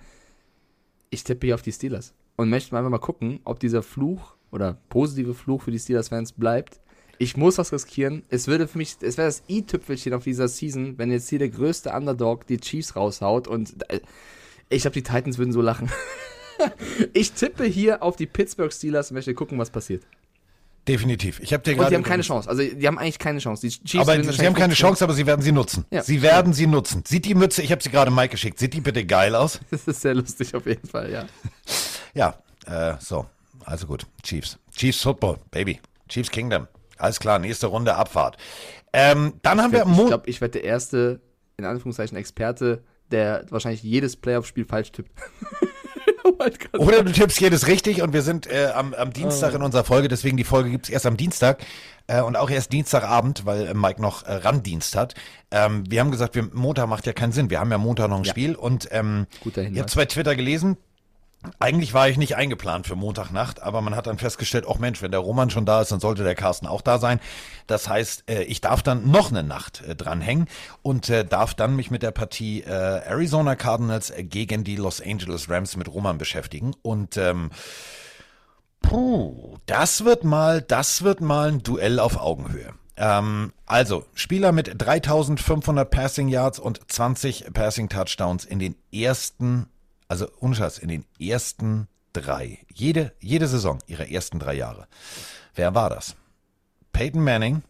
Ich 1.11 1.23
tippe 1.23 1.45
hier 1.45 1.53
auf 1.53 1.61
die 1.61 1.71
Steelers 1.71 2.15
und 2.38 2.49
möchte 2.49 2.73
mal 2.73 2.80
einfach 2.80 2.89
mal 2.89 2.97
gucken, 2.97 3.39
ob 3.43 3.59
dieser 3.59 3.84
Fluch 3.84 4.34
oder 4.49 4.80
positive 4.89 5.35
Fluch 5.35 5.61
für 5.61 5.71
die 5.71 5.80
Steelers-Fans 5.80 6.31
bleibt. 6.34 6.80
Ich 7.19 7.38
muss 7.38 7.57
was 7.57 7.72
riskieren. 7.72 8.23
Es 8.30 8.48
würde 8.48 8.68
für 8.68 8.77
mich, 8.77 8.98
es 9.02 9.18
wäre 9.18 9.27
das 9.27 9.44
i-Tüpfelchen 9.49 10.14
auf 10.14 10.23
dieser 10.23 10.48
Season, 10.48 10.98
wenn 10.98 11.11
jetzt 11.11 11.30
hier 11.30 11.40
der 11.40 11.49
größte 11.49 11.91
Underdog 11.91 12.48
die 12.48 12.57
Chiefs 12.57 12.95
raushaut 12.95 13.48
und 13.48 13.90
äh, 13.90 13.99
ich 14.69 14.81
glaube, 14.81 14.94
die 14.94 15.03
Titans 15.03 15.38
würden 15.38 15.53
so 15.53 15.61
lachen. 15.61 15.91
ich 17.14 17.34
tippe 17.34 17.65
hier 17.65 18.02
auf 18.02 18.15
die 18.15 18.26
Pittsburgh 18.26 18.73
Steelers 18.73 19.11
und 19.11 19.15
möchte 19.15 19.34
gucken, 19.34 19.60
was 19.60 19.69
passiert. 19.69 20.03
Definitiv. 20.88 21.40
Ich 21.40 21.53
habe 21.53 21.64
dir 21.64 21.72
Und 21.72 21.77
gerade 21.77 21.90
die 21.91 21.95
haben 21.95 22.03
keine 22.03 22.23
Chance. 22.23 22.49
Also, 22.49 22.61
die 22.61 22.88
haben 22.88 22.98
eigentlich 22.98 23.19
keine 23.19 23.40
Chance. 23.40 23.61
Die 23.68 23.69
Chiefs 23.69 24.02
aber 24.02 24.22
sie 24.22 24.45
haben 24.45 24.53
keine 24.53 24.73
15. 24.73 24.73
Chance, 24.73 25.03
aber 25.06 25.14
sie 25.14 25.26
werden 25.26 25.41
sie 25.41 25.53
nutzen. 25.53 25.85
Ja. 25.91 26.03
Sie 26.03 26.22
werden 26.22 26.52
sie 26.52 26.68
nutzen. 26.68 27.03
Sieht 27.07 27.23
die 27.26 27.35
Mütze, 27.35 27.61
ich 27.61 27.72
habe 27.72 27.81
sie 27.81 27.90
gerade 27.90 28.11
Mike 28.11 28.30
geschickt, 28.30 28.60
sieht 28.60 28.73
die 28.73 28.81
bitte 28.81 29.06
geil 29.06 29.35
aus? 29.35 29.60
Das 29.72 29.88
ist 29.88 30.02
sehr 30.02 30.14
lustig 30.14 30.53
auf 30.56 30.65
jeden 30.65 30.88
Fall, 30.88 31.11
ja. 31.11 31.26
Ja, 32.14 32.38
äh, 32.68 32.95
so. 32.99 33.26
Also 33.65 33.88
gut. 33.88 34.06
Chiefs. 34.22 34.60
Chiefs 34.76 35.02
Football, 35.02 35.38
Baby. 35.52 35.80
Chiefs 36.10 36.30
Kingdom. 36.30 36.68
Alles 36.98 37.20
klar, 37.20 37.40
nächste 37.40 37.68
Runde 37.68 37.95
Abfahrt. 37.95 38.38
Ähm, 38.94 39.34
dann 39.41 39.61
haben 39.61 39.72
wir 39.74 39.84
am 39.84 39.91
Ich 39.99 40.06
glaube, 40.07 40.30
ich 40.30 40.41
werde 40.41 40.60
der 40.60 40.64
erste, 40.64 41.22
in 41.57 41.65
Anführungszeichen, 41.65 42.18
Experte, 42.18 42.84
der 43.11 43.45
wahrscheinlich 43.49 43.84
jedes 43.84 44.15
Playoff-Spiel 44.18 44.65
falsch 44.65 44.91
tippt. 44.91 45.11
Oder 46.78 47.03
du 47.03 47.11
tippst 47.11 47.40
jedes 47.40 47.68
richtig 47.68 48.02
und 48.02 48.14
wir 48.14 48.22
sind 48.22 48.48
äh, 48.48 48.72
am, 48.74 48.94
am 48.94 49.11
Dienstag 49.14 49.53
Oh. 49.53 49.57
in 49.57 49.61
unserer 49.61 49.84
Folge, 49.84 50.07
deswegen 50.07 50.38
die 50.38 50.44
Folge 50.44 50.70
gibt's 50.70 50.90
erst 50.90 51.06
am 51.06 51.18
Dienstag 51.18 51.64
äh, 52.07 52.22
und 52.22 52.36
auch 52.38 52.49
erst 52.49 52.72
Dienstagabend, 52.72 53.45
weil 53.45 53.68
äh, 53.68 53.74
Mike 53.74 54.02
noch 54.02 54.24
äh, 54.24 54.34
Randdienst 54.34 54.95
hat. 54.95 55.15
Ähm, 55.52 55.84
wir 55.90 55.99
haben 55.99 56.11
gesagt, 56.11 56.36
wir, 56.36 56.44
Montag 56.53 56.88
macht 56.88 57.06
ja 57.06 57.14
keinen 57.14 57.32
Sinn. 57.34 57.49
Wir 57.49 57.60
haben 57.60 57.72
ja 57.72 57.78
Montag 57.78 58.10
noch 58.10 58.18
ein 58.18 58.24
Ja. 58.24 58.32
Spiel 58.32 58.56
und 58.56 58.88
ähm, 58.91 59.28
ich 59.45 59.53
Hinweis. 59.53 59.80
habe 59.82 59.95
bei 59.95 60.06
Twitter 60.06 60.36
gelesen, 60.36 60.78
eigentlich 61.60 61.94
war 61.94 62.07
ich 62.07 62.18
nicht 62.18 62.36
eingeplant 62.36 62.88
für 62.88 62.95
Montagnacht, 62.95 63.61
aber 63.61 63.82
man 63.82 63.95
hat 63.95 64.07
dann 64.07 64.18
festgestellt, 64.18 64.65
ach 64.70 64.80
Mensch, 64.80 65.02
wenn 65.02 65.11
der 65.11 65.20
Roman 65.20 65.49
schon 65.49 65.65
da 65.65 65.82
ist, 65.82 65.91
dann 65.91 65.99
sollte 65.99 66.24
der 66.24 66.36
Carsten 66.36 66.68
auch 66.68 66.82
da 66.82 66.99
sein. 66.99 67.20
Das 67.68 67.90
heißt, 67.90 68.30
äh, 68.30 68.44
ich 68.44 68.61
darf 68.61 68.84
dann 68.84 69.10
noch 69.10 69.32
eine 69.32 69.44
Nacht 69.44 69.82
äh, 69.82 69.95
dranhängen 69.95 70.48
und 70.82 71.10
äh, 71.10 71.26
darf 71.26 71.53
dann 71.53 71.76
mich 71.76 71.91
mit 71.91 72.03
der 72.03 72.11
Partie 72.11 72.64
Arizona 72.64 73.56
Cardinals 73.56 74.14
gegen 74.18 74.64
die 74.64 74.76
Los 74.76 75.02
Angeles 75.02 75.49
Rams 75.49 75.76
mit 75.76 75.88
Roman 75.88 76.18
beschäftigen. 76.18 76.74
Und 76.82 77.18
ähm, 77.18 77.52
puh, 78.82 79.57
das 79.65 80.06
wird 80.06 80.24
mal, 80.24 80.61
das 80.61 81.03
wird 81.03 81.22
mal 81.22 81.49
ein 81.49 81.64
Duell 81.64 81.99
auf 81.99 82.18
Augenhöhe. 82.18 82.74
Ähm, 82.95 83.53
also, 83.65 84.06
Spieler 84.14 84.52
mit 84.52 84.74
3500 84.78 85.90
Passing 85.90 86.28
Yards 86.28 86.60
und 86.60 86.80
20 86.91 87.53
Passing 87.53 87.90
Touchdowns 87.90 88.45
in 88.45 88.60
den 88.60 88.76
ersten, 88.91 89.68
also 90.14 90.53
Scheiß, 90.53 90.77
in 90.77 90.90
den 90.90 91.06
ersten 91.19 91.88
drei. 92.14 92.60
Jede, 92.72 93.14
jede 93.19 93.48
Saison 93.48 93.80
ihrer 93.88 94.07
ersten 94.10 94.38
drei 94.38 94.53
Jahre. 94.53 94.88
Wer 95.56 95.73
war 95.73 95.90
das? 95.90 96.15
Peyton 96.91 97.23
Manning, 97.23 97.64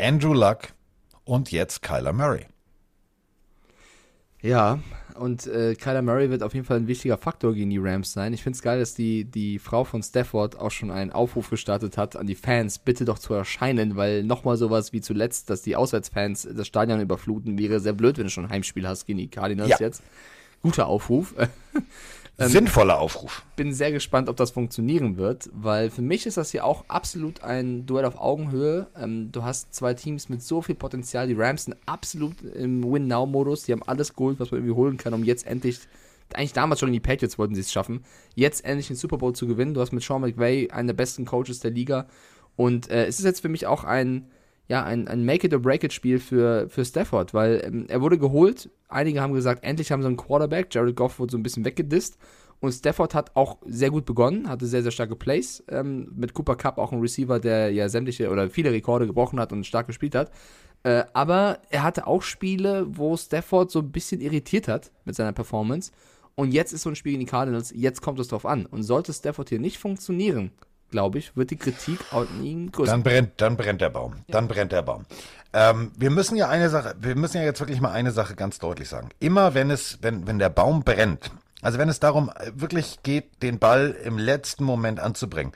Andrew 0.00 0.32
Luck 0.32 0.68
und 1.24 1.52
jetzt 1.52 1.82
Kyler 1.82 2.14
Murray. 2.14 2.46
Ja, 4.40 4.78
und 5.18 5.46
äh, 5.46 5.74
Kyler 5.74 6.00
Murray 6.00 6.30
wird 6.30 6.42
auf 6.42 6.54
jeden 6.54 6.64
Fall 6.64 6.78
ein 6.78 6.86
wichtiger 6.86 7.18
Faktor 7.18 7.52
gegen 7.52 7.68
die 7.68 7.78
Rams 7.78 8.12
sein. 8.12 8.32
Ich 8.32 8.42
finde 8.42 8.56
es 8.56 8.62
geil, 8.62 8.78
dass 8.78 8.94
die, 8.94 9.24
die 9.24 9.58
Frau 9.58 9.84
von 9.84 10.02
Stafford 10.02 10.58
auch 10.58 10.70
schon 10.70 10.90
einen 10.90 11.12
Aufruf 11.12 11.50
gestartet 11.50 11.98
hat 11.98 12.16
an 12.16 12.26
die 12.26 12.34
Fans, 12.34 12.78
bitte 12.78 13.04
doch 13.04 13.18
zu 13.18 13.34
erscheinen, 13.34 13.96
weil 13.96 14.24
nochmal 14.24 14.56
sowas 14.56 14.94
wie 14.94 15.02
zuletzt, 15.02 15.50
dass 15.50 15.60
die 15.60 15.76
Auswärtsfans 15.76 16.48
das 16.54 16.66
Stadion 16.66 17.00
überfluten, 17.00 17.58
wäre 17.58 17.80
sehr 17.80 17.92
blöd, 17.92 18.16
wenn 18.16 18.24
du 18.24 18.30
schon 18.30 18.44
ein 18.44 18.50
Heimspiel 18.50 18.88
hast 18.88 19.04
gegen 19.04 19.18
die 19.18 19.28
Cardinals 19.28 19.68
Ja. 19.68 19.76
jetzt. 19.80 20.02
Guter 20.66 20.88
Aufruf. 20.88 21.34
Ähm, 22.38 22.50
Sinnvoller 22.50 22.98
Aufruf. 22.98 23.46
bin 23.56 23.72
sehr 23.72 23.92
gespannt, 23.92 24.28
ob 24.28 24.36
das 24.36 24.50
funktionieren 24.50 25.16
wird, 25.16 25.48
weil 25.54 25.88
für 25.88 26.02
mich 26.02 26.26
ist 26.26 26.36
das 26.36 26.50
hier 26.50 26.66
auch 26.66 26.84
absolut 26.86 27.42
ein 27.42 27.86
Duell 27.86 28.04
auf 28.04 28.20
Augenhöhe. 28.20 28.88
Ähm, 28.94 29.32
du 29.32 29.42
hast 29.42 29.74
zwei 29.74 29.94
Teams 29.94 30.28
mit 30.28 30.42
so 30.42 30.60
viel 30.60 30.74
Potenzial. 30.74 31.28
Die 31.28 31.32
Rams 31.32 31.64
sind 31.64 31.78
absolut 31.86 32.42
im 32.42 32.84
Win-Now-Modus. 32.84 33.62
Die 33.62 33.72
haben 33.72 33.82
alles 33.84 34.14
geholt, 34.14 34.38
was 34.38 34.50
man 34.50 34.60
irgendwie 34.60 34.76
holen 34.76 34.98
kann, 34.98 35.14
um 35.14 35.24
jetzt 35.24 35.46
endlich, 35.46 35.78
eigentlich 36.34 36.52
damals 36.52 36.80
schon 36.80 36.90
in 36.90 36.92
die 36.92 37.00
Patriots 37.00 37.38
wollten 37.38 37.54
sie 37.54 37.62
es 37.62 37.72
schaffen, 37.72 38.04
jetzt 38.34 38.66
endlich 38.66 38.88
den 38.88 38.96
Super 38.96 39.16
Bowl 39.16 39.34
zu 39.34 39.46
gewinnen. 39.46 39.72
Du 39.72 39.80
hast 39.80 39.92
mit 39.92 40.02
Sean 40.02 40.20
McVay 40.20 40.70
einen 40.70 40.88
der 40.88 40.94
besten 40.94 41.24
Coaches 41.24 41.60
der 41.60 41.70
Liga. 41.70 42.06
Und 42.54 42.90
äh, 42.90 43.06
es 43.06 43.18
ist 43.18 43.24
jetzt 43.24 43.40
für 43.40 43.48
mich 43.48 43.66
auch 43.66 43.84
ein, 43.84 44.26
ja, 44.68 44.82
ein, 44.82 45.06
ein 45.06 45.24
Make-it-or-break-it-Spiel 45.24 46.18
für, 46.18 46.68
für 46.68 46.84
Stafford, 46.84 47.34
weil 47.34 47.62
ähm, 47.64 47.86
er 47.88 48.00
wurde 48.00 48.18
geholt. 48.18 48.68
Einige 48.88 49.20
haben 49.20 49.32
gesagt, 49.34 49.64
endlich 49.64 49.92
haben 49.92 50.02
sie 50.02 50.08
einen 50.08 50.16
Quarterback. 50.16 50.74
Jared 50.74 50.96
Goff 50.96 51.18
wurde 51.18 51.32
so 51.32 51.38
ein 51.38 51.42
bisschen 51.42 51.64
weggedisst. 51.64 52.18
Und 52.58 52.72
Stafford 52.72 53.14
hat 53.14 53.36
auch 53.36 53.58
sehr 53.66 53.90
gut 53.90 54.06
begonnen, 54.06 54.48
hatte 54.48 54.66
sehr, 54.66 54.82
sehr 54.82 54.90
starke 54.90 55.14
Plays. 55.14 55.62
Ähm, 55.68 56.10
mit 56.16 56.34
Cooper 56.34 56.56
Cup 56.56 56.78
auch 56.78 56.92
ein 56.92 57.00
Receiver, 57.00 57.38
der 57.38 57.70
ja 57.70 57.88
sämtliche 57.88 58.30
oder 58.30 58.50
viele 58.50 58.72
Rekorde 58.72 59.06
gebrochen 59.06 59.38
hat 59.38 59.52
und 59.52 59.66
stark 59.66 59.86
gespielt 59.86 60.14
hat. 60.14 60.30
Äh, 60.82 61.04
aber 61.12 61.60
er 61.70 61.82
hatte 61.82 62.06
auch 62.06 62.22
Spiele, 62.22 62.86
wo 62.88 63.16
Stafford 63.16 63.70
so 63.70 63.80
ein 63.80 63.92
bisschen 63.92 64.20
irritiert 64.20 64.68
hat 64.68 64.90
mit 65.04 65.14
seiner 65.14 65.32
Performance. 65.32 65.92
Und 66.34 66.52
jetzt 66.52 66.72
ist 66.72 66.82
so 66.82 66.90
ein 66.90 66.96
Spiel 66.96 67.12
gegen 67.12 67.24
die 67.24 67.30
Cardinals, 67.30 67.72
jetzt 67.74 68.02
kommt 68.02 68.18
es 68.20 68.28
drauf 68.28 68.46
an. 68.46 68.66
Und 68.66 68.82
sollte 68.82 69.12
Stafford 69.12 69.48
hier 69.48 69.58
nicht 69.58 69.78
funktionieren, 69.78 70.50
glaube 70.96 71.18
ich, 71.18 71.36
wird 71.36 71.50
die 71.50 71.56
Kritik 71.56 72.00
an 72.10 72.26
ihn 72.42 72.72
größer. 72.72 72.90
Dann 72.90 73.02
brennt, 73.02 73.32
dann 73.36 73.58
brennt 73.58 73.82
der 73.82 73.90
Baum. 73.90 74.14
Dann 74.28 74.48
brennt 74.48 74.72
der 74.72 74.80
Baum. 74.80 75.04
Ähm, 75.52 75.92
wir 75.94 76.08
müssen 76.08 76.36
ja 76.36 76.48
eine 76.48 76.70
Sache, 76.70 76.94
wir 76.98 77.16
müssen 77.16 77.36
ja 77.36 77.42
jetzt 77.42 77.60
wirklich 77.60 77.82
mal 77.82 77.92
eine 77.92 78.12
Sache 78.12 78.34
ganz 78.34 78.58
deutlich 78.58 78.88
sagen. 78.88 79.10
Immer 79.20 79.52
wenn 79.52 79.70
es, 79.70 79.98
wenn, 80.00 80.26
wenn 80.26 80.38
der 80.38 80.48
Baum 80.48 80.84
brennt, 80.84 81.30
also 81.60 81.76
wenn 81.78 81.90
es 81.90 82.00
darum 82.00 82.30
äh, 82.30 82.50
wirklich 82.54 83.02
geht, 83.02 83.42
den 83.42 83.58
Ball 83.58 83.94
im 84.04 84.16
letzten 84.16 84.64
Moment 84.64 84.98
anzubringen. 84.98 85.52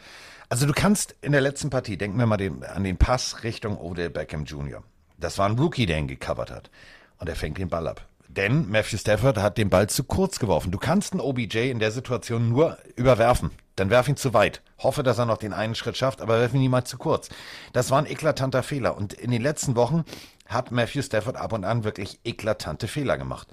Also 0.51 0.67
du 0.67 0.75
kannst 0.75 1.15
in 1.23 1.33
der 1.33 1.41
letzten 1.41 1.71
Partie, 1.71 1.97
denken 1.97 2.19
wir 2.19 2.27
mal 2.27 2.37
den, 2.37 2.63
an 2.63 2.85
den 2.85 2.99
Pass 2.99 3.43
Richtung 3.43 3.79
Odell 3.79 4.11
Beckham 4.11 4.45
Jr. 4.45 4.83
Das 5.17 5.39
war 5.39 5.49
ein 5.49 5.59
Rookie, 5.59 5.87
der 5.87 5.97
ihn 5.97 6.07
gecovert 6.07 6.51
hat. 6.51 6.71
Und 7.17 7.31
er 7.31 7.37
fängt 7.37 7.57
den 7.57 7.71
Ball 7.71 7.89
ab. 7.89 8.07
Denn 8.37 8.71
Matthew 8.71 8.99
Stafford 8.99 9.39
hat 9.39 9.59
den 9.59 9.71
Ball 9.71 9.89
zu 9.89 10.05
kurz 10.05 10.39
geworfen. 10.39 10.71
Du 10.71 10.79
kannst 10.79 11.13
einen 11.13 11.21
OBJ 11.21 11.69
in 11.69 11.81
der 11.81 11.91
Situation 11.91 12.49
nur 12.49 12.79
überwerfen. 12.95 13.51
Dann 13.75 13.91
werf 13.91 14.07
ihn 14.07 14.17
zu 14.17 14.33
weit. 14.35 14.63
Hoffe, 14.79 15.03
dass 15.03 15.19
er 15.19 15.27
noch 15.27 15.39
den 15.39 15.53
einen 15.53 15.75
Schritt 15.75 15.97
schafft, 15.97 16.21
aber 16.21 16.39
werf 16.39 16.55
ihn 16.55 16.61
niemals 16.61 16.89
zu 16.89 16.97
kurz. 16.97 17.29
Das 17.73 17.91
war 17.91 17.99
ein 17.99 18.07
eklatanter 18.07 18.63
Fehler. 18.63 18.97
Und 18.97 19.15
in 19.15 19.33
den 19.33 19.43
letzten 19.43 19.75
Wochen 19.75 20.05
hat 20.47 20.71
Matthew 20.71 21.03
Stafford 21.03 21.37
ab 21.37 21.53
und 21.53 21.65
an 21.65 21.83
wirklich 21.83 22.21
eklatante 22.23 22.87
Fehler 22.87 23.19
gemacht. 23.19 23.49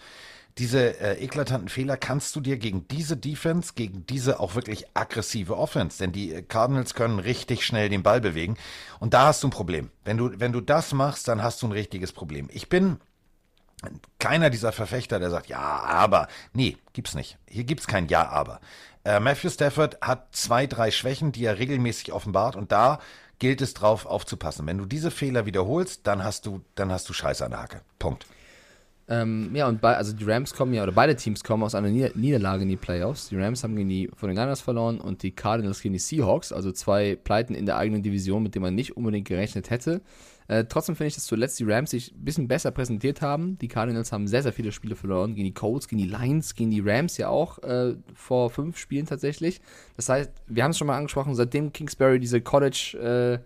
Diese 0.60 1.00
äh, 1.00 1.24
eklatanten 1.24 1.70
Fehler 1.70 1.98
kannst 1.98 2.36
du 2.36 2.42
dir 2.42 2.58
gegen 2.58 2.88
diese 2.88 3.18
Defense, 3.18 3.74
gegen 3.76 4.06
diese 4.06 4.40
auch 4.40 4.54
wirklich 4.54 4.86
aggressive 4.96 5.58
Offense, 5.58 6.00
denn 6.00 6.12
die 6.12 6.34
äh, 6.34 6.42
Cardinals 6.44 6.94
können 6.94 7.20
richtig 7.20 7.66
schnell 7.66 7.90
den 7.90 8.04
Ball 8.04 8.22
bewegen. 8.22 8.58
Und 9.00 9.14
da 9.16 9.28
hast 9.28 9.42
du 9.42 9.48
ein 9.48 9.52
Problem. 9.52 9.90
Wenn 10.04 10.18
du, 10.18 10.40
wenn 10.40 10.52
du 10.52 10.62
das 10.62 10.94
machst, 10.94 11.28
dann 11.28 11.42
hast 11.42 11.62
du 11.62 11.68
ein 11.68 11.72
richtiges 11.72 12.12
Problem. 12.12 12.48
Ich 12.52 12.70
bin 12.70 12.98
keiner 14.20 14.50
dieser 14.50 14.72
Verfechter, 14.72 15.20
der 15.20 15.30
sagt, 15.30 15.48
ja, 15.48 15.60
aber. 15.60 16.28
Nee, 16.54 16.78
gibt's 16.94 17.14
nicht. 17.14 17.38
Hier 17.48 17.64
gibt's 17.64 17.88
kein 17.88 18.08
Ja, 18.08 18.28
aber. 18.30 18.60
Äh, 19.04 19.20
Matthew 19.20 19.50
Stafford 19.50 20.02
hat 20.02 20.36
zwei, 20.36 20.68
drei 20.68 20.92
Schwächen, 20.92 21.32
die 21.32 21.46
er 21.46 21.60
regelmäßig 21.60 22.12
offenbart 22.12 22.56
und 22.56 22.72
da 22.72 23.00
gilt 23.40 23.62
es 23.62 23.74
drauf 23.74 24.06
aufzupassen. 24.06 24.66
Wenn 24.66 24.80
du 24.80 24.86
diese 24.86 25.12
Fehler 25.12 25.46
wiederholst, 25.46 26.08
dann 26.08 26.24
hast 26.24 26.46
du, 26.46 26.62
dann 26.76 26.92
hast 26.92 27.08
du 27.08 27.14
Scheiße 27.14 27.46
an 27.46 27.52
der 27.52 27.62
Hacke. 27.62 27.82
Punkt. 28.00 28.26
Ähm, 29.10 29.52
ja, 29.56 29.68
und 29.68 29.80
bei, 29.80 29.96
also 29.96 30.14
die 30.14 30.26
Rams 30.26 30.54
kommen 30.54 30.74
ja, 30.74 30.84
oder 30.84 30.92
beide 30.92 31.16
Teams 31.16 31.44
kommen 31.44 31.64
aus 31.64 31.76
einer 31.76 31.90
Nieder 31.90 32.12
Niederlage 32.16 32.64
in 32.64 32.70
die 32.70 32.76
Playoffs. 32.76 33.30
Die 33.30 33.38
Rams 33.38 33.64
haben 33.64 33.76
gegen 33.76 33.88
die 33.88 34.10
49ers 34.10 34.62
verloren 34.62 35.00
und 35.00 35.24
die 35.24 35.32
Cardinals 35.32 35.82
gegen 35.82 35.94
die 35.94 36.00
Seahawks, 36.00 36.52
also 36.52 36.74
zwei 36.74 37.16
Pleiten 37.16 37.56
in 37.56 37.66
der 37.66 37.78
eigenen 37.78 38.04
Division, 38.04 38.44
mit 38.44 38.54
denen 38.54 38.64
man 38.64 38.76
nicht 38.76 38.98
unbedingt 38.98 39.28
gerechnet 39.28 39.70
hätte. 39.70 40.02
Äh, 40.50 40.66
trotzdem 40.66 40.96
finde 40.96 41.08
ich, 41.08 41.16
dass 41.16 41.26
zuletzt 41.26 41.60
die 41.60 41.66
Rams 41.66 41.92
sich 41.92 42.14
ein 42.14 42.24
bisschen 42.24 42.48
besser 42.48 42.72
präsentiert 42.72 43.22
haben. 43.22 43.58
Die 43.60 43.68
Cardinals 43.68 44.12
haben 44.12 44.28
sehr, 44.28 44.44
sehr 44.44 44.54
viele 44.54 44.72
Spiele 44.72 44.96
verloren. 44.96 45.36
Gegen 45.36 45.46
die 45.46 45.54
Colts, 45.54 45.88
gegen 45.88 46.02
die 46.02 46.08
Lions, 46.08 46.56
gegen 46.56 46.72
die 46.72 46.82
Rams 46.82 47.18
ja 47.18 47.30
auch 47.30 47.60
äh, 47.64 47.96
vor 48.14 48.50
fünf 48.50 48.78
Spielen 48.78 49.06
tatsächlich. 49.06 49.62
Das 49.96 50.10
heißt, 50.10 50.32
wir 50.48 50.64
haben 50.64 50.72
es 50.72 50.78
schon 50.78 50.88
mal 50.88 50.98
angesprochen, 50.98 51.36
seitdem 51.36 51.72
Kingsbury 51.72 52.20
diese 52.20 52.42
College, 52.42 52.98
äh, 53.02 53.40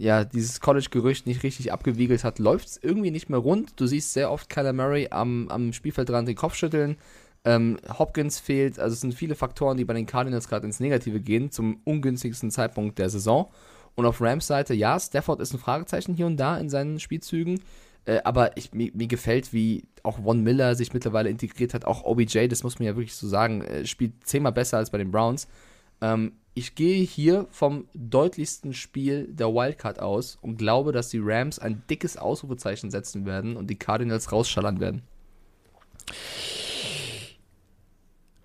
ja, 0.00 0.24
dieses 0.24 0.60
College-Gerücht 0.60 1.26
nicht 1.26 1.42
richtig 1.42 1.72
abgewiegelt 1.72 2.24
hat, 2.24 2.38
läuft 2.38 2.68
es 2.68 2.80
irgendwie 2.82 3.10
nicht 3.10 3.28
mehr 3.28 3.38
rund. 3.38 3.78
Du 3.78 3.86
siehst 3.86 4.14
sehr 4.14 4.30
oft 4.32 4.48
Kyler 4.48 4.72
Murray 4.72 5.08
am, 5.10 5.48
am 5.50 5.74
Spielfeldrand 5.74 6.26
den 6.26 6.36
Kopf 6.36 6.54
schütteln. 6.54 6.96
Ähm, 7.44 7.76
Hopkins 7.98 8.38
fehlt, 8.38 8.78
also 8.78 8.94
es 8.94 9.02
sind 9.02 9.14
viele 9.14 9.34
Faktoren, 9.34 9.76
die 9.76 9.84
bei 9.84 9.92
den 9.92 10.06
Cardinals 10.06 10.48
gerade 10.48 10.66
ins 10.66 10.80
Negative 10.80 11.20
gehen, 11.20 11.50
zum 11.50 11.82
ungünstigsten 11.84 12.50
Zeitpunkt 12.50 12.98
der 12.98 13.10
Saison. 13.10 13.50
Und 13.94 14.06
auf 14.06 14.22
Rams 14.22 14.46
Seite, 14.46 14.72
ja, 14.72 14.98
Stafford 14.98 15.38
ist 15.40 15.52
ein 15.52 15.58
Fragezeichen 15.58 16.14
hier 16.14 16.26
und 16.26 16.38
da 16.38 16.56
in 16.56 16.70
seinen 16.70 16.98
Spielzügen. 16.98 17.60
Äh, 18.06 18.20
aber 18.24 18.56
ich, 18.56 18.72
mir, 18.72 18.90
mir, 18.94 19.06
gefällt, 19.06 19.52
wie 19.52 19.84
auch 20.02 20.22
Von 20.22 20.42
Miller 20.42 20.76
sich 20.76 20.94
mittlerweile 20.94 21.28
integriert 21.28 21.74
hat. 21.74 21.84
Auch 21.84 22.04
OBJ, 22.04 22.46
das 22.48 22.62
muss 22.62 22.78
man 22.78 22.86
ja 22.86 22.96
wirklich 22.96 23.14
so 23.14 23.28
sagen, 23.28 23.60
äh, 23.60 23.84
spielt 23.84 24.26
zehnmal 24.26 24.52
besser 24.52 24.78
als 24.78 24.88
bei 24.88 24.96
den 24.96 25.10
Browns. 25.10 25.46
Ähm, 26.00 26.32
ich 26.54 26.74
gehe 26.74 27.04
hier 27.04 27.46
vom 27.50 27.86
deutlichsten 27.94 28.74
Spiel 28.74 29.28
der 29.28 29.48
Wildcard 29.48 30.00
aus 30.00 30.38
und 30.42 30.56
glaube, 30.56 30.92
dass 30.92 31.08
die 31.08 31.20
Rams 31.22 31.58
ein 31.58 31.82
dickes 31.88 32.16
Ausrufezeichen 32.16 32.90
setzen 32.90 33.24
werden 33.24 33.56
und 33.56 33.68
die 33.68 33.78
Cardinals 33.78 34.32
rausschallern 34.32 34.80
werden. 34.80 35.02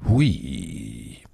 Hui. 0.08 1.25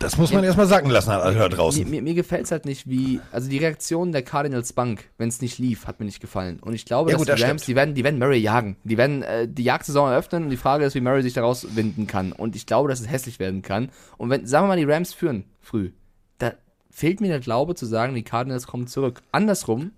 Das 0.00 0.16
muss 0.16 0.32
man 0.32 0.42
ja, 0.42 0.46
erstmal 0.46 0.66
sacken 0.66 0.90
lassen, 0.90 1.10
also 1.10 1.48
draußen. 1.48 1.84
Mir, 1.84 1.90
mir, 1.90 2.02
mir 2.02 2.14
gefällt 2.14 2.46
es 2.46 2.50
halt 2.50 2.64
nicht, 2.64 2.88
wie. 2.88 3.20
Also 3.32 3.50
die 3.50 3.58
Reaktion 3.58 4.12
der 4.12 4.22
Cardinals 4.22 4.72
Bank, 4.72 5.04
wenn 5.18 5.28
es 5.28 5.42
nicht 5.42 5.58
lief, 5.58 5.86
hat 5.86 6.00
mir 6.00 6.06
nicht 6.06 6.20
gefallen. 6.20 6.58
Und 6.58 6.72
ich 6.72 6.86
glaube, 6.86 7.10
ja, 7.10 7.18
dass 7.18 7.26
gut, 7.26 7.38
die 7.38 7.42
Rams, 7.42 7.66
die 7.66 7.76
werden, 7.76 7.94
die 7.94 8.02
werden 8.02 8.18
Murray 8.18 8.38
jagen. 8.38 8.78
Die 8.82 8.96
werden 8.96 9.22
äh, 9.22 9.46
die 9.46 9.62
Jagdsaison 9.62 10.10
eröffnen 10.10 10.44
und 10.44 10.50
die 10.50 10.56
Frage 10.56 10.86
ist, 10.86 10.94
wie 10.94 11.02
Murray 11.02 11.22
sich 11.22 11.34
daraus 11.34 11.76
winden 11.76 12.06
kann. 12.06 12.32
Und 12.32 12.56
ich 12.56 12.64
glaube, 12.64 12.88
dass 12.88 13.00
es 13.00 13.10
hässlich 13.10 13.38
werden 13.38 13.60
kann. 13.60 13.90
Und 14.16 14.30
wenn, 14.30 14.46
sagen 14.46 14.64
wir 14.64 14.68
mal, 14.68 14.76
die 14.78 14.90
Rams 14.90 15.12
führen 15.12 15.44
früh, 15.60 15.90
da 16.38 16.54
fehlt 16.90 17.20
mir 17.20 17.28
der 17.28 17.40
Glaube 17.40 17.74
zu 17.74 17.84
sagen, 17.84 18.14
die 18.14 18.22
Cardinals 18.22 18.66
kommen 18.66 18.86
zurück. 18.86 19.20
Andersrum 19.32 19.92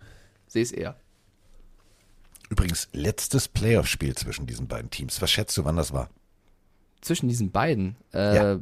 sehe 0.49 0.63
ich 0.63 0.73
es 0.73 0.77
eher. 0.77 0.97
Übrigens, 2.51 2.89
letztes 2.93 3.47
Playoff-Spiel 3.47 4.17
zwischen 4.17 4.49
diesen 4.49 4.67
beiden 4.67 4.91
Teams. 4.91 5.23
Was 5.23 5.31
schätzt 5.31 5.57
du, 5.57 5.65
wann 5.65 5.77
das 5.77 5.93
war? 5.93 6.11
Zwischen 7.03 7.29
diesen 7.29 7.51
beiden, 7.51 7.97
äh, 8.15 8.37
ja. 8.37 8.59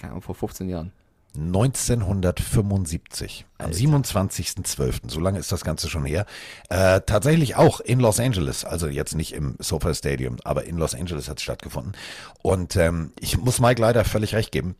keine 0.00 0.10
Ahnung, 0.10 0.22
vor 0.22 0.34
15 0.34 0.68
Jahren. 0.68 0.90
1975, 1.36 3.46
Alter. 3.58 3.70
am 3.70 3.72
27.12., 4.02 5.08
so 5.08 5.20
lange 5.20 5.38
ist 5.38 5.52
das 5.52 5.62
Ganze 5.62 5.88
schon 5.88 6.04
her, 6.04 6.26
äh, 6.70 7.00
tatsächlich 7.02 7.54
auch 7.54 7.78
in 7.78 8.00
Los 8.00 8.18
Angeles, 8.18 8.64
also 8.64 8.88
jetzt 8.88 9.14
nicht 9.14 9.32
im 9.32 9.54
SoFi 9.60 9.94
Stadium, 9.94 10.38
aber 10.42 10.64
in 10.64 10.76
Los 10.76 10.96
Angeles 10.96 11.28
hat 11.28 11.38
es 11.38 11.44
stattgefunden. 11.44 11.92
Und 12.42 12.74
ähm, 12.74 13.12
ich 13.20 13.38
muss 13.38 13.60
Mike 13.60 13.80
leider 13.80 14.04
völlig 14.04 14.34
recht 14.34 14.50
geben, 14.50 14.74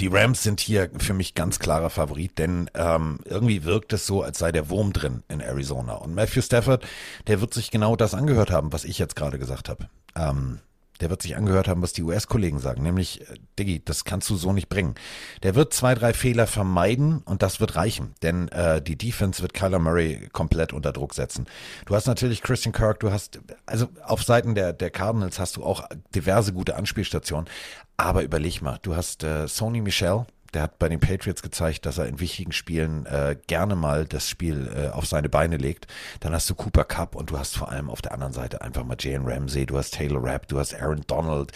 die 0.00 0.08
Rams 0.08 0.42
sind 0.42 0.60
hier 0.60 0.90
für 0.98 1.14
mich 1.14 1.34
ganz 1.34 1.58
klarer 1.58 1.88
Favorit, 1.90 2.38
denn 2.38 2.70
ähm, 2.74 3.18
irgendwie 3.24 3.64
wirkt 3.64 3.92
es 3.92 4.06
so, 4.06 4.22
als 4.22 4.38
sei 4.38 4.52
der 4.52 4.68
Wurm 4.68 4.92
drin 4.92 5.22
in 5.28 5.40
Arizona. 5.40 5.94
Und 5.94 6.14
Matthew 6.14 6.42
Stafford, 6.42 6.86
der 7.26 7.40
wird 7.40 7.54
sich 7.54 7.70
genau 7.70 7.96
das 7.96 8.14
angehört 8.14 8.50
haben, 8.50 8.70
was 8.72 8.84
ich 8.84 8.98
jetzt 8.98 9.16
gerade 9.16 9.38
gesagt 9.38 9.70
habe. 9.70 9.88
Ähm, 10.14 10.60
der 11.00 11.10
wird 11.10 11.22
sich 11.22 11.36
angehört 11.36 11.68
haben, 11.68 11.82
was 11.82 11.92
die 11.92 12.02
US-Kollegen 12.02 12.58
sagen, 12.58 12.82
nämlich, 12.82 13.22
äh, 13.22 13.34
Diggi, 13.58 13.82
das 13.84 14.04
kannst 14.04 14.28
du 14.30 14.36
so 14.36 14.52
nicht 14.52 14.68
bringen. 14.68 14.94
Der 15.42 15.54
wird 15.54 15.72
zwei, 15.72 15.94
drei 15.94 16.12
Fehler 16.12 16.46
vermeiden 16.46 17.22
und 17.24 17.42
das 17.42 17.60
wird 17.60 17.76
reichen, 17.76 18.14
denn 18.22 18.48
äh, 18.48 18.82
die 18.82 18.96
Defense 18.96 19.42
wird 19.42 19.54
Kyler 19.54 19.78
Murray 19.78 20.28
komplett 20.32 20.72
unter 20.72 20.92
Druck 20.92 21.14
setzen. 21.14 21.46
Du 21.86 21.94
hast 21.94 22.06
natürlich 22.06 22.42
Christian 22.42 22.72
Kirk, 22.72 23.00
du 23.00 23.10
hast, 23.10 23.40
also 23.66 23.88
auf 24.04 24.22
Seiten 24.22 24.54
der, 24.54 24.72
der 24.72 24.90
Cardinals 24.90 25.38
hast 25.38 25.56
du 25.56 25.64
auch 25.64 25.84
diverse 26.14 26.52
gute 26.52 26.76
Anspielstationen, 26.76 27.48
aber 27.96 28.22
überleg 28.22 28.62
mal, 28.62 28.78
du 28.82 28.94
hast 28.94 29.24
äh, 29.24 29.48
Sony 29.48 29.80
Michel, 29.80 30.26
der 30.54 30.62
hat 30.62 30.78
bei 30.78 30.88
den 30.88 31.00
Patriots 31.00 31.42
gezeigt, 31.42 31.84
dass 31.84 31.98
er 31.98 32.06
in 32.06 32.20
wichtigen 32.20 32.52
Spielen 32.52 33.04
äh, 33.06 33.36
gerne 33.46 33.76
mal 33.76 34.06
das 34.06 34.28
Spiel 34.28 34.70
äh, 34.74 34.88
auf 34.88 35.06
seine 35.06 35.28
Beine 35.28 35.56
legt. 35.58 35.86
Dann 36.20 36.32
hast 36.32 36.48
du 36.48 36.54
Cooper 36.54 36.84
Cup 36.84 37.14
und 37.14 37.30
du 37.30 37.38
hast 37.38 37.56
vor 37.56 37.70
allem 37.70 37.90
auf 37.90 38.00
der 38.00 38.12
anderen 38.12 38.32
Seite 38.32 38.62
einfach 38.62 38.84
mal 38.84 38.96
Jalen 38.98 39.26
Ramsey, 39.26 39.66
du 39.66 39.76
hast 39.76 39.94
Taylor 39.94 40.22
Rapp, 40.22 40.48
du 40.48 40.58
hast 40.58 40.74
Aaron 40.74 41.02
Donald, 41.06 41.52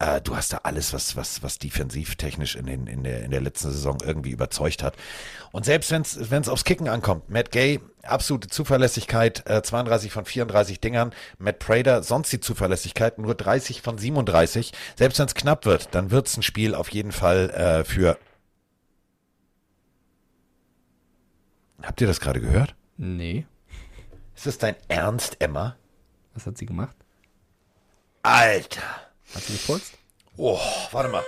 äh, 0.00 0.20
du 0.20 0.36
hast 0.36 0.52
da 0.52 0.60
alles, 0.64 0.92
was, 0.92 1.14
was, 1.16 1.42
was 1.42 1.58
defensivtechnisch 1.58 2.56
in, 2.56 2.66
den, 2.66 2.86
in, 2.86 3.04
der, 3.04 3.22
in 3.22 3.30
der 3.30 3.40
letzten 3.40 3.70
Saison 3.70 3.98
irgendwie 4.04 4.30
überzeugt 4.30 4.82
hat. 4.82 4.96
Und 5.52 5.64
selbst 5.64 5.92
wenn 5.92 6.40
es 6.40 6.48
aufs 6.48 6.64
Kicken 6.64 6.88
ankommt, 6.88 7.30
Matt 7.30 7.52
Gay, 7.52 7.80
absolute 8.02 8.48
Zuverlässigkeit, 8.48 9.48
äh, 9.48 9.62
32 9.62 10.10
von 10.10 10.24
34 10.24 10.80
Dingern, 10.80 11.12
Matt 11.38 11.60
Prater, 11.60 12.02
sonst 12.02 12.32
die 12.32 12.40
Zuverlässigkeit, 12.40 13.18
nur 13.18 13.36
30 13.36 13.82
von 13.82 13.98
37. 13.98 14.72
Selbst 14.96 15.18
wenn 15.20 15.26
es 15.26 15.34
knapp 15.34 15.64
wird, 15.64 15.94
dann 15.94 16.10
wird 16.10 16.26
es 16.26 16.36
ein 16.36 16.42
Spiel 16.42 16.74
auf 16.74 16.88
jeden 16.88 17.12
Fall 17.12 17.50
äh, 17.50 17.84
für 17.84 18.18
Habt 21.82 22.00
ihr 22.00 22.06
das 22.06 22.20
gerade 22.20 22.40
gehört? 22.40 22.74
Nee. 22.96 23.46
Ist 24.34 24.46
das 24.46 24.58
dein 24.58 24.76
Ernst, 24.88 25.40
Emma? 25.40 25.76
Was 26.34 26.46
hat 26.46 26.56
sie 26.56 26.66
gemacht? 26.66 26.96
Alter. 28.22 28.82
Hat 29.34 29.42
sie 29.42 29.56
geputzt? 29.56 29.98
Oh, 30.36 30.60
warte 30.92 31.08
mal. 31.10 31.24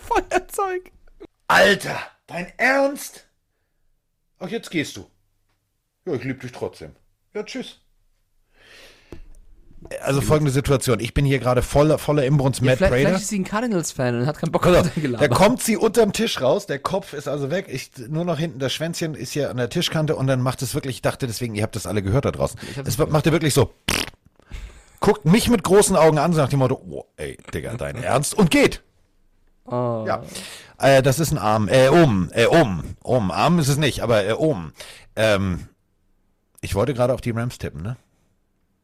Feuerzeug. 0.00 0.92
Alter, 1.46 1.98
dein 2.26 2.52
Ernst? 2.58 3.26
Ach, 4.38 4.48
jetzt 4.48 4.70
gehst 4.70 4.96
du. 4.96 5.10
Ja, 6.04 6.14
ich 6.14 6.24
liebe 6.24 6.40
dich 6.40 6.52
trotzdem. 6.52 6.94
Ja, 7.34 7.42
tschüss. 7.42 7.80
Also 10.02 10.20
folgende 10.20 10.50
Situation. 10.50 10.98
Ich 11.00 11.14
bin 11.14 11.24
hier 11.24 11.38
gerade 11.38 11.62
voller, 11.62 11.98
voller 11.98 12.24
Imbrunst 12.24 12.60
ja, 12.60 12.66
Matt 12.66 12.78
vielleicht, 12.78 12.92
Prater. 12.92 13.06
Vielleicht 13.08 13.22
ist 13.22 13.28
sie 13.28 13.38
ein 13.38 13.44
Cardinals-Fan 13.44 14.20
und 14.20 14.26
hat 14.26 14.38
keinen 14.38 14.50
Bock 14.50 14.66
auf 14.66 14.74
also, 14.76 14.90
Da 15.16 15.28
kommt 15.28 15.62
sie 15.62 15.76
unterm 15.76 16.12
Tisch 16.12 16.40
raus, 16.40 16.66
der 16.66 16.78
Kopf 16.78 17.12
ist 17.12 17.28
also 17.28 17.50
weg. 17.50 17.66
Ich, 17.68 17.90
nur 18.08 18.24
noch 18.24 18.38
hinten, 18.38 18.58
das 18.58 18.72
Schwänzchen 18.72 19.14
ist 19.14 19.32
hier 19.32 19.50
an 19.50 19.56
der 19.56 19.70
Tischkante 19.70 20.16
und 20.16 20.26
dann 20.26 20.42
macht 20.42 20.62
es 20.62 20.74
wirklich, 20.74 20.96
ich 20.96 21.02
dachte 21.02 21.26
deswegen, 21.26 21.54
ihr 21.54 21.62
habt 21.62 21.76
das 21.76 21.86
alle 21.86 22.02
gehört 22.02 22.24
da 22.24 22.32
draußen. 22.32 22.58
Es 22.84 22.98
macht 22.98 23.26
er 23.26 23.32
wirklich 23.32 23.54
so. 23.54 23.70
Guckt 25.00 25.24
mich 25.24 25.48
mit 25.48 25.62
großen 25.62 25.96
Augen 25.96 26.18
an, 26.18 26.32
sagt 26.32 26.52
dem 26.52 26.58
Motto, 26.58 26.82
oh, 26.90 27.04
ey, 27.16 27.38
Digga, 27.54 27.74
dein 27.74 27.96
Ernst? 28.02 28.34
Und 28.34 28.50
geht. 28.50 28.82
Oh. 29.64 30.04
Ja. 30.06 30.22
Äh, 30.78 31.02
das 31.02 31.18
ist 31.20 31.30
ein 31.30 31.38
Arm. 31.38 31.68
Äh, 31.68 31.88
um, 31.88 32.30
äh, 32.32 32.46
um, 32.46 32.82
um. 33.02 33.30
Arm 33.30 33.58
ist 33.58 33.68
es 33.68 33.76
nicht, 33.76 34.02
aber 34.02 34.26
äh, 34.26 34.32
um. 34.32 34.72
Ähm, 35.14 35.68
ich 36.60 36.74
wollte 36.74 36.94
gerade 36.94 37.14
auf 37.14 37.20
die 37.20 37.30
Rams 37.30 37.58
tippen, 37.58 37.82
ne? 37.82 37.96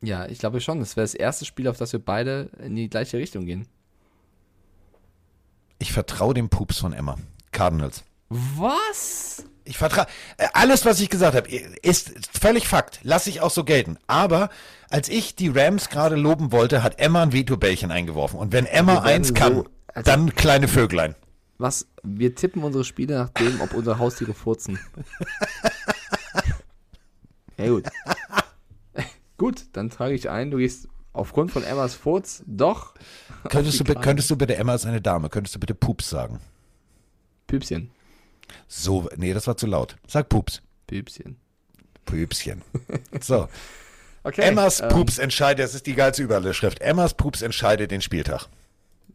Ja, 0.04 0.26
ich 0.26 0.38
glaube 0.38 0.60
schon. 0.60 0.80
Das 0.80 0.96
wäre 0.96 1.04
das 1.04 1.14
erste 1.14 1.44
Spiel, 1.44 1.68
auf 1.68 1.76
das 1.76 1.92
wir 1.92 2.00
beide 2.00 2.50
in 2.62 2.76
die 2.76 2.88
gleiche 2.88 3.18
Richtung 3.18 3.46
gehen. 3.46 3.66
Ich 5.78 5.92
vertraue 5.92 6.34
dem 6.34 6.48
Pups 6.48 6.78
von 6.78 6.92
Emma. 6.92 7.16
Cardinals. 7.52 8.04
Was? 8.28 9.44
Ich 9.64 9.78
vertraue. 9.78 10.06
Äh, 10.36 10.48
alles, 10.52 10.84
was 10.84 11.00
ich 11.00 11.08
gesagt 11.08 11.36
habe, 11.36 11.48
ist 11.48 12.12
völlig 12.38 12.68
Fakt. 12.68 13.00
Lass 13.02 13.26
ich 13.26 13.40
auch 13.40 13.50
so 13.50 13.64
gelten. 13.64 13.98
Aber 14.06 14.50
als 14.90 15.08
ich 15.08 15.36
die 15.36 15.48
Rams 15.48 15.88
gerade 15.88 16.16
loben 16.16 16.52
wollte, 16.52 16.82
hat 16.82 16.98
Emma 16.98 17.22
ein 17.22 17.32
Veto-Bällchen 17.32 17.90
eingeworfen. 17.90 18.38
Und 18.38 18.52
wenn 18.52 18.66
Emma 18.66 19.00
eins 19.00 19.34
kann, 19.34 19.56
so, 19.56 19.64
also 19.88 20.10
dann 20.10 20.34
kleine 20.34 20.68
Vöglein. 20.68 21.14
Was? 21.58 21.86
Wir 22.02 22.34
tippen 22.34 22.64
unsere 22.64 22.84
Spiele 22.84 23.14
nach 23.14 23.30
dem, 23.30 23.60
ob 23.60 23.74
unsere 23.74 23.98
Haustiere 23.98 24.34
furzen. 24.34 24.78
ja, 27.56 27.68
gut. 27.68 27.84
Gut, 29.44 29.66
dann 29.74 29.90
trage 29.90 30.14
ich 30.14 30.30
ein, 30.30 30.50
du 30.50 30.56
gehst 30.56 30.88
aufgrund 31.12 31.52
von 31.52 31.64
Emmas 31.64 31.94
Furz 31.94 32.42
doch. 32.46 32.94
Könntest 33.50 33.78
du, 33.78 33.84
könntest 33.84 34.30
du 34.30 34.36
bitte, 34.36 34.56
Emma 34.56 34.74
ist 34.74 34.86
eine 34.86 35.02
Dame, 35.02 35.28
könntest 35.28 35.54
du 35.54 35.60
bitte 35.60 35.74
Pups 35.74 36.08
sagen? 36.08 36.40
Püpschen. 37.46 37.90
So, 38.68 39.06
nee, 39.18 39.34
das 39.34 39.46
war 39.46 39.58
zu 39.58 39.66
laut. 39.66 39.96
Sag 40.06 40.30
Pups. 40.30 40.62
Püpschen. 40.86 41.36
Püpschen. 42.06 42.62
So. 43.20 43.50
Okay, 44.22 44.40
Emmas 44.40 44.80
ähm, 44.80 44.88
Pups 44.88 45.18
entscheidet, 45.18 45.62
das 45.62 45.74
ist 45.74 45.86
die 45.86 45.94
geilste 45.94 46.22
Überschrift. 46.22 46.80
Emmas 46.80 47.12
Pups 47.12 47.42
entscheidet 47.42 47.90
den 47.90 48.00
Spieltag. 48.00 48.48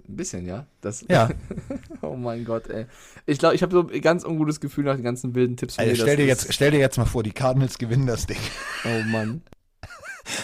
Ein 0.07 0.15
bisschen, 0.15 0.45
ja. 0.45 0.67
Das, 0.81 1.03
ja. 1.09 1.31
oh 2.03 2.15
mein 2.15 2.45
Gott, 2.45 2.67
ey. 2.69 2.85
Ich 3.25 3.39
glaube, 3.39 3.55
ich 3.55 3.63
habe 3.63 3.71
so 3.71 3.87
ein 3.87 4.01
ganz 4.01 4.23
ungutes 4.23 4.59
Gefühl 4.59 4.83
nach 4.83 4.93
den 4.93 5.03
ganzen 5.03 5.33
wilden 5.33 5.57
Tipps 5.57 5.77
von 5.77 5.85
also, 5.85 5.95
dir. 5.95 6.01
Stell 6.03 6.17
dir, 6.17 6.27
jetzt, 6.27 6.53
stell 6.53 6.69
dir 6.69 6.79
jetzt 6.79 6.99
mal 6.99 7.05
vor, 7.05 7.23
die 7.23 7.31
Cardinals 7.31 7.79
gewinnen 7.79 8.05
das 8.05 8.27
Ding. 8.27 8.37
Oh 8.85 9.01
Mann. 9.07 9.41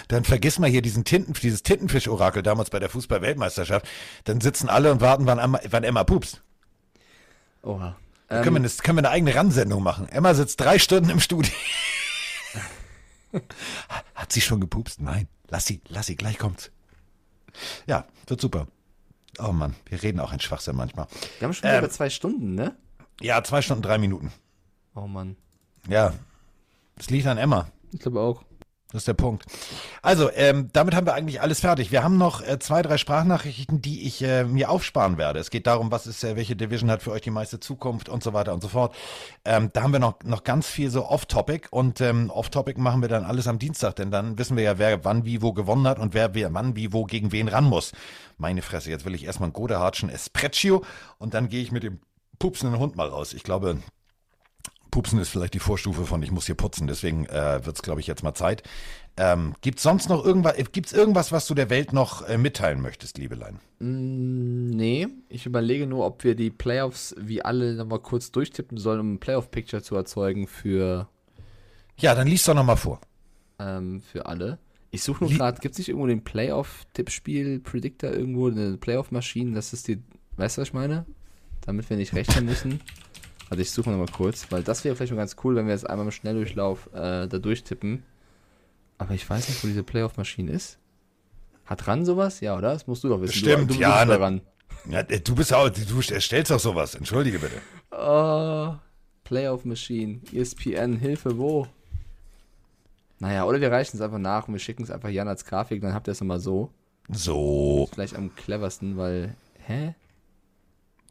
Dann 0.07 0.23
vergiss 0.23 0.59
mal 0.59 0.69
hier 0.69 0.81
diesen 0.81 1.03
Tinten, 1.03 1.33
dieses 1.33 1.63
Tintenfisch-Orakel 1.63 2.43
damals 2.43 2.69
bei 2.69 2.79
der 2.79 2.89
Fußball-Weltmeisterschaft. 2.89 3.87
Dann 4.23 4.41
sitzen 4.41 4.69
alle 4.69 4.91
und 4.91 5.01
warten, 5.01 5.25
wann 5.25 5.39
Emma, 5.39 5.59
wann 5.69 5.83
Emma 5.83 6.03
pupst. 6.03 6.41
Oha. 7.63 7.95
Ähm, 8.29 8.43
können, 8.43 8.55
wir 8.55 8.59
eine, 8.61 8.69
können 8.69 8.97
wir 8.97 9.01
eine 9.01 9.09
eigene 9.11 9.35
Ransendung 9.35 9.83
machen. 9.83 10.09
Emma 10.09 10.33
sitzt 10.33 10.59
drei 10.59 10.79
Stunden 10.79 11.09
im 11.09 11.19
Studio. 11.19 11.53
Hat 14.15 14.31
sie 14.31 14.41
schon 14.41 14.59
gepupst? 14.61 15.01
Nein. 15.01 15.27
Lass 15.49 15.65
sie, 15.65 15.81
lass 15.87 16.07
sie, 16.07 16.15
gleich 16.15 16.37
kommt's. 16.37 16.71
Ja, 17.85 18.05
wird 18.27 18.41
super. 18.41 18.67
Oh 19.37 19.51
Mann, 19.51 19.75
wir 19.87 20.01
reden 20.01 20.19
auch 20.19 20.31
in 20.33 20.39
Schwachsinn 20.39 20.75
manchmal. 20.75 21.07
Wir 21.39 21.47
haben 21.47 21.53
schon 21.53 21.69
Ähm, 21.69 21.79
über 21.79 21.89
zwei 21.89 22.09
Stunden, 22.09 22.55
ne? 22.55 22.75
Ja, 23.21 23.43
zwei 23.43 23.61
Stunden, 23.61 23.83
drei 23.83 23.97
Minuten. 23.97 24.31
Oh 24.95 25.07
Mann. 25.07 25.35
Ja, 25.87 26.13
es 26.97 27.09
liegt 27.09 27.27
an 27.27 27.37
Emma. 27.37 27.67
Ich 27.91 27.99
glaube 27.99 28.21
auch. 28.21 28.43
Das 28.95 29.01
ist 29.01 29.09
der 29.09 29.13
Punkt. 29.13 29.43
Also, 30.01 30.31
ähm, 30.31 30.69
damit 30.71 30.95
haben 30.95 31.05
wir 31.05 31.15
eigentlich 31.15 31.41
alles 31.41 31.59
fertig. 31.59 31.91
Wir 31.91 32.01
haben 32.01 32.17
noch 32.17 32.41
äh, 32.41 32.59
zwei, 32.59 32.81
drei 32.81 32.97
Sprachnachrichten, 32.97 33.81
die 33.81 34.07
ich 34.07 34.21
äh, 34.21 34.45
mir 34.45 34.69
aufsparen 34.69 35.17
werde. 35.17 35.39
Es 35.39 35.49
geht 35.49 35.67
darum, 35.67 35.91
was 35.91 36.07
ist, 36.07 36.23
äh, 36.23 36.37
welche 36.37 36.55
Division 36.55 36.89
hat 36.89 37.03
für 37.03 37.11
euch 37.11 37.19
die 37.19 37.29
meiste 37.29 37.59
Zukunft 37.59 38.07
und 38.07 38.23
so 38.23 38.31
weiter 38.31 38.53
und 38.53 38.61
so 38.61 38.69
fort. 38.69 38.95
Ähm, 39.43 39.69
da 39.73 39.83
haben 39.83 39.91
wir 39.91 39.99
noch, 39.99 40.23
noch 40.23 40.45
ganz 40.45 40.67
viel 40.67 40.89
so 40.89 41.05
Off-Topic 41.09 41.67
und 41.71 41.99
ähm, 41.99 42.29
Off-Topic 42.29 42.79
machen 42.79 43.01
wir 43.01 43.09
dann 43.09 43.25
alles 43.25 43.49
am 43.49 43.59
Dienstag, 43.59 43.97
denn 43.97 44.11
dann 44.11 44.37
wissen 44.37 44.55
wir 44.55 44.63
ja, 44.63 44.79
wer 44.79 45.03
wann, 45.03 45.25
wie, 45.25 45.41
wo 45.41 45.51
gewonnen 45.51 45.89
hat 45.89 45.99
und 45.99 46.13
wer, 46.13 46.33
wer 46.33 46.53
wann, 46.53 46.77
wie, 46.77 46.93
wo 46.93 47.03
gegen 47.03 47.33
wen 47.33 47.49
ran 47.49 47.65
muss. 47.65 47.91
Meine 48.37 48.61
Fresse, 48.61 48.91
jetzt 48.91 49.03
will 49.03 49.13
ich 49.13 49.25
erstmal 49.25 49.47
einen 49.47 49.53
Godehartschen 49.53 50.07
Espresso 50.07 50.85
und 51.17 51.33
dann 51.33 51.49
gehe 51.49 51.61
ich 51.61 51.73
mit 51.73 51.83
dem 51.83 51.99
pupsenden 52.39 52.79
Hund 52.79 52.95
mal 52.95 53.09
raus. 53.09 53.33
Ich 53.33 53.43
glaube, 53.43 53.77
Pupsen 54.95 55.19
ist 55.19 55.27
vielleicht 55.27 55.53
die 55.53 55.59
Vorstufe 55.59 56.05
von 56.05 56.23
ich 56.23 56.31
muss 56.31 56.45
hier 56.45 56.55
putzen, 56.55 56.87
deswegen 56.87 57.25
äh, 57.25 57.65
wird 57.65 57.75
es, 57.75 57.81
glaube 57.81 57.99
ich, 57.99 58.07
jetzt 58.07 58.23
mal 58.23 58.33
Zeit. 58.33 58.63
Ähm, 59.17 59.53
Gibt 59.59 59.79
es 59.79 59.83
sonst 59.83 60.07
noch 60.07 60.23
irgendwas, 60.23 60.55
gibt's 60.71 60.93
irgendwas, 60.93 61.33
was 61.33 61.47
du 61.47 61.53
der 61.53 61.69
Welt 61.69 61.91
noch 61.91 62.21
äh, 62.25 62.37
mitteilen 62.37 62.79
möchtest, 62.81 63.17
Liebelein? 63.17 63.59
Mm, 63.79 64.69
nee, 64.69 65.09
ich 65.27 65.45
überlege 65.45 65.85
nur, 65.85 66.05
ob 66.05 66.23
wir 66.23 66.33
die 66.33 66.49
Playoffs 66.49 67.13
wie 67.19 67.43
alle 67.43 67.73
nochmal 67.73 67.99
kurz 67.99 68.31
durchtippen 68.31 68.77
sollen, 68.77 69.01
um 69.01 69.13
ein 69.15 69.19
Playoff-Picture 69.19 69.83
zu 69.83 69.97
erzeugen 69.97 70.47
für, 70.47 71.09
Ja, 71.97 72.15
dann 72.15 72.27
liest 72.27 72.47
doch 72.47 72.53
noch 72.53 72.63
mal 72.63 72.77
vor. 72.77 73.01
ähm, 73.59 74.01
für 74.01 74.27
alle. 74.27 74.59
Ich 74.91 75.03
suche 75.03 75.25
nur 75.25 75.33
gerade, 75.33 75.59
gibt 75.59 75.73
es 75.73 75.79
nicht 75.79 75.89
irgendwo 75.89 76.07
den 76.07 76.23
Playoff-Tippspiel-Predictor 76.23 78.11
irgendwo, 78.11 78.47
eine 78.47 78.77
Playoff-Maschine, 78.77 79.55
das 79.55 79.73
ist 79.73 79.89
die, 79.89 80.01
weißt 80.37 80.55
du, 80.55 80.61
was 80.61 80.69
ich 80.69 80.73
meine? 80.73 81.05
Damit 81.65 81.89
wir 81.89 81.97
nicht 81.97 82.13
rechnen 82.13 82.45
müssen. 82.45 82.79
Also 83.49 83.61
ich 83.61 83.71
suche 83.71 83.89
nochmal 83.91 84.07
kurz, 84.11 84.47
weil 84.51 84.63
das 84.63 84.83
wäre 84.83 84.95
vielleicht 84.95 85.11
mal 85.13 85.19
ganz 85.19 85.35
cool, 85.43 85.55
wenn 85.55 85.67
wir 85.67 85.73
jetzt 85.73 85.87
einmal 85.89 86.05
im 86.05 86.11
Schnelldurchlauf 86.11 86.87
äh, 86.93 87.27
da 87.27 87.37
durchtippen. 87.37 88.03
Aber 88.97 89.13
ich 89.13 89.29
weiß 89.29 89.49
nicht, 89.49 89.63
wo 89.63 89.67
diese 89.67 89.83
Playoff-Maschine 89.83 90.51
ist. 90.51 90.79
Hat 91.65 91.87
RAN 91.87 92.05
sowas? 92.05 92.39
Ja, 92.41 92.57
oder? 92.57 92.73
Das 92.73 92.87
musst 92.87 93.03
du 93.03 93.09
doch 93.09 93.21
wissen. 93.21 93.33
Stimmt, 93.33 93.69
du, 93.71 93.75
du 93.75 93.79
ja. 93.81 94.03
bist 94.05 94.07
na- 94.19 94.23
RAN. 94.25 94.41
ja. 94.89 94.99
äh, 95.01 95.19
Du 95.19 95.35
bist 95.35 95.53
auch, 95.53 95.69
du 95.69 95.99
erstellst 96.13 96.51
doch 96.51 96.59
sowas. 96.59 96.95
Entschuldige 96.95 97.39
bitte. 97.39 97.61
Oh, 97.91 98.73
Playoff 99.23 99.65
Machine, 99.65 100.21
E 100.31 100.39
ESPN, 100.41 100.97
Hilfe, 100.97 101.37
wo? 101.37 101.67
Naja, 103.19 103.45
oder 103.45 103.61
wir 103.61 103.71
reichen 103.71 103.95
es 103.97 104.01
einfach 104.01 104.17
nach 104.19 104.47
und 104.47 104.53
wir 104.53 104.59
schicken 104.59 104.83
es 104.83 104.91
einfach 104.91 105.09
Jan 105.09 105.27
als 105.27 105.45
Grafik, 105.45 105.81
dann 105.81 105.93
habt 105.93 106.07
ihr 106.07 106.11
es 106.11 106.21
nochmal 106.21 106.39
so. 106.39 106.69
So. 107.09 107.87
Vielleicht 107.93 108.15
am 108.15 108.35
cleversten, 108.35 108.97
weil, 108.97 109.35
hä? 109.65 109.95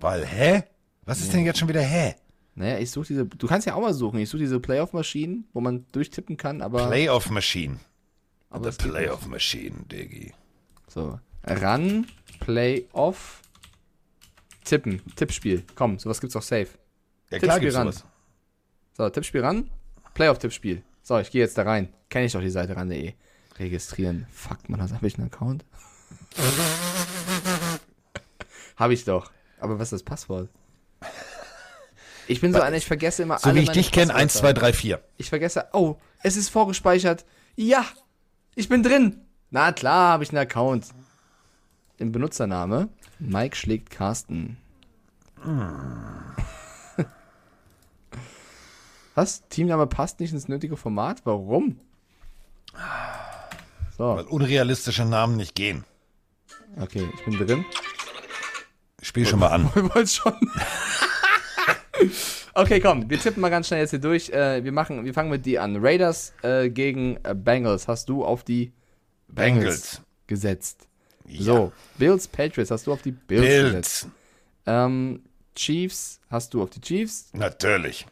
Weil, 0.01 0.25
hä? 0.27 0.65
Was 1.05 1.21
ist 1.21 1.33
denn 1.33 1.45
jetzt 1.45 1.59
schon 1.59 1.69
wieder 1.69 1.83
hä? 1.83 2.15
Naja, 2.57 2.79
ich 2.79 2.91
suche 2.91 3.09
diese, 3.09 3.27
du 3.27 3.47
kannst 3.47 3.67
ja 3.67 3.75
auch 3.75 3.81
mal 3.81 3.95
suchen, 3.95 4.21
ich 4.21 4.29
suche 4.29 4.43
diese 4.43 4.61
Playoff-Maschinen, 4.61 5.49
wo 5.53 5.61
man 5.61 5.87
durchtippen 5.91 6.37
kann, 6.37 6.63
aber... 6.63 6.87
Playoff 6.87 7.31
Machine. 7.31 7.81
Aber 8.51 8.65
The 8.65 8.71
es 8.71 8.79
geht 8.79 8.93
Playoff 8.93 9.27
Machine, 9.27 9.75
Diggi. 9.91 10.33
So, 10.87 11.19
Run, 11.49 12.07
Playoff, 12.39 13.43
Tippen, 14.65 15.03
Tippspiel. 15.17 15.65
Komm, 15.75 15.99
sowas 15.99 16.21
gibt's 16.21 16.37
auch 16.37 16.43
safe. 16.43 16.69
Ja, 17.31 17.41
klar 17.41 17.59
gibt's 17.59 17.75
ran. 17.75 17.91
sowas. 17.91 18.05
So, 18.97 19.11
Tippspiel 19.11 19.41
ran, 19.41 19.69
Playoff-Tippspiel. 20.15 20.83
So, 21.03 21.19
ich 21.19 21.33
gehe 21.33 21.43
jetzt 21.43 21.59
da 21.59 21.65
rein. 21.65 21.93
Kenne 22.09 22.27
ich 22.27 22.33
doch 22.33 22.41
die 22.41 22.51
Seite 22.51 22.77
ran.de. 22.77 23.15
Registrieren. 23.59 24.27
Fuck, 24.31 24.69
man, 24.69 24.81
habe 24.81 25.07
ich 25.07 25.19
einen 25.19 25.27
Account? 25.27 25.65
habe 28.77 28.95
ich 28.95 29.05
doch. 29.05 29.33
Aber 29.59 29.79
was 29.79 29.89
ist 29.89 29.93
das 29.93 30.03
Passwort? 30.05 30.49
Ich 32.27 32.41
bin 32.41 32.53
so 32.53 32.61
einer, 32.61 32.77
ich 32.77 32.87
vergesse 32.87 33.23
immer 33.23 33.39
So 33.39 33.49
alle 33.49 33.61
wie 33.61 33.65
ich 33.65 33.71
dich 33.71 33.93
kenne, 33.93 34.15
1, 34.15 34.35
Passwörter. 34.35 34.61
2, 34.61 34.71
3, 34.71 34.73
4. 34.73 35.01
Ich 35.19 35.29
vergesse, 35.29 35.67
oh, 35.73 35.97
es 36.23 36.37
ist 36.37 36.49
vorgespeichert. 36.49 37.25
Ja, 37.57 37.85
ich 38.55 38.69
bin 38.69 38.83
drin. 38.83 39.21
Na 39.51 39.73
klar, 39.73 40.13
habe 40.13 40.25
ich 40.25 40.31
einen 40.31 40.39
Account. 40.39 40.87
Im 41.99 42.13
Benutzername 42.13 42.89
Mike 43.19 43.57
schlägt 43.57 43.91
Carsten. 43.91 44.57
Was? 49.15 49.47
Teamname 49.49 49.87
passt 49.87 50.19
nicht 50.21 50.33
ins 50.33 50.49
nötige 50.49 50.77
Format? 50.77 51.21
Warum? 51.25 51.79
So, 53.97 54.17
Weil 54.17 54.25
unrealistische 54.25 55.05
Namen 55.05 55.37
nicht 55.37 55.55
gehen. 55.55 55.85
okay, 56.81 57.09
ich 57.15 57.25
bin 57.25 57.47
drin. 57.47 57.65
Spiel 59.03 59.27
schon 59.27 59.39
mal 59.39 59.51
an. 59.51 59.71
Wir 59.75 59.95
wollen 59.95 60.07
schon. 60.09 60.33
okay, 62.55 62.81
komm, 62.81 63.09
wir 63.09 63.19
tippen 63.19 63.41
mal 63.41 63.51
ganz 63.51 63.69
schnell 63.69 63.81
jetzt 63.81 63.91
hier 63.91 63.99
durch. 63.99 64.31
Äh, 64.31 64.65
wir, 64.65 64.73
machen, 64.73 65.05
wir 65.05 65.15
fangen 65.15 65.31
mit 65.31 65.47
die 65.47 65.59
an. 65.59 65.77
Raiders 65.81 66.33
äh, 66.43 66.71
gegen 66.71 67.19
äh, 67.23 67.35
Bengals. 67.35 67.89
Hast 67.89 68.09
du 68.09 68.25
auf 68.25 68.45
die 68.45 68.73
Bengals, 69.29 69.65
Bengals. 69.65 70.03
gesetzt? 70.27 70.89
So, 71.39 71.73
Bills, 71.99 72.29
Patriots. 72.29 72.71
Hast 72.71 72.87
du 72.87 72.93
auf 72.93 73.03
die 73.03 73.13
Bills, 73.13 73.43
Bills. 73.43 73.65
gesetzt? 73.65 74.09
Ähm, 74.67 75.23
Chiefs. 75.55 76.21
Hast 76.31 76.53
du 76.55 76.63
auf 76.63 76.71
die 76.71 76.81
Chiefs? 76.81 77.31
Natürlich. 77.33 78.07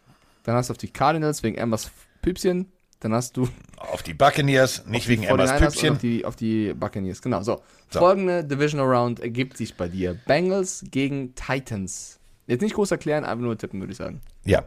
Dann 0.45 0.57
hast 0.57 0.69
du 0.69 0.73
auf 0.73 0.79
die 0.79 0.89
Cardinals 0.89 1.43
wegen 1.43 1.57
Emmas 1.57 1.91
Püpschen. 2.21 2.73
Dann 3.01 3.15
hast 3.15 3.37
du 3.37 3.49
Auf 3.79 4.05
die 4.05 4.15
Buccaneers, 4.15 4.87
nicht 4.87 5.09
wegen 5.09 5.25
Emmas 5.25 5.51
49ers 5.51 5.55
und 5.55 5.73
Püpchen. 5.73 5.91
Auf 5.91 5.99
die, 5.99 6.25
auf 6.25 6.37
die 6.37 6.73
Buccaneers, 6.73 7.21
genau. 7.21 7.43
So. 7.43 7.63
So. 7.91 7.99
Folgende 7.99 8.45
Divisional 8.45 8.87
Round 8.87 9.21
ergibt 9.21 9.57
sich 9.57 9.77
bei 9.77 9.89
dir. 9.89 10.19
Bengals 10.27 10.85
gegen 10.89 11.35
Titans. 11.35 12.21
Jetzt 12.47 12.63
nicht 12.63 12.75
groß 12.75 12.91
erklären, 12.91 13.25
einfach 13.25 13.43
nur 13.45 13.57
tippen, 13.57 13.81
würde 13.81 13.93
ich 13.93 13.99
sagen. 13.99 14.21
Ja. 14.45 14.65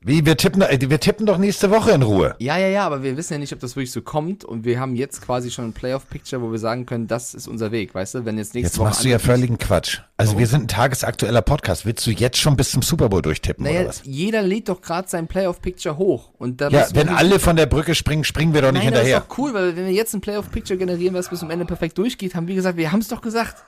Wie, 0.00 0.24
wir 0.24 0.36
tippen, 0.36 0.62
äh, 0.62 0.78
wir 0.80 1.00
tippen 1.00 1.26
doch 1.26 1.38
nächste 1.38 1.72
Woche 1.72 1.90
in 1.90 2.02
Ruhe. 2.02 2.36
Ja, 2.38 2.56
ja, 2.56 2.68
ja, 2.68 2.86
aber 2.86 3.02
wir 3.02 3.16
wissen 3.16 3.32
ja 3.32 3.38
nicht, 3.40 3.52
ob 3.52 3.58
das 3.58 3.74
wirklich 3.74 3.90
so 3.90 4.00
kommt. 4.00 4.44
Und 4.44 4.64
wir 4.64 4.78
haben 4.78 4.94
jetzt 4.94 5.20
quasi 5.22 5.50
schon 5.50 5.64
ein 5.64 5.72
Playoff-Picture, 5.72 6.40
wo 6.40 6.52
wir 6.52 6.60
sagen 6.60 6.86
können, 6.86 7.08
das 7.08 7.34
ist 7.34 7.48
unser 7.48 7.72
Weg, 7.72 7.96
weißt 7.96 8.14
du? 8.14 8.24
Wenn 8.24 8.38
jetzt 8.38 8.54
nächste 8.54 8.68
Jetzt 8.68 8.78
Woche. 8.78 8.88
machst 8.90 9.04
du 9.04 9.08
ja 9.08 9.18
völligen 9.18 9.58
Quatsch. 9.58 9.98
Also 10.16 10.38
wir 10.38 10.46
sind 10.46 10.62
ein 10.62 10.68
tagesaktueller 10.68 11.42
Podcast. 11.42 11.84
Willst 11.84 12.06
du 12.06 12.12
jetzt 12.12 12.38
schon 12.38 12.56
bis 12.56 12.70
zum 12.70 12.82
Super 12.82 13.08
Bowl 13.08 13.22
durchtippen 13.22 13.64
Naja, 13.64 13.80
oder 13.80 13.88
was? 13.88 14.02
jeder 14.04 14.42
lädt 14.42 14.68
doch 14.68 14.80
gerade 14.80 15.08
sein 15.08 15.26
Playoff-Picture 15.26 15.98
hoch. 15.98 16.30
Und 16.38 16.60
da 16.60 16.68
Ja, 16.68 16.86
wenn 16.94 17.08
alle 17.08 17.40
von 17.40 17.56
der 17.56 17.66
Brücke 17.66 17.96
springen, 17.96 18.22
springen 18.22 18.54
wir 18.54 18.62
doch 18.62 18.70
nicht 18.70 18.84
Nein, 18.84 18.92
das 18.92 19.00
hinterher. 19.02 19.18
ist 19.22 19.28
doch 19.30 19.38
cool, 19.38 19.52
weil 19.52 19.76
wenn 19.76 19.86
wir 19.86 19.92
jetzt 19.92 20.14
ein 20.14 20.20
Playoff-Picture 20.20 20.78
generieren, 20.78 21.14
was 21.16 21.28
bis 21.28 21.40
zum 21.40 21.50
Ende 21.50 21.64
perfekt 21.64 21.98
durchgeht, 21.98 22.36
haben 22.36 22.46
wir 22.46 22.54
gesagt, 22.54 22.76
wir 22.78 22.92
haben 22.92 23.00
es 23.00 23.08
doch 23.08 23.20
gesagt, 23.20 23.64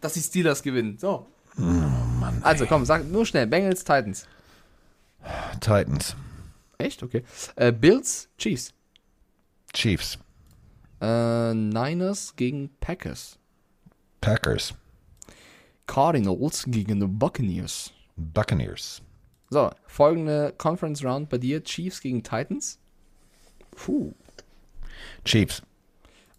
dass 0.00 0.14
die 0.14 0.20
Steelers 0.20 0.62
gewinnen. 0.62 0.96
So. 0.98 1.26
Oh 1.58 1.62
also 2.42 2.66
komm, 2.66 2.84
sag 2.84 3.06
nur 3.10 3.24
schnell. 3.26 3.46
Bengals, 3.46 3.84
Titans. 3.84 4.26
Titans, 5.60 6.16
Echt? 6.78 7.02
Okay. 7.02 7.24
Äh, 7.56 7.72
Bills, 7.72 8.28
Chiefs. 8.38 8.74
Chiefs, 9.72 10.18
Äh, 11.00 11.54
Niners 11.54 12.34
gegen 12.36 12.70
Packers. 12.80 13.38
Packers, 14.20 14.74
Cardinals 15.86 16.64
gegen 16.66 17.00
die 17.00 17.06
Buccaneers. 17.06 17.92
Buccaneers, 18.16 19.02
So, 19.50 19.70
folgende 19.86 20.54
Conference 20.56 21.04
Round 21.04 21.28
bei 21.28 21.38
dir: 21.38 21.62
Chiefs 21.62 22.00
gegen 22.00 22.22
Titans. 22.22 22.78
Puh. 23.72 24.12
Chiefs, 25.24 25.62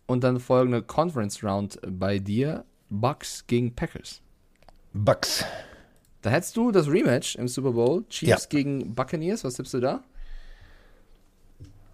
Und 0.06 0.24
dann 0.24 0.40
folgende 0.40 0.82
Conference 0.82 1.44
Round 1.44 1.80
bei 1.88 2.20
dir: 2.20 2.66
Bucks 2.90 3.46
gegen 3.48 3.76
Packers. 3.76 4.22
Bucks, 4.98 5.44
Da 6.22 6.30
hättest 6.30 6.56
du 6.56 6.72
das 6.72 6.88
Rematch 6.88 7.36
im 7.36 7.48
Super 7.50 7.72
Bowl: 7.74 8.06
Chiefs 8.10 8.44
Ja. 8.44 8.50
gegen 8.50 8.96
Buccaneers. 8.96 9.44
Was 9.44 9.56
tippst 9.56 9.74
du 9.74 9.80
da? 9.82 10.04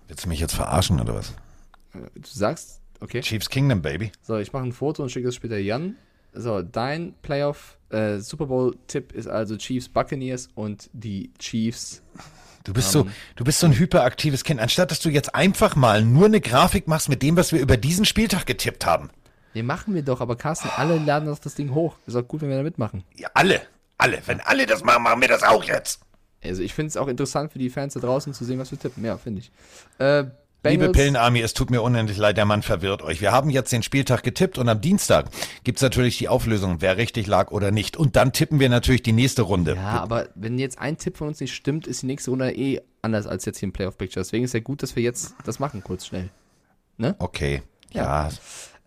Willst 0.07 0.26
du 0.26 0.30
mich 0.30 0.40
jetzt 0.40 0.53
verarschen 0.56 0.99
oder 0.99 1.15
was? 1.15 1.32
Äh, 1.94 2.07
Du 2.15 2.28
sagst, 2.30 2.80
okay. 2.99 3.22
Chiefs 3.22 3.49
Kingdom, 3.49 3.82
Baby. 3.82 4.11
So, 4.22 4.38
ich 4.38 4.53
mache 4.53 4.64
ein 4.64 4.72
Foto 4.72 5.03
und 5.03 5.10
schicke 5.10 5.30
es 5.30 5.36
später 5.36 5.57
Jan. 5.57 5.95
So, 6.34 6.61
dein 6.61 7.14
Playoff 7.23 7.78
äh, 7.90 8.19
Super 8.19 8.45
Bowl 8.45 8.76
Tipp 8.88 9.11
ist 9.14 9.28
also 9.28 9.57
Chiefs 9.57 9.90
Buccaneers 9.90 10.49
und 10.56 10.90
die 10.94 11.32
Chiefs. 11.40 12.02
Du 12.64 12.73
bist 12.73 12.91
so, 12.91 13.07
du 13.36 13.44
bist 13.44 13.60
so 13.60 13.65
ein 13.68 13.78
hyperaktives 13.78 14.44
Kind. 14.44 14.60
Anstatt 14.60 14.91
dass 14.91 14.99
du 14.99 15.10
jetzt 15.10 15.34
einfach 15.34 15.76
mal 15.76 16.03
nur 16.06 16.26
eine 16.28 16.40
Grafik 16.40 16.88
machst 16.88 17.10
mit 17.10 17.23
dem, 17.23 17.36
was 17.36 17.52
wir 17.52 17.60
über 17.60 17.76
diesen 17.76 18.06
Spieltag 18.06 18.45
getippt 18.45 18.86
haben. 18.86 19.10
Nee, 19.53 19.64
machen 19.64 19.94
wir 19.94 20.03
doch, 20.03 20.22
aber 20.22 20.36
Carsten, 20.36 20.69
alle 20.78 20.98
laden 20.98 21.28
doch 21.28 21.40
das 21.40 21.56
Ding 21.56 21.73
hoch. 21.73 21.95
Ist 22.07 22.15
auch 22.15 22.28
gut, 22.28 22.41
wenn 22.41 22.49
wir 22.49 22.57
da 22.57 22.64
mitmachen. 22.64 23.03
Ja, 23.15 23.30
alle, 23.34 23.61
alle. 23.98 24.22
Wenn 24.26 24.40
alle 24.41 24.65
das 24.65 24.84
machen, 24.84 25.03
machen 25.03 25.22
wir 25.22 25.28
das 25.28 25.44
auch 25.44 25.64
jetzt. 25.64 26.02
Also 26.44 26.64
ich 26.64 26.73
finde 26.73 26.88
es 26.88 26.98
auch 26.98 27.07
interessant 27.07 27.52
für 27.52 27.60
die 27.60 27.69
Fans 27.69 27.94
da 27.94 27.99
draußen 27.99 28.34
zu 28.34 28.45
sehen, 28.45 28.60
was 28.60 28.72
wir 28.72 28.80
tippen. 28.80 29.03
Ja, 29.03 29.18
finde 29.18 29.41
ich. 29.41 29.52
Äh, 29.99 30.26
Liebe 30.64 30.91
Pillenarmy, 30.91 31.41
es 31.41 31.56
tut 31.56 31.72
mir 31.72 31.82
unendlich 31.82 32.18
leid, 32.18 32.38
der 32.38 32.45
Mann 32.45 32.61
verwirrt 32.61 33.02
euch. 33.02 33.19
Wir 33.19 33.32
haben 33.32 33.49
jetzt 33.49 33.72
den 33.72 33.82
Spieltag 33.82 34.22
getippt 34.22 34.60
und 34.60 34.69
am 34.69 34.80
Dienstag 34.80 35.26
gibt's 35.64 35.82
natürlich 35.82 36.19
die 36.19 36.30
Auflösung, 36.30 36.82
wer 36.82 36.98
richtig 36.98 37.26
lag 37.26 37.49
oder 37.49 37.72
nicht. 37.72 37.98
Und 37.98 38.15
dann 38.15 38.32
tippen 38.32 38.60
wir 38.60 38.69
natürlich 38.69 39.02
die 39.02 39.11
nächste 39.11 39.41
Runde. 39.41 39.73
Ja, 39.73 39.99
aber 40.02 40.30
wenn 40.36 40.60
jetzt 40.60 40.78
ein 40.78 40.99
Tipp 40.99 41.18
von 41.18 41.30
uns 41.30 41.40
nicht 41.40 41.56
stimmt, 41.56 41.88
ist 41.88 42.03
die 42.03 42.06
nächste 42.06 42.30
Runde 42.30 42.52
eh 42.52 42.80
anders 43.02 43.26
als 43.26 43.45
jetzt 43.45 43.57
hier 43.57 43.68
im 43.68 43.73
Playoff 43.73 43.98
Picture. 43.98 44.23
Deswegen 44.23 44.45
ist 44.45 44.53
ja 44.53 44.60
gut, 44.60 44.84
dass 44.84 44.95
wir 44.95 45.02
jetzt 45.02 45.34
das 45.45 45.57
machen, 45.57 45.84
kurz 45.84 46.06
schnell. 46.06 46.30
Ne? 46.98 47.15
Okay, 47.18 47.64
ja. 47.91 48.30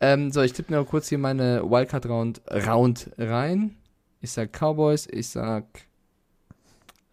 Ähm, 0.05 0.31
so, 0.31 0.43
ich 0.43 0.53
tippe 0.53 0.71
nur 0.71 0.85
kurz 0.87 1.09
hier 1.09 1.17
meine 1.17 1.63
Wildcard 1.63 2.05
Round, 2.05 2.43
Round 2.51 3.11
rein. 3.17 3.75
Ich 4.21 4.33
sag 4.33 4.53
Cowboys, 4.53 5.09
ich 5.11 5.29
sag 5.29 5.65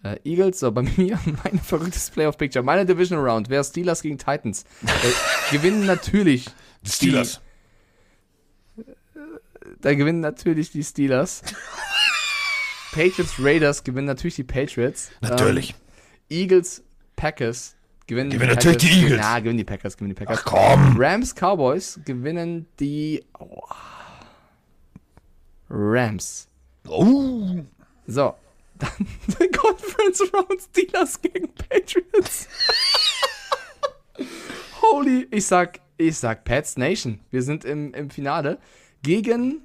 äh, 0.04 0.18
Eagles. 0.26 0.60
So, 0.60 0.74
bei 0.74 0.82
mir 0.98 1.18
mein 1.42 1.58
verrücktes 1.58 2.10
Playoff 2.10 2.38
Picture. 2.38 2.64
Meine 2.66 2.86
Division 2.86 3.20
Round 3.20 3.50
wäre 3.50 3.64
Steelers 3.64 4.02
gegen 4.02 4.18
Titans. 4.18 4.66
Äh, 4.84 5.56
gewinnen 5.56 5.86
natürlich. 5.86 6.50
Die 6.82 6.90
Steelers. 6.90 7.40
Die, 8.76 8.84
da 9.80 9.94
gewinnen 9.94 10.20
natürlich 10.20 10.72
die 10.72 10.84
Steelers. 10.84 11.44
Patriots 12.92 13.36
Raiders 13.40 13.84
gewinnen 13.84 14.08
natürlich 14.08 14.36
die 14.36 14.44
Patriots. 14.44 15.12
Natürlich. 15.22 15.76
Ähm, 16.30 16.40
Eagles 16.42 16.84
Packers 17.16 17.76
gewinnen, 18.08 18.32
Gewinnen 18.32 18.50
die 18.50 18.56
natürlich 18.56 18.78
Packers. 18.78 18.96
die 18.96 19.02
Eagles. 19.04 19.20
Ja, 19.22 19.40
gewinnen 19.40 19.58
die 19.58 19.64
Packers, 19.64 19.98
gewinnen 19.98 20.16
die 20.16 20.26
Packers. 20.26 20.40
Ach, 20.40 20.46
komm. 20.46 20.96
Rams 20.98 21.36
Cowboys 21.36 22.00
gewinnen 22.06 22.68
die 22.80 23.24
oh. 23.40 23.62
Rams. 25.70 26.48
Oh. 26.88 27.64
So, 28.08 28.36
dann 28.78 28.90
die 29.40 29.48
Conference 29.50 30.22
Round 30.34 30.62
Steelers 30.62 31.22
gegen 31.22 31.54
Patriots. 31.54 32.48
Holy, 34.82 35.28
ich 35.32 35.46
sag, 35.46 35.80
ich 35.98 36.18
sag 36.18 36.44
Pats 36.44 36.78
Nation. 36.78 37.20
Wir 37.30 37.44
sind 37.44 37.64
im, 37.64 37.94
im 37.94 38.10
Finale 38.10 38.60
gegen 39.04 39.62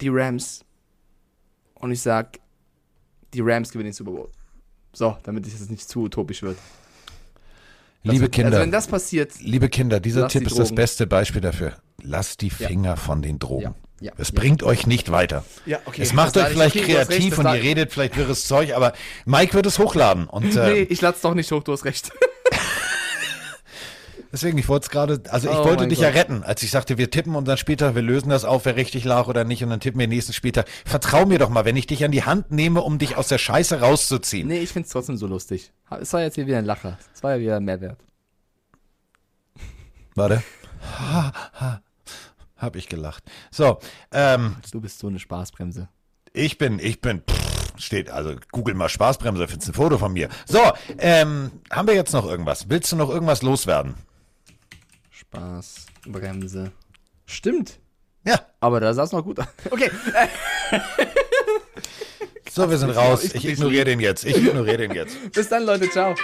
die 0.00 0.08
Rams. 0.08 0.64
Und 1.74 1.92
ich 1.92 2.02
sag, 2.02 2.38
die 3.36 3.42
Rams 3.42 3.70
gewinnen 3.70 3.90
den 3.90 3.92
Super 3.92 4.12
Bowl. 4.12 4.28
So, 4.92 5.16
damit 5.22 5.46
es 5.46 5.68
nicht 5.68 5.88
zu 5.88 6.02
utopisch 6.04 6.42
wird. 6.42 6.56
Das 8.02 8.12
Liebe 8.12 8.22
wird- 8.22 8.32
Kinder, 8.32 8.48
Also 8.52 8.60
wenn 8.62 8.70
das 8.70 8.86
passiert, 8.86 9.32
liebe 9.40 9.68
Kinder, 9.68 10.00
dieser 10.00 10.28
Tipp 10.28 10.42
die 10.42 10.46
ist 10.46 10.58
das 10.58 10.74
beste 10.74 11.06
Beispiel 11.06 11.40
dafür. 11.42 11.74
Lasst 12.02 12.40
die 12.40 12.48
Ja. 12.48 12.68
Finger 12.68 12.96
von 12.96 13.20
den 13.20 13.38
Drogen. 13.38 13.74
Ja, 14.00 14.08
ja, 14.08 14.12
es 14.16 14.28
ja. 14.28 14.34
bringt 14.40 14.62
euch 14.62 14.86
nicht 14.86 15.10
weiter. 15.10 15.44
Ja, 15.66 15.80
okay. 15.86 16.02
Es 16.02 16.12
macht 16.12 16.36
Das 16.36 16.46
euch 16.46 16.52
vielleicht 16.52 16.76
okay, 16.76 16.94
recht, 16.96 17.08
kreativ 17.10 17.36
das 17.36 17.38
und 17.44 17.54
ihr 17.54 17.62
redet 17.62 17.92
vielleicht 17.92 18.16
wirres 18.16 18.46
Zeug, 18.46 18.74
aber 18.74 18.92
Mike 19.24 19.54
wird 19.54 19.66
es 19.66 19.78
hochladen. 19.78 20.26
Und 20.28 20.44
äh, 20.56 20.72
nee, 20.72 20.80
ich 20.82 21.00
lade 21.00 21.16
doch 21.20 21.34
nicht 21.34 21.50
hoch, 21.52 21.62
du 21.62 21.72
hast 21.72 21.84
recht. 21.84 22.10
Deswegen, 24.32 24.58
ich 24.58 24.68
wollte 24.68 24.84
es 24.84 24.90
gerade, 24.90 25.22
also 25.30 25.50
ich 25.50 25.56
Oh 25.56 25.64
wollte 25.64 25.86
dich 25.88 26.00
ja 26.00 26.08
Gott. 26.10 26.18
retten, 26.18 26.42
als 26.42 26.62
ich 26.62 26.70
sagte, 26.70 26.98
wir 26.98 27.10
tippen 27.10 27.34
und 27.34 27.46
dann 27.46 27.56
später, 27.56 27.94
wir 27.94 28.02
lösen 28.02 28.28
das 28.28 28.44
auf, 28.44 28.64
wer 28.64 28.76
richtig 28.76 29.04
lag 29.04 29.26
oder 29.28 29.44
nicht 29.44 29.62
und 29.62 29.70
dann 29.70 29.80
tippen 29.80 30.00
wir 30.00 30.08
nächsten 30.08 30.32
Spieltag. 30.32 30.68
Vertrau 30.84 31.26
mir 31.26 31.38
doch 31.38 31.48
mal, 31.50 31.64
wenn 31.64 31.76
ich 31.76 31.86
dich 31.86 32.04
an 32.04 32.10
die 32.12 32.24
Hand 32.24 32.50
nehme, 32.50 32.82
um 32.82 32.98
dich 32.98 33.16
aus 33.16 33.28
der 33.28 33.38
Scheiße 33.38 33.80
rauszuziehen. 33.80 34.48
Nee, 34.48 34.60
ich 34.60 34.70
find's 34.70 34.90
trotzdem 34.90 35.16
so 35.16 35.26
lustig. 35.26 35.72
Es 36.00 36.12
war 36.12 36.22
jetzt 36.22 36.34
hier 36.34 36.46
wieder 36.46 36.58
ein 36.58 36.64
Lacher. 36.64 36.98
Es 37.14 37.22
war 37.22 37.34
ja 37.36 37.40
wieder 37.40 37.56
ein 37.56 37.64
Mehrwert. 37.64 37.98
Warte. 40.14 40.42
Ha, 40.98 41.32
ha. 41.60 41.82
Hab 42.56 42.76
ich 42.76 42.88
gelacht. 42.88 43.22
So, 43.50 43.78
ähm, 44.12 44.56
Du 44.72 44.80
bist 44.80 44.98
so 44.98 45.08
eine 45.08 45.18
Spaßbremse. 45.18 45.88
Ich 46.32 46.56
bin, 46.58 46.78
ich 46.78 47.00
bin, 47.00 47.20
pff, 47.22 47.74
steht, 47.78 48.10
also 48.10 48.34
google 48.50 48.74
mal 48.74 48.88
Spaßbremse, 48.88 49.46
findest 49.48 49.70
ein 49.70 49.74
Foto 49.74 49.98
von 49.98 50.12
mir. 50.12 50.28
So, 50.46 50.60
ähm, 50.98 51.50
haben 51.70 51.86
wir 51.88 51.94
jetzt 51.94 52.12
noch 52.12 52.26
irgendwas? 52.26 52.68
Willst 52.70 52.90
du 52.92 52.96
noch 52.96 53.10
irgendwas 53.10 53.42
loswerden? 53.42 53.94
Spaßbremse. 55.36 56.72
Stimmt. 57.26 57.78
Ja. 58.24 58.40
Aber 58.60 58.80
da 58.80 58.92
sah 58.94 59.04
es 59.04 59.12
noch 59.12 59.22
gut 59.24 59.38
aus. 59.40 59.46
Okay. 59.70 59.90
So, 62.50 62.70
wir 62.70 62.78
sind 62.78 62.90
raus. 62.90 63.22
ich- 63.24 63.44
ignoriere 63.44 63.84
den 63.84 64.00
jetzt. 64.00 64.24
Ich 64.24 64.36
ignoriere 64.46 64.78
den 64.78 64.92
jetzt. 64.94 65.16
Bis 65.32 65.48
dann, 65.48 65.64
Leute. 65.64 65.90
Ciao. 65.90 66.14